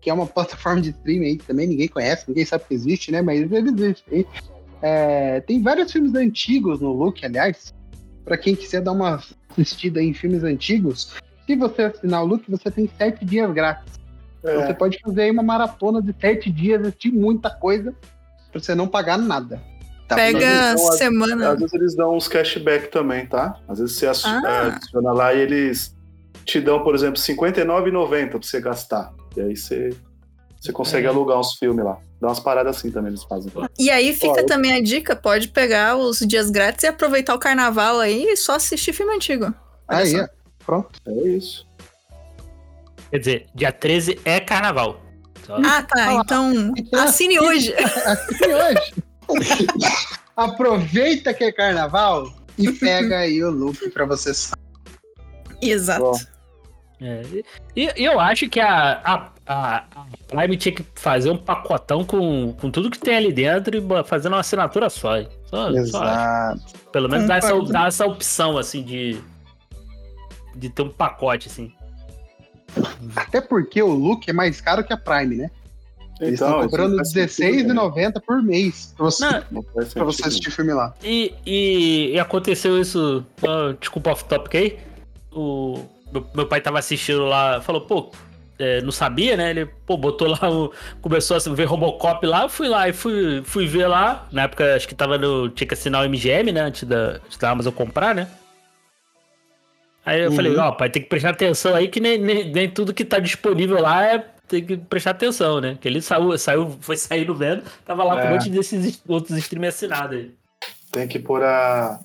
que 0.00 0.10
é 0.10 0.14
uma 0.14 0.26
plataforma 0.26 0.80
de 0.80 0.90
streaming 0.90 1.26
aí 1.26 1.36
que 1.36 1.46
também 1.46 1.66
ninguém 1.66 1.88
conhece, 1.88 2.24
ninguém 2.28 2.44
sabe 2.44 2.64
que 2.68 2.74
existe, 2.74 3.10
né? 3.10 3.22
Mas 3.22 3.50
ele 3.50 3.70
existe. 3.70 4.26
É, 4.82 5.40
tem 5.40 5.62
vários 5.62 5.90
filmes 5.90 6.14
antigos 6.14 6.80
no 6.80 6.92
Look, 6.92 7.24
aliás. 7.24 7.74
Para 8.24 8.36
quem 8.36 8.56
quiser 8.56 8.82
dar 8.82 8.92
uma 8.92 9.22
assistida 9.50 10.02
em 10.02 10.12
filmes 10.12 10.42
antigos, 10.42 11.14
se 11.46 11.54
você 11.54 11.82
assinar 11.82 12.22
o 12.22 12.26
Look, 12.26 12.44
você 12.48 12.70
tem 12.70 12.90
sete 12.98 13.24
dias 13.24 13.52
grátis. 13.52 13.94
É. 14.42 14.66
Você 14.66 14.74
pode 14.74 14.98
fazer 15.00 15.22
aí 15.22 15.30
uma 15.30 15.42
maratona 15.42 16.02
de 16.02 16.14
sete 16.20 16.50
dias, 16.50 16.82
assistir 16.82 17.12
muita 17.12 17.50
coisa, 17.50 17.94
pra 18.50 18.60
você 18.60 18.74
não 18.74 18.88
pagar 18.88 19.16
nada. 19.16 19.60
Tá, 20.08 20.14
Pega 20.14 20.74
dão, 20.74 20.92
semana. 20.92 21.52
Às 21.52 21.58
vezes 21.58 21.74
eles 21.74 21.96
dão 21.96 22.16
uns 22.16 22.28
cashback 22.28 22.88
também, 22.88 23.26
tá? 23.26 23.58
Às 23.66 23.80
vezes 23.80 23.96
você 23.96 24.06
ah. 24.06 24.66
adiciona 24.68 25.12
lá 25.12 25.34
e 25.34 25.40
eles 25.40 25.96
te 26.44 26.60
dão, 26.60 26.82
por 26.82 26.94
exemplo, 26.94 27.20
R$59,90 27.20 28.30
pra 28.30 28.38
você 28.38 28.60
gastar. 28.60 29.12
E 29.36 29.40
aí 29.40 29.56
você, 29.56 29.90
você 30.60 30.72
consegue 30.72 31.06
é. 31.06 31.08
alugar 31.08 31.40
uns 31.40 31.54
filmes 31.54 31.84
lá. 31.84 31.98
Dá 32.20 32.28
umas 32.28 32.38
paradas 32.38 32.76
assim 32.76 32.90
também 32.90 33.10
eles 33.10 33.24
fazem. 33.24 33.52
E 33.78 33.90
aí 33.90 34.14
fica 34.14 34.42
Ó, 34.42 34.46
também 34.46 34.72
a 34.74 34.80
dica, 34.80 35.16
pode 35.16 35.48
pegar 35.48 35.96
os 35.96 36.20
dias 36.20 36.50
grátis 36.50 36.84
e 36.84 36.86
aproveitar 36.86 37.34
o 37.34 37.38
carnaval 37.38 37.98
aí 37.98 38.24
e 38.24 38.36
só 38.36 38.54
assistir 38.54 38.92
filme 38.92 39.12
antigo. 39.12 39.52
Olha 39.88 39.98
aí, 39.98 40.10
só. 40.12 40.26
pronto. 40.64 41.00
É 41.06 41.28
isso. 41.28 41.66
Quer 43.10 43.18
dizer, 43.18 43.46
dia 43.54 43.72
13 43.72 44.20
é 44.24 44.38
carnaval. 44.38 45.00
Só... 45.44 45.56
Ah, 45.56 45.82
tá. 45.82 46.14
Então, 46.14 46.72
então 46.76 47.02
assine 47.02 47.38
hoje. 47.38 47.74
Assine 47.74 48.54
hoje. 48.54 48.94
Aproveita 50.36 51.32
que 51.32 51.44
é 51.44 51.52
carnaval 51.52 52.32
e 52.58 52.70
pega 52.72 53.18
aí 53.18 53.42
o 53.42 53.50
look 53.50 53.90
pra 53.90 54.04
vocês. 54.04 54.52
Exato. 55.60 56.02
Bom. 56.02 56.18
É, 57.00 57.22
e, 57.74 57.90
eu 57.96 58.18
acho 58.18 58.48
que 58.48 58.58
a, 58.58 59.00
a, 59.04 59.30
a, 59.46 59.84
Prime 60.28 60.56
tinha 60.56 60.74
que 60.74 60.86
fazer 60.94 61.30
um 61.30 61.36
pacotão 61.36 62.04
com, 62.04 62.54
com 62.54 62.70
tudo 62.70 62.90
que 62.90 62.98
tem 62.98 63.16
ali 63.16 63.32
dentro 63.32 63.76
e 63.76 64.04
fazendo 64.04 64.32
uma 64.32 64.40
assinatura 64.40 64.88
só. 64.88 65.22
só 65.44 65.70
Exato. 65.70 66.58
Só, 66.60 66.90
pelo 66.90 67.08
menos 67.08 67.28
dar 67.28 67.38
essa, 67.38 67.62
dar 67.64 67.88
essa 67.88 68.06
opção, 68.06 68.56
assim, 68.56 68.82
de, 68.82 69.20
de 70.54 70.70
ter 70.70 70.82
um 70.82 70.88
pacote, 70.88 71.48
assim. 71.48 71.72
Até 73.14 73.40
porque 73.40 73.82
o 73.82 73.92
look 73.92 74.28
é 74.28 74.32
mais 74.32 74.60
caro 74.60 74.82
que 74.82 74.92
a 74.92 74.96
Prime, 74.96 75.36
né? 75.36 75.50
Eles 76.20 76.40
então, 76.40 76.48
estão 76.48 76.68
cobrando 76.68 76.96
R$16,90 76.96 78.20
por 78.26 78.42
mês 78.42 78.94
pra 78.96 79.04
você, 79.04 79.26
pra 79.92 80.04
você 80.04 80.26
assistir 80.26 80.50
filme 80.50 80.72
lá. 80.72 80.94
E, 81.02 81.34
e, 81.44 82.12
e 82.14 82.18
aconteceu 82.18 82.80
isso, 82.80 83.24
desculpa 83.78 84.12
off-topic 84.12 84.54
aí, 84.54 84.78
o, 85.32 85.84
meu, 86.12 86.26
meu, 86.34 86.46
pai 86.46 86.60
tava 86.60 86.78
assistindo 86.78 87.26
lá, 87.26 87.60
falou, 87.60 87.82
pô, 87.82 88.10
é, 88.58 88.80
não 88.80 88.90
sabia, 88.90 89.36
né? 89.36 89.50
Ele, 89.50 89.66
pô, 89.66 89.96
botou 89.96 90.28
lá, 90.28 90.50
o, 90.50 90.72
começou 91.02 91.36
a 91.36 91.54
ver 91.54 91.64
Robocop 91.64 92.26
lá, 92.26 92.44
eu 92.44 92.48
fui 92.48 92.68
lá 92.68 92.88
e 92.88 92.92
fui, 92.92 93.42
fui 93.44 93.66
ver 93.66 93.86
lá. 93.86 94.26
Na 94.32 94.42
época, 94.42 94.74
acho 94.74 94.88
que 94.88 94.94
tava 94.94 95.18
no. 95.18 95.50
Tinha 95.50 95.68
que 95.68 95.74
assinar 95.74 96.02
o 96.02 96.08
MGM, 96.08 96.52
né? 96.52 96.62
Antes 96.62 96.84
da, 96.84 97.20
antes 97.24 97.36
da 97.36 97.50
Amazon 97.50 97.72
comprar, 97.72 98.14
né? 98.14 98.26
Aí 100.06 100.22
eu 100.22 100.30
uhum. 100.30 100.36
falei, 100.36 100.56
ó, 100.56 100.70
pai, 100.72 100.88
tem 100.88 101.02
que 101.02 101.08
prestar 101.08 101.30
atenção 101.30 101.74
aí 101.74 101.88
que 101.88 101.98
nem, 101.98 102.16
nem, 102.16 102.48
nem, 102.48 102.70
tudo 102.70 102.94
que 102.94 103.04
tá 103.04 103.18
disponível 103.18 103.80
lá 103.82 104.06
é. 104.06 104.24
Tem 104.48 104.64
que 104.64 104.76
prestar 104.76 105.10
atenção, 105.10 105.60
né? 105.60 105.76
Que 105.80 105.88
ele 105.88 106.00
saiu, 106.00 106.36
saiu 106.38 106.76
foi 106.80 106.96
saindo 106.96 107.34
vendo, 107.34 107.62
tava 107.84 108.04
lá 108.04 108.18
é. 108.18 108.22
com 108.22 108.28
um 108.28 108.30
monte 108.32 108.48
desses 108.48 109.02
outros 109.06 109.36
streams 109.38 109.74
assinados 109.74 110.18
aí. 110.18 110.34
Tem 110.92 111.08
que 111.08 111.18
pôr 111.18 111.42
a. 111.42 112.00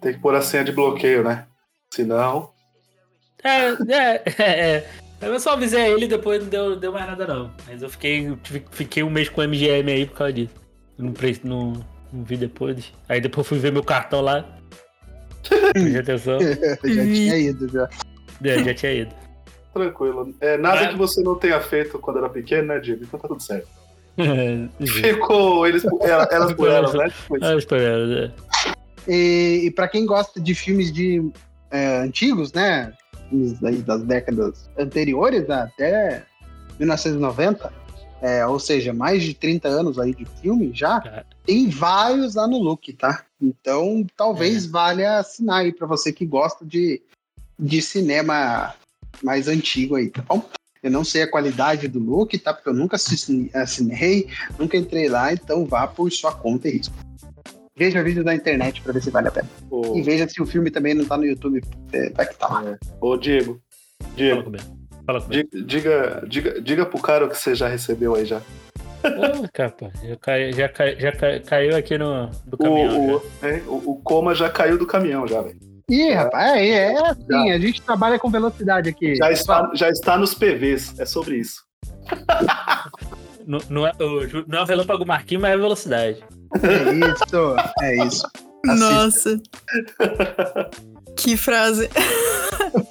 Tem 0.00 0.14
que 0.14 0.18
pôr 0.18 0.34
a 0.34 0.42
senha 0.42 0.64
de 0.64 0.72
bloqueio, 0.72 1.22
né? 1.22 1.46
Senão. 1.92 2.50
É, 3.42 3.70
é, 3.92 4.22
é, 4.38 4.60
é. 4.76 4.90
Eu 5.20 5.38
só 5.40 5.52
avisei 5.52 5.92
ele 5.92 6.06
e 6.06 6.08
depois 6.08 6.42
não 6.42 6.48
deu, 6.48 6.76
deu 6.76 6.92
mais 6.92 7.06
nada 7.06 7.26
não. 7.26 7.50
Mas 7.66 7.82
eu 7.82 7.88
fiquei, 7.88 8.36
fiquei 8.70 9.02
um 9.02 9.10
mês 9.10 9.28
com 9.28 9.40
o 9.40 9.44
MGM 9.44 9.90
aí 9.90 10.06
por 10.06 10.16
causa 10.16 10.32
disso. 10.32 10.54
Não, 10.98 11.12
não, 11.44 11.72
não 12.12 12.24
vi 12.24 12.36
depois. 12.36 12.92
Aí 13.08 13.20
depois 13.20 13.46
fui 13.46 13.58
ver 13.58 13.72
meu 13.72 13.84
cartão 13.84 14.20
lá. 14.20 14.44
Preste 15.72 15.98
atenção. 15.98 16.38
já 16.84 17.04
tinha 17.04 17.38
ido, 17.38 17.68
já. 17.68 17.88
É, 18.42 18.64
já 18.64 18.74
tinha 18.74 18.92
ido. 18.92 19.14
Tranquilo. 19.74 20.32
É, 20.40 20.56
nada 20.56 20.82
é. 20.82 20.88
que 20.88 20.96
você 20.96 21.20
não 21.20 21.34
tenha 21.34 21.60
feito 21.60 21.98
quando 21.98 22.18
era 22.18 22.28
pequeno, 22.28 22.68
né, 22.68 22.78
Diego? 22.78 23.02
Então 23.02 23.18
tá 23.18 23.26
tudo 23.26 23.42
certo. 23.42 23.68
Ficou 24.86 25.66
eles, 25.66 25.84
elas 26.00 26.52
por 26.52 26.68
elas, 26.68 26.94
né? 26.94 27.08
Elas 27.42 27.64
por 27.64 27.80
elas, 27.80 28.30
é. 28.30 28.32
E, 29.08 29.62
e 29.64 29.70
pra 29.72 29.88
quem 29.88 30.06
gosta 30.06 30.40
de 30.40 30.54
filmes 30.54 30.92
de 30.92 31.28
é, 31.72 31.98
antigos, 31.98 32.52
né? 32.52 32.92
Filmes 33.28 33.58
das 33.84 34.02
décadas 34.04 34.70
anteriores, 34.78 35.48
né, 35.48 35.62
até 35.62 36.24
1990, 36.78 37.72
é, 38.22 38.46
ou 38.46 38.60
seja, 38.60 38.94
mais 38.94 39.24
de 39.24 39.34
30 39.34 39.68
anos 39.68 39.98
aí 39.98 40.14
de 40.14 40.24
filme 40.40 40.70
já, 40.72 41.02
é. 41.04 41.24
tem 41.44 41.68
vários 41.68 42.36
lá 42.36 42.46
no 42.46 42.58
look, 42.58 42.92
tá? 42.92 43.24
Então, 43.42 44.06
talvez 44.16 44.64
é. 44.64 44.68
valha 44.68 45.18
assinar 45.18 45.62
aí 45.62 45.72
para 45.72 45.86
você 45.86 46.12
que 46.12 46.24
gosta 46.24 46.64
de, 46.64 47.02
de 47.58 47.82
cinema 47.82 48.72
mais 49.22 49.48
antigo 49.48 49.96
aí, 49.96 50.08
tá 50.08 50.22
bom? 50.22 50.48
Eu 50.82 50.90
não 50.90 51.02
sei 51.02 51.22
a 51.22 51.30
qualidade 51.30 51.88
do 51.88 51.98
look, 51.98 52.36
tá? 52.38 52.52
Porque 52.52 52.68
eu 52.68 52.74
nunca 52.74 52.96
assinei, 52.96 54.28
nunca 54.58 54.76
entrei 54.76 55.08
lá, 55.08 55.32
então 55.32 55.64
vá 55.64 55.86
por 55.86 56.10
sua 56.12 56.32
conta 56.32 56.68
e 56.68 56.72
risco. 56.72 56.94
Veja 57.76 58.02
vídeo 58.04 58.22
da 58.22 58.34
internet 58.34 58.82
para 58.82 58.92
ver 58.92 59.02
se 59.02 59.10
vale 59.10 59.28
a 59.28 59.30
pena. 59.30 59.48
Ô. 59.70 59.96
E 59.96 60.02
veja 60.02 60.28
se 60.28 60.40
o 60.40 60.46
filme 60.46 60.70
também 60.70 60.94
não 60.94 61.04
tá 61.04 61.16
no 61.16 61.24
YouTube. 61.24 61.62
É, 61.92 62.10
vai 62.10 62.26
que 62.26 62.36
tá 62.36 62.48
lá. 62.48 62.70
É. 62.70 62.78
Ô, 63.00 63.16
Diego. 63.16 63.60
Diego. 64.14 64.42
Fala 64.42 64.44
comigo. 64.44 64.78
Fala 65.06 65.20
comigo. 65.22 65.48
Diga, 65.64 66.24
diga, 66.28 66.60
diga 66.60 66.86
pro 66.86 67.00
cara 67.00 67.24
o 67.24 67.28
que 67.28 67.36
você 67.36 67.54
já 67.54 67.66
recebeu 67.66 68.14
aí 68.14 68.24
já. 68.24 68.40
Ah, 69.02 69.48
capa, 69.52 69.90
já, 70.02 70.16
cai, 70.16 70.52
já, 70.52 70.68
cai, 70.68 70.98
já 70.98 71.12
cai, 71.12 71.40
caiu 71.40 71.76
aqui 71.76 71.98
no 71.98 72.30
do 72.46 72.56
caminhão. 72.56 73.08
O, 73.08 73.16
o, 73.16 73.22
é, 73.42 73.62
o, 73.66 73.90
o, 73.90 73.96
coma 74.02 74.34
já 74.34 74.48
caiu 74.48 74.78
do 74.78 74.86
caminhão, 74.86 75.26
já, 75.26 75.42
velho. 75.42 75.58
Ih, 75.90 76.08
é, 76.08 76.14
rapaz, 76.14 76.56
é, 76.56 76.92
é 76.92 77.08
assim, 77.08 77.48
já. 77.48 77.54
a 77.54 77.58
gente 77.58 77.82
trabalha 77.82 78.18
com 78.18 78.30
velocidade 78.30 78.88
aqui. 78.88 79.16
Já 79.16 79.30
está, 79.30 79.70
já 79.74 79.88
está 79.90 80.16
nos 80.16 80.34
PVs, 80.34 80.98
é 80.98 81.04
sobre 81.04 81.36
isso. 81.36 81.62
não, 83.46 83.58
não, 83.68 83.86
é, 83.86 83.92
não 84.46 84.58
é 84.58 84.62
o 84.62 84.64
relâmpago 84.64 85.04
Marquinhos, 85.04 85.42
mas 85.42 85.52
é 85.52 85.56
velocidade. 85.56 86.24
É 86.62 86.92
isso, 86.92 87.56
é 87.82 88.06
isso. 88.06 88.26
Nossa. 88.64 89.40
que 91.16 91.36
frase. 91.36 91.90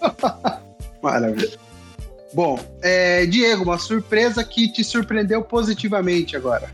Maravilha. 1.01 1.57
Bom, 2.33 2.59
é, 2.81 3.25
Diego, 3.25 3.63
uma 3.63 3.77
surpresa 3.77 4.43
que 4.43 4.71
te 4.71 4.83
surpreendeu 4.83 5.43
positivamente 5.43 6.35
agora. 6.35 6.69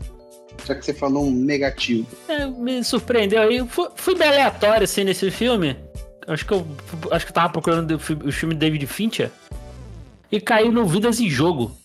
Já 0.66 0.74
que 0.74 0.84
você 0.84 0.92
falou 0.92 1.24
um 1.24 1.30
negativo. 1.30 2.06
É, 2.28 2.46
me 2.46 2.84
surpreendeu 2.84 3.42
aí. 3.42 3.66
Fui, 3.66 3.88
fui 3.94 4.14
bem 4.14 4.28
aleatório 4.28 4.84
assim 4.84 5.04
nesse 5.04 5.30
filme. 5.30 5.76
Acho 6.26 6.46
que 6.46 6.52
eu 6.52 6.66
acho 7.10 7.26
que 7.26 7.30
eu 7.30 7.34
tava 7.34 7.52
procurando 7.52 7.94
o 7.94 7.98
filme 8.32 8.54
de 8.54 8.60
David 8.60 8.86
Fincher. 8.86 9.30
E 10.30 10.40
caiu 10.40 10.70
no 10.70 10.86
Vidas 10.86 11.18
em 11.18 11.28
Jogo. 11.28 11.76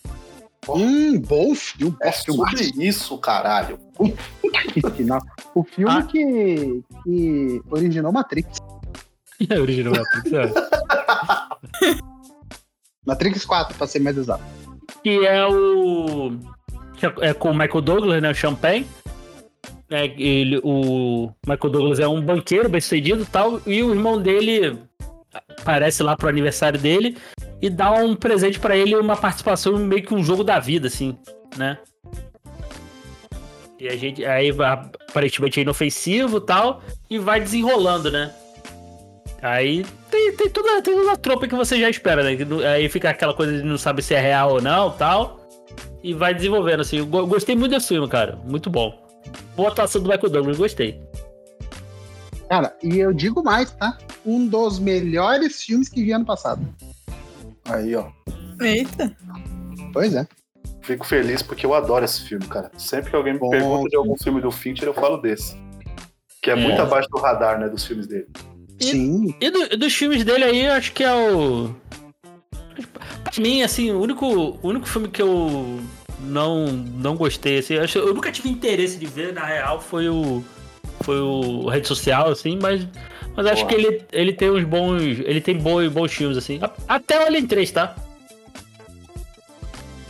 Hum, 0.68 1.20
bom 1.20 1.54
filme. 1.54 1.96
É 2.00 2.12
sobre 2.12 2.72
isso, 2.76 3.16
caralho. 3.18 3.78
o 5.54 5.64
filme 5.64 5.92
ah. 5.92 6.02
que, 6.02 6.82
que 7.04 7.62
originou 7.70 8.12
Matrix. 8.12 8.58
É, 9.50 9.60
originou 9.60 9.92
Matrix, 9.94 10.32
é. 10.32 10.50
Matrix 13.06 13.44
4, 13.44 13.76
pra 13.76 13.86
ser 13.86 13.98
mais 13.98 14.16
exato. 14.16 14.42
Que 15.02 15.26
é 15.26 15.46
o. 15.46 16.32
É 17.20 17.34
com 17.34 17.50
o 17.50 17.54
Michael 17.54 17.82
Douglas, 17.82 18.22
né? 18.22 18.30
O 18.30 18.34
Champagne. 18.34 18.86
É, 19.90 20.06
ele, 20.20 20.60
o 20.64 21.30
Michael 21.46 21.72
Douglas 21.72 22.00
é 22.00 22.08
um 22.08 22.20
banqueiro 22.20 22.68
bem 22.68 22.80
sucedido 22.80 23.22
e 23.22 23.26
tal. 23.26 23.60
E 23.66 23.82
o 23.82 23.90
irmão 23.90 24.20
dele 24.20 24.78
aparece 25.60 26.02
lá 26.02 26.16
pro 26.16 26.28
aniversário 26.28 26.78
dele 26.78 27.16
e 27.60 27.70
dá 27.70 27.92
um 27.92 28.14
presente 28.14 28.58
para 28.58 28.76
ele, 28.76 28.96
uma 28.96 29.16
participação 29.16 29.76
meio 29.78 30.02
que 30.02 30.14
um 30.14 30.22
jogo 30.22 30.42
da 30.42 30.58
vida, 30.58 30.88
assim, 30.88 31.16
né? 31.56 31.78
E 33.78 33.88
a 33.88 33.96
gente 33.96 34.24
aí 34.24 34.50
aparentemente 35.08 35.60
é 35.60 35.62
inofensivo 35.62 36.40
tal, 36.40 36.82
e 37.10 37.18
vai 37.18 37.40
desenrolando, 37.40 38.10
né? 38.10 38.32
Aí 39.42 39.84
tem, 40.10 40.32
tem, 40.32 40.48
toda, 40.48 40.80
tem 40.82 40.94
toda 40.94 41.12
a 41.12 41.16
tropa 41.16 41.46
que 41.46 41.54
você 41.54 41.78
já 41.78 41.90
espera, 41.90 42.22
né? 42.22 42.36
Aí 42.72 42.88
fica 42.88 43.10
aquela 43.10 43.34
coisa 43.34 43.58
de 43.58 43.62
não 43.62 43.76
saber 43.76 44.02
se 44.02 44.14
é 44.14 44.20
real 44.20 44.54
ou 44.54 44.62
não 44.62 44.90
tal. 44.90 45.40
E 46.02 46.14
vai 46.14 46.34
desenvolvendo, 46.34 46.80
assim. 46.80 46.98
Eu 46.98 47.06
gostei 47.06 47.54
muito 47.54 47.72
desse 47.72 47.88
filme, 47.88 48.08
cara. 48.08 48.38
Muito 48.44 48.70
bom. 48.70 49.05
Boa 49.56 49.70
atuação 49.70 50.02
do 50.02 50.08
Michael 50.08 50.30
Douglas, 50.30 50.58
gostei. 50.58 51.00
Cara, 52.48 52.76
e 52.82 52.98
eu 52.98 53.12
digo 53.12 53.42
mais, 53.42 53.70
tá? 53.72 53.96
Um 54.24 54.46
dos 54.46 54.78
melhores 54.78 55.62
filmes 55.62 55.88
que 55.88 56.04
vi 56.04 56.12
ano 56.12 56.26
passado. 56.26 56.62
Aí, 57.64 57.96
ó. 57.96 58.08
Eita. 58.60 59.16
Pois 59.92 60.14
é. 60.14 60.26
Fico 60.82 61.06
feliz 61.06 61.42
porque 61.42 61.66
eu 61.66 61.74
adoro 61.74 62.04
esse 62.04 62.22
filme, 62.22 62.46
cara. 62.46 62.70
Sempre 62.76 63.10
que 63.10 63.16
alguém 63.16 63.32
me 63.32 63.40
Bom, 63.40 63.50
pergunta 63.50 63.88
de 63.88 63.96
algum 63.96 64.14
filme 64.16 64.40
do 64.40 64.50
Fincher, 64.50 64.86
eu 64.86 64.94
falo 64.94 65.16
desse. 65.16 65.56
Que 66.42 66.50
é, 66.50 66.52
é. 66.52 66.56
muito 66.56 66.80
abaixo 66.80 67.08
do 67.08 67.18
radar, 67.18 67.58
né, 67.58 67.68
dos 67.68 67.84
filmes 67.84 68.06
dele. 68.06 68.28
E, 68.78 68.84
Sim. 68.84 69.34
E 69.40 69.50
do, 69.50 69.76
dos 69.78 69.94
filmes 69.94 70.22
dele 70.22 70.44
aí, 70.44 70.66
eu 70.66 70.74
acho 70.74 70.92
que 70.92 71.02
é 71.02 71.12
o. 71.12 71.74
Pra 73.24 73.42
mim, 73.42 73.62
assim, 73.62 73.90
o 73.90 74.00
único, 74.00 74.26
o 74.26 74.58
único 74.62 74.86
filme 74.86 75.08
que 75.08 75.22
eu 75.22 75.80
não, 76.20 76.66
não 76.66 77.16
gostei. 77.16 77.58
Assim, 77.58 77.74
eu, 77.74 77.86
eu 78.06 78.14
nunca 78.14 78.32
tive 78.32 78.48
interesse 78.48 78.98
de 78.98 79.06
ver, 79.06 79.32
na 79.32 79.44
real, 79.44 79.80
foi 79.80 80.08
o. 80.08 80.42
Foi 81.02 81.20
o 81.20 81.68
rede 81.68 81.86
social, 81.86 82.28
assim, 82.30 82.58
mas. 82.60 82.86
Mas 83.36 83.46
acho 83.46 83.66
que 83.66 83.74
ele, 83.74 84.02
ele 84.12 84.32
tem 84.32 84.50
uns 84.50 84.64
bons. 84.64 85.02
Ele 85.02 85.40
tem 85.40 85.58
bons, 85.58 85.88
bons 85.92 86.12
filmes, 86.12 86.38
assim. 86.38 86.58
Até 86.88 87.22
o 87.22 87.26
Alien 87.26 87.46
3, 87.46 87.70
tá? 87.70 87.94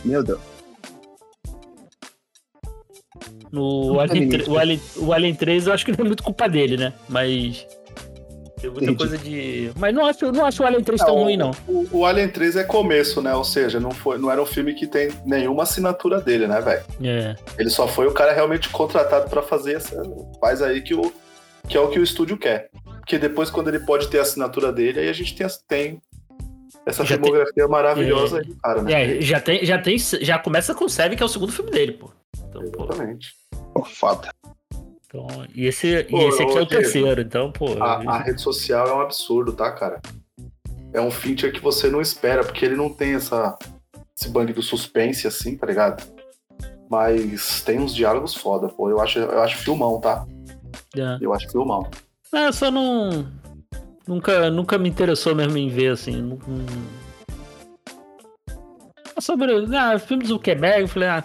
Meu 0.05 0.23
Deus. 0.23 0.39
No 3.51 3.99
Alien, 3.99 4.29
o, 4.47 4.57
Alien, 4.57 4.81
o 4.97 5.13
Alien 5.13 5.35
3 5.35 5.67
eu 5.67 5.73
acho 5.73 5.85
que 5.85 5.91
não 5.91 5.99
é 5.99 6.07
muito 6.07 6.23
culpa 6.23 6.47
dele, 6.47 6.77
né? 6.77 6.93
Mas. 7.09 7.67
Tem 8.59 8.71
muita 8.71 8.85
Entendi. 8.85 8.97
coisa 8.97 9.17
de. 9.17 9.71
Mas 9.77 9.93
não 9.93 10.05
acho, 10.05 10.31
não 10.31 10.45
acho 10.45 10.63
o 10.63 10.65
Alien 10.65 10.83
3 10.83 10.99
não, 10.99 11.07
tão 11.07 11.15
ruim, 11.15 11.37
não. 11.37 11.51
O, 11.67 11.99
o, 11.99 12.05
Alien 12.05 12.27
3 12.27 12.55
é 12.55 12.63
começo, 12.63 13.21
né? 13.21 13.33
Ou 13.35 13.43
seja, 13.43 13.79
não, 13.79 13.91
foi, 13.91 14.17
não 14.17 14.31
era 14.31 14.41
um 14.41 14.45
filme 14.45 14.73
que 14.73 14.87
tem 14.87 15.09
nenhuma 15.25 15.63
assinatura 15.63 16.19
dele, 16.19 16.47
né, 16.47 16.59
velho? 16.59 16.83
É. 17.03 17.35
Ele 17.59 17.69
só 17.69 17.87
foi 17.87 18.07
o 18.07 18.13
cara 18.13 18.33
realmente 18.33 18.69
contratado 18.69 19.29
para 19.29 19.43
fazer 19.43 19.75
essa. 19.75 20.01
Faz 20.41 20.63
aí 20.63 20.81
que, 20.81 20.95
o, 20.95 21.13
que 21.69 21.77
é 21.77 21.79
o 21.79 21.89
que 21.89 21.99
o 21.99 22.03
estúdio 22.03 22.35
quer. 22.35 22.69
Porque 22.83 23.19
depois, 23.19 23.51
quando 23.51 23.67
ele 23.67 23.79
pode 23.79 24.07
ter 24.07 24.17
a 24.19 24.23
assinatura 24.23 24.71
dele, 24.71 25.01
aí 25.01 25.09
a 25.09 25.13
gente 25.13 25.35
tem, 25.35 25.47
tem 25.67 26.01
essa 26.83 27.05
já 27.05 27.15
filmografia 27.15 27.53
tem... 27.53 27.67
maravilhosa 27.67 28.37
é, 28.37 28.41
aí, 28.41 28.55
cara, 28.63 28.81
né? 28.81 29.17
É, 29.17 29.21
já 29.21 29.39
tem, 29.39 29.63
já 29.63 29.77
tem. 29.77 29.97
Já 29.99 30.39
começa 30.39 30.73
com 30.73 30.85
o 30.85 30.89
Seven, 30.89 31.15
que 31.15 31.21
é 31.21 31.25
o 31.25 31.29
segundo 31.29 31.51
filme 31.51 31.69
dele, 31.69 31.91
pô. 31.91 32.11
Então, 32.49 32.63
Exatamente. 32.63 33.35
Pô, 33.73 33.83
foda. 33.83 34.29
Então, 35.17 35.47
e 35.55 35.65
esse, 35.65 36.03
pô, 36.03 36.19
e 36.19 36.25
esse 36.25 36.43
aqui 36.43 36.57
é 36.57 36.61
o 36.61 36.65
terceiro, 36.65 37.21
então, 37.21 37.51
pô. 37.51 37.73
A, 37.81 37.95
a, 38.15 38.17
rede 38.19 38.39
social 38.39 38.87
é 38.87 38.93
um 38.93 39.01
absurdo, 39.01 39.51
tá, 39.51 39.71
cara? 39.71 39.99
É 40.93 41.01
um 41.01 41.09
feature 41.09 41.51
que 41.51 41.59
você 41.59 41.89
não 41.89 41.99
espera, 41.99 42.43
porque 42.43 42.63
ele 42.63 42.75
não 42.75 42.89
tem 42.89 43.15
essa, 43.15 43.57
esse 44.15 44.29
bang 44.29 44.53
do 44.53 44.61
suspense, 44.61 45.27
assim, 45.27 45.57
tá 45.57 45.65
ligado? 45.65 46.03
Mas 46.89 47.61
tem 47.61 47.79
uns 47.79 47.93
diálogos 47.93 48.35
foda, 48.35 48.69
pô. 48.69 48.89
Eu 48.89 49.01
acho, 49.01 49.19
eu 49.19 49.41
acho 49.41 49.57
filmão, 49.57 49.99
tá? 49.99 50.25
É. 50.95 51.17
Eu 51.19 51.33
acho 51.33 51.49
filmão. 51.51 51.89
É, 52.33 52.51
só 52.51 52.69
não. 52.69 53.27
Nunca, 54.07 54.49
nunca 54.49 54.77
me 54.77 54.87
interessou 54.87 55.35
mesmo 55.35 55.57
em 55.57 55.67
ver, 55.67 55.91
assim. 55.91 56.21
Não... 56.21 56.39
Sobre. 59.19 59.51
Ah, 59.75 59.97
filme 59.99 60.23
do 60.23 60.29
Zuckerberg, 60.29 60.81
eu 60.81 60.87
falei, 60.87 61.09
ah, 61.09 61.23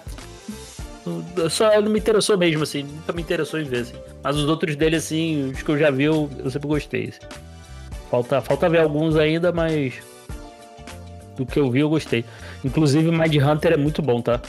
só 1.50 1.80
não 1.80 1.90
me 1.90 1.98
interessou 1.98 2.38
mesmo, 2.38 2.62
assim. 2.62 2.82
Nunca 2.82 3.12
me 3.12 3.22
interessou 3.22 3.60
em 3.60 3.64
ver, 3.64 3.80
assim. 3.82 3.94
Mas 4.22 4.36
os 4.36 4.48
outros 4.48 4.76
dele, 4.76 4.96
assim, 4.96 5.50
os 5.50 5.62
que 5.62 5.68
eu 5.68 5.78
já 5.78 5.90
vi, 5.90 6.04
eu, 6.04 6.30
eu 6.38 6.50
sempre 6.50 6.68
gostei. 6.68 7.08
Assim. 7.08 7.20
Falta, 8.10 8.40
falta 8.40 8.68
ver 8.68 8.80
alguns 8.80 9.16
ainda, 9.16 9.52
mas. 9.52 9.94
Do 11.36 11.46
que 11.46 11.58
eu 11.58 11.70
vi, 11.70 11.80
eu 11.80 11.88
gostei. 11.88 12.24
Inclusive, 12.64 13.10
Mind 13.10 13.34
Hunter 13.36 13.72
é 13.72 13.76
muito 13.76 14.02
bom, 14.02 14.20
tá? 14.20 14.40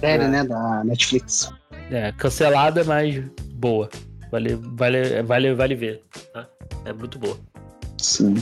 Série, 0.00 0.24
é. 0.24 0.28
né? 0.28 0.44
Da 0.44 0.84
Netflix. 0.84 1.52
É, 1.90 2.12
cancelada, 2.12 2.84
mas 2.84 3.22
boa. 3.54 3.88
Vale, 4.30 4.54
vale, 4.54 5.22
vale, 5.22 5.54
vale 5.54 5.74
ver. 5.74 6.02
Tá? 6.32 6.46
É 6.84 6.92
muito 6.92 7.18
boa. 7.18 7.36
Sim. 7.98 8.34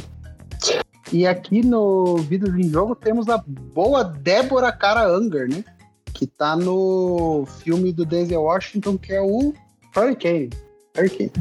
E 1.11 1.27
aqui 1.27 1.65
no 1.65 2.17
Vidas 2.19 2.55
em 2.55 2.69
Jogo 2.69 2.95
temos 2.95 3.29
a 3.29 3.39
boa 3.39 4.05
Débora 4.05 4.71
Cara 4.71 5.11
Unger, 5.11 5.49
né? 5.49 5.65
Que 6.13 6.27
tá 6.27 6.55
no 6.55 7.47
filme 7.63 7.93
do 7.93 8.05
Denzel 8.05 8.43
Washington, 8.43 8.99
que 8.99 9.13
é 9.13 9.21
o 9.21 9.55
Hurricane. 9.97 10.51
Hurricane. 10.97 11.33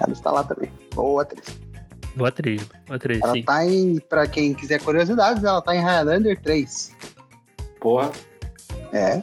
Ela 0.00 0.12
está 0.12 0.30
lá 0.30 0.44
também. 0.44 0.70
Boa 0.94 1.22
atriz. 1.22 1.66
Boa 2.14 2.28
atriz, 2.30 2.62
boa 2.86 2.96
atriz, 2.96 3.20
ela 3.20 3.32
sim. 3.34 3.42
tá 3.42 3.66
em, 3.66 3.98
pra 3.98 4.26
quem 4.26 4.54
quiser 4.54 4.80
curiosidades, 4.80 5.44
ela 5.44 5.60
tá 5.60 5.76
em 5.76 5.80
Highlander 5.80 6.40
3. 6.40 6.96
Porra. 7.78 8.10
É. 8.90 9.20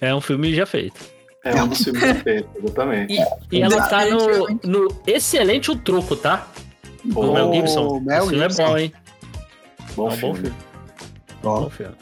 é 0.00 0.14
um 0.14 0.20
filme 0.20 0.52
já 0.52 0.66
feito. 0.66 0.98
É 1.44 1.62
um 1.62 1.68
dos 1.68 1.78
filmes 1.78 2.00
já 2.00 2.14
feitos, 2.16 2.50
exatamente. 2.56 3.12
E, 3.12 3.56
e 3.56 3.62
ela 3.62 3.86
tá 3.86 4.04
no, 4.06 4.48
no 4.64 5.02
excelente 5.06 5.70
O 5.70 5.76
Truco, 5.76 6.16
tá? 6.16 6.48
Bom, 7.08 7.26
do 7.26 7.32
Mel 7.32 7.54
Gibson. 7.54 8.00
Mel 8.00 8.22
Esse 8.22 8.30
filme 8.30 8.44
é 8.44 8.48
bom, 8.48 8.78
hein? 8.78 8.92
Bom, 9.96 10.10
é 10.10 10.14
um 10.14 10.16
bom 10.16 10.34
filme. 10.34 10.54
Bom, 11.42 11.60
bom 11.62 11.70
filme. 11.70 11.94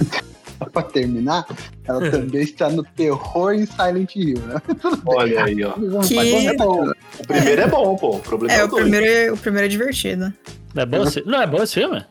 pra 0.72 0.82
terminar, 0.82 1.46
ela 1.84 2.00
também 2.10 2.42
está 2.42 2.68
no 2.68 2.82
terror 2.82 3.54
em 3.54 3.66
Silent 3.66 4.14
Hill, 4.14 4.38
né? 4.40 4.56
Olha 5.06 5.44
aí, 5.44 5.64
ó. 5.64 5.72
Que... 6.02 6.46
É 6.46 6.56
bom. 6.56 6.90
O 7.18 7.26
primeiro 7.26 7.62
é 7.62 7.66
bom, 7.66 7.96
pô. 7.96 8.16
O 8.16 8.20
problema 8.20 8.54
é, 8.54 8.60
é 8.60 8.64
o, 8.64 8.68
primeiro 8.68 9.06
é, 9.06 9.32
o 9.32 9.36
primeiro 9.36 9.66
é 9.66 9.68
divertido. 9.68 10.32
Não 10.74 10.82
é 10.82 10.86
bom, 10.86 11.02
esse... 11.02 11.22
não 11.26 11.42
é 11.42 11.46
bom 11.46 11.62
esse 11.62 11.74
filme? 11.74 12.04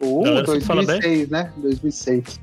O 0.00 0.22
2006, 0.42 1.28
né? 1.30 1.50
2006. 1.56 2.40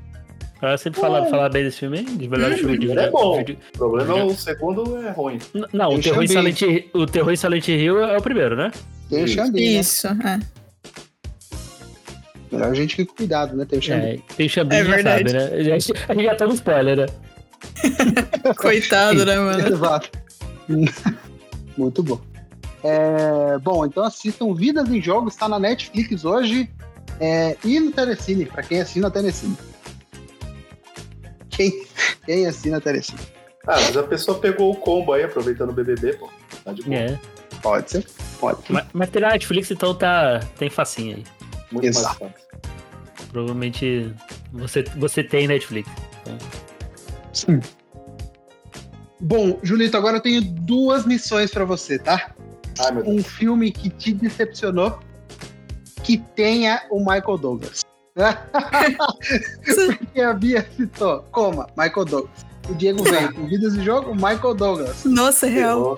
Ela 0.64 0.78
sempre 0.78 1.00
fala, 1.00 1.26
fala 1.26 1.48
bem 1.48 1.64
desse 1.64 1.80
filme, 1.80 2.02
de 2.02 2.28
melhores 2.28 2.58
filmes 2.58 2.80
de 2.80 2.90
é 2.90 3.10
bom. 3.10 3.40
O 3.40 3.78
problema 3.78 4.18
é 4.18 4.24
o 4.24 4.34
segundo 4.34 4.96
é 5.02 5.10
ruim. 5.10 5.38
Não, 5.72 5.94
o 5.94 6.00
terror, 6.00 6.26
Silent, 6.26 6.62
o 6.92 7.06
terror 7.06 7.32
em 7.32 7.36
Silent 7.36 7.68
Hill 7.68 8.00
é 8.00 8.16
o 8.16 8.22
primeiro, 8.22 8.56
né? 8.56 8.70
Tem 9.10 9.24
o 9.24 9.28
Xambin, 9.28 9.74
né? 9.74 9.80
Isso, 9.80 10.06
é. 10.06 10.40
Melhor 12.50 12.70
a 12.70 12.74
gente 12.74 12.96
ficar 12.96 13.14
cuidado, 13.14 13.56
né? 13.56 13.64
Tem 13.64 13.78
o 13.78 13.82
Xambin. 13.82 14.06
É, 14.06 14.18
tem 14.36 14.46
o 14.46 14.48
é 14.48 14.48
já 14.48 14.64
verdade. 14.64 15.30
sabe, 15.30 15.32
né? 15.32 15.58
A 15.58 15.62
gente, 15.62 15.92
a 16.08 16.14
gente 16.14 16.24
já 16.24 16.34
tá 16.34 16.46
no 16.46 16.54
spoiler, 16.54 16.96
né? 16.96 17.06
Coitado, 18.56 19.26
né, 19.26 19.36
mano? 19.36 19.60
Exato. 19.68 20.10
Muito 21.76 22.02
bom. 22.02 22.20
É, 22.82 23.58
bom, 23.58 23.84
então 23.84 24.02
assistam 24.02 24.54
Vidas 24.54 24.88
em 24.90 25.00
Jogos, 25.00 25.34
está 25.34 25.48
na 25.48 25.58
Netflix 25.58 26.24
hoje 26.24 26.70
é, 27.18 27.56
e 27.64 27.80
no 27.80 27.90
Telecine, 27.90 28.44
para 28.44 28.62
quem 28.62 28.80
assina 28.80 29.08
a 29.08 29.10
Telecine 29.10 29.56
quem, 31.56 31.86
quem 32.24 32.46
assina 32.46 32.78
a 32.78 32.80
Telecine. 32.80 33.20
Ah, 33.66 33.80
mas 33.80 33.96
a 33.96 34.02
pessoa 34.02 34.38
pegou 34.38 34.72
o 34.72 34.76
combo 34.76 35.12
aí, 35.12 35.24
aproveitando 35.24 35.70
o 35.70 35.72
BBB, 35.72 36.14
pô. 36.14 36.28
Tá 36.64 36.72
de 36.72 36.82
boa. 36.82 36.96
É. 36.96 37.18
Pode 37.62 37.90
ser, 37.90 38.06
pode. 38.38 38.60
Mas, 38.68 38.84
mas 38.92 39.10
Netflix, 39.10 39.70
então, 39.70 39.94
tá, 39.94 40.40
tem 40.58 40.68
facinho 40.68 41.16
aí. 41.16 41.24
Muito 41.72 41.86
Exato. 41.86 42.24
mais 42.24 42.32
fácil. 42.34 42.48
Provavelmente 43.30 44.14
você, 44.52 44.84
você 44.96 45.24
tem 45.24 45.48
Netflix. 45.48 45.88
Então. 46.20 46.38
Sim. 47.32 47.60
Bom, 49.18 49.58
Julito, 49.62 49.96
agora 49.96 50.18
eu 50.18 50.20
tenho 50.20 50.42
duas 50.42 51.06
missões 51.06 51.50
para 51.50 51.64
você, 51.64 51.98
tá? 51.98 52.34
Ai, 52.78 52.92
um 53.06 53.22
filme 53.22 53.72
que 53.72 53.88
te 53.88 54.12
decepcionou, 54.12 54.98
que 56.02 56.18
tenha 56.18 56.82
o 56.90 56.98
Michael 56.98 57.38
Douglas. 57.38 57.82
Porque 59.98 60.20
a 60.20 60.32
Bia 60.32 60.66
citou, 60.76 61.24
coma, 61.32 61.66
Michael 61.76 62.04
Douglas. 62.04 62.46
O 62.68 62.74
Diego 62.74 63.02
vem 63.10 63.32
com 63.32 63.46
Vidas 63.46 63.74
de 63.74 63.84
Jogo, 63.84 64.14
Michael 64.14 64.54
Douglas. 64.54 65.04
Nossa, 65.04 65.46
real. 65.46 65.96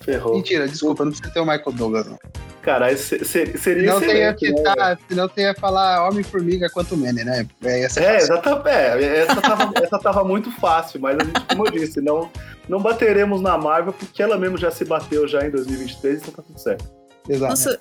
Ferrou. 0.00 0.36
Mentira, 0.36 0.66
desculpa, 0.68 1.04
não 1.04 1.12
precisa 1.12 1.32
ter 1.32 1.40
o 1.40 1.44
Michael 1.44 1.72
Douglas, 1.72 2.06
não. 2.06 2.18
Caralho, 2.62 2.98
seria 2.98 3.58
senão 3.58 4.00
tem 4.00 4.34
que 4.34 4.48
citar, 4.48 4.76
né, 4.76 4.98
Senão 5.08 5.28
que 5.28 5.54
falar 5.54 6.06
Homem-Formiga 6.08 6.68
quanto 6.68 6.96
Mene, 6.96 7.24
né? 7.24 7.46
É, 7.62 7.80
é 7.80 8.16
exatamente. 8.16 8.68
É, 8.68 9.16
essa, 9.18 9.40
tava, 9.40 9.72
essa 9.82 9.98
tava 9.98 10.24
muito 10.24 10.50
fácil, 10.52 11.00
mas 11.00 11.16
a 11.18 11.24
gente, 11.24 11.40
como 11.46 11.66
eu 11.66 11.70
disse, 11.70 12.00
não, 12.00 12.30
não 12.68 12.80
bateremos 12.80 13.40
na 13.40 13.56
Marvel, 13.56 13.92
porque 13.92 14.22
ela 14.22 14.36
mesmo 14.36 14.58
já 14.58 14.70
se 14.70 14.84
bateu 14.84 15.26
já 15.26 15.46
em 15.46 15.50
2023, 15.50 16.20
então 16.20 16.34
tá 16.34 16.42
tudo 16.42 16.58
certo. 16.58 16.84
Exato. 17.28 17.50
Nossa, 17.50 17.78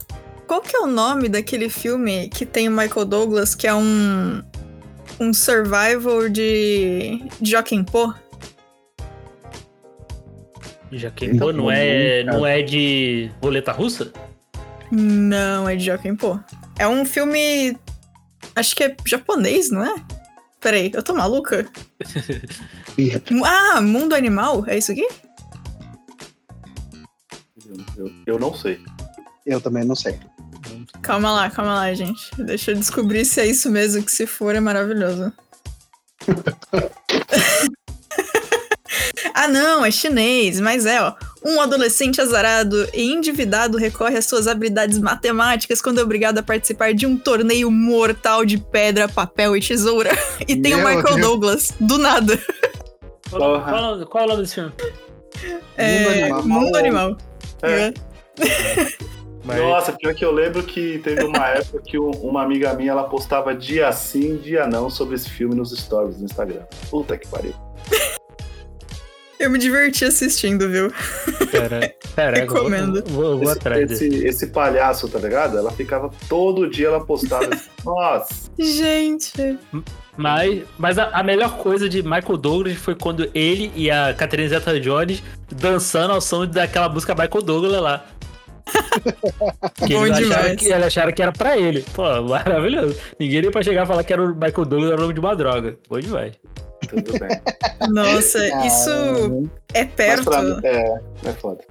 qual 0.48 0.61
que 0.61 0.76
é 0.76 0.80
o 0.80 0.88
nome 0.88 1.28
daquele 1.28 1.69
filme 1.69 2.30
que 2.30 2.45
tem 2.45 2.69
o 2.69 2.72
Michael 2.72 3.06
Douglas, 3.06 3.53
que 3.53 3.68
é 3.68 3.74
um. 3.74 4.41
um 5.19 5.34
survival 5.34 6.30
de. 6.30 7.22
de 7.40 7.52
Joaquim 7.52 7.84
Pô? 7.84 8.14
Joaquim 10.91 11.38
Pô 11.38 11.52
não 11.52 11.69
é, 11.69 12.24
não 12.24 12.45
é 12.45 12.61
de 12.61 13.30
roleta 13.41 13.74
russa? 13.74 14.11
Não, 14.90 15.68
é 15.68 15.76
de 15.76 15.86
Joaquim 15.86 16.15
Pô. 16.15 16.40
É 16.80 16.88
um 16.88 17.06
filme. 17.06 17.78
Acho 18.56 18.76
que 18.76 18.86
é 18.86 18.95
japonês, 19.06 19.69
não 19.69 19.84
é? 19.84 19.95
Peraí, 20.61 20.90
eu 20.94 21.03
tô 21.03 21.14
maluca? 21.14 21.69
ah, 23.45 23.82
Mundo 23.82 24.15
Animal? 24.15 24.64
É 24.65 24.78
isso 24.78 24.91
aqui? 24.91 25.07
Eu, 27.95 28.11
eu 28.26 28.40
não 28.40 28.53
sei. 28.56 28.80
Eu 29.45 29.61
também 29.61 29.84
não 29.86 29.95
sei. 29.95 30.18
Calma 31.07 31.31
lá, 31.31 31.49
calma 31.49 31.73
lá, 31.73 31.91
gente. 31.93 32.29
Deixa 32.38 32.71
eu 32.71 32.75
descobrir 32.75 33.23
se 33.23 33.39
é 33.39 33.45
isso 33.45 33.71
mesmo, 33.71 34.03
que 34.03 34.11
se 34.11 34.27
for 34.27 34.53
é 34.53 34.59
maravilhoso. 34.59 35.31
ah, 39.34 39.47
não, 39.47 39.85
é 39.85 39.89
chinês, 39.89 40.59
mas 40.59 40.85
é, 40.85 41.01
ó. 41.01 41.13
Um 41.45 41.61
adolescente 41.61 42.19
azarado 42.19 42.89
e 42.93 43.09
endividado 43.09 43.77
recorre 43.77 44.17
às 44.17 44.25
suas 44.25 44.49
habilidades 44.49 44.99
matemáticas 44.99 45.81
quando 45.81 46.01
é 46.01 46.03
obrigado 46.03 46.39
a 46.39 46.43
participar 46.43 46.93
de 46.93 47.05
um 47.05 47.17
torneio 47.17 47.71
mortal 47.71 48.43
de 48.43 48.57
pedra, 48.57 49.07
papel 49.07 49.55
e 49.55 49.61
tesoura. 49.61 50.11
E 50.45 50.57
tem 50.57 50.75
Meu 50.75 50.79
o 50.79 50.89
Michael 50.89 51.15
Deus. 51.15 51.21
Douglas, 51.21 51.71
do 51.79 51.97
nada. 51.97 52.38
Qual, 53.29 53.63
qual, 53.63 54.05
qual, 54.07 54.23
é 54.23 54.25
o 54.25 54.29
nome 54.29 54.41
desse 54.41 54.55
filme? 54.55 54.73
É, 55.77 55.99
Mundo 55.99 56.09
Animal. 56.09 56.43
Mundo 56.43 56.75
Animal. 56.75 57.17
É. 57.61 57.93
Mas... 59.48 59.61
Nossa, 59.61 59.94
pior 59.94 60.14
que 60.14 60.26
eu 60.26 60.32
lembro 60.32 60.61
que 60.61 60.99
teve 60.99 61.24
uma 61.24 61.48
época 61.48 61.82
que 61.82 61.98
uma 61.98 62.44
amiga 62.44 62.74
minha 62.74 62.91
ela 62.91 63.06
postava 63.06 63.56
dia 63.56 63.90
sim, 63.94 64.36
dia 64.36 64.68
não 64.68 64.90
sobre 64.90 65.15
esse 65.15 65.30
filme 65.30 65.56
nos 65.56 65.72
stories 65.72 66.18
do 66.18 66.26
Instagram. 66.26 66.64
Puta 66.90 67.18
que 67.18 67.26
pariu. 67.28 67.53
Eu 69.40 69.52
me 69.52 69.60
diverti 69.60 70.03
assistindo, 70.03 70.68
viu? 70.68 70.91
Pera, 71.52 71.94
pera, 72.15 72.40
Recomendo. 72.41 73.03
Vou, 73.06 73.24
vou, 73.24 73.40
vou 73.41 73.49
atrás 73.52 73.91
esse, 73.91 74.07
esse, 74.26 74.48
palhaço, 74.48 75.07
tá 75.07 75.19
ligado? 75.19 75.56
Ela 75.60 75.72
ficava 75.72 76.10
todo 76.28 76.68
dia, 76.68 76.88
ela 76.88 77.06
postava. 77.06 77.48
Nossa! 77.86 78.49
Gente! 78.57 79.60
Mas, 80.18 80.64
mas 80.76 80.98
a, 80.98 81.10
a, 81.10 81.22
melhor 81.22 81.56
coisa 81.57 81.88
de 81.88 82.02
Michael 82.02 82.38
Douglas 82.38 82.78
foi 82.78 82.95
quando 82.95 83.30
ele 83.32 83.72
e 83.76 83.91
a 83.91 84.11
Catherine 84.11 84.49
Zeta-Jones 84.49 85.22
dançando 85.52 86.14
ao 86.14 86.19
som 86.19 86.48
daquela 86.48 86.90
música 86.90 87.14
Michael 87.14 87.44
Douglas 87.44 87.80
lá. 87.80 88.06
que 89.88 89.94
Bom 89.94 90.06
eles 90.06 90.31
acharam 90.31 90.56
que, 90.56 90.65
eles 90.65 90.85
acharam 90.85 91.11
que 91.11 91.22
era 91.22 91.31
pra 91.31 91.57
ele. 91.57 91.85
Pô, 91.94 92.03
maravilhoso. 92.23 92.98
Ninguém 93.19 93.41
nem 93.41 93.52
pra 93.52 93.64
chegar 93.64 93.84
e 93.84 93.88
falar 93.88 94.03
que 94.03 94.14
era 94.14 94.23
o 94.23 94.35
Michael 94.35 94.65
Douglas 94.65 94.91
era 94.91 94.98
o 94.98 95.02
nome 95.02 95.14
de 95.14 95.19
uma 95.19 95.35
droga. 95.35 95.77
Bom 95.89 95.99
demais. 95.99 96.34
Tudo 96.88 97.19
bem. 97.19 97.30
Nossa, 97.89 98.45
isso 98.65 99.49
é 99.73 99.85
perto. 99.85 100.30
Mim, 100.30 100.60
é, 100.64 100.99
é 101.26 101.34
foda. 101.34 101.64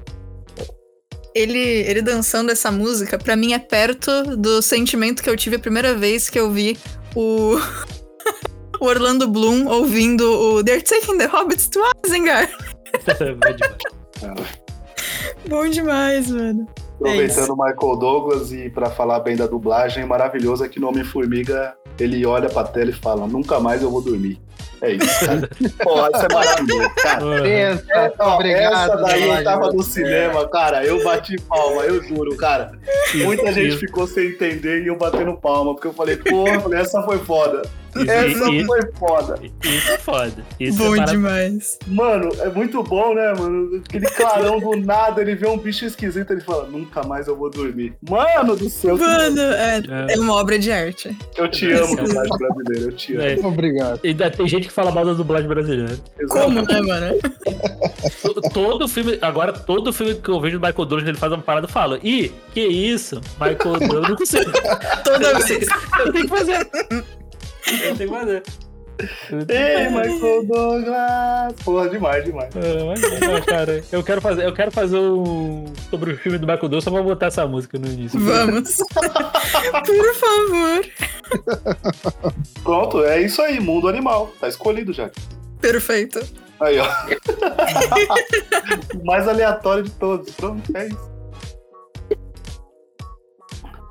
Ele, 1.35 1.59
ele 1.59 2.01
dançando 2.01 2.51
essa 2.51 2.71
música, 2.71 3.19
pra 3.19 3.37
mim 3.37 3.53
é 3.53 3.59
perto 3.59 4.37
do 4.37 4.63
sentimento 4.63 5.23
que 5.23 5.29
eu 5.29 5.37
tive 5.37 5.57
a 5.57 5.59
primeira 5.59 5.95
vez 5.95 6.31
que 6.31 6.41
eu 6.41 6.51
vi 6.51 6.79
o, 7.15 7.57
o 8.81 8.85
Orlando 8.85 9.29
Bloom 9.29 9.67
ouvindo 9.67 10.23
o 10.23 10.65
They're 10.65 10.83
Taking 10.83 11.19
the 11.19 11.27
Hobbits 11.27 11.69
to 11.69 11.81
Isengard. 12.05 12.51
Bom 15.47 15.69
demais, 15.69 16.31
mano. 16.31 16.67
Aproveitando 16.97 17.51
o 17.51 17.57
Michael 17.57 17.97
Douglas 17.97 18.53
e 18.53 18.71
para 18.71 18.91
falar 18.91 19.21
bem 19.21 19.37
da 19.37 19.47
dublagem, 19.47 20.05
maravilhoso 20.07 20.65
é 20.65 20.69
que 20.69 20.81
no 20.81 20.89
Homem-Formiga 20.89 21.75
ele 21.99 22.25
olha 22.25 22.49
pra 22.49 22.65
tela 22.65 22.91
e 22.91 22.95
fala: 22.95 23.27
Nunca 23.27 23.61
mais 23.61 23.83
eu 23.83 23.91
vou 23.91 24.03
dormir. 24.03 24.41
É 24.81 24.93
isso, 24.93 25.27
cara. 25.27 25.49
Pô, 25.83 26.07
isso 26.07 26.27
é 26.27 26.35
maravilhoso, 26.35 26.95
cara. 26.97 27.43
Pensa, 27.43 28.15
obrigado. 28.35 28.93
Essa 28.93 28.97
daí 28.97 29.29
eu 29.29 29.45
tava 29.45 29.73
no 29.73 29.83
cinema, 29.83 30.49
cara. 30.49 30.85
Eu 30.85 31.03
bati 31.03 31.41
palma, 31.41 31.83
eu 31.83 32.03
juro, 32.03 32.37
cara. 32.37 32.73
Muita 33.15 33.53
gente 33.53 33.77
ficou 33.79 34.07
sem 34.07 34.29
entender 34.29 34.83
e 34.83 34.89
eu 34.89 34.97
batendo 34.97 35.35
palma, 35.37 35.75
porque 35.75 35.89
eu 35.89 35.95
falei, 35.95 36.17
porra, 36.17 36.79
essa 36.79 37.03
foi 37.03 37.19
foda. 37.19 37.63
Essa 38.03 38.51
isso, 38.51 38.67
foi 38.67 38.81
foda. 38.93 39.39
Isso 39.63 39.93
é 39.93 39.99
foda. 39.99 40.45
Isso 40.59 40.79
bom 40.79 40.97
é 40.97 41.05
demais. 41.05 41.79
Mano, 41.87 42.29
é 42.41 42.49
muito 42.49 42.83
bom, 42.83 43.15
né, 43.15 43.33
mano? 43.35 43.83
Aquele 43.89 44.07
clarão 44.07 44.59
do 44.59 44.77
nada, 44.77 45.21
ele 45.21 45.35
vê 45.35 45.47
um 45.47 45.59
bicho 45.59 45.85
esquisito, 45.85 46.33
ele 46.33 46.41
fala, 46.41 46.67
nunca 46.67 47.03
mais 47.03 47.27
eu 47.29 47.37
vou 47.37 47.51
dormir. 47.51 47.95
Mano 48.09 48.57
do 48.57 48.69
céu. 48.69 48.97
Mano, 48.97 49.41
é, 49.41 49.79
é, 49.79 50.15
é 50.15 50.19
uma 50.19 50.35
obra 50.35 50.59
de 50.59 50.71
arte. 50.73 51.17
Eu 51.37 51.51
te 51.51 51.71
amo, 51.73 51.97
dublagem 51.97 52.39
brasileira, 52.39 52.91
eu 52.91 52.93
te 52.93 53.17
amo. 53.17 53.23
É. 53.23 53.47
Obrigado. 53.47 54.01
E 54.03 54.09
ainda 54.09 54.31
tem 54.31 54.49
gente 54.49 54.69
que 54.69 54.73
fala 54.73 54.91
mal 54.91 55.05
da 55.05 55.13
dublagem 55.13 55.49
brasileira. 55.49 55.99
Como, 56.29 56.63
né, 56.63 56.81
mano? 56.81 57.17
todo 58.53 58.89
filme, 58.89 59.19
agora 59.21 59.53
todo 59.53 59.93
filme 59.93 60.15
que 60.15 60.29
eu 60.29 60.41
vejo 60.41 60.59
do 60.59 60.67
Michael 60.67 60.87
Douglas, 60.87 61.09
ele 61.09 61.19
faz 61.19 61.33
uma 61.33 61.43
parada, 61.43 61.67
eu 61.67 61.71
falo, 61.71 61.99
ih, 62.03 62.33
que 62.53 62.61
isso? 62.61 63.21
Michael 63.41 63.79
Douglas, 63.79 64.09
não 64.09 64.17
consigo. 64.17 64.51
Toda 65.05 65.39
vez. 65.39 65.67
Eu 65.99 66.13
tenho 66.13 66.25
que 66.25 66.29
fazer. 66.29 66.69
Eu 67.67 67.97
tenho 67.97 68.11
que 68.11 68.19
fazer. 68.19 68.43
Ei, 69.49 69.89
Michael 69.91 70.47
Douglas! 70.47 71.53
Porra, 71.65 71.89
demais, 71.89 72.25
demais. 72.25 72.49
É, 72.57 72.85
mas, 72.85 73.45
cara, 73.45 73.85
eu 73.93 74.03
quero 74.03 74.21
fazer, 74.23 74.45
eu 74.45 74.55
quero 74.55 74.71
fazer 74.71 74.99
um 74.99 75.67
sobre 75.91 76.15
o 76.15 76.19
filme 76.19 76.39
do 76.39 76.47
Michael 76.47 76.61
Douglas 76.61 76.85
só 76.85 76.91
pra 76.91 77.03
botar 77.03 77.27
essa 77.27 77.47
música 77.47 77.79
no 77.79 77.87
início. 77.87 78.19
Vamos. 78.19 78.79
Por 79.85 80.15
favor. 80.15 80.87
Pronto, 82.63 83.05
é 83.05 83.21
isso 83.21 83.43
aí, 83.43 83.61
mundo 83.61 83.89
animal. 83.89 84.33
Tá 84.41 84.49
escolhido 84.49 84.93
já. 84.95 85.11
Perfeito. 85.61 86.21
Aí, 86.59 86.79
ó. 86.79 86.87
mais 89.05 89.29
aleatório 89.29 89.85
de 89.85 89.91
todos. 89.91 90.31
Pronto, 90.35 90.75
é 90.75 90.87
isso. 90.87 91.17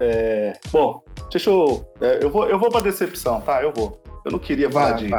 É, 0.02 0.54
bom, 0.72 1.05
Deixa 1.36 1.50
eu. 1.50 1.86
É, 2.00 2.24
eu, 2.24 2.30
vou, 2.30 2.48
eu 2.48 2.58
vou 2.58 2.72
pra 2.72 2.80
decepção, 2.80 3.42
tá? 3.42 3.62
Eu 3.62 3.74
vou. 3.74 4.02
Eu 4.24 4.32
não 4.32 4.40
queria 4.40 4.72
falar 4.72 4.94
de, 4.94 5.10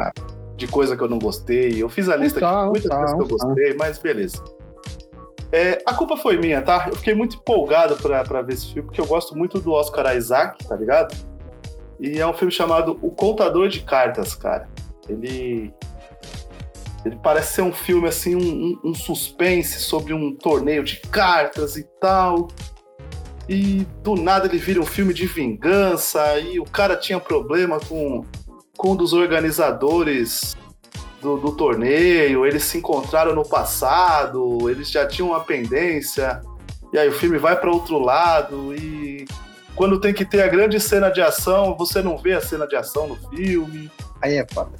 de 0.55 0.67
coisa 0.67 0.97
que 0.97 1.03
eu 1.03 1.07
não 1.07 1.19
gostei. 1.19 1.79
Eu 1.79 1.87
fiz 1.89 2.09
a 2.09 2.15
lista 2.15 2.39
então, 2.39 2.63
de 2.63 2.69
muitas 2.71 2.89
coisas 2.91 3.13
que 3.13 3.21
eu 3.21 3.27
gostei, 3.27 3.73
mas 3.75 3.99
beleza. 3.99 4.43
É, 5.51 5.77
a 5.85 5.93
culpa 5.93 6.17
foi 6.17 6.35
minha, 6.39 6.59
tá? 6.63 6.87
Eu 6.87 6.95
fiquei 6.95 7.13
muito 7.13 7.35
empolgado 7.35 7.97
pra, 7.97 8.23
pra 8.23 8.41
ver 8.41 8.55
esse 8.55 8.73
filme, 8.73 8.87
porque 8.87 8.99
eu 8.99 9.05
gosto 9.05 9.37
muito 9.37 9.59
do 9.59 9.71
Oscar 9.73 10.17
Isaac, 10.17 10.65
tá 10.65 10.75
ligado? 10.75 11.15
E 11.99 12.19
é 12.19 12.25
um 12.25 12.33
filme 12.33 12.51
chamado 12.51 12.97
O 12.99 13.11
Contador 13.11 13.67
de 13.67 13.81
Cartas, 13.81 14.33
cara. 14.33 14.67
Ele. 15.07 15.71
Ele 17.05 17.19
parece 17.21 17.53
ser 17.53 17.61
um 17.61 17.71
filme, 17.71 18.07
assim, 18.07 18.35
um, 18.35 18.79
um 18.83 18.95
suspense 18.95 19.81
sobre 19.81 20.15
um 20.15 20.35
torneio 20.35 20.83
de 20.83 20.99
cartas 20.99 21.77
e 21.77 21.83
tal 22.01 22.47
e 23.47 23.85
do 24.03 24.15
nada 24.15 24.47
ele 24.47 24.57
vira 24.57 24.79
um 24.79 24.85
filme 24.85 25.13
de 25.13 25.25
vingança 25.25 26.39
e 26.39 26.59
o 26.59 26.65
cara 26.65 26.95
tinha 26.95 27.19
problema 27.19 27.79
com, 27.79 28.25
com 28.77 28.91
um 28.91 28.95
dos 28.95 29.13
organizadores 29.13 30.55
do, 31.21 31.37
do 31.37 31.51
torneio, 31.53 32.45
eles 32.45 32.63
se 32.63 32.77
encontraram 32.77 33.33
no 33.33 33.47
passado, 33.47 34.69
eles 34.69 34.91
já 34.91 35.05
tinham 35.05 35.29
uma 35.29 35.39
pendência, 35.39 36.41
e 36.93 36.97
aí 36.97 37.07
o 37.07 37.13
filme 37.13 37.37
vai 37.37 37.55
para 37.55 37.71
outro 37.71 37.99
lado 37.99 38.73
e 38.75 39.25
quando 39.77 40.01
tem 40.01 40.11
que 40.11 40.25
ter 40.25 40.41
a 40.41 40.47
grande 40.47 40.79
cena 40.79 41.09
de 41.09 41.21
ação, 41.21 41.75
você 41.77 42.01
não 42.01 42.17
vê 42.17 42.33
a 42.33 42.41
cena 42.41 42.67
de 42.67 42.75
ação 42.75 43.07
no 43.07 43.15
filme. 43.29 43.91
Aí 44.19 44.35
é 44.35 44.47
foda. 44.51 44.71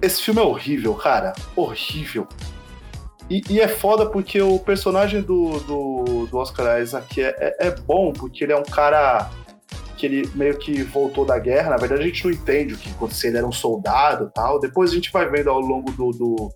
Esse 0.00 0.22
filme 0.22 0.40
é 0.40 0.44
horrível, 0.44 0.94
cara. 0.94 1.32
Horrível. 1.56 2.28
E, 3.28 3.42
e, 3.48 3.60
é 3.60 3.68
foda 3.68 4.06
porque 4.06 4.40
o 4.40 4.58
personagem 4.58 5.22
do, 5.22 5.58
do, 5.60 6.26
do 6.26 6.36
Oscar 6.36 6.80
Isaac 6.80 7.22
é, 7.22 7.34
é, 7.38 7.68
é, 7.68 7.70
bom, 7.70 8.12
porque 8.12 8.44
ele 8.44 8.52
é 8.52 8.56
um 8.56 8.64
cara 8.64 9.30
que 9.96 10.04
ele 10.04 10.30
meio 10.34 10.58
que 10.58 10.82
voltou 10.82 11.24
da 11.24 11.38
guerra. 11.38 11.70
Na 11.70 11.76
verdade, 11.76 12.02
a 12.02 12.06
gente 12.06 12.24
não 12.24 12.30
entende 12.30 12.74
o 12.74 12.76
que 12.76 12.90
aconteceu. 12.90 13.30
Ele 13.30 13.38
era 13.38 13.46
um 13.46 13.52
soldado 13.52 14.30
tal. 14.34 14.60
Depois 14.60 14.90
a 14.90 14.94
gente 14.94 15.10
vai 15.10 15.28
vendo 15.28 15.48
ao 15.48 15.60
longo 15.60 15.90
do, 15.92 16.10
do, 16.10 16.52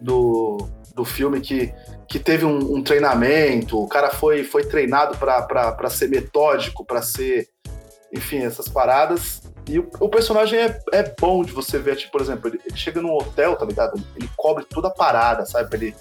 do, 0.00 0.68
do 0.94 1.04
filme 1.04 1.40
que, 1.40 1.72
que 2.08 2.18
teve 2.18 2.44
um, 2.46 2.76
um, 2.76 2.82
treinamento. 2.82 3.78
O 3.78 3.86
cara 3.86 4.10
foi, 4.10 4.44
foi 4.44 4.64
treinado 4.64 5.18
para 5.18 5.90
ser 5.90 6.08
metódico, 6.08 6.84
para 6.84 7.02
ser. 7.02 7.48
Enfim, 8.14 8.38
essas 8.38 8.68
paradas. 8.68 9.42
E 9.68 9.78
o, 9.78 9.88
o, 9.98 10.08
personagem 10.08 10.58
é, 10.58 10.78
é 10.92 11.14
bom 11.18 11.42
de 11.42 11.52
você 11.52 11.78
ver, 11.78 11.96
tipo, 11.96 12.12
por 12.12 12.20
exemplo, 12.20 12.48
ele, 12.48 12.60
ele 12.64 12.76
chega 12.76 13.00
num 13.00 13.12
hotel, 13.12 13.56
tá 13.56 13.64
ligado? 13.64 14.00
Ele, 14.14 14.28
cobre 14.36 14.64
toda 14.64 14.88
a 14.88 14.90
parada, 14.90 15.44
sabe? 15.46 15.68
Pra 15.68 15.78
ele, 15.78 15.94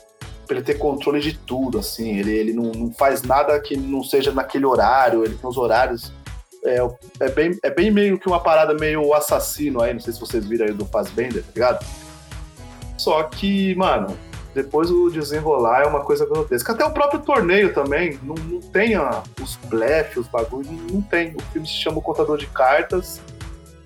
pra 0.45 0.57
ele 0.57 0.65
ter 0.65 0.77
controle 0.77 1.19
de 1.19 1.37
tudo, 1.37 1.79
assim. 1.79 2.17
Ele, 2.17 2.31
ele 2.31 2.53
não, 2.53 2.71
não 2.71 2.91
faz 2.91 3.23
nada 3.23 3.59
que 3.59 3.75
não 3.75 4.03
seja 4.03 4.31
naquele 4.31 4.65
horário, 4.65 5.23
ele 5.23 5.35
tem 5.35 5.49
os 5.49 5.57
horários. 5.57 6.11
É, 6.65 6.77
é, 7.19 7.29
bem, 7.29 7.57
é 7.63 7.69
bem 7.69 7.91
meio 7.91 8.19
que 8.19 8.27
uma 8.27 8.39
parada 8.39 8.73
meio 8.73 9.13
assassino 9.13 9.81
aí, 9.81 9.93
não 9.93 9.99
sei 9.99 10.13
se 10.13 10.19
vocês 10.19 10.45
viram 10.45 10.65
aí 10.65 10.73
do 10.73 10.85
Fassbender, 10.85 11.43
tá 11.43 11.51
ligado? 11.53 11.85
Só 12.97 13.23
que, 13.23 13.75
mano, 13.75 14.17
depois 14.53 14.91
o 14.91 15.09
desenrolar 15.09 15.81
é 15.81 15.87
uma 15.87 16.01
coisa 16.01 16.25
grotesca. 16.25 16.73
Até 16.73 16.85
o 16.85 16.91
próprio 16.91 17.21
torneio 17.21 17.73
também, 17.73 18.19
não, 18.21 18.35
não 18.35 18.59
tem 18.59 18.95
a, 18.95 19.23
os 19.41 19.55
blefs, 19.67 20.17
os 20.17 20.27
bagulhos, 20.27 20.67
não, 20.67 20.95
não 20.95 21.01
tem. 21.01 21.35
O 21.35 21.41
filme 21.51 21.67
se 21.67 21.73
chama 21.73 21.97
O 21.97 22.01
Contador 22.01 22.37
de 22.37 22.45
Cartas, 22.47 23.19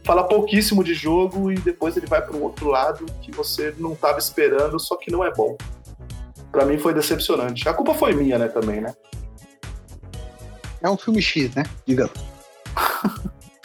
fala 0.03 0.23
pouquíssimo 0.23 0.83
de 0.83 0.93
jogo 0.93 1.51
e 1.51 1.55
depois 1.55 1.95
ele 1.95 2.07
vai 2.07 2.21
para 2.21 2.35
um 2.35 2.43
outro 2.43 2.67
lado 2.67 3.05
que 3.21 3.31
você 3.31 3.73
não 3.77 3.93
estava 3.93 4.19
esperando, 4.19 4.79
só 4.79 4.95
que 4.95 5.09
não 5.11 5.23
é 5.23 5.31
bom. 5.33 5.57
Para 6.51 6.65
mim 6.65 6.77
foi 6.77 6.93
decepcionante. 6.93 7.67
A 7.67 7.73
culpa 7.73 7.93
foi 7.93 8.13
minha, 8.13 8.37
né, 8.37 8.47
também, 8.47 8.81
né? 8.81 8.93
É 10.81 10.89
um 10.89 10.97
filme 10.97 11.21
X, 11.21 11.53
né? 11.55 11.63
Digamos. 11.85 12.13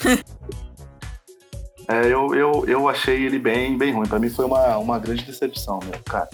é, 1.89 2.07
eu, 2.07 2.35
eu, 2.35 2.65
eu 2.67 2.89
achei 2.89 3.25
ele 3.25 3.39
bem, 3.39 3.77
bem 3.79 3.93
ruim. 3.93 4.09
Para 4.09 4.19
mim 4.19 4.31
foi 4.31 4.45
uma, 4.45 4.77
uma 4.79 4.99
grande 4.99 5.25
decepção, 5.25 5.79
meu, 5.85 6.01
cara. 6.05 6.29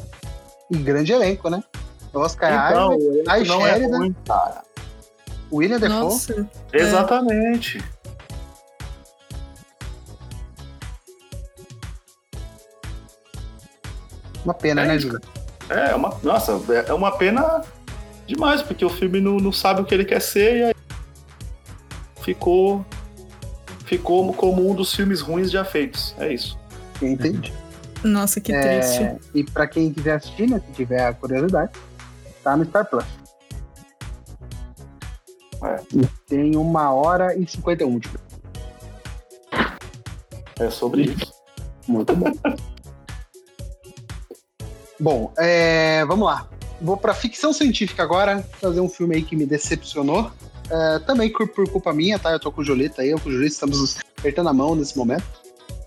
E 0.71 0.77
grande 0.77 1.13
elenco, 1.13 1.49
né? 1.49 1.63
Oscar 2.13 2.71
então, 2.71 2.99
Isaac, 2.99 3.49
não 3.49 3.67
é 3.67 3.87
ruim, 3.87 4.17
cara. 4.27 4.63
William 5.53 5.79
Defoe. 5.79 6.47
Exatamente. 6.73 7.79
É. 7.79 7.99
Uma 14.45 14.55
pena, 14.55 14.83
é 14.83 14.87
né, 14.87 14.99
Júlio? 14.99 15.21
É, 15.69 15.95
uma, 15.95 16.19
nossa, 16.23 16.59
é 16.87 16.93
uma 16.93 17.13
pena 17.13 17.63
demais, 18.27 18.63
porque 18.63 18.85
o 18.85 18.89
filme 18.89 19.21
não, 19.21 19.37
não 19.37 19.53
sabe 19.53 19.83
o 19.83 19.85
que 19.85 19.95
ele 19.95 20.05
quer 20.05 20.21
ser 20.21 20.57
e 20.57 20.63
aí 20.65 20.75
ficou, 22.23 22.85
ficou 23.85 24.33
como 24.35 24.71
um 24.71 24.75
dos 24.75 24.95
filmes 24.95 25.21
ruins 25.21 25.51
já 25.51 25.65
feitos. 25.65 26.15
É 26.19 26.33
isso. 26.33 26.59
Entendi. 27.03 27.53
Nossa, 28.05 28.41
que 28.41 28.53
é, 28.53 28.61
triste. 28.61 29.17
E 29.35 29.45
para 29.45 29.67
quem 29.67 29.93
quiser 29.93 30.17
assistir, 30.17 30.49
né, 30.49 30.61
se 30.67 30.73
tiver 30.73 31.05
a 31.05 31.13
curiosidade, 31.13 31.73
tá 32.43 32.57
no 32.57 32.65
Star 32.65 32.89
Plus. 32.89 33.05
É. 35.63 35.77
Tem 36.29 36.57
uma 36.57 36.93
hora 36.93 37.37
e 37.37 37.47
51. 37.47 37.99
Tipo. 37.99 38.19
É 40.61 40.71
sobre 40.71 41.03
isso. 41.03 41.33
Muito 41.87 42.15
bom. 42.15 42.33
bom, 45.01 45.33
é, 45.37 46.05
vamos 46.05 46.27
lá. 46.27 46.49
Vou 46.81 46.97
para 46.97 47.13
ficção 47.13 47.53
científica 47.53 48.05
agora, 48.05 48.43
fazer 48.61 48.81
um 48.81 48.89
filme 48.89 49.17
aí 49.17 49.23
que 49.23 49.35
me 49.35 49.47
decepcionou. 49.47 50.31
É, 50.71 50.99
também 51.01 51.33
por, 51.33 51.49
por, 51.49 51.69
culpa 51.69 51.93
minha, 51.93 52.19
tá? 52.19 52.31
Eu 52.31 52.39
tô 52.39 52.53
com 52.53 52.61
o 52.61 52.65
Julito 52.65 53.01
aí, 53.01 53.11
eu 53.11 53.19
com 53.19 53.29
o 53.29 53.33
Julito 53.33 53.53
estamos 53.53 53.99
apertando 54.19 54.49
a 54.49 54.53
mão 54.53 54.77
nesse 54.77 54.97
momento. 54.97 55.25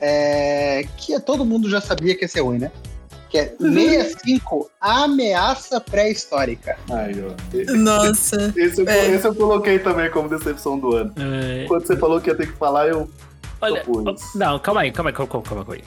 É, 0.01 0.83
que 0.97 1.17
todo 1.19 1.45
mundo 1.45 1.69
já 1.69 1.79
sabia 1.79 2.15
que 2.15 2.25
ia 2.25 2.27
ser 2.27 2.41
ruim, 2.41 2.57
né? 2.57 2.71
Que 3.29 3.37
é 3.37 3.55
65, 3.57 4.69
Ameaça 4.81 5.79
Pré-Histórica. 5.79 6.77
Nossa. 7.77 8.51
Esse, 8.57 8.85
é. 8.89 9.11
esse, 9.11 9.25
eu 9.25 9.33
coloquei 9.33 9.79
também 9.79 10.09
como 10.09 10.27
decepção 10.27 10.77
do 10.77 10.95
ano. 10.95 11.13
É. 11.17 11.65
Quando 11.65 11.85
você 11.87 11.95
falou 11.95 12.19
que 12.19 12.29
ia 12.29 12.35
ter 12.35 12.47
que 12.47 12.57
falar, 12.57 12.87
eu. 12.87 13.09
Olha, 13.61 13.85
não, 14.35 14.59
calma 14.59 14.81
aí, 14.81 14.91
calma 14.91 15.11
aí, 15.11 15.15
calma, 15.15 15.31
calma, 15.31 15.47
calma 15.47 15.73
aí. 15.75 15.83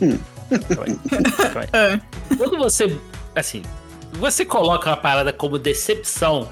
Hum. 0.00 0.18
Calma 0.48 0.84
aí. 0.86 0.98
Calma 1.36 1.60
aí. 1.60 1.68
É. 2.30 2.36
Quando 2.36 2.56
você. 2.56 2.98
Assim, 3.34 3.62
você 4.12 4.44
coloca 4.46 4.88
uma 4.88 4.96
parada 4.96 5.32
como 5.32 5.58
decepção, 5.58 6.48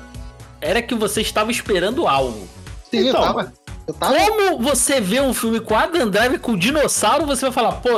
era 0.60 0.82
que 0.82 0.94
você 0.94 1.22
estava 1.22 1.50
esperando 1.50 2.06
algo. 2.06 2.46
Sim, 2.90 3.08
então, 3.08 3.20
eu 3.20 3.26
tava. 3.26 3.52
Tava... 3.92 4.16
Como 4.16 4.58
você 4.58 5.00
vê 5.00 5.20
um 5.20 5.34
filme 5.34 5.60
com 5.60 5.74
Adam 5.74 6.08
Driver 6.08 6.40
com 6.40 6.56
dinossauro, 6.56 7.26
você 7.26 7.42
vai 7.46 7.52
falar, 7.52 7.72
pô, 7.72 7.90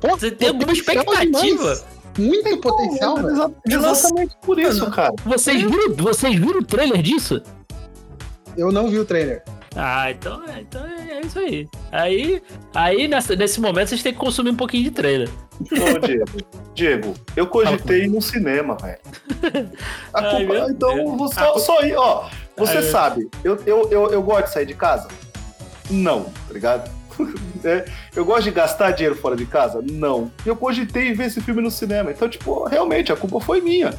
pô 0.00 0.16
você 0.16 0.30
tem 0.30 0.48
alguma 0.48 0.72
expectativa? 0.72 1.84
Muito 2.18 2.48
então, 2.48 2.60
potencial, 2.60 3.16
velho. 3.16 3.54
Exatamente 3.66 4.36
por 4.40 4.58
isso, 4.58 4.90
cara. 4.90 5.12
Vocês 5.24 5.60
viram, 5.60 5.94
vocês 5.96 6.34
viram 6.34 6.60
o 6.60 6.64
trailer 6.64 7.02
disso? 7.02 7.42
Eu 8.56 8.72
não 8.72 8.88
vi 8.88 8.98
o 8.98 9.04
trailer. 9.04 9.42
Ah, 9.74 10.10
então, 10.10 10.42
é, 10.48 10.60
então 10.62 10.82
é 10.86 11.20
isso 11.20 11.38
aí. 11.38 11.68
Aí, 11.92 12.42
aí 12.74 13.08
nessa, 13.08 13.36
nesse 13.36 13.60
momento 13.60 13.88
vocês 13.88 14.02
têm 14.02 14.14
que 14.14 14.18
consumir 14.18 14.50
um 14.50 14.56
pouquinho 14.56 14.84
de 14.84 14.90
trailer. 14.90 15.28
Ô, 15.60 15.98
Diego, 15.98 16.24
Diego, 16.74 17.14
eu 17.36 17.46
cogitei 17.46 18.06
no 18.06 18.22
cinema, 18.22 18.76
velho. 18.76 18.98
Então, 20.70 21.28
só, 21.28 21.58
só 21.58 21.82
ir, 21.82 21.94
ó. 21.96 22.28
Você 22.56 22.78
Ai, 22.78 22.82
sabe, 22.84 23.28
eu, 23.44 23.58
eu, 23.66 23.90
eu, 23.90 24.10
eu 24.12 24.22
gosto 24.22 24.46
de 24.46 24.52
sair 24.52 24.66
de 24.66 24.74
casa? 24.74 25.08
Não, 25.90 26.24
tá 26.24 26.52
ligado? 26.52 26.90
É, 27.64 27.84
eu 28.14 28.24
gosto 28.24 28.44
de 28.44 28.50
gastar 28.52 28.92
dinheiro 28.92 29.16
fora 29.16 29.34
de 29.34 29.46
casa? 29.46 29.82
Não. 29.82 30.30
Eu 30.44 30.54
cogitei 30.54 31.12
ver 31.14 31.24
esse 31.24 31.40
filme 31.40 31.60
no 31.60 31.70
cinema. 31.70 32.12
Então, 32.12 32.28
tipo, 32.28 32.64
realmente, 32.64 33.10
a 33.10 33.16
culpa 33.16 33.40
foi 33.40 33.60
minha. 33.60 33.92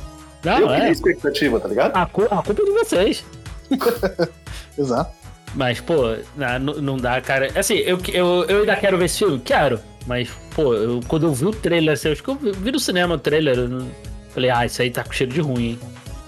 Não, 0.46 0.60
eu 0.60 0.70
é. 0.70 0.90
expectativa, 0.90 1.60
tá 1.60 1.68
ligado? 1.68 1.94
A, 1.98 2.06
cu 2.06 2.24
a 2.26 2.42
culpa 2.44 2.62
é 2.62 2.66
de 2.66 2.72
vocês. 2.72 3.26
Exato. 4.78 5.12
Mas, 5.54 5.82
pô, 5.82 6.16
não, 6.38 6.76
não 6.76 6.98
dá, 6.98 7.20
cara. 7.20 7.50
Assim, 7.60 7.78
eu, 7.80 8.00
eu, 8.14 8.46
eu 8.48 8.60
ainda 8.60 8.76
quero 8.78 8.98
ver 8.98 9.06
esse 9.06 9.18
filme? 9.18 9.40
Quero. 9.40 9.80
Mas, 10.06 10.30
pô, 10.56 10.74
eu, 10.74 11.02
quando 11.08 11.26
eu 11.26 11.34
vi 11.34 11.46
o 11.46 11.52
trailer, 11.52 11.96
assim, 11.96 12.08
eu 12.08 12.14
acho 12.14 12.24
que 12.24 12.30
eu 12.30 12.36
vi 12.36 12.72
no 12.72 12.80
cinema 12.80 13.16
o 13.16 13.20
trailer. 13.20 13.58
Eu 13.58 13.68
não... 13.68 13.92
Falei, 14.30 14.50
ah, 14.50 14.66
isso 14.66 14.82
aí 14.82 14.92
tá 14.92 15.04
com 15.04 15.12
cheiro 15.12 15.34
de 15.34 15.42
ruim, 15.42 15.72
hein? 15.72 15.80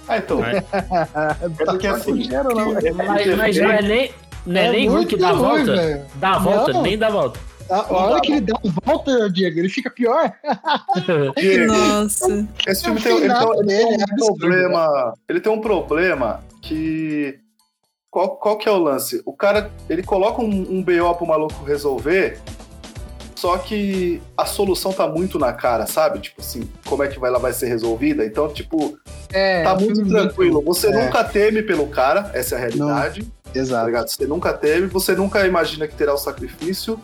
Ah, 0.09 0.17
então. 0.17 0.39
Mas... 0.41 0.57
é 0.57 1.65
porque 1.65 1.87
assim. 1.87 2.23
Cheiro, 2.23 2.49
não. 2.55 2.73
Mas, 2.73 3.37
mas 3.37 3.57
não 3.57 3.71
é 3.71 3.81
nem, 3.81 4.11
não 4.45 4.59
é, 4.59 4.65
é 4.65 4.71
nem 4.71 4.89
ruim 4.89 5.05
que 5.05 5.15
dá 5.15 5.29
a 5.29 5.33
volta. 5.33 5.75
Véio. 5.75 6.05
Dá 6.15 6.31
a 6.31 6.39
volta, 6.39 6.73
não. 6.73 6.81
nem 6.81 6.97
dá 6.97 7.07
a 7.07 7.11
volta. 7.11 7.39
A 7.69 7.93
hora 7.93 8.19
que 8.21 8.31
ele 8.31 8.41
dá 8.41 8.55
a 8.55 8.91
volta, 8.91 9.29
Diego, 9.29 9.59
ele 9.59 9.69
fica 9.69 9.91
pior. 9.91 10.33
Nossa. 11.67 12.47
Esse 12.65 12.83
filme 12.83 12.99
tem, 12.99 13.15
ele 13.15 13.33
tem, 13.67 13.93
ele 13.93 14.05
tem 14.05 14.15
um 14.23 14.35
problema. 14.35 15.13
Ele 15.29 15.39
tem 15.39 15.51
um 15.53 15.61
problema 15.61 16.43
que 16.63 17.39
qual, 18.09 18.37
qual 18.37 18.57
que 18.57 18.67
é 18.67 18.71
o 18.71 18.79
lance? 18.79 19.21
O 19.23 19.33
cara, 19.33 19.71
ele 19.87 20.01
coloca 20.01 20.41
um, 20.41 20.47
um 20.47 20.83
BO 20.83 21.15
pro 21.15 21.27
maluco 21.27 21.63
resolver, 21.63 22.39
só 23.39 23.57
que 23.57 24.21
a 24.35 24.45
solução 24.45 24.91
tá 24.91 25.07
muito 25.07 25.39
na 25.39 25.53
cara, 25.53 25.85
sabe? 25.85 26.19
Tipo 26.19 26.41
assim, 26.41 26.69
como 26.85 27.03
é 27.03 27.07
que 27.07 27.17
ela 27.23 27.39
vai 27.39 27.53
ser 27.53 27.67
resolvida? 27.67 28.25
Então, 28.25 28.49
tipo, 28.49 28.99
é, 29.31 29.63
tá 29.63 29.75
muito 29.75 30.05
tranquilo. 30.05 30.61
Você 30.63 30.87
é. 30.87 31.05
nunca 31.05 31.23
teme 31.23 31.63
pelo 31.63 31.87
cara, 31.87 32.29
essa 32.33 32.55
é 32.55 32.57
a 32.57 32.61
realidade. 32.61 33.21
Não. 33.21 33.61
Exato. 33.61 33.91
Tá 33.93 34.05
você 34.05 34.27
nunca 34.27 34.51
teme, 34.51 34.87
você 34.87 35.15
nunca 35.15 35.47
imagina 35.47 35.87
que 35.87 35.95
terá 35.95 36.13
o 36.13 36.17
sacrifício. 36.17 36.99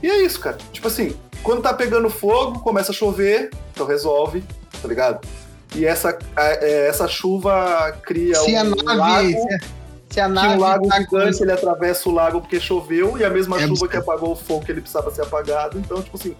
E 0.00 0.08
é 0.08 0.22
isso, 0.22 0.38
cara. 0.38 0.56
Tipo 0.72 0.86
assim, 0.86 1.16
quando 1.42 1.62
tá 1.62 1.74
pegando 1.74 2.08
fogo, 2.08 2.60
começa 2.60 2.92
a 2.92 2.94
chover, 2.94 3.50
então 3.72 3.86
resolve, 3.88 4.44
tá 4.80 4.86
ligado? 4.86 5.26
E 5.74 5.84
essa, 5.84 6.16
é, 6.36 6.86
essa 6.86 7.08
chuva 7.08 7.90
cria 8.04 8.36
se 8.36 8.54
um 8.54 8.58
a 8.60 8.94
nave, 8.94 9.34
lago... 9.34 9.48
Se 9.50 9.60
se 10.08 10.20
a 10.20 10.28
nave 10.28 10.48
que 10.48 10.54
um 10.54 10.60
lago 10.60 10.88
tá 10.88 11.00
gigante, 11.00 11.38
com... 11.38 11.44
ele 11.44 11.52
atravessa 11.52 12.08
o 12.08 12.12
lago 12.12 12.40
porque 12.40 12.60
choveu, 12.60 13.18
e 13.18 13.24
a 13.24 13.30
mesma 13.30 13.60
é 13.60 13.66
chuva 13.66 13.88
que 13.88 13.96
apagou 13.96 14.32
o 14.32 14.36
fogo 14.36 14.64
que 14.64 14.72
ele 14.72 14.80
precisava 14.80 15.10
ser 15.10 15.22
apagado. 15.22 15.78
Então, 15.78 16.02
tipo 16.02 16.16
assim, 16.16 16.34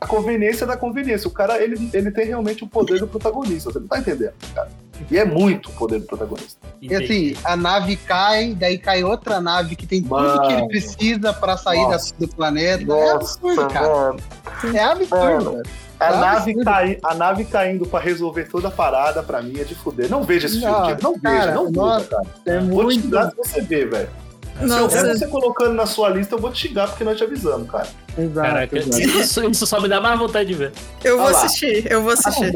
a 0.00 0.06
conveniência 0.06 0.66
da 0.66 0.76
conveniência. 0.76 1.28
O 1.28 1.30
cara, 1.30 1.62
ele, 1.62 1.90
ele 1.92 2.10
tem 2.10 2.26
realmente 2.26 2.64
o 2.64 2.66
poder 2.66 3.00
do 3.00 3.06
protagonista, 3.06 3.70
você 3.70 3.78
não 3.78 3.86
tá 3.86 3.98
entendendo, 3.98 4.34
cara. 4.54 4.70
E 5.10 5.18
é 5.18 5.24
muito 5.24 5.68
o 5.68 5.72
poder 5.72 6.00
do 6.00 6.06
protagonista. 6.06 6.58
E 6.80 6.94
assim, 6.94 7.36
a 7.44 7.56
nave 7.56 7.96
cai, 7.96 8.54
daí 8.54 8.78
cai 8.78 9.04
outra 9.04 9.40
nave 9.40 9.76
que 9.76 9.86
tem 9.86 10.00
Mano. 10.02 10.32
tudo 10.32 10.48
que 10.48 10.52
ele 10.54 10.68
precisa 10.68 11.32
para 11.32 11.56
sair 11.56 11.82
Nossa. 11.82 12.14
do 12.18 12.28
planeta. 12.28 12.82
É 12.82 12.86
Nossa, 12.86 13.04
é 13.04 13.14
absurdo, 13.14 13.68
cara. 13.68 13.88
Mano. 13.88 14.20
É 14.74 14.80
absurdo, 14.80 15.44
Mano. 15.44 15.62
A, 15.98 16.06
é 16.06 16.16
nave, 16.16 16.54
cai, 16.64 16.98
a 17.02 17.14
nave 17.14 17.44
caindo 17.44 17.86
pra 17.86 17.98
resolver 17.98 18.44
toda 18.44 18.68
a 18.68 18.70
parada, 18.70 19.22
pra 19.22 19.40
mim, 19.40 19.58
é 19.58 19.64
de 19.64 19.74
fuder. 19.74 20.10
Não 20.10 20.22
veja 20.22 20.46
esse 20.46 20.60
não, 20.60 20.86
filme, 20.86 21.02
não 21.02 21.18
cara, 21.18 21.38
veja, 21.38 21.54
não 21.54 21.70
nossa, 21.70 21.98
veja, 21.98 22.10
cara. 22.10 22.26
É 22.46 22.60
vou 22.60 22.82
muito... 22.84 22.98
te 22.98 23.02
xingar 23.02 23.30
se 23.30 23.36
você 23.36 23.60
ver, 23.62 23.90
velho. 23.90 24.08
Se 24.58 24.64
eu 24.64 24.88
ver 24.88 25.18
você 25.18 25.26
colocando 25.26 25.74
na 25.74 25.84
sua 25.84 26.08
lista, 26.08 26.34
eu 26.34 26.38
vou 26.38 26.50
te 26.50 26.66
xingar 26.66 26.88
porque 26.88 27.04
nós 27.04 27.16
te 27.16 27.24
avisamos, 27.24 27.70
cara. 27.70 27.86
Exato, 28.16 28.48
Caraca, 28.48 28.78
exato. 28.78 29.00
Isso, 29.00 29.50
isso 29.50 29.66
só 29.66 29.80
me 29.80 29.88
dá 29.88 30.00
mais 30.00 30.18
vontade 30.18 30.48
de 30.48 30.54
ver. 30.54 30.72
Eu 31.04 31.18
vou 31.18 31.26
assistir, 31.28 31.90
eu 31.90 32.02
vou 32.02 32.12
assistir. 32.12 32.54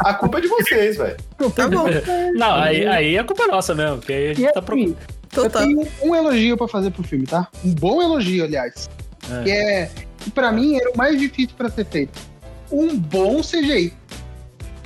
A 0.00 0.14
culpa 0.14 0.38
é 0.38 0.40
de 0.42 0.48
vocês, 0.48 0.96
velho. 0.96 1.16
Tá 1.54 1.68
bom. 1.68 1.86
Não, 2.34 2.54
aí, 2.54 2.86
aí 2.86 3.16
é 3.16 3.24
culpa 3.24 3.46
nossa 3.46 3.74
mesmo, 3.74 3.98
porque 3.98 4.12
aí 4.12 4.30
a 4.30 4.34
gente 4.34 4.48
e 4.48 4.52
tá 4.52 4.60
assim, 4.60 4.96
Eu 5.36 5.50
tenho 5.50 5.88
um 6.02 6.14
elogio 6.14 6.56
pra 6.56 6.68
fazer 6.68 6.90
pro 6.90 7.02
filme, 7.02 7.26
tá? 7.26 7.48
Um 7.64 7.74
bom 7.74 8.02
elogio, 8.02 8.44
aliás. 8.44 8.90
É. 9.30 9.42
Que 9.42 9.50
é, 9.50 9.90
que 10.18 10.30
pra 10.30 10.52
mim 10.52 10.76
era 10.76 10.90
o 10.90 10.96
mais 10.96 11.18
difícil 11.18 11.54
pra 11.56 11.70
ser 11.70 11.86
feito 11.86 12.31
um 12.72 12.98
bom 12.98 13.40
CGI. 13.40 13.92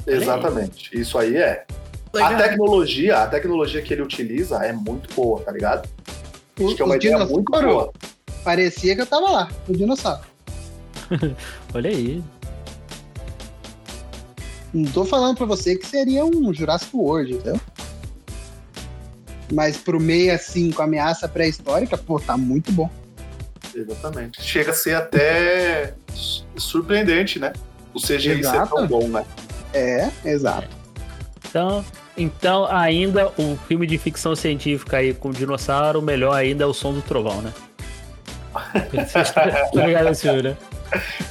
Exatamente. 0.07 0.91
Isso 0.99 1.17
aí 1.17 1.37
é. 1.37 1.65
Legal. 2.13 2.33
A 2.33 2.37
tecnologia, 2.37 3.23
a 3.23 3.27
tecnologia 3.27 3.83
que 3.83 3.93
ele 3.93 4.03
utiliza 4.03 4.57
é 4.65 4.73
muito 4.73 5.13
boa, 5.15 5.41
tá 5.43 5.53
ligado? 5.53 5.89
Acho 6.57 6.73
o, 6.73 6.75
que 6.75 6.83
é 6.83 6.85
uma 6.85 6.97
ideia 6.97 7.19
muito 7.27 7.51
boa. 7.51 7.93
Parecia 8.43 8.95
que 8.95 9.03
eu 9.03 9.07
tava 9.07 9.31
lá, 9.31 9.49
o 9.69 9.73
dinossauro. 9.73 10.25
Olha 11.75 11.91
aí. 11.91 12.23
Não 14.73 14.91
tô 14.91 15.05
falando 15.05 15.37
pra 15.37 15.47
você 15.47 15.77
que 15.77 15.87
seria 15.87 16.25
um 16.25 16.53
Jurassic 16.53 16.95
World, 16.97 17.35
entendeu? 17.35 17.61
Mas 19.53 19.77
pro 19.77 20.01
65 20.01 20.83
ameaça 20.83 21.29
pré-histórica, 21.29 21.97
pô, 21.97 22.19
tá 22.19 22.37
muito 22.37 22.73
bom. 22.73 22.91
Exatamente. 23.75 24.43
Chega 24.43 24.71
a 24.71 24.75
ser 24.75 24.95
até 24.95 25.95
surpreendente, 26.57 27.39
né? 27.39 27.53
O 27.97 28.01
CGI 28.01 28.41
exato. 28.41 28.69
ser 28.69 28.75
tão 28.75 28.87
bom, 28.87 29.09
né? 29.09 29.25
É, 29.73 30.09
exato. 30.25 30.69
Então, 31.49 31.85
então, 32.17 32.67
ainda 32.71 33.29
o 33.39 33.57
filme 33.67 33.87
de 33.87 33.97
ficção 33.99 34.37
científica 34.37 34.99
aí 34.99 35.15
com 35.15 35.31
dinossauro, 35.31 36.03
melhor 36.03 36.35
ainda 36.35 36.65
é 36.65 36.67
o 36.67 36.75
som 36.75 36.93
do 36.93 37.03
trovão, 37.03 37.41
né? 37.41 37.53
tá 39.75 39.87
ligado 39.87 40.09
esse 40.11 40.23
filme, 40.23 40.43
né? 40.43 40.57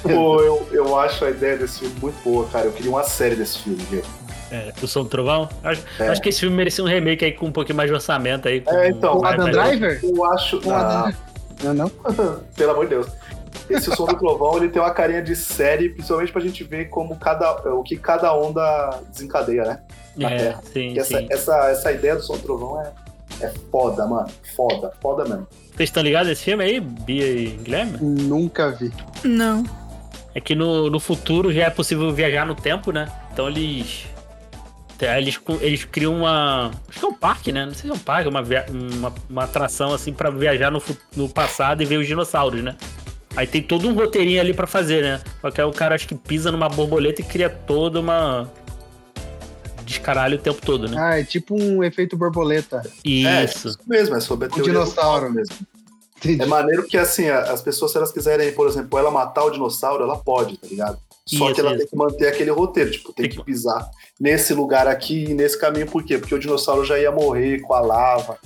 Pô, 0.02 0.42
eu, 0.42 0.68
eu 0.72 1.00
acho 1.00 1.26
a 1.26 1.30
ideia 1.30 1.58
desse 1.58 1.80
filme 1.80 1.96
muito 2.02 2.24
boa, 2.24 2.48
cara. 2.50 2.66
Eu 2.66 2.72
queria 2.72 2.92
uma 2.92 3.04
série 3.04 3.36
desse 3.36 3.60
filme, 3.60 3.82
velho. 3.84 4.06
É, 4.52 4.72
do 4.80 4.88
Som 4.88 5.04
do 5.04 5.10
Trovão? 5.10 5.50
Acho, 5.64 5.82
é. 6.00 6.08
acho, 6.10 6.22
que 6.22 6.30
esse 6.30 6.42
filme 6.42 6.56
merecia 6.56 6.84
um 6.84 6.88
remake 6.88 7.26
aí 7.26 7.32
com 7.32 7.48
um 7.48 7.52
pouquinho 7.52 7.78
mais 7.78 7.90
de 7.90 7.96
orçamento 7.96 8.48
aí. 8.48 8.62
Com, 8.62 8.72
é, 8.72 8.90
então. 8.90 9.18
O 9.18 9.26
Adam 9.26 9.50
Driver? 9.50 10.00
Eu 10.04 10.26
acho. 10.26 10.62
Não, 10.64 11.74
não, 11.74 11.74
não. 11.74 11.90
Pelo 12.56 12.72
amor 12.72 12.86
de 12.86 12.92
Deus. 12.92 13.08
Esse 13.70 13.96
som 13.96 14.06
do 14.06 14.16
trovão 14.16 14.58
ele 14.58 14.70
tem 14.70 14.82
uma 14.82 14.92
carinha 14.92 15.22
de 15.22 15.36
série, 15.36 15.90
principalmente 15.90 16.32
pra 16.32 16.42
gente 16.42 16.64
ver 16.64 16.86
como 16.90 17.16
cada, 17.18 17.52
o 17.74 17.84
que 17.84 17.98
cada 17.98 18.36
onda 18.36 19.02
desencadeia, 19.12 19.64
né? 19.64 19.82
Na 20.16 20.32
é, 20.32 20.38
Terra. 20.38 20.62
Sim, 20.72 21.00
essa, 21.00 21.18
sim. 21.18 21.28
Essa, 21.30 21.70
essa 21.70 21.92
ideia 21.92 22.16
do 22.16 22.22
som 22.22 22.38
do 22.38 22.44
trovão 22.44 22.82
é, 22.82 22.92
é 23.42 23.52
foda, 23.72 24.06
mano. 24.06 24.28
Foda, 24.56 24.92
foda 25.02 25.24
mesmo. 25.26 25.48
Vocês 25.76 25.90
estão 25.90 26.04
ligados 26.04 26.30
nesse 26.30 26.44
filme 26.44 26.64
aí, 26.64 26.80
Bia 26.80 27.28
e 27.28 27.48
Guilherme? 27.48 27.98
Nunca 28.02 28.72
vi. 28.72 28.94
Não. 29.24 29.64
É 30.34 30.40
que 30.40 30.54
no, 30.54 30.90
no 30.90 31.00
futuro 31.00 31.52
já 31.52 31.64
é 31.64 31.70
possível 31.70 32.14
viajar 32.14 32.46
no 32.46 32.56
tempo, 32.56 32.92
né? 32.92 33.12
Então 33.32 33.48
eles. 33.48 34.06
Eles, 35.02 35.40
eles 35.60 35.84
criam 35.84 36.16
uma. 36.16 36.72
Acho 36.88 37.00
que 37.00 37.06
é 37.06 37.08
um 37.08 37.14
parque, 37.14 37.52
né? 37.52 37.66
Não 37.66 37.74
sei 37.74 37.82
se 37.82 37.90
é 37.90 37.94
um 37.94 38.00
parque, 38.00 38.30
uma, 38.30 38.42
uma, 38.70 39.14
uma 39.30 39.44
atração 39.44 39.94
assim 39.94 40.14
para 40.14 40.30
viajar 40.30 40.72
no, 40.72 40.82
no 41.16 41.28
passado 41.28 41.82
e 41.82 41.86
ver 41.86 41.98
os 41.98 42.08
dinossauros, 42.08 42.64
né? 42.64 42.76
Aí 43.36 43.45
tem 43.45 43.62
todo 43.62 43.88
um 43.88 43.94
roteirinho 43.94 44.40
ali 44.40 44.53
para 44.53 44.66
fazer, 44.68 45.02
né? 45.03 45.22
Só 45.41 45.52
que 45.52 45.60
aí 45.60 45.68
o 45.68 45.72
cara 45.72 45.95
acho 45.95 46.07
que 46.07 46.16
pisa 46.16 46.52
numa 46.52 46.70
borboleta 46.70 47.22
e 47.22 47.24
cria 47.26 47.49
toda 47.49 47.99
uma. 47.99 48.49
caralho 50.02 50.38
o 50.38 50.41
tempo 50.41 50.62
todo, 50.66 50.88
né? 50.88 50.95
Ah, 50.99 51.20
é 51.20 51.24
tipo 51.24 51.56
um 51.60 51.84
efeito 51.84 52.16
borboleta. 52.18 52.82
Isso. 53.03 53.28
É, 53.28 53.44
isso 53.45 53.80
mesmo, 53.88 54.16
é 54.16 54.20
sobre 54.20 54.45
a 54.48 54.49
O 54.49 54.53
teoria 54.53 54.74
dinossauro. 54.74 55.28
do 55.30 55.34
mesmo. 55.34 55.56
Entendi. 56.18 56.41
É 56.41 56.45
maneiro 56.45 56.84
que, 56.88 56.98
assim, 56.98 57.28
as 57.30 57.62
pessoas, 57.62 57.91
se 57.91 57.98
elas 57.98 58.12
quiserem, 58.12 58.52
por 58.53 58.68
exemplo, 58.68 58.98
ela 58.98 59.12
matar 59.12 59.44
o 59.44 59.49
dinossauro, 59.52 60.03
ela 60.03 60.18
pode, 60.18 60.57
tá 60.57 60.68
ligado? 60.68 60.98
Só 61.26 61.45
Isso, 61.45 61.53
que 61.56 61.60
ela 61.62 61.72
isso. 61.72 61.80
tem 61.80 61.88
que 61.88 61.95
manter 61.95 62.28
aquele 62.28 62.52
roteiro, 62.52 62.91
tipo, 62.91 63.12
tem 63.12 63.24
Tem 63.24 63.30
que 63.32 63.38
que- 63.38 63.44
pisar 63.44 63.90
nesse 64.20 64.53
lugar 64.53 64.88
aqui 64.88 65.26
e 65.26 65.34
nesse 65.34 65.60
caminho, 65.60 65.88
por 65.88 66.03
quê? 66.03 66.18
Porque 66.18 66.34
o 66.34 66.40
dinossauro 66.40 66.86
já 66.86 66.98
ia 66.99 67.12
morrer 67.12 67.60
com 67.62 67.74
a 67.74 67.82
lava, 67.82 68.38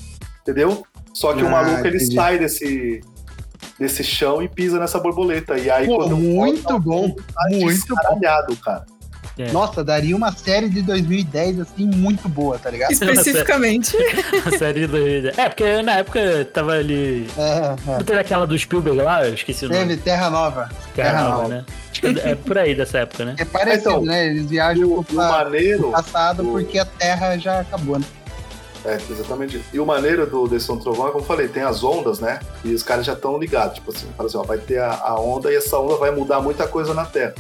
entendeu? 0.42 0.84
Só 1.14 1.34
que 1.34 1.44
o 1.44 1.48
Ah, 1.48 1.52
maluco, 1.52 1.86
ele 1.86 1.98
entendi. 1.98 2.16
sai 2.16 2.40
desse, 2.40 3.02
desse 3.80 4.04
chão 4.04 4.42
e 4.42 4.48
pisa 4.50 4.78
nessa 4.80 5.00
borboleta. 5.00 5.58
E 5.58 5.70
aí, 5.70 5.88
Pô, 5.88 5.98
quando 5.98 6.18
muito 6.18 6.64
volta, 6.68 6.80
bom, 6.80 7.10
tá 7.16 7.44
muito 7.50 7.96
bom. 7.96 8.56
cara. 8.64 8.86
É. 9.38 9.52
Nossa, 9.54 9.86
daria 9.86 10.14
uma 10.18 10.34
série 10.34 10.68
de 10.68 10.82
2010 10.82 11.62
assim 11.62 11.86
muito 11.86 12.28
boa, 12.28 12.60
tá 12.60 12.70
ligado? 12.70 12.92
Especificamente. 12.92 13.96
A 14.46 14.58
série 14.58 14.86
do. 14.86 14.98
É, 15.40 15.48
porque 15.48 15.82
na 15.82 15.94
época 16.00 16.44
tava 16.54 16.74
ali. 16.74 17.26
É, 17.38 17.76
Não 17.90 18.04
teve 18.04 18.20
aquela 18.20 18.46
do 18.46 18.58
Spielberg 18.60 19.00
lá? 19.02 19.26
Eu 19.26 19.34
esqueci 19.36 19.66
o 19.66 19.72
é. 19.74 19.78
nome. 19.78 19.88
Teve 19.92 20.02
Terra 20.02 20.30
Nova. 20.30 20.70
Terra 20.94 21.10
Terra 21.12 21.24
Nova, 21.24 21.36
Nova. 21.44 21.48
né? 21.48 21.66
Acho 21.90 22.02
que 22.02 22.08
é 22.20 22.36
por 22.36 22.58
aí 22.58 22.76
dessa 22.76 22.98
época, 23.00 23.24
né? 23.26 23.36
É 23.38 23.46
parecido, 23.46 23.90
Então, 23.92 24.04
né? 24.04 24.28
Eles 24.28 24.46
viajam 24.50 24.92
O, 24.92 25.04
pro 25.06 25.16
o 25.16 25.18
maneiro. 25.18 25.92
passado 25.92 26.44
o- 26.48 26.52
porque 26.52 26.78
a 26.78 26.86
Terra 26.86 27.38
já 27.38 27.62
acabou, 27.62 27.98
né? 27.98 28.06
É, 28.86 28.96
exatamente 28.96 29.58
isso. 29.58 29.70
E 29.74 29.80
o 29.80 29.86
maneiro 29.86 30.26
do 30.26 30.48
desse 30.48 30.68
do 30.68 30.78
Trovão 30.78 31.08
é 31.08 31.12
como 31.12 31.24
eu 31.24 31.28
falei, 31.28 31.48
tem 31.48 31.64
as 31.64 31.84
ondas, 31.84 32.20
né? 32.20 32.40
E 32.64 32.74
os 32.74 32.82
caras 32.82 33.06
já 33.06 33.14
estão 33.14 33.38
ligados. 33.38 33.76
Tipo 33.76 33.92
assim, 33.92 34.08
fala 34.16 34.30
assim, 34.30 34.38
ó, 34.38 34.44
vai 34.44 34.58
ter 34.58 34.80
a, 34.80 34.94
a 34.94 35.20
onda 35.20 35.52
e 35.52 35.56
essa 35.56 35.78
onda 35.78 35.96
vai 35.96 36.12
mudar 36.12 36.40
muita 36.40 36.68
coisa 36.68 36.94
na 36.94 37.06
Terra. 37.06 37.36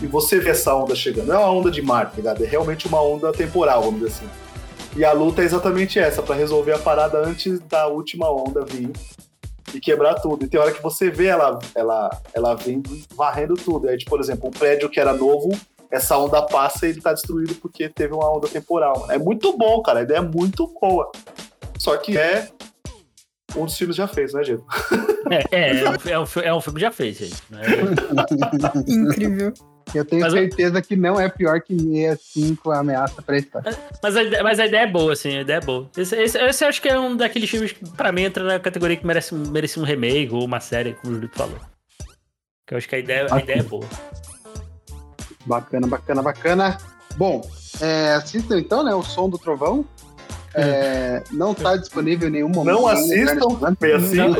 E 0.00 0.06
você 0.06 0.38
vê 0.38 0.50
essa 0.50 0.74
onda 0.74 0.94
chegando. 0.94 1.28
Não 1.28 1.34
é 1.34 1.38
uma 1.38 1.50
onda 1.50 1.70
de 1.70 1.82
mar, 1.82 2.10
tá 2.10 2.16
ligado? 2.16 2.44
É 2.44 2.46
realmente 2.46 2.86
uma 2.86 3.02
onda 3.02 3.32
temporal, 3.32 3.82
vamos 3.82 4.00
dizer 4.00 4.12
assim. 4.12 4.28
E 4.96 5.04
a 5.04 5.12
luta 5.12 5.42
é 5.42 5.44
exatamente 5.44 5.98
essa, 5.98 6.22
pra 6.22 6.34
resolver 6.34 6.72
a 6.72 6.78
parada 6.78 7.18
antes 7.18 7.58
da 7.60 7.86
última 7.86 8.30
onda 8.30 8.64
vir 8.64 8.92
e 9.74 9.80
quebrar 9.80 10.14
tudo. 10.14 10.44
E 10.44 10.48
tem 10.48 10.60
hora 10.60 10.72
que 10.72 10.82
você 10.82 11.10
vê 11.10 11.26
ela, 11.26 11.58
ela, 11.74 12.10
ela 12.32 12.54
vindo 12.54 12.90
varrendo 13.14 13.54
tudo. 13.54 13.88
Aí, 13.88 13.98
tipo, 13.98 14.10
por 14.10 14.20
exemplo, 14.20 14.48
um 14.48 14.50
prédio 14.50 14.88
que 14.88 15.00
era 15.00 15.12
novo, 15.12 15.50
essa 15.90 16.16
onda 16.18 16.42
passa 16.42 16.86
e 16.86 16.90
ele 16.90 17.00
tá 17.00 17.12
destruído 17.12 17.54
porque 17.56 17.88
teve 17.88 18.14
uma 18.14 18.30
onda 18.36 18.48
temporal. 18.48 19.00
mano. 19.00 19.12
É 19.12 19.18
muito 19.18 19.56
bom, 19.56 19.82
cara. 19.82 20.00
A 20.00 20.02
ideia 20.02 20.18
é 20.18 20.22
muito 20.22 20.66
boa. 20.80 21.10
Só 21.78 21.96
que 21.96 22.16
é 22.16 22.48
um 23.56 23.64
dos 23.64 23.76
filmes 23.76 23.96
já 23.96 24.06
fez, 24.08 24.32
né, 24.34 24.42
Diego? 24.42 24.66
É, 25.30 25.56
é, 25.56 25.78
é, 25.80 25.90
um, 25.90 25.94
é, 25.94 26.18
um, 26.18 26.24
é 26.42 26.54
um 26.54 26.60
filme 26.60 26.78
que 26.78 26.84
já 26.84 26.90
fez, 26.92 27.16
gente. 27.18 27.42
né? 27.50 27.60
Incrível. 28.86 29.52
Eu 29.94 30.04
tenho 30.04 30.20
Mas 30.22 30.34
eu- 30.34 30.40
certeza 30.40 30.82
que 30.82 30.96
não 30.96 31.18
é 31.18 31.28
pior 31.28 31.60
que 31.60 31.72
65 31.78 32.72
Ameaça 32.72 33.22
pra 33.22 33.38
História. 33.38 33.76
Mas 34.02 34.16
a, 34.16 34.22
ide- 34.22 34.42
mas 34.42 34.58
a 34.58 34.66
ideia 34.66 34.82
é 34.82 34.86
boa, 34.86 35.12
assim, 35.12 35.36
a 35.38 35.40
ideia 35.42 35.58
é 35.58 35.60
boa. 35.60 35.88
Esse, 35.96 36.16
esse, 36.16 36.36
esse 36.38 36.64
eu 36.64 36.68
acho 36.68 36.82
que 36.82 36.88
é 36.88 36.98
um 36.98 37.16
daqueles 37.16 37.48
filmes 37.48 37.72
que, 37.72 37.88
pra 37.92 38.10
mim, 38.10 38.22
entra 38.22 38.42
na 38.42 38.58
categoria 38.58 38.96
que 38.96 39.06
merece, 39.06 39.32
merece 39.34 39.78
um 39.78 39.84
remake 39.84 40.32
ou 40.34 40.44
uma 40.44 40.58
série, 40.60 40.94
como 40.94 41.12
o 41.12 41.14
Julito 41.16 41.36
falou. 41.38 41.58
Que 42.66 42.74
eu 42.74 42.78
acho 42.78 42.88
que 42.88 42.96
a 42.96 42.98
ideia, 42.98 43.26
a 43.30 43.38
ideia 43.38 43.60
é 43.60 43.62
boa. 43.62 43.86
Bacana, 45.46 45.86
bacana, 45.86 46.22
bacana. 46.22 46.78
Bom, 47.16 47.48
é, 47.80 48.14
assistam 48.14 48.58
então, 48.58 48.82
né? 48.84 48.94
O 48.94 49.02
Som 49.02 49.28
do 49.30 49.38
Trovão. 49.38 49.84
É, 50.54 51.22
não 51.32 51.52
tá 51.54 51.76
disponível 51.76 52.28
em 52.28 52.32
nenhum 52.32 52.48
momento. 52.48 52.76
Não 52.76 52.86
né, 52.86 52.92
assistam, 52.94 53.76
bem 53.78 53.92
assim. 53.92 54.16
Não, 54.16 54.36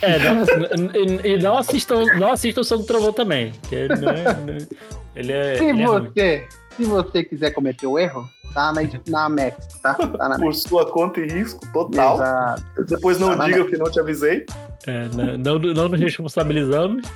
é, 0.00 0.18
não, 0.18 0.90
e, 0.94 1.28
e 1.34 1.42
não 1.42 1.58
assistam, 1.58 2.04
não 2.18 2.32
assistam 2.32 2.62
o 2.62 2.64
Som 2.64 2.78
do 2.78 2.84
Trovão 2.84 3.12
também. 3.12 3.52
que 3.68 3.74
ele 3.74 3.94
não 3.96 4.08
é- 4.10 4.66
ele 5.14 5.32
é. 5.32 5.56
Se 5.58 5.64
ele 5.64 5.82
é 5.82 5.86
você, 5.86 6.48
se 6.76 6.84
você 6.84 7.24
quiser 7.24 7.50
cometer 7.50 7.86
o 7.86 7.98
erro, 7.98 8.26
tá 8.54 8.72
na, 8.72 8.80
na 9.08 9.28
Max, 9.28 9.66
tá? 9.82 9.92
Tá 9.94 10.28
na 10.30 10.36
Por 10.36 10.46
Max. 10.46 10.62
sua 10.62 10.90
conta 10.90 11.20
e 11.20 11.26
risco 11.28 11.60
total. 11.72 12.14
Exato. 12.14 12.62
Depois 12.86 13.20
não 13.20 13.36
Tá 13.36 13.44
diga 13.46 13.64
que 13.66 13.76
não 13.76 13.90
te 13.90 14.00
avisei. 14.00 14.46
É, 14.86 15.08
não, 15.08 15.36
não, 15.36 15.58
não 15.74 15.88
nos 15.90 16.00
responsabilizamos. 16.00 17.06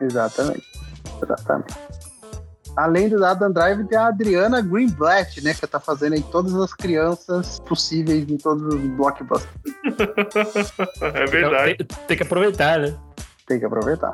Exatamente. 0.00 0.64
Exatamente. 1.22 1.74
Além 2.80 3.08
do 3.10 3.22
Adam 3.24 3.52
Drive, 3.52 3.86
tem 3.88 3.98
a 3.98 4.06
Adriana 4.06 4.62
Greenblatt, 4.62 5.42
né? 5.42 5.52
Que 5.52 5.66
tá 5.66 5.78
fazendo 5.78 6.14
aí 6.14 6.22
todas 6.22 6.54
as 6.54 6.72
crianças 6.72 7.60
possíveis 7.60 8.26
em 8.28 8.38
todos 8.38 8.74
os 8.74 8.80
blockbusters. 8.92 9.50
É 11.02 11.24
Então, 11.24 11.50
tem, 11.64 11.76
tem 12.08 12.16
que 12.16 12.22
aproveitar, 12.22 12.78
né? 12.78 12.96
Tem 13.46 13.58
que 13.58 13.66
aproveitar. 13.66 14.12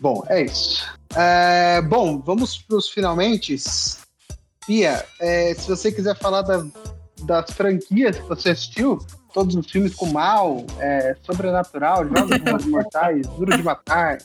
Bom, 0.00 0.24
é 0.28 0.42
isso. 0.42 0.84
É, 1.14 1.80
bom, 1.82 2.18
vamos 2.20 2.58
para 2.58 2.76
os 2.76 2.88
finalmente. 2.88 3.56
Pia, 4.66 5.04
é, 5.20 5.54
se 5.54 5.68
você 5.68 5.92
quiser 5.92 6.16
falar 6.16 6.42
da- 6.42 6.64
das 7.24 7.50
franquias 7.52 8.16
que 8.18 8.26
você 8.28 8.50
assistiu, 8.50 8.98
todos 9.32 9.54
os 9.54 9.70
filmes 9.70 9.94
com 9.94 10.06
Mal, 10.06 10.64
é, 10.78 11.14
Sobrenatural, 11.22 12.04
Jogos 12.08 12.64
Mortais, 12.66 13.26
Duro 13.28 13.56
de 13.56 13.62
Matar. 13.62 14.18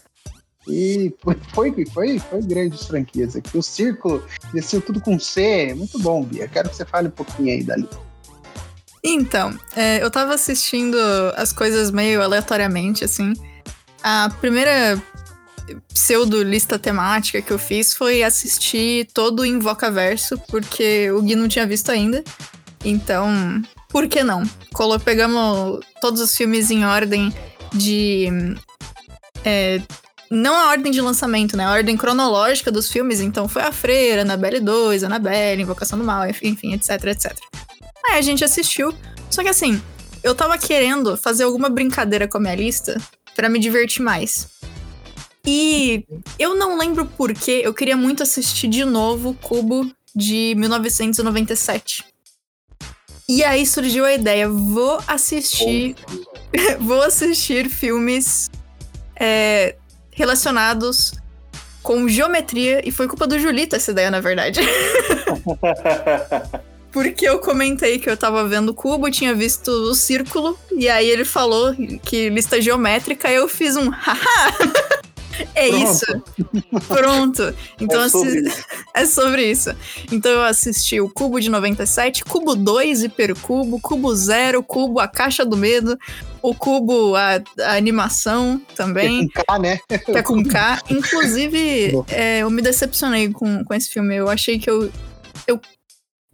E 0.68 1.14
foi, 1.22 1.36
foi, 1.54 1.86
foi, 1.86 2.20
foi 2.20 2.42
grandes 2.42 2.86
franquias 2.86 3.36
aqui. 3.36 3.58
O 3.58 3.62
Círculo 3.62 4.24
desceu 4.54 4.82
tudo 4.82 5.00
com 5.00 5.20
C. 5.20 5.74
Muito 5.76 6.00
bom, 6.00 6.24
Bia. 6.24 6.48
Quero 6.48 6.70
que 6.70 6.76
você 6.76 6.86
fale 6.86 7.08
um 7.08 7.12
pouquinho 7.12 7.54
aí 7.54 7.64
dali. 7.64 7.88
Então, 9.04 9.56
é, 9.76 10.02
eu 10.04 10.10
tava 10.10 10.34
assistindo 10.34 10.98
as 11.36 11.54
coisas 11.54 11.92
meio 11.92 12.24
aleatoriamente, 12.24 13.04
assim. 13.04 13.34
A 14.02 14.32
primeira 14.42 15.02
pseudo-lista 15.94 16.78
temática 16.78 17.42
que 17.42 17.52
eu 17.52 17.60
fiz 17.60 17.94
foi 17.94 18.24
assistir 18.24 19.08
todo 19.14 19.42
o 19.42 19.46
Invocaverso, 19.46 20.40
porque 20.50 21.12
o 21.12 21.22
Gui 21.22 21.36
não 21.36 21.48
tinha 21.48 21.68
visto 21.68 21.92
ainda. 21.92 22.24
Então, 22.84 23.62
por 23.90 24.08
que 24.08 24.24
não? 24.24 24.44
Colo 24.74 25.00
pegamos 25.00 25.80
todos 26.02 26.22
os 26.22 26.36
filmes 26.36 26.70
em 26.70 26.86
ordem 26.86 27.34
de. 27.74 28.28
é, 29.44 29.82
não 30.30 30.56
a 30.56 30.70
ordem 30.70 30.92
de 30.92 31.02
lançamento, 31.02 31.56
né? 31.56 31.66
A 31.66 31.72
ordem 31.72 31.96
cronológica 31.96 32.72
dos 32.72 32.92
filmes. 32.92 33.20
Então 33.20 33.48
foi 33.48 33.62
a 33.62 33.72
Freira, 33.72 34.22
Annabelle 34.22 34.60
2, 34.60 35.04
Annabelle, 35.04 35.62
Invocação 35.62 35.98
do 35.98 36.06
Mal, 36.06 36.28
enfim, 36.28 36.74
etc, 36.74 37.04
etc. 37.06 37.38
Aí 38.10 38.20
a 38.20 38.22
gente 38.22 38.44
assistiu. 38.44 38.94
Só 39.30 39.42
que 39.44 39.50
assim, 39.50 39.82
eu 40.24 40.34
tava 40.34 40.58
querendo 40.58 41.16
fazer 41.18 41.44
alguma 41.44 41.70
brincadeira 41.70 42.28
com 42.28 42.38
a 42.38 42.42
minha 42.42 42.56
lista 42.56 43.00
pra 43.36 43.50
me 43.50 43.60
divertir 43.60 44.02
mais. 44.02 44.48
E 45.46 46.04
eu 46.40 46.56
não 46.56 46.78
lembro 46.78 47.06
porquê, 47.06 47.62
eu 47.64 47.74
queria 47.74 47.96
muito 47.96 48.24
assistir 48.24 48.68
de 48.68 48.84
novo 48.84 49.36
Cubo 49.36 49.92
de 50.16 50.56
1997. 50.58 52.04
E 53.28 53.44
aí 53.44 53.66
surgiu 53.66 54.06
a 54.06 54.14
ideia, 54.14 54.50
vou 54.50 55.00
assistir, 55.08 55.96
vou 56.80 57.02
assistir 57.02 57.70
filmes 57.70 58.50
é, 59.16 59.76
relacionados 60.16 61.14
com 61.84 62.10
geometria, 62.10 62.82
e 62.84 62.92
foi 62.92 63.08
culpa 63.08 63.28
do 63.28 63.38
Julito 63.38 63.76
essa 63.76 63.92
ideia, 63.92 64.10
na 64.10 64.20
verdade. 64.20 64.60
Porque 66.92 67.28
eu 67.28 67.40
comentei 67.40 68.00
que 68.00 68.10
eu 68.10 68.16
tava 68.16 68.48
vendo 68.48 68.70
o 68.70 68.74
cubo, 68.74 69.12
tinha 69.12 69.36
visto 69.36 69.68
o 69.68 69.94
círculo, 69.94 70.58
e 70.72 70.90
aí 70.90 71.08
ele 71.08 71.26
falou 71.26 71.76
que 72.02 72.30
lista 72.30 72.60
geométrica, 72.60 73.30
eu 73.30 73.48
fiz 73.48 73.76
um 73.76 73.90
haha! 73.92 75.05
É 75.54 75.70
Pronto. 75.70 75.92
isso. 75.92 76.24
Pronto. 76.88 77.56
Então 77.80 78.02
É 78.04 78.10
sobre 78.10 78.48
assi- 78.48 78.64
é 78.94 79.06
sobre 79.06 79.52
isso. 79.52 79.70
Então 80.12 80.32
eu 80.32 80.44
assisti 80.44 81.00
o 81.02 81.10
Cubo 81.10 81.40
de 81.40 81.50
97, 81.50 82.24
Cubo 82.26 82.56
2, 82.56 83.04
Hipercubo, 83.04 83.80
Cubo 83.80 84.14
0, 84.16 84.64
Cubo 84.64 85.00
A 85.00 85.08
Caixa 85.08 85.46
do 85.46 85.58
Medo, 85.58 85.98
o 86.42 86.54
Cubo 86.54 87.16
A, 87.16 87.42
a 87.64 87.76
Animação 87.76 88.62
também 88.76 89.28
Com 89.30 89.44
K, 89.44 89.60
né? 89.60 89.80
que 89.88 90.12
é 90.12 90.22
com 90.22 90.44
K. 90.46 90.82
Inclusive, 90.90 91.92
é, 92.10 92.40
eu 92.40 92.50
me 92.50 92.62
decepcionei 92.62 93.30
com, 93.32 93.64
com 93.64 93.74
esse 93.74 93.90
filme. 93.90 94.16
Eu 94.16 94.30
achei 94.30 94.60
que 94.60 94.70
eu, 94.70 94.92
eu. 95.48 95.60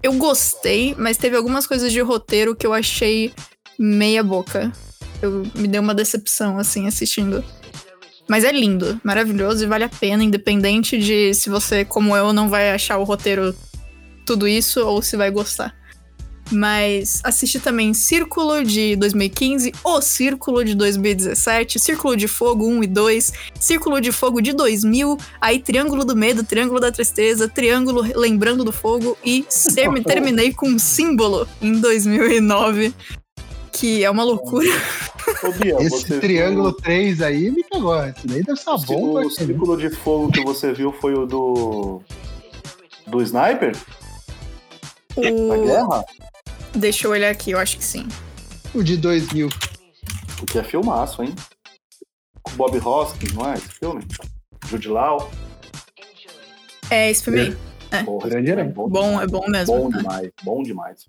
Eu 0.04 0.14
gostei, 0.14 0.96
mas 0.98 1.16
teve 1.16 1.36
algumas 1.38 1.68
coisas 1.68 1.92
de 1.92 2.00
roteiro 2.02 2.56
que 2.56 2.66
eu 2.66 2.74
achei 2.74 3.32
meia 3.78 4.24
boca. 4.24 4.72
Eu 5.22 5.46
me 5.54 5.68
deu 5.68 5.80
uma 5.80 5.94
decepção, 5.94 6.58
assim, 6.58 6.88
assistindo. 6.88 7.44
Mas 8.32 8.46
é 8.46 8.52
lindo, 8.54 8.98
maravilhoso 9.04 9.62
e 9.62 9.68
vale 9.68 9.84
a 9.84 9.90
pena, 9.90 10.24
independente 10.24 10.98
de 10.98 11.34
se 11.34 11.50
você, 11.50 11.84
como 11.84 12.16
eu, 12.16 12.32
não 12.32 12.48
vai 12.48 12.72
achar 12.72 12.98
o 12.98 13.04
roteiro 13.04 13.54
tudo 14.26 14.48
isso 14.48 14.80
ou 14.88 15.02
se 15.02 15.18
vai 15.18 15.30
gostar. 15.30 15.76
Mas 16.50 17.20
assisti 17.26 17.60
também 17.60 17.94
Círculo 17.94 18.64
de 18.64 18.96
2015, 18.96 19.74
O 19.84 20.00
Círculo 20.00 20.64
de 20.64 20.76
2017, 20.76 21.78
Círculo 21.78 22.16
de 22.16 22.30
Fogo 22.30 22.66
1 22.70 22.84
e 22.84 22.88
2, 22.88 23.34
Círculo 23.60 24.00
de 24.00 24.14
Fogo 24.14 24.42
de 24.42 24.54
2000, 24.54 25.18
aí 25.42 25.60
Triângulo 25.60 26.06
do 26.06 26.16
Medo, 26.16 26.42
Triângulo 26.42 26.80
da 26.80 26.90
Tristeza, 26.90 27.50
Triângulo 27.50 28.02
Lembrando 28.16 28.64
do 28.64 28.72
Fogo 28.72 29.18
e 29.26 29.46
ter- 29.76 29.92
terminei 30.08 30.54
com 30.54 30.70
um 30.70 30.80
Símbolo 30.80 31.46
em 31.62 31.74
2009, 31.82 32.94
que 33.72 34.04
é 34.04 34.10
uma 34.10 34.24
loucura. 34.24 34.68
Ô, 35.44 35.52
Bia, 35.54 35.76
Esse 35.82 36.02
você 36.08 36.20
triângulo 36.20 36.74
3 36.74 37.22
aí 37.22 37.52
me 37.52 37.64
pegou. 37.64 37.96
Esse 38.06 38.28
daí 38.28 38.44
deve 38.44 38.60
ser 38.60 38.70
uma 38.70 38.78
viu- 38.78 39.00
bomba. 39.00 39.22
O 39.22 39.30
círculo 39.30 39.78
de 39.78 39.90
fogo 39.90 40.32
que 40.32 40.44
você 40.44 40.74
viu 40.74 40.92
foi 40.94 41.14
o 41.14 41.26
do. 41.26 42.02
Do 43.08 43.22
Sniper? 43.22 43.76
O... 45.16 45.52
A 45.52 45.58
guerra? 45.58 46.06
Deixa 46.74 47.08
eu 47.08 47.12
olhar 47.12 47.32
aqui, 47.32 47.52
eu 47.52 47.60
acho 47.60 47.78
que 47.78 47.84
sim. 47.84 48.08
O 48.74 48.84
de 48.84 48.98
2000. 48.98 49.50
O 50.42 50.46
que 50.46 50.58
é 50.58 50.64
filmaço, 50.64 51.22
hein? 51.22 51.36
Com 52.42 52.52
Bob 52.54 52.78
Hoskins, 52.80 53.34
não 53.34 53.52
é 53.52 53.56
esse 53.56 53.68
filme? 53.68 54.06
Jude 54.68 54.88
Law. 54.88 55.30
É 56.90 57.12
esse 57.12 57.24
filme 57.24 57.40
aí. 57.42 57.58
É. 57.92 58.04
Porra, 58.04 58.30
elenco. 58.30 58.88
Bom, 58.88 59.22
é 59.22 59.28
bom 59.28 59.46
mesmo. 59.48 59.76
Bom 59.76 59.90
né? 59.90 59.98
demais, 59.98 60.32
bom 60.44 60.64
demais. 60.64 61.06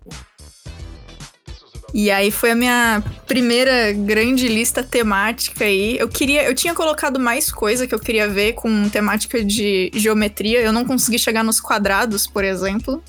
E 1.93 2.09
aí 2.09 2.31
foi 2.31 2.51
a 2.51 2.55
minha 2.55 3.03
primeira 3.27 3.93
grande 3.93 4.47
lista 4.47 4.81
temática 4.81 5.63
aí. 5.63 5.95
Eu 5.99 6.09
queria, 6.09 6.43
eu 6.43 6.55
tinha 6.55 6.73
colocado 6.73 7.19
mais 7.19 7.51
coisa 7.51 7.85
que 7.85 7.93
eu 7.93 7.99
queria 7.99 8.27
ver 8.27 8.53
com 8.53 8.89
temática 8.89 9.43
de 9.43 9.91
geometria. 9.93 10.59
Eu 10.59 10.73
não 10.73 10.85
consegui 10.85 11.19
chegar 11.19 11.43
nos 11.43 11.61
quadrados, 11.61 12.25
por 12.25 12.43
exemplo. 12.43 13.03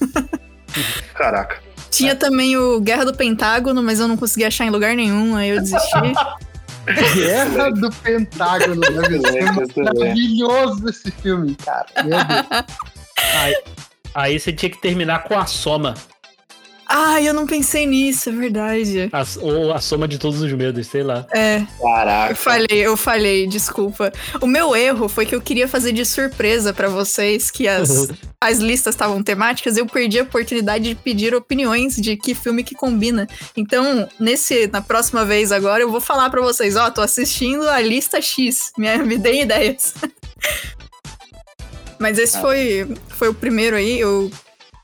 Caraca. 1.14 1.60
Tinha 1.90 2.16
também 2.16 2.56
o 2.56 2.80
Guerra 2.80 3.04
do 3.04 3.14
Pentágono, 3.14 3.82
mas 3.82 4.00
eu 4.00 4.08
não 4.08 4.16
consegui 4.16 4.46
achar 4.46 4.64
em 4.64 4.70
lugar 4.70 4.96
nenhum, 4.96 5.36
aí 5.36 5.50
eu 5.50 5.60
desisti. 5.60 5.92
Guerra 7.14 7.70
do 7.70 7.90
Pentágono. 7.90 8.82
Excelente, 8.82 9.62
excelente. 9.62 9.78
maravilhoso 9.78 10.88
esse 10.88 11.10
filme, 11.10 11.54
cara. 11.54 11.86
Meu 12.02 12.18
Deus. 12.24 12.64
Aí, 13.34 13.54
aí 14.14 14.40
você 14.40 14.52
tinha 14.52 14.68
que 14.68 14.80
terminar 14.80 15.22
com 15.22 15.38
a 15.38 15.46
soma. 15.46 15.94
Ai, 16.88 17.26
eu 17.28 17.32
não 17.32 17.46
pensei 17.46 17.86
nisso, 17.86 18.28
é 18.28 18.32
verdade. 18.32 19.08
A- 19.12 19.24
ou 19.40 19.72
a 19.72 19.80
soma 19.80 20.06
de 20.06 20.18
todos 20.18 20.42
os 20.42 20.52
medos, 20.52 20.86
sei 20.86 21.02
lá. 21.02 21.26
É, 21.32 21.60
eu 21.60 21.66
Caraca. 21.82 22.34
falei, 22.34 22.66
eu 22.70 22.96
falei, 22.96 23.46
desculpa. 23.46 24.12
O 24.40 24.46
meu 24.46 24.76
erro 24.76 25.08
foi 25.08 25.24
que 25.24 25.34
eu 25.34 25.40
queria 25.40 25.66
fazer 25.66 25.92
de 25.92 26.04
surpresa 26.04 26.72
pra 26.74 26.88
vocês 26.88 27.50
que 27.50 27.66
as, 27.66 28.08
as 28.40 28.58
listas 28.58 28.94
estavam 28.94 29.22
temáticas, 29.22 29.76
eu 29.76 29.86
perdi 29.86 30.18
a 30.18 30.22
oportunidade 30.24 30.84
de 30.84 30.94
pedir 30.94 31.34
opiniões 31.34 31.96
de 31.96 32.16
que 32.16 32.34
filme 32.34 32.62
que 32.62 32.74
combina. 32.74 33.26
Então, 33.56 34.06
nesse 34.20 34.66
na 34.66 34.82
próxima 34.82 35.24
vez 35.24 35.50
agora, 35.50 35.82
eu 35.82 35.90
vou 35.90 36.00
falar 36.00 36.28
pra 36.30 36.42
vocês, 36.42 36.76
ó, 36.76 36.90
tô 36.90 37.00
assistindo 37.00 37.68
a 37.68 37.80
lista 37.80 38.20
X, 38.20 38.70
me, 38.76 38.94
me 38.98 39.16
deem 39.18 39.42
ideias. 39.42 39.94
Mas 41.98 42.18
esse 42.18 42.40
foi, 42.40 42.88
foi 43.10 43.28
o 43.28 43.34
primeiro 43.34 43.76
aí, 43.76 44.00
eu 44.00 44.30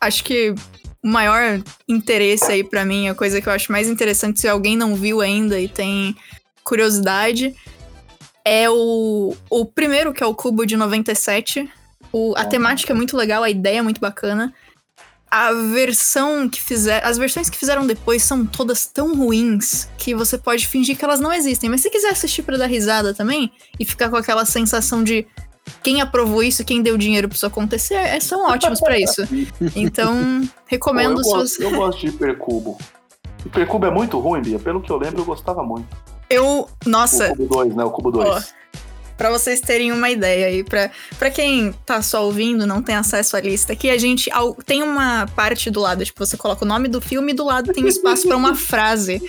acho 0.00 0.22
que 0.22 0.54
o 1.02 1.08
maior 1.08 1.62
interesse 1.88 2.50
aí 2.50 2.64
pra 2.64 2.84
mim, 2.84 3.08
a 3.08 3.14
coisa 3.14 3.40
que 3.40 3.48
eu 3.48 3.52
acho 3.52 3.70
mais 3.70 3.88
interessante 3.88 4.40
se 4.40 4.48
alguém 4.48 4.76
não 4.76 4.94
viu 4.94 5.20
ainda 5.20 5.60
e 5.60 5.68
tem 5.68 6.16
curiosidade, 6.64 7.54
é 8.44 8.68
o, 8.68 9.34
o 9.50 9.64
primeiro, 9.64 10.12
que 10.12 10.22
é 10.22 10.26
o 10.26 10.34
Cubo 10.34 10.64
de 10.66 10.76
97. 10.76 11.68
O, 12.12 12.34
a 12.36 12.40
Ah. 12.42 12.44
temática 12.46 12.92
é 12.92 12.96
muito 12.96 13.16
legal, 13.16 13.42
a 13.42 13.50
ideia 13.50 13.78
é 13.78 13.82
muito 13.82 14.00
bacana. 14.00 14.52
A 15.30 15.52
versão 15.52 16.48
que 16.48 16.60
fizer, 16.60 17.04
as 17.04 17.18
versões 17.18 17.50
que 17.50 17.58
fizeram 17.58 17.86
depois 17.86 18.22
são 18.22 18.46
todas 18.46 18.86
tão 18.86 19.14
ruins 19.14 19.86
que 19.98 20.14
você 20.14 20.38
pode 20.38 20.66
fingir 20.66 20.96
que 20.96 21.04
elas 21.04 21.20
não 21.20 21.30
existem. 21.32 21.68
Mas 21.68 21.82
se 21.82 21.90
quiser 21.90 22.08
assistir 22.10 22.42
pra 22.42 22.56
dar 22.56 22.66
risada 22.66 23.12
também 23.12 23.52
e 23.78 23.84
ficar 23.84 24.08
com 24.08 24.16
aquela 24.16 24.46
sensação 24.46 25.04
de 25.04 25.26
quem 25.82 26.00
aprovou 26.00 26.42
isso, 26.42 26.64
quem 26.64 26.82
deu 26.82 26.96
dinheiro 26.98 27.28
pra 27.28 27.36
isso 27.36 27.46
acontecer, 27.46 27.94
é- 27.94 28.20
são 28.20 28.46
ótimos 28.46 28.80
pra 28.80 28.98
isso. 28.98 29.22
Então, 29.74 30.48
recomendo 30.66 31.18
eu, 31.20 31.24
se 31.24 31.30
gosto, 31.30 31.48
você. 31.56 31.64
eu 31.64 31.70
gosto 31.70 32.00
de 32.00 32.06
Hipercubo. 32.08 32.78
Hipercubo 33.46 33.86
é 33.86 33.90
muito 33.90 34.18
ruim, 34.18 34.42
Bia. 34.42 34.58
Pelo 34.58 34.80
que 34.80 34.90
eu 34.90 34.96
lembro, 34.96 35.20
eu 35.20 35.24
gostava 35.24 35.62
muito. 35.62 35.86
Eu. 36.28 36.68
Nossa, 36.84 37.32
O 37.32 37.36
Cubo 37.36 37.46
2, 37.54 37.74
né? 37.74 37.84
O 37.84 37.90
Cubo 37.90 38.10
2. 38.10 38.54
Pra 39.16 39.30
vocês 39.30 39.60
terem 39.60 39.90
uma 39.90 40.08
ideia 40.10 40.46
aí, 40.46 40.62
pra, 40.62 40.92
pra 41.18 41.28
quem 41.28 41.72
tá 41.84 42.00
só 42.02 42.24
ouvindo, 42.24 42.64
não 42.68 42.80
tem 42.80 42.94
acesso 42.94 43.36
à 43.36 43.40
lista, 43.40 43.72
aqui 43.72 43.90
a 43.90 43.98
gente 43.98 44.30
ao- 44.30 44.54
tem 44.54 44.80
uma 44.80 45.26
parte 45.34 45.70
do 45.72 45.80
lado, 45.80 46.04
tipo, 46.04 46.24
você 46.24 46.36
coloca 46.36 46.64
o 46.64 46.68
nome 46.68 46.86
do 46.86 47.00
filme 47.00 47.32
e 47.32 47.34
do 47.34 47.44
lado 47.44 47.72
tem 47.72 47.84
espaço 47.88 48.28
pra 48.28 48.36
uma 48.36 48.54
frase. 48.54 49.20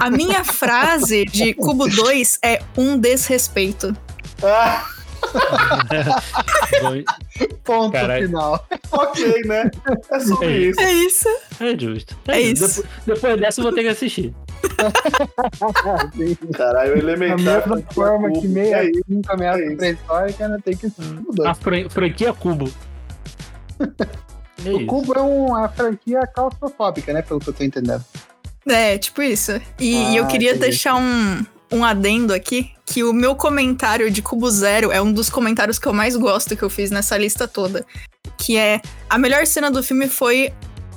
A 0.00 0.10
minha 0.10 0.42
frase 0.42 1.24
de 1.24 1.54
Cubo 1.54 1.86
2 1.88 2.38
é 2.42 2.60
um 2.76 2.98
desrespeito. 2.98 3.96
Ah, 4.42 4.84
Bom, 4.97 4.97
Ponto 7.64 7.92
Caralho. 7.92 8.26
final. 8.26 8.66
ok, 8.92 9.42
né? 9.44 9.70
É 10.10 10.20
sobre 10.20 10.46
É 10.46 10.58
isso. 10.58 10.80
É 10.80 10.92
isso. 10.92 11.28
É 11.60 11.78
justo. 11.78 12.16
É 12.28 12.40
isso. 12.40 12.82
Depois, 12.82 12.86
depois 13.06 13.40
dessa 13.40 13.60
eu 13.60 13.64
vou 13.64 13.72
ter 13.72 13.82
que 13.82 13.88
assistir. 13.88 14.34
Caralho, 16.56 16.92
o 16.92 16.96
Da 16.96 17.02
elementar. 17.02 17.68
mesma 17.68 17.82
forma 17.92 18.30
que 18.32 18.48
meia 18.48 18.84
É 18.84 18.90
isso. 18.90 19.00
cinco 19.08 19.32
ameaça 19.32 19.60
é 19.60 19.66
isso. 19.66 19.76
pré-histórica, 19.76 20.48
né, 20.48 20.58
tem 20.64 20.76
que 20.76 20.90
mudar. 20.98 21.50
A 21.50 21.54
fran- 21.54 21.88
franquia 21.88 22.32
Cubo. 22.32 22.70
É 24.64 24.70
O 24.70 24.76
isso. 24.78 24.86
Cubo 24.86 25.12
é 25.16 25.20
uma 25.20 25.68
franquia 25.68 26.20
claustrofóbica, 26.34 27.12
né? 27.12 27.22
Pelo 27.22 27.38
que 27.40 27.48
eu 27.48 27.54
tô 27.54 27.62
entendendo. 27.62 28.04
É, 28.66 28.98
tipo 28.98 29.22
isso. 29.22 29.52
E, 29.78 30.12
e 30.12 30.16
eu 30.16 30.24
Ah, 30.24 30.26
queria 30.26 30.54
deixar 30.56 30.96
um, 30.96 31.44
um 31.70 31.84
adendo 31.84 32.32
aqui, 32.32 32.70
que 32.84 33.04
o 33.04 33.12
meu 33.12 33.34
comentário 33.34 34.10
de 34.10 34.22
Cubo 34.22 34.50
Zero 34.50 34.90
é 34.90 35.00
um 35.00 35.12
dos 35.12 35.28
comentários 35.28 35.78
que 35.78 35.86
eu 35.86 35.92
mais 35.92 36.16
gosto 36.16 36.56
que 36.56 36.62
eu 36.62 36.70
fiz 36.70 36.90
nessa 36.90 37.16
lista 37.16 37.46
toda. 37.46 37.84
Que 38.38 38.56
é, 38.56 38.80
a 39.08 39.18
melhor 39.18 39.46
cena 39.46 39.70
do 39.70 39.82
filme 39.82 40.08
foi 40.08 40.52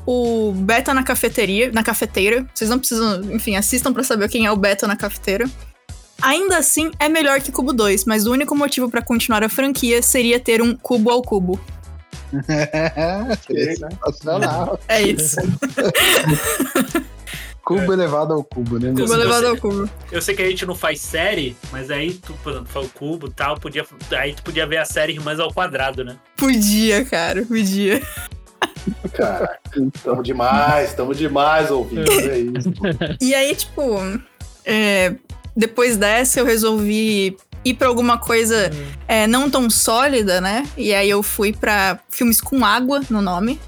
o 0.06 0.52
Beta 0.54 0.94
na 0.94 1.04
cafeteria, 1.04 1.72
na 1.72 1.84
cafeteira. 1.84 2.46
Vocês 2.54 2.70
não 2.70 2.80
precisam, 2.80 3.22
enfim, 3.34 3.56
assistam 3.56 3.94
pra 3.94 4.04
saber 4.04 4.30
quem 4.30 4.46
é 4.46 4.52
o 4.52 4.56
Beta 4.56 4.88
na 4.88 4.96
cafeteira. 4.96 5.50
Ainda 6.22 6.58
assim, 6.58 6.92
é 7.00 7.10
melhor 7.10 7.42
que 7.42 7.52
Cubo 7.52 7.74
2, 7.74 8.06
mas 8.06 8.28
o 8.28 8.32
único 8.32 8.56
motivo 8.56 8.90
pra 8.90 9.02
continuar 9.02 9.44
a 9.44 9.50
franquia 9.50 10.02
seria 10.02 10.40
ter 10.40 10.62
um 10.62 10.76
cubo 10.76 11.10
ao 11.10 11.22
cubo. 11.22 11.60
Seria 13.46 13.76
sensacional. 13.76 14.80
É 14.88 15.02
isso. 15.02 15.36
Cubo 17.64 17.94
elevado 17.94 18.34
ao 18.34 18.44
cubo, 18.44 18.80
né? 18.80 18.90
cubo 18.90 19.14
elevado 19.14 19.48
ao 19.48 19.58
cubo. 19.58 19.90
Eu 20.12 20.22
sei 20.22 20.36
que 20.36 20.42
a 20.42 20.50
gente 20.50 20.66
não 20.66 20.76
faz 20.76 21.00
série, 21.00 21.56
mas 21.72 21.92
aí 21.92 22.14
tu, 22.14 22.34
por 22.44 22.52
exemplo, 22.52 22.70
faz 22.70 22.86
o 22.86 22.90
cubo 22.90 23.28
e 23.28 23.32
tal, 23.32 23.60
podia, 23.60 23.86
aí 24.18 24.34
tu 24.34 24.44
podia 24.44 24.66
ver 24.66 24.78
a 24.78 24.86
série 24.86 25.14
Irmãs 25.14 25.40
ao 25.40 25.54
Quadrado, 25.54 26.04
né? 26.04 26.18
Podia, 26.36 27.06
cara, 27.06 27.46
podia. 27.46 28.02
Caraca, 29.14 29.60
tamo 30.04 30.24
demais, 30.24 30.94
tamo 30.94 31.14
demais 31.14 31.70
ouvindo. 31.70 32.12
É 32.12 32.40
isso. 32.40 32.74
E 33.22 33.34
aí, 33.36 33.56
tipo, 33.56 34.00
é, 34.66 35.16
depois 35.56 35.98
dessa 35.98 36.40
eu 36.40 36.46
resolvi 36.46 37.38
ir 37.64 37.74
pra 37.76 37.88
alguma 37.88 38.18
coisa 38.18 38.72
é, 39.08 39.28
não 39.28 39.50
tão 39.50 39.70
sólida, 39.70 40.42
né? 40.42 40.68
E 40.76 40.94
aí 40.94 41.10
eu 41.10 41.22
fui 41.22 41.54
pra 41.54 42.00
filmes 42.10 42.42
com 42.42 42.66
água 42.66 43.02
no 43.10 43.22
nome. 43.22 43.60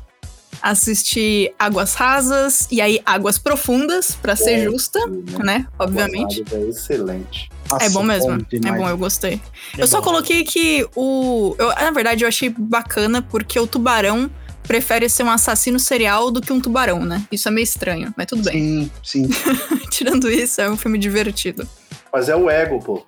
Assisti 0.64 1.54
Águas 1.60 1.94
Rasas 1.94 2.70
e 2.72 2.80
aí 2.80 3.02
Águas 3.06 3.38
Profundas, 3.38 4.16
pra 4.16 4.34
ser 4.34 4.66
Bom, 4.66 4.72
justa, 4.72 4.98
né? 5.44 5.68
Obviamente. 5.78 6.42
É 6.54 6.62
excelente. 6.70 7.50
É 7.82 7.90
bom 7.90 8.02
Nossa, 8.04 8.28
mesmo. 8.30 8.48
É 8.50 8.58
demais. 8.60 8.82
bom, 8.82 8.90
eu 8.90 8.98
gostei. 8.98 9.42
É 9.78 9.82
eu 9.84 9.88
só 9.88 9.98
bom. 10.00 10.06
coloquei 10.06 10.46
que 10.46 10.88
o. 10.96 11.54
eu- 11.60 11.68
na 11.68 11.92
verdade, 11.92 12.24
eu 12.24 12.28
achei 12.30 12.48
bacana 12.50 13.22
porque 13.22 13.60
o 13.60 13.68
tubarão 13.68 14.32
prefere 14.64 15.10
ser 15.10 15.24
um 15.24 15.30
assassino 15.32 15.78
serial 15.78 16.32
do 16.32 16.40
que 16.42 16.54
um 16.54 16.62
tubarão, 16.62 17.04
né? 17.04 17.28
Isso 17.30 17.50
é 17.50 17.52
meio 17.52 17.66
estranho, 17.66 18.14
mas 18.16 18.28
tudo 18.28 18.44
bem. 18.44 18.90
Sim, 19.04 19.28
sim. 19.28 19.30
Tirando 19.92 20.32
isso, 20.32 20.62
é 20.62 20.70
um 20.70 20.78
filme 20.78 20.98
divertido. 20.98 21.68
Mas 22.12 22.30
é 22.30 22.36
o 22.38 22.50
ego, 22.50 22.80
pô. 22.80 23.06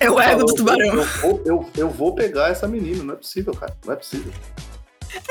É 0.00 0.10
o 0.10 0.18
ego 0.20 0.40
do 0.44 0.56
Falou, 0.56 0.56
tubarão. 0.56 0.86
Eu, 0.86 1.04
eu, 1.22 1.42
eu, 1.46 1.70
eu 1.76 1.88
vou 1.90 2.14
pegar 2.14 2.48
essa 2.48 2.66
menina, 2.66 3.04
não 3.04 3.14
é 3.14 3.16
possível, 3.16 3.52
cara. 3.54 3.76
Não 3.86 3.92
é 3.92 3.96
possível. 3.96 4.32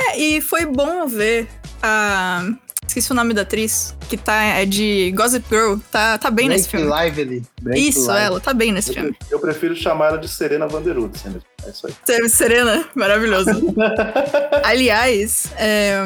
É, 0.08 0.18
e 0.20 0.42
foi 0.42 0.66
bom 0.66 1.08
ver 1.08 1.48
a. 1.82 2.44
Esqueci 2.88 3.12
o 3.12 3.16
nome 3.16 3.36
da 3.36 3.44
atriz, 3.44 3.96
que 4.10 4.18
tá 4.18 4.42
é 4.44 4.66
de 4.66 5.12
Gossip 5.16 5.46
Girl. 5.48 5.76
Tá, 5.92 6.18
tá 6.18 6.32
bem 6.32 6.50
nesse 6.50 6.68
filme. 6.68 6.88
Lively. 6.92 7.44
Blake 7.62 7.88
Isso, 7.88 8.00
Lively. 8.00 8.18
ela, 8.20 8.40
tá 8.40 8.52
bem 8.52 8.72
nesse 8.72 8.90
Eu, 8.90 8.94
filme. 8.96 9.16
eu 9.30 9.40
prefiro 9.40 9.76
chamar 9.76 10.08
ela 10.08 10.18
de 10.18 10.28
Serena 10.28 10.68
Vanderwood, 10.68 11.16
assim, 11.16 11.40
é 11.66 11.70
isso 11.70 11.86
aí. 11.86 11.94
Ser- 12.04 12.30
Serena, 12.30 12.84
maravilhoso. 12.96 13.52
Aliás, 14.64 15.46
é, 15.56 16.02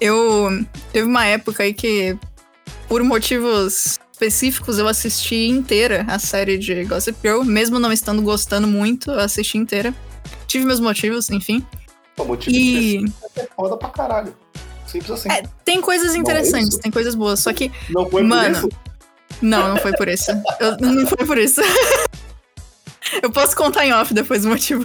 eu. 0.00 0.48
Teve 0.92 1.06
uma 1.06 1.24
época 1.26 1.62
aí 1.62 1.74
que, 1.74 2.16
por 2.88 3.02
motivos 3.02 3.98
específicos, 4.12 4.78
eu 4.78 4.88
assisti 4.88 5.48
inteira 5.48 6.04
a 6.08 6.18
série 6.18 6.56
de 6.56 6.84
Gossip 6.84 7.18
Girl, 7.22 7.42
mesmo 7.42 7.78
não 7.78 7.92
estando 7.92 8.22
gostando 8.22 8.66
muito, 8.66 9.10
eu 9.10 9.20
assisti 9.20 9.58
inteira. 9.58 9.94
Tive 10.46 10.64
meus 10.64 10.80
motivos, 10.80 11.28
enfim. 11.30 11.64
O 12.18 12.24
motivo 12.24 12.56
E 12.56 13.04
é 13.36 13.46
foda 13.54 13.76
pra 13.76 13.88
caralho. 13.90 14.34
Simples 14.86 15.10
assim. 15.10 15.28
é, 15.30 15.42
tem 15.64 15.80
coisas 15.80 16.14
é 16.14 16.18
interessantes, 16.18 16.68
isso? 16.68 16.80
tem 16.80 16.90
coisas 16.90 17.14
boas, 17.14 17.40
só 17.40 17.52
que 17.52 17.70
não 17.90 18.08
foi 18.08 18.22
mano, 18.22 18.60
por 18.60 18.68
isso? 18.68 18.78
Não, 19.42 19.68
não 19.68 19.76
foi 19.76 19.92
por 19.92 20.08
isso. 20.08 20.30
Eu- 20.60 20.76
não 20.78 21.06
foi 21.06 21.26
por 21.26 21.38
isso. 21.38 21.60
Eu 23.22 23.30
posso 23.30 23.54
contar 23.54 23.86
em 23.86 23.92
off 23.92 24.12
depois 24.12 24.44
o 24.44 24.48
motivo. 24.48 24.84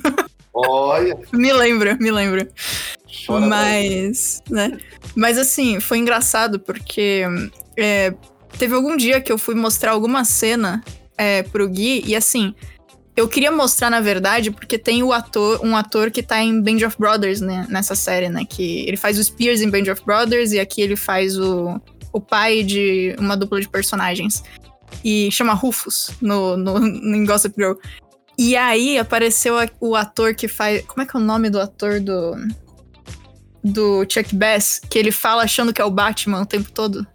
Olha, 0.54 1.18
me 1.32 1.52
lembra, 1.54 1.96
me 2.00 2.12
lembra. 2.12 2.48
chora 3.26 3.46
Mas, 3.48 4.42
né? 4.50 4.78
Mas 5.16 5.38
assim, 5.38 5.80
foi 5.80 5.98
engraçado 5.98 6.60
porque 6.60 7.24
é, 7.78 8.14
teve 8.58 8.76
algum 8.76 8.96
dia 8.98 9.22
que 9.22 9.32
eu 9.32 9.38
fui 9.38 9.56
mostrar 9.56 9.92
alguma 9.92 10.26
cena 10.26 10.84
é, 11.18 11.44
pro 11.44 11.68
Gui 11.68 12.04
e 12.06 12.16
assim, 12.16 12.54
Eu 13.16 13.28
queria 13.28 13.52
mostrar, 13.52 13.90
na 13.90 14.00
verdade, 14.00 14.52
porque 14.52 14.78
tem 14.78 15.04
o 15.04 15.12
ator, 15.12 15.60
um 15.64 15.76
ator 15.76 16.10
que 16.10 16.24
tá 16.24 16.42
em 16.42 16.62
Band 16.62 16.88
of 16.88 16.98
Brothers, 16.98 17.42
né, 17.42 17.68
nessa 17.70 17.94
série, 17.94 18.30
né? 18.30 18.46
Que 18.46 18.88
ele 18.88 18.96
faz 18.96 19.20
o 19.20 19.24
Spears 19.24 19.62
em 19.62 19.70
Band 19.70 19.92
of 19.92 20.04
Brothers 20.06 20.54
e 20.54 20.60
aqui 20.60 20.82
ele 20.82 20.96
faz 20.96 21.38
o, 21.38 21.80
o 22.14 22.22
pai 22.22 22.64
de 22.64 23.16
uma 23.20 23.36
dupla 23.36 23.60
de 23.60 23.68
personagens. 23.68 24.44
E 25.04 25.30
chama 25.32 25.54
Rufus 25.54 26.12
no, 26.22 26.56
no, 26.56 26.80
no 26.80 27.16
em 27.16 27.26
Gossip 27.26 27.56
Girl. 27.58 27.74
E 28.38 28.56
aí 28.56 28.98
apareceu 28.98 29.56
o 29.80 29.96
ator 29.96 30.34
que 30.34 30.48
faz. 30.48 30.84
Como 30.86 31.02
é 31.02 31.06
que 31.06 31.16
é 31.16 31.20
o 31.20 31.24
nome 31.24 31.50
do 31.50 31.60
ator 31.60 32.00
do. 32.00 32.34
Do 33.64 34.06
Chuck 34.10 34.36
Bass? 34.36 34.80
Que 34.90 34.98
ele 34.98 35.12
fala 35.12 35.44
achando 35.44 35.72
que 35.72 35.82
é 35.82 35.86
o 35.86 35.92
Batman 35.92 36.42
o 36.42 36.46
tempo 36.46 36.72
todo. 36.72 37.06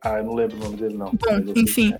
Ah, 0.00 0.18
eu 0.18 0.24
não 0.24 0.34
lembro 0.34 0.56
o 0.56 0.60
nome 0.60 0.76
dele, 0.76 0.94
não. 0.94 1.10
Bom, 1.12 1.52
enfim. 1.56 1.92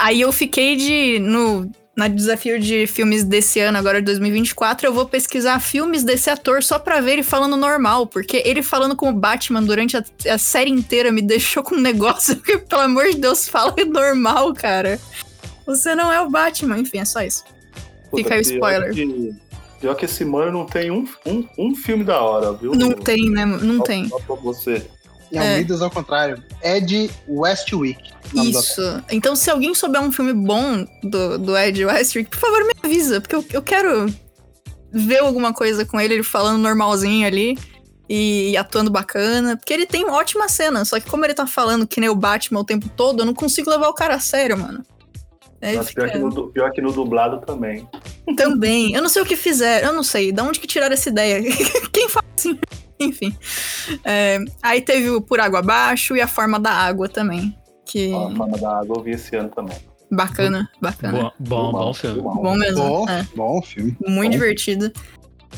Aí 0.00 0.22
eu 0.22 0.32
fiquei 0.32 0.76
de. 0.76 1.18
No, 1.18 1.70
na 1.94 2.08
desafio 2.08 2.58
de 2.58 2.86
filmes 2.86 3.22
desse 3.22 3.60
ano, 3.60 3.76
agora 3.76 4.00
de 4.00 4.06
2024, 4.06 4.86
eu 4.86 4.94
vou 4.94 5.04
pesquisar 5.04 5.60
filmes 5.60 6.02
desse 6.02 6.30
ator 6.30 6.62
só 6.62 6.78
pra 6.78 7.02
ver 7.02 7.12
ele 7.12 7.22
falando 7.22 7.54
normal, 7.54 8.06
porque 8.06 8.42
ele 8.46 8.62
falando 8.62 8.96
como 8.96 9.12
Batman 9.12 9.62
durante 9.62 9.98
a, 9.98 10.04
a 10.30 10.38
série 10.38 10.70
inteira 10.70 11.12
me 11.12 11.20
deixou 11.20 11.62
com 11.62 11.74
um 11.74 11.80
negócio 11.80 12.36
que, 12.40 12.56
pelo 12.56 12.80
amor 12.80 13.10
de 13.10 13.18
Deus, 13.18 13.46
fala 13.46 13.74
normal, 13.86 14.54
cara. 14.54 14.98
Você 15.66 15.94
não 15.94 16.10
é 16.10 16.18
o 16.22 16.30
Batman, 16.30 16.78
enfim, 16.78 17.00
é 17.00 17.04
só 17.04 17.20
isso. 17.20 17.44
Puta, 18.10 18.22
Fica 18.22 18.34
aí 18.34 18.40
o 18.40 18.42
spoiler. 18.42 18.94
Que, 18.94 19.34
pior 19.82 19.94
que 19.94 20.06
esse 20.06 20.24
mano 20.24 20.50
não 20.50 20.64
tem 20.64 20.90
um, 20.90 21.06
um, 21.26 21.46
um 21.58 21.74
filme 21.76 22.04
da 22.04 22.22
hora, 22.22 22.54
viu? 22.54 22.72
Não 22.72 22.92
tem, 22.92 23.28
né? 23.28 23.44
Não 23.44 23.76
só, 23.76 23.82
tem. 23.82 24.08
Só 24.08 24.18
pra 24.18 24.36
você. 24.36 24.86
Em 25.32 25.38
é. 25.38 25.66
ao 25.80 25.90
contrário. 25.90 26.42
Ed 26.62 27.10
Westwick. 27.28 28.10
Isso. 28.34 29.02
Então, 29.10 29.34
se 29.34 29.50
alguém 29.50 29.74
souber 29.74 30.00
um 30.00 30.12
filme 30.12 30.32
bom 30.32 30.84
do, 31.02 31.38
do 31.38 31.56
Ed 31.56 31.84
Westwick, 31.84 32.30
por 32.30 32.38
favor, 32.38 32.64
me 32.64 32.72
avisa, 32.82 33.20
porque 33.20 33.34
eu, 33.34 33.44
eu 33.52 33.62
quero 33.62 34.06
ver 34.92 35.18
alguma 35.18 35.52
coisa 35.52 35.84
com 35.86 36.00
ele, 36.00 36.14
ele 36.14 36.22
falando 36.22 36.58
normalzinho 36.58 37.26
ali 37.26 37.56
e 38.08 38.56
atuando 38.56 38.90
bacana. 38.90 39.56
Porque 39.56 39.72
ele 39.72 39.86
tem 39.86 40.04
ótima 40.08 40.48
cena, 40.48 40.84
só 40.84 40.98
que 40.98 41.08
como 41.08 41.24
ele 41.24 41.34
tá 41.34 41.46
falando 41.46 41.86
que 41.86 42.00
nem 42.00 42.08
o 42.08 42.14
Batman 42.14 42.60
o 42.60 42.64
tempo 42.64 42.88
todo, 42.88 43.20
eu 43.20 43.26
não 43.26 43.34
consigo 43.34 43.70
levar 43.70 43.88
o 43.88 43.94
cara 43.94 44.14
a 44.14 44.20
sério, 44.20 44.58
mano. 44.58 44.84
É, 45.60 45.82
fica... 45.82 46.02
pior, 46.02 46.10
que 46.10 46.18
no, 46.18 46.48
pior 46.48 46.72
que 46.72 46.80
no 46.80 46.90
dublado 46.90 47.40
também. 47.44 47.86
Também. 48.36 48.94
Eu 48.94 49.02
não 49.02 49.08
sei 49.08 49.22
o 49.22 49.26
que 49.26 49.36
fizeram, 49.36 49.88
eu 49.88 49.92
não 49.94 50.02
sei. 50.02 50.32
De 50.32 50.40
onde 50.40 50.58
que 50.58 50.66
tiraram 50.66 50.94
essa 50.94 51.08
ideia? 51.08 51.42
Quem 51.92 52.08
faz 52.08 52.26
assim? 52.36 52.58
Enfim. 53.02 53.34
É, 54.04 54.38
aí 54.62 54.80
teve 54.80 55.10
o 55.10 55.20
Por 55.20 55.40
Água 55.40 55.60
Abaixo 55.60 56.14
e 56.14 56.20
a 56.20 56.28
Forma 56.28 56.60
da 56.60 56.70
Água 56.70 57.08
também. 57.08 57.56
Que... 57.84 58.12
A 58.12 58.36
Forma 58.36 58.58
da 58.58 58.78
Água 58.78 58.98
eu 58.98 59.02
vi 59.02 59.12
esse 59.12 59.34
ano 59.36 59.48
também. 59.48 59.76
Bacana, 60.12 60.68
bacana. 60.80 61.32
Bom, 61.38 61.70
bom, 61.70 61.72
bom 61.72 61.94
filme. 61.94 62.20
Bom 62.20 62.56
mesmo. 62.56 62.82
Bom, 62.82 63.08
é. 63.08 63.26
bom 63.34 63.62
filme. 63.62 63.96
Muito 64.06 64.32
bom. 64.32 64.38
divertido. 64.38 64.92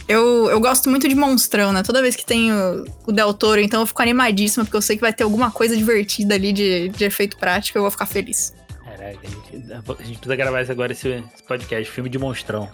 Eu, 0.08 0.50
eu 0.50 0.60
gosto 0.60 0.90
muito 0.90 1.08
de 1.08 1.14
monstrão, 1.14 1.72
né? 1.72 1.82
Toda 1.82 2.02
vez 2.02 2.16
que 2.16 2.24
tem 2.24 2.52
o, 2.52 2.84
o 3.06 3.12
Del 3.12 3.32
Toro, 3.32 3.60
então 3.60 3.80
eu 3.80 3.86
fico 3.86 4.02
animadíssima, 4.02 4.64
porque 4.64 4.76
eu 4.76 4.82
sei 4.82 4.96
que 4.96 5.02
vai 5.02 5.12
ter 5.12 5.24
alguma 5.24 5.50
coisa 5.50 5.76
divertida 5.76 6.34
ali 6.34 6.52
de, 6.52 6.88
de 6.90 7.04
efeito 7.04 7.36
prático, 7.36 7.78
eu 7.78 7.82
vou 7.82 7.90
ficar 7.90 8.06
feliz. 8.06 8.54
Caraca, 9.02 9.18
a 9.26 9.30
gente, 9.30 9.72
a 9.72 10.04
gente 10.04 10.18
precisa 10.18 10.36
gravar 10.36 10.60
agora 10.70 10.92
esse, 10.92 11.08
esse, 11.08 11.42
podcast, 11.42 11.90
filme 11.90 12.08
de 12.08 12.18
monstrão. 12.18 12.70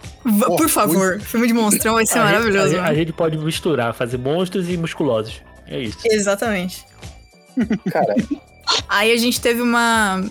Por 0.57 0.69
favor, 0.69 1.19
filme 1.19 1.47
de 1.47 1.53
monstrão 1.53 1.95
vai 1.95 2.05
ser 2.05 2.19
a 2.19 2.25
maravilhoso. 2.25 2.69
Gente, 2.69 2.79
a, 2.79 2.85
a, 2.85 2.93
gente 2.93 3.11
pode 3.11 3.35
misturar, 3.37 3.95
fazer 3.95 4.19
monstros 4.19 4.69
e 4.69 4.77
musculosos. 4.77 5.41
É 5.65 5.79
isso. 5.79 5.97
Exatamente. 6.05 6.85
Cara. 7.91 8.15
Aí 8.87 9.11
a 9.11 9.17
gente 9.17 9.41
teve 9.41 9.61
uma. 9.61 10.23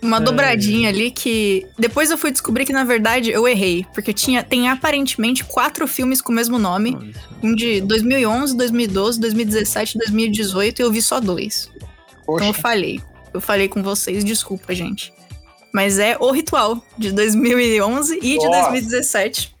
Uma 0.00 0.18
é... 0.18 0.20
dobradinha 0.20 0.88
ali 0.88 1.10
que. 1.10 1.66
Depois 1.76 2.12
eu 2.12 2.18
fui 2.18 2.30
descobrir 2.30 2.64
que, 2.64 2.72
na 2.72 2.84
verdade, 2.84 3.30
eu 3.30 3.48
errei. 3.48 3.84
Porque 3.92 4.12
tinha, 4.12 4.44
tem 4.44 4.68
aparentemente 4.68 5.42
quatro 5.42 5.88
filmes 5.88 6.22
com 6.22 6.30
o 6.30 6.34
mesmo 6.34 6.58
nome. 6.58 7.12
Um 7.42 7.56
de 7.56 7.80
2011, 7.80 8.56
2012, 8.56 9.18
2017 9.18 9.98
2018 9.98 10.78
e 10.78 10.82
eu 10.82 10.92
vi 10.92 11.02
só 11.02 11.18
dois. 11.18 11.68
Poxa. 12.24 12.44
Então 12.44 12.46
eu 12.46 12.54
falhei. 12.54 13.00
Eu 13.32 13.40
falei 13.40 13.68
com 13.68 13.82
vocês, 13.82 14.24
desculpa, 14.24 14.72
gente. 14.72 15.12
Mas 15.74 15.98
é 15.98 16.16
O 16.20 16.30
Ritual, 16.30 16.80
de 16.96 17.10
2011 17.10 18.18
e 18.22 18.38
de 18.38 18.46
Nossa. 18.46 18.70
2017. 18.70 19.52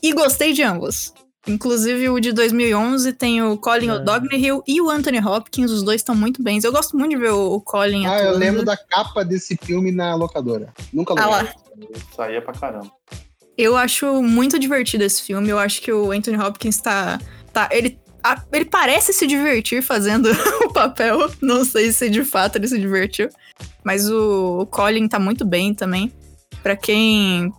E 0.00 0.12
gostei 0.12 0.52
de 0.52 0.62
ambos. 0.62 1.12
Inclusive 1.46 2.08
o 2.08 2.20
de 2.20 2.32
2011 2.32 3.12
tem 3.14 3.42
o 3.42 3.56
Colin 3.56 3.88
é. 3.88 3.94
O'Donoghue 3.94 4.62
e 4.66 4.80
o 4.80 4.88
Anthony 4.88 5.18
Hopkins, 5.18 5.72
os 5.72 5.82
dois 5.82 6.00
estão 6.00 6.14
muito 6.14 6.40
bem. 6.40 6.60
Eu 6.62 6.70
gosto 6.70 6.96
muito 6.96 7.10
de 7.10 7.16
ver 7.16 7.32
o, 7.32 7.60
Colin 7.60 8.06
Ah, 8.06 8.14
atuando. 8.14 8.32
eu 8.32 8.38
lembro 8.38 8.64
da 8.64 8.76
capa 8.76 9.24
desse 9.24 9.56
filme 9.56 9.90
na 9.90 10.14
locadora. 10.14 10.72
Nunca 10.92 11.14
lembro. 11.14 11.30
Ah. 11.32 11.52
Saía 12.14 12.40
pra 12.40 12.54
caramba. 12.54 12.90
Eu 13.58 13.76
acho 13.76 14.22
muito 14.22 14.56
divertido 14.58 15.02
esse 15.02 15.22
filme. 15.22 15.48
Eu 15.48 15.58
acho 15.58 15.82
que 15.82 15.92
o 15.92 16.12
Anthony 16.12 16.38
Hopkins 16.38 16.80
tá. 16.80 17.18
tá 17.52 17.68
ele 17.72 17.98
a, 18.22 18.42
ele 18.52 18.64
parece 18.64 19.12
se 19.12 19.26
divertir 19.26 19.82
fazendo 19.82 20.30
o 20.64 20.72
papel. 20.72 21.30
Não 21.40 21.64
sei 21.64 21.92
se 21.92 22.08
de 22.08 22.24
fato 22.24 22.56
ele 22.56 22.68
se 22.68 22.78
divertiu. 22.78 23.28
Mas 23.82 24.08
o, 24.10 24.60
o 24.60 24.66
Colin 24.66 25.08
tá 25.08 25.18
muito 25.18 25.44
bem 25.44 25.74
também. 25.74 26.12
Para 26.62 26.76
quem 26.76 27.52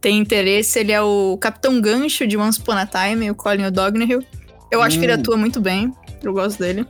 tem 0.00 0.18
interesse, 0.18 0.78
ele 0.78 0.92
é 0.92 1.02
o 1.02 1.36
Capitão 1.38 1.80
Gancho 1.80 2.26
de 2.26 2.36
Once 2.36 2.58
Upon 2.60 2.72
a 2.72 2.86
Time, 2.86 3.30
o 3.30 3.34
Colin 3.34 3.66
O'Donoghue. 3.66 4.26
Eu 4.70 4.82
acho 4.82 4.96
hum. 4.96 5.00
que 5.00 5.06
ele 5.06 5.16
hum. 5.16 5.20
atua 5.20 5.36
muito 5.36 5.60
bem. 5.60 5.92
Eu 6.22 6.32
gosto 6.32 6.58
dele. 6.58 6.86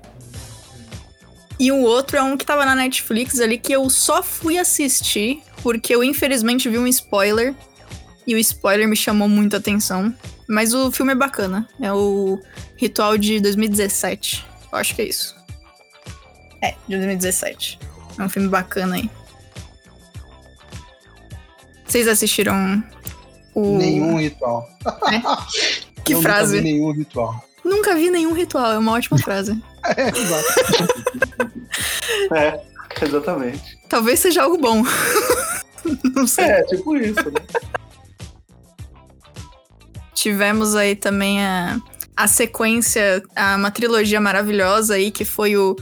E 1.58 1.70
o 1.70 1.80
outro 1.80 2.16
é 2.16 2.22
um 2.22 2.36
que 2.36 2.46
tava 2.46 2.64
na 2.64 2.74
Netflix 2.74 3.38
ali 3.38 3.58
que 3.58 3.72
eu 3.72 3.90
só 3.90 4.22
fui 4.22 4.56
assistir 4.56 5.42
porque 5.62 5.94
eu 5.94 6.02
infelizmente 6.02 6.68
vi 6.68 6.78
um 6.78 6.86
spoiler. 6.86 7.54
E 8.26 8.34
o 8.34 8.38
spoiler 8.38 8.88
me 8.88 8.96
chamou 8.96 9.28
muito 9.28 9.54
a 9.54 9.58
atenção. 9.58 10.14
Mas 10.50 10.74
o 10.74 10.90
filme 10.90 11.12
é 11.12 11.14
bacana. 11.14 11.64
É 11.80 11.92
o 11.92 12.40
Ritual 12.76 13.16
de 13.16 13.38
2017. 13.38 14.44
Eu 14.72 14.78
acho 14.78 14.96
que 14.96 15.02
é 15.02 15.04
isso. 15.04 15.36
É, 16.60 16.72
de 16.88 16.96
2017. 16.96 17.78
É 18.18 18.22
um 18.24 18.28
filme 18.28 18.48
bacana 18.48 18.96
aí. 18.96 19.08
Vocês 21.86 22.08
assistiram 22.08 22.82
o. 23.54 23.78
Nenhum 23.78 24.18
ritual. 24.18 24.68
É? 25.12 25.22
Que 26.02 26.14
Eu 26.14 26.22
frase? 26.22 26.56
Nunca 26.56 26.62
vi 26.66 26.72
nenhum 26.72 26.92
ritual. 26.92 27.44
Nunca 27.62 27.94
vi 27.94 28.10
nenhum 28.10 28.32
ritual, 28.32 28.72
é 28.72 28.78
uma 28.78 28.92
ótima 28.92 29.18
frase. 29.22 29.62
é, 29.96 30.08
exato. 30.08 31.54
é, 32.34 32.60
exatamente. 33.04 33.78
Talvez 33.88 34.18
seja 34.18 34.42
algo 34.42 34.58
bom. 34.58 34.82
Não 36.12 36.26
sei. 36.26 36.46
É, 36.46 36.62
tipo 36.64 36.96
isso, 36.96 37.30
né? 37.30 37.40
Tivemos 40.20 40.76
aí 40.76 40.94
também 40.94 41.42
a, 41.42 41.80
a 42.14 42.26
sequência, 42.26 43.22
a, 43.34 43.56
uma 43.56 43.70
trilogia 43.70 44.20
maravilhosa 44.20 44.96
aí, 44.96 45.10
que 45.10 45.24
foi 45.24 45.56
o 45.56 45.74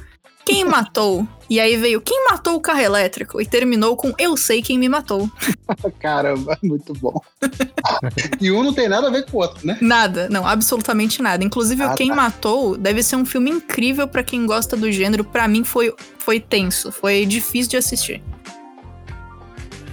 Quem 0.44 0.64
Matou? 0.64 1.26
E 1.50 1.58
aí 1.58 1.76
veio 1.76 2.00
Quem 2.00 2.24
Matou 2.30 2.54
o 2.54 2.60
Carro 2.60 2.78
Elétrico? 2.78 3.40
E 3.40 3.46
terminou 3.46 3.96
com 3.96 4.14
Eu 4.16 4.36
Sei 4.36 4.62
Quem 4.62 4.78
Me 4.78 4.88
Matou. 4.88 5.28
Caramba, 5.98 6.56
muito 6.62 6.92
bom. 6.92 7.20
e 8.40 8.52
um 8.52 8.62
não 8.62 8.72
tem 8.72 8.88
nada 8.88 9.08
a 9.08 9.10
ver 9.10 9.26
com 9.26 9.38
o 9.38 9.40
outro, 9.40 9.66
né? 9.66 9.76
Nada, 9.80 10.28
não, 10.30 10.46
absolutamente 10.46 11.20
nada. 11.20 11.42
Inclusive, 11.42 11.82
ah, 11.82 11.92
o 11.92 11.96
Quem 11.96 12.10
tá. 12.10 12.14
Matou 12.14 12.78
deve 12.78 13.02
ser 13.02 13.16
um 13.16 13.26
filme 13.26 13.50
incrível 13.50 14.06
para 14.06 14.22
quem 14.22 14.46
gosta 14.46 14.76
do 14.76 14.92
gênero. 14.92 15.24
Para 15.24 15.48
mim 15.48 15.64
foi, 15.64 15.92
foi 16.16 16.38
tenso, 16.38 16.92
foi 16.92 17.26
difícil 17.26 17.70
de 17.70 17.76
assistir. 17.76 18.22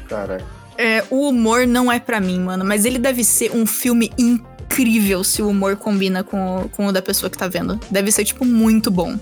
Caralho. 0.07 0.54
É, 0.77 1.03
o 1.09 1.29
humor 1.29 1.65
não 1.65 1.91
é 1.91 1.99
para 1.99 2.19
mim, 2.19 2.39
mano, 2.39 2.65
mas 2.65 2.85
ele 2.85 2.99
deve 2.99 3.23
ser 3.23 3.51
um 3.51 3.65
filme 3.65 4.11
incrível 4.17 5.23
se 5.23 5.41
o 5.41 5.47
humor 5.47 5.77
combina 5.77 6.23
com 6.23 6.63
o, 6.63 6.69
com 6.69 6.87
o 6.87 6.91
da 6.91 7.01
pessoa 7.01 7.29
que 7.29 7.37
tá 7.37 7.47
vendo. 7.47 7.79
Deve 7.89 8.11
ser, 8.11 8.25
tipo, 8.25 8.43
muito 8.43 8.91
bom. 8.91 9.17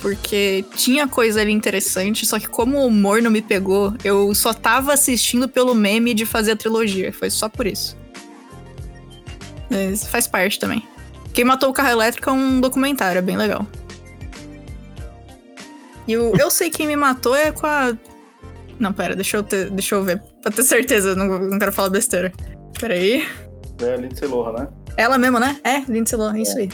Porque 0.00 0.64
tinha 0.76 1.08
coisa 1.08 1.40
ali 1.40 1.52
interessante, 1.52 2.24
só 2.24 2.38
que 2.38 2.48
como 2.48 2.78
o 2.78 2.86
humor 2.86 3.20
não 3.20 3.30
me 3.30 3.42
pegou, 3.42 3.94
eu 4.04 4.32
só 4.34 4.52
tava 4.52 4.92
assistindo 4.92 5.48
pelo 5.48 5.74
meme 5.74 6.14
de 6.14 6.24
fazer 6.24 6.52
a 6.52 6.56
trilogia. 6.56 7.12
Foi 7.12 7.30
só 7.30 7.48
por 7.48 7.66
isso. 7.66 7.96
Mas 9.70 10.06
faz 10.06 10.26
parte 10.26 10.58
também. 10.58 10.86
Quem 11.32 11.44
Matou 11.44 11.70
o 11.70 11.72
Carro 11.72 11.90
Elétrico 11.90 12.30
é 12.30 12.32
um 12.32 12.60
documentário, 12.60 13.18
é 13.18 13.22
bem 13.22 13.36
legal. 13.36 13.66
E 16.06 16.16
o 16.16 16.34
Eu 16.36 16.50
Sei 16.50 16.70
Quem 16.70 16.86
Me 16.86 16.96
Matou 16.96 17.36
é 17.36 17.52
com 17.52 17.66
a 17.66 17.94
não, 18.78 18.92
pera, 18.92 19.14
deixa 19.14 19.36
eu, 19.36 19.42
ter, 19.42 19.70
deixa 19.70 19.94
eu 19.94 20.02
ver. 20.02 20.22
Pra 20.42 20.52
ter 20.52 20.62
certeza, 20.62 21.14
não, 21.14 21.38
não 21.38 21.58
quero 21.58 21.72
falar 21.72 21.90
besteira. 21.90 22.32
Pera 22.78 22.94
aí. 22.94 23.26
É 23.82 23.94
a 23.94 23.96
Lindsay 23.96 24.28
Lohan, 24.28 24.52
né? 24.52 24.68
Ela 24.96 25.18
mesma, 25.18 25.38
né? 25.38 25.60
É, 25.64 25.80
Lindsay 25.88 26.18
Lohan, 26.18 26.38
é. 26.38 26.42
isso 26.42 26.58
aí. 26.58 26.68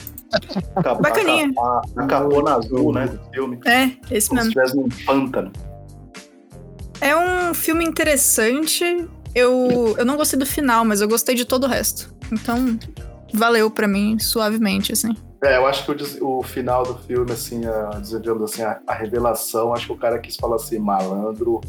Capa, 0.82 0.94
Bacaninha. 0.94 1.52
A, 1.97 2.06
capona 2.06 2.56
azul, 2.56 2.93
né, 2.93 3.06
do 3.06 3.20
filme. 3.31 3.60
É, 3.66 3.90
esse 4.10 4.28
Como 4.28 4.43
mesmo. 4.43 4.52
se 4.52 4.60
estivesse 4.60 4.76
num 4.76 4.89
pântano. 5.05 5.52
É 7.01 7.16
um 7.16 7.55
filme 7.55 7.85
interessante. 7.85 9.09
Eu, 9.35 9.94
eu 9.98 10.05
não 10.05 10.16
gostei 10.16 10.39
do 10.39 10.47
final, 10.47 10.85
mas 10.85 11.01
eu 11.01 11.09
gostei 11.09 11.35
de 11.35 11.44
todo 11.44 11.64
o 11.64 11.68
resto. 11.68 12.14
Então, 12.32 12.78
valeu 13.32 13.70
pra 13.70 13.86
mim, 13.86 14.18
suavemente, 14.18 14.93
assim. 14.93 15.14
É, 15.43 15.59
eu 15.59 15.66
acho 15.66 15.85
que 15.85 16.22
o, 16.22 16.39
o 16.39 16.43
final 16.43 16.85
do 16.85 16.97
filme, 17.01 17.31
assim, 17.31 17.66
a, 17.66 18.01
digamos 18.01 18.51
assim, 18.51 18.62
a, 18.62 18.81
a, 18.86 18.94
revelação, 18.94 19.74
acho 19.74 19.86
que 19.86 19.93
o 19.93 19.97
cara 19.98 20.18
quis 20.18 20.36
falar 20.36 20.56
assim, 20.56 20.78
malandro, 20.78 21.60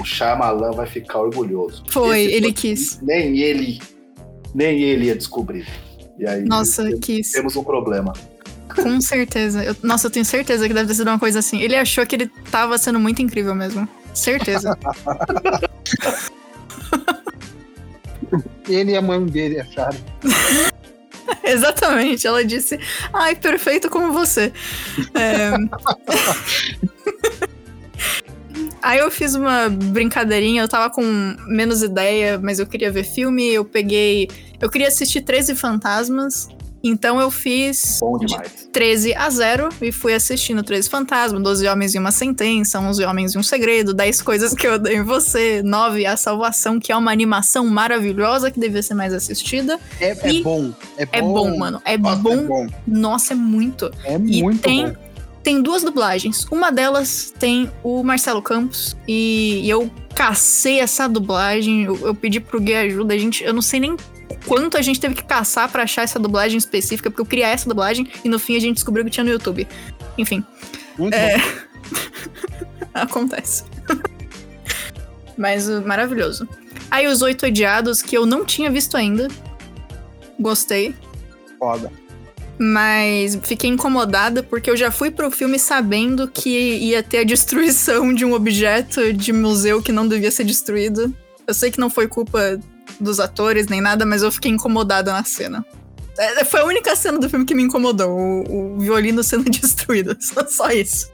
o 0.00 0.04
Shyamalan 0.04 0.72
vai 0.72 0.86
ficar 0.86 1.20
orgulhoso. 1.20 1.84
Foi, 1.90 2.22
Esse 2.22 2.34
ele 2.34 2.52
quis. 2.52 3.00
Nem 3.02 3.38
ele, 3.38 3.80
nem 4.54 4.80
ele 4.80 5.06
ia 5.06 5.16
descobrir. 5.16 5.66
E 6.18 6.26
aí, 6.26 6.44
Nossa, 6.44 6.84
temos, 6.84 7.00
quis. 7.00 7.32
Temos 7.32 7.56
um 7.56 7.64
problema. 7.64 8.12
Com 8.74 9.00
certeza. 9.00 9.64
Eu, 9.64 9.74
nossa, 9.82 10.06
eu 10.06 10.10
tenho 10.10 10.24
certeza 10.24 10.68
que 10.68 10.74
deve 10.74 10.88
ter 10.88 10.94
sido 10.94 11.08
uma 11.08 11.18
coisa 11.18 11.40
assim. 11.40 11.60
Ele 11.60 11.76
achou 11.76 12.06
que 12.06 12.16
ele 12.16 12.30
tava 12.50 12.78
sendo 12.78 13.00
muito 13.00 13.20
incrível 13.22 13.54
mesmo. 13.54 13.88
Certeza. 14.14 14.78
ele 18.68 18.92
e 18.92 18.96
a 18.96 19.02
mãe 19.02 19.24
dele 19.26 19.60
acharam. 19.60 19.98
Exatamente. 21.44 22.26
Ela 22.26 22.42
disse: 22.44 22.78
Ai, 23.12 23.34
perfeito 23.34 23.90
como 23.90 24.12
você. 24.12 24.52
É... 25.14 25.52
Aí 28.82 28.98
eu 28.98 29.10
fiz 29.10 29.34
uma 29.34 29.68
brincadeirinha, 29.68 30.62
eu 30.62 30.68
tava 30.68 30.92
com 30.92 31.02
menos 31.46 31.82
ideia, 31.82 32.38
mas 32.42 32.58
eu 32.58 32.66
queria 32.66 32.90
ver 32.90 33.04
filme, 33.04 33.46
eu 33.48 33.64
peguei. 33.64 34.28
Eu 34.60 34.70
queria 34.70 34.88
assistir 34.88 35.20
13 35.22 35.54
Fantasmas. 35.54 36.48
Então 36.82 37.20
eu 37.20 37.30
fiz 37.30 37.98
Bom 38.00 38.18
demais. 38.18 38.68
13 38.72 39.14
a 39.14 39.28
0 39.28 39.68
e 39.82 39.92
fui 39.92 40.14
assistindo 40.14 40.62
13 40.62 40.88
Fantasmas, 40.88 41.42
12 41.42 41.68
Homens 41.68 41.94
e 41.94 41.98
uma 41.98 42.10
Sentença, 42.10 42.80
11 42.80 43.04
Homens 43.04 43.34
e 43.34 43.38
um 43.38 43.42
Segredo, 43.42 43.92
10 43.92 44.22
Coisas 44.22 44.54
que 44.54 44.66
eu 44.66 44.74
odeio 44.74 45.02
em 45.02 45.04
você, 45.04 45.62
9 45.62 46.06
A 46.06 46.16
Salvação, 46.16 46.80
que 46.80 46.90
é 46.90 46.96
uma 46.96 47.12
animação 47.12 47.66
maravilhosa 47.66 48.50
que 48.50 48.58
devia 48.58 48.82
ser 48.82 48.94
mais 48.94 49.12
assistida. 49.12 49.78
É, 50.00 50.10
é 50.10 50.42
bom, 50.42 50.72
é 50.96 51.04
bom. 51.04 51.12
É 51.12 51.22
bom, 51.22 51.58
mano. 51.58 51.82
É, 51.84 51.98
Nossa, 51.98 52.16
bom. 52.16 52.32
é 52.32 52.36
bom. 52.36 52.66
Nossa, 52.86 53.32
é 53.34 53.36
muito. 53.36 53.90
É 54.04 54.14
e 54.14 54.42
muito 54.42 54.62
tem, 54.62 54.86
bom. 54.86 55.09
Tem 55.42 55.62
duas 55.62 55.82
dublagens. 55.82 56.46
Uma 56.50 56.70
delas 56.70 57.32
tem 57.38 57.70
o 57.82 58.02
Marcelo 58.02 58.42
Campos 58.42 58.96
e 59.08 59.68
eu 59.68 59.90
cacei 60.14 60.80
essa 60.80 61.08
dublagem. 61.08 61.84
Eu, 61.84 61.96
eu 62.06 62.14
pedi 62.14 62.40
pro 62.40 62.60
Gui 62.60 62.74
ajuda. 62.74 63.14
A 63.14 63.18
gente, 63.18 63.42
eu 63.42 63.54
não 63.54 63.62
sei 63.62 63.80
nem 63.80 63.96
quanto 64.46 64.76
a 64.76 64.82
gente 64.82 65.00
teve 65.00 65.14
que 65.14 65.24
caçar 65.24 65.70
para 65.70 65.84
achar 65.84 66.02
essa 66.02 66.18
dublagem 66.18 66.58
específica, 66.58 67.10
porque 67.10 67.22
eu 67.22 67.26
queria 67.26 67.48
essa 67.48 67.68
dublagem 67.68 68.06
e 68.24 68.28
no 68.28 68.38
fim 68.38 68.56
a 68.56 68.60
gente 68.60 68.74
descobriu 68.74 69.04
que 69.04 69.10
tinha 69.10 69.24
no 69.24 69.30
YouTube. 69.30 69.66
Enfim. 70.18 70.44
Muito 70.98 71.14
é... 71.14 71.36
Acontece. 72.92 73.64
Mas 75.38 75.68
uh, 75.68 75.82
maravilhoso. 75.86 76.46
Aí 76.90 77.06
os 77.06 77.22
Oito 77.22 77.46
Odiados, 77.46 78.02
que 78.02 78.16
eu 78.16 78.26
não 78.26 78.44
tinha 78.44 78.70
visto 78.70 78.96
ainda. 78.96 79.28
Gostei. 80.38 80.94
Foda. 81.58 81.90
Mas 82.62 83.38
fiquei 83.42 83.70
incomodada 83.70 84.42
porque 84.42 84.68
eu 84.68 84.76
já 84.76 84.90
fui 84.90 85.10
pro 85.10 85.30
filme 85.30 85.58
sabendo 85.58 86.28
que 86.28 86.50
ia 86.50 87.02
ter 87.02 87.20
a 87.20 87.24
destruição 87.24 88.12
de 88.12 88.22
um 88.22 88.34
objeto 88.34 89.14
de 89.14 89.32
museu 89.32 89.80
que 89.80 89.90
não 89.90 90.06
devia 90.06 90.30
ser 90.30 90.44
destruído. 90.44 91.10
Eu 91.46 91.54
sei 91.54 91.70
que 91.70 91.80
não 91.80 91.88
foi 91.88 92.06
culpa 92.06 92.60
dos 93.00 93.18
atores 93.18 93.66
nem 93.68 93.80
nada, 93.80 94.04
mas 94.04 94.22
eu 94.22 94.30
fiquei 94.30 94.50
incomodada 94.50 95.10
na 95.10 95.24
cena. 95.24 95.64
É, 96.18 96.44
foi 96.44 96.60
a 96.60 96.66
única 96.66 96.94
cena 96.94 97.18
do 97.18 97.30
filme 97.30 97.46
que 97.46 97.54
me 97.54 97.62
incomodou, 97.62 98.10
o, 98.10 98.74
o 98.76 98.78
violino 98.78 99.24
sendo 99.24 99.48
destruído. 99.48 100.14
Só, 100.20 100.46
só 100.46 100.70
isso. 100.70 101.10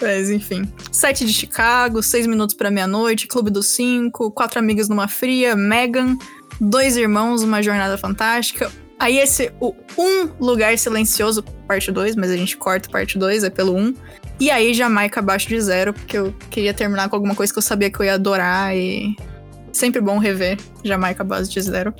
Mas 0.00 0.30
enfim. 0.30 0.72
Sete 0.92 1.24
de 1.24 1.32
Chicago, 1.32 2.04
Seis 2.04 2.28
Minutos 2.28 2.54
para 2.54 2.70
Meia-Noite, 2.70 3.26
Clube 3.26 3.50
dos 3.50 3.66
Cinco, 3.66 4.30
Quatro 4.30 4.60
Amigas 4.60 4.88
numa 4.88 5.08
Fria, 5.08 5.56
Megan, 5.56 6.16
Dois 6.60 6.96
Irmãos, 6.96 7.42
Uma 7.42 7.60
Jornada 7.60 7.98
Fantástica. 7.98 8.70
Aí 9.02 9.18
esse, 9.18 9.52
o 9.58 9.74
Um 9.98 10.30
Lugar 10.38 10.78
Silencioso, 10.78 11.42
parte 11.66 11.90
2, 11.90 12.14
mas 12.14 12.30
a 12.30 12.36
gente 12.36 12.56
corta 12.56 12.88
parte 12.88 13.18
2, 13.18 13.42
é 13.42 13.50
pelo 13.50 13.74
1. 13.74 13.78
Um. 13.80 13.94
E 14.38 14.48
aí 14.48 14.72
Jamaica 14.72 15.18
abaixo 15.18 15.48
de 15.48 15.60
zero, 15.60 15.92
porque 15.92 16.16
eu 16.16 16.32
queria 16.48 16.72
terminar 16.72 17.08
com 17.08 17.16
alguma 17.16 17.34
coisa 17.34 17.52
que 17.52 17.58
eu 17.58 17.62
sabia 17.62 17.90
que 17.90 17.98
eu 17.98 18.06
ia 18.06 18.14
adorar 18.14 18.76
e 18.76 19.16
Sempre 19.72 20.00
bom 20.00 20.18
rever 20.18 20.56
Jamaica 20.84 21.24
base 21.24 21.50
de 21.50 21.60
zero. 21.60 21.92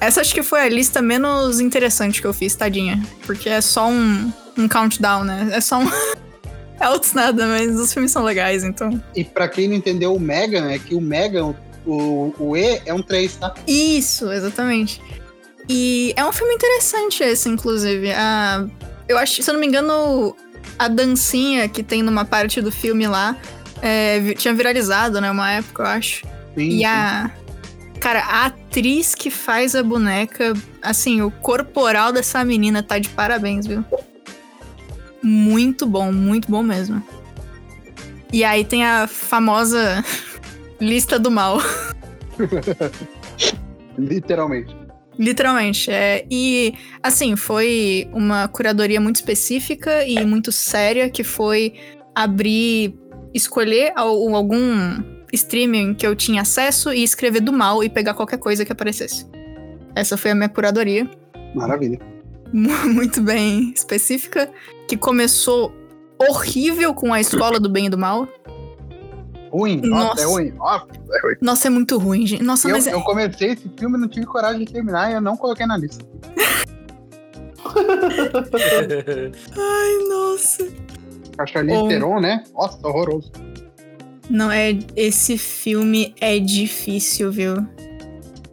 Essa 0.00 0.20
acho 0.20 0.32
que 0.32 0.44
foi 0.44 0.60
a 0.60 0.68
lista 0.68 1.02
menos 1.02 1.58
interessante 1.58 2.20
que 2.20 2.26
eu 2.28 2.32
fiz, 2.32 2.54
tadinha. 2.54 3.02
Porque 3.26 3.48
é 3.48 3.60
só 3.60 3.88
um, 3.88 4.32
um 4.56 4.68
countdown, 4.68 5.24
né? 5.24 5.48
É 5.50 5.60
só 5.60 5.80
um. 5.80 5.88
é 6.78 6.88
outros 6.88 7.14
nada, 7.14 7.48
mas 7.48 7.74
os 7.76 7.92
filmes 7.92 8.12
são 8.12 8.22
legais, 8.22 8.62
então. 8.62 9.02
E 9.16 9.24
para 9.24 9.48
quem 9.48 9.66
não 9.66 9.74
entendeu 9.74 10.14
o 10.14 10.20
Megan, 10.20 10.70
é 10.70 10.78
que 10.78 10.94
o 10.94 11.00
Megan, 11.00 11.52
o, 11.84 12.32
o 12.38 12.56
E 12.56 12.80
é 12.86 12.94
um 12.94 13.02
3, 13.02 13.36
tá? 13.36 13.54
Isso, 13.66 14.30
exatamente. 14.30 15.02
E 15.68 16.14
é 16.16 16.24
um 16.24 16.32
filme 16.32 16.54
interessante 16.54 17.22
esse, 17.22 17.48
inclusive. 17.48 18.10
Ah, 18.12 18.66
eu 19.06 19.18
acho, 19.18 19.42
se 19.42 19.50
eu 19.50 19.54
não 19.54 19.60
me 19.60 19.66
engano, 19.66 20.34
a 20.78 20.88
dancinha 20.88 21.68
que 21.68 21.82
tem 21.82 22.02
numa 22.02 22.24
parte 22.24 22.60
do 22.60 22.72
filme 22.72 23.06
lá 23.06 23.36
é, 23.82 24.34
tinha 24.34 24.54
viralizado, 24.54 25.20
né? 25.20 25.30
Uma 25.30 25.52
época, 25.52 25.82
eu 25.82 25.86
acho. 25.86 26.26
Sim, 26.54 26.68
e 26.70 26.84
a. 26.84 27.30
Cara, 28.00 28.20
a 28.20 28.46
atriz 28.46 29.14
que 29.14 29.28
faz 29.28 29.74
a 29.74 29.82
boneca, 29.82 30.54
assim, 30.80 31.20
o 31.20 31.32
corporal 31.32 32.12
dessa 32.12 32.44
menina 32.44 32.80
tá 32.80 32.96
de 32.96 33.08
parabéns, 33.08 33.66
viu? 33.66 33.84
Muito 35.20 35.84
bom, 35.84 36.12
muito 36.12 36.48
bom 36.48 36.62
mesmo. 36.62 37.02
E 38.32 38.44
aí 38.44 38.64
tem 38.64 38.84
a 38.84 39.08
famosa 39.08 40.04
lista 40.80 41.18
do 41.18 41.28
mal. 41.28 41.58
Literalmente. 43.98 44.77
Literalmente, 45.18 45.90
é. 45.90 46.24
E, 46.30 46.74
assim, 47.02 47.34
foi 47.34 48.08
uma 48.12 48.46
curadoria 48.46 49.00
muito 49.00 49.16
específica 49.16 50.04
e 50.04 50.24
muito 50.24 50.52
séria 50.52 51.10
que 51.10 51.24
foi 51.24 51.74
abrir, 52.14 52.94
escolher 53.34 53.92
algum 53.96 55.02
streaming 55.32 55.94
que 55.94 56.06
eu 56.06 56.14
tinha 56.14 56.42
acesso 56.42 56.92
e 56.92 57.02
escrever 57.02 57.40
do 57.40 57.52
mal 57.52 57.82
e 57.82 57.88
pegar 57.88 58.14
qualquer 58.14 58.38
coisa 58.38 58.64
que 58.64 58.72
aparecesse. 58.72 59.26
Essa 59.94 60.16
foi 60.16 60.30
a 60.30 60.34
minha 60.34 60.48
curadoria. 60.48 61.08
Maravilha. 61.54 61.98
Muito 62.52 63.20
bem 63.20 63.72
específica, 63.74 64.50
que 64.86 64.96
começou 64.96 65.72
horrível 66.18 66.94
com 66.94 67.12
a 67.12 67.20
escola 67.20 67.58
do 67.58 67.68
bem 67.68 67.86
e 67.86 67.90
do 67.90 67.98
mal. 67.98 68.28
Ruim, 69.50 69.80
nossa, 69.80 70.08
nossa 70.08 70.20
é 70.20 70.24
ruim. 70.24 70.50
Nossa, 70.50 70.86
é 71.10 71.20
ruim. 71.20 71.36
Nossa, 71.40 71.66
é 71.66 71.70
muito 71.70 71.98
ruim, 71.98 72.26
gente. 72.26 72.42
Nossa, 72.42 72.68
eu, 72.68 72.72
mas. 72.72 72.86
É 72.86 72.92
eu 72.92 73.02
comecei 73.02 73.52
esse 73.52 73.68
filme 73.78 73.96
e 73.96 74.00
não 74.00 74.08
tive 74.08 74.26
coragem 74.26 74.64
de 74.64 74.72
terminar 74.72 75.10
e 75.10 75.14
eu 75.14 75.20
não 75.20 75.36
coloquei 75.36 75.66
na 75.66 75.76
lista. 75.76 76.04
Ai, 79.56 80.08
nossa. 80.08 80.68
Charlize 81.46 81.78
oh. 81.78 81.88
Theron, 81.88 82.20
né? 82.20 82.44
Nossa, 82.54 82.86
horroroso. 82.86 83.32
Não, 84.28 84.50
é. 84.50 84.78
Esse 84.96 85.38
filme 85.38 86.14
é 86.20 86.38
difícil, 86.38 87.30
viu? 87.30 87.66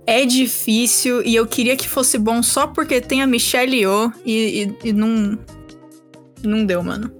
É 0.07 0.25
difícil 0.25 1.23
e 1.23 1.35
eu 1.35 1.47
queria 1.47 1.75
que 1.75 1.89
fosse 1.89 2.17
bom 2.17 2.43
só 2.43 2.67
porque 2.67 3.01
tem 3.01 3.23
a 3.23 3.27
Michelle 3.27 3.75
Yeoh 3.75 4.11
e, 4.25 4.63
e, 4.63 4.89
e 4.89 4.93
não. 4.93 5.37
Não 6.43 6.65
deu, 6.65 6.83
mano. 6.83 7.11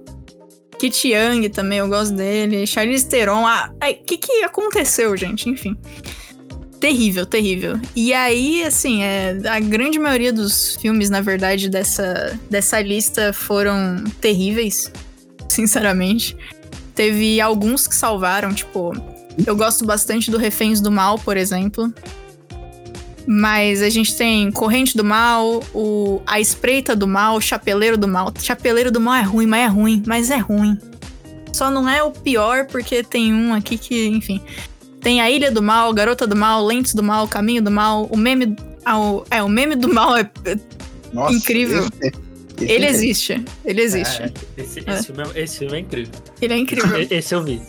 Kit 0.78 1.08
Young 1.08 1.48
também, 1.48 1.78
eu 1.78 1.88
gosto 1.88 2.14
dele. 2.14 2.66
Charlize 2.66 3.08
Theron. 3.08 3.42
O 3.42 3.46
ah, 3.46 3.70
que 4.06 4.18
que 4.18 4.44
aconteceu, 4.44 5.16
gente? 5.16 5.48
Enfim. 5.48 5.76
Terrível, 6.78 7.24
terrível. 7.24 7.80
E 7.94 8.12
aí, 8.12 8.62
assim, 8.62 9.02
é, 9.02 9.38
a 9.48 9.58
grande 9.58 9.98
maioria 9.98 10.32
dos 10.32 10.76
filmes, 10.76 11.08
na 11.08 11.20
verdade, 11.20 11.68
dessa, 11.70 12.38
dessa 12.50 12.80
lista 12.80 13.32
foram 13.32 14.04
terríveis. 14.20 14.92
Sinceramente. 15.48 16.36
Teve 16.94 17.40
alguns 17.40 17.86
que 17.86 17.94
salvaram, 17.94 18.54
tipo, 18.54 18.92
eu 19.46 19.56
gosto 19.56 19.84
bastante 19.84 20.30
do 20.30 20.38
Reféns 20.38 20.80
do 20.80 20.90
Mal, 20.90 21.18
por 21.18 21.36
exemplo. 21.36 21.92
Mas 23.26 23.82
a 23.82 23.88
gente 23.88 24.16
tem 24.16 24.50
Corrente 24.52 24.96
do 24.96 25.02
Mal, 25.02 25.62
o 25.74 26.22
A 26.26 26.40
Espreita 26.40 26.94
do 26.94 27.08
Mal, 27.08 27.40
Chapeleiro 27.40 27.98
do 27.98 28.06
Mal. 28.06 28.32
Chapeleiro 28.40 28.90
do 28.90 29.00
Mal 29.00 29.14
é 29.14 29.22
ruim, 29.22 29.46
mas 29.46 29.60
é 29.60 29.66
ruim, 29.66 30.02
mas 30.06 30.30
é 30.30 30.36
ruim. 30.36 30.78
Só 31.52 31.70
não 31.70 31.88
é 31.88 32.02
o 32.02 32.12
pior 32.12 32.66
porque 32.66 33.02
tem 33.02 33.34
um 33.34 33.52
aqui 33.52 33.76
que, 33.76 34.06
enfim. 34.06 34.40
Tem 35.00 35.20
a 35.20 35.30
Ilha 35.30 35.50
do 35.50 35.62
Mal, 35.62 35.92
Garota 35.92 36.26
do 36.26 36.36
Mal, 36.36 36.64
Lentes 36.64 36.94
do 36.94 37.02
Mal, 37.02 37.26
Caminho 37.26 37.62
do 37.62 37.70
Mal, 37.70 38.04
o 38.06 38.16
meme. 38.16 38.54
Ah, 38.84 39.00
o, 39.00 39.24
é, 39.30 39.42
o 39.42 39.48
meme 39.48 39.74
do 39.74 39.92
mal 39.92 40.16
é 40.16 40.30
Nossa, 41.12 41.34
incrível. 41.34 41.88
Esse, 42.00 42.72
ele 42.72 42.86
existe. 42.86 43.44
Ele 43.64 43.82
existe. 43.82 44.22
É, 44.22 44.32
esse, 44.56 44.80
esse, 44.80 44.90
é. 44.90 45.02
Filme 45.02 45.22
é, 45.34 45.42
esse, 45.42 45.58
Filme 45.58 45.76
é, 45.76 45.80
incrível. 45.80 46.14
Ele 46.40 46.54
é 46.54 46.56
incrível. 46.58 47.06
esse 47.10 47.34
eu 47.34 47.42
vi. 47.42 47.60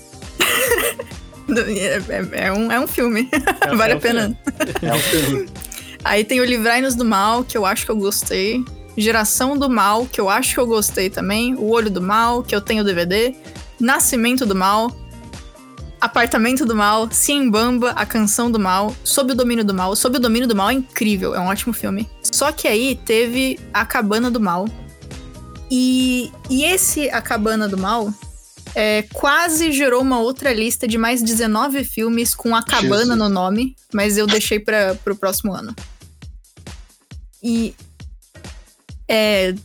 É, 1.50 2.46
é, 2.48 2.52
um, 2.52 2.72
é 2.72 2.80
um 2.80 2.88
filme. 2.88 3.30
É, 3.62 3.74
vale 3.76 3.94
a 3.94 4.00
pena. 4.00 4.38
É 4.82 4.94
um 4.94 5.00
filme. 5.00 5.50
Aí 6.04 6.24
tem 6.24 6.40
o 6.40 6.46
Livrai-nos 6.46 6.96
do 6.96 7.06
Mal, 7.06 7.44
que 7.44 7.58
eu 7.58 7.66
acho 7.66 7.86
que 7.86 7.92
eu 7.92 7.98
gostei. 7.98 8.64
Geração 8.98 9.58
do 9.58 9.70
Mal, 9.70 10.06
que 10.06 10.20
eu 10.20 10.30
acho 10.30 10.54
que 10.54 10.60
eu 10.60 10.68
gostei 10.68 11.10
também. 11.10 11.56
O 11.56 11.70
Olho 11.70 11.90
do 11.90 12.02
Mal, 12.02 12.44
que 12.44 12.56
eu 12.56 12.62
tenho 12.62 12.84
DVD. 12.84 13.36
Nascimento 13.80 14.46
do 14.46 14.56
Mal. 14.56 14.96
Apartamento 16.00 16.64
do 16.64 16.76
Mal, 16.76 17.10
Simbamba, 17.12 17.92
A 17.92 18.06
Canção 18.06 18.52
do 18.52 18.60
Mal, 18.60 18.96
Sob 19.04 19.32
o 19.32 19.36
Domínio 19.36 19.66
do 19.66 19.74
Mal. 19.74 19.96
Sob 19.96 20.18
o 20.18 20.20
Domínio 20.20 20.48
do 20.48 20.56
Mal 20.56 20.70
é 20.70 20.74
incrível, 20.74 21.34
é 21.34 21.40
um 21.40 21.48
ótimo 21.48 21.74
filme. 21.74 22.08
Só 22.22 22.52
que 22.52 22.68
aí 22.68 23.00
teve 23.04 23.60
A 23.74 23.84
Cabana 23.84 24.30
do 24.30 24.40
Mal. 24.40 24.68
E, 25.72 26.32
e 26.50 26.64
esse 26.64 27.10
A 27.10 27.22
Cabana 27.22 27.68
do 27.68 27.78
Mal 27.78 28.14
é, 28.76 29.04
quase 29.14 29.72
gerou 29.72 30.02
uma 30.02 30.20
outra 30.20 30.54
lista 30.54 30.88
de 30.88 30.98
mais 30.98 31.22
19 31.22 31.84
filmes 31.84 32.36
com 32.36 32.56
a 32.56 32.64
cabana 32.64 33.00
Jesus. 33.00 33.18
no 33.18 33.30
nome, 33.30 33.76
mas 33.94 34.18
eu 34.18 34.28
deixei 34.28 34.60
para 34.60 34.98
o 35.06 35.16
próximo 35.16 35.54
ano. 35.54 35.76
E. 37.42 37.74
É, 39.10 39.56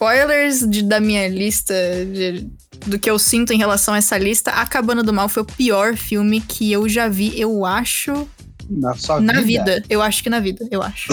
spoilers 0.00 0.66
de, 0.66 0.82
da 0.82 0.98
minha 0.98 1.28
lista, 1.28 1.74
de, 2.06 2.50
do 2.86 2.98
que 2.98 3.10
eu 3.10 3.18
sinto 3.18 3.52
em 3.52 3.58
relação 3.58 3.92
a 3.92 3.98
essa 3.98 4.16
lista, 4.16 4.50
A 4.50 4.64
Cabana 4.64 5.02
do 5.02 5.12
Mal 5.12 5.28
foi 5.28 5.42
o 5.42 5.46
pior 5.46 5.94
filme 5.94 6.40
que 6.40 6.72
eu 6.72 6.88
já 6.88 7.06
vi, 7.06 7.38
eu 7.38 7.66
acho. 7.66 8.26
Na 8.70 8.94
sua 8.94 9.20
na 9.20 9.42
vida? 9.42 9.74
vida. 9.74 9.84
Eu 9.90 10.00
acho 10.00 10.22
que 10.22 10.30
na 10.30 10.40
vida, 10.40 10.66
eu 10.70 10.82
acho. 10.82 11.12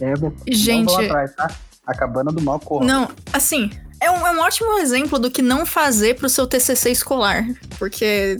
é, 0.00 0.14
Gente. 0.46 0.94
Atrás, 0.94 1.34
tá? 1.34 1.52
A 1.84 1.94
Cabana 1.94 2.30
do 2.30 2.40
Mal 2.40 2.60
corre. 2.60 2.86
Não, 2.86 3.10
assim, 3.32 3.70
é 4.04 4.10
um, 4.10 4.26
é 4.26 4.32
um 4.32 4.40
ótimo 4.40 4.78
exemplo 4.78 5.18
do 5.18 5.30
que 5.30 5.40
não 5.40 5.64
fazer 5.64 6.16
pro 6.16 6.28
seu 6.28 6.46
TCC 6.46 6.90
escolar. 6.90 7.46
Porque 7.78 8.36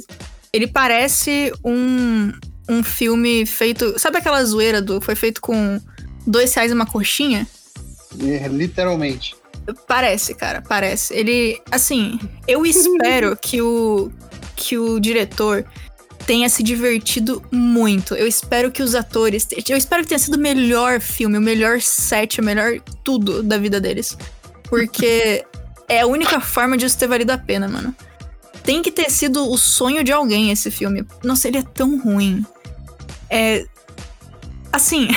ele 0.52 0.66
parece 0.66 1.52
um, 1.64 2.32
um 2.68 2.82
filme 2.82 3.46
feito. 3.46 3.98
Sabe 3.98 4.18
aquela 4.18 4.44
zoeira 4.44 4.82
do. 4.82 5.00
Foi 5.00 5.14
feito 5.14 5.40
com 5.40 5.80
dois 6.26 6.52
reais 6.54 6.70
e 6.70 6.74
uma 6.74 6.86
coxinha? 6.86 7.46
É, 8.22 8.46
literalmente. 8.48 9.34
Parece, 9.88 10.34
cara, 10.34 10.60
parece. 10.60 11.14
Ele. 11.14 11.60
Assim, 11.70 12.20
eu 12.46 12.64
espero 12.66 13.36
que 13.40 13.62
o. 13.62 14.12
Que 14.56 14.78
o 14.78 15.00
diretor 15.00 15.64
tenha 16.26 16.48
se 16.48 16.62
divertido 16.62 17.42
muito. 17.50 18.14
Eu 18.14 18.26
espero 18.26 18.70
que 18.70 18.82
os 18.82 18.94
atores. 18.94 19.48
Eu 19.68 19.76
espero 19.76 20.02
que 20.02 20.10
tenha 20.10 20.18
sido 20.18 20.34
o 20.34 20.38
melhor 20.38 21.00
filme, 21.00 21.38
o 21.38 21.40
melhor 21.40 21.80
set, 21.80 22.40
o 22.40 22.44
melhor 22.44 22.80
tudo 23.02 23.42
da 23.42 23.58
vida 23.58 23.80
deles. 23.80 24.16
Porque 24.68 25.44
é 25.88 26.00
a 26.00 26.06
única 26.06 26.40
forma 26.40 26.76
de 26.76 26.86
isso 26.86 26.98
ter 26.98 27.06
valido 27.06 27.32
a 27.32 27.38
pena, 27.38 27.68
mano. 27.68 27.94
Tem 28.62 28.82
que 28.82 28.90
ter 28.90 29.10
sido 29.10 29.50
o 29.50 29.58
sonho 29.58 30.02
de 30.02 30.12
alguém 30.12 30.50
esse 30.50 30.70
filme. 30.70 31.06
Nossa, 31.22 31.48
ele 31.48 31.58
é 31.58 31.62
tão 31.62 31.98
ruim. 31.98 32.44
É. 33.28 33.66
Assim. 34.72 35.08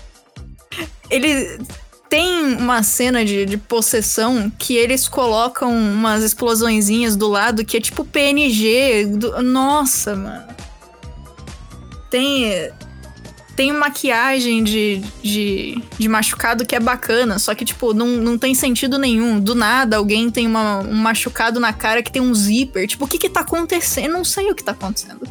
ele 1.10 1.58
tem 2.08 2.56
uma 2.56 2.82
cena 2.82 3.24
de, 3.24 3.46
de 3.46 3.56
possessão 3.56 4.50
que 4.58 4.74
eles 4.74 5.06
colocam 5.06 5.70
umas 5.70 6.24
explosõezinhas 6.24 7.14
do 7.14 7.28
lado 7.28 7.64
que 7.64 7.76
é 7.76 7.80
tipo 7.80 8.04
PNG. 8.04 9.06
Do... 9.06 9.42
Nossa, 9.42 10.16
mano. 10.16 10.48
Tem 12.10 12.72
tem 13.60 13.74
maquiagem 13.74 14.64
de, 14.64 15.02
de, 15.22 15.82
de, 15.98 16.08
machucado 16.08 16.64
que 16.64 16.74
é 16.74 16.80
bacana, 16.80 17.38
só 17.38 17.54
que, 17.54 17.62
tipo, 17.62 17.92
não, 17.92 18.06
não 18.06 18.38
tem 18.38 18.54
sentido 18.54 18.98
nenhum. 18.98 19.38
Do 19.38 19.54
nada, 19.54 19.98
alguém 19.98 20.30
tem 20.30 20.46
uma, 20.46 20.78
um 20.78 20.94
machucado 20.94 21.60
na 21.60 21.70
cara 21.70 22.02
que 22.02 22.10
tem 22.10 22.22
um 22.22 22.34
zíper. 22.34 22.88
Tipo, 22.88 23.04
o 23.04 23.06
que 23.08 23.18
que 23.18 23.28
tá 23.28 23.40
acontecendo? 23.40 24.06
Eu 24.06 24.12
não 24.14 24.24
sei 24.24 24.50
o 24.50 24.54
que 24.54 24.64
tá 24.64 24.72
acontecendo. 24.72 25.28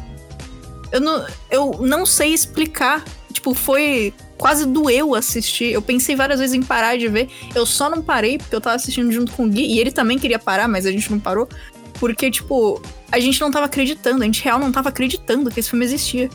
Eu 0.92 1.00
não, 1.00 1.26
eu 1.50 1.78
não 1.80 2.06
sei 2.06 2.32
explicar. 2.32 3.02
Tipo, 3.32 3.52
foi. 3.52 4.14
Quase 4.38 4.64
doeu 4.64 5.16
assistir. 5.16 5.72
Eu 5.72 5.82
pensei 5.82 6.14
várias 6.14 6.38
vezes 6.38 6.54
em 6.54 6.62
parar 6.62 6.96
de 6.96 7.08
ver. 7.08 7.28
Eu 7.52 7.66
só 7.66 7.90
não 7.90 8.00
parei 8.00 8.38
porque 8.38 8.54
eu 8.54 8.60
tava 8.60 8.76
assistindo 8.76 9.10
junto 9.10 9.32
com 9.32 9.46
o 9.46 9.48
Gui. 9.48 9.74
E 9.74 9.80
ele 9.80 9.90
também 9.90 10.20
queria 10.20 10.38
parar, 10.38 10.68
mas 10.68 10.86
a 10.86 10.92
gente 10.92 11.10
não 11.10 11.18
parou. 11.18 11.48
Porque, 11.98 12.30
tipo, 12.30 12.80
a 13.10 13.18
gente 13.18 13.40
não 13.40 13.50
tava 13.50 13.66
acreditando. 13.66 14.22
A 14.22 14.24
gente 14.24 14.44
real 14.44 14.60
não 14.60 14.70
tava 14.70 14.88
acreditando 14.88 15.50
que 15.50 15.58
esse 15.58 15.68
filme 15.68 15.84
existia. 15.84 16.30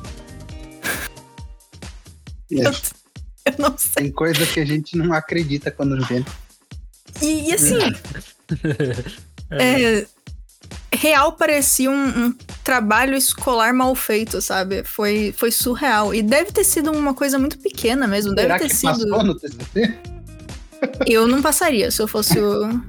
Eu, 2.50 2.72
eu, 3.46 3.54
não 3.58 3.78
sei. 3.78 4.04
Tem 4.04 4.12
coisa 4.12 4.46
que 4.46 4.60
a 4.60 4.66
gente 4.66 4.98
não 4.98 5.14
acredita 5.14 5.72
quando 5.72 6.04
vê. 6.06 6.24
E, 7.22 7.50
e 7.50 7.54
assim. 7.54 7.78
é, 9.52 10.06
real 10.96 11.34
parecia 11.34 11.90
um, 11.90 12.26
um, 12.26 12.36
trabalho 12.64 13.16
escolar 13.16 13.74
mal 13.74 13.94
feito, 13.96 14.42
sabe? 14.42 14.84
Foi, 14.84 15.34
foi 15.38 15.52
surreal. 15.52 16.14
E 16.14 16.22
deve 16.22 16.52
ter 16.52 16.64
sido 16.64 16.92
uma 16.92 17.14
coisa 17.14 17.38
muito 17.38 17.60
pequena 17.60 18.08
mesmo. 18.08 18.32
Será 18.32 18.58
deve 18.58 18.60
ter 18.60 18.70
que 18.70 18.76
sido. 18.76 19.10
Passou 19.10 19.24
no 19.24 19.36
TCC? 19.36 19.96
Eu 21.08 21.28
não 21.28 21.42
passaria 21.42 21.90
se 21.90 22.02
eu 22.02 22.08
fosse 22.08 22.38
o. 22.38 22.80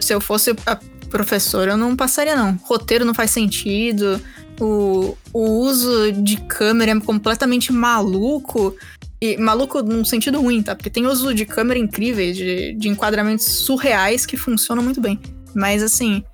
se 0.00 0.12
eu 0.12 0.20
fosse 0.20 0.56
a 0.66 0.76
professora, 1.08 1.72
eu 1.72 1.76
não 1.76 1.94
passaria, 1.94 2.34
não. 2.34 2.58
Roteiro 2.64 3.04
não 3.04 3.14
faz 3.14 3.30
sentido. 3.30 4.20
O, 4.60 5.16
o 5.32 5.40
uso 5.60 6.12
de 6.12 6.36
câmera 6.42 6.92
é 6.92 7.00
completamente 7.00 7.72
maluco. 7.72 8.74
E 9.20 9.36
maluco 9.36 9.82
num 9.82 10.04
sentido 10.04 10.40
ruim, 10.40 10.62
tá? 10.62 10.74
Porque 10.76 10.90
tem 10.90 11.06
uso 11.06 11.34
de 11.34 11.44
câmera 11.44 11.78
incríveis, 11.78 12.36
de, 12.36 12.74
de 12.74 12.88
enquadramentos 12.88 13.44
surreais 13.46 14.24
que 14.24 14.36
funcionam 14.36 14.82
muito 14.82 15.00
bem. 15.00 15.20
Mas 15.54 15.82
assim. 15.82 16.24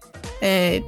É... 0.41 0.83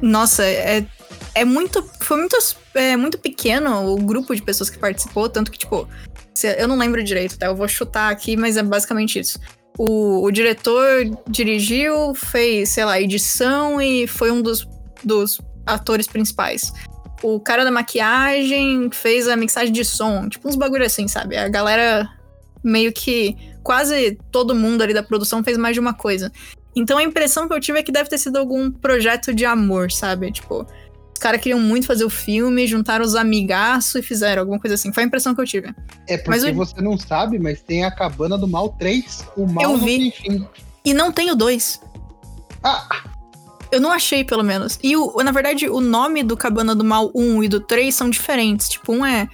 Nossa, 0.00 0.44
é, 0.44 0.86
é 1.34 1.44
muito. 1.44 1.82
Foi 2.00 2.16
muito, 2.16 2.36
é, 2.74 2.96
muito 2.96 3.18
pequeno 3.18 3.92
o 3.92 3.96
grupo 3.96 4.34
de 4.34 4.42
pessoas 4.42 4.70
que 4.70 4.78
participou, 4.78 5.28
tanto 5.28 5.50
que, 5.50 5.58
tipo. 5.58 5.88
Eu 6.58 6.68
não 6.68 6.76
lembro 6.76 7.02
direito, 7.02 7.38
tá? 7.38 7.46
Eu 7.46 7.56
vou 7.56 7.66
chutar 7.66 8.10
aqui, 8.10 8.36
mas 8.36 8.56
é 8.56 8.62
basicamente 8.62 9.18
isso. 9.18 9.40
O, 9.78 10.22
o 10.22 10.30
diretor 10.30 11.04
dirigiu, 11.28 12.14
fez, 12.14 12.70
sei 12.70 12.84
lá, 12.84 13.00
edição 13.00 13.80
e 13.80 14.06
foi 14.06 14.30
um 14.30 14.42
dos, 14.42 14.66
dos 15.02 15.40
atores 15.66 16.06
principais. 16.06 16.72
O 17.22 17.40
cara 17.40 17.64
da 17.64 17.70
maquiagem 17.70 18.90
fez 18.92 19.26
a 19.28 19.36
mixagem 19.36 19.72
de 19.72 19.84
som, 19.84 20.28
tipo 20.28 20.48
uns 20.48 20.56
bagulho 20.56 20.84
assim, 20.84 21.08
sabe? 21.08 21.36
A 21.36 21.48
galera 21.48 22.08
meio 22.62 22.92
que 22.92 23.36
quase 23.62 24.18
todo 24.30 24.54
mundo 24.54 24.82
ali 24.82 24.94
da 24.94 25.02
produção 25.02 25.42
fez 25.42 25.58
mais 25.58 25.74
de 25.74 25.80
uma 25.80 25.94
coisa. 25.94 26.30
Então 26.74 26.98
a 26.98 27.02
impressão 27.02 27.48
que 27.48 27.54
eu 27.54 27.60
tive 27.60 27.78
é 27.78 27.82
que 27.82 27.90
deve 27.90 28.08
ter 28.08 28.18
sido 28.18 28.36
algum 28.36 28.70
projeto 28.70 29.34
de 29.34 29.46
amor, 29.46 29.90
sabe? 29.90 30.30
Tipo, 30.30 30.66
os 31.16 31.18
caras 31.18 31.40
queriam 31.40 31.58
muito 31.58 31.86
fazer 31.86 32.04
o 32.04 32.10
filme, 32.10 32.66
juntaram 32.66 33.02
os 33.02 33.14
amigaços 33.14 33.94
e 33.94 34.02
fizeram 34.02 34.42
alguma 34.42 34.60
coisa 34.60 34.74
assim. 34.74 34.92
Foi 34.92 35.02
a 35.02 35.06
impressão 35.06 35.34
que 35.34 35.40
eu 35.40 35.46
tive. 35.46 35.74
É 36.06 36.18
porque 36.18 36.30
mas 36.38 36.54
você 36.54 36.82
não 36.82 36.98
sabe, 36.98 37.38
mas 37.38 37.62
tem 37.62 37.84
a 37.84 37.90
Cabana 37.90 38.36
do 38.36 38.46
Mal 38.46 38.68
3. 38.78 39.24
O 39.36 39.46
Mal 39.46 39.64
eu 39.64 39.78
vi. 39.78 40.12
E 40.84 40.92
não 40.92 41.10
tem 41.10 41.30
o 41.30 41.34
2. 41.34 41.80
Ah! 42.62 43.15
Eu 43.70 43.80
não 43.80 43.90
achei, 43.90 44.24
pelo 44.24 44.42
menos. 44.42 44.78
E, 44.82 44.96
o, 44.96 45.16
na 45.22 45.32
verdade, 45.32 45.68
o 45.68 45.80
nome 45.80 46.22
do 46.22 46.36
Cabana 46.36 46.74
do 46.74 46.84
Mal 46.84 47.10
1 47.14 47.44
e 47.44 47.48
do 47.48 47.60
3 47.60 47.94
são 47.94 48.08
diferentes. 48.08 48.68
Tipo, 48.68 48.92
um 48.92 49.04
é 49.04 49.28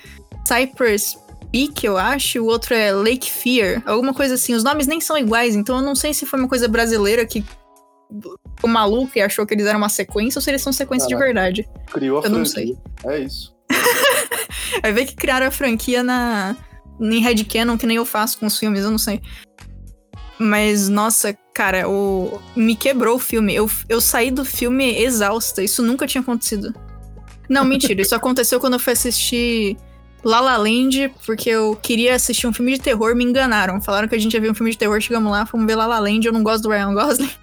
Cypress 0.47 1.17
Peak, 1.53 1.85
eu 1.85 1.99
acho, 1.99 2.41
o 2.41 2.47
outro 2.47 2.75
é 2.75 2.91
Lake 2.93 3.31
Fear, 3.31 3.83
alguma 3.85 4.15
coisa 4.15 4.35
assim. 4.35 4.55
Os 4.55 4.65
nomes 4.65 4.87
nem 4.87 5.01
são 5.01 5.19
iguais, 5.19 5.55
então 5.55 5.77
eu 5.77 5.83
não 5.83 5.95
sei 5.95 6.15
se 6.15 6.25
foi 6.25 6.39
uma 6.39 6.49
coisa 6.49 6.67
brasileira 6.67 7.27
que 7.27 7.45
o 8.63 8.69
maluco 8.69 9.13
e 9.17 9.21
achou 9.21 9.47
que 9.47 9.55
eles 9.55 9.67
eram 9.67 9.79
uma 9.79 9.89
sequência 9.89 10.39
ou 10.39 10.43
se 10.43 10.51
eles 10.51 10.63
são 10.63 10.73
sequência 10.73 11.09
Caraca. 11.09 11.27
de 11.27 11.33
verdade. 11.33 11.69
Criou 11.93 12.19
a 12.19 12.21
eu 12.21 12.23
franquia. 12.23 12.39
não 12.39 12.47
sei. 12.47 12.79
É 13.05 13.19
isso. 13.21 13.55
Vai 14.83 14.93
ver 14.93 15.07
que 15.07 15.15
criaram 15.15 15.47
a 15.47 15.51
franquia 15.51 16.03
na 16.03 16.57
em 17.01 17.21
Headcanon, 17.21 17.77
que 17.77 17.87
nem 17.87 17.97
eu 17.97 18.05
faço 18.05 18.39
com 18.39 18.47
os 18.47 18.59
filmes, 18.59 18.85
eu 18.85 18.91
não 18.91 18.99
sei. 18.99 19.21
Mas, 20.39 20.89
nossa, 20.89 21.37
cara, 21.55 21.89
o... 21.89 22.41
me 22.57 22.75
quebrou 22.75 23.17
o 23.17 23.19
filme. 23.19 23.55
Eu, 23.55 23.71
eu 23.89 24.01
saí 24.01 24.31
do 24.31 24.45
filme 24.45 25.03
exausta. 25.03 25.63
Isso 25.63 25.83
nunca 25.83 26.07
tinha 26.07 26.21
acontecido. 26.21 26.75
Não, 27.49 27.65
mentira. 27.65 28.01
Isso 28.01 28.15
aconteceu 28.15 28.59
quando 28.59 28.75
eu 28.75 28.81
fui 28.81 28.93
assistir 28.93 29.77
La 30.25 30.41
La 30.41 30.57
Land, 30.57 31.13
porque 31.27 31.51
eu 31.51 31.77
queria 31.81 32.15
assistir 32.15 32.47
um 32.47 32.53
filme 32.53 32.73
de 32.73 32.81
terror. 32.81 33.15
Me 33.15 33.25
enganaram. 33.25 33.81
Falaram 33.81 34.09
que 34.09 34.15
a 34.15 34.19
gente 34.19 34.35
ia 34.35 34.41
ver 34.41 34.51
um 34.51 34.55
filme 34.55 34.71
de 34.71 34.79
terror. 34.79 35.01
Chegamos 35.01 35.31
lá, 35.31 35.47
fomos 35.47 35.67
ver 35.67 35.77
La 35.77 35.87
La 35.87 35.99
Land. 35.99 36.27
Eu 36.27 36.33
não 36.33 36.43
gosto 36.43 36.63
do 36.63 36.71
Ryan 36.71 36.95
Gosling. 36.95 37.31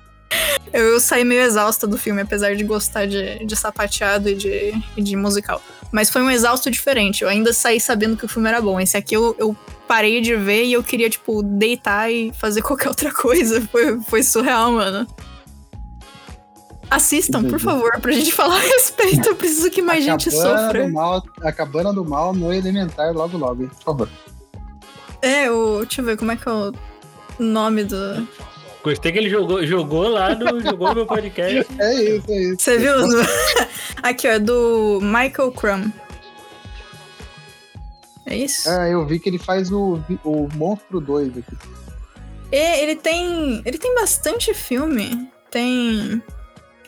Eu 0.72 0.99
saí 0.99 1.24
meio 1.24 1.41
exausta 1.41 1.88
do 1.88 1.98
filme, 1.98 2.22
apesar 2.22 2.56
de 2.56 2.64
gostar 2.64 3.07
de, 3.07 3.44
de 3.44 3.56
sapateado 3.56 4.30
e 4.30 4.36
de, 4.36 4.74
de 4.95 5.16
musical. 5.16 5.61
Mas 5.91 6.10
foi 6.10 6.22
um 6.22 6.30
exausto 6.30 6.70
diferente. 6.70 7.24
Eu 7.24 7.30
ainda 7.30 7.52
saí 7.52 7.80
sabendo 7.80 8.16
que 8.16 8.26
o 8.26 8.28
filme 8.28 8.48
era 8.48 8.61
bom. 8.61 8.80
Esse 8.80 8.95
aqui 8.95 9.16
eu, 9.16 9.36
eu 9.40 9.57
parei 9.90 10.22
de 10.22 10.36
ver 10.36 10.66
e 10.66 10.74
eu 10.74 10.84
queria, 10.84 11.10
tipo, 11.10 11.41
deitar 11.41 12.11
e 12.11 12.32
fazer 12.32 12.61
qualquer 12.64 12.90
outra 12.90 13.11
coisa. 13.11 13.60
Foi, 13.60 13.99
foi 14.02 14.22
surreal, 14.22 14.72
mano. 14.72 15.07
Assistam, 16.91 17.44
por 17.44 17.60
favor, 17.60 17.99
pra 17.99 18.11
gente 18.11 18.32
falar 18.34 18.56
a 18.56 18.60
respeito. 18.60 19.30
Eu 19.30 19.36
preciso 19.36 19.72
que 19.72 19.82
mais 19.82 20.07
a 20.07 20.11
gente 20.11 20.30
sofra. 20.30 20.86
Do 20.86 20.94
mal, 20.94 21.24
a 21.41 21.52
cabana 21.52 21.91
do 21.91 22.06
mal 22.06 22.34
no 22.34 22.53
elementar 22.53 23.14
logo 23.14 23.36
logo, 23.36 23.68
por 23.68 23.84
favor. 23.84 24.10
É, 25.22 25.49
o. 25.52 25.80
Deixa 25.80 26.02
eu 26.02 26.06
ver 26.06 26.18
como 26.18 26.32
é 26.32 26.36
que 26.36 26.48
é 26.48 26.52
o 26.52 26.72
nome 27.40 27.84
do. 27.84 28.28
Gostei 28.84 29.11
que 29.11 29.18
ele 29.18 29.30
jogou, 29.30 29.66
jogou 29.66 30.07
lá 30.07 30.34
no, 30.34 30.61
jogou 30.61 30.90
no 30.90 30.95
meu 30.95 31.06
podcast. 31.07 31.68
É 31.80 32.03
isso, 32.03 32.32
é 32.32 32.41
isso. 32.41 32.56
Você 32.60 32.78
viu? 32.78 32.94
Aqui, 34.02 34.28
ó, 34.28 34.32
é 34.32 34.40
do 34.40 34.99
Michael 35.02 35.52
Crumb. 35.52 35.91
É 38.30 38.38
isso? 38.38 38.69
É, 38.69 38.93
eu 38.93 39.03
vi 39.07 39.19
que 39.19 39.27
ele 39.27 39.39
faz 39.39 39.72
o, 39.72 39.99
o 40.23 40.47
Monstro 40.53 41.01
2 41.01 41.39
aqui. 41.39 41.57
E 42.51 42.81
ele 42.81 42.95
tem. 42.95 43.61
Ele 43.65 43.77
tem 43.77 43.95
bastante 43.95 44.53
filme. 44.53 45.27
Tem. 45.49 46.22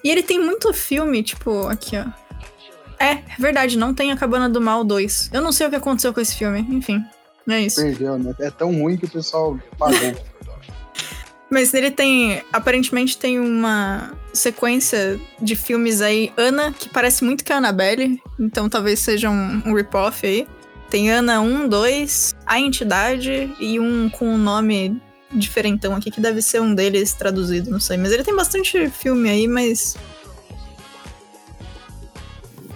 E 0.04 0.10
ele 0.10 0.22
tem 0.22 0.40
muito 0.40 0.72
filme, 0.72 1.24
tipo, 1.24 1.68
aqui, 1.68 1.98
ó. 1.98 2.06
É, 3.00 3.14
é 3.14 3.24
verdade, 3.40 3.76
não 3.76 3.92
tem 3.92 4.12
a 4.12 4.18
Cabana 4.18 4.48
do 4.48 4.62
Mal 4.62 4.84
2. 4.84 5.32
Eu 5.34 5.42
não 5.42 5.52
sei 5.52 5.66
o 5.66 5.70
que 5.72 5.76
aconteceu 5.76 6.14
com 6.14 6.22
esse 6.22 6.36
filme, 6.36 6.60
enfim. 6.70 7.04
É 7.50 7.60
isso. 7.60 7.82
Perdeu, 7.82 8.20
né? 8.20 8.36
É 8.40 8.52
tão 8.52 8.72
ruim 8.80 8.96
que 8.96 9.06
o 9.06 9.10
pessoal 9.10 9.60
pagou. 9.80 9.98
Mas 11.50 11.74
ele 11.74 11.90
tem. 11.90 12.44
Aparentemente 12.54 13.18
tem 13.18 13.40
uma 13.40 14.14
sequência 14.32 15.20
de 15.42 15.56
filmes 15.56 16.02
aí, 16.02 16.32
Ana, 16.38 16.72
que 16.72 16.88
parece 16.88 17.24
muito 17.24 17.44
com 17.44 17.52
a 17.52 17.58
Annabelle. 17.58 18.22
Então 18.40 18.70
talvez 18.70 19.00
seja 19.00 19.30
um, 19.30 19.64
um 19.66 19.74
rip-off 19.74 20.26
aí. 20.26 20.48
Tem 20.92 21.10
Ana 21.10 21.40
1, 21.40 21.70
2, 21.70 22.36
A 22.46 22.60
Entidade 22.60 23.50
e 23.62 23.80
um 23.80 24.10
com 24.10 24.28
um 24.28 24.38
nome 24.38 25.02
diferentão 25.32 25.96
aqui, 25.96 26.12
que 26.12 26.20
deve 26.20 26.42
ser 26.42 26.62
um 26.62 26.76
deles 26.76 27.14
traduzido, 27.14 27.72
não 27.72 27.80
sei. 27.80 27.96
Mas 27.96 28.12
ele 28.12 28.26
tem 28.26 28.36
bastante 28.36 28.90
filme 28.90 29.30
aí, 29.30 29.48
mas. 29.48 29.96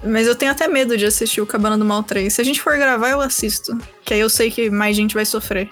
Mas 0.01 0.27
eu 0.27 0.35
tenho 0.35 0.53
até 0.53 0.65
medo 0.65 0.95
de 0.97 1.05
assistir 1.05 1.41
o 1.41 1.45
Cabana 1.45 1.77
do 1.77 1.83
Mal 1.83 2.03
3. 2.03 2.31
Se 2.31 2.39
a 2.39 2.45
gente 2.45 2.61
for 2.61 2.77
gravar, 2.77 3.09
eu 3.09 3.19
assisto. 3.19 3.77
Que 4.05 4.13
aí 4.13 4.21
eu 4.21 4.29
sei 4.29 4.49
que 4.49 4.69
mais 4.69 4.95
gente 4.95 5.13
vai 5.13 5.25
sofrer. 5.25 5.69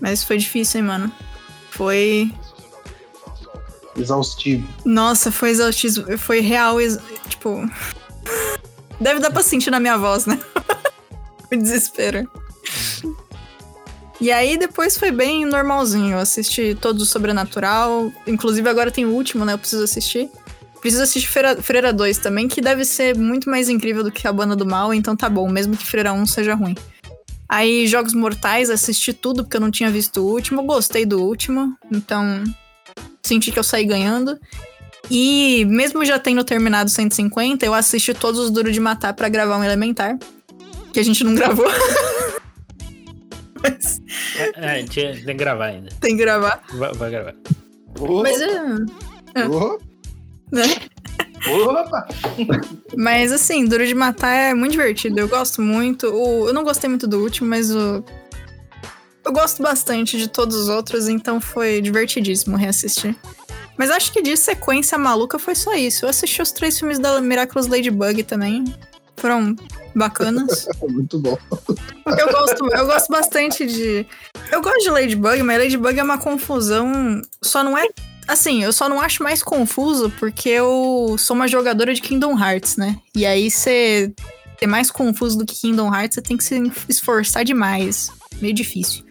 Mas 0.00 0.22
foi 0.22 0.38
difícil, 0.38 0.78
hein, 0.80 0.86
mano. 0.86 1.12
Foi. 1.72 2.32
Exaustivo. 3.96 4.68
Nossa, 4.84 5.32
foi 5.32 5.50
exaustivo. 5.50 6.16
Foi 6.16 6.38
real, 6.38 6.80
ex... 6.80 7.00
tipo. 7.28 7.68
Deve 9.00 9.20
dar 9.20 9.30
pra 9.30 9.42
sentir 9.42 9.70
na 9.70 9.80
minha 9.80 9.96
voz, 9.96 10.26
né? 10.26 10.38
o 11.50 11.56
desespero. 11.56 12.30
E 14.20 14.30
aí 14.30 14.58
depois 14.58 14.98
foi 14.98 15.10
bem 15.10 15.46
normalzinho. 15.46 16.12
Eu 16.12 16.18
assisti 16.18 16.76
todo 16.78 17.00
o 17.00 17.06
Sobrenatural. 17.06 18.12
Inclusive 18.26 18.68
agora 18.68 18.90
tem 18.90 19.06
o 19.06 19.10
último, 19.10 19.44
né? 19.44 19.54
Eu 19.54 19.58
preciso 19.58 19.82
assistir. 19.82 20.28
Preciso 20.80 21.02
assistir 21.02 21.28
Freira, 21.28 21.62
Freira 21.62 21.92
2 21.92 22.18
também, 22.18 22.48
que 22.48 22.60
deve 22.60 22.84
ser 22.84 23.16
muito 23.16 23.50
mais 23.50 23.68
incrível 23.68 24.02
do 24.02 24.10
que 24.10 24.26
a 24.26 24.32
Banda 24.32 24.56
do 24.56 24.64
Mal, 24.64 24.94
então 24.94 25.14
tá 25.14 25.28
bom, 25.28 25.46
mesmo 25.46 25.76
que 25.76 25.84
Freira 25.84 26.10
1 26.10 26.24
seja 26.24 26.54
ruim. 26.54 26.74
Aí, 27.46 27.86
Jogos 27.86 28.14
Mortais, 28.14 28.70
assisti 28.70 29.12
tudo 29.12 29.44
porque 29.44 29.56
eu 29.58 29.60
não 29.60 29.70
tinha 29.70 29.90
visto 29.90 30.20
o 30.20 30.26
último. 30.26 30.62
Gostei 30.62 31.04
do 31.04 31.20
último, 31.20 31.76
então 31.92 32.42
senti 33.22 33.52
que 33.52 33.58
eu 33.58 33.64
saí 33.64 33.84
ganhando. 33.84 34.38
E 35.08 35.64
mesmo 35.66 36.04
já 36.04 36.18
tendo 36.18 36.42
terminado 36.44 36.90
150, 36.90 37.64
eu 37.64 37.74
assisti 37.74 38.12
todos 38.12 38.40
os 38.40 38.50
Duro 38.50 38.70
de 38.70 38.80
Matar 38.80 39.14
para 39.14 39.28
gravar 39.28 39.56
um 39.58 39.64
Elementar. 39.64 40.18
Que 40.92 41.00
a 41.00 41.04
gente 41.04 41.22
não 41.22 41.34
gravou. 41.34 41.66
Mas... 43.62 44.00
É, 44.36 44.52
é, 44.56 44.70
a 44.70 44.78
gente 44.78 45.00
tem 45.00 45.24
que 45.24 45.34
gravar 45.34 45.66
ainda. 45.66 45.90
Tem 46.00 46.16
que 46.16 46.22
gravar. 46.22 46.62
Vai, 46.74 46.92
vai 46.94 47.10
gravar. 47.10 47.34
Mas 48.22 48.40
é. 48.40 48.46
é. 49.34 49.48
Né? 50.50 50.64
Opa! 51.48 52.06
mas 52.96 53.32
assim, 53.32 53.64
Duro 53.64 53.86
de 53.86 53.94
Matar 53.94 54.32
é 54.32 54.54
muito 54.54 54.72
divertido. 54.72 55.18
Eu 55.18 55.28
gosto 55.28 55.62
muito. 55.62 56.08
O, 56.08 56.48
eu 56.48 56.54
não 56.54 56.64
gostei 56.64 56.88
muito 56.88 57.06
do 57.06 57.18
último, 57.18 57.48
mas 57.48 57.74
o. 57.74 58.04
Eu 59.24 59.32
gosto 59.32 59.62
bastante 59.62 60.16
de 60.16 60.28
todos 60.28 60.56
os 60.56 60.68
outros, 60.68 61.08
então 61.08 61.40
foi 61.40 61.80
divertidíssimo 61.80 62.56
reassistir. 62.56 63.14
Mas 63.80 63.90
acho 63.90 64.12
que 64.12 64.20
de 64.20 64.36
sequência 64.36 64.98
maluca 64.98 65.38
foi 65.38 65.54
só 65.54 65.72
isso. 65.72 66.04
Eu 66.04 66.10
assisti 66.10 66.42
os 66.42 66.52
três 66.52 66.78
filmes 66.78 66.98
da 66.98 67.18
Miraculous 67.18 67.66
Ladybug 67.66 68.24
também. 68.24 68.62
Foram 69.16 69.56
bacanas. 69.96 70.68
Muito 70.86 71.18
bom. 71.18 71.38
Eu 72.06 72.30
gosto, 72.30 72.66
eu 72.66 72.84
gosto 72.84 73.08
bastante 73.08 73.64
de. 73.64 74.06
Eu 74.52 74.60
gosto 74.60 74.82
de 74.82 74.90
Ladybug, 74.90 75.42
mas 75.42 75.58
Ladybug 75.60 75.98
é 75.98 76.02
uma 76.02 76.18
confusão. 76.18 77.22
Só 77.42 77.64
não 77.64 77.78
é 77.78 77.88
Assim, 78.28 78.62
eu 78.62 78.70
só 78.70 78.86
não 78.86 79.00
acho 79.00 79.22
mais 79.22 79.42
confuso 79.42 80.12
porque 80.20 80.50
eu 80.50 81.16
sou 81.18 81.34
uma 81.34 81.48
jogadora 81.48 81.94
de 81.94 82.02
Kingdom 82.02 82.38
Hearts, 82.38 82.76
né? 82.76 83.00
E 83.16 83.24
aí 83.24 83.50
você 83.50 84.12
ser 84.58 84.66
mais 84.66 84.90
confuso 84.90 85.38
do 85.38 85.46
que 85.46 85.54
Kingdom 85.58 85.88
Hearts, 85.92 86.16
você 86.16 86.20
tem 86.20 86.36
que 86.36 86.44
se 86.44 86.70
esforçar 86.86 87.46
demais. 87.46 88.12
Meio 88.42 88.52
difícil. 88.52 89.06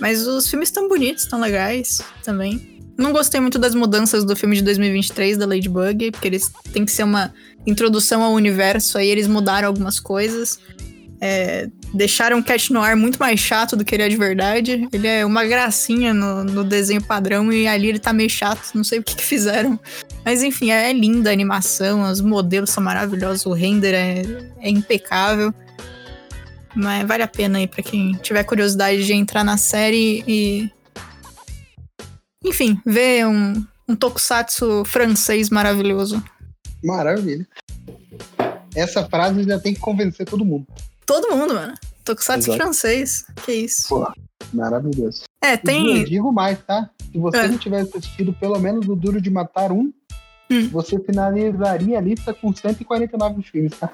Mas 0.00 0.26
os 0.26 0.48
filmes 0.48 0.70
estão 0.70 0.88
bonitos, 0.88 1.22
estão 1.22 1.38
legais 1.38 2.00
também. 2.24 2.75
Não 2.96 3.12
gostei 3.12 3.40
muito 3.40 3.58
das 3.58 3.74
mudanças 3.74 4.24
do 4.24 4.34
filme 4.34 4.56
de 4.56 4.62
2023 4.62 5.36
da 5.36 5.46
Ladybug, 5.46 6.12
porque 6.12 6.28
eles 6.28 6.50
têm 6.72 6.84
que 6.84 6.92
ser 6.92 7.04
uma 7.04 7.32
introdução 7.66 8.22
ao 8.22 8.32
universo, 8.32 8.96
aí 8.96 9.08
eles 9.08 9.26
mudaram 9.26 9.68
algumas 9.68 10.00
coisas. 10.00 10.58
É, 11.20 11.68
deixaram 11.94 12.38
o 12.38 12.44
Cat 12.44 12.72
Noir 12.72 12.96
muito 12.96 13.18
mais 13.18 13.40
chato 13.40 13.74
do 13.74 13.84
que 13.84 13.94
ele 13.94 14.02
é 14.02 14.08
de 14.08 14.16
verdade. 14.16 14.88
Ele 14.92 15.06
é 15.06 15.24
uma 15.24 15.44
gracinha 15.44 16.12
no, 16.12 16.44
no 16.44 16.64
desenho 16.64 17.02
padrão 17.02 17.52
e 17.52 17.66
ali 17.66 17.88
ele 17.88 17.98
tá 17.98 18.12
meio 18.12 18.30
chato. 18.30 18.70
Não 18.74 18.84
sei 18.84 18.98
o 18.98 19.02
que, 19.02 19.16
que 19.16 19.24
fizeram. 19.24 19.78
Mas 20.24 20.42
enfim, 20.42 20.70
é, 20.70 20.90
é 20.90 20.92
linda 20.92 21.30
a 21.30 21.32
animação, 21.32 22.10
os 22.10 22.20
modelos 22.20 22.70
são 22.70 22.82
maravilhosos, 22.82 23.46
o 23.46 23.52
render 23.52 23.94
é, 23.94 24.22
é 24.60 24.68
impecável. 24.68 25.54
Mas 26.74 27.06
vale 27.06 27.22
a 27.22 27.28
pena 27.28 27.58
aí 27.58 27.66
pra 27.66 27.82
quem 27.82 28.12
tiver 28.22 28.44
curiosidade 28.44 29.04
de 29.04 29.12
entrar 29.14 29.42
na 29.42 29.56
série 29.56 30.22
e. 30.28 30.70
Enfim, 32.46 32.80
ver 32.86 33.26
um, 33.26 33.66
um 33.88 33.96
tokusatsu 33.96 34.84
francês 34.84 35.50
maravilhoso. 35.50 36.22
Maravilha. 36.82 37.46
Essa 38.74 39.04
frase 39.08 39.42
já 39.42 39.58
tem 39.58 39.74
que 39.74 39.80
convencer 39.80 40.24
todo 40.24 40.44
mundo. 40.44 40.64
Todo 41.04 41.34
mundo, 41.34 41.54
mano. 41.54 41.74
Tokusatsu 42.04 42.50
Exato. 42.50 42.62
francês. 42.62 43.26
Que 43.44 43.52
isso. 43.52 43.88
Pô, 43.88 44.12
maravilhoso. 44.52 45.24
É, 45.42 45.56
tem. 45.56 45.98
Eu 45.98 46.04
digo 46.04 46.32
mais, 46.32 46.58
tá? 46.62 46.88
Se 47.10 47.18
você 47.18 47.38
é. 47.38 47.48
não 47.48 47.58
tivesse 47.58 47.96
assistido 47.96 48.32
pelo 48.34 48.58
menos 48.60 48.88
o 48.88 48.94
Duro 48.94 49.20
de 49.20 49.28
Matar 49.30 49.72
um, 49.72 49.92
hum. 50.48 50.68
você 50.70 51.00
finalizaria 51.00 51.98
a 51.98 52.00
lista 52.00 52.32
com 52.32 52.54
149 52.54 53.42
filmes, 53.42 53.72
tá? 53.76 53.92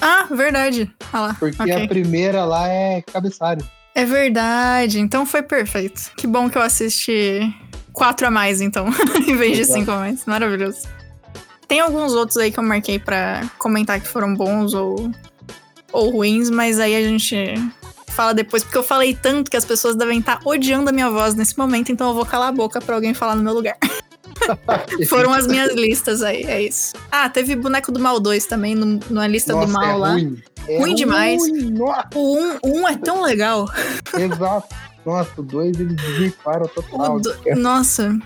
Ah, 0.00 0.26
verdade. 0.30 0.90
Ah 1.12 1.20
lá. 1.20 1.34
Porque 1.34 1.60
okay. 1.60 1.84
a 1.84 1.88
primeira 1.88 2.46
lá 2.46 2.66
é 2.66 3.02
cabeçalho. 3.02 3.66
É 3.98 4.04
verdade. 4.04 5.00
Então 5.00 5.26
foi 5.26 5.42
perfeito. 5.42 6.12
Que 6.16 6.24
bom 6.24 6.48
que 6.48 6.56
eu 6.56 6.62
assisti 6.62 7.52
quatro 7.92 8.28
a 8.28 8.30
mais, 8.30 8.60
então, 8.60 8.86
em 9.26 9.36
vez 9.36 9.56
de 9.56 9.64
cinco 9.64 9.90
a 9.90 9.96
mais. 9.96 10.24
Maravilhoso. 10.24 10.86
Tem 11.66 11.80
alguns 11.80 12.12
outros 12.12 12.36
aí 12.36 12.52
que 12.52 12.60
eu 12.60 12.62
marquei 12.62 13.00
para 13.00 13.50
comentar 13.58 14.00
que 14.00 14.06
foram 14.06 14.34
bons 14.34 14.72
ou 14.72 15.10
ou 15.90 16.10
ruins, 16.10 16.48
mas 16.48 16.78
aí 16.78 16.94
a 16.94 17.02
gente 17.02 17.54
fala 18.10 18.32
depois, 18.32 18.62
porque 18.62 18.78
eu 18.78 18.84
falei 18.84 19.14
tanto 19.14 19.50
que 19.50 19.56
as 19.56 19.64
pessoas 19.64 19.96
devem 19.96 20.20
estar 20.20 20.38
odiando 20.44 20.90
a 20.90 20.92
minha 20.92 21.10
voz 21.10 21.34
nesse 21.34 21.58
momento, 21.58 21.90
então 21.90 22.08
eu 22.08 22.14
vou 22.14 22.26
calar 22.26 22.50
a 22.50 22.52
boca 22.52 22.80
para 22.80 22.94
alguém 22.94 23.14
falar 23.14 23.34
no 23.34 23.42
meu 23.42 23.54
lugar. 23.54 23.76
Foram 25.08 25.32
as 25.32 25.46
minhas 25.46 25.74
listas 25.74 26.22
aí, 26.22 26.42
é 26.44 26.62
isso. 26.62 26.92
Ah, 27.10 27.28
teve 27.28 27.56
Boneco 27.56 27.90
do 27.90 27.98
Mal 27.98 28.20
2 28.20 28.46
também, 28.46 28.74
no, 28.74 29.00
na 29.10 29.26
lista 29.26 29.52
Nossa, 29.52 29.66
do 29.66 29.72
Mal 29.72 29.90
é 29.90 29.96
lá. 29.96 30.12
Ruim, 30.12 30.42
é 30.68 30.78
ruim 30.78 30.94
demais. 30.94 31.42
O 32.14 32.36
1 32.36 32.58
um, 32.64 32.80
um 32.80 32.88
é 32.88 32.96
tão 32.96 33.22
legal. 33.22 33.66
Exato. 34.16 34.74
Nossa, 35.04 35.40
o 35.40 35.42
2 35.42 35.80
ele 35.80 35.94
deslimparam 35.94 36.68
total. 36.68 37.20
Do... 37.20 37.34
Nossa, 37.56 38.18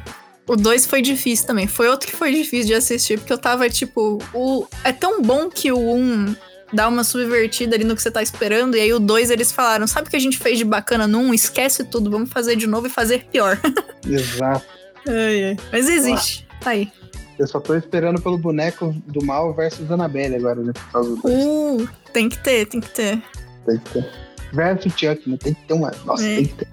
o 0.47 0.56
2 0.56 0.86
foi 0.86 1.01
difícil 1.01 1.47
também. 1.47 1.66
Foi 1.66 1.89
outro 1.89 2.09
que 2.09 2.16
foi 2.16 2.32
difícil 2.32 2.66
de 2.66 2.74
assistir, 2.74 3.19
porque 3.19 3.32
eu 3.32 3.39
tava 3.39 3.69
tipo. 3.69 4.19
O... 4.35 4.66
É 4.82 4.93
tão 4.93 5.23
bom 5.23 5.48
que 5.48 5.70
o 5.70 5.78
1 5.78 5.97
um 5.97 6.36
dar 6.73 6.89
uma 6.89 7.05
subvertida 7.05 7.77
ali 7.77 7.85
no 7.85 7.94
que 7.94 8.02
você 8.02 8.10
tá 8.10 8.23
esperando. 8.23 8.77
E 8.77 8.81
aí 8.81 8.93
o 8.93 8.98
2 8.98 9.31
eles 9.31 9.52
falaram: 9.52 9.86
sabe 9.86 10.09
o 10.09 10.10
que 10.10 10.16
a 10.16 10.20
gente 10.20 10.39
fez 10.39 10.59
de 10.59 10.64
bacana 10.64 11.06
num? 11.06 11.32
Esquece 11.35 11.85
tudo, 11.85 12.10
vamos 12.10 12.31
fazer 12.31 12.56
de 12.56 12.66
novo 12.66 12.86
e 12.86 12.90
fazer 12.90 13.24
pior. 13.31 13.60
Exato. 14.09 14.66
ai, 15.06 15.44
ai. 15.44 15.56
Mas 15.70 15.89
existe, 15.89 16.47
tá 16.60 16.70
aí. 16.70 16.90
Eu 17.38 17.46
só 17.46 17.59
tô 17.59 17.74
esperando 17.74 18.20
pelo 18.20 18.38
boneco 18.38 18.92
do 19.06 19.24
mal 19.24 19.54
versus 19.54 19.90
Annabelle 19.90 20.36
agora, 20.36 20.62
né? 20.62 20.72
Por 20.72 20.92
causa 20.92 21.16
do 21.16 21.22
uh, 21.26 21.88
tem 22.12 22.28
que 22.28 22.38
ter, 22.38 22.66
tem 22.66 22.80
que 22.80 22.90
ter. 22.90 23.22
Tem 23.66 23.78
que 23.78 23.90
ter. 23.90 24.10
Versus 24.52 24.92
Chuck, 24.92 25.28
né? 25.28 25.36
Tem 25.38 25.54
que 25.54 25.62
ter 25.66 25.74
uma. 25.74 25.90
Nossa, 26.04 26.24
é. 26.24 26.36
tem 26.36 26.46
que 26.46 26.54
ter. 26.54 26.68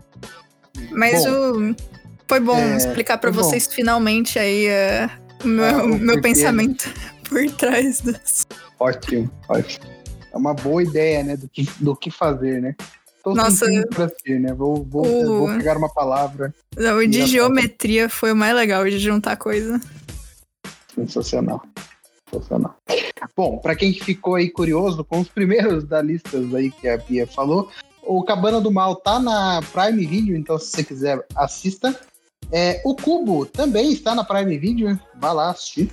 Mas 0.92 1.24
bom, 1.26 1.72
o. 1.72 1.76
Foi 2.28 2.40
bom 2.40 2.58
é, 2.58 2.78
explicar 2.78 3.18
para 3.18 3.32
vocês 3.32 3.66
bom. 3.66 3.74
finalmente 3.74 4.38
aí 4.38 4.68
uh, 4.68 5.10
o 5.44 5.48
meu, 5.48 5.66
ah, 5.66 5.84
o 5.84 5.98
meu 5.98 6.22
pensamento 6.22 6.88
por 7.28 7.44
trás 7.54 8.02
das. 8.02 8.46
Ótimo, 8.80 9.32
ótimo. 9.48 9.86
É 10.32 10.38
uma 10.38 10.54
boa 10.54 10.84
ideia, 10.84 11.24
né? 11.24 11.36
Do 11.36 11.50
que, 11.50 11.68
do 11.80 11.96
que 11.96 12.12
fazer, 12.12 12.62
né? 12.62 12.76
Tô 13.24 13.34
Nossa, 13.34 13.66
pra 13.90 14.08
si, 14.10 14.38
né? 14.40 14.54
Vou, 14.54 14.84
vou, 14.84 15.06
o... 15.06 15.38
vou 15.40 15.58
pegar 15.58 15.78
uma 15.78 15.90
palavra. 15.90 16.54
Não, 16.78 16.98
o 16.98 17.08
de 17.08 17.26
geometria 17.26 18.08
foi 18.08 18.32
o 18.32 18.36
mais 18.36 18.56
legal 18.56 18.86
de 18.86 19.00
juntar 19.00 19.36
coisa. 19.36 19.82
Sensacional. 21.06 21.62
Sensacional. 22.30 22.76
Bom, 23.36 23.58
para 23.58 23.76
quem 23.76 23.94
ficou 23.94 24.36
aí 24.36 24.50
curioso 24.50 25.04
com 25.04 25.20
os 25.20 25.30
primeiros 25.30 25.84
da 25.84 26.02
lista 26.02 26.38
aí 26.56 26.72
que 26.72 26.88
a 26.88 26.98
Bia 26.98 27.26
falou, 27.26 27.70
o 28.04 28.24
Cabana 28.24 28.60
do 28.60 28.72
Mal 28.72 28.96
tá 28.96 29.20
na 29.20 29.62
Prime 29.72 30.06
Video, 30.06 30.36
então 30.36 30.58
se 30.58 30.68
você 30.68 30.84
quiser, 30.84 31.26
assista. 31.36 31.98
É, 32.52 32.82
o 32.84 32.96
Cubo 32.96 33.46
também 33.46 33.92
está 33.92 34.16
na 34.16 34.24
Prime 34.24 34.58
Video, 34.58 35.00
vá 35.16 35.32
lá 35.32 35.52
assistir. 35.52 35.92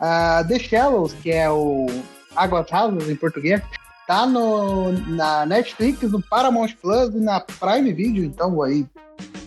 Uh, 0.00 0.46
The 0.46 0.58
Shallows, 0.58 1.12
que 1.14 1.30
é 1.30 1.50
o 1.50 1.86
Águas 2.34 2.68
Rasas 2.70 3.08
em 3.08 3.16
português, 3.16 3.62
tá 4.06 4.26
no, 4.26 4.92
na 4.92 5.46
Netflix, 5.46 6.02
no 6.10 6.22
Paramount 6.22 6.74
Plus 6.80 7.14
e 7.14 7.18
na 7.18 7.40
Prime 7.40 7.92
Video, 7.92 8.24
então 8.24 8.62
aí 8.62 8.86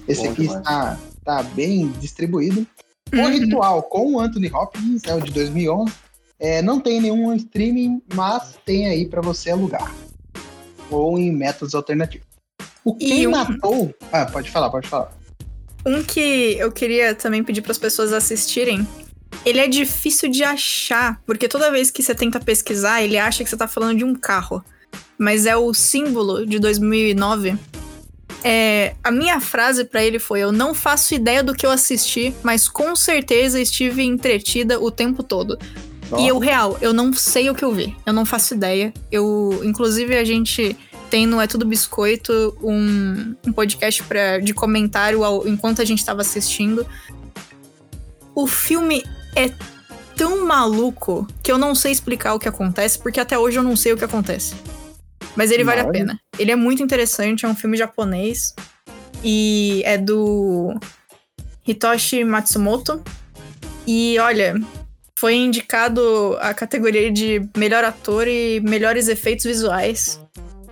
esse 0.07 0.23
Bom 0.23 0.31
aqui 0.31 0.45
está, 0.45 0.97
tá 1.23 1.43
bem 1.43 1.89
distribuído. 1.99 2.65
O 3.13 3.17
uhum. 3.17 3.29
Ritual 3.29 3.83
com 3.83 4.13
o 4.13 4.19
Anthony 4.19 4.49
Hopkins, 4.53 5.03
é 5.05 5.13
o 5.13 5.21
de 5.21 5.31
2011. 5.31 5.91
É, 6.39 6.61
não 6.61 6.79
tem 6.79 6.99
nenhum 6.99 7.33
streaming, 7.35 8.01
mas 8.13 8.57
tem 8.65 8.87
aí 8.87 9.05
para 9.05 9.21
você 9.21 9.51
alugar. 9.51 9.93
Ou 10.89 11.17
em 11.19 11.31
métodos 11.31 11.75
alternativos. 11.75 12.27
O 12.83 12.95
Quem 12.95 13.27
um... 13.27 13.31
Matou. 13.31 13.93
Ah, 14.11 14.25
pode 14.25 14.49
falar, 14.49 14.69
pode 14.69 14.87
falar. 14.87 15.11
Um 15.85 16.03
que 16.03 16.55
eu 16.57 16.71
queria 16.71 17.13
também 17.13 17.43
pedir 17.43 17.61
para 17.61 17.71
as 17.71 17.77
pessoas 17.77 18.13
assistirem. 18.13 18.87
Ele 19.45 19.59
é 19.59 19.67
difícil 19.67 20.29
de 20.29 20.43
achar, 20.43 21.21
porque 21.25 21.47
toda 21.47 21.71
vez 21.71 21.89
que 21.89 22.03
você 22.03 22.13
tenta 22.13 22.39
pesquisar, 22.39 23.01
ele 23.01 23.17
acha 23.17 23.43
que 23.43 23.49
você 23.49 23.57
tá 23.57 23.67
falando 23.67 23.97
de 23.97 24.03
um 24.03 24.15
carro. 24.15 24.63
Mas 25.17 25.45
é 25.45 25.55
o 25.55 25.73
símbolo 25.73 26.45
de 26.45 26.59
2009. 26.59 27.57
É, 28.43 28.95
a 29.03 29.11
minha 29.11 29.39
frase 29.39 29.85
para 29.85 30.03
ele 30.03 30.19
foi: 30.19 30.39
Eu 30.39 30.51
não 30.51 30.73
faço 30.73 31.13
ideia 31.13 31.43
do 31.43 31.53
que 31.53 31.65
eu 31.65 31.71
assisti, 31.71 32.33
mas 32.43 32.67
com 32.67 32.95
certeza 32.95 33.59
estive 33.59 34.03
entretida 34.03 34.79
o 34.79 34.89
tempo 34.89 35.23
todo. 35.23 35.57
E 36.17 36.27
eu, 36.27 36.39
real, 36.39 36.77
eu 36.81 36.91
não 36.91 37.13
sei 37.13 37.49
o 37.49 37.55
que 37.55 37.63
eu 37.63 37.71
vi. 37.71 37.95
Eu 38.05 38.11
não 38.11 38.25
faço 38.25 38.53
ideia. 38.53 38.93
Eu, 39.09 39.61
inclusive, 39.63 40.17
a 40.17 40.25
gente 40.25 40.75
tem 41.09 41.25
no 41.25 41.39
É 41.39 41.47
Tudo 41.47 41.65
Biscoito 41.65 42.57
um, 42.61 43.35
um 43.47 43.53
podcast 43.53 44.03
pra, 44.03 44.39
de 44.39 44.53
comentário 44.53 45.23
ao, 45.23 45.47
enquanto 45.47 45.81
a 45.81 45.85
gente 45.85 45.99
estava 45.99 46.21
assistindo. 46.21 46.85
O 48.35 48.45
filme 48.45 49.03
é 49.35 49.51
tão 50.15 50.45
maluco 50.45 51.27
que 51.41 51.51
eu 51.51 51.57
não 51.57 51.73
sei 51.73 51.91
explicar 51.91 52.33
o 52.33 52.39
que 52.39 52.47
acontece, 52.47 52.99
porque 52.99 53.19
até 53.19 53.37
hoje 53.37 53.57
eu 53.57 53.63
não 53.63 53.75
sei 53.75 53.93
o 53.93 53.97
que 53.97 54.03
acontece. 54.03 54.53
Mas 55.35 55.51
ele 55.51 55.63
vale 55.63 55.81
a 55.81 55.87
pena. 55.87 56.19
Ele 56.37 56.51
é 56.51 56.55
muito 56.55 56.83
interessante, 56.83 57.45
é 57.45 57.47
um 57.47 57.55
filme 57.55 57.77
japonês. 57.77 58.53
E 59.23 59.81
é 59.85 59.97
do 59.97 60.73
Hitoshi 61.65 62.23
Matsumoto. 62.23 63.01
E 63.85 64.17
olha, 64.19 64.55
foi 65.17 65.35
indicado 65.35 66.37
a 66.39 66.53
categoria 66.53 67.11
de 67.11 67.47
melhor 67.55 67.83
ator 67.83 68.27
e 68.27 68.59
melhores 68.61 69.07
efeitos 69.07 69.45
visuais 69.45 70.19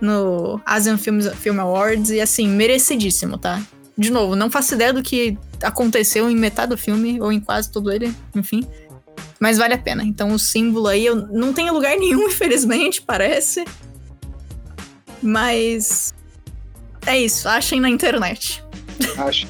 no 0.00 0.60
Asian 0.64 0.96
Film, 0.96 1.20
Film 1.20 1.60
Awards 1.60 2.10
e 2.10 2.20
assim, 2.20 2.48
merecidíssimo, 2.48 3.38
tá? 3.38 3.62
De 3.96 4.10
novo, 4.10 4.34
não 4.34 4.50
faço 4.50 4.74
ideia 4.74 4.92
do 4.92 5.02
que 5.02 5.36
aconteceu 5.62 6.30
em 6.30 6.34
metade 6.34 6.70
do 6.70 6.78
filme, 6.78 7.20
ou 7.20 7.30
em 7.30 7.38
quase 7.38 7.70
todo 7.70 7.92
ele, 7.92 8.14
enfim. 8.34 8.66
Mas 9.38 9.58
vale 9.58 9.74
a 9.74 9.78
pena. 9.78 10.02
Então 10.02 10.32
o 10.32 10.38
símbolo 10.38 10.86
aí, 10.86 11.04
eu 11.04 11.14
não 11.14 11.52
tem 11.52 11.70
lugar 11.70 11.96
nenhum, 11.96 12.24
infelizmente, 12.28 13.02
parece. 13.02 13.64
Mas. 15.22 16.14
É 17.06 17.18
isso, 17.18 17.48
achem 17.48 17.80
na 17.80 17.88
internet. 17.88 18.62
Acho. 19.18 19.46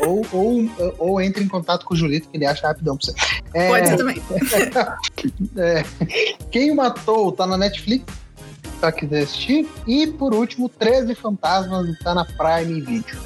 ou, 0.00 0.26
ou, 0.32 0.70
ou 0.98 1.20
entre 1.20 1.42
em 1.42 1.48
contato 1.48 1.84
com 1.84 1.94
o 1.94 1.96
Julito, 1.96 2.28
que 2.28 2.36
ele 2.36 2.46
acha 2.46 2.66
rapidão 2.66 2.96
pra 2.96 3.06
você. 3.06 3.14
É... 3.54 3.68
Pode 3.68 3.88
ser 3.88 3.96
também. 3.96 4.22
é... 5.56 5.84
Quem 6.50 6.74
matou 6.74 7.32
tá 7.32 7.46
na 7.46 7.56
Netflix 7.56 8.04
tá 8.80 8.92
quiser 8.92 9.22
assistir. 9.22 9.68
E 9.86 10.06
por 10.06 10.34
último, 10.34 10.68
13 10.68 11.14
Fantasmas 11.14 11.88
está 11.88 12.14
na 12.14 12.24
Prime 12.24 12.80
Video. 12.80 13.18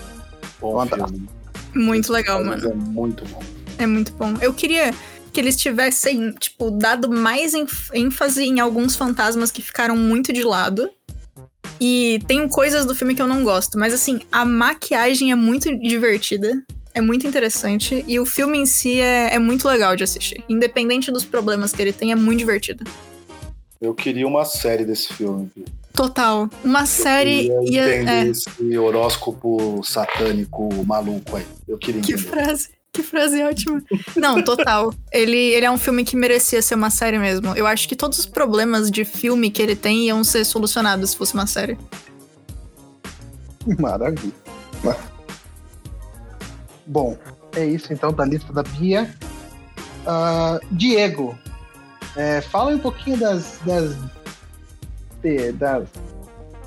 Bom 0.61 0.79
muito 1.75 2.13
legal, 2.13 2.45
mano. 2.45 2.71
É 2.71 2.75
muito 2.75 3.25
bom. 3.27 3.43
É 3.79 3.87
muito 3.87 4.13
bom. 4.15 4.35
Eu 4.41 4.53
queria 4.53 4.93
que 5.33 5.41
eles 5.41 5.57
tivessem, 5.57 6.33
tipo, 6.33 6.71
dado 6.71 7.11
mais 7.11 7.53
ênfase 7.93 8.45
em 8.45 8.61
alguns 8.61 8.97
fantasmas 8.97 9.51
que 9.51 9.63
ficaram 9.63 9.97
muito 9.97 10.33
de 10.33 10.43
lado. 10.43 10.91
E 11.81 12.21
tem 12.27 12.49
coisas 12.49 12.85
do 12.85 12.95
filme 12.95 13.15
que 13.15 13.23
eu 13.23 13.27
não 13.27 13.45
gosto, 13.45 13.79
mas 13.79 13.95
assim, 13.95 14.21
a 14.33 14.45
maquiagem 14.45 15.31
é 15.31 15.35
muito 15.35 15.75
divertida, 15.79 16.63
é 16.93 17.01
muito 17.01 17.27
interessante, 17.27 18.05
e 18.09 18.19
o 18.19 18.27
filme 18.27 18.59
em 18.59 18.67
si 18.67 19.01
é, 19.01 19.35
é 19.35 19.39
muito 19.39 19.69
legal 19.69 19.95
de 19.95 20.03
assistir. 20.03 20.43
Independente 20.49 21.13
dos 21.13 21.25
problemas 21.25 21.73
que 21.73 21.81
ele 21.81 21.93
tem, 21.93 22.11
é 22.13 22.17
muito 22.17 22.39
divertido. 22.39 22.85
Eu 23.81 23.95
queria 23.95 24.27
uma 24.27 24.45
série 24.45 24.85
desse 24.85 25.13
filme. 25.15 25.51
Total. 25.93 26.49
Uma 26.65 26.81
eu 26.81 26.87
série. 26.87 27.49
Ia 27.63 27.97
entender 27.97 28.11
é. 28.11 28.27
esse 28.29 28.79
horóscopo 28.79 29.83
satânico 29.85 30.69
maluco 30.85 31.37
aí. 31.37 31.47
Eu 31.67 31.79
queria 31.79 32.01
entender. 32.01 32.23
Que 32.23 32.29
frase. 32.29 32.71
Que 32.99 33.03
frase 33.05 33.41
ótima. 33.45 33.81
Não, 34.17 34.43
total. 34.43 34.93
ele, 35.13 35.37
ele 35.37 35.65
é 35.65 35.71
um 35.71 35.79
filme 35.79 36.05
que 36.05 36.17
merecia 36.17 36.61
ser 36.61 36.75
uma 36.75 36.91
série 36.91 37.17
mesmo. 37.17 37.55
Eu 37.55 37.65
acho 37.65 37.89
que 37.89 37.95
todos 37.95 38.19
os 38.19 38.27
problemas 38.27 38.91
de 38.91 39.05
filme 39.05 39.53
que 39.53 39.63
ele 39.63 39.77
tem 39.77 40.09
iam 40.09 40.25
ser 40.25 40.45
solucionados 40.45 41.11
se 41.11 41.17
fosse 41.17 41.33
uma 41.33 41.47
série. 41.47 41.79
Maravilha. 43.79 44.33
Bom, 46.89 47.17
é 47.55 47.65
isso 47.67 47.93
então 47.93 48.13
da 48.13 48.25
lista 48.25 48.53
da 48.53 48.65
Bia. 48.65 49.09
Uh, 50.03 50.59
Diego, 50.73 51.39
é, 52.17 52.41
fala 52.41 52.73
um 52.73 52.81
pouquinho 52.81 53.17
das, 53.17 53.61
das, 53.65 53.97
das. 55.55 55.89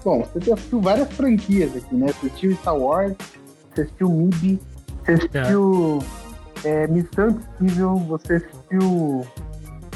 Bom, 0.02 0.26
você 0.34 0.54
assistiu 0.54 0.80
várias 0.80 1.12
franquias 1.12 1.76
aqui, 1.76 1.94
né? 1.94 2.08
Você 2.08 2.28
assistiu 2.28 2.56
Star 2.56 2.78
Wars, 2.78 3.18
você 3.76 3.82
assistiu 3.82 4.10
MIB, 4.10 4.62
você 5.04 5.12
assistiu 5.12 6.00
é. 6.18 6.21
É, 6.64 6.88
Missão 6.88 7.30
Impossível, 7.30 7.96
você 7.96 8.36
assistiu 8.36 9.28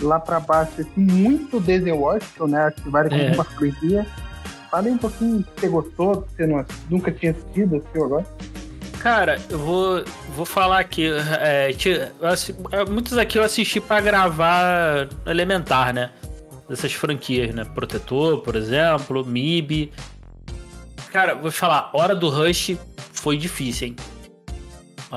lá 0.02 0.20
pra 0.20 0.40
baixo, 0.40 0.82
assim, 0.82 1.02
muito 1.02 1.60
Disney 1.60 1.92
Washington, 1.92 2.48
né? 2.48 2.66
Acho 2.66 2.82
que 2.82 2.90
várias 2.90 3.14
é. 3.14 3.28
algumas 3.28 3.48
franquias. 3.48 4.08
Fala 4.70 4.90
um 4.90 4.98
pouquinho 4.98 5.44
que 5.44 5.62
você 5.62 5.68
gostou, 5.70 6.22
que 6.24 6.36
você 6.36 6.48
não, 6.48 6.66
nunca 6.90 7.12
tinha 7.12 7.32
assistido, 7.32 7.78
assistiu 7.78 8.06
agora. 8.06 8.26
Cara, 9.00 9.40
eu 9.50 9.60
vou, 9.60 10.04
vou 10.36 10.46
falar 10.46 10.80
aqui. 10.80 11.08
É, 11.40 11.70
é, 11.72 12.86
muitos 12.90 13.18
aqui 13.18 13.38
eu 13.38 13.44
assisti 13.44 13.80
para 13.80 14.02
gravar 14.02 15.08
Elementar, 15.28 15.94
né? 15.94 16.10
Dessas 16.68 16.92
franquias, 16.92 17.54
né? 17.54 17.64
Protetor, 17.64 18.42
por 18.42 18.56
exemplo, 18.56 19.24
MIB. 19.24 19.92
Cara, 21.12 21.36
vou 21.36 21.52
falar, 21.52 21.92
Hora 21.94 22.16
do 22.16 22.30
Rush 22.30 22.76
foi 23.14 23.38
difícil, 23.38 23.90
hein? 23.90 23.96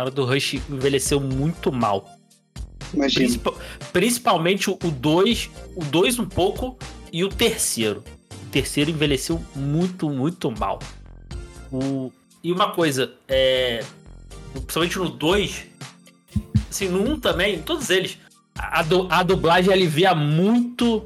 Hora 0.00 0.10
do 0.10 0.24
Rush 0.24 0.54
envelheceu 0.54 1.20
muito 1.20 1.72
mal. 1.72 2.08
Principal, 3.12 3.58
principalmente 3.92 4.70
o 4.70 4.76
2, 4.76 5.50
o 5.74 5.84
2 5.84 6.18
um 6.18 6.26
pouco 6.26 6.78
e 7.12 7.24
o 7.24 7.28
terceiro. 7.28 8.02
O 8.46 8.50
terceiro 8.50 8.90
envelheceu 8.90 9.42
muito, 9.54 10.08
muito 10.08 10.50
mal. 10.50 10.78
O, 11.70 12.12
e 12.42 12.52
uma 12.52 12.72
coisa, 12.72 13.12
é, 13.26 13.84
principalmente 14.52 14.98
no 14.98 15.10
2, 15.10 15.66
assim, 16.70 16.88
no 16.88 17.02
1 17.02 17.10
um 17.10 17.20
também, 17.20 17.60
todos 17.60 17.90
eles, 17.90 18.18
a, 18.54 18.82
do, 18.82 19.06
a 19.10 19.22
dublagem 19.22 19.72
alivia 19.72 20.14
muito, 20.14 21.04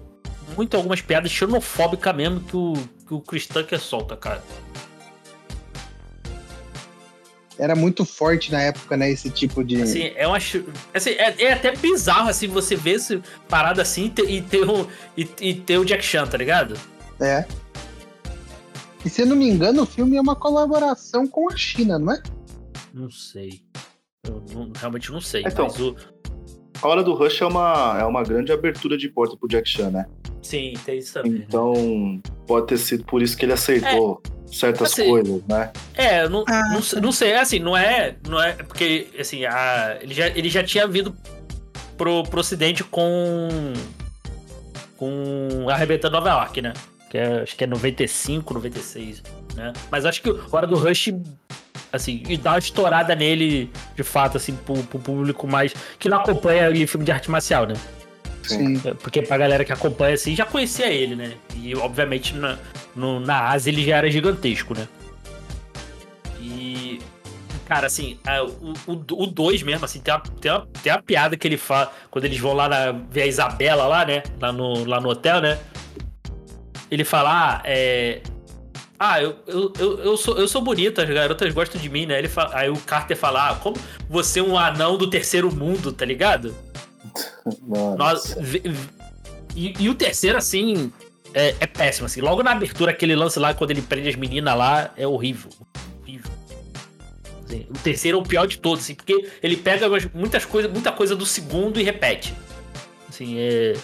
muito 0.56 0.76
algumas 0.76 1.00
piadas 1.00 1.30
xenofóbicas 1.30 2.14
mesmo 2.14 2.40
que 2.40 2.56
o, 2.56 2.74
que 3.06 3.14
o 3.14 3.20
Chris 3.20 3.46
Tucker 3.46 3.80
solta, 3.80 4.16
cara. 4.16 4.42
Era 7.58 7.74
muito 7.74 8.04
forte 8.04 8.50
na 8.50 8.60
época, 8.60 8.96
né? 8.96 9.10
Esse 9.10 9.30
tipo 9.30 9.62
de. 9.62 9.82
Assim, 9.82 10.12
é 10.16 10.26
uma. 10.26 10.38
Assim, 10.38 11.10
é, 11.10 11.42
é 11.42 11.52
até 11.52 11.76
bizarro, 11.76 12.28
assim, 12.28 12.48
você 12.48 12.74
ver 12.74 12.92
esse 12.92 13.22
parada 13.48 13.82
assim 13.82 14.06
e 14.06 14.10
ter, 14.10 14.30
e 14.30 14.42
ter, 14.42 14.68
o, 14.68 14.88
e, 15.16 15.28
e 15.40 15.54
ter 15.54 15.78
o 15.78 15.84
Jack 15.84 16.04
Chan, 16.04 16.26
tá 16.26 16.38
ligado? 16.38 16.78
É. 17.20 17.44
E 19.04 19.10
se 19.10 19.22
eu 19.22 19.26
não 19.26 19.36
me 19.36 19.48
engano, 19.48 19.82
o 19.82 19.86
filme 19.86 20.16
é 20.16 20.20
uma 20.20 20.36
colaboração 20.36 21.26
com 21.26 21.50
a 21.50 21.56
China, 21.56 21.98
não 21.98 22.12
é? 22.12 22.22
Não 22.94 23.10
sei. 23.10 23.60
Eu 24.26 24.42
não, 24.54 24.70
realmente 24.74 25.10
não 25.10 25.20
sei. 25.20 25.42
Então, 25.44 25.66
mas 25.66 25.80
o... 25.80 25.96
A 26.80 26.88
Hora 26.88 27.02
do 27.02 27.12
Rush 27.14 27.42
é 27.42 27.46
uma, 27.46 27.96
é 28.00 28.04
uma 28.04 28.22
grande 28.22 28.50
abertura 28.52 28.96
de 28.96 29.08
porta 29.08 29.36
pro 29.36 29.48
Jack 29.48 29.68
Chan, 29.68 29.90
né? 29.90 30.06
Sim, 30.42 30.74
tem 30.84 30.98
isso 30.98 31.14
também. 31.14 31.44
Então, 31.46 32.20
pode 32.46 32.66
ter 32.66 32.78
sido 32.78 33.04
por 33.04 33.22
isso 33.22 33.36
que 33.36 33.44
ele 33.44 33.52
aceitou 33.52 34.20
é, 34.24 34.28
certas 34.52 34.92
assim, 34.92 35.08
coisas, 35.08 35.42
né? 35.48 35.70
É, 35.94 36.28
não, 36.28 36.44
ah, 36.46 36.62
não, 36.72 36.82
tá. 36.82 37.00
não, 37.00 37.12
sei, 37.12 37.34
assim, 37.34 37.58
não 37.58 37.76
é, 37.76 38.14
não 38.28 38.40
é 38.40 38.52
porque, 38.52 39.08
assim, 39.18 39.44
a, 39.44 39.98
ele, 40.00 40.14
já, 40.14 40.28
ele 40.28 40.48
já 40.48 40.62
tinha 40.62 40.86
vindo 40.86 41.16
pro, 41.96 42.22
pro 42.24 42.40
ocidente 42.40 42.84
com 42.84 43.48
com 44.96 45.66
Arrebentando 45.68 46.16
Nova 46.16 46.30
York, 46.30 46.62
né? 46.62 46.72
que 47.12 47.18
é, 47.18 47.42
acho 47.42 47.54
que 47.54 47.64
é 47.64 47.66
95, 47.66 48.54
96, 48.54 49.22
né? 49.54 49.74
Mas 49.90 50.06
acho 50.06 50.22
que 50.22 50.30
a 50.30 50.34
Hora 50.50 50.66
do 50.66 50.76
Rush, 50.76 51.12
assim, 51.92 52.22
e 52.26 52.38
dá 52.38 52.52
uma 52.52 52.58
estourada 52.58 53.14
nele, 53.14 53.70
de 53.94 54.02
fato, 54.02 54.38
assim, 54.38 54.54
pro, 54.54 54.82
pro 54.84 54.98
público 54.98 55.46
mais. 55.46 55.74
que 55.98 56.08
não 56.08 56.16
acompanha 56.16 56.64
ali 56.64 56.86
filme 56.86 57.04
de 57.04 57.12
arte 57.12 57.30
marcial, 57.30 57.66
né? 57.66 57.74
Sim. 58.42 58.80
É, 58.84 58.94
porque 58.94 59.22
pra 59.22 59.38
galera 59.38 59.64
que 59.64 59.72
acompanha, 59.72 60.14
assim, 60.14 60.34
já 60.34 60.44
conhecia 60.44 60.88
ele, 60.88 61.14
né? 61.14 61.34
E, 61.54 61.74
obviamente, 61.74 62.34
na, 62.34 62.58
no, 62.94 63.20
na 63.20 63.48
Ásia 63.50 63.70
ele 63.70 63.84
já 63.84 63.96
era 63.96 64.10
gigantesco, 64.10 64.74
né? 64.74 64.88
E. 66.40 67.00
Cara, 67.66 67.86
assim, 67.86 68.18
o 68.86 69.26
2 69.26 69.62
mesmo, 69.62 69.84
assim, 69.84 70.00
tem 70.00 70.12
uma, 70.12 70.20
tem, 70.20 70.50
uma, 70.50 70.66
tem 70.82 70.92
uma 70.92 71.02
piada 71.02 71.36
que 71.36 71.48
ele 71.48 71.56
fala 71.56 71.90
quando 72.10 72.24
eles 72.26 72.38
vão 72.38 72.52
lá 72.52 72.68
na, 72.68 72.92
ver 72.92 73.22
a 73.22 73.26
Isabela 73.26 73.86
lá, 73.86 74.04
né? 74.04 74.22
Lá 74.40 74.52
no, 74.52 74.84
lá 74.84 75.00
no 75.00 75.08
hotel, 75.08 75.40
né? 75.40 75.58
ele 76.92 77.04
fala, 77.04 77.30
ah, 77.32 77.62
é. 77.64 78.20
Ah, 78.98 79.20
eu, 79.20 79.34
eu, 79.46 79.72
eu, 79.78 79.98
eu, 80.00 80.16
sou, 80.16 80.38
eu 80.38 80.46
sou 80.46 80.60
bonita, 80.60 81.02
as 81.02 81.08
garotas 81.08 81.52
gostam 81.54 81.80
de 81.80 81.88
mim, 81.88 82.04
né? 82.04 82.18
Ele 82.18 82.28
fala, 82.28 82.54
aí 82.54 82.68
o 82.68 82.76
Carter 82.76 83.16
fala, 83.16 83.48
ah, 83.48 83.54
como 83.54 83.76
você 84.10 84.40
é 84.40 84.42
um 84.42 84.58
anão 84.58 84.98
do 84.98 85.08
terceiro 85.08 85.52
mundo, 85.52 85.90
tá 85.90 86.04
ligado? 86.04 86.54
Nossa. 87.96 88.40
e, 89.54 89.74
e, 89.78 89.88
o 89.88 89.94
terceiro, 89.94 90.38
assim, 90.38 90.92
é, 91.34 91.54
é, 91.60 91.66
péssimo, 91.66 92.06
assim. 92.06 92.20
Logo 92.20 92.42
na 92.42 92.52
abertura, 92.52 92.90
aquele 92.90 93.14
lance 93.14 93.38
lá, 93.38 93.54
quando 93.54 93.70
ele 93.70 93.82
prende 93.82 94.08
as 94.08 94.16
meninas 94.16 94.56
lá, 94.56 94.92
é 94.96 95.06
horrível. 95.06 95.50
Assim, 97.44 97.66
o 97.68 97.78
terceiro 97.78 98.18
é 98.18 98.20
o 98.20 98.24
pior 98.24 98.46
de 98.46 98.58
todos, 98.58 98.84
assim, 98.84 98.94
porque 98.94 99.28
ele 99.42 99.56
pega 99.56 99.86
muitas 100.14 100.44
coisas, 100.44 100.70
muita 100.70 100.90
coisa 100.90 101.14
do 101.14 101.26
segundo 101.26 101.78
e 101.78 101.82
repete. 101.82 102.34
Assim, 103.08 103.38
é. 103.38 103.74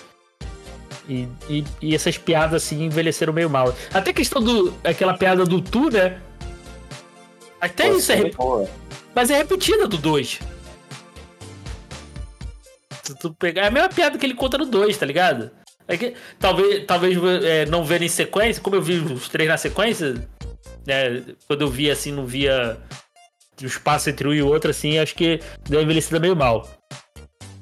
E, 1.09 1.27
e, 1.49 1.65
e, 1.81 1.95
essas 1.95 2.19
piadas 2.19 2.63
assim 2.63 2.85
envelheceram 2.85 3.33
meio 3.33 3.49
mal. 3.49 3.75
Até 3.93 4.11
a 4.11 4.15
questão 4.15 4.43
do. 4.43 4.75
aquela 4.85 5.17
piada 5.17 5.45
do 5.45 5.61
tu, 5.61 5.91
né? 5.91 6.21
Até 7.61 7.89
Pô, 7.89 7.97
isso 7.97 8.13
é. 8.13 8.17
Rep... 8.17 8.35
Mas 9.15 9.31
é 9.31 9.37
repetida 9.37 9.89
do 9.89 9.97
2. 9.97 10.39
Tu 13.15 13.35
pegar. 13.35 13.63
É 13.63 13.67
a 13.69 13.71
mesma 13.71 13.89
piada 13.89 14.19
que 14.19 14.27
ele 14.27 14.35
conta 14.35 14.59
no 14.59 14.67
2, 14.67 14.97
tá 14.97 15.07
ligado? 15.07 15.51
É 15.87 15.97
que, 15.97 16.15
talvez 16.39 16.85
talvez 16.87 17.17
é, 17.43 17.65
não 17.67 17.85
vendo 17.85 18.03
em 18.03 18.09
sequência, 18.09 18.63
como 18.63 18.77
eu 18.77 18.83
vi 18.83 18.99
os 18.99 19.29
três 19.29 19.49
na 19.49 19.57
sequência, 19.57 20.15
né? 20.87 21.23
Quando 21.47 21.63
eu 21.63 21.69
vi 21.69 21.91
assim, 21.91 22.13
não 22.13 22.27
via 22.27 22.79
o 23.63 23.67
espaço 23.67 24.11
entre 24.11 24.29
um 24.29 24.35
e 24.35 24.43
outro, 24.43 24.71
assim, 24.71 24.99
acho 24.99 25.15
que 25.15 25.41
deu 25.69 25.83
envelhecida 25.83 26.21
meio 26.21 26.37
mal. 26.37 26.69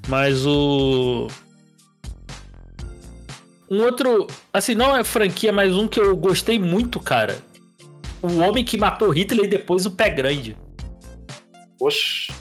Mas 0.09 0.45
o. 0.47 1.29
Um 3.71 3.83
outro. 3.83 4.27
Assim, 4.53 4.75
não 4.75 4.97
é 4.97 5.05
franquia, 5.05 5.53
mas 5.53 5.75
um 5.75 5.89
que 5.89 6.01
eu 6.01 6.17
gostei 6.17 6.59
muito, 6.59 7.01
cara. 7.01 7.39
O 8.23 8.39
Homem 8.39 8.65
que 8.65 8.77
Matou 8.77 9.11
Hitler 9.11 9.45
e 9.45 9.49
depois 9.49 9.87
o 9.87 9.91
Pé 9.91 10.11
Grande. 10.11 10.57
Oxi. 11.81 12.33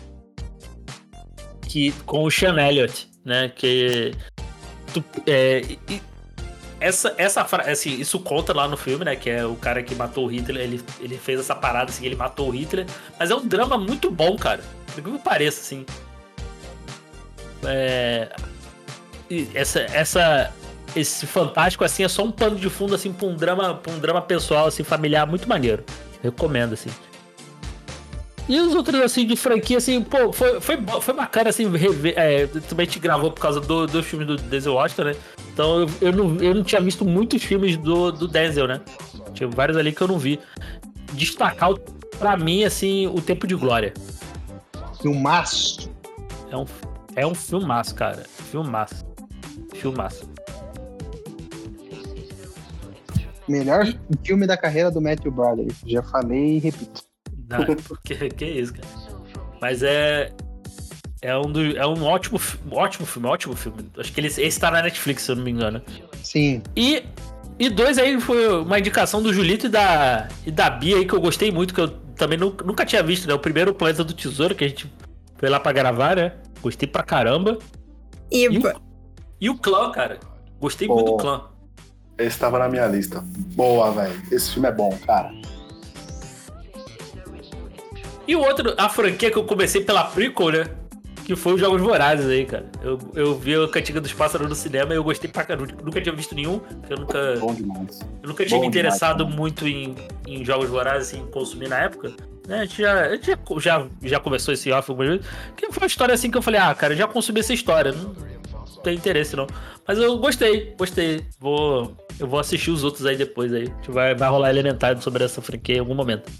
Que, 1.76 1.92
com 2.06 2.24
o 2.24 2.32
Sean 2.32 2.56
Elliott, 2.58 3.06
né? 3.26 3.52
Que. 3.54 4.14
Tu, 4.94 5.04
é, 5.28 5.62
essa, 6.80 7.14
essa 7.18 7.42
assim, 7.42 8.00
isso 8.00 8.18
conta 8.18 8.54
lá 8.54 8.66
no 8.66 8.78
filme, 8.78 9.04
né? 9.04 9.14
Que 9.18 9.30
é 9.30 9.46
o 9.46 9.58
cara 9.58 9.84
que 9.84 9.94
matou 9.94 10.24
o 10.24 10.28
Hitler. 10.28 10.64
Ele, 10.64 10.82
ele 11.02 11.18
fez 11.18 11.38
essa 11.38 11.54
parada, 11.54 11.92
assim, 11.92 12.06
ele 12.06 12.16
matou 12.16 12.48
o 12.48 12.52
Hitler. 12.52 12.86
Mas 13.20 13.30
é 13.30 13.36
um 13.36 13.46
drama 13.46 13.78
muito 13.78 14.10
bom, 14.10 14.38
cara. 14.38 14.64
Por 14.94 15.04
que 15.04 15.10
me 15.10 15.20
pareça, 15.20 15.60
assim. 15.60 15.86
É. 17.66 18.34
Essa, 19.54 19.82
essa, 19.82 20.54
esse 20.96 21.28
fantástico 21.28 21.84
assim 21.84 22.06
é 22.06 22.08
só 22.08 22.24
um 22.24 22.32
pano 22.32 22.56
de 22.56 22.70
fundo 22.70 22.96
assim 22.96 23.12
para 23.12 23.28
um 23.28 23.36
drama, 23.36 23.74
para 23.76 23.92
um 23.92 24.00
drama 24.00 24.22
pessoal 24.22 24.68
assim 24.68 24.86
familiar 24.86 25.28
muito 25.28 25.46
maneiro. 25.50 25.84
Recomendo 26.24 26.72
assim. 26.72 26.90
E 28.48 28.60
os 28.60 28.76
outros 28.76 29.02
assim 29.02 29.26
de 29.26 29.36
franquia 29.36 29.78
assim, 29.78 30.02
pô, 30.04 30.32
foi, 30.32 30.62
foi, 30.62 30.78
foi 31.02 31.14
bacana 31.14 31.50
assim 31.50 31.68
rever, 31.70 32.14
é, 32.16 32.46
também 32.46 32.86
te 32.86 33.00
gravou 33.00 33.32
por 33.32 33.42
causa 33.42 33.60
do, 33.60 33.88
do 33.88 34.04
filme 34.04 34.24
do 34.24 34.36
Denzel 34.36 34.74
Washington, 34.74 35.04
né? 35.06 35.16
Então 35.52 35.80
eu, 35.80 35.90
eu, 36.02 36.12
não, 36.12 36.36
eu 36.38 36.54
não 36.54 36.64
tinha 36.64 36.80
visto 36.80 37.04
muitos 37.04 37.44
filmes 37.44 37.76
do, 37.78 38.12
do 38.12 38.28
Denzel, 38.28 38.68
né? 38.68 38.82
Tinha 39.34 39.50
vários 39.50 39.78
ali 39.78 39.92
que 39.92 40.02
eu 40.02 40.08
não 40.08 40.20
vi. 40.20 40.40
Destacar 41.14 41.72
para 42.20 42.38
mim 42.38 42.64
assim 42.64 43.08
o 43.08 43.20
Tempo 43.20 43.48
de 43.48 43.56
Glória. 43.56 43.94
Filmaço. 45.02 45.92
É 46.52 46.58
um 46.58 46.66
é 47.16 47.26
um 47.26 47.34
filmaço, 47.34 47.96
cara. 47.96 48.24
Filmaço. 48.52 49.06
Filmaço. 49.74 50.30
Melhor 53.48 53.86
filme 54.24 54.46
da 54.46 54.58
carreira 54.58 54.92
do 54.92 55.00
Matthew 55.00 55.32
Broderick. 55.32 55.76
Já 55.86 56.04
falei 56.04 56.58
e 56.58 56.60
repito. 56.60 57.05
Não, 57.50 57.76
porque, 57.88 58.30
que 58.30 58.46
isso, 58.46 58.74
cara. 58.74 58.88
Mas 59.62 59.84
é. 59.84 60.32
É 61.22 61.36
um, 61.36 61.52
do, 61.52 61.76
é 61.76 61.88
um 61.88 62.04
ótimo, 62.04 62.40
ótimo 62.72 63.06
filme, 63.06 63.28
ótimo 63.28 63.56
filme. 63.56 63.90
Acho 63.98 64.14
que 64.14 64.20
ele, 64.20 64.28
esse 64.28 64.60
tá 64.60 64.70
na 64.70 64.84
Netflix, 64.84 65.24
se 65.24 65.32
eu 65.32 65.36
não 65.36 65.44
me 65.44 65.50
engano. 65.50 65.82
Sim. 66.22 66.62
E, 66.76 67.04
e 67.58 67.68
dois 67.68 67.98
aí 67.98 68.22
foi 68.22 68.48
uma 68.60 68.78
indicação 68.78 69.24
do 69.24 69.34
Julito 69.34 69.66
e 69.66 69.70
da, 69.70 70.28
e 70.46 70.52
da 70.52 70.70
Bia 70.70 70.98
aí 70.98 71.06
que 71.06 71.16
eu 71.16 71.22
gostei 71.22 71.52
muito, 71.52 71.74
que 71.74 71.82
eu 71.82 71.88
também 71.88 72.38
nunca, 72.38 72.64
nunca 72.64 72.86
tinha 72.86 73.02
visto, 73.02 73.28
né? 73.28 73.34
O 73.34 73.40
primeiro 73.40 73.74
Planeta 73.74 74.04
do 74.04 74.14
Tesouro, 74.14 74.54
que 74.54 74.66
a 74.66 74.68
gente 74.68 74.92
foi 75.38 75.50
lá 75.50 75.60
pra 75.60 75.72
gravar, 75.72 76.16
né? 76.16 76.34
Gostei 76.62 76.88
pra 76.88 77.02
caramba. 77.02 77.58
E, 78.32 78.44
e, 78.44 78.60
o, 78.60 78.82
e 79.42 79.50
o 79.50 79.58
clã, 79.58 79.92
cara. 79.92 80.20
Gostei 80.60 80.88
muito 80.88 81.12
do 81.12 81.18
clã. 81.18 81.50
Esse 82.18 82.38
tava 82.40 82.60
na 82.60 82.70
minha 82.70 82.86
lista. 82.88 83.24
Boa, 83.56 83.92
velho. 83.92 84.22
Esse 84.32 84.52
filme 84.54 84.68
é 84.68 84.72
bom, 84.72 84.96
cara. 85.06 85.32
E 88.28 88.36
o 88.36 88.42
outro, 88.42 88.74
a 88.78 88.90
franquia 88.90 89.30
que 89.30 89.38
eu 89.38 89.44
comecei 89.44 89.84
pela 89.84 90.04
prequel, 90.04 90.50
né? 90.50 90.66
Que 91.26 91.36
foi 91.36 91.54
os 91.54 91.60
Jogos 91.60 91.82
Vorazes 91.82 92.28
aí, 92.28 92.46
cara. 92.46 92.70
Eu, 92.84 93.00
eu 93.16 93.36
vi 93.36 93.56
a 93.56 93.68
Cantiga 93.68 94.00
dos 94.00 94.14
Pássaros 94.14 94.48
no 94.48 94.54
cinema 94.54 94.94
e 94.94 94.98
eu 94.98 95.04
gostei 95.04 95.30
pra 95.30 95.44
caramba. 95.44 95.68
Nunca 95.84 96.00
tinha 96.00 96.14
visto 96.14 96.36
nenhum. 96.36 96.62
Eu 96.88 96.98
nunca. 96.98 97.36
Bom 97.40 97.52
demais. 97.52 98.00
Eu 98.22 98.30
nunca 98.30 98.46
tinha 98.46 98.58
Bom 98.58 98.62
me 98.62 98.68
interessado 98.68 99.18
demais, 99.18 99.36
muito 99.36 99.68
em, 99.68 99.96
em 100.28 100.46
Jogos 100.46 100.70
Vorazes, 100.70 101.14
em 101.16 101.26
consumir 101.26 101.68
na 101.68 101.80
época. 101.80 102.14
Né? 102.48 102.60
A 102.60 102.66
gente 102.66 102.80
já, 102.80 103.02
a 103.02 103.16
gente 103.16 103.32
já, 103.58 103.88
já, 104.04 104.20
começou 104.20 104.54
esse 104.54 104.72
off 104.72 104.92
algumas 104.92 105.14
vezes. 105.14 105.26
Que 105.56 105.72
foi 105.72 105.84
uma 105.84 105.88
história 105.88 106.14
assim 106.14 106.30
que 106.30 106.38
eu 106.38 106.44
falei, 106.44 106.60
ah, 106.60 106.76
cara, 106.76 106.94
eu 106.94 106.98
já 106.98 107.08
consumi 107.08 107.40
essa 107.40 107.56
história. 107.56 107.92
Não, 107.92 108.14
tem 108.84 108.96
interesse, 108.96 109.36
não. 109.36 109.48
Mas 109.88 109.98
eu 109.98 110.20
gostei, 110.20 110.76
gostei. 110.78 111.26
Vou. 111.40 111.98
Eu 112.20 112.28
vou 112.28 112.40
assistir 112.40 112.70
os 112.70 112.84
outros 112.84 113.04
aí 113.04 113.18
depois 113.18 113.52
aí. 113.52 113.64
A 113.64 113.66
gente 113.66 113.92
vai, 113.92 114.14
vai 114.14 114.30
rolar 114.30 114.52
elementar 114.52 115.02
sobre 115.02 115.24
essa 115.24 115.42
franquia 115.42 115.78
em 115.78 115.80
algum 115.80 115.96
momento. 115.96 116.32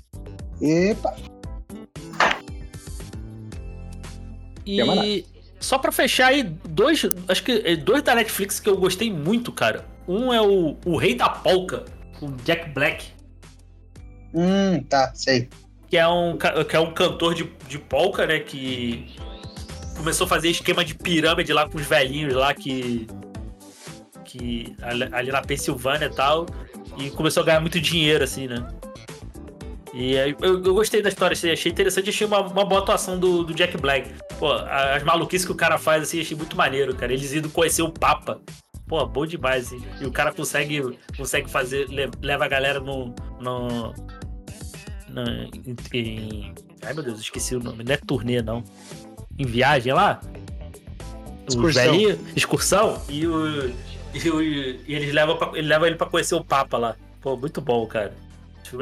Epa! 0.62 1.16
E 4.66 5.26
só 5.60 5.78
para 5.78 5.92
fechar 5.92 6.28
aí, 6.28 6.44
dois, 6.44 7.06
acho 7.28 7.44
que 7.44 7.62
é, 7.66 7.76
dois 7.76 8.04
da 8.04 8.16
Netflix 8.16 8.60
que 8.60 8.70
eu 8.70 8.78
gostei 8.78 9.12
muito, 9.12 9.52
cara. 9.52 9.86
Um 10.08 10.34
é 10.34 10.42
o, 10.42 10.78
o 10.86 10.98
Rei 10.98 11.16
da 11.16 11.30
Polka, 11.30 11.86
o 12.22 12.32
Jack 12.44 12.70
Black. 12.70 13.08
Hum, 14.34 14.84
tá, 14.84 15.12
sei. 15.16 15.50
Que 15.90 15.98
é 15.98 16.08
um, 16.08 16.38
que 16.38 16.76
é 16.76 16.80
um 16.80 16.94
cantor 16.94 17.34
de, 17.34 17.50
de 17.68 17.80
polka, 17.80 18.28
né? 18.28 18.40
Que 18.40 19.16
começou 19.98 20.26
a 20.26 20.28
fazer 20.28 20.50
esquema 20.50 20.84
de 20.84 20.94
pirâmide 20.94 21.54
lá 21.54 21.68
com 21.68 21.78
os 21.78 21.86
velhinhos 21.86 22.34
lá 22.34 22.54
que. 22.54 23.08
que 24.26 24.76
ali 25.12 25.32
na 25.32 25.42
Pensilvânia 25.42 26.06
e 26.06 26.14
tal. 26.14 26.46
E 27.00 27.10
começou 27.12 27.44
a 27.44 27.46
ganhar 27.46 27.60
muito 27.60 27.80
dinheiro, 27.80 28.24
assim, 28.24 28.48
né? 28.48 28.68
E 29.96 30.14
eu, 30.14 30.36
eu 30.42 30.74
gostei 30.74 31.02
da 31.02 31.08
história, 31.08 31.34
achei 31.34 31.72
interessante, 31.72 32.10
achei 32.10 32.28
uma, 32.28 32.42
uma 32.42 32.66
boa 32.66 32.82
atuação 32.82 33.18
do, 33.18 33.46
do 33.46 33.54
Jack 33.54 33.78
Black. 33.78 34.14
Pô, 34.38 34.52
as 34.52 35.02
maluquices 35.04 35.46
que 35.46 35.54
o 35.54 35.56
cara 35.56 35.78
faz, 35.78 36.04
assim, 36.04 36.20
achei 36.20 36.36
muito 36.36 36.58
maneiro, 36.58 36.94
cara. 36.94 37.14
Eles 37.14 37.34
indo 37.34 37.50
conhecer 37.50 37.82
o 37.82 37.90
Papa. 37.90 38.42
Pô, 38.86 39.06
bom 39.06 39.26
demais, 39.26 39.68
assim. 39.68 39.82
E 40.02 40.06
o 40.06 40.12
cara 40.12 40.34
consegue, 40.34 41.00
consegue 41.16 41.50
fazer, 41.50 41.88
leva 42.22 42.44
a 42.44 42.48
galera 42.50 42.82
no. 42.82 43.16
no, 43.40 43.94
no 45.08 45.24
em, 45.94 46.54
ai 46.84 46.94
meu 46.94 47.02
Deus, 47.02 47.22
esqueci 47.22 47.56
o 47.56 47.64
nome. 47.64 47.86
Não 47.86 47.94
é 47.94 47.98
turnê, 47.98 48.42
não. 48.42 48.66
Em 49.40 49.46
viagem 49.46 49.94
lá? 49.94 50.20
Excursão. 51.48 51.84
Velhinho, 51.84 52.20
excursão. 52.36 53.02
E, 53.08 53.26
o, 53.26 53.70
e, 54.14 54.30
o, 54.30 54.42
e 54.42 54.94
eles 54.94 55.14
levam 55.14 55.38
pra, 55.38 55.58
ele 55.58 55.70
leva 55.70 55.88
ele 55.88 55.96
pra 55.96 56.08
conhecer 56.08 56.36
o 56.36 56.44
Papa 56.44 56.78
lá. 56.78 56.98
Pô, 57.22 57.38
muito 57.38 57.62
bom, 57.62 57.88
cara 57.88 58.25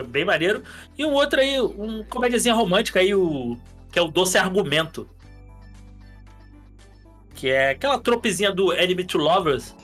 bem 0.08 0.26
maneiro. 0.26 0.64
E 0.98 1.06
um 1.06 1.12
outro 1.12 1.40
aí, 1.40 1.60
um 1.62 2.04
comédiazinha 2.04 2.54
romântica 2.54 3.00
aí, 3.00 3.14
o, 3.14 3.58
que 3.92 4.00
é 4.00 4.02
o 4.02 4.08
Doce 4.08 4.38
Argumento. 4.38 5.08
Que 7.36 7.50
é 7.50 7.72
aquela 7.72 8.00
tropezinha 8.00 8.52
do 8.52 8.74
Enemy 8.74 9.04
to 9.06 9.18
Lovers, 9.18 9.76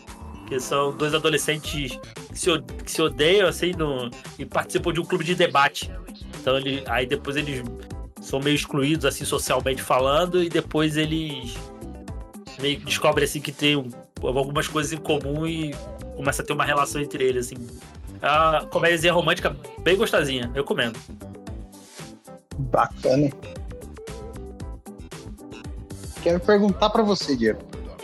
que 0.48 0.60
são 0.60 0.96
dois 0.96 1.14
adolescentes 1.14 2.00
que 2.32 2.40
se, 2.40 2.62
que 2.84 2.92
se 2.92 3.02
odeiam, 3.02 3.48
assim, 3.48 3.72
no, 3.72 4.10
e 4.38 4.46
participam 4.46 4.92
de 4.94 5.00
um 5.00 5.06
clube 5.06 5.24
de 5.24 5.36
debate. 5.36 5.92
Então, 6.40 6.58
ele, 6.58 6.84
aí 6.88 7.06
depois 7.06 7.36
eles 7.36 7.64
são 8.22 8.40
meio 8.40 8.56
excluídos, 8.56 9.06
assim, 9.06 9.26
socialmente 9.26 9.82
falando, 9.82 10.44
e 10.44 10.50
depois 10.50 10.98
eles 10.98 11.56
meio 12.60 12.80
que 12.80 12.86
descobrem, 12.86 13.26
assim, 13.26 13.40
que 13.40 13.52
tem 13.52 13.76
algumas 14.22 14.68
coisas 14.68 14.92
em 14.92 14.98
comum 14.98 15.48
e 15.48 15.74
começa 16.16 16.42
a 16.42 16.46
ter 16.46 16.54
uma 16.54 16.66
relação 16.66 17.02
entre 17.02 17.24
eles, 17.24 17.46
assim, 17.46 17.56
é 18.22 18.28
uma 18.28 18.66
comédia 18.66 19.14
romântica 19.14 19.56
bem 19.82 19.98
gostosinha, 19.98 20.52
eu 20.56 20.64
comendo. 20.64 21.00
Bacana. 22.58 23.30
Quero 26.22 26.40
perguntar 26.40 26.90
para 26.90 27.04
você, 27.04 27.36
Diego. 27.36 27.60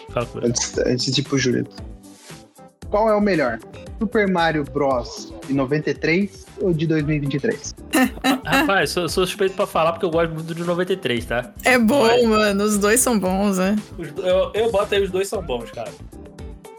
Fala 0.09 0.27
antes, 0.43 0.77
antes 0.77 1.13
de 1.13 1.21
ir 1.21 1.23
pro 1.25 1.37
Julito. 1.37 1.75
Qual 2.89 3.09
é 3.09 3.15
o 3.15 3.19
melhor? 3.19 3.59
Super 3.99 4.29
Mario 4.29 4.63
Bros. 4.63 5.33
de 5.47 5.53
93 5.53 6.45
ou 6.61 6.73
de 6.73 6.87
2023? 6.87 7.75
Rapaz, 8.45 8.91
sou, 8.91 9.09
sou 9.09 9.25
suspeito 9.25 9.55
pra 9.55 9.67
falar 9.67 9.93
porque 9.93 10.05
eu 10.05 10.09
gosto 10.09 10.33
muito 10.33 10.53
de 10.53 10.63
93, 10.63 11.25
tá? 11.25 11.51
É 11.63 11.77
bom, 11.77 12.07
Mas... 12.07 12.25
mano. 12.25 12.63
Os 12.63 12.77
dois 12.77 12.99
são 12.99 13.19
bons, 13.19 13.57
né? 13.57 13.75
Eu, 13.99 14.51
eu 14.53 14.71
boto 14.71 14.95
aí 14.95 15.03
os 15.03 15.11
dois 15.11 15.27
são 15.27 15.41
bons, 15.41 15.71
cara. 15.71 15.91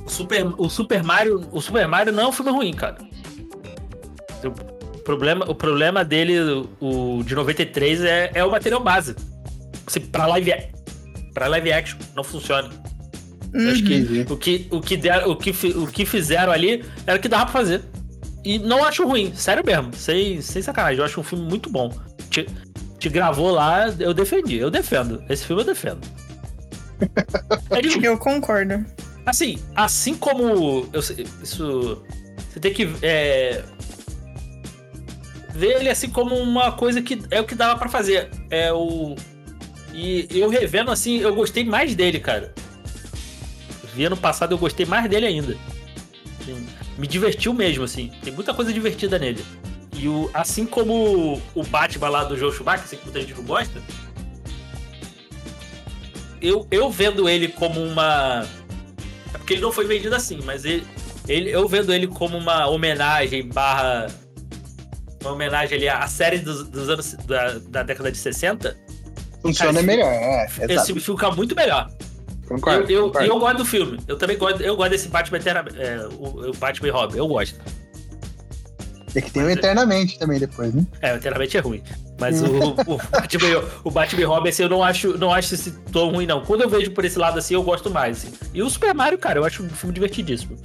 O 0.05 0.11
Super, 0.11 0.47
o 0.57 0.69
Super 0.71 1.03
Mario, 1.03 1.47
o 1.53 1.61
Super 1.61 1.89
Mario 1.89 2.13
não 2.13 2.25
é 2.25 2.29
um 2.29 2.33
filme 2.33 2.51
ruim, 2.51 2.73
cara. 2.73 2.97
O 4.49 4.99
problema, 5.07 5.49
o 5.49 5.55
problema 5.55 6.05
dele, 6.05 6.67
o 6.81 7.23
de 7.25 7.35
93, 7.35 8.03
é, 8.03 8.31
é 8.35 8.45
o 8.45 8.51
material 8.51 8.83
base. 8.83 9.15
Se 9.87 10.01
pra 10.01 10.27
live, 10.27 10.53
pra 11.33 11.47
live 11.49 11.73
action 11.73 11.99
não 12.15 12.25
funciona. 12.25 12.69
Uhum. 13.55 13.71
Acho 13.71 13.85
que 13.85 14.27
o 14.29 14.37
que, 14.37 14.69
o, 14.71 14.81
que 14.81 14.97
der, 14.97 15.27
o, 15.27 15.37
que, 15.37 15.51
o 15.51 15.87
que 15.87 16.05
fizeram 16.05 16.53
ali 16.53 16.85
era 17.07 17.19
o 17.19 17.21
que 17.21 17.29
dava 17.29 17.45
pra 17.45 17.53
fazer. 17.53 17.83
E 18.45 18.59
não 18.59 18.85
acho 18.85 19.05
ruim, 19.05 19.35
sério 19.35 19.65
mesmo, 19.65 19.93
sem, 19.95 20.41
sem 20.41 20.63
sacanagem. 20.63 20.99
Eu 20.99 21.05
acho 21.05 21.21
um 21.21 21.25
filme 21.25 21.49
muito 21.49 21.71
bom. 21.71 21.93
gente 22.31 23.09
gravou 23.09 23.51
lá, 23.51 23.89
eu 23.99 24.15
defendi, 24.15 24.57
eu 24.57 24.71
defendo. 24.71 25.23
Esse 25.29 25.45
filme 25.47 25.63
eu 25.63 25.67
defendo. 25.67 26.01
É 27.71 28.07
eu 28.07 28.17
concordo. 28.17 28.85
Assim, 29.27 29.59
assim 29.75 30.15
como. 30.15 30.89
Eu, 30.93 31.01
isso. 31.43 32.03
Você 32.49 32.61
tem 32.61 32.73
que. 32.73 32.89
É, 33.03 33.63
ver 35.57 35.81
ele 35.81 35.89
assim 35.89 36.11
como 36.11 36.35
uma 36.37 36.73
coisa 36.73 37.01
que 37.01 37.21
é 37.31 37.41
o 37.41 37.45
que 37.45 37.55
dava 37.55 37.79
para 37.79 37.89
fazer. 37.89 38.31
É 38.51 38.73
o. 38.73 39.17
E 39.93 40.29
eu 40.31 40.49
revendo 40.49 40.91
assim, 40.91 41.19
eu 41.19 41.35
gostei 41.35 41.65
mais 41.65 41.95
dele, 41.95 42.21
cara. 42.21 42.55
Vi 43.95 44.05
ano 44.05 44.17
passado, 44.17 44.53
eu 44.53 44.59
gostei 44.59 44.85
mais 44.85 45.09
dele 45.09 45.27
ainda. 45.27 45.57
Me 46.99 47.07
divertiu 47.07 47.55
mesmo, 47.55 47.85
assim. 47.85 48.13
Tem 48.23 48.33
muita 48.33 48.53
coisa 48.53 48.73
divertida 48.73 49.19
nele. 49.19 49.43
E 49.95 50.07
o, 50.07 50.31
assim 50.35 50.67
como 50.67 51.41
o 51.55 51.63
Batman 51.65 52.09
lá 52.11 52.25
do 52.25 52.37
Joe 52.37 52.53
Schumacher, 52.53 52.85
assim, 52.85 52.97
que 52.97 53.05
muita 53.05 53.21
gente 53.21 53.35
não 53.35 53.45
gosta, 53.45 53.83
eu, 56.41 56.67
eu 56.71 56.91
vendo 56.91 57.29
ele 57.29 57.49
como 57.49 57.83
uma. 57.83 58.47
É 59.33 59.39
porque 59.39 59.55
ele 59.55 59.63
não 59.63 59.73
foi 59.73 59.87
vendido 59.87 60.15
assim, 60.15 60.41
mas 60.45 60.65
ele, 60.65 60.87
ele, 61.27 61.51
eu 61.51 61.67
vendo 61.67 61.93
ele 61.93 62.07
como 62.07 62.37
uma 62.37 62.67
homenagem 62.67 63.49
barra. 63.49 64.09
Uma 65.27 65.35
homenagem 65.35 65.77
ali 65.77 65.89
à 65.89 66.07
série 66.07 66.39
dos, 66.39 66.69
dos 66.69 66.89
anos 66.89 67.15
da, 67.27 67.59
da 67.69 67.83
década 67.83 68.13
de 68.13 68.19
60. 68.19 68.77
Funciona 69.43 69.73
cara, 69.73 69.87
melhor, 69.87 70.13
é. 70.13 70.47
Esse 70.69 70.87
filme 70.87 71.01
fica 71.01 71.31
muito 71.33 71.55
melhor. 71.55 71.91
Concordo, 72.47 72.91
eu, 72.91 73.13
eu, 73.13 73.21
eu 73.23 73.39
gosto 73.41 73.57
do 73.59 73.65
filme. 73.65 73.99
Eu 74.07 74.17
também 74.17 74.39
gosto, 74.39 74.63
eu 74.63 74.77
gosto 74.77 74.91
desse 74.91 75.09
Batman 75.09 75.39
é, 75.77 76.07
o, 76.17 76.51
o 76.51 76.57
Batman 76.57 76.89
e 76.89 76.91
Robin. 76.91 77.19
Eu 77.19 77.27
gosto. 77.27 77.59
É 79.17 79.21
que 79.21 79.33
tem 79.33 79.43
o 79.43 79.51
Eternamente 79.51 80.17
também 80.19 80.39
depois, 80.39 80.73
né? 80.73 80.87
É, 81.01 81.13
o 81.13 81.17
Eternamente 81.17 81.57
é 81.57 81.61
ruim. 81.61 81.83
Mas 82.21 82.41
o, 82.41 82.47
o, 82.87 82.97
Batman, 83.11 83.65
o 83.83 83.91
Batman 83.91 84.27
Robin, 84.27 84.49
assim, 84.51 84.63
eu 84.63 84.69
não 84.69 84.85
acho, 84.85 85.19
não 85.19 85.33
acho 85.33 85.55
esse 85.55 85.73
tão 85.91 86.13
ruim, 86.13 86.27
não. 86.27 86.45
Quando 86.45 86.63
eu 86.63 86.69
vejo 86.69 86.93
por 86.93 87.05
esse 87.05 87.19
lado 87.19 87.37
assim, 87.39 87.55
eu 87.55 87.65
gosto 87.65 87.91
mais. 87.91 88.19
Assim. 88.19 88.33
E 88.55 88.63
o 88.63 88.71
Super 88.71 88.95
Mario, 88.95 89.19
cara, 89.19 89.41
eu 89.41 89.45
acho 89.45 89.65
um 89.65 89.69
filme 89.69 89.93
divertidíssimo. 89.93 90.57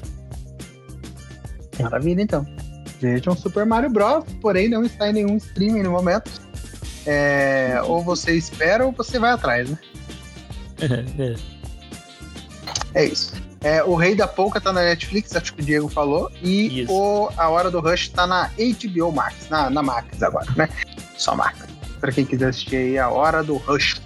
Maravilha, 1.80 2.22
então. 2.22 2.46
Vejam 3.02 3.36
Super 3.36 3.66
Mario 3.66 3.90
Bros., 3.90 4.24
porém 4.40 4.70
não 4.70 4.84
está 4.84 5.10
em 5.10 5.14
nenhum 5.14 5.36
streaming 5.38 5.84
no 5.84 5.92
momento. 5.92 6.32
É, 7.06 7.82
ou 7.86 8.04
você 8.04 8.36
espera 8.36 8.86
ou 8.86 8.92
você 8.92 9.18
vai 9.18 9.32
atrás, 9.32 9.70
né? 9.70 9.78
é. 12.94 13.02
é 13.02 13.06
isso. 13.06 13.34
É, 13.64 13.84
o 13.84 13.96
Rei 13.96 14.16
da 14.16 14.28
Polka 14.28 14.62
tá 14.62 14.72
na 14.72 14.84
Netflix, 14.84 15.36
acho 15.36 15.54
que 15.54 15.62
o 15.62 15.66
Diego 15.66 15.90
falou. 15.90 16.32
E 16.42 16.86
o 16.90 17.30
A 17.38 17.50
Hora 17.50 17.72
do 17.72 17.80
Rush 17.80 18.10
tá 18.10 18.28
na 18.28 18.50
HBO 18.58 19.12
Max, 19.12 19.50
na, 19.50 19.70
na 19.70 19.82
Max 19.82 20.22
agora, 20.22 20.48
né? 20.56 20.70
Só 21.18 21.36
Max. 21.36 21.68
Pra 22.00 22.12
quem 22.12 22.26
quiser 22.26 22.50
assistir 22.50 22.76
aí 22.76 22.98
A 22.98 23.10
Hora 23.10 23.44
do 23.44 23.58
Rush. 23.58 24.02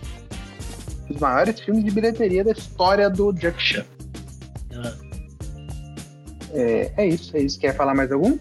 Os 1.10 1.20
maiores 1.20 1.60
filmes 1.60 1.84
de 1.84 1.92
bilheteria 1.92 2.44
da 2.44 2.52
história 2.52 3.10
do 3.10 3.32
Jack 3.34 3.62
Chan. 3.62 3.86
Ah. 4.74 4.94
É, 6.54 6.92
é 6.98 7.08
isso, 7.08 7.36
é 7.36 7.42
isso. 7.42 7.60
Quer 7.60 7.76
falar 7.76 7.94
mais 7.94 8.12
algum? 8.12 8.38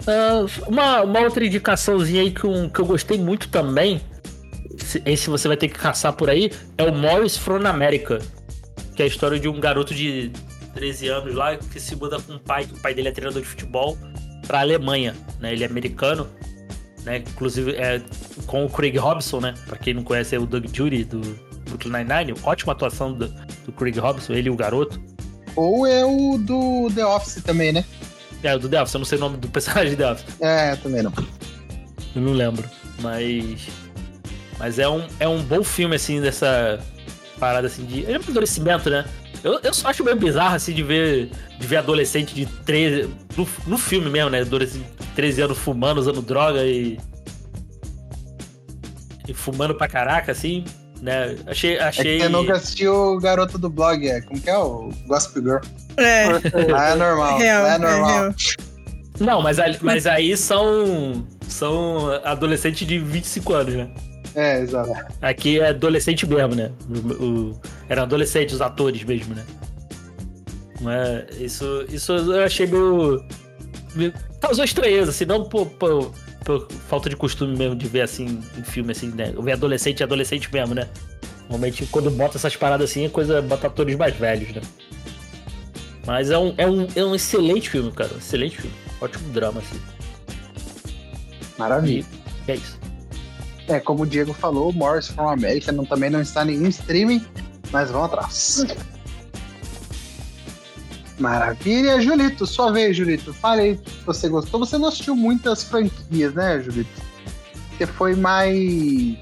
Uh, 0.00 0.68
uma, 0.68 1.02
uma 1.02 1.20
outra 1.20 1.44
indicaçãozinha 1.44 2.22
aí 2.22 2.30
que, 2.30 2.46
um, 2.46 2.68
que 2.68 2.80
eu 2.80 2.86
gostei 2.86 3.18
muito 3.18 3.48
também, 3.48 4.00
esse 5.04 5.28
você 5.28 5.46
vai 5.46 5.56
ter 5.56 5.68
que 5.68 5.78
caçar 5.78 6.12
por 6.12 6.30
aí, 6.30 6.50
é 6.78 6.84
o 6.84 6.94
Morris 6.94 7.36
from 7.36 7.66
America 7.66 8.20
que 9.00 9.02
é 9.02 9.06
a 9.06 9.08
história 9.08 9.40
de 9.40 9.48
um 9.48 9.58
garoto 9.58 9.94
de 9.94 10.30
13 10.74 11.08
anos 11.08 11.34
lá 11.34 11.56
que 11.56 11.80
se 11.80 11.96
muda 11.96 12.20
com 12.20 12.34
o 12.34 12.38
pai, 12.38 12.66
que 12.66 12.74
o 12.74 12.76
pai 12.76 12.92
dele 12.92 13.08
é 13.08 13.12
treinador 13.12 13.40
de 13.40 13.48
futebol, 13.48 13.96
para 14.46 14.58
a 14.58 14.60
Alemanha, 14.60 15.16
né? 15.40 15.54
Ele 15.54 15.64
é 15.64 15.66
americano, 15.66 16.28
né? 17.02 17.16
Inclusive 17.16 17.76
é 17.76 18.02
com 18.46 18.66
o 18.66 18.68
Craig 18.68 18.98
Robson, 18.98 19.40
né? 19.40 19.54
Para 19.66 19.78
quem 19.78 19.94
não 19.94 20.02
conhece 20.02 20.36
é 20.36 20.38
o 20.38 20.44
Doug 20.44 20.66
Judy 20.70 21.04
do 21.04 21.20
Brooklyn 21.64 22.04
Nine-Nine, 22.04 22.34
ótima 22.42 22.74
atuação 22.74 23.14
do, 23.14 23.28
do 23.64 23.72
Craig 23.72 23.98
Robson, 23.98 24.34
ele 24.34 24.48
e 24.48 24.50
o 24.50 24.56
garoto. 24.56 25.00
Ou 25.56 25.86
é 25.86 26.04
o 26.04 26.36
do 26.36 26.90
The 26.94 27.06
Office 27.06 27.42
também, 27.42 27.72
né? 27.72 27.86
É, 28.42 28.54
o 28.54 28.58
do 28.58 28.74
Office, 28.76 28.94
eu 28.94 28.98
não 28.98 29.04
sei 29.04 29.18
o 29.18 29.20
nome 29.20 29.36
do 29.36 29.48
personagem 29.48 29.96
The 29.96 30.12
Office. 30.12 30.40
É, 30.40 30.76
também 30.76 31.02
não. 31.02 31.12
Eu 32.14 32.22
não 32.22 32.32
lembro, 32.32 32.68
mas 33.00 33.68
mas 34.60 34.78
é 34.78 34.86
um, 34.86 35.06
é 35.18 35.26
um 35.26 35.42
bom 35.42 35.64
filme 35.64 35.96
assim 35.96 36.20
dessa 36.20 36.78
parada 37.38 37.66
assim 37.66 37.82
de. 37.86 38.04
É 38.04 38.14
amadurecimento, 38.16 38.90
né? 38.90 39.06
Eu, 39.42 39.58
eu 39.62 39.72
só 39.72 39.88
acho 39.88 40.04
meio 40.04 40.18
bizarro 40.18 40.54
assim 40.54 40.74
de 40.74 40.82
ver, 40.82 41.30
de 41.58 41.66
ver 41.66 41.78
adolescente 41.78 42.34
de 42.34 42.44
13. 42.44 43.08
No, 43.38 43.48
no 43.66 43.78
filme 43.78 44.10
mesmo, 44.10 44.28
né? 44.28 44.42
Adolescente 44.42 44.84
de 44.84 45.06
13 45.16 45.42
anos 45.42 45.58
fumando, 45.58 45.98
usando 45.98 46.20
droga 46.20 46.62
e. 46.62 46.98
E 49.26 49.32
fumando 49.32 49.74
pra 49.74 49.88
caraca, 49.88 50.30
assim. 50.30 50.62
Né? 51.00 51.36
Achei. 51.46 51.78
achei... 51.78 52.16
É 52.16 52.18
que 52.18 52.24
eu 52.24 52.30
nunca 52.30 52.54
assisti 52.54 52.86
o 52.86 53.18
garoto 53.18 53.56
do 53.56 53.70
blog, 53.70 54.06
é. 54.06 54.20
Como 54.20 54.40
que 54.40 54.50
é? 54.50 54.58
O 54.58 54.90
Gospel 55.06 55.42
Girl. 55.42 55.58
É. 55.96 56.26
Ah, 56.76 56.90
é 56.90 56.94
normal. 56.94 57.38
Real, 57.38 57.66
é 57.66 57.78
normal. 57.78 58.26
É 58.28 58.34
Não, 59.18 59.42
mas, 59.42 59.58
mas 59.80 60.06
aí 60.06 60.36
são. 60.36 61.26
São 61.48 62.10
adolescentes 62.24 62.86
de 62.86 62.98
25 62.98 63.52
anos, 63.54 63.74
né? 63.74 63.90
É, 64.34 64.60
exato. 64.60 64.92
Aqui 65.20 65.58
é 65.58 65.68
adolescente 65.70 66.26
mesmo, 66.26 66.54
né? 66.54 66.70
O, 66.88 67.24
o, 67.24 67.60
eram 67.88 68.04
adolescentes, 68.04 68.54
os 68.54 68.60
atores 68.60 69.02
mesmo, 69.02 69.34
né? 69.34 69.44
É, 70.86 71.42
isso, 71.42 71.84
isso 71.88 72.12
eu 72.12 72.44
achei 72.44 72.66
meio. 72.66 73.24
meio 73.94 74.14
causou 74.40 74.64
estranheza, 74.64 75.10
assim, 75.10 75.26
não 75.26 75.44
por, 75.44 75.66
por, 75.66 76.12
por, 76.44 76.70
falta 76.88 77.08
de 77.08 77.16
costume 77.16 77.56
mesmo 77.56 77.76
de 77.76 77.86
ver 77.86 78.02
assim 78.02 78.40
em 78.56 78.62
filme, 78.62 78.92
assim, 78.92 79.08
né? 79.08 79.32
Ver 79.38 79.52
adolescente 79.52 80.02
adolescente 80.02 80.52
mesmo, 80.52 80.74
né? 80.74 80.88
Normalmente 81.42 81.86
quando 81.86 82.10
bota 82.10 82.36
essas 82.36 82.56
paradas 82.56 82.90
assim 82.90 83.04
é 83.04 83.08
coisa 83.08 83.42
bota 83.42 83.66
atores 83.66 83.96
mais 83.96 84.14
velhos, 84.14 84.54
né? 84.54 84.62
Mas 86.06 86.30
é 86.30 86.38
um, 86.38 86.54
é 86.56 86.66
um, 86.66 86.88
é 86.94 87.04
um 87.04 87.14
excelente 87.14 87.68
filme, 87.68 87.90
cara. 87.92 88.10
excelente 88.16 88.56
filme. 88.56 88.74
Ótimo 89.00 89.32
drama, 89.32 89.60
assim. 89.60 89.80
Maravilha. 91.58 92.04
E 92.48 92.52
é 92.52 92.54
isso. 92.56 92.78
É, 93.68 93.78
como 93.78 94.02
o 94.02 94.06
Diego 94.06 94.32
falou, 94.32 94.72
Morris 94.72 95.08
from 95.08 95.28
America 95.28 95.70
não, 95.70 95.84
também 95.84 96.10
não 96.10 96.20
está 96.20 96.42
em 96.42 96.56
nenhum 96.56 96.68
streaming, 96.68 97.24
mas 97.70 97.90
vão 97.90 98.04
atrás. 98.04 98.64
Maravilha, 101.20 102.00
Julito, 102.00 102.46
sua 102.46 102.72
vez, 102.72 102.96
Julito. 102.96 103.32
Falei 103.34 103.76
que 103.76 104.04
você 104.04 104.28
gostou. 104.28 104.58
Você 104.60 104.78
não 104.78 104.88
assistiu 104.88 105.14
muitas 105.14 105.62
franquias, 105.62 106.34
né, 106.34 106.60
Julito? 106.60 106.90
Você 107.76 107.86
foi 107.86 108.16
mais. 108.16 109.18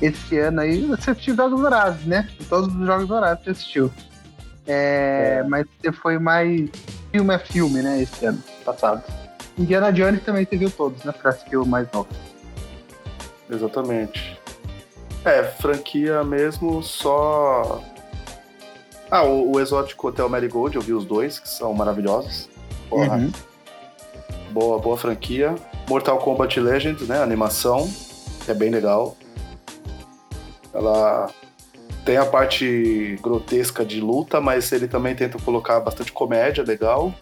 Esse 0.00 0.38
ano 0.38 0.60
aí, 0.60 0.84
você 0.84 1.10
assistiu 1.10 1.34
Jogos 1.34 1.60
Dourados, 1.60 2.04
né? 2.04 2.28
Todos 2.48 2.72
os 2.74 2.86
Jogos 2.86 3.08
Dourados 3.08 3.42
você 3.42 3.50
assistiu. 3.50 3.90
É, 4.66 5.38
é. 5.40 5.48
Mas 5.48 5.66
você 5.80 5.90
foi 5.90 6.18
mais 6.18 6.68
filme 7.10 7.34
a 7.34 7.38
filme, 7.38 7.80
né, 7.80 8.02
esse 8.02 8.26
ano 8.26 8.42
passado. 8.64 9.02
Indiana 9.58 9.90
Jones 9.90 10.22
também 10.22 10.44
você 10.44 10.56
viu 10.56 10.70
todos, 10.70 11.02
né? 11.02 11.12
Pra 11.12 11.30
assistir 11.30 11.56
o 11.56 11.66
mais 11.66 11.90
novo. 11.92 12.08
Exatamente. 13.50 14.38
É, 15.24 15.42
franquia 15.42 16.22
mesmo, 16.22 16.82
só. 16.82 17.82
Ah, 19.10 19.24
o, 19.24 19.52
o 19.52 19.60
Exótico 19.60 20.08
Hotel 20.08 20.28
Marigold, 20.28 20.76
eu 20.76 20.82
vi 20.82 20.92
os 20.92 21.04
dois, 21.04 21.38
que 21.38 21.48
são 21.48 21.72
maravilhosos. 21.72 22.48
Porra. 22.88 23.16
Uhum. 23.16 23.32
Boa, 24.50 24.78
boa 24.78 24.96
franquia. 24.96 25.54
Mortal 25.88 26.18
Kombat 26.18 26.58
Legends, 26.60 27.06
né? 27.08 27.22
Animação, 27.22 27.88
é 28.46 28.54
bem 28.54 28.70
legal. 28.70 29.16
Ela 30.72 31.30
tem 32.04 32.16
a 32.16 32.26
parte 32.26 33.18
grotesca 33.22 33.84
de 33.84 34.00
luta, 34.00 34.40
mas 34.40 34.70
ele 34.72 34.88
também 34.88 35.14
tenta 35.14 35.38
colocar 35.38 35.80
bastante 35.80 36.12
comédia, 36.12 36.64
legal. 36.64 37.12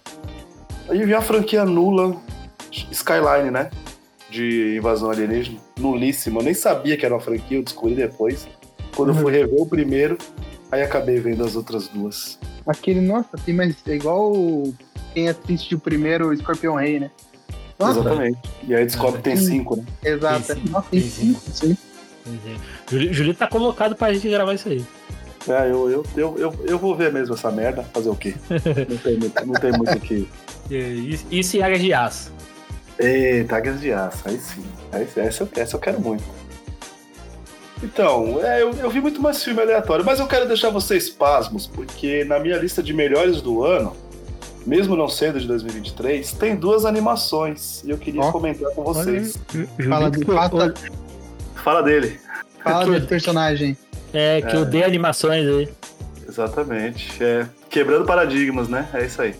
Aí 0.89 1.05
vi 1.05 1.15
a 1.15 1.21
franquia 1.21 1.65
nula, 1.65 2.17
Skyline, 2.71 3.51
né? 3.51 3.71
de 4.31 4.77
invasão 4.77 5.11
alienígena, 5.11 5.59
nulíssima. 5.79 6.41
Eu 6.41 6.45
nem 6.45 6.55
sabia 6.55 6.97
que 6.97 7.05
era 7.05 7.15
uma 7.15 7.21
franquia, 7.21 7.59
eu 7.59 7.63
descobri 7.63 7.95
depois. 7.95 8.49
Quando 8.95 9.11
uhum. 9.11 9.17
eu 9.17 9.23
fui 9.23 9.33
rever 9.33 9.61
o 9.61 9.67
primeiro, 9.67 10.19
aí 10.71 10.83
acabei 10.83 11.19
vendo 11.21 11.45
as 11.45 11.57
outras 11.57 11.89
duas. 11.89 12.39
Aquele, 12.67 13.01
nossa, 13.01 13.37
tem 13.45 13.55
mais. 13.55 13.77
É 13.87 13.95
igual 13.95 14.33
quem 15.15 15.29
assiste 15.29 15.75
o 15.75 15.79
primeiro 15.79 16.33
Escorpião 16.33 16.75
Rei, 16.75 17.01
né? 17.01 17.11
Nossa. 17.79 18.01
Exatamente. 18.01 18.39
E 18.67 18.75
aí 18.75 18.85
descobre 18.85 19.19
que 19.19 19.25
tem 19.25 19.37
cinco, 19.37 19.77
né? 19.77 19.85
Exato. 20.05 20.47
Tem 20.47 20.57
cinco. 20.57 20.71
Nossa, 20.71 20.89
tem 20.91 21.01
cinco, 21.01 21.41
sim. 21.41 21.79
Julito 22.89 23.39
tá 23.39 23.47
convocado 23.47 23.95
pra 23.95 24.13
gente 24.13 24.29
gravar 24.29 24.55
isso 24.55 24.69
aí. 24.69 24.85
É, 25.49 25.71
eu, 25.71 25.89
eu, 25.89 26.05
eu, 26.17 26.39
eu, 26.39 26.55
eu 26.67 26.79
vou 26.79 26.97
ver 26.97 27.13
mesmo 27.13 27.35
essa 27.35 27.53
merda, 27.53 27.85
fazer 27.85 28.09
o 28.09 28.17
quê? 28.17 28.35
não, 28.51 28.99
tem, 28.99 29.47
não 29.47 29.55
tem 29.55 29.73
muito 29.73 29.97
o 29.97 30.01
que. 30.01 30.29
Isso 31.31 31.57
e 31.59 31.63
águia 31.63 31.79
de 31.79 31.93
aço. 31.93 32.33
Eita, 32.99 33.57
Águias 33.57 33.81
de 33.81 33.93
Aço, 33.93 34.23
aí 34.25 34.39
sim. 34.39 34.65
Essa, 35.17 35.49
essa 35.57 35.77
eu 35.77 35.81
quero 35.81 36.01
muito. 36.01 36.25
Então, 37.83 38.41
é, 38.43 38.63
eu, 38.63 38.73
eu 38.75 38.91
vi 38.91 39.01
muito 39.01 39.21
mais 39.21 39.43
filme 39.43 39.61
aleatório, 39.61 40.05
mas 40.05 40.19
eu 40.19 40.27
quero 40.27 40.47
deixar 40.47 40.71
vocês 40.71 41.11
pasmos, 41.11 41.67
porque 41.67 42.25
na 42.25 42.39
minha 42.39 42.57
lista 42.57 42.83
de 42.83 42.95
melhores 42.95 43.43
do 43.43 43.65
ano, 43.65 43.95
mesmo 44.67 44.97
não 44.97 45.09
sendo 45.09 45.39
de 45.39 45.47
2023, 45.47 46.33
tem 46.33 46.57
duas 46.57 46.85
animações 46.85 47.85
e 47.85 47.91
eu 47.91 47.99
queria 47.99 48.23
oh. 48.23 48.33
comentar 48.33 48.71
com 48.73 48.83
vocês. 48.83 49.39
Fala, 49.89 50.11
de, 50.11 50.25
fala, 50.25 50.75
fala 51.55 51.83
dele. 51.83 52.19
Fala 52.63 52.99
do 52.99 53.07
personagem. 53.07 53.77
É, 54.13 54.41
que 54.41 54.57
é. 54.57 54.57
eu 54.57 54.65
dei 54.65 54.83
animações 54.83 55.47
aí. 55.47 55.69
Exatamente. 56.27 57.23
É, 57.23 57.47
quebrando 57.69 58.05
paradigmas, 58.05 58.69
né? 58.69 58.89
É 58.95 59.05
isso 59.05 59.21
aí. 59.21 59.35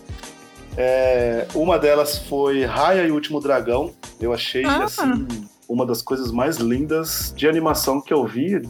É, 0.77 1.47
uma 1.55 1.79
delas 1.79 2.19
foi 2.19 2.65
Raya 2.65 3.05
e 3.05 3.11
o 3.11 3.15
Último 3.15 3.41
Dragão. 3.41 3.93
Eu 4.21 4.33
achei, 4.33 4.65
ah. 4.65 4.85
assim, 4.85 5.27
uma 5.69 5.87
das 5.87 6.03
coisas 6.03 6.31
mais 6.31 6.57
lindas 6.57 7.33
de 7.37 7.49
animação 7.49 8.01
que 8.01 8.13
eu 8.13 8.27
vi. 8.27 8.63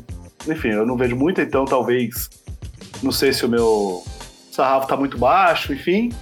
Enfim, 0.49 0.69
eu 0.69 0.87
não 0.87 0.97
vejo 0.97 1.17
muito, 1.17 1.41
então 1.41 1.65
talvez. 1.65 2.29
Não 3.03 3.13
sei 3.13 3.33
se 3.33 3.45
o 3.45 3.49
meu 3.49 4.03
sarrafo 4.51 4.89
tá 4.89 4.97
muito 4.97 5.19
baixo, 5.19 5.73
enfim. 5.73 6.13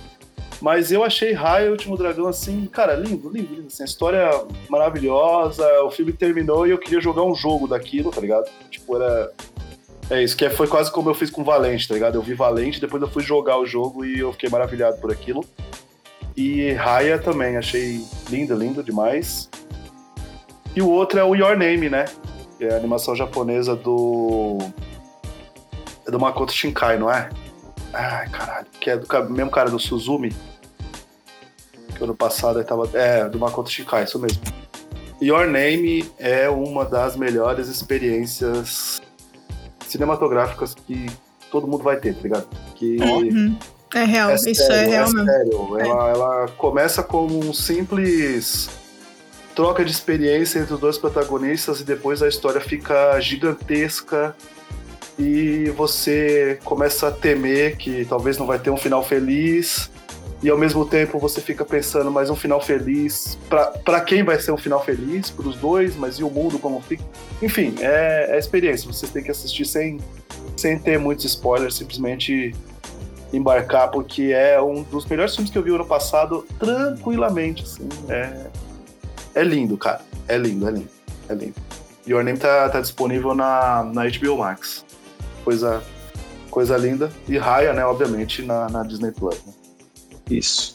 Mas 0.61 0.91
eu 0.91 1.05
achei 1.05 1.33
Raya 1.33 1.67
e 1.67 1.69
o 1.69 1.73
Último 1.73 1.97
Dragão, 1.97 2.27
assim, 2.27 2.67
cara, 2.67 2.95
lindo, 2.95 3.29
lindo, 3.29 3.55
lindo. 3.55 3.67
Assim, 3.67 3.83
a 3.83 3.87
história 3.87 4.31
maravilhosa. 4.69 5.67
O 5.83 5.91
filme 5.91 6.13
terminou 6.13 6.67
e 6.67 6.71
eu 6.71 6.79
queria 6.79 7.01
jogar 7.01 7.23
um 7.23 7.35
jogo 7.35 7.69
daquilo, 7.69 8.11
tá 8.11 8.21
ligado? 8.21 8.51
Tipo, 8.71 8.97
era 8.97 9.31
é 10.11 10.23
isso, 10.23 10.37
que 10.37 10.45
é, 10.45 10.51
foi 10.51 10.67
quase 10.67 10.93
como 10.93 11.09
eu 11.09 11.15
fiz 11.15 11.31
com 11.31 11.43
Valente, 11.43 11.89
tá 11.89 11.95
ligado? 11.95 12.17
Eu 12.17 12.23
vi 12.23 12.35
Valente, 12.35 12.81
depois 12.81 13.03
eu 13.03 13.09
fui 13.09 13.23
jogar 13.23 13.59
o 13.59 13.65
jogo 13.65 14.05
e 14.05 14.19
eu 14.19 14.33
fiquei 14.33 14.51
maravilhado 14.51 14.99
por 14.99 15.11
aquilo. 15.11 15.45
E 16.37 16.73
Raya 16.73 17.19
também, 17.19 17.57
achei 17.57 18.05
lindo, 18.29 18.55
lindo 18.55 18.83
demais. 18.83 19.49
E 20.75 20.83
o 20.83 20.89
outro 20.89 21.19
é 21.19 21.25
o 21.25 21.35
Your 21.35 21.57
Name, 21.57 21.89
né? 21.89 22.05
Que 22.59 22.65
é 22.65 22.75
a 22.75 22.77
animação 22.77 23.15
japonesa 23.15 23.77
do. 23.77 24.59
É 26.07 26.11
do 26.11 26.19
Makoto 26.19 26.53
Shinkai, 26.53 26.99
não 26.99 27.11
é? 27.11 27.29
Ai, 27.93 28.29
caralho. 28.29 28.67
Que 28.81 28.91
é 28.91 28.97
do 28.97 29.31
mesmo 29.31 29.51
cara 29.51 29.71
do 29.71 29.79
Suzumi. 29.79 30.35
Que 31.97 32.03
ano 32.03 32.15
passado 32.15 32.59
ele 32.59 32.67
tava. 32.67 32.91
É, 32.93 33.29
do 33.29 33.39
Makoto 33.39 33.71
Shinkai, 33.71 34.05
isso 34.05 34.19
mesmo. 34.19 34.43
Your 35.23 35.47
Name 35.47 36.11
é 36.19 36.49
uma 36.51 36.85
das 36.85 37.17
melhores 37.17 37.69
experiências 37.69 39.01
cinematográficas 39.87 40.75
que 40.75 41.07
todo 41.51 41.69
mundo 41.69 41.85
vai 41.85 41.97
ter, 41.97 42.15
tá 42.15 42.23
ligado? 42.23 42.49
Que 42.75 42.97
uhum. 43.01 43.57
É 43.95 44.03
real, 44.03 44.31
é 44.31 44.35
isso 44.35 44.55
sério, 44.55 44.75
é 44.75 44.87
real 44.87 45.09
é 45.09 45.13
mesmo. 45.13 45.25
Sério. 45.25 45.79
É. 45.79 45.89
Ela, 45.89 46.11
ela 46.11 46.49
começa 46.59 47.03
como 47.03 47.39
um 47.39 47.55
simples 47.55 48.69
troca 49.55 49.85
de 49.85 49.91
experiência 49.91 50.59
entre 50.59 50.75
os 50.75 50.81
dois 50.81 50.99
protagonistas 50.99 51.81
e 51.81 51.85
depois 51.85 52.23
a 52.23 52.29
história 52.29 52.61
fica 52.61 53.19
gigantesca 53.21 54.35
e 55.19 55.71
você 55.77 56.59
começa 56.65 57.09
a 57.09 57.11
temer 57.11 57.77
que 57.77 58.05
talvez 58.05 58.37
não 58.37 58.47
vai 58.47 58.59
ter 58.59 58.71
um 58.71 58.77
final 58.77 59.03
feliz 59.03 59.91
e 60.43 60.51
ao 60.51 60.59
mesmo 60.59 60.85
tempo 60.85 61.19
você 61.19 61.41
fica 61.41 61.65
pensando, 61.65 62.11
mas 62.11 62.29
um 62.29 62.37
final 62.37 62.61
feliz, 62.61 63.39
para 63.83 64.01
quem 64.03 64.23
vai 64.23 64.39
ser 64.39 64.53
um 64.53 64.59
final 64.59 64.85
feliz? 64.85 65.31
Para 65.31 65.49
os 65.49 65.57
dois, 65.57 65.97
mas 65.97 66.17
e 66.17 66.23
o 66.23 66.29
mundo 66.29 66.59
como 66.59 66.83
fica? 66.83 67.03
Enfim, 67.41 67.75
é, 67.81 68.37
é 68.37 68.39
experiência, 68.39 68.87
vocês 68.93 69.11
têm 69.11 69.23
que 69.23 69.31
assistir 69.31 69.65
sem, 69.65 69.99
sem 70.55 70.79
ter 70.79 70.99
muitos 70.99 71.25
spoilers, 71.25 71.77
simplesmente 71.77 72.55
embarcar, 73.33 73.91
porque 73.91 74.33
é 74.35 74.61
um 74.61 74.83
dos 74.83 75.07
melhores 75.07 75.35
filmes 75.35 75.51
que 75.51 75.57
eu 75.57 75.63
vi 75.63 75.71
ano 75.71 75.87
passado, 75.87 76.47
tranquilamente, 76.59 77.63
assim, 77.63 77.89
é, 78.11 78.47
é 79.35 79.43
lindo, 79.43 79.77
cara, 79.77 80.01
é 80.29 80.37
lindo, 80.37 80.69
é 80.69 80.71
lindo, 80.71 80.91
é 81.29 81.35
lindo. 81.35 81.55
Your 82.07 82.23
Name 82.23 82.39
tá, 82.39 82.69
tá 82.69 82.81
disponível 82.81 83.35
na, 83.35 83.85
na 83.85 84.03
HBO 84.07 84.39
Max, 84.39 84.85
coisa, 85.45 85.83
coisa 86.51 86.77
linda, 86.77 87.11
e 87.29 87.39
Raya, 87.39 87.73
né, 87.73 87.85
obviamente, 87.85 88.43
na, 88.43 88.69
na 88.69 88.83
Disney 88.83 89.11
Plus, 89.11 89.37
né? 89.47 89.53
Isso. 90.31 90.75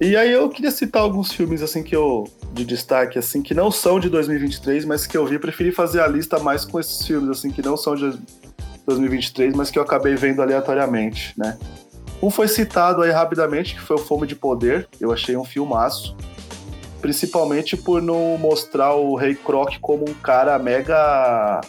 E 0.00 0.16
aí 0.16 0.32
eu 0.32 0.48
queria 0.48 0.70
citar 0.70 1.02
alguns 1.02 1.32
filmes 1.32 1.62
assim 1.62 1.82
que 1.82 1.94
eu 1.94 2.26
de 2.52 2.64
destaque 2.64 3.18
assim 3.18 3.40
que 3.40 3.54
não 3.54 3.70
são 3.70 4.00
de 4.00 4.10
2023, 4.10 4.84
mas 4.84 5.06
que 5.06 5.16
eu 5.16 5.24
vi, 5.24 5.38
preferi 5.38 5.70
fazer 5.70 6.00
a 6.00 6.08
lista 6.08 6.38
mais 6.40 6.64
com 6.64 6.80
esses 6.80 7.06
filmes 7.06 7.30
assim 7.30 7.50
que 7.50 7.62
não 7.62 7.76
são 7.76 7.94
de 7.94 8.18
2023, 8.86 9.54
mas 9.54 9.70
que 9.70 9.78
eu 9.78 9.82
acabei 9.82 10.16
vendo 10.16 10.42
aleatoriamente, 10.42 11.34
né? 11.36 11.56
Um 12.22 12.30
foi 12.30 12.46
citado 12.46 13.02
aí 13.02 13.10
rapidamente, 13.10 13.74
que 13.74 13.80
foi 13.80 13.96
o 13.96 13.98
Fome 13.98 14.26
de 14.28 14.36
Poder. 14.36 14.88
Eu 15.00 15.12
achei 15.12 15.36
um 15.36 15.44
filmaço. 15.44 16.16
Principalmente 17.02 17.76
por 17.76 18.00
não 18.00 18.38
mostrar 18.38 18.94
o 18.94 19.14
Rei 19.16 19.34
Croc 19.34 19.76
como 19.80 20.08
um 20.08 20.14
cara 20.14 20.58
mega 20.58 21.60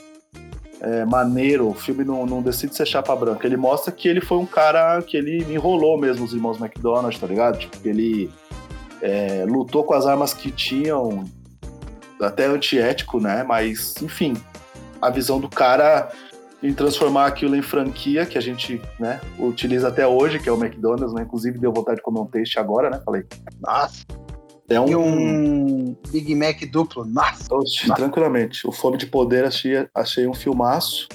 é, 0.79 1.03
maneiro, 1.05 1.69
o 1.69 1.73
filme 1.73 2.03
não, 2.03 2.25
não 2.25 2.41
decide 2.41 2.75
ser 2.75 2.85
chapa 2.85 3.15
branca. 3.15 3.45
Ele 3.45 3.57
mostra 3.57 3.91
que 3.91 4.07
ele 4.07 4.21
foi 4.21 4.37
um 4.37 4.45
cara 4.45 5.01
que 5.01 5.17
ele 5.17 5.43
enrolou 5.51 5.97
mesmo 5.97 6.23
os 6.23 6.33
irmãos 6.33 6.61
McDonald's, 6.61 7.19
tá 7.19 7.27
ligado? 7.27 7.57
Tipo, 7.57 7.79
que 7.79 7.89
ele 7.89 8.29
é, 9.01 9.43
lutou 9.47 9.83
com 9.83 9.93
as 9.93 10.05
armas 10.05 10.33
que 10.33 10.51
tinham, 10.51 11.25
até 12.21 12.45
antiético, 12.45 13.19
né? 13.19 13.43
Mas, 13.43 13.95
enfim, 14.01 14.33
a 15.01 15.09
visão 15.09 15.39
do 15.39 15.49
cara 15.49 16.09
em 16.61 16.73
transformar 16.73 17.25
aquilo 17.25 17.55
em 17.55 17.61
franquia, 17.61 18.25
que 18.25 18.37
a 18.37 18.41
gente 18.41 18.81
né, 18.97 19.19
utiliza 19.37 19.89
até 19.89 20.07
hoje, 20.07 20.39
que 20.39 20.47
é 20.47 20.51
o 20.51 20.55
McDonald's, 20.55 21.13
né? 21.13 21.23
Inclusive 21.23 21.59
deu 21.59 21.73
vontade 21.73 21.97
de 21.97 22.03
comer 22.03 22.19
um 22.19 22.25
taste 22.25 22.57
agora, 22.57 22.89
né? 22.89 23.01
Falei, 23.03 23.25
nossa, 23.59 24.05
é 24.73 24.81
um... 24.81 24.87
E 24.87 24.95
um 24.95 25.97
Big 26.09 26.35
Mac 26.35 26.61
duplo. 26.71 27.05
Nossa! 27.05 27.53
Oxe, 27.53 27.87
Nossa. 27.87 28.01
Tranquilamente. 28.01 28.67
O 28.67 28.71
Fome 28.71 28.97
de 28.97 29.05
Poder 29.05 29.45
achei, 29.45 29.87
achei 29.93 30.27
um 30.27 30.33
filmaço. 30.33 31.07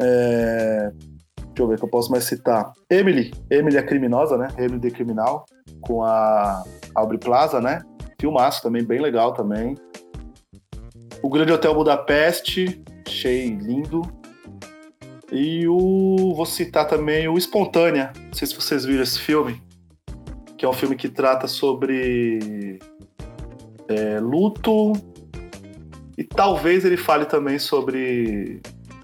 É... 0.00 0.90
Deixa 1.36 1.62
eu 1.62 1.68
ver 1.68 1.74
o 1.74 1.78
que 1.78 1.84
eu 1.84 1.90
posso 1.90 2.10
mais 2.10 2.24
citar. 2.24 2.72
Emily. 2.90 3.32
Emily 3.50 3.76
é 3.78 3.82
criminosa, 3.82 4.36
né? 4.36 4.48
Emily 4.58 4.78
de 4.78 4.90
Criminal. 4.90 5.46
Com 5.80 6.02
a 6.02 6.62
Aubrey 6.94 7.18
Plaza, 7.18 7.60
né? 7.60 7.82
Filmaço 8.20 8.62
também, 8.62 8.84
bem 8.84 9.00
legal 9.00 9.32
também. 9.32 9.74
O 11.22 11.30
Grande 11.30 11.52
Hotel 11.52 11.74
Budapeste. 11.74 12.82
Achei 13.06 13.48
lindo. 13.48 14.02
E 15.32 15.66
o. 15.66 16.34
Vou 16.34 16.46
citar 16.46 16.86
também 16.86 17.26
o 17.28 17.38
Espontânea. 17.38 18.12
Não 18.26 18.34
sei 18.34 18.46
se 18.46 18.54
vocês 18.54 18.84
viram 18.84 19.02
esse 19.02 19.18
filme 19.18 19.65
que 20.56 20.64
é 20.64 20.68
um 20.68 20.72
filme 20.72 20.96
que 20.96 21.08
trata 21.08 21.46
sobre 21.46 22.78
é, 23.88 24.18
luto 24.20 24.92
e 26.16 26.24
talvez 26.24 26.84
ele 26.84 26.96
fale 26.96 27.26
também 27.26 27.58
sobre 27.58 28.60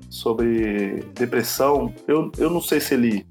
sobre 0.08 1.04
depressão. 1.14 1.92
Eu, 2.06 2.30
eu 2.38 2.50
não 2.50 2.60
sei 2.60 2.80
se 2.80 2.94
ele 2.94 3.26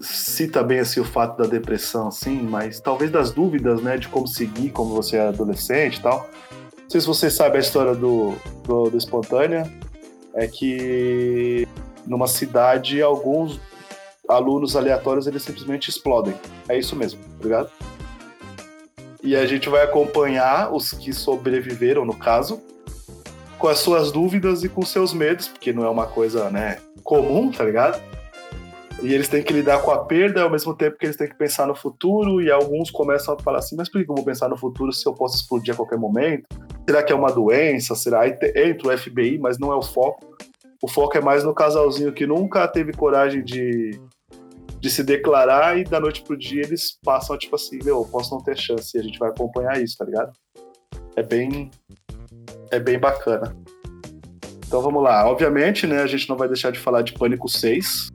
cita 0.00 0.62
bem 0.62 0.80
assim 0.80 1.00
o 1.00 1.04
fato 1.04 1.40
da 1.40 1.48
depressão, 1.48 2.08
assim, 2.08 2.42
mas 2.42 2.80
talvez 2.80 3.10
das 3.10 3.30
dúvidas, 3.30 3.80
né, 3.80 3.96
de 3.96 4.08
como 4.08 4.26
seguir, 4.26 4.70
como 4.70 4.94
você 4.94 5.16
é 5.16 5.28
adolescente 5.28 5.96
e 5.96 6.02
tal. 6.02 6.28
Não 6.82 6.90
sei 6.90 7.00
se 7.00 7.06
você 7.06 7.30
sabe 7.30 7.56
a 7.56 7.60
história 7.60 7.94
do, 7.94 8.34
do, 8.66 8.90
do 8.90 8.98
Espontânea, 8.98 9.70
é 10.34 10.46
que 10.46 11.66
numa 12.06 12.26
cidade 12.26 13.00
alguns 13.00 13.60
alunos 14.32 14.76
aleatórios 14.76 15.26
eles 15.26 15.42
simplesmente 15.42 15.88
explodem. 15.88 16.34
É 16.68 16.78
isso 16.78 16.96
mesmo, 16.96 17.20
tá 17.38 17.44
ligado? 17.44 17.70
E 19.22 19.36
a 19.36 19.46
gente 19.46 19.68
vai 19.68 19.82
acompanhar 19.82 20.72
os 20.72 20.90
que 20.90 21.12
sobreviveram, 21.12 22.04
no 22.04 22.16
caso, 22.16 22.60
com 23.58 23.68
as 23.68 23.78
suas 23.78 24.10
dúvidas 24.10 24.64
e 24.64 24.68
com 24.68 24.84
seus 24.84 25.12
medos, 25.12 25.46
porque 25.46 25.72
não 25.72 25.84
é 25.84 25.88
uma 25.88 26.06
coisa, 26.06 26.50
né, 26.50 26.78
comum, 27.04 27.50
tá 27.52 27.62
ligado? 27.62 28.02
E 29.00 29.14
eles 29.14 29.28
têm 29.28 29.42
que 29.42 29.52
lidar 29.52 29.80
com 29.82 29.92
a 29.92 30.04
perda 30.04 30.42
ao 30.42 30.50
mesmo 30.50 30.74
tempo 30.74 30.98
que 30.98 31.06
eles 31.06 31.16
têm 31.16 31.28
que 31.28 31.36
pensar 31.36 31.66
no 31.66 31.74
futuro, 31.74 32.42
e 32.42 32.50
alguns 32.50 32.90
começam 32.90 33.34
a 33.34 33.38
falar 33.38 33.58
assim, 33.58 33.76
mas 33.76 33.88
por 33.88 34.04
que 34.04 34.10
eu 34.10 34.14
vou 34.14 34.24
pensar 34.24 34.48
no 34.48 34.56
futuro 34.56 34.92
se 34.92 35.06
eu 35.06 35.14
posso 35.14 35.36
explodir 35.36 35.74
a 35.74 35.76
qualquer 35.76 35.98
momento? 35.98 36.48
Será 36.88 37.02
que 37.02 37.12
é 37.12 37.16
uma 37.16 37.30
doença? 37.30 37.94
Será? 37.94 38.22
Aí 38.22 38.36
entra 38.56 38.88
o 38.88 38.98
FBI, 38.98 39.38
mas 39.38 39.58
não 39.58 39.72
é 39.72 39.76
o 39.76 39.82
foco. 39.82 40.36
O 40.82 40.88
foco 40.88 41.16
é 41.16 41.20
mais 41.20 41.44
no 41.44 41.54
casalzinho 41.54 42.12
que 42.12 42.26
nunca 42.26 42.66
teve 42.66 42.92
coragem 42.92 43.44
de 43.44 44.00
de 44.82 44.90
se 44.90 45.04
declarar 45.04 45.78
e 45.78 45.84
da 45.84 46.00
noite 46.00 46.22
pro 46.22 46.36
dia 46.36 46.60
eles 46.60 46.98
passam, 47.04 47.38
tipo 47.38 47.54
assim, 47.54 47.78
meu, 47.84 48.04
posso 48.04 48.34
não 48.34 48.42
ter 48.42 48.58
chance 48.58 48.90
e 48.96 49.00
a 49.00 49.02
gente 49.02 49.16
vai 49.16 49.30
acompanhar 49.30 49.80
isso, 49.80 49.96
tá 49.96 50.04
ligado? 50.04 50.32
É 51.14 51.22
bem. 51.22 51.70
É 52.68 52.80
bem 52.80 52.98
bacana. 52.98 53.54
Então 54.66 54.82
vamos 54.82 55.00
lá. 55.00 55.24
Obviamente, 55.30 55.86
né, 55.86 56.02
a 56.02 56.06
gente 56.08 56.28
não 56.28 56.36
vai 56.36 56.48
deixar 56.48 56.72
de 56.72 56.80
falar 56.80 57.02
de 57.02 57.12
Pânico 57.12 57.48
6. 57.48 58.10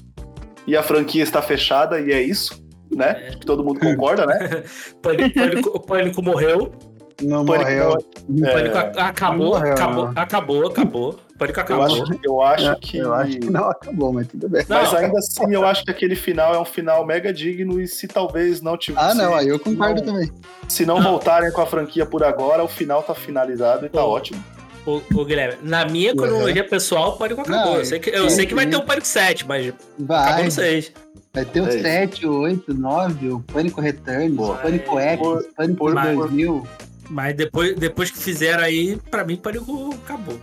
E 0.67 0.75
a 0.75 0.83
franquia 0.83 1.23
está 1.23 1.41
fechada, 1.41 2.01
e 2.01 2.11
é 2.11 2.21
isso, 2.21 2.61
né? 2.93 3.29
É. 3.29 3.31
Todo 3.45 3.63
mundo 3.63 3.79
concorda, 3.79 4.25
né? 4.25 4.63
Pânico, 5.01 5.69
o 5.69 5.79
Pânico 5.79 6.21
morreu. 6.21 6.73
Não 7.21 7.45
Pânico 7.45 7.63
morreu. 7.63 7.97
É... 8.43 8.51
Pânico 8.53 8.77
acabou, 8.77 9.47
morreu, 9.47 9.73
acabou, 9.73 10.11
acabou, 10.15 10.67
acabou. 10.67 11.19
Pânico 11.37 11.59
acabou. 11.59 11.87
Eu 11.87 12.03
acho, 12.03 12.19
eu 12.23 12.41
acho 12.41 12.69
é, 12.69 12.75
que. 12.75 12.97
Eu 12.97 13.13
acho 13.13 13.39
que 13.39 13.49
não 13.49 13.69
acabou, 13.69 14.13
mas 14.13 14.27
tudo 14.27 14.49
bem. 14.49 14.63
Mas 14.67 14.91
não, 14.91 14.99
ainda 14.99 15.17
assim, 15.17 15.53
eu 15.53 15.65
acho 15.65 15.83
que 15.83 15.91
aquele 15.91 16.15
final 16.15 16.53
é 16.53 16.59
um 16.59 16.65
final 16.65 17.05
mega 17.05 17.33
digno 17.33 17.81
e 17.81 17.87
se 17.87 18.07
talvez 18.07 18.61
não 18.61 18.77
tivesse. 18.77 19.05
Ah, 19.05 19.13
não, 19.13 19.35
aí 19.35 19.47
eu 19.47 19.59
concordo 19.59 20.03
não, 20.03 20.13
também. 20.13 20.31
Se 20.67 20.85
não 20.85 21.01
voltarem 21.01 21.51
com 21.51 21.61
a 21.61 21.65
franquia 21.65 22.05
por 22.05 22.23
agora, 22.23 22.63
o 22.63 22.67
final 22.67 23.01
tá 23.01 23.15
finalizado 23.15 23.85
e 23.85 23.89
tá 23.89 24.03
ótimo. 24.03 24.43
Ô, 24.85 25.01
ô, 25.15 25.25
Guilherme, 25.25 25.57
na 25.63 25.85
minha 25.85 26.15
cronologia 26.15 26.63
uhum. 26.63 26.69
pessoal, 26.69 27.09
o 27.09 27.17
Pânico 27.17 27.41
acabou. 27.41 27.73
Não, 27.73 27.79
eu 27.79 27.85
sei 27.85 27.99
que, 27.99 28.09
eu 28.09 28.29
sei 28.29 28.45
que 28.45 28.55
vai 28.55 28.65
ter 28.65 28.77
o 28.77 28.83
Pânico 28.83 29.05
7, 29.05 29.45
mas 29.45 29.73
vai. 29.99 30.23
acabou 30.23 30.45
no 30.45 30.51
6. 30.51 30.93
Vai 31.33 31.45
ter 31.45 31.61
o 31.61 31.67
é 31.67 31.71
7, 31.71 32.25
o 32.25 32.39
8, 32.39 32.71
o 32.71 32.73
9, 32.73 33.29
o 33.29 33.39
Pânico 33.41 33.81
Returns, 33.81 34.39
o 34.39 34.55
Pânico 34.55 34.97
X, 34.97 35.21
o 35.21 35.43
Pânico 35.55 35.77
por, 35.77 35.93
2000. 35.93 36.67
Mas 37.09 37.35
depois, 37.35 37.75
depois 37.75 38.11
que 38.11 38.17
fizeram 38.17 38.63
aí, 38.63 38.97
pra 39.09 39.23
mim, 39.23 39.37
Pânico 39.37 39.93
acabou. 40.03 40.39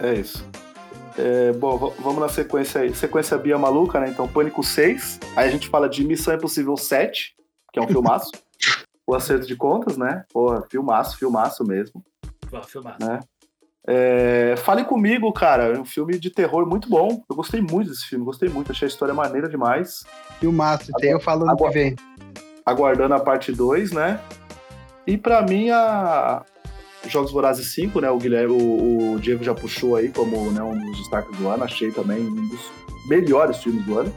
É 0.00 0.14
isso. 0.14 0.46
É, 1.16 1.52
bom, 1.52 1.94
vamos 1.98 2.20
na 2.20 2.28
sequência 2.28 2.80
aí. 2.80 2.94
Sequência 2.94 3.38
Bia 3.38 3.58
Maluca, 3.58 4.00
né? 4.00 4.08
Então, 4.08 4.28
Pânico 4.28 4.62
6. 4.62 5.20
Aí 5.36 5.48
a 5.48 5.50
gente 5.50 5.68
fala 5.68 5.88
de 5.88 6.04
Missão 6.04 6.34
Impossível 6.34 6.76
7, 6.76 7.34
que 7.72 7.78
é 7.78 7.82
um 7.82 7.88
filmaço. 7.88 8.30
o 9.06 9.14
Acerto 9.14 9.46
de 9.46 9.56
Contas, 9.56 9.96
né? 9.96 10.24
Porra, 10.32 10.62
filmaço, 10.70 11.18
filmaço 11.18 11.64
mesmo. 11.64 12.02
Pô, 12.50 12.62
filmaço. 12.62 12.98
Né? 13.00 13.20
É, 13.86 14.54
Fale 14.58 14.84
Comigo, 14.84 15.32
cara. 15.32 15.64
É 15.64 15.78
um 15.78 15.84
filme 15.84 16.18
de 16.18 16.30
terror 16.30 16.66
muito 16.66 16.88
bom. 16.88 17.22
Eu 17.28 17.36
gostei 17.36 17.60
muito 17.60 17.90
desse 17.90 18.06
filme, 18.06 18.24
gostei 18.24 18.48
muito. 18.48 18.72
Achei 18.72 18.86
a 18.86 18.88
história 18.88 19.14
maneira 19.14 19.48
demais. 19.48 20.04
Filmaço, 20.40 20.90
tem 20.98 21.10
eu 21.10 21.20
falando 21.20 21.50
Agu... 21.50 21.64
que 21.68 21.70
vem. 21.70 21.96
Aguardando 22.64 23.14
a 23.14 23.20
parte 23.20 23.52
2, 23.52 23.92
né? 23.92 24.18
E 25.06 25.18
para 25.18 25.42
mim, 25.42 25.70
a, 25.70 26.42
Jogos 27.08 27.32
Vorazes 27.32 27.66
5, 27.74 28.00
né? 28.00 28.10
O 28.10 28.18
Guilherme, 28.18 28.52
o, 28.52 29.12
o, 29.12 29.20
Diego 29.20 29.44
já 29.44 29.54
puxou 29.54 29.96
aí 29.96 30.08
como 30.08 30.50
né, 30.50 30.62
um 30.62 30.78
dos 30.78 30.98
destaques 30.98 31.36
do 31.38 31.48
ano. 31.48 31.64
Achei 31.64 31.90
também 31.90 32.20
um 32.20 32.48
dos 32.48 32.70
melhores 33.06 33.58
filmes 33.62 33.84
do 33.84 33.98
ano. 33.98 34.14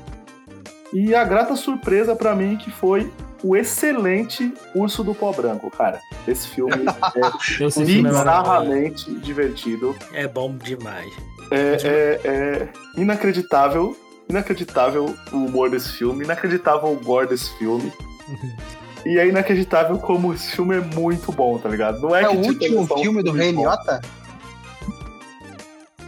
E 0.93 1.13
a 1.13 1.23
grata 1.23 1.55
surpresa 1.55 2.15
para 2.15 2.33
mim 2.33 2.55
que 2.55 2.71
foi 2.71 3.11
o 3.43 3.55
excelente 3.55 4.53
Urso 4.73 5.03
do 5.03 5.13
Pó 5.13 5.31
Branco, 5.31 5.69
cara. 5.69 5.99
Esse 6.27 6.47
filme 6.47 6.73
é 7.15 8.01
bizarramente 8.01 9.13
divertido. 9.19 9.95
É 10.13 10.27
bom 10.27 10.55
demais. 10.55 11.11
É, 11.51 11.77
é, 11.83 12.29
é 12.29 12.69
inacreditável, 12.97 13.95
inacreditável 14.29 15.15
o 15.31 15.37
humor 15.37 15.69
desse 15.69 15.93
filme, 15.93 16.23
inacreditável 16.23 16.89
o 16.89 16.95
gore 16.95 17.27
desse 17.27 17.49
filme. 17.57 17.91
E 19.05 19.17
é 19.17 19.27
inacreditável 19.27 19.97
como 19.97 20.33
esse 20.33 20.51
filme 20.51 20.77
é 20.77 20.81
muito 20.81 21.31
bom, 21.31 21.57
tá 21.57 21.69
ligado? 21.69 22.01
Não 22.01 22.15
é, 22.15 22.23
é 22.23 22.29
o 22.29 22.37
último 22.37 22.85
filme 22.87 23.23
do 23.23 23.31
Rei 23.31 23.51
Liotta? 23.51 24.01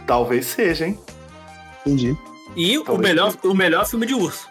Talvez 0.06 0.46
seja, 0.46 0.86
hein? 0.86 0.98
Entendi. 1.86 2.16
E 2.56 2.78
o 2.78 2.98
melhor, 2.98 3.34
o 3.44 3.54
melhor 3.54 3.86
filme 3.86 4.06
de 4.06 4.14
urso. 4.14 4.48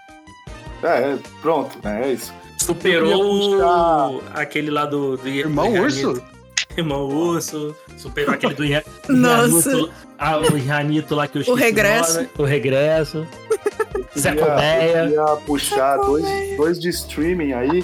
É, 0.81 1.17
pronto, 1.41 1.77
né? 1.83 2.09
É 2.09 2.13
isso. 2.13 2.33
Superou 2.57 4.21
aquele 4.33 4.71
lá 4.71 4.85
do, 4.85 5.17
do 5.17 5.27
Irmão 5.27 5.71
do 5.71 5.81
Urso? 5.81 6.23
Irmão 6.77 7.07
Urso. 7.07 7.75
Superou 7.97 8.33
aquele 8.33 8.53
do 8.53 8.63
Nossa. 9.13 9.89
Ah, 10.17 10.37
o 10.39 10.57
Janito 10.57 11.15
lá 11.15 11.27
que 11.27 11.39
eu 11.39 11.53
O 11.53 11.55
regresso. 11.55 12.27
o 12.37 12.43
regresso. 12.43 13.27
Zé 14.17 14.35
Colmeia. 14.35 15.05
Eu 15.05 15.11
ia 15.11 15.35
puxar 15.45 15.97
dois, 15.97 16.25
dois 16.57 16.79
de 16.79 16.89
streaming 16.89 17.53
aí 17.53 17.83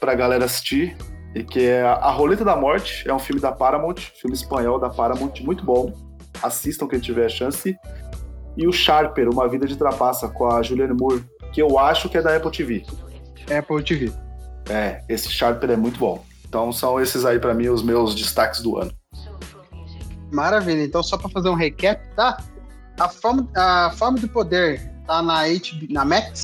pra 0.00 0.14
galera 0.14 0.46
assistir. 0.46 0.96
E 1.34 1.44
que 1.44 1.64
é 1.64 1.82
A 1.82 2.10
Roleta 2.10 2.44
da 2.44 2.56
Morte, 2.56 3.08
é 3.08 3.14
um 3.14 3.18
filme 3.18 3.40
da 3.40 3.52
Paramount, 3.52 3.98
filme 4.20 4.34
espanhol 4.34 4.80
da 4.80 4.90
Paramount, 4.90 5.40
muito 5.42 5.64
bom. 5.64 5.94
Assistam 6.42 6.88
quem 6.88 6.98
tiver 6.98 7.26
a 7.26 7.28
chance. 7.28 7.76
E 8.56 8.66
o 8.66 8.72
Sharper, 8.72 9.28
Uma 9.28 9.48
Vida 9.48 9.64
de 9.64 9.76
Trapaça, 9.76 10.26
com 10.28 10.50
a 10.50 10.60
Julianne 10.60 10.94
Moore, 10.98 11.24
que 11.52 11.62
eu 11.62 11.78
acho 11.78 12.08
que 12.08 12.18
é 12.18 12.22
da 12.22 12.34
Apple 12.34 12.50
TV. 12.50 12.84
Apple 13.56 13.82
TV. 13.84 14.12
É, 14.68 15.02
esse 15.08 15.28
Sharper 15.28 15.70
é 15.70 15.76
muito 15.76 16.00
bom. 16.00 16.24
Então 16.48 16.72
são 16.72 17.00
esses 17.00 17.24
aí 17.24 17.38
para 17.38 17.54
mim 17.54 17.68
os 17.68 17.82
meus 17.82 18.12
destaques 18.14 18.60
do 18.60 18.76
ano. 18.76 18.92
Maravilha. 20.32 20.82
Então 20.82 21.02
só 21.02 21.16
para 21.16 21.28
fazer 21.28 21.48
um 21.48 21.54
recap, 21.54 22.02
tá? 22.16 22.42
A 22.98 23.08
forma, 23.08 23.48
a 23.56 23.92
forma 23.96 24.18
do 24.18 24.28
poder 24.28 24.90
tá 25.06 25.22
na 25.22 25.44
HBO, 25.44 25.86
na 25.90 26.04
Max, 26.04 26.42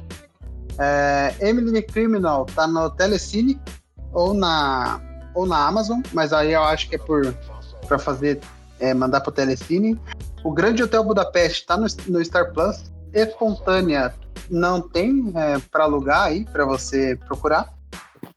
é, 0.79 1.35
Emily 1.41 1.83
Criminal 1.83 2.47
tá 2.47 2.67
no 2.67 2.91
Telecine 2.91 3.61
ou 4.13 4.35
na, 4.35 5.01
ou 5.35 5.47
na 5.47 5.67
Amazon, 5.67 6.01
mas 6.13 6.33
aí 6.33 6.53
eu 6.53 6.63
acho 6.63 6.89
que 6.89 6.97
é 6.97 6.99
por 6.99 7.35
para 7.87 7.99
fazer 7.99 8.41
é, 8.81 8.93
mandar 8.93 9.21
pro 9.21 9.33
Telecine. 9.33 9.99
O 10.43 10.53
Grande 10.53 10.83
Hotel 10.83 11.05
Budapeste 11.05 11.65
tá 11.67 11.77
no, 11.77 11.87
no 12.09 12.25
Star 12.25 12.53
Plus. 12.53 12.91
Espontânea 13.13 14.15
não 14.51 14.81
tem 14.81 15.33
é, 15.35 15.59
para 15.71 15.85
alugar 15.85 16.25
aí 16.25 16.45
para 16.45 16.65
você 16.65 17.17
procurar. 17.27 17.73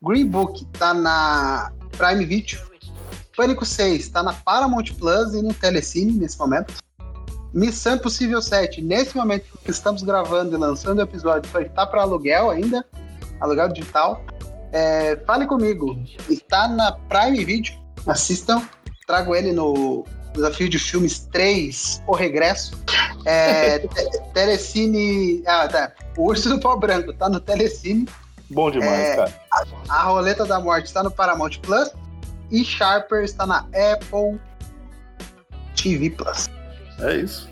Green 0.02 0.28
Book 0.28 0.66
tá 0.78 0.94
na 0.94 1.72
Prime 1.98 2.26
Video. 2.26 2.60
Pânico 3.36 3.66
6 3.66 4.10
tá 4.10 4.22
na 4.22 4.34
Paramount 4.34 4.86
Plus 4.98 5.34
e 5.34 5.42
no 5.42 5.54
Telecine 5.54 6.12
nesse 6.14 6.38
momento. 6.38 6.74
Missão 7.54 7.96
Impossível 7.96 8.42
7, 8.42 8.82
nesse 8.82 9.16
momento 9.16 9.46
que 9.64 9.72
estamos 9.72 10.04
gravando 10.04 10.56
e 10.56 10.60
lançando 10.60 11.00
o 11.00 11.02
episódio, 11.02 11.50
só 11.52 11.60
está 11.60 11.86
para 11.86 12.02
aluguel 12.02 12.50
ainda, 12.50 12.86
aluguel 13.40 13.70
digital. 13.70 14.24
É, 14.72 15.18
fale 15.26 15.48
comigo, 15.48 15.98
está 16.30 16.68
na 16.68 16.92
Prime 16.92 17.44
Video, 17.44 17.74
assistam, 18.06 18.62
trago 19.08 19.36
ele 19.36 19.52
no 19.52 20.06
Desafio 20.34 20.70
de 20.70 20.78
Filmes 20.78 21.28
3, 21.32 22.04
O 22.08 22.14
Regresso. 22.14 22.80
É, 23.26 23.80
telecine. 24.34 25.44
Ah, 25.46 25.68
tá. 25.68 25.92
O 26.18 26.28
Urso 26.28 26.50
do 26.50 26.60
Pau 26.60 26.80
Branco 26.80 27.14
tá 27.14 27.28
no 27.28 27.40
Telecine. 27.40 28.08
Bom 28.50 28.72
demais, 28.72 29.00
é, 29.00 29.16
cara. 29.16 29.34
A, 29.52 29.96
a 29.96 30.04
Roleta 30.04 30.46
da 30.46 30.60
Morte 30.60 30.86
está 30.86 31.04
no 31.04 31.12
Paramount 31.12 31.58
Plus. 31.62 31.92
E 32.52 32.64
Sharper 32.64 33.24
está 33.24 33.46
na 33.46 33.60
Apple 33.60 34.40
TV 35.76 36.10
Plus. 36.12 36.50
É 37.02 37.18
isso. 37.18 37.50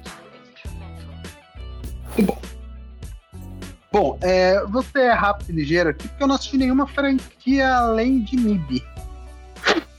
Bom, 2.20 2.42
bom 3.92 4.18
é, 4.22 4.64
você 4.66 5.00
é 5.00 5.12
rápido 5.12 5.52
e 5.52 5.54
ligeiro 5.54 5.90
aqui, 5.90 6.08
porque 6.08 6.24
eu 6.24 6.28
não 6.28 6.36
assisti 6.36 6.58
nenhuma 6.58 6.88
franquia 6.88 7.76
além 7.76 8.22
de 8.22 8.36
MIB. 8.36 8.84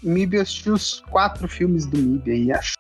MIB 0.03 0.37
eu 0.37 0.43
assisti 0.43 0.71
os 0.71 1.01
quatro 1.11 1.49
filmes 1.49 1.87
do 1.87 1.99
MIB 1.99 2.31
aí, 2.31 2.53
acho. 2.53 2.73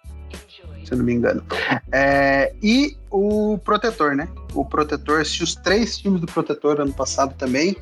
Se 0.84 0.94
eu 0.94 0.98
não 0.98 1.04
me 1.04 1.12
engano. 1.12 1.44
É, 1.92 2.54
e 2.62 2.96
o 3.10 3.58
Protetor, 3.58 4.14
né? 4.14 4.26
O 4.54 4.64
Protetor, 4.64 5.20
assisti 5.20 5.44
os 5.44 5.54
três 5.54 5.98
filmes 6.00 6.20
do 6.20 6.26
Protetor 6.26 6.80
ano 6.80 6.92
passado 6.92 7.34
também. 7.36 7.76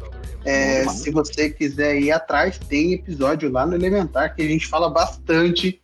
É, 0.44 0.86
se 0.88 1.10
você 1.10 1.50
quiser 1.50 2.00
ir 2.00 2.12
atrás, 2.12 2.58
tem 2.58 2.92
episódio 2.94 3.50
lá 3.50 3.66
no 3.66 3.74
Elementar 3.74 4.34
que 4.34 4.42
a 4.42 4.48
gente 4.48 4.66
fala 4.66 4.88
bastante 4.88 5.80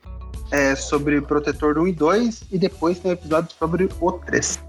é, 0.53 0.77
sobre 0.77 1.21
Protetor 1.23 1.79
1 1.79 1.89
e 1.89 1.93
2 1.93 2.43
e 2.53 2.59
depois 2.59 2.99
tem 2.99 3.11
um 3.11 3.15
episódio 3.15 3.51
sobre 3.59 3.89
o 3.99 4.13
3. 4.13 4.63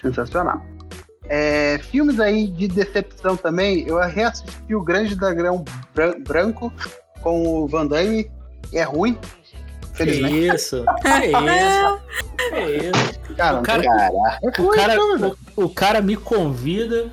Sensacional. 0.00 0.62
É, 1.28 1.78
filmes 1.78 2.18
aí 2.18 2.46
de 2.46 2.66
decepção 2.66 3.36
também, 3.36 3.86
eu 3.86 3.98
reassisti 3.98 4.74
o 4.74 4.82
Grande 4.82 5.14
Dragão 5.14 5.64
Branco 6.26 6.72
com 7.20 7.46
o 7.46 7.68
Van 7.68 7.86
Damme, 7.86 8.30
é 8.72 8.82
ruim. 8.82 9.18
Felizmente. 9.92 10.34
Que 10.34 10.54
isso? 10.54 10.84
Que 11.02 11.08
isso? 11.26 12.00
Que 12.48 12.88
isso? 12.88 13.34
Cara, 13.36 13.60
o 13.60 13.62
cara, 13.62 13.82
cara, 13.82 14.38
é 14.42 14.48
o, 14.48 14.68
cara 14.70 15.00
o, 15.56 15.64
o 15.64 15.68
cara 15.68 16.00
me 16.00 16.16
convida 16.16 17.10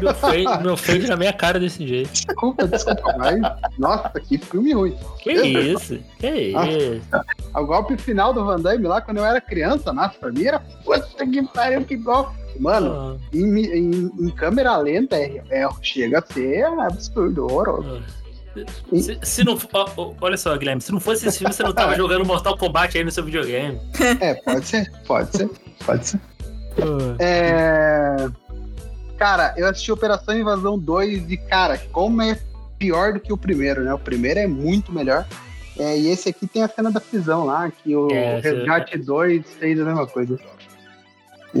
meu 0.00 0.14
feio, 0.14 0.60
meu 0.62 0.76
feio 0.76 1.08
na 1.08 1.16
minha 1.16 1.32
cara 1.32 1.58
desse 1.58 1.86
jeito. 1.86 2.10
Desculpa, 2.12 2.66
desculpa, 2.66 3.14
mas. 3.16 3.40
Nossa, 3.78 4.10
que 4.20 4.38
filme 4.38 4.72
ruim. 4.72 4.96
Que 5.20 5.32
isso? 5.32 5.98
Que 6.18 6.28
isso? 6.28 7.02
O 7.54 7.64
golpe 7.64 7.96
final 7.96 8.32
do 8.32 8.44
Van 8.44 8.60
Damme 8.60 8.86
lá, 8.86 9.00
quando 9.00 9.18
eu 9.18 9.24
era 9.24 9.40
criança, 9.40 9.92
nossa, 9.92 10.18
pra 10.18 10.30
mim 10.30 10.44
era. 10.44 10.60
Puta 10.60 11.26
que 11.26 11.42
pariu, 11.48 11.84
que 11.84 11.96
golpe. 11.96 12.36
Mano, 12.58 13.20
ah. 13.20 13.28
em, 13.32 13.66
em, 13.66 14.10
em, 14.20 14.30
câmera 14.30 14.76
lenta 14.78 15.16
é, 15.16 15.42
é, 15.50 15.68
chega 15.80 16.18
a 16.18 16.32
ser 16.32 16.64
absurdo, 16.64 17.44
horroroso. 17.44 18.02
Ah. 18.04 18.18
Se, 18.92 19.18
se, 19.22 19.44
não. 19.44 19.56
Olha 20.20 20.36
só, 20.36 20.56
Guilherme, 20.56 20.80
se 20.80 20.90
não 20.90 20.98
fosse 20.98 21.28
esse 21.28 21.38
filme, 21.38 21.52
você 21.52 21.62
não 21.62 21.72
tava 21.72 21.94
jogando 21.96 22.24
Mortal 22.24 22.56
Kombat 22.56 22.96
aí 22.96 23.04
no 23.04 23.10
seu 23.10 23.24
videogame. 23.24 23.78
É, 24.20 24.34
pode 24.34 24.66
ser, 24.66 24.90
pode 25.06 25.36
ser, 25.36 25.48
pode 25.84 26.06
ser. 26.06 26.20
Ah. 26.80 27.16
É. 27.20 28.28
Cara, 29.18 29.52
eu 29.56 29.68
assisti 29.68 29.90
Operação 29.90 30.38
Invasão 30.38 30.78
2 30.78 31.30
e, 31.30 31.36
cara, 31.36 31.76
como 31.90 32.22
é 32.22 32.38
pior 32.78 33.12
do 33.12 33.20
que 33.20 33.32
o 33.32 33.36
primeiro, 33.36 33.82
né? 33.82 33.92
O 33.92 33.98
primeiro 33.98 34.38
é 34.38 34.46
muito 34.46 34.92
melhor. 34.92 35.26
É, 35.76 35.98
e 35.98 36.08
esse 36.08 36.28
aqui 36.28 36.46
tem 36.46 36.62
a 36.62 36.68
cena 36.68 36.90
da 36.90 37.00
prisão 37.00 37.44
lá, 37.44 37.68
que 37.70 37.94
o 37.96 38.08
é, 38.12 38.38
Resgate 38.40 38.94
é... 38.94 38.98
2 38.98 39.54
fez 39.54 39.80
a 39.80 39.84
mesma 39.84 40.06
coisa. 40.06 40.38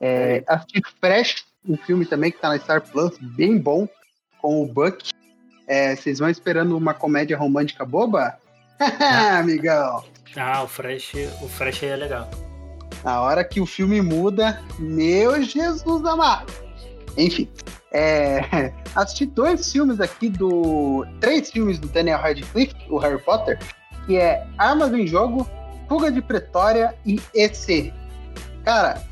é, 0.00 0.44
assisti 0.46 0.82
Fresh, 1.00 1.44
um 1.66 1.76
filme 1.76 2.04
também 2.04 2.30
que 2.30 2.38
tá 2.38 2.50
na 2.50 2.58
Star 2.58 2.82
Plus, 2.82 3.16
bem 3.18 3.58
bom, 3.58 3.88
com 4.42 4.62
o 4.62 4.66
Buck. 4.66 5.10
É, 5.66 5.96
vocês 5.96 6.18
vão 6.18 6.28
esperando 6.28 6.76
uma 6.76 6.92
comédia 6.92 7.38
romântica 7.38 7.84
boba? 7.84 8.36
Amigão! 9.38 10.04
Ah, 10.36 10.62
o 10.62 10.68
Fresh, 10.68 11.14
o 11.42 11.48
Fresh 11.48 11.82
é 11.82 11.96
legal. 11.96 12.28
Na 13.04 13.20
hora 13.22 13.44
que 13.44 13.60
o 13.60 13.66
filme 13.66 14.00
muda, 14.02 14.60
meu 14.78 15.42
Jesus 15.42 16.04
amado. 16.04 16.52
Enfim, 17.16 17.48
é, 17.92 18.72
assisti 18.94 19.26
dois 19.26 19.70
filmes 19.70 20.00
aqui 20.00 20.28
do. 20.28 21.06
Três 21.20 21.50
filmes 21.50 21.78
do 21.78 21.88
Daniel 21.88 22.18
Radcliffe, 22.18 22.74
o 22.88 22.98
Harry 22.98 23.20
Potter. 23.22 23.58
que 24.06 24.16
é 24.16 24.46
Armas 24.58 24.92
em 24.92 25.06
Jogo, 25.06 25.48
Fuga 25.88 26.10
de 26.10 26.22
Pretória 26.22 26.94
e 27.04 27.20
EC. 27.34 27.92
Cara, 28.64 29.02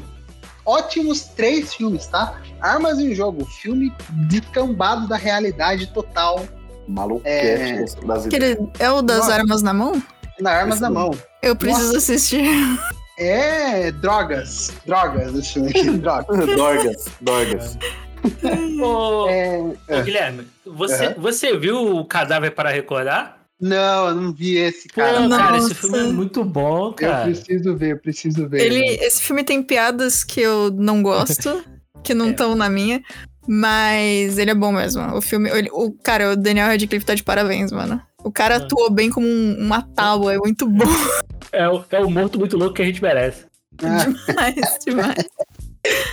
ótimos 0.64 1.24
três 1.24 1.74
filmes, 1.74 2.06
tá? 2.06 2.40
Armas 2.60 2.98
em 2.98 3.14
Jogo, 3.14 3.44
filme 3.44 3.92
descambado 4.28 5.08
da 5.08 5.16
realidade 5.16 5.86
total. 5.88 6.44
Maluquete 6.86 8.44
é... 8.80 8.84
é 8.84 8.90
o 8.90 9.02
das 9.02 9.18
Nossa. 9.18 9.34
armas 9.34 9.62
na 9.62 9.74
mão? 9.74 10.02
Na 10.40 10.52
armas 10.52 10.76
Esse 10.76 10.82
na 10.82 10.90
mão. 10.90 11.10
Eu 11.42 11.54
preciso 11.56 11.94
Nossa. 11.94 11.98
assistir. 11.98 12.44
É, 13.18 13.90
drogas. 13.90 14.72
Drogas, 14.86 15.34
esse 15.34 15.54
filme 15.54 15.70
aqui. 15.70 15.90
Drogas. 15.98 16.46
drogas, 16.46 17.04
drogas. 17.20 17.78
Ô, 18.82 19.28
é, 19.28 19.58
ô 19.60 19.76
é. 19.88 20.02
Guilherme, 20.02 20.46
você, 20.64 21.14
você 21.14 21.56
viu 21.56 21.96
o 21.96 22.04
Cadáver 22.04 22.52
para 22.52 22.70
Recordar? 22.70 23.38
Não, 23.60 24.08
eu 24.08 24.14
não 24.14 24.32
vi 24.32 24.56
esse, 24.56 24.88
cara. 24.88 25.22
Pô, 25.22 25.28
cara, 25.28 25.58
esse 25.58 25.74
filme 25.74 25.98
é 25.98 26.02
muito 26.04 26.44
bom, 26.44 26.92
cara. 26.92 27.28
Eu 27.28 27.34
preciso 27.34 27.76
ver, 27.76 27.92
eu 27.92 27.98
preciso 27.98 28.48
ver. 28.48 28.60
Ele, 28.60 28.84
esse 29.04 29.22
filme 29.22 29.42
tem 29.42 29.62
piadas 29.62 30.22
que 30.22 30.40
eu 30.40 30.70
não 30.70 31.02
gosto, 31.02 31.64
que 32.04 32.14
não 32.14 32.30
estão 32.30 32.52
é. 32.52 32.54
na 32.54 32.68
minha, 32.68 33.02
mas 33.46 34.38
ele 34.38 34.52
é 34.52 34.54
bom 34.54 34.72
mesmo. 34.72 35.02
O 35.16 35.20
filme, 35.20 35.50
ele, 35.50 35.68
o 35.72 35.92
cara, 35.92 36.32
o 36.32 36.36
Daniel 36.36 36.68
Radcliffe 36.68 37.06
tá 37.06 37.14
de 37.14 37.24
parabéns, 37.24 37.72
mano. 37.72 38.00
O 38.22 38.32
cara 38.32 38.56
ah. 38.56 38.58
atuou 38.58 38.90
bem 38.90 39.10
como 39.10 39.26
um, 39.26 39.56
uma 39.58 39.82
tábua, 39.82 40.34
é 40.34 40.38
muito 40.38 40.68
bom. 40.68 40.84
É 41.50 41.66
o, 41.66 41.82
é 41.90 42.00
o 42.00 42.10
morto 42.10 42.38
muito 42.38 42.58
louco 42.58 42.74
que 42.74 42.82
a 42.82 42.84
gente 42.84 43.02
merece. 43.02 43.46
Ah. 43.82 44.04
Demais, 44.04 44.78
demais. 44.84 45.28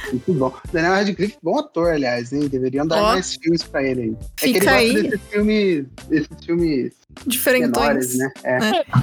Muito 0.09 0.33
bom. 0.33 0.53
Daniel 0.71 0.93
Radcliffe, 0.93 1.37
bom 1.43 1.59
ator, 1.59 1.91
aliás, 1.91 2.31
hein? 2.31 2.47
Deveriam 2.47 2.87
dar 2.87 3.01
oh. 3.01 3.05
mais 3.07 3.35
filmes 3.35 3.61
pra 3.61 3.83
ele 3.83 4.01
aí. 4.01 4.11
É 4.11 4.47
Fica 4.47 4.71
é 4.71 4.73
aí. 4.75 4.93
Desses 4.93 5.21
filmes, 5.29 5.85
desses 6.07 6.45
filmes 6.45 6.93
diferentões, 7.27 8.17
né? 8.17 8.31
É. 8.45 8.57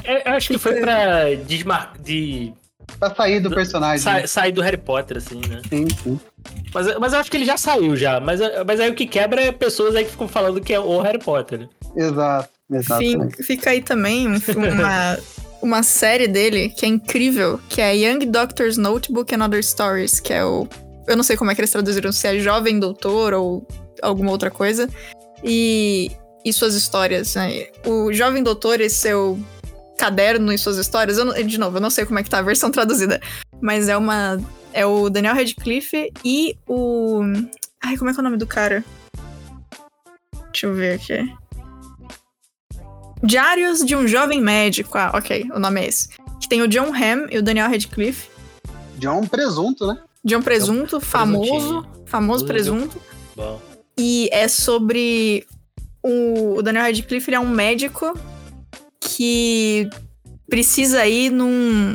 É, 0.05 0.31
eu 0.31 0.33
acho 0.35 0.49
que 0.49 0.59
foi 0.59 0.81
pra 0.81 1.35
desmar... 1.47 1.93
de 2.03 2.55
Pra 2.99 3.15
sair 3.15 3.41
do 3.41 3.51
personagem. 3.51 3.99
Sa 3.99 4.15
né? 4.15 4.27
Sair 4.27 4.53
do 4.53 4.63
Harry 4.63 4.77
Potter, 4.77 5.17
assim, 5.17 5.41
né? 5.49 5.61
Sim, 5.69 5.87
sim. 6.03 6.21
Mas, 6.73 6.99
mas 6.99 7.13
eu 7.13 7.19
acho 7.19 7.31
que 7.31 7.37
ele 7.37 7.45
já 7.45 7.57
saiu 7.57 7.97
já. 7.97 8.21
Mas, 8.21 8.41
mas 8.67 8.81
aí 8.81 8.91
o 8.91 8.95
que 8.95 9.07
quebra 9.07 9.43
é 9.43 9.53
pessoas 9.53 9.95
aí 9.95 10.05
que 10.05 10.11
ficam 10.11 10.29
falando 10.29 10.61
que 10.61 10.73
é 10.73 10.81
o 10.81 11.01
Harry 11.01 11.19
Potter. 11.19 11.61
Né? 11.61 11.69
Exato, 11.97 12.51
exato. 12.77 13.43
Fica 13.43 13.71
aí 13.71 13.83
também 13.83 14.27
uma, 14.29 15.19
uma 15.63 15.83
série 15.83 16.27
dele 16.27 16.69
que 16.69 16.85
é 16.85 16.89
incrível, 16.89 17.61
que 17.69 17.81
é 17.81 17.97
Young 17.97 18.27
Doctor's 18.27 18.77
Notebook 18.77 19.35
and 19.35 19.45
Other 19.45 19.65
Stories, 19.65 20.21
que 20.21 20.33
é 20.33 20.45
o. 20.45 20.69
Eu 21.07 21.17
não 21.17 21.25
sei 21.25 21.37
como 21.37 21.51
é 21.51 21.55
que 21.55 21.61
eles 21.61 21.71
traduziram, 21.71 22.13
se 22.13 22.27
é 22.27 22.39
Jovem 22.39 22.79
Doutor 22.79 23.33
ou 23.33 23.67
alguma 24.03 24.31
outra 24.31 24.51
coisa. 24.51 24.89
E, 25.43 26.11
e 26.45 26.53
suas 26.53 26.75
histórias. 26.75 27.35
Né? 27.35 27.69
O 27.87 28.13
Jovem 28.13 28.43
Doutor 28.43 28.81
e 28.81 28.89
seu 28.89 29.39
caderno 29.99 30.53
e 30.53 30.59
suas 30.59 30.79
histórias. 30.79 31.19
Eu, 31.19 31.33
de 31.45 31.59
novo, 31.59 31.77
eu 31.77 31.81
não 31.81 31.91
sei 31.91 32.05
como 32.05 32.19
é 32.19 32.23
que 32.23 32.31
tá 32.31 32.39
a 32.39 32.43
versão 32.43 32.71
traduzida. 32.73 33.21
Mas 33.61 33.89
é 33.89 33.97
uma. 33.97 34.41
É 34.73 34.87
o 34.87 35.11
Daniel 35.11 35.35
Radcliffe 35.35 36.13
e 36.25 36.57
o. 36.67 37.21
Ai, 37.85 37.97
como 37.97 38.11
é 38.11 38.13
que 38.13 38.21
é 38.21 38.23
o 38.23 38.25
nome 38.25 38.37
do 38.37 38.47
cara? 38.47 38.85
Deixa 40.53 40.67
eu 40.67 40.75
ver 40.75 40.95
aqui. 40.95 41.42
Diários 43.23 43.85
de 43.85 43.95
um 43.95 44.09
Jovem 44.09 44.41
Médico. 44.41 44.99
Ah, 44.99 45.13
ok, 45.15 45.49
o 45.55 45.59
nome 45.59 45.81
é 45.81 45.89
esse. 45.89 46.09
Que 46.41 46.49
tem 46.49 46.61
o 46.61 46.69
John 46.69 46.93
Hamm 46.93 47.29
e 47.31 47.39
o 47.39 47.43
Daniel 47.43 47.71
Radcliffe. 47.71 48.29
John 48.99 49.27
Presunto, 49.27 49.87
né? 49.87 49.99
John 50.25 50.43
Presunto, 50.43 51.01
famoso. 51.01 51.87
Famoso 52.07 52.45
Presunto. 52.45 53.01
Bom. 53.37 53.61
E 53.97 54.29
é 54.33 54.49
sobre. 54.49 55.47
O, 56.03 56.57
o 56.59 56.63
Daniel 56.63 56.85
Radcliffe 56.85 57.31
ele 57.31 57.37
é 57.37 57.41
um 57.41 57.49
médico 57.49 58.19
que 59.01 59.89
precisa 60.49 61.07
ir 61.07 61.31
num. 61.31 61.95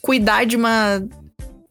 cuidar 0.00 0.44
de 0.44 0.56
uma. 0.56 1.02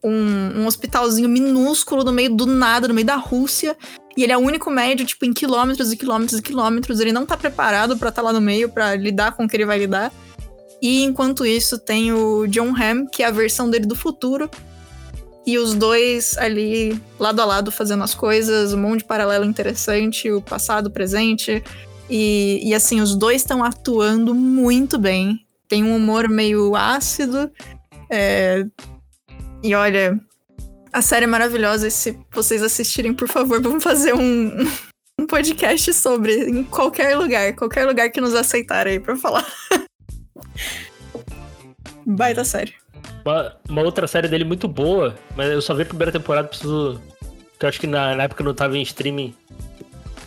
Um, 0.04 0.62
um 0.62 0.66
hospitalzinho 0.66 1.28
minúsculo 1.28 2.02
no 2.02 2.10
meio 2.10 2.34
do 2.34 2.44
nada, 2.44 2.88
no 2.88 2.94
meio 2.94 3.06
da 3.06 3.14
Rússia. 3.14 3.76
E 4.16 4.22
ele 4.22 4.32
é 4.32 4.36
o 4.36 4.40
único 4.40 4.70
médio, 4.70 5.06
tipo, 5.06 5.24
em 5.24 5.32
quilômetros 5.32 5.92
e 5.92 5.96
quilômetros 5.96 6.38
e 6.38 6.42
quilômetros. 6.42 7.00
Ele 7.00 7.12
não 7.12 7.24
tá 7.24 7.36
preparado 7.36 7.96
para 7.96 8.10
estar 8.10 8.22
tá 8.22 8.28
lá 8.28 8.32
no 8.32 8.40
meio, 8.40 8.68
para 8.68 8.94
lidar 8.94 9.32
com 9.32 9.44
o 9.44 9.48
que 9.48 9.56
ele 9.56 9.66
vai 9.66 9.78
lidar. 9.78 10.12
E 10.82 11.02
enquanto 11.04 11.46
isso, 11.46 11.78
tem 11.78 12.12
o 12.12 12.46
John 12.48 12.74
Hamm, 12.76 13.06
que 13.06 13.22
é 13.22 13.26
a 13.26 13.30
versão 13.30 13.70
dele 13.70 13.86
do 13.86 13.94
futuro. 13.94 14.50
E 15.46 15.58
os 15.58 15.74
dois 15.74 16.36
ali, 16.38 17.00
lado 17.18 17.40
a 17.40 17.44
lado, 17.44 17.72
fazendo 17.72 18.04
as 18.04 18.14
coisas, 18.14 18.72
um 18.74 18.80
monte 18.80 18.98
de 18.98 19.04
paralelo 19.04 19.44
interessante, 19.44 20.30
o 20.30 20.40
passado, 20.40 20.86
o 20.86 20.90
presente. 20.90 21.62
E, 22.10 22.60
e 22.62 22.74
assim, 22.74 23.00
os 23.00 23.16
dois 23.16 23.42
estão 23.42 23.64
atuando 23.64 24.34
muito 24.34 24.98
bem. 24.98 25.46
Tem 25.68 25.82
um 25.82 25.96
humor 25.96 26.28
meio 26.28 26.76
ácido. 26.76 27.50
É... 28.10 28.64
E 29.62 29.74
olha, 29.74 30.20
a 30.92 31.00
série 31.02 31.24
é 31.24 31.28
maravilhosa. 31.28 31.88
E 31.88 31.90
se 31.90 32.18
vocês 32.30 32.62
assistirem, 32.62 33.14
por 33.14 33.28
favor, 33.28 33.60
vamos 33.62 33.82
fazer 33.82 34.14
um, 34.14 34.66
um 35.18 35.26
podcast 35.26 35.92
sobre 35.94 36.48
em 36.48 36.62
qualquer 36.64 37.16
lugar. 37.16 37.54
Qualquer 37.54 37.86
lugar 37.86 38.10
que 38.10 38.20
nos 38.20 38.34
aceitarem 38.34 38.94
aí 38.94 39.00
pra 39.00 39.16
falar. 39.16 39.46
Baita 42.04 42.44
série. 42.44 42.74
Uma, 43.24 43.56
uma, 43.68 43.82
outra 43.82 44.06
série 44.06 44.28
dele 44.28 44.44
muito 44.44 44.66
boa, 44.66 45.14
mas 45.36 45.50
eu 45.50 45.62
só 45.62 45.74
vi 45.74 45.82
a 45.82 45.86
primeira 45.86 46.10
temporada, 46.10 46.48
preciso. 46.48 47.00
Que 47.58 47.64
eu 47.64 47.68
acho 47.68 47.80
que 47.80 47.86
na, 47.86 48.16
na 48.16 48.24
época 48.24 48.42
não 48.42 48.52
tava 48.52 48.76
em 48.76 48.82
streaming 48.82 49.32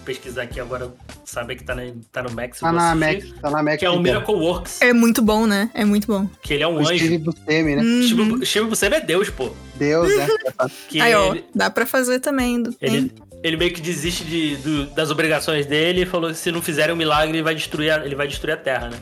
pesquisar 0.06 0.43
aqui 0.43 0.59
agora, 0.59 0.93
saber 1.25 1.56
que 1.56 1.64
tá, 1.64 1.75
na, 1.75 1.82
tá 2.11 2.24
no 2.24 2.32
Max. 2.32 2.59
Tá 2.59 2.72
na 2.72 2.95
Max, 2.95 3.34
tá 3.42 3.50
na 3.50 3.64
Max. 3.64 3.80
Que 3.80 3.85
é 3.85 3.90
o 3.90 4.00
Miracle 4.00 4.35
Works. 4.35 4.82
É 4.82 4.93
muito 4.93 5.22
bom, 5.22 5.45
né? 5.48 5.69
É 5.74 5.84
muito 5.84 6.08
bom. 6.08 6.30
Que 6.42 6.53
ele 6.53 6.64
é 6.64 6.67
um 6.67 6.75
o 6.75 6.80
anjo. 6.80 6.95
Steve 6.95 7.17
Buscemi, 7.17 7.75
né? 7.75 7.82
Uhum. 7.82 8.45
Steve, 8.45 8.66
Buscemi 8.66 8.95
é 8.95 9.01
Deus, 9.01 9.30
pô. 9.30 9.51
Deus, 9.75 10.09
é. 10.11 10.27
que 10.88 11.01
Aí, 11.01 11.14
ó, 11.16 11.34
ele, 11.34 11.45
dá 11.53 11.69
pra 11.69 11.85
fazer 11.85 12.19
também. 12.19 12.64
Ele, 12.80 13.11
ele 13.43 13.58
meio 13.58 13.74
que 13.74 13.82
desiste 13.82 14.24
de, 14.24 14.56
do, 14.58 14.85
das 14.88 15.11
obrigações 15.11 15.66
dele 15.66 16.03
e 16.03 16.06
falou 16.06 16.30
que 16.30 16.38
se 16.38 16.51
não 16.51 16.61
fizerem 16.61 16.93
um 16.93 16.98
milagre, 16.98 17.35
ele 17.35 17.43
vai 17.43 17.56
destruir 17.56 17.92
a, 17.92 18.06
ele 18.06 18.16
vai 18.16 18.27
destruir 18.27 18.53
a 18.53 18.58
Terra, 18.58 18.90
né? 18.90 18.98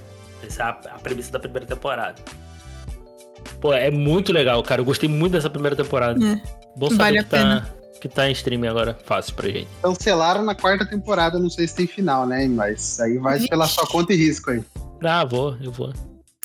Essa 0.45 0.64
é 0.64 0.65
a, 0.65 0.69
a 0.69 0.99
premissa 0.99 1.32
da 1.32 1.40
primeira 1.40 1.65
temporada. 1.65 2.15
Pô, 3.59 3.73
é 3.73 3.91
muito 3.91 4.33
legal, 4.33 4.61
cara. 4.64 4.82
Eu 4.82 4.85
gostei 4.85 5.07
muito 5.07 5.33
dessa 5.33 5.49
primeira 5.49 5.75
temporada. 5.75 6.19
É. 6.25 6.41
Bom 6.75 6.90
saber 6.90 6.98
vale 6.98 7.23
que 7.23 7.30
tá, 7.30 7.67
que 8.03 8.09
tá 8.09 8.30
em 8.30 8.33
streaming 8.33 8.67
agora, 8.67 8.99
fácil 9.06 9.33
pra 9.33 9.48
gente. 9.48 9.69
Cancelaram 9.82 10.43
na 10.43 10.53
quarta 10.53 10.85
temporada, 10.85 11.40
não 11.40 11.49
sei 11.49 11.65
se 11.69 11.73
tem 11.73 11.88
final, 11.88 12.25
né? 12.25 12.45
Mas 12.49 12.99
aí 12.99 13.17
vai 13.17 13.35
Vixe. 13.35 13.48
pela 13.48 13.65
sua 13.65 13.88
conta 13.88 14.11
e 14.11 14.17
risco 14.17 14.51
aí. 14.51 14.61
Ah, 15.01 15.23
vou, 15.23 15.56
eu 15.61 15.72
vou. 15.72 15.93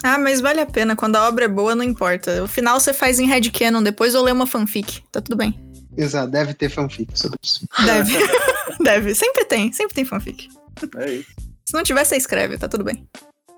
Ah, 0.04 0.16
mas 0.18 0.40
vale 0.40 0.60
a 0.60 0.66
pena. 0.66 0.94
Quando 0.94 1.16
a 1.16 1.26
obra 1.26 1.46
é 1.46 1.48
boa, 1.48 1.74
não 1.74 1.82
importa. 1.82 2.44
O 2.44 2.46
final 2.46 2.78
você 2.78 2.94
faz 2.94 3.18
em 3.18 3.26
headcanon, 3.26 3.82
depois 3.82 4.14
eu 4.14 4.22
leio 4.22 4.36
uma 4.36 4.46
fanfic. 4.46 5.02
Tá 5.10 5.20
tudo 5.20 5.36
bem. 5.36 5.58
Exato, 5.96 6.30
deve 6.30 6.54
ter 6.54 6.68
fanfic 6.68 7.18
sobre 7.18 7.36
isso. 7.42 7.66
Deve. 7.84 8.14
deve. 8.78 9.14
Sempre 9.16 9.44
tem, 9.44 9.72
sempre 9.72 9.94
tem 9.96 10.04
fanfic. 10.04 10.48
É 10.96 11.10
isso. 11.10 11.30
Se 11.66 11.74
não 11.74 11.82
tiver, 11.82 12.04
você 12.04 12.16
escreve, 12.16 12.56
tá 12.56 12.68
tudo 12.68 12.84
bem. 12.84 13.04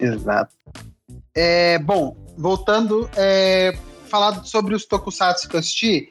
Exato. 0.00 0.54
É, 1.34 1.78
bom, 1.78 2.16
voltando, 2.38 3.10
é, 3.14 3.76
falar 4.08 4.42
sobre 4.44 4.74
os 4.74 4.86
tokusatsu 4.86 5.50
que 5.50 5.56
eu 5.56 5.60
assisti. 5.60 6.08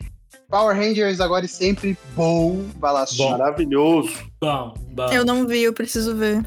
Power 0.50 0.76
Rangers 0.76 1.22
agora 1.22 1.46
e 1.46 1.48
sempre 1.48 1.96
bom, 2.16 2.66
vai 2.80 2.92
lá 2.92 3.04
assistir. 3.04 3.30
Maravilhoso. 3.30 4.12
Bom, 4.42 4.74
bom. 4.92 5.08
Eu 5.12 5.24
não 5.24 5.46
vi, 5.48 5.62
eu 5.62 5.74
preciso 5.74 6.16
ver. 6.16 6.44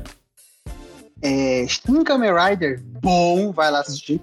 É, 1.22 1.64
Shin 1.68 2.02
Kamen 2.02 2.32
Rider, 2.34 2.82
bom, 3.00 3.52
vai 3.52 3.70
lá 3.70 3.81
assistir. 3.81 4.20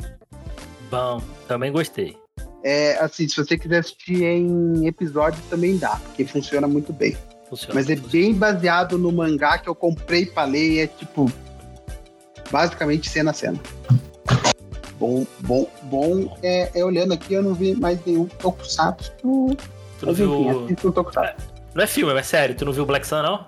Bom, 0.91 1.22
também 1.48 1.72
gostei. 1.72 2.17
É, 2.61 2.98
assim, 2.99 3.25
se 3.27 3.38
você 3.38 3.58
quiser 3.58 3.80
assistir 3.80 4.22
em 4.24 4.85
episódio 4.85 5.41
também 5.49 5.77
dá, 5.77 5.95
porque 6.08 6.25
funciona 6.25 6.67
muito 6.67 6.91
bem. 6.91 7.16
Funciona, 7.49 7.74
Mas 7.75 7.90
é 7.90 7.95
funciona. 7.95 8.25
bem 8.25 8.33
baseado 8.33 8.98
no 8.98 9.11
mangá 9.14 9.58
que 9.58 9.69
eu 9.69 9.75
comprei 9.75 10.25
pra 10.25 10.43
ler 10.43 10.72
e 10.72 10.80
é 10.80 10.88
tipo. 10.88 11.32
Basicamente 12.51 13.09
cena 13.09 13.32
a 13.32 13.33
cena. 13.33 13.59
Bom, 15.00 15.26
bom, 15.40 15.66
bom. 15.84 16.38
É, 16.44 16.78
é, 16.78 16.84
olhando 16.84 17.14
aqui, 17.14 17.34
eu 17.34 17.42
não 17.42 17.53
vi 17.53 17.74
mais 17.74 18.03
nenhum 18.06 18.26
Tokusatsu. 18.26 19.11
Tu 20.00 20.06
não 20.06 20.14
viu. 20.14 20.69
Enfim, 20.69 20.88
um 20.88 20.92
tokusatsu. 20.92 21.48
Não 21.74 21.84
é 21.84 21.88
filme, 21.88 22.14
é 22.14 22.24
sério. 22.24 22.56
Tu 22.56 22.66
não 22.66 22.74
viu 22.74 22.86
Black 22.86 23.08
Sun, 23.08 23.22
não? 23.22 23.45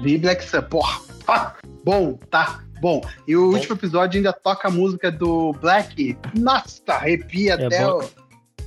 Vi 0.00 0.16
Black 0.18 0.44
Sun, 0.44 0.62
porra. 0.62 1.00
Ah, 1.28 1.54
bom, 1.82 2.16
tá. 2.30 2.62
Bom, 2.80 3.00
e 3.26 3.34
o 3.36 3.48
bom. 3.48 3.54
último 3.56 3.74
episódio 3.74 4.18
ainda 4.18 4.32
toca 4.32 4.68
a 4.68 4.70
música 4.70 5.10
do 5.10 5.52
Black. 5.54 6.16
Nossa, 6.38 6.80
arrepia 6.86 7.54
é 7.54 7.66
até 7.66 7.84
bom. 7.84 7.98
o. 7.98 8.04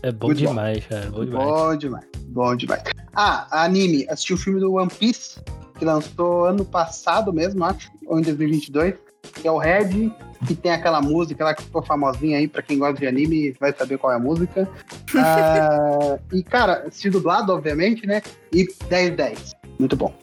É 0.03 0.11
bom 0.11 0.27
Muito 0.27 0.39
demais, 0.39 0.83
bom. 0.83 0.89
cara. 0.89 1.09
Bom 1.09 1.23
demais. 1.25 1.45
Bom 1.47 1.77
demais. 1.77 2.05
Bom 2.27 2.55
demais. 2.57 2.83
Ah, 3.15 3.63
anime. 3.63 4.05
Assisti 4.09 4.33
o 4.33 4.37
filme 4.37 4.59
do 4.59 4.73
One 4.73 4.89
Piece, 4.89 5.39
que 5.77 5.85
lançou 5.85 6.43
ano 6.47 6.65
passado 6.65 7.31
mesmo, 7.31 7.63
acho, 7.63 7.89
ou 8.07 8.19
em 8.19 8.23
2022 8.23 8.95
que 9.31 9.47
é 9.47 9.51
o 9.51 9.57
Red, 9.57 10.11
que 10.45 10.55
tem 10.55 10.71
aquela 10.71 11.01
música 11.01 11.43
lá 11.43 11.53
que 11.53 11.63
ficou 11.63 11.81
famosinha 11.83 12.37
aí, 12.37 12.47
pra 12.47 12.61
quem 12.61 12.79
gosta 12.79 12.99
de 12.99 13.07
anime 13.07 13.55
vai 13.59 13.73
saber 13.73 13.97
qual 13.97 14.13
é 14.13 14.15
a 14.15 14.19
música. 14.19 14.69
uh, 15.13 16.19
e, 16.35 16.43
cara, 16.43 16.85
se 16.89 17.09
dublado, 17.09 17.53
obviamente, 17.53 18.05
né? 18.05 18.21
E 18.53 18.65
10-10. 18.65 19.51
Muito 19.77 19.95
bom. 19.95 20.13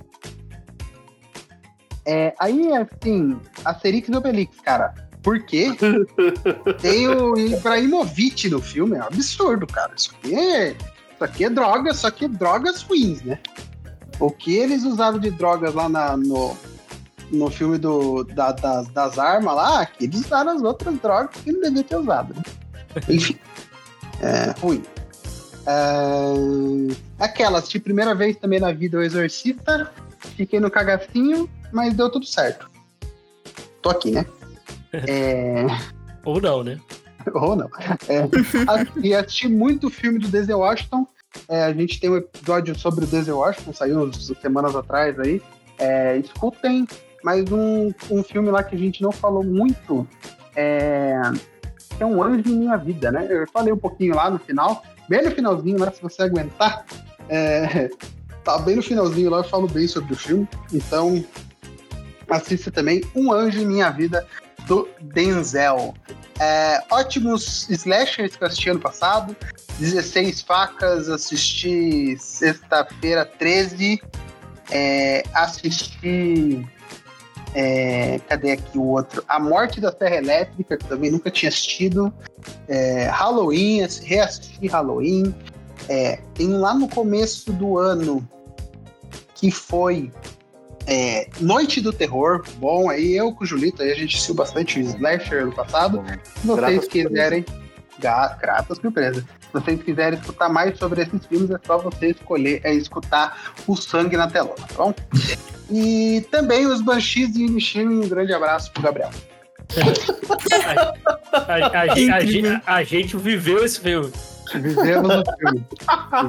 É, 2.05 2.35
aí, 2.39 2.71
assim, 2.75 3.39
Asterix 3.65 4.09
e 4.09 4.17
Obelix, 4.17 4.61
cara. 4.61 4.95
Porque 5.23 5.73
tem 6.81 7.09
o 7.09 7.37
Ibrahimovic 7.37 8.49
no 8.49 8.61
filme, 8.61 8.97
é 8.97 9.01
um 9.01 9.07
absurdo, 9.07 9.67
cara. 9.67 9.93
Isso 9.97 10.15
aqui 10.15 10.35
é, 10.37 10.71
isso 10.71 11.25
aqui 11.25 11.45
é 11.45 11.51
droga, 11.51 11.93
só 11.93 12.11
que 12.11 12.29
drogas 12.29 12.83
ruins, 12.83 13.23
né? 13.23 13.39
O 14.21 14.31
que 14.31 14.55
eles 14.55 14.85
usaram 14.85 15.19
de 15.19 15.31
drogas 15.31 15.75
lá 15.75 15.89
na, 15.89 16.17
no, 16.17 16.57
no 17.31 17.51
filme 17.51 17.79
do, 17.79 18.25
da, 18.25 18.53
das, 18.53 18.89
das 18.89 19.19
armas 19.19 19.55
lá, 19.55 19.87
que 19.87 20.05
eles 20.05 20.25
usaram 20.25 20.53
as 20.53 20.63
outras 20.63 20.99
drogas 21.01 21.37
que 21.43 21.53
não 21.53 21.61
deviam 21.61 21.83
ter 21.83 21.97
usado. 21.97 22.35
Né? 22.35 22.43
Enfim, 23.09 23.37
é 24.21 24.55
ruim. 24.61 24.83
É, 25.67 26.95
aquela, 27.19 27.59
assisti 27.59 27.81
primeira 27.81 28.15
vez 28.15 28.37
também 28.37 28.61
na 28.61 28.73
vida 28.73 28.99
o 28.99 29.03
Exorcista, 29.03 29.91
fiquei 30.37 30.61
no 30.61 30.71
cagacinho, 30.71 31.51
mas 31.73 31.95
deu 31.95 32.11
tudo 32.11 32.25
certo. 32.25 32.71
Tô 33.83 33.91
aqui, 33.91 34.13
né? 34.13 34.25
É... 34.93 35.67
Ou 36.25 36.41
não, 36.41 36.65
né? 36.65 36.81
Ou 37.35 37.55
não. 37.55 37.69
É, 38.09 38.27
e 39.03 39.15
assisti 39.15 39.47
muito 39.47 39.91
filme 39.91 40.19
do 40.19 40.29
Denzel 40.29 40.61
Washington. 40.61 41.07
É, 41.49 41.65
a 41.65 41.73
gente 41.73 42.01
tem 42.01 42.09
um 42.09 42.17
episódio 42.17 42.79
sobre 42.79 43.05
o 43.05 43.07
Denzel 43.07 43.37
Washington, 43.37 43.73
saiu 43.75 44.11
semanas 44.41 44.75
atrás 44.75 45.19
aí. 45.21 45.43
É, 45.79 46.17
escutem, 46.17 46.87
mas 47.27 47.51
um, 47.51 47.93
um 48.09 48.23
filme 48.23 48.53
lá 48.53 48.63
que 48.63 48.77
a 48.77 48.79
gente 48.79 49.03
não 49.03 49.11
falou 49.11 49.43
muito 49.43 50.07
é, 50.55 51.21
é 51.99 52.07
Um 52.07 52.23
Anjo 52.23 52.49
em 52.49 52.55
Minha 52.57 52.77
Vida, 52.77 53.11
né? 53.11 53.27
Eu 53.29 53.49
falei 53.53 53.73
um 53.73 53.77
pouquinho 53.77 54.15
lá 54.15 54.31
no 54.31 54.39
final, 54.39 54.85
bem 55.09 55.25
no 55.25 55.33
finalzinho, 55.33 55.77
né? 55.77 55.91
Se 55.91 56.01
você 56.01 56.23
aguentar, 56.23 56.87
é, 57.29 57.91
tá 58.45 58.59
bem 58.59 58.77
no 58.77 58.83
finalzinho 58.83 59.29
lá, 59.29 59.39
eu 59.39 59.45
falo 59.45 59.67
bem 59.67 59.89
sobre 59.89 60.13
o 60.13 60.17
filme. 60.17 60.49
Então, 60.73 61.25
assista 62.31 62.71
também 62.71 63.03
Um 63.13 63.33
Anjo 63.33 63.61
em 63.61 63.67
Minha 63.67 63.91
Vida, 63.91 64.25
do 64.69 64.89
Denzel. 65.01 65.95
É, 66.39 66.81
ótimos 66.93 67.69
slashers 67.71 68.37
que 68.37 68.45
eu 68.45 68.47
assisti 68.47 68.71
ano 68.71 68.79
passado. 68.79 69.35
16 69.81 70.43
facas, 70.43 71.09
assisti 71.09 72.17
sexta-feira 72.21 73.25
13. 73.25 74.01
É, 74.71 75.25
assisti. 75.35 76.65
É, 77.59 78.21
cadê 78.29 78.53
aqui 78.53 78.77
o 78.77 78.85
outro? 78.85 79.25
A 79.27 79.41
Morte 79.41 79.81
da 79.81 79.91
Terra 79.91 80.17
Elétrica, 80.17 80.77
que 80.77 80.85
também 80.85 81.11
nunca 81.11 81.31
tinha 81.31 81.49
assistido. 81.49 82.13
É, 82.69 83.07
Halloween, 83.07 83.81
reassisti 84.03 84.67
Halloween. 84.67 85.35
É, 85.89 86.21
tem 86.35 86.49
lá 86.49 86.75
no 86.75 86.87
começo 86.87 87.51
do 87.55 87.79
ano 87.79 88.29
que 89.35 89.51
foi 89.51 90.13
é, 90.87 91.29
Noite 91.41 91.81
do 91.81 91.93
Terror, 91.93 92.45
bom, 92.59 92.91
aí 92.91 93.17
eu 93.17 93.33
com 93.33 93.43
o 93.43 93.47
Julito, 93.47 93.83
aí 93.83 93.91
a 93.91 93.95
gente 93.95 94.15
assistiu 94.15 94.35
bastante 94.35 94.79
Slasher 94.81 95.47
no 95.47 95.53
passado. 95.53 96.05
Se 96.37 96.47
vocês 96.47 96.89
quiserem. 96.89 97.45
Grata 97.99 98.75
surpresa. 98.75 99.23
Se 99.23 99.53
vocês 99.55 99.83
quiserem 99.83 100.19
escutar 100.19 100.51
mais 100.51 100.79
sobre 100.79 101.01
esses 101.01 101.25
filmes, 101.25 101.51
é 101.51 101.59
só 101.67 101.79
você 101.79 102.11
escolher, 102.11 102.61
é 102.63 102.75
escutar 102.75 103.55
o 103.67 103.75
sangue 103.75 104.19
na 104.19 104.29
tela, 104.29 104.55
tá 104.55 104.67
bom? 104.77 104.95
E 105.71 106.25
também 106.31 106.67
os 106.67 106.81
Banshees 106.81 107.33
de 107.33 107.45
Inishin, 107.45 107.87
um 107.87 108.09
grande 108.09 108.33
abraço 108.33 108.73
pro 108.73 108.83
Gabriel. 108.83 109.11
a, 111.33 111.53
a, 111.53 111.57
a, 112.67 112.75
a, 112.77 112.85
gente 112.85 113.17
viveu 113.17 113.65
esse 113.65 113.81
filme. 113.81 114.13
Vivemos 114.55 115.11
o 115.11 115.25
filme. 115.39 115.67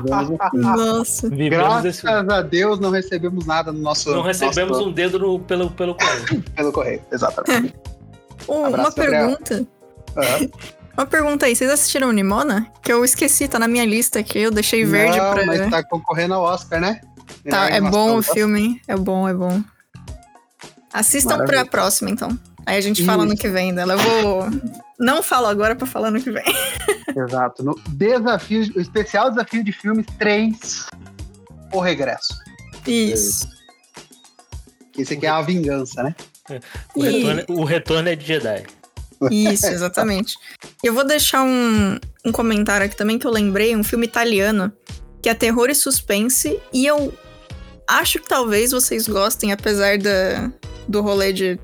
Vivemos 0.01 0.29
o 0.29 0.37
filme. 0.49 0.65
Nossa. 0.65 1.29
Graças 1.29 2.03
a 2.05 2.41
Deus 2.41 2.79
não 2.79 2.89
recebemos 2.89 3.45
nada 3.45 3.71
no 3.71 3.79
nosso. 3.79 4.09
Não 4.09 4.23
recebemos 4.23 4.77
nosso... 4.77 4.89
um 4.89 4.91
dedo 4.91 5.19
no, 5.19 5.39
pelo, 5.39 5.69
pelo 5.69 5.93
correio. 5.95 6.43
pelo 6.55 6.71
correio, 6.71 7.01
exatamente. 7.11 7.75
uma 8.47 8.91
pergunta. 8.91 9.67
Uhum. 10.15 10.49
Uma 10.97 11.05
pergunta 11.05 11.45
aí, 11.45 11.55
vocês 11.55 11.69
assistiram 11.69 12.11
Nimona? 12.11 12.71
Que 12.81 12.91
eu 12.91 13.05
esqueci, 13.05 13.47
tá 13.47 13.59
na 13.59 13.67
minha 13.67 13.85
lista 13.85 14.17
aqui, 14.17 14.39
eu 14.39 14.49
deixei 14.49 14.83
verde 14.83 15.19
não, 15.19 15.31
pra. 15.31 15.45
Mas 15.45 15.69
tá 15.69 15.83
concorrendo 15.83 16.33
ao 16.33 16.41
Oscar, 16.41 16.81
né? 16.81 17.01
Tá, 17.49 17.69
é 17.69 17.81
bom 17.81 18.17
o 18.17 18.21
filme, 18.21 18.61
hein? 18.61 18.81
É 18.87 18.95
bom, 18.95 19.27
é 19.27 19.33
bom. 19.33 19.63
Assistam 20.93 21.37
Maravilha. 21.37 21.61
pra 21.61 21.71
próxima, 21.71 22.09
então. 22.09 22.37
Aí 22.65 22.77
a 22.77 22.81
gente 22.81 22.97
Isso. 22.97 23.05
fala 23.05 23.25
no 23.25 23.35
que 23.35 23.47
vem 23.47 23.73
dela. 23.73 23.93
Eu 23.93 23.99
vou. 23.99 24.45
Não 24.99 25.23
falo 25.23 25.47
agora 25.47 25.75
pra 25.75 25.87
falar 25.87 26.11
no 26.11 26.21
que 26.21 26.31
vem. 26.31 26.43
Exato. 27.15 27.63
No 27.63 27.79
desafio, 27.87 28.69
o 28.75 28.81
especial 28.81 29.29
desafio 29.29 29.63
de 29.63 29.71
filmes 29.71 30.05
3, 30.19 30.87
o 31.71 31.79
regresso. 31.79 32.33
Isso. 32.85 33.47
Esse 34.97 35.13
aqui 35.13 35.25
é 35.25 35.29
a 35.29 35.41
vingança, 35.41 36.03
né? 36.03 36.15
O, 36.95 37.05
e... 37.05 37.09
retorno, 37.09 37.43
o 37.49 37.63
retorno 37.63 38.09
é 38.09 38.15
de 38.15 38.25
Jedi. 38.25 38.63
Isso, 39.31 39.67
exatamente. 39.67 40.35
Eu 40.83 40.93
vou 40.93 41.05
deixar 41.05 41.43
um, 41.43 41.99
um 42.25 42.31
comentário 42.31 42.85
aqui 42.85 42.95
também 42.95 43.17
que 43.17 43.25
eu 43.25 43.31
lembrei, 43.31 43.75
um 43.75 43.83
filme 43.83 44.05
italiano, 44.05 44.71
que 45.21 45.29
é 45.29 45.33
terror 45.33 45.69
e 45.69 45.75
suspense, 45.75 46.59
e 46.73 46.85
eu 46.85 47.13
acho 47.87 48.19
que 48.19 48.27
talvez 48.27 48.71
vocês 48.71 49.07
gostem, 49.07 49.51
apesar 49.51 49.97
da, 49.97 50.51
do 50.87 51.01
rolê 51.01 51.31
de 51.31 51.59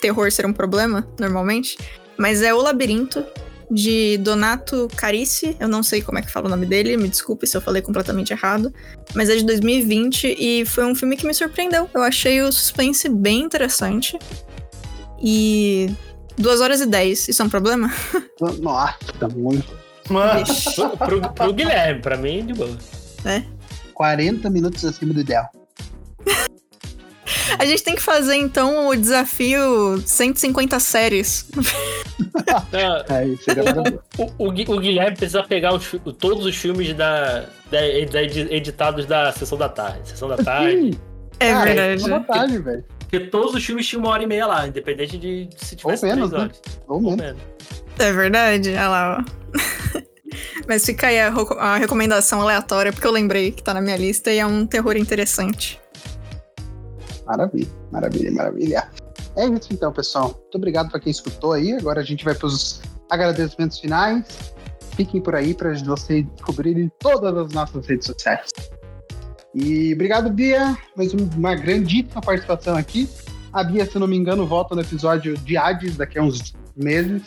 terror 0.00 0.30
ser 0.30 0.46
um 0.46 0.52
problema, 0.52 1.06
normalmente. 1.18 1.78
Mas 2.16 2.42
é 2.42 2.52
O 2.52 2.60
Labirinto, 2.60 3.24
de 3.70 4.18
Donato 4.18 4.88
Carici. 4.96 5.56
Eu 5.60 5.68
não 5.68 5.82
sei 5.82 6.02
como 6.02 6.18
é 6.18 6.22
que 6.22 6.30
fala 6.30 6.46
o 6.46 6.50
nome 6.50 6.66
dele, 6.66 6.96
me 6.96 7.08
desculpe 7.08 7.46
se 7.46 7.56
eu 7.56 7.60
falei 7.60 7.82
completamente 7.82 8.32
errado. 8.32 8.72
Mas 9.14 9.28
é 9.28 9.36
de 9.36 9.44
2020 9.44 10.36
e 10.38 10.64
foi 10.64 10.84
um 10.84 10.94
filme 10.94 11.16
que 11.16 11.26
me 11.26 11.34
surpreendeu. 11.34 11.88
Eu 11.94 12.02
achei 12.02 12.40
o 12.42 12.50
suspense 12.50 13.08
bem 13.08 13.40
interessante. 13.42 14.18
E. 15.22 15.94
2 16.36 16.60
horas 16.60 16.80
e 16.80 16.86
10, 16.86 17.28
isso 17.30 17.42
é 17.42 17.44
um 17.44 17.48
problema? 17.48 17.92
Nossa, 18.62 18.96
tá 19.18 19.28
muito. 19.28 19.66
Mano, 20.08 20.44
pro, 20.76 20.96
pro, 20.96 21.32
pro 21.32 21.52
Guilherme, 21.52 22.00
pra 22.00 22.16
mim, 22.16 22.46
de 22.46 22.54
boa. 22.54 22.78
É. 23.24 23.42
40 23.98 24.48
minutos 24.48 24.84
acima 24.84 25.12
do 25.12 25.20
ideal. 25.20 25.50
A 27.58 27.64
gente 27.64 27.82
tem 27.82 27.96
que 27.96 28.00
fazer, 28.00 28.36
então, 28.36 28.86
o 28.86 28.94
desafio 28.94 30.00
150 30.06 30.78
séries. 30.78 31.50
é, 32.72 33.24
o, 34.16 34.44
o, 34.44 34.48
o, 34.48 34.52
Guilherme 34.52 35.16
precisa 35.16 35.42
pegar 35.42 35.74
os, 35.74 35.90
todos 36.18 36.46
os 36.46 36.54
filmes 36.54 36.94
da, 36.94 37.46
da, 37.70 37.80
da, 38.12 38.22
editados 38.22 39.04
da 39.04 39.32
Sessão 39.32 39.58
da 39.58 39.68
Tarde. 39.68 40.10
Sessão 40.10 40.28
da 40.28 40.36
Tarde. 40.36 40.96
É 41.40 41.52
Cara, 41.52 41.64
verdade. 41.64 42.04
É 42.04 42.08
vontade, 42.08 42.58
velho. 42.58 42.84
Porque 43.00 43.20
todos 43.20 43.54
os 43.54 43.64
filmes 43.64 43.86
tinham 43.86 44.02
uma 44.02 44.10
hora 44.12 44.22
e 44.22 44.26
meia 44.26 44.46
lá, 44.46 44.68
independente 44.68 45.18
de 45.18 45.48
se 45.56 45.74
tivesse 45.74 46.04
Ou 46.04 46.14
menos, 46.14 46.30
três 46.30 46.42
horas. 46.42 46.56
Né? 46.56 46.72
Ou, 46.86 47.04
Ou 47.04 47.16
menos. 47.16 47.42
É 47.98 48.12
verdade, 48.12 48.70
olha 48.70 48.88
lá, 48.88 49.24
ó. 49.24 49.77
Mas 50.68 50.84
fica 50.84 51.06
aí 51.06 51.18
a, 51.18 51.28
a 51.28 51.76
recomendação 51.78 52.42
aleatória, 52.42 52.92
porque 52.92 53.06
eu 53.06 53.10
lembrei 53.10 53.50
que 53.50 53.62
tá 53.62 53.72
na 53.72 53.80
minha 53.80 53.96
lista 53.96 54.30
e 54.30 54.38
é 54.38 54.46
um 54.46 54.66
terror 54.66 54.98
interessante. 54.98 55.80
Maravilha, 57.26 57.68
maravilha, 57.90 58.30
maravilha. 58.30 58.88
É 59.34 59.46
isso 59.46 59.68
então, 59.72 59.92
pessoal. 59.92 60.28
Muito 60.28 60.56
obrigado 60.56 60.90
para 60.90 61.00
quem 61.00 61.10
escutou 61.10 61.52
aí. 61.52 61.72
Agora 61.72 62.00
a 62.00 62.04
gente 62.04 62.24
vai 62.24 62.34
para 62.34 62.46
os 62.46 62.82
agradecimentos 63.08 63.78
finais. 63.78 64.26
Fiquem 64.94 65.20
por 65.20 65.34
aí 65.34 65.54
para 65.54 65.72
vocês 65.84 66.26
descobrirem 66.34 66.90
todas 66.98 67.34
as 67.36 67.52
nossas 67.54 67.86
redes 67.86 68.06
sociais. 68.06 68.50
E 69.54 69.94
obrigado, 69.94 70.28
Bia. 70.28 70.76
Mais 70.96 71.14
uma 71.14 71.54
grandíssima 71.54 72.20
participação 72.20 72.76
aqui. 72.76 73.08
A 73.52 73.64
Bia, 73.64 73.86
se 73.86 73.98
não 73.98 74.06
me 74.06 74.16
engano, 74.16 74.46
volta 74.46 74.74
no 74.74 74.82
episódio 74.82 75.36
de 75.38 75.56
Hades 75.56 75.96
daqui 75.96 76.18
a 76.18 76.22
uns 76.22 76.52
meses. 76.76 77.22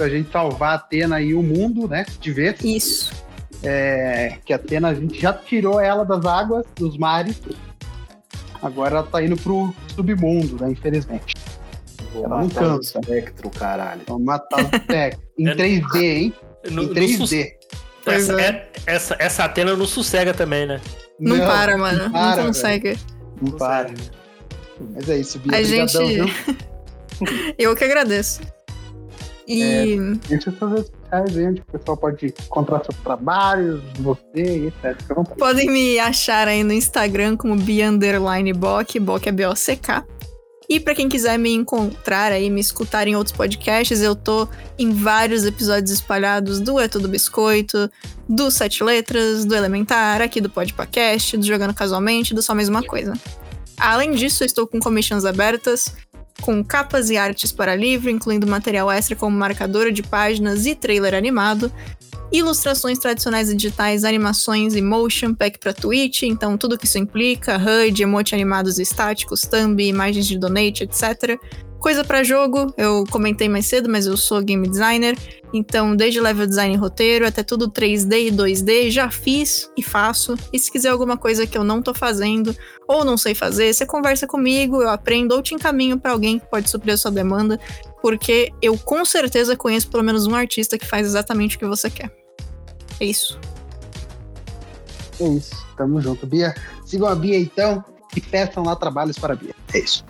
Pra 0.00 0.08
gente 0.08 0.32
salvar 0.32 0.70
a 0.70 0.74
Atena 0.76 1.20
e 1.20 1.34
o 1.34 1.42
mundo, 1.42 1.86
né? 1.86 2.06
De 2.18 2.32
vez. 2.32 2.58
Isso. 2.64 3.12
É, 3.62 4.38
que 4.46 4.50
a 4.50 4.56
Atena, 4.56 4.88
a 4.88 4.94
gente 4.94 5.20
já 5.20 5.30
tirou 5.30 5.78
ela 5.78 6.06
das 6.06 6.24
águas, 6.24 6.64
dos 6.74 6.96
mares. 6.96 7.38
Agora 8.62 8.96
ela 8.96 9.06
tá 9.06 9.22
indo 9.22 9.36
pro 9.36 9.74
submundo, 9.94 10.56
né? 10.58 10.70
Infelizmente. 10.70 11.34
Vou 12.14 12.24
ela 12.24 12.40
não 12.40 12.48
cansa. 12.48 12.98
O 12.98 13.02
espectro, 13.02 13.50
caralho. 13.50 14.00
Vamos 14.06 14.24
matar 14.24 14.64
o 14.64 14.70
espectro. 14.74 15.22
em 15.38 15.44
3D, 15.44 16.02
hein? 16.02 16.34
No, 16.70 16.84
em 16.84 16.94
3D. 16.94 17.50
Essa, 18.06 18.40
é, 18.40 18.72
essa, 18.86 19.16
essa 19.18 19.44
Atena 19.44 19.76
não 19.76 19.86
sossega 19.86 20.32
também, 20.32 20.64
né? 20.64 20.80
Não, 21.18 21.36
não 21.36 21.46
para, 21.46 21.76
mano. 21.76 22.04
Não, 22.04 22.10
para, 22.10 22.36
não 22.36 22.46
consegue. 22.46 22.98
Não, 23.38 23.50
não 23.50 23.58
para. 23.58 23.90
Mas 24.94 25.10
é 25.10 25.18
isso, 25.18 25.38
Bia. 25.40 25.58
A 25.58 25.62
gente. 25.62 25.98
Eu 27.58 27.76
que 27.76 27.84
agradeço. 27.84 28.40
E. 29.50 29.62
É, 29.62 30.34
eu 30.46 30.52
fazer 30.52 30.84
sociais 30.84 31.36
aí, 31.36 31.46
onde 31.46 31.60
o 31.60 31.64
pessoal 31.64 31.96
pode 31.96 32.26
encontrar 32.26 32.84
seus 32.84 32.96
trabalhos, 32.98 33.82
você, 33.98 34.68
etc. 34.68 34.96
Podem 35.36 35.68
me 35.68 35.98
achar 35.98 36.46
aí 36.46 36.62
no 36.62 36.72
Instagram 36.72 37.36
como 37.36 37.56
Bock, 38.54 39.00
Bock 39.00 39.28
é 39.28 39.32
B-O-C-K. 39.32 40.06
E 40.68 40.78
para 40.78 40.94
quem 40.94 41.08
quiser 41.08 41.36
me 41.36 41.52
encontrar 41.52 42.30
aí, 42.30 42.48
me 42.48 42.60
escutar 42.60 43.08
em 43.08 43.16
outros 43.16 43.36
podcasts, 43.36 44.00
eu 44.00 44.14
tô 44.14 44.46
em 44.78 44.92
vários 44.92 45.44
episódios 45.44 45.90
espalhados 45.90 46.60
do 46.60 46.78
É 46.78 46.86
Tudo 46.86 47.08
Biscoito, 47.08 47.90
do 48.28 48.52
Sete 48.52 48.84
Letras, 48.84 49.44
do 49.44 49.56
Elementar, 49.56 50.22
aqui 50.22 50.40
do 50.40 50.48
Podpacast, 50.48 51.36
do 51.36 51.44
Jogando 51.44 51.74
Casualmente, 51.74 52.32
do 52.32 52.40
Só 52.40 52.54
Mesma 52.54 52.84
Coisa. 52.84 53.14
Além 53.76 54.12
disso, 54.12 54.44
eu 54.44 54.46
estou 54.46 54.64
com 54.64 54.78
commissions 54.78 55.24
abertas 55.24 55.92
com 56.40 56.64
capas 56.64 57.10
e 57.10 57.16
artes 57.16 57.52
para 57.52 57.74
livro, 57.74 58.10
incluindo 58.10 58.46
material 58.46 58.90
extra 58.90 59.16
como 59.16 59.36
marcadora 59.36 59.92
de 59.92 60.02
páginas 60.02 60.66
e 60.66 60.74
trailer 60.74 61.14
animado, 61.14 61.72
ilustrações 62.32 62.98
tradicionais 62.98 63.50
e 63.50 63.56
digitais, 63.56 64.04
animações 64.04 64.74
e 64.74 64.82
motion 64.82 65.34
pack 65.34 65.58
para 65.58 65.72
Twitch, 65.72 66.22
então 66.22 66.56
tudo 66.56 66.78
que 66.78 66.86
isso 66.86 66.98
implica, 66.98 67.58
HUD, 67.58 68.02
emote 68.02 68.34
animados 68.34 68.78
estáticos, 68.78 69.42
thumb, 69.42 69.82
imagens 69.82 70.26
de 70.26 70.38
donate, 70.38 70.84
etc. 70.84 71.38
Coisa 71.80 72.04
para 72.04 72.22
jogo, 72.22 72.74
eu 72.76 73.06
comentei 73.10 73.48
mais 73.48 73.64
cedo, 73.64 73.88
mas 73.88 74.06
eu 74.06 74.14
sou 74.14 74.42
game 74.42 74.68
designer, 74.68 75.16
então 75.50 75.96
desde 75.96 76.20
level 76.20 76.46
design 76.46 76.74
e 76.74 76.76
roteiro 76.76 77.26
até 77.26 77.42
tudo 77.42 77.70
3D 77.70 78.26
e 78.26 78.30
2D, 78.30 78.90
já 78.90 79.10
fiz 79.10 79.70
e 79.74 79.82
faço. 79.82 80.36
E 80.52 80.58
se 80.58 80.70
quiser 80.70 80.90
alguma 80.90 81.16
coisa 81.16 81.46
que 81.46 81.56
eu 81.56 81.64
não 81.64 81.80
tô 81.80 81.94
fazendo 81.94 82.54
ou 82.86 83.02
não 83.02 83.16
sei 83.16 83.34
fazer, 83.34 83.72
você 83.72 83.86
conversa 83.86 84.26
comigo, 84.26 84.82
eu 84.82 84.90
aprendo 84.90 85.34
ou 85.34 85.40
te 85.40 85.54
encaminho 85.54 85.98
para 85.98 86.12
alguém 86.12 86.38
que 86.38 86.46
pode 86.50 86.68
suprir 86.68 86.92
a 86.92 86.98
sua 86.98 87.10
demanda, 87.10 87.58
porque 88.02 88.52
eu 88.60 88.76
com 88.76 89.02
certeza 89.02 89.56
conheço 89.56 89.88
pelo 89.88 90.04
menos 90.04 90.26
um 90.26 90.34
artista 90.34 90.76
que 90.76 90.86
faz 90.86 91.06
exatamente 91.06 91.56
o 91.56 91.58
que 91.58 91.66
você 91.66 91.88
quer. 91.88 92.12
É 93.00 93.06
isso. 93.06 93.40
É 95.18 95.26
isso, 95.28 95.66
tamo 95.78 95.98
junto. 96.02 96.26
Bia, 96.26 96.54
sigam 96.84 97.08
a 97.08 97.14
Bia 97.14 97.38
então 97.38 97.82
e 98.14 98.20
peçam 98.20 98.62
lá 98.62 98.76
trabalhos 98.76 99.18
para 99.18 99.32
a 99.32 99.36
Bia. 99.36 99.54
É 99.72 99.78
isso. 99.78 100.09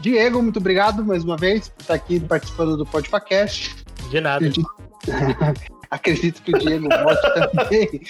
Diego, 0.00 0.42
muito 0.42 0.58
obrigado 0.58 1.04
mais 1.04 1.24
uma 1.24 1.36
vez 1.36 1.68
por 1.68 1.82
estar 1.82 1.94
aqui 1.94 2.20
participando 2.20 2.76
do 2.76 2.86
Podpacast. 2.86 3.84
De 4.10 4.20
nada. 4.20 4.46
Acredito, 4.46 4.70
Acredito 5.90 6.42
que 6.42 6.54
o 6.54 6.58
Diego 6.58 6.88
volte 6.88 7.22
também. 7.34 8.00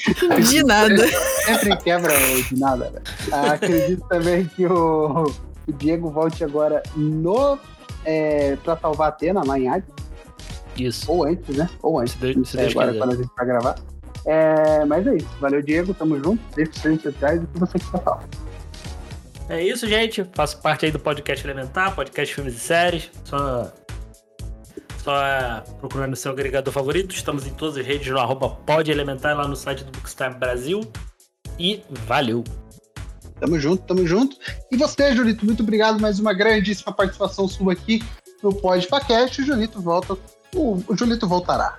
De 0.48 0.64
nada. 0.64 1.08
Sempre 1.44 1.76
quebra 1.78 2.14
de 2.48 2.58
nada. 2.58 2.90
Né? 2.90 3.00
Acredito 3.50 4.06
também 4.08 4.46
que 4.46 4.66
o, 4.66 5.24
o 5.68 5.72
Diego 5.72 6.10
volte 6.10 6.42
agora 6.42 6.82
no 6.96 7.58
é, 8.04 8.56
para 8.56 8.76
salvar 8.76 9.08
a 9.08 9.10
Atena 9.10 9.42
lá 9.44 9.58
em 9.58 9.68
Hades. 9.68 9.88
Isso. 10.76 11.10
Ou 11.10 11.24
antes, 11.24 11.56
né? 11.56 11.68
Ou 11.82 11.98
antes. 11.98 12.14
Se 12.14 12.44
se 12.44 12.58
É, 12.58 12.68
agora 12.68 12.94
quando 12.94 13.12
a 13.12 13.16
gente 13.16 13.30
vai 13.36 13.46
gravar. 13.46 13.76
É, 14.24 14.84
mas 14.84 15.06
é 15.06 15.16
isso. 15.16 15.28
Valeu, 15.40 15.62
Diego. 15.62 15.94
Tamo 15.94 16.18
junto. 16.22 16.42
Deixa 16.54 16.72
os 16.72 16.82
redes 16.82 17.02
sociais 17.02 17.40
e 17.40 17.44
o 17.44 17.46
que 17.48 17.58
você 17.58 17.78
quiser 17.78 18.02
falar. 18.02 18.24
É 19.48 19.62
isso, 19.62 19.86
gente. 19.86 20.24
Faço 20.32 20.60
parte 20.60 20.86
aí 20.86 20.90
do 20.90 20.98
podcast 20.98 21.46
Elementar, 21.46 21.94
podcast 21.94 22.34
Filmes 22.34 22.54
e 22.54 22.58
Séries. 22.58 23.10
Só, 23.24 23.72
só 25.02 25.24
é, 25.24 25.62
procurar 25.78 26.08
no 26.08 26.16
seu 26.16 26.32
agregador 26.32 26.72
favorito. 26.72 27.14
Estamos 27.14 27.46
em 27.46 27.50
todas 27.50 27.76
as 27.76 27.86
redes 27.86 28.08
no 28.08 28.18
arroba 28.18 28.50
Pod 28.50 28.90
Elementar, 28.90 29.36
lá 29.36 29.46
no 29.46 29.54
site 29.54 29.84
do 29.84 29.92
Bookstime 29.92 30.34
Brasil. 30.34 30.80
E 31.58 31.82
valeu! 32.06 32.42
Tamo 33.38 33.58
junto, 33.60 33.84
tamo 33.84 34.06
junto. 34.06 34.36
E 34.72 34.76
você, 34.76 35.14
Julito, 35.14 35.44
muito 35.44 35.62
obrigado. 35.62 36.00
Mais 36.00 36.18
uma 36.18 36.32
grandíssima 36.32 36.92
participação 36.92 37.46
sua 37.46 37.74
aqui 37.74 38.02
no 38.42 38.52
Podpacast. 38.52 39.42
O 39.42 39.44
Julito 39.44 39.80
volta. 39.80 40.16
O, 40.54 40.82
o 40.88 40.96
Julito 40.96 41.28
voltará. 41.28 41.76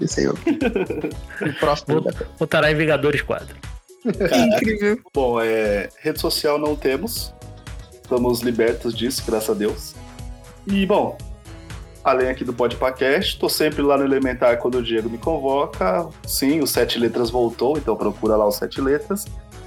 Esse 0.00 0.20
aí 0.20 0.26
é 0.26 0.30
o, 0.30 0.34
próximo. 1.58 2.04
Voltará 2.38 2.70
em 2.70 2.74
Vingadores 2.74 3.22
4. 3.22 3.71
Incrível. 4.04 4.98
Bom, 5.14 5.40
é, 5.40 5.88
rede 6.00 6.20
social 6.20 6.58
não 6.58 6.74
temos. 6.76 7.32
Estamos 8.02 8.40
libertos 8.40 8.94
disso, 8.94 9.22
graças 9.26 9.50
a 9.50 9.54
Deus. 9.54 9.94
E, 10.66 10.84
bom, 10.86 11.16
além 12.04 12.28
aqui 12.28 12.44
do 12.44 12.52
Podpacast, 12.52 13.38
tô 13.38 13.48
sempre 13.48 13.82
lá 13.82 13.96
no 13.96 14.04
Elementar 14.04 14.58
quando 14.58 14.76
o 14.78 14.82
Diego 14.82 15.08
me 15.08 15.18
convoca. 15.18 16.08
Sim, 16.26 16.60
o 16.60 16.66
Sete 16.66 16.98
Letras 16.98 17.30
voltou, 17.30 17.76
então 17.78 17.96
procura 17.96 18.36
lá 18.36 18.46
o 18.46 18.52
Sete 18.52 18.80
Letras. 18.80 19.24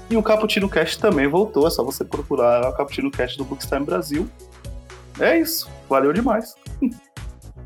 E 0.08 0.16
o 0.16 0.22
Caputino 0.22 0.68
Cast 0.68 1.00
também 1.00 1.26
voltou, 1.26 1.66
é 1.66 1.70
só 1.70 1.82
você 1.82 2.04
procurar 2.04 2.68
o 2.68 2.72
Caputino 2.72 3.10
Cast 3.10 3.36
do 3.36 3.44
Bookstime 3.44 3.84
Brasil. 3.84 4.28
É 5.18 5.38
isso, 5.38 5.68
valeu 5.88 6.12
demais. 6.12 6.54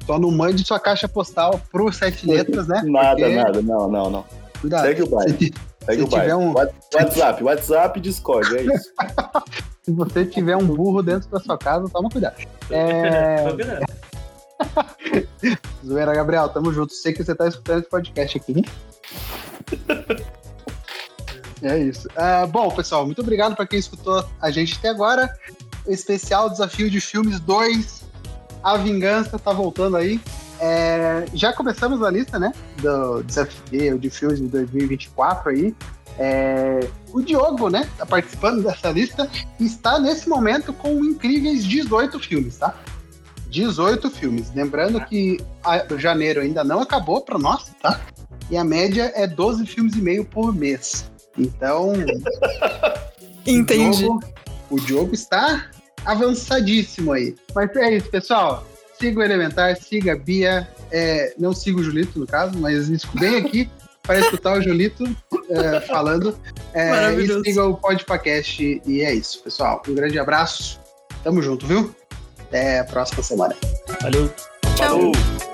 Só 0.07 0.18
não 0.18 0.31
mande 0.31 0.65
sua 0.65 0.81
caixa 0.81 1.07
postal 1.07 1.60
pro 1.70 1.92
sete 1.92 2.26
letras, 2.26 2.66
né? 2.66 2.81
Nada, 2.86 3.16
Porque- 3.16 3.34
nada, 3.34 3.60
não, 3.62 3.89
não, 3.89 4.10
não. 4.10 4.24
Cuidado. 4.60 4.86
Segue 4.86 5.02
o 5.02 5.07
baile. 5.08 5.52
Segue 5.91 6.02
Se 6.02 6.09
tiver 6.09 6.36
um- 6.36 6.52
What- 6.52 6.75
WhatsApp, 6.94 7.43
WhatsApp 7.44 7.99
e 7.99 8.02
Discord, 8.02 8.57
é 8.57 8.62
isso. 8.75 8.91
Se 9.83 9.93
você 9.93 10.25
tiver 10.25 10.57
um 10.57 10.67
burro 10.67 11.02
dentro 11.02 11.28
da 11.31 11.41
sua 11.41 11.59
casa, 11.59 11.89
toma 11.89 12.09
cuidado. 12.09 12.36
É... 12.70 13.44
Zoeira, 15.85 16.15
Gabriel, 16.15 16.49
tamo 16.51 16.73
junto. 16.73 16.93
Sei 16.93 17.12
que 17.12 17.25
você 17.25 17.35
tá 17.35 17.49
escutando 17.49 17.81
esse 17.81 17.89
podcast 17.89 18.36
aqui. 18.39 18.62
É 21.62 21.78
isso. 21.78 22.09
Ah, 22.17 22.47
bom, 22.47 22.70
pessoal, 22.70 23.05
muito 23.05 23.20
obrigado 23.20 23.55
para 23.55 23.67
quem 23.67 23.78
escutou 23.78 24.25
a 24.41 24.51
gente 24.51 24.78
até 24.78 24.89
agora. 24.89 25.31
Especial 25.86 26.49
Desafio 26.49 26.89
de 26.91 27.02
Filmes 27.02 27.39
2, 27.41 28.02
A 28.62 28.78
Vingança, 28.78 29.39
tá 29.39 29.52
voltando 29.52 29.99
aí. 29.99 30.19
É, 30.60 31.24
já 31.32 31.52
começamos 31.52 32.02
a 32.02 32.10
lista, 32.10 32.39
né? 32.39 32.52
Do 32.82 33.22
desafio 33.22 33.98
de 33.98 34.10
filmes 34.10 34.39
de 34.39 34.47
2024 34.48 35.50
aí. 35.50 35.74
É, 36.18 36.80
o 37.12 37.22
Diogo, 37.22 37.70
né? 37.70 37.89
Tá 37.97 38.05
participando 38.05 38.62
dessa 38.62 38.90
lista 38.90 39.28
e 39.58 39.64
está 39.64 39.98
nesse 39.98 40.28
momento 40.28 40.72
com 40.72 41.02
incríveis 41.05 41.64
18 41.64 42.18
filmes, 42.20 42.58
tá? 42.58 42.74
18 43.48 44.10
filmes. 44.10 44.52
Lembrando 44.55 45.00
que 45.06 45.39
a- 45.64 45.86
janeiro 45.97 46.40
ainda 46.42 46.62
não 46.62 46.80
acabou 46.80 47.22
para 47.22 47.39
nós, 47.39 47.70
tá? 47.82 48.00
E 48.50 48.56
a 48.56 48.62
média 48.64 49.10
é 49.14 49.26
12 49.26 49.64
filmes 49.66 49.94
e 49.94 50.02
meio 50.02 50.24
por 50.24 50.55
mês. 50.55 51.10
Então, 51.39 51.92
Entendi. 53.47 54.05
O 54.05 54.18
Diogo, 54.18 54.20
o 54.70 54.80
Diogo 54.80 55.14
está 55.14 55.70
avançadíssimo 56.05 57.12
aí. 57.12 57.34
Mas 57.55 57.74
é 57.76 57.97
isso, 57.97 58.10
pessoal. 58.10 58.66
Siga 59.01 59.20
o 59.20 59.23
Elementar, 59.23 59.77
siga 59.77 60.12
a 60.12 60.17
Bia. 60.17 60.69
É, 60.93 61.33
não 61.39 61.55
siga 61.55 61.81
o 61.81 61.83
Julito, 61.83 62.19
no 62.19 62.27
caso, 62.27 62.59
mas 62.59 62.87
vem 63.15 63.37
aqui 63.37 63.70
para 64.03 64.20
escutar 64.20 64.59
o 64.59 64.62
Julito 64.62 65.05
é, 65.49 65.81
falando. 65.81 66.39
É, 66.75 67.15
e 67.15 67.45
siga 67.45 67.65
o 67.65 67.75
Podpacast. 67.75 68.83
E 68.85 69.01
é 69.01 69.15
isso, 69.15 69.43
pessoal. 69.43 69.83
Um 69.89 69.95
grande 69.95 70.19
abraço. 70.19 70.79
Tamo 71.25 71.41
junto, 71.41 71.67
viu? 71.67 71.95
Até 72.41 72.81
a 72.81 72.85
próxima 72.85 73.23
semana. 73.23 73.57
Valeu! 74.03 74.31
Tchau. 74.77 74.89
Falou. 74.89 75.50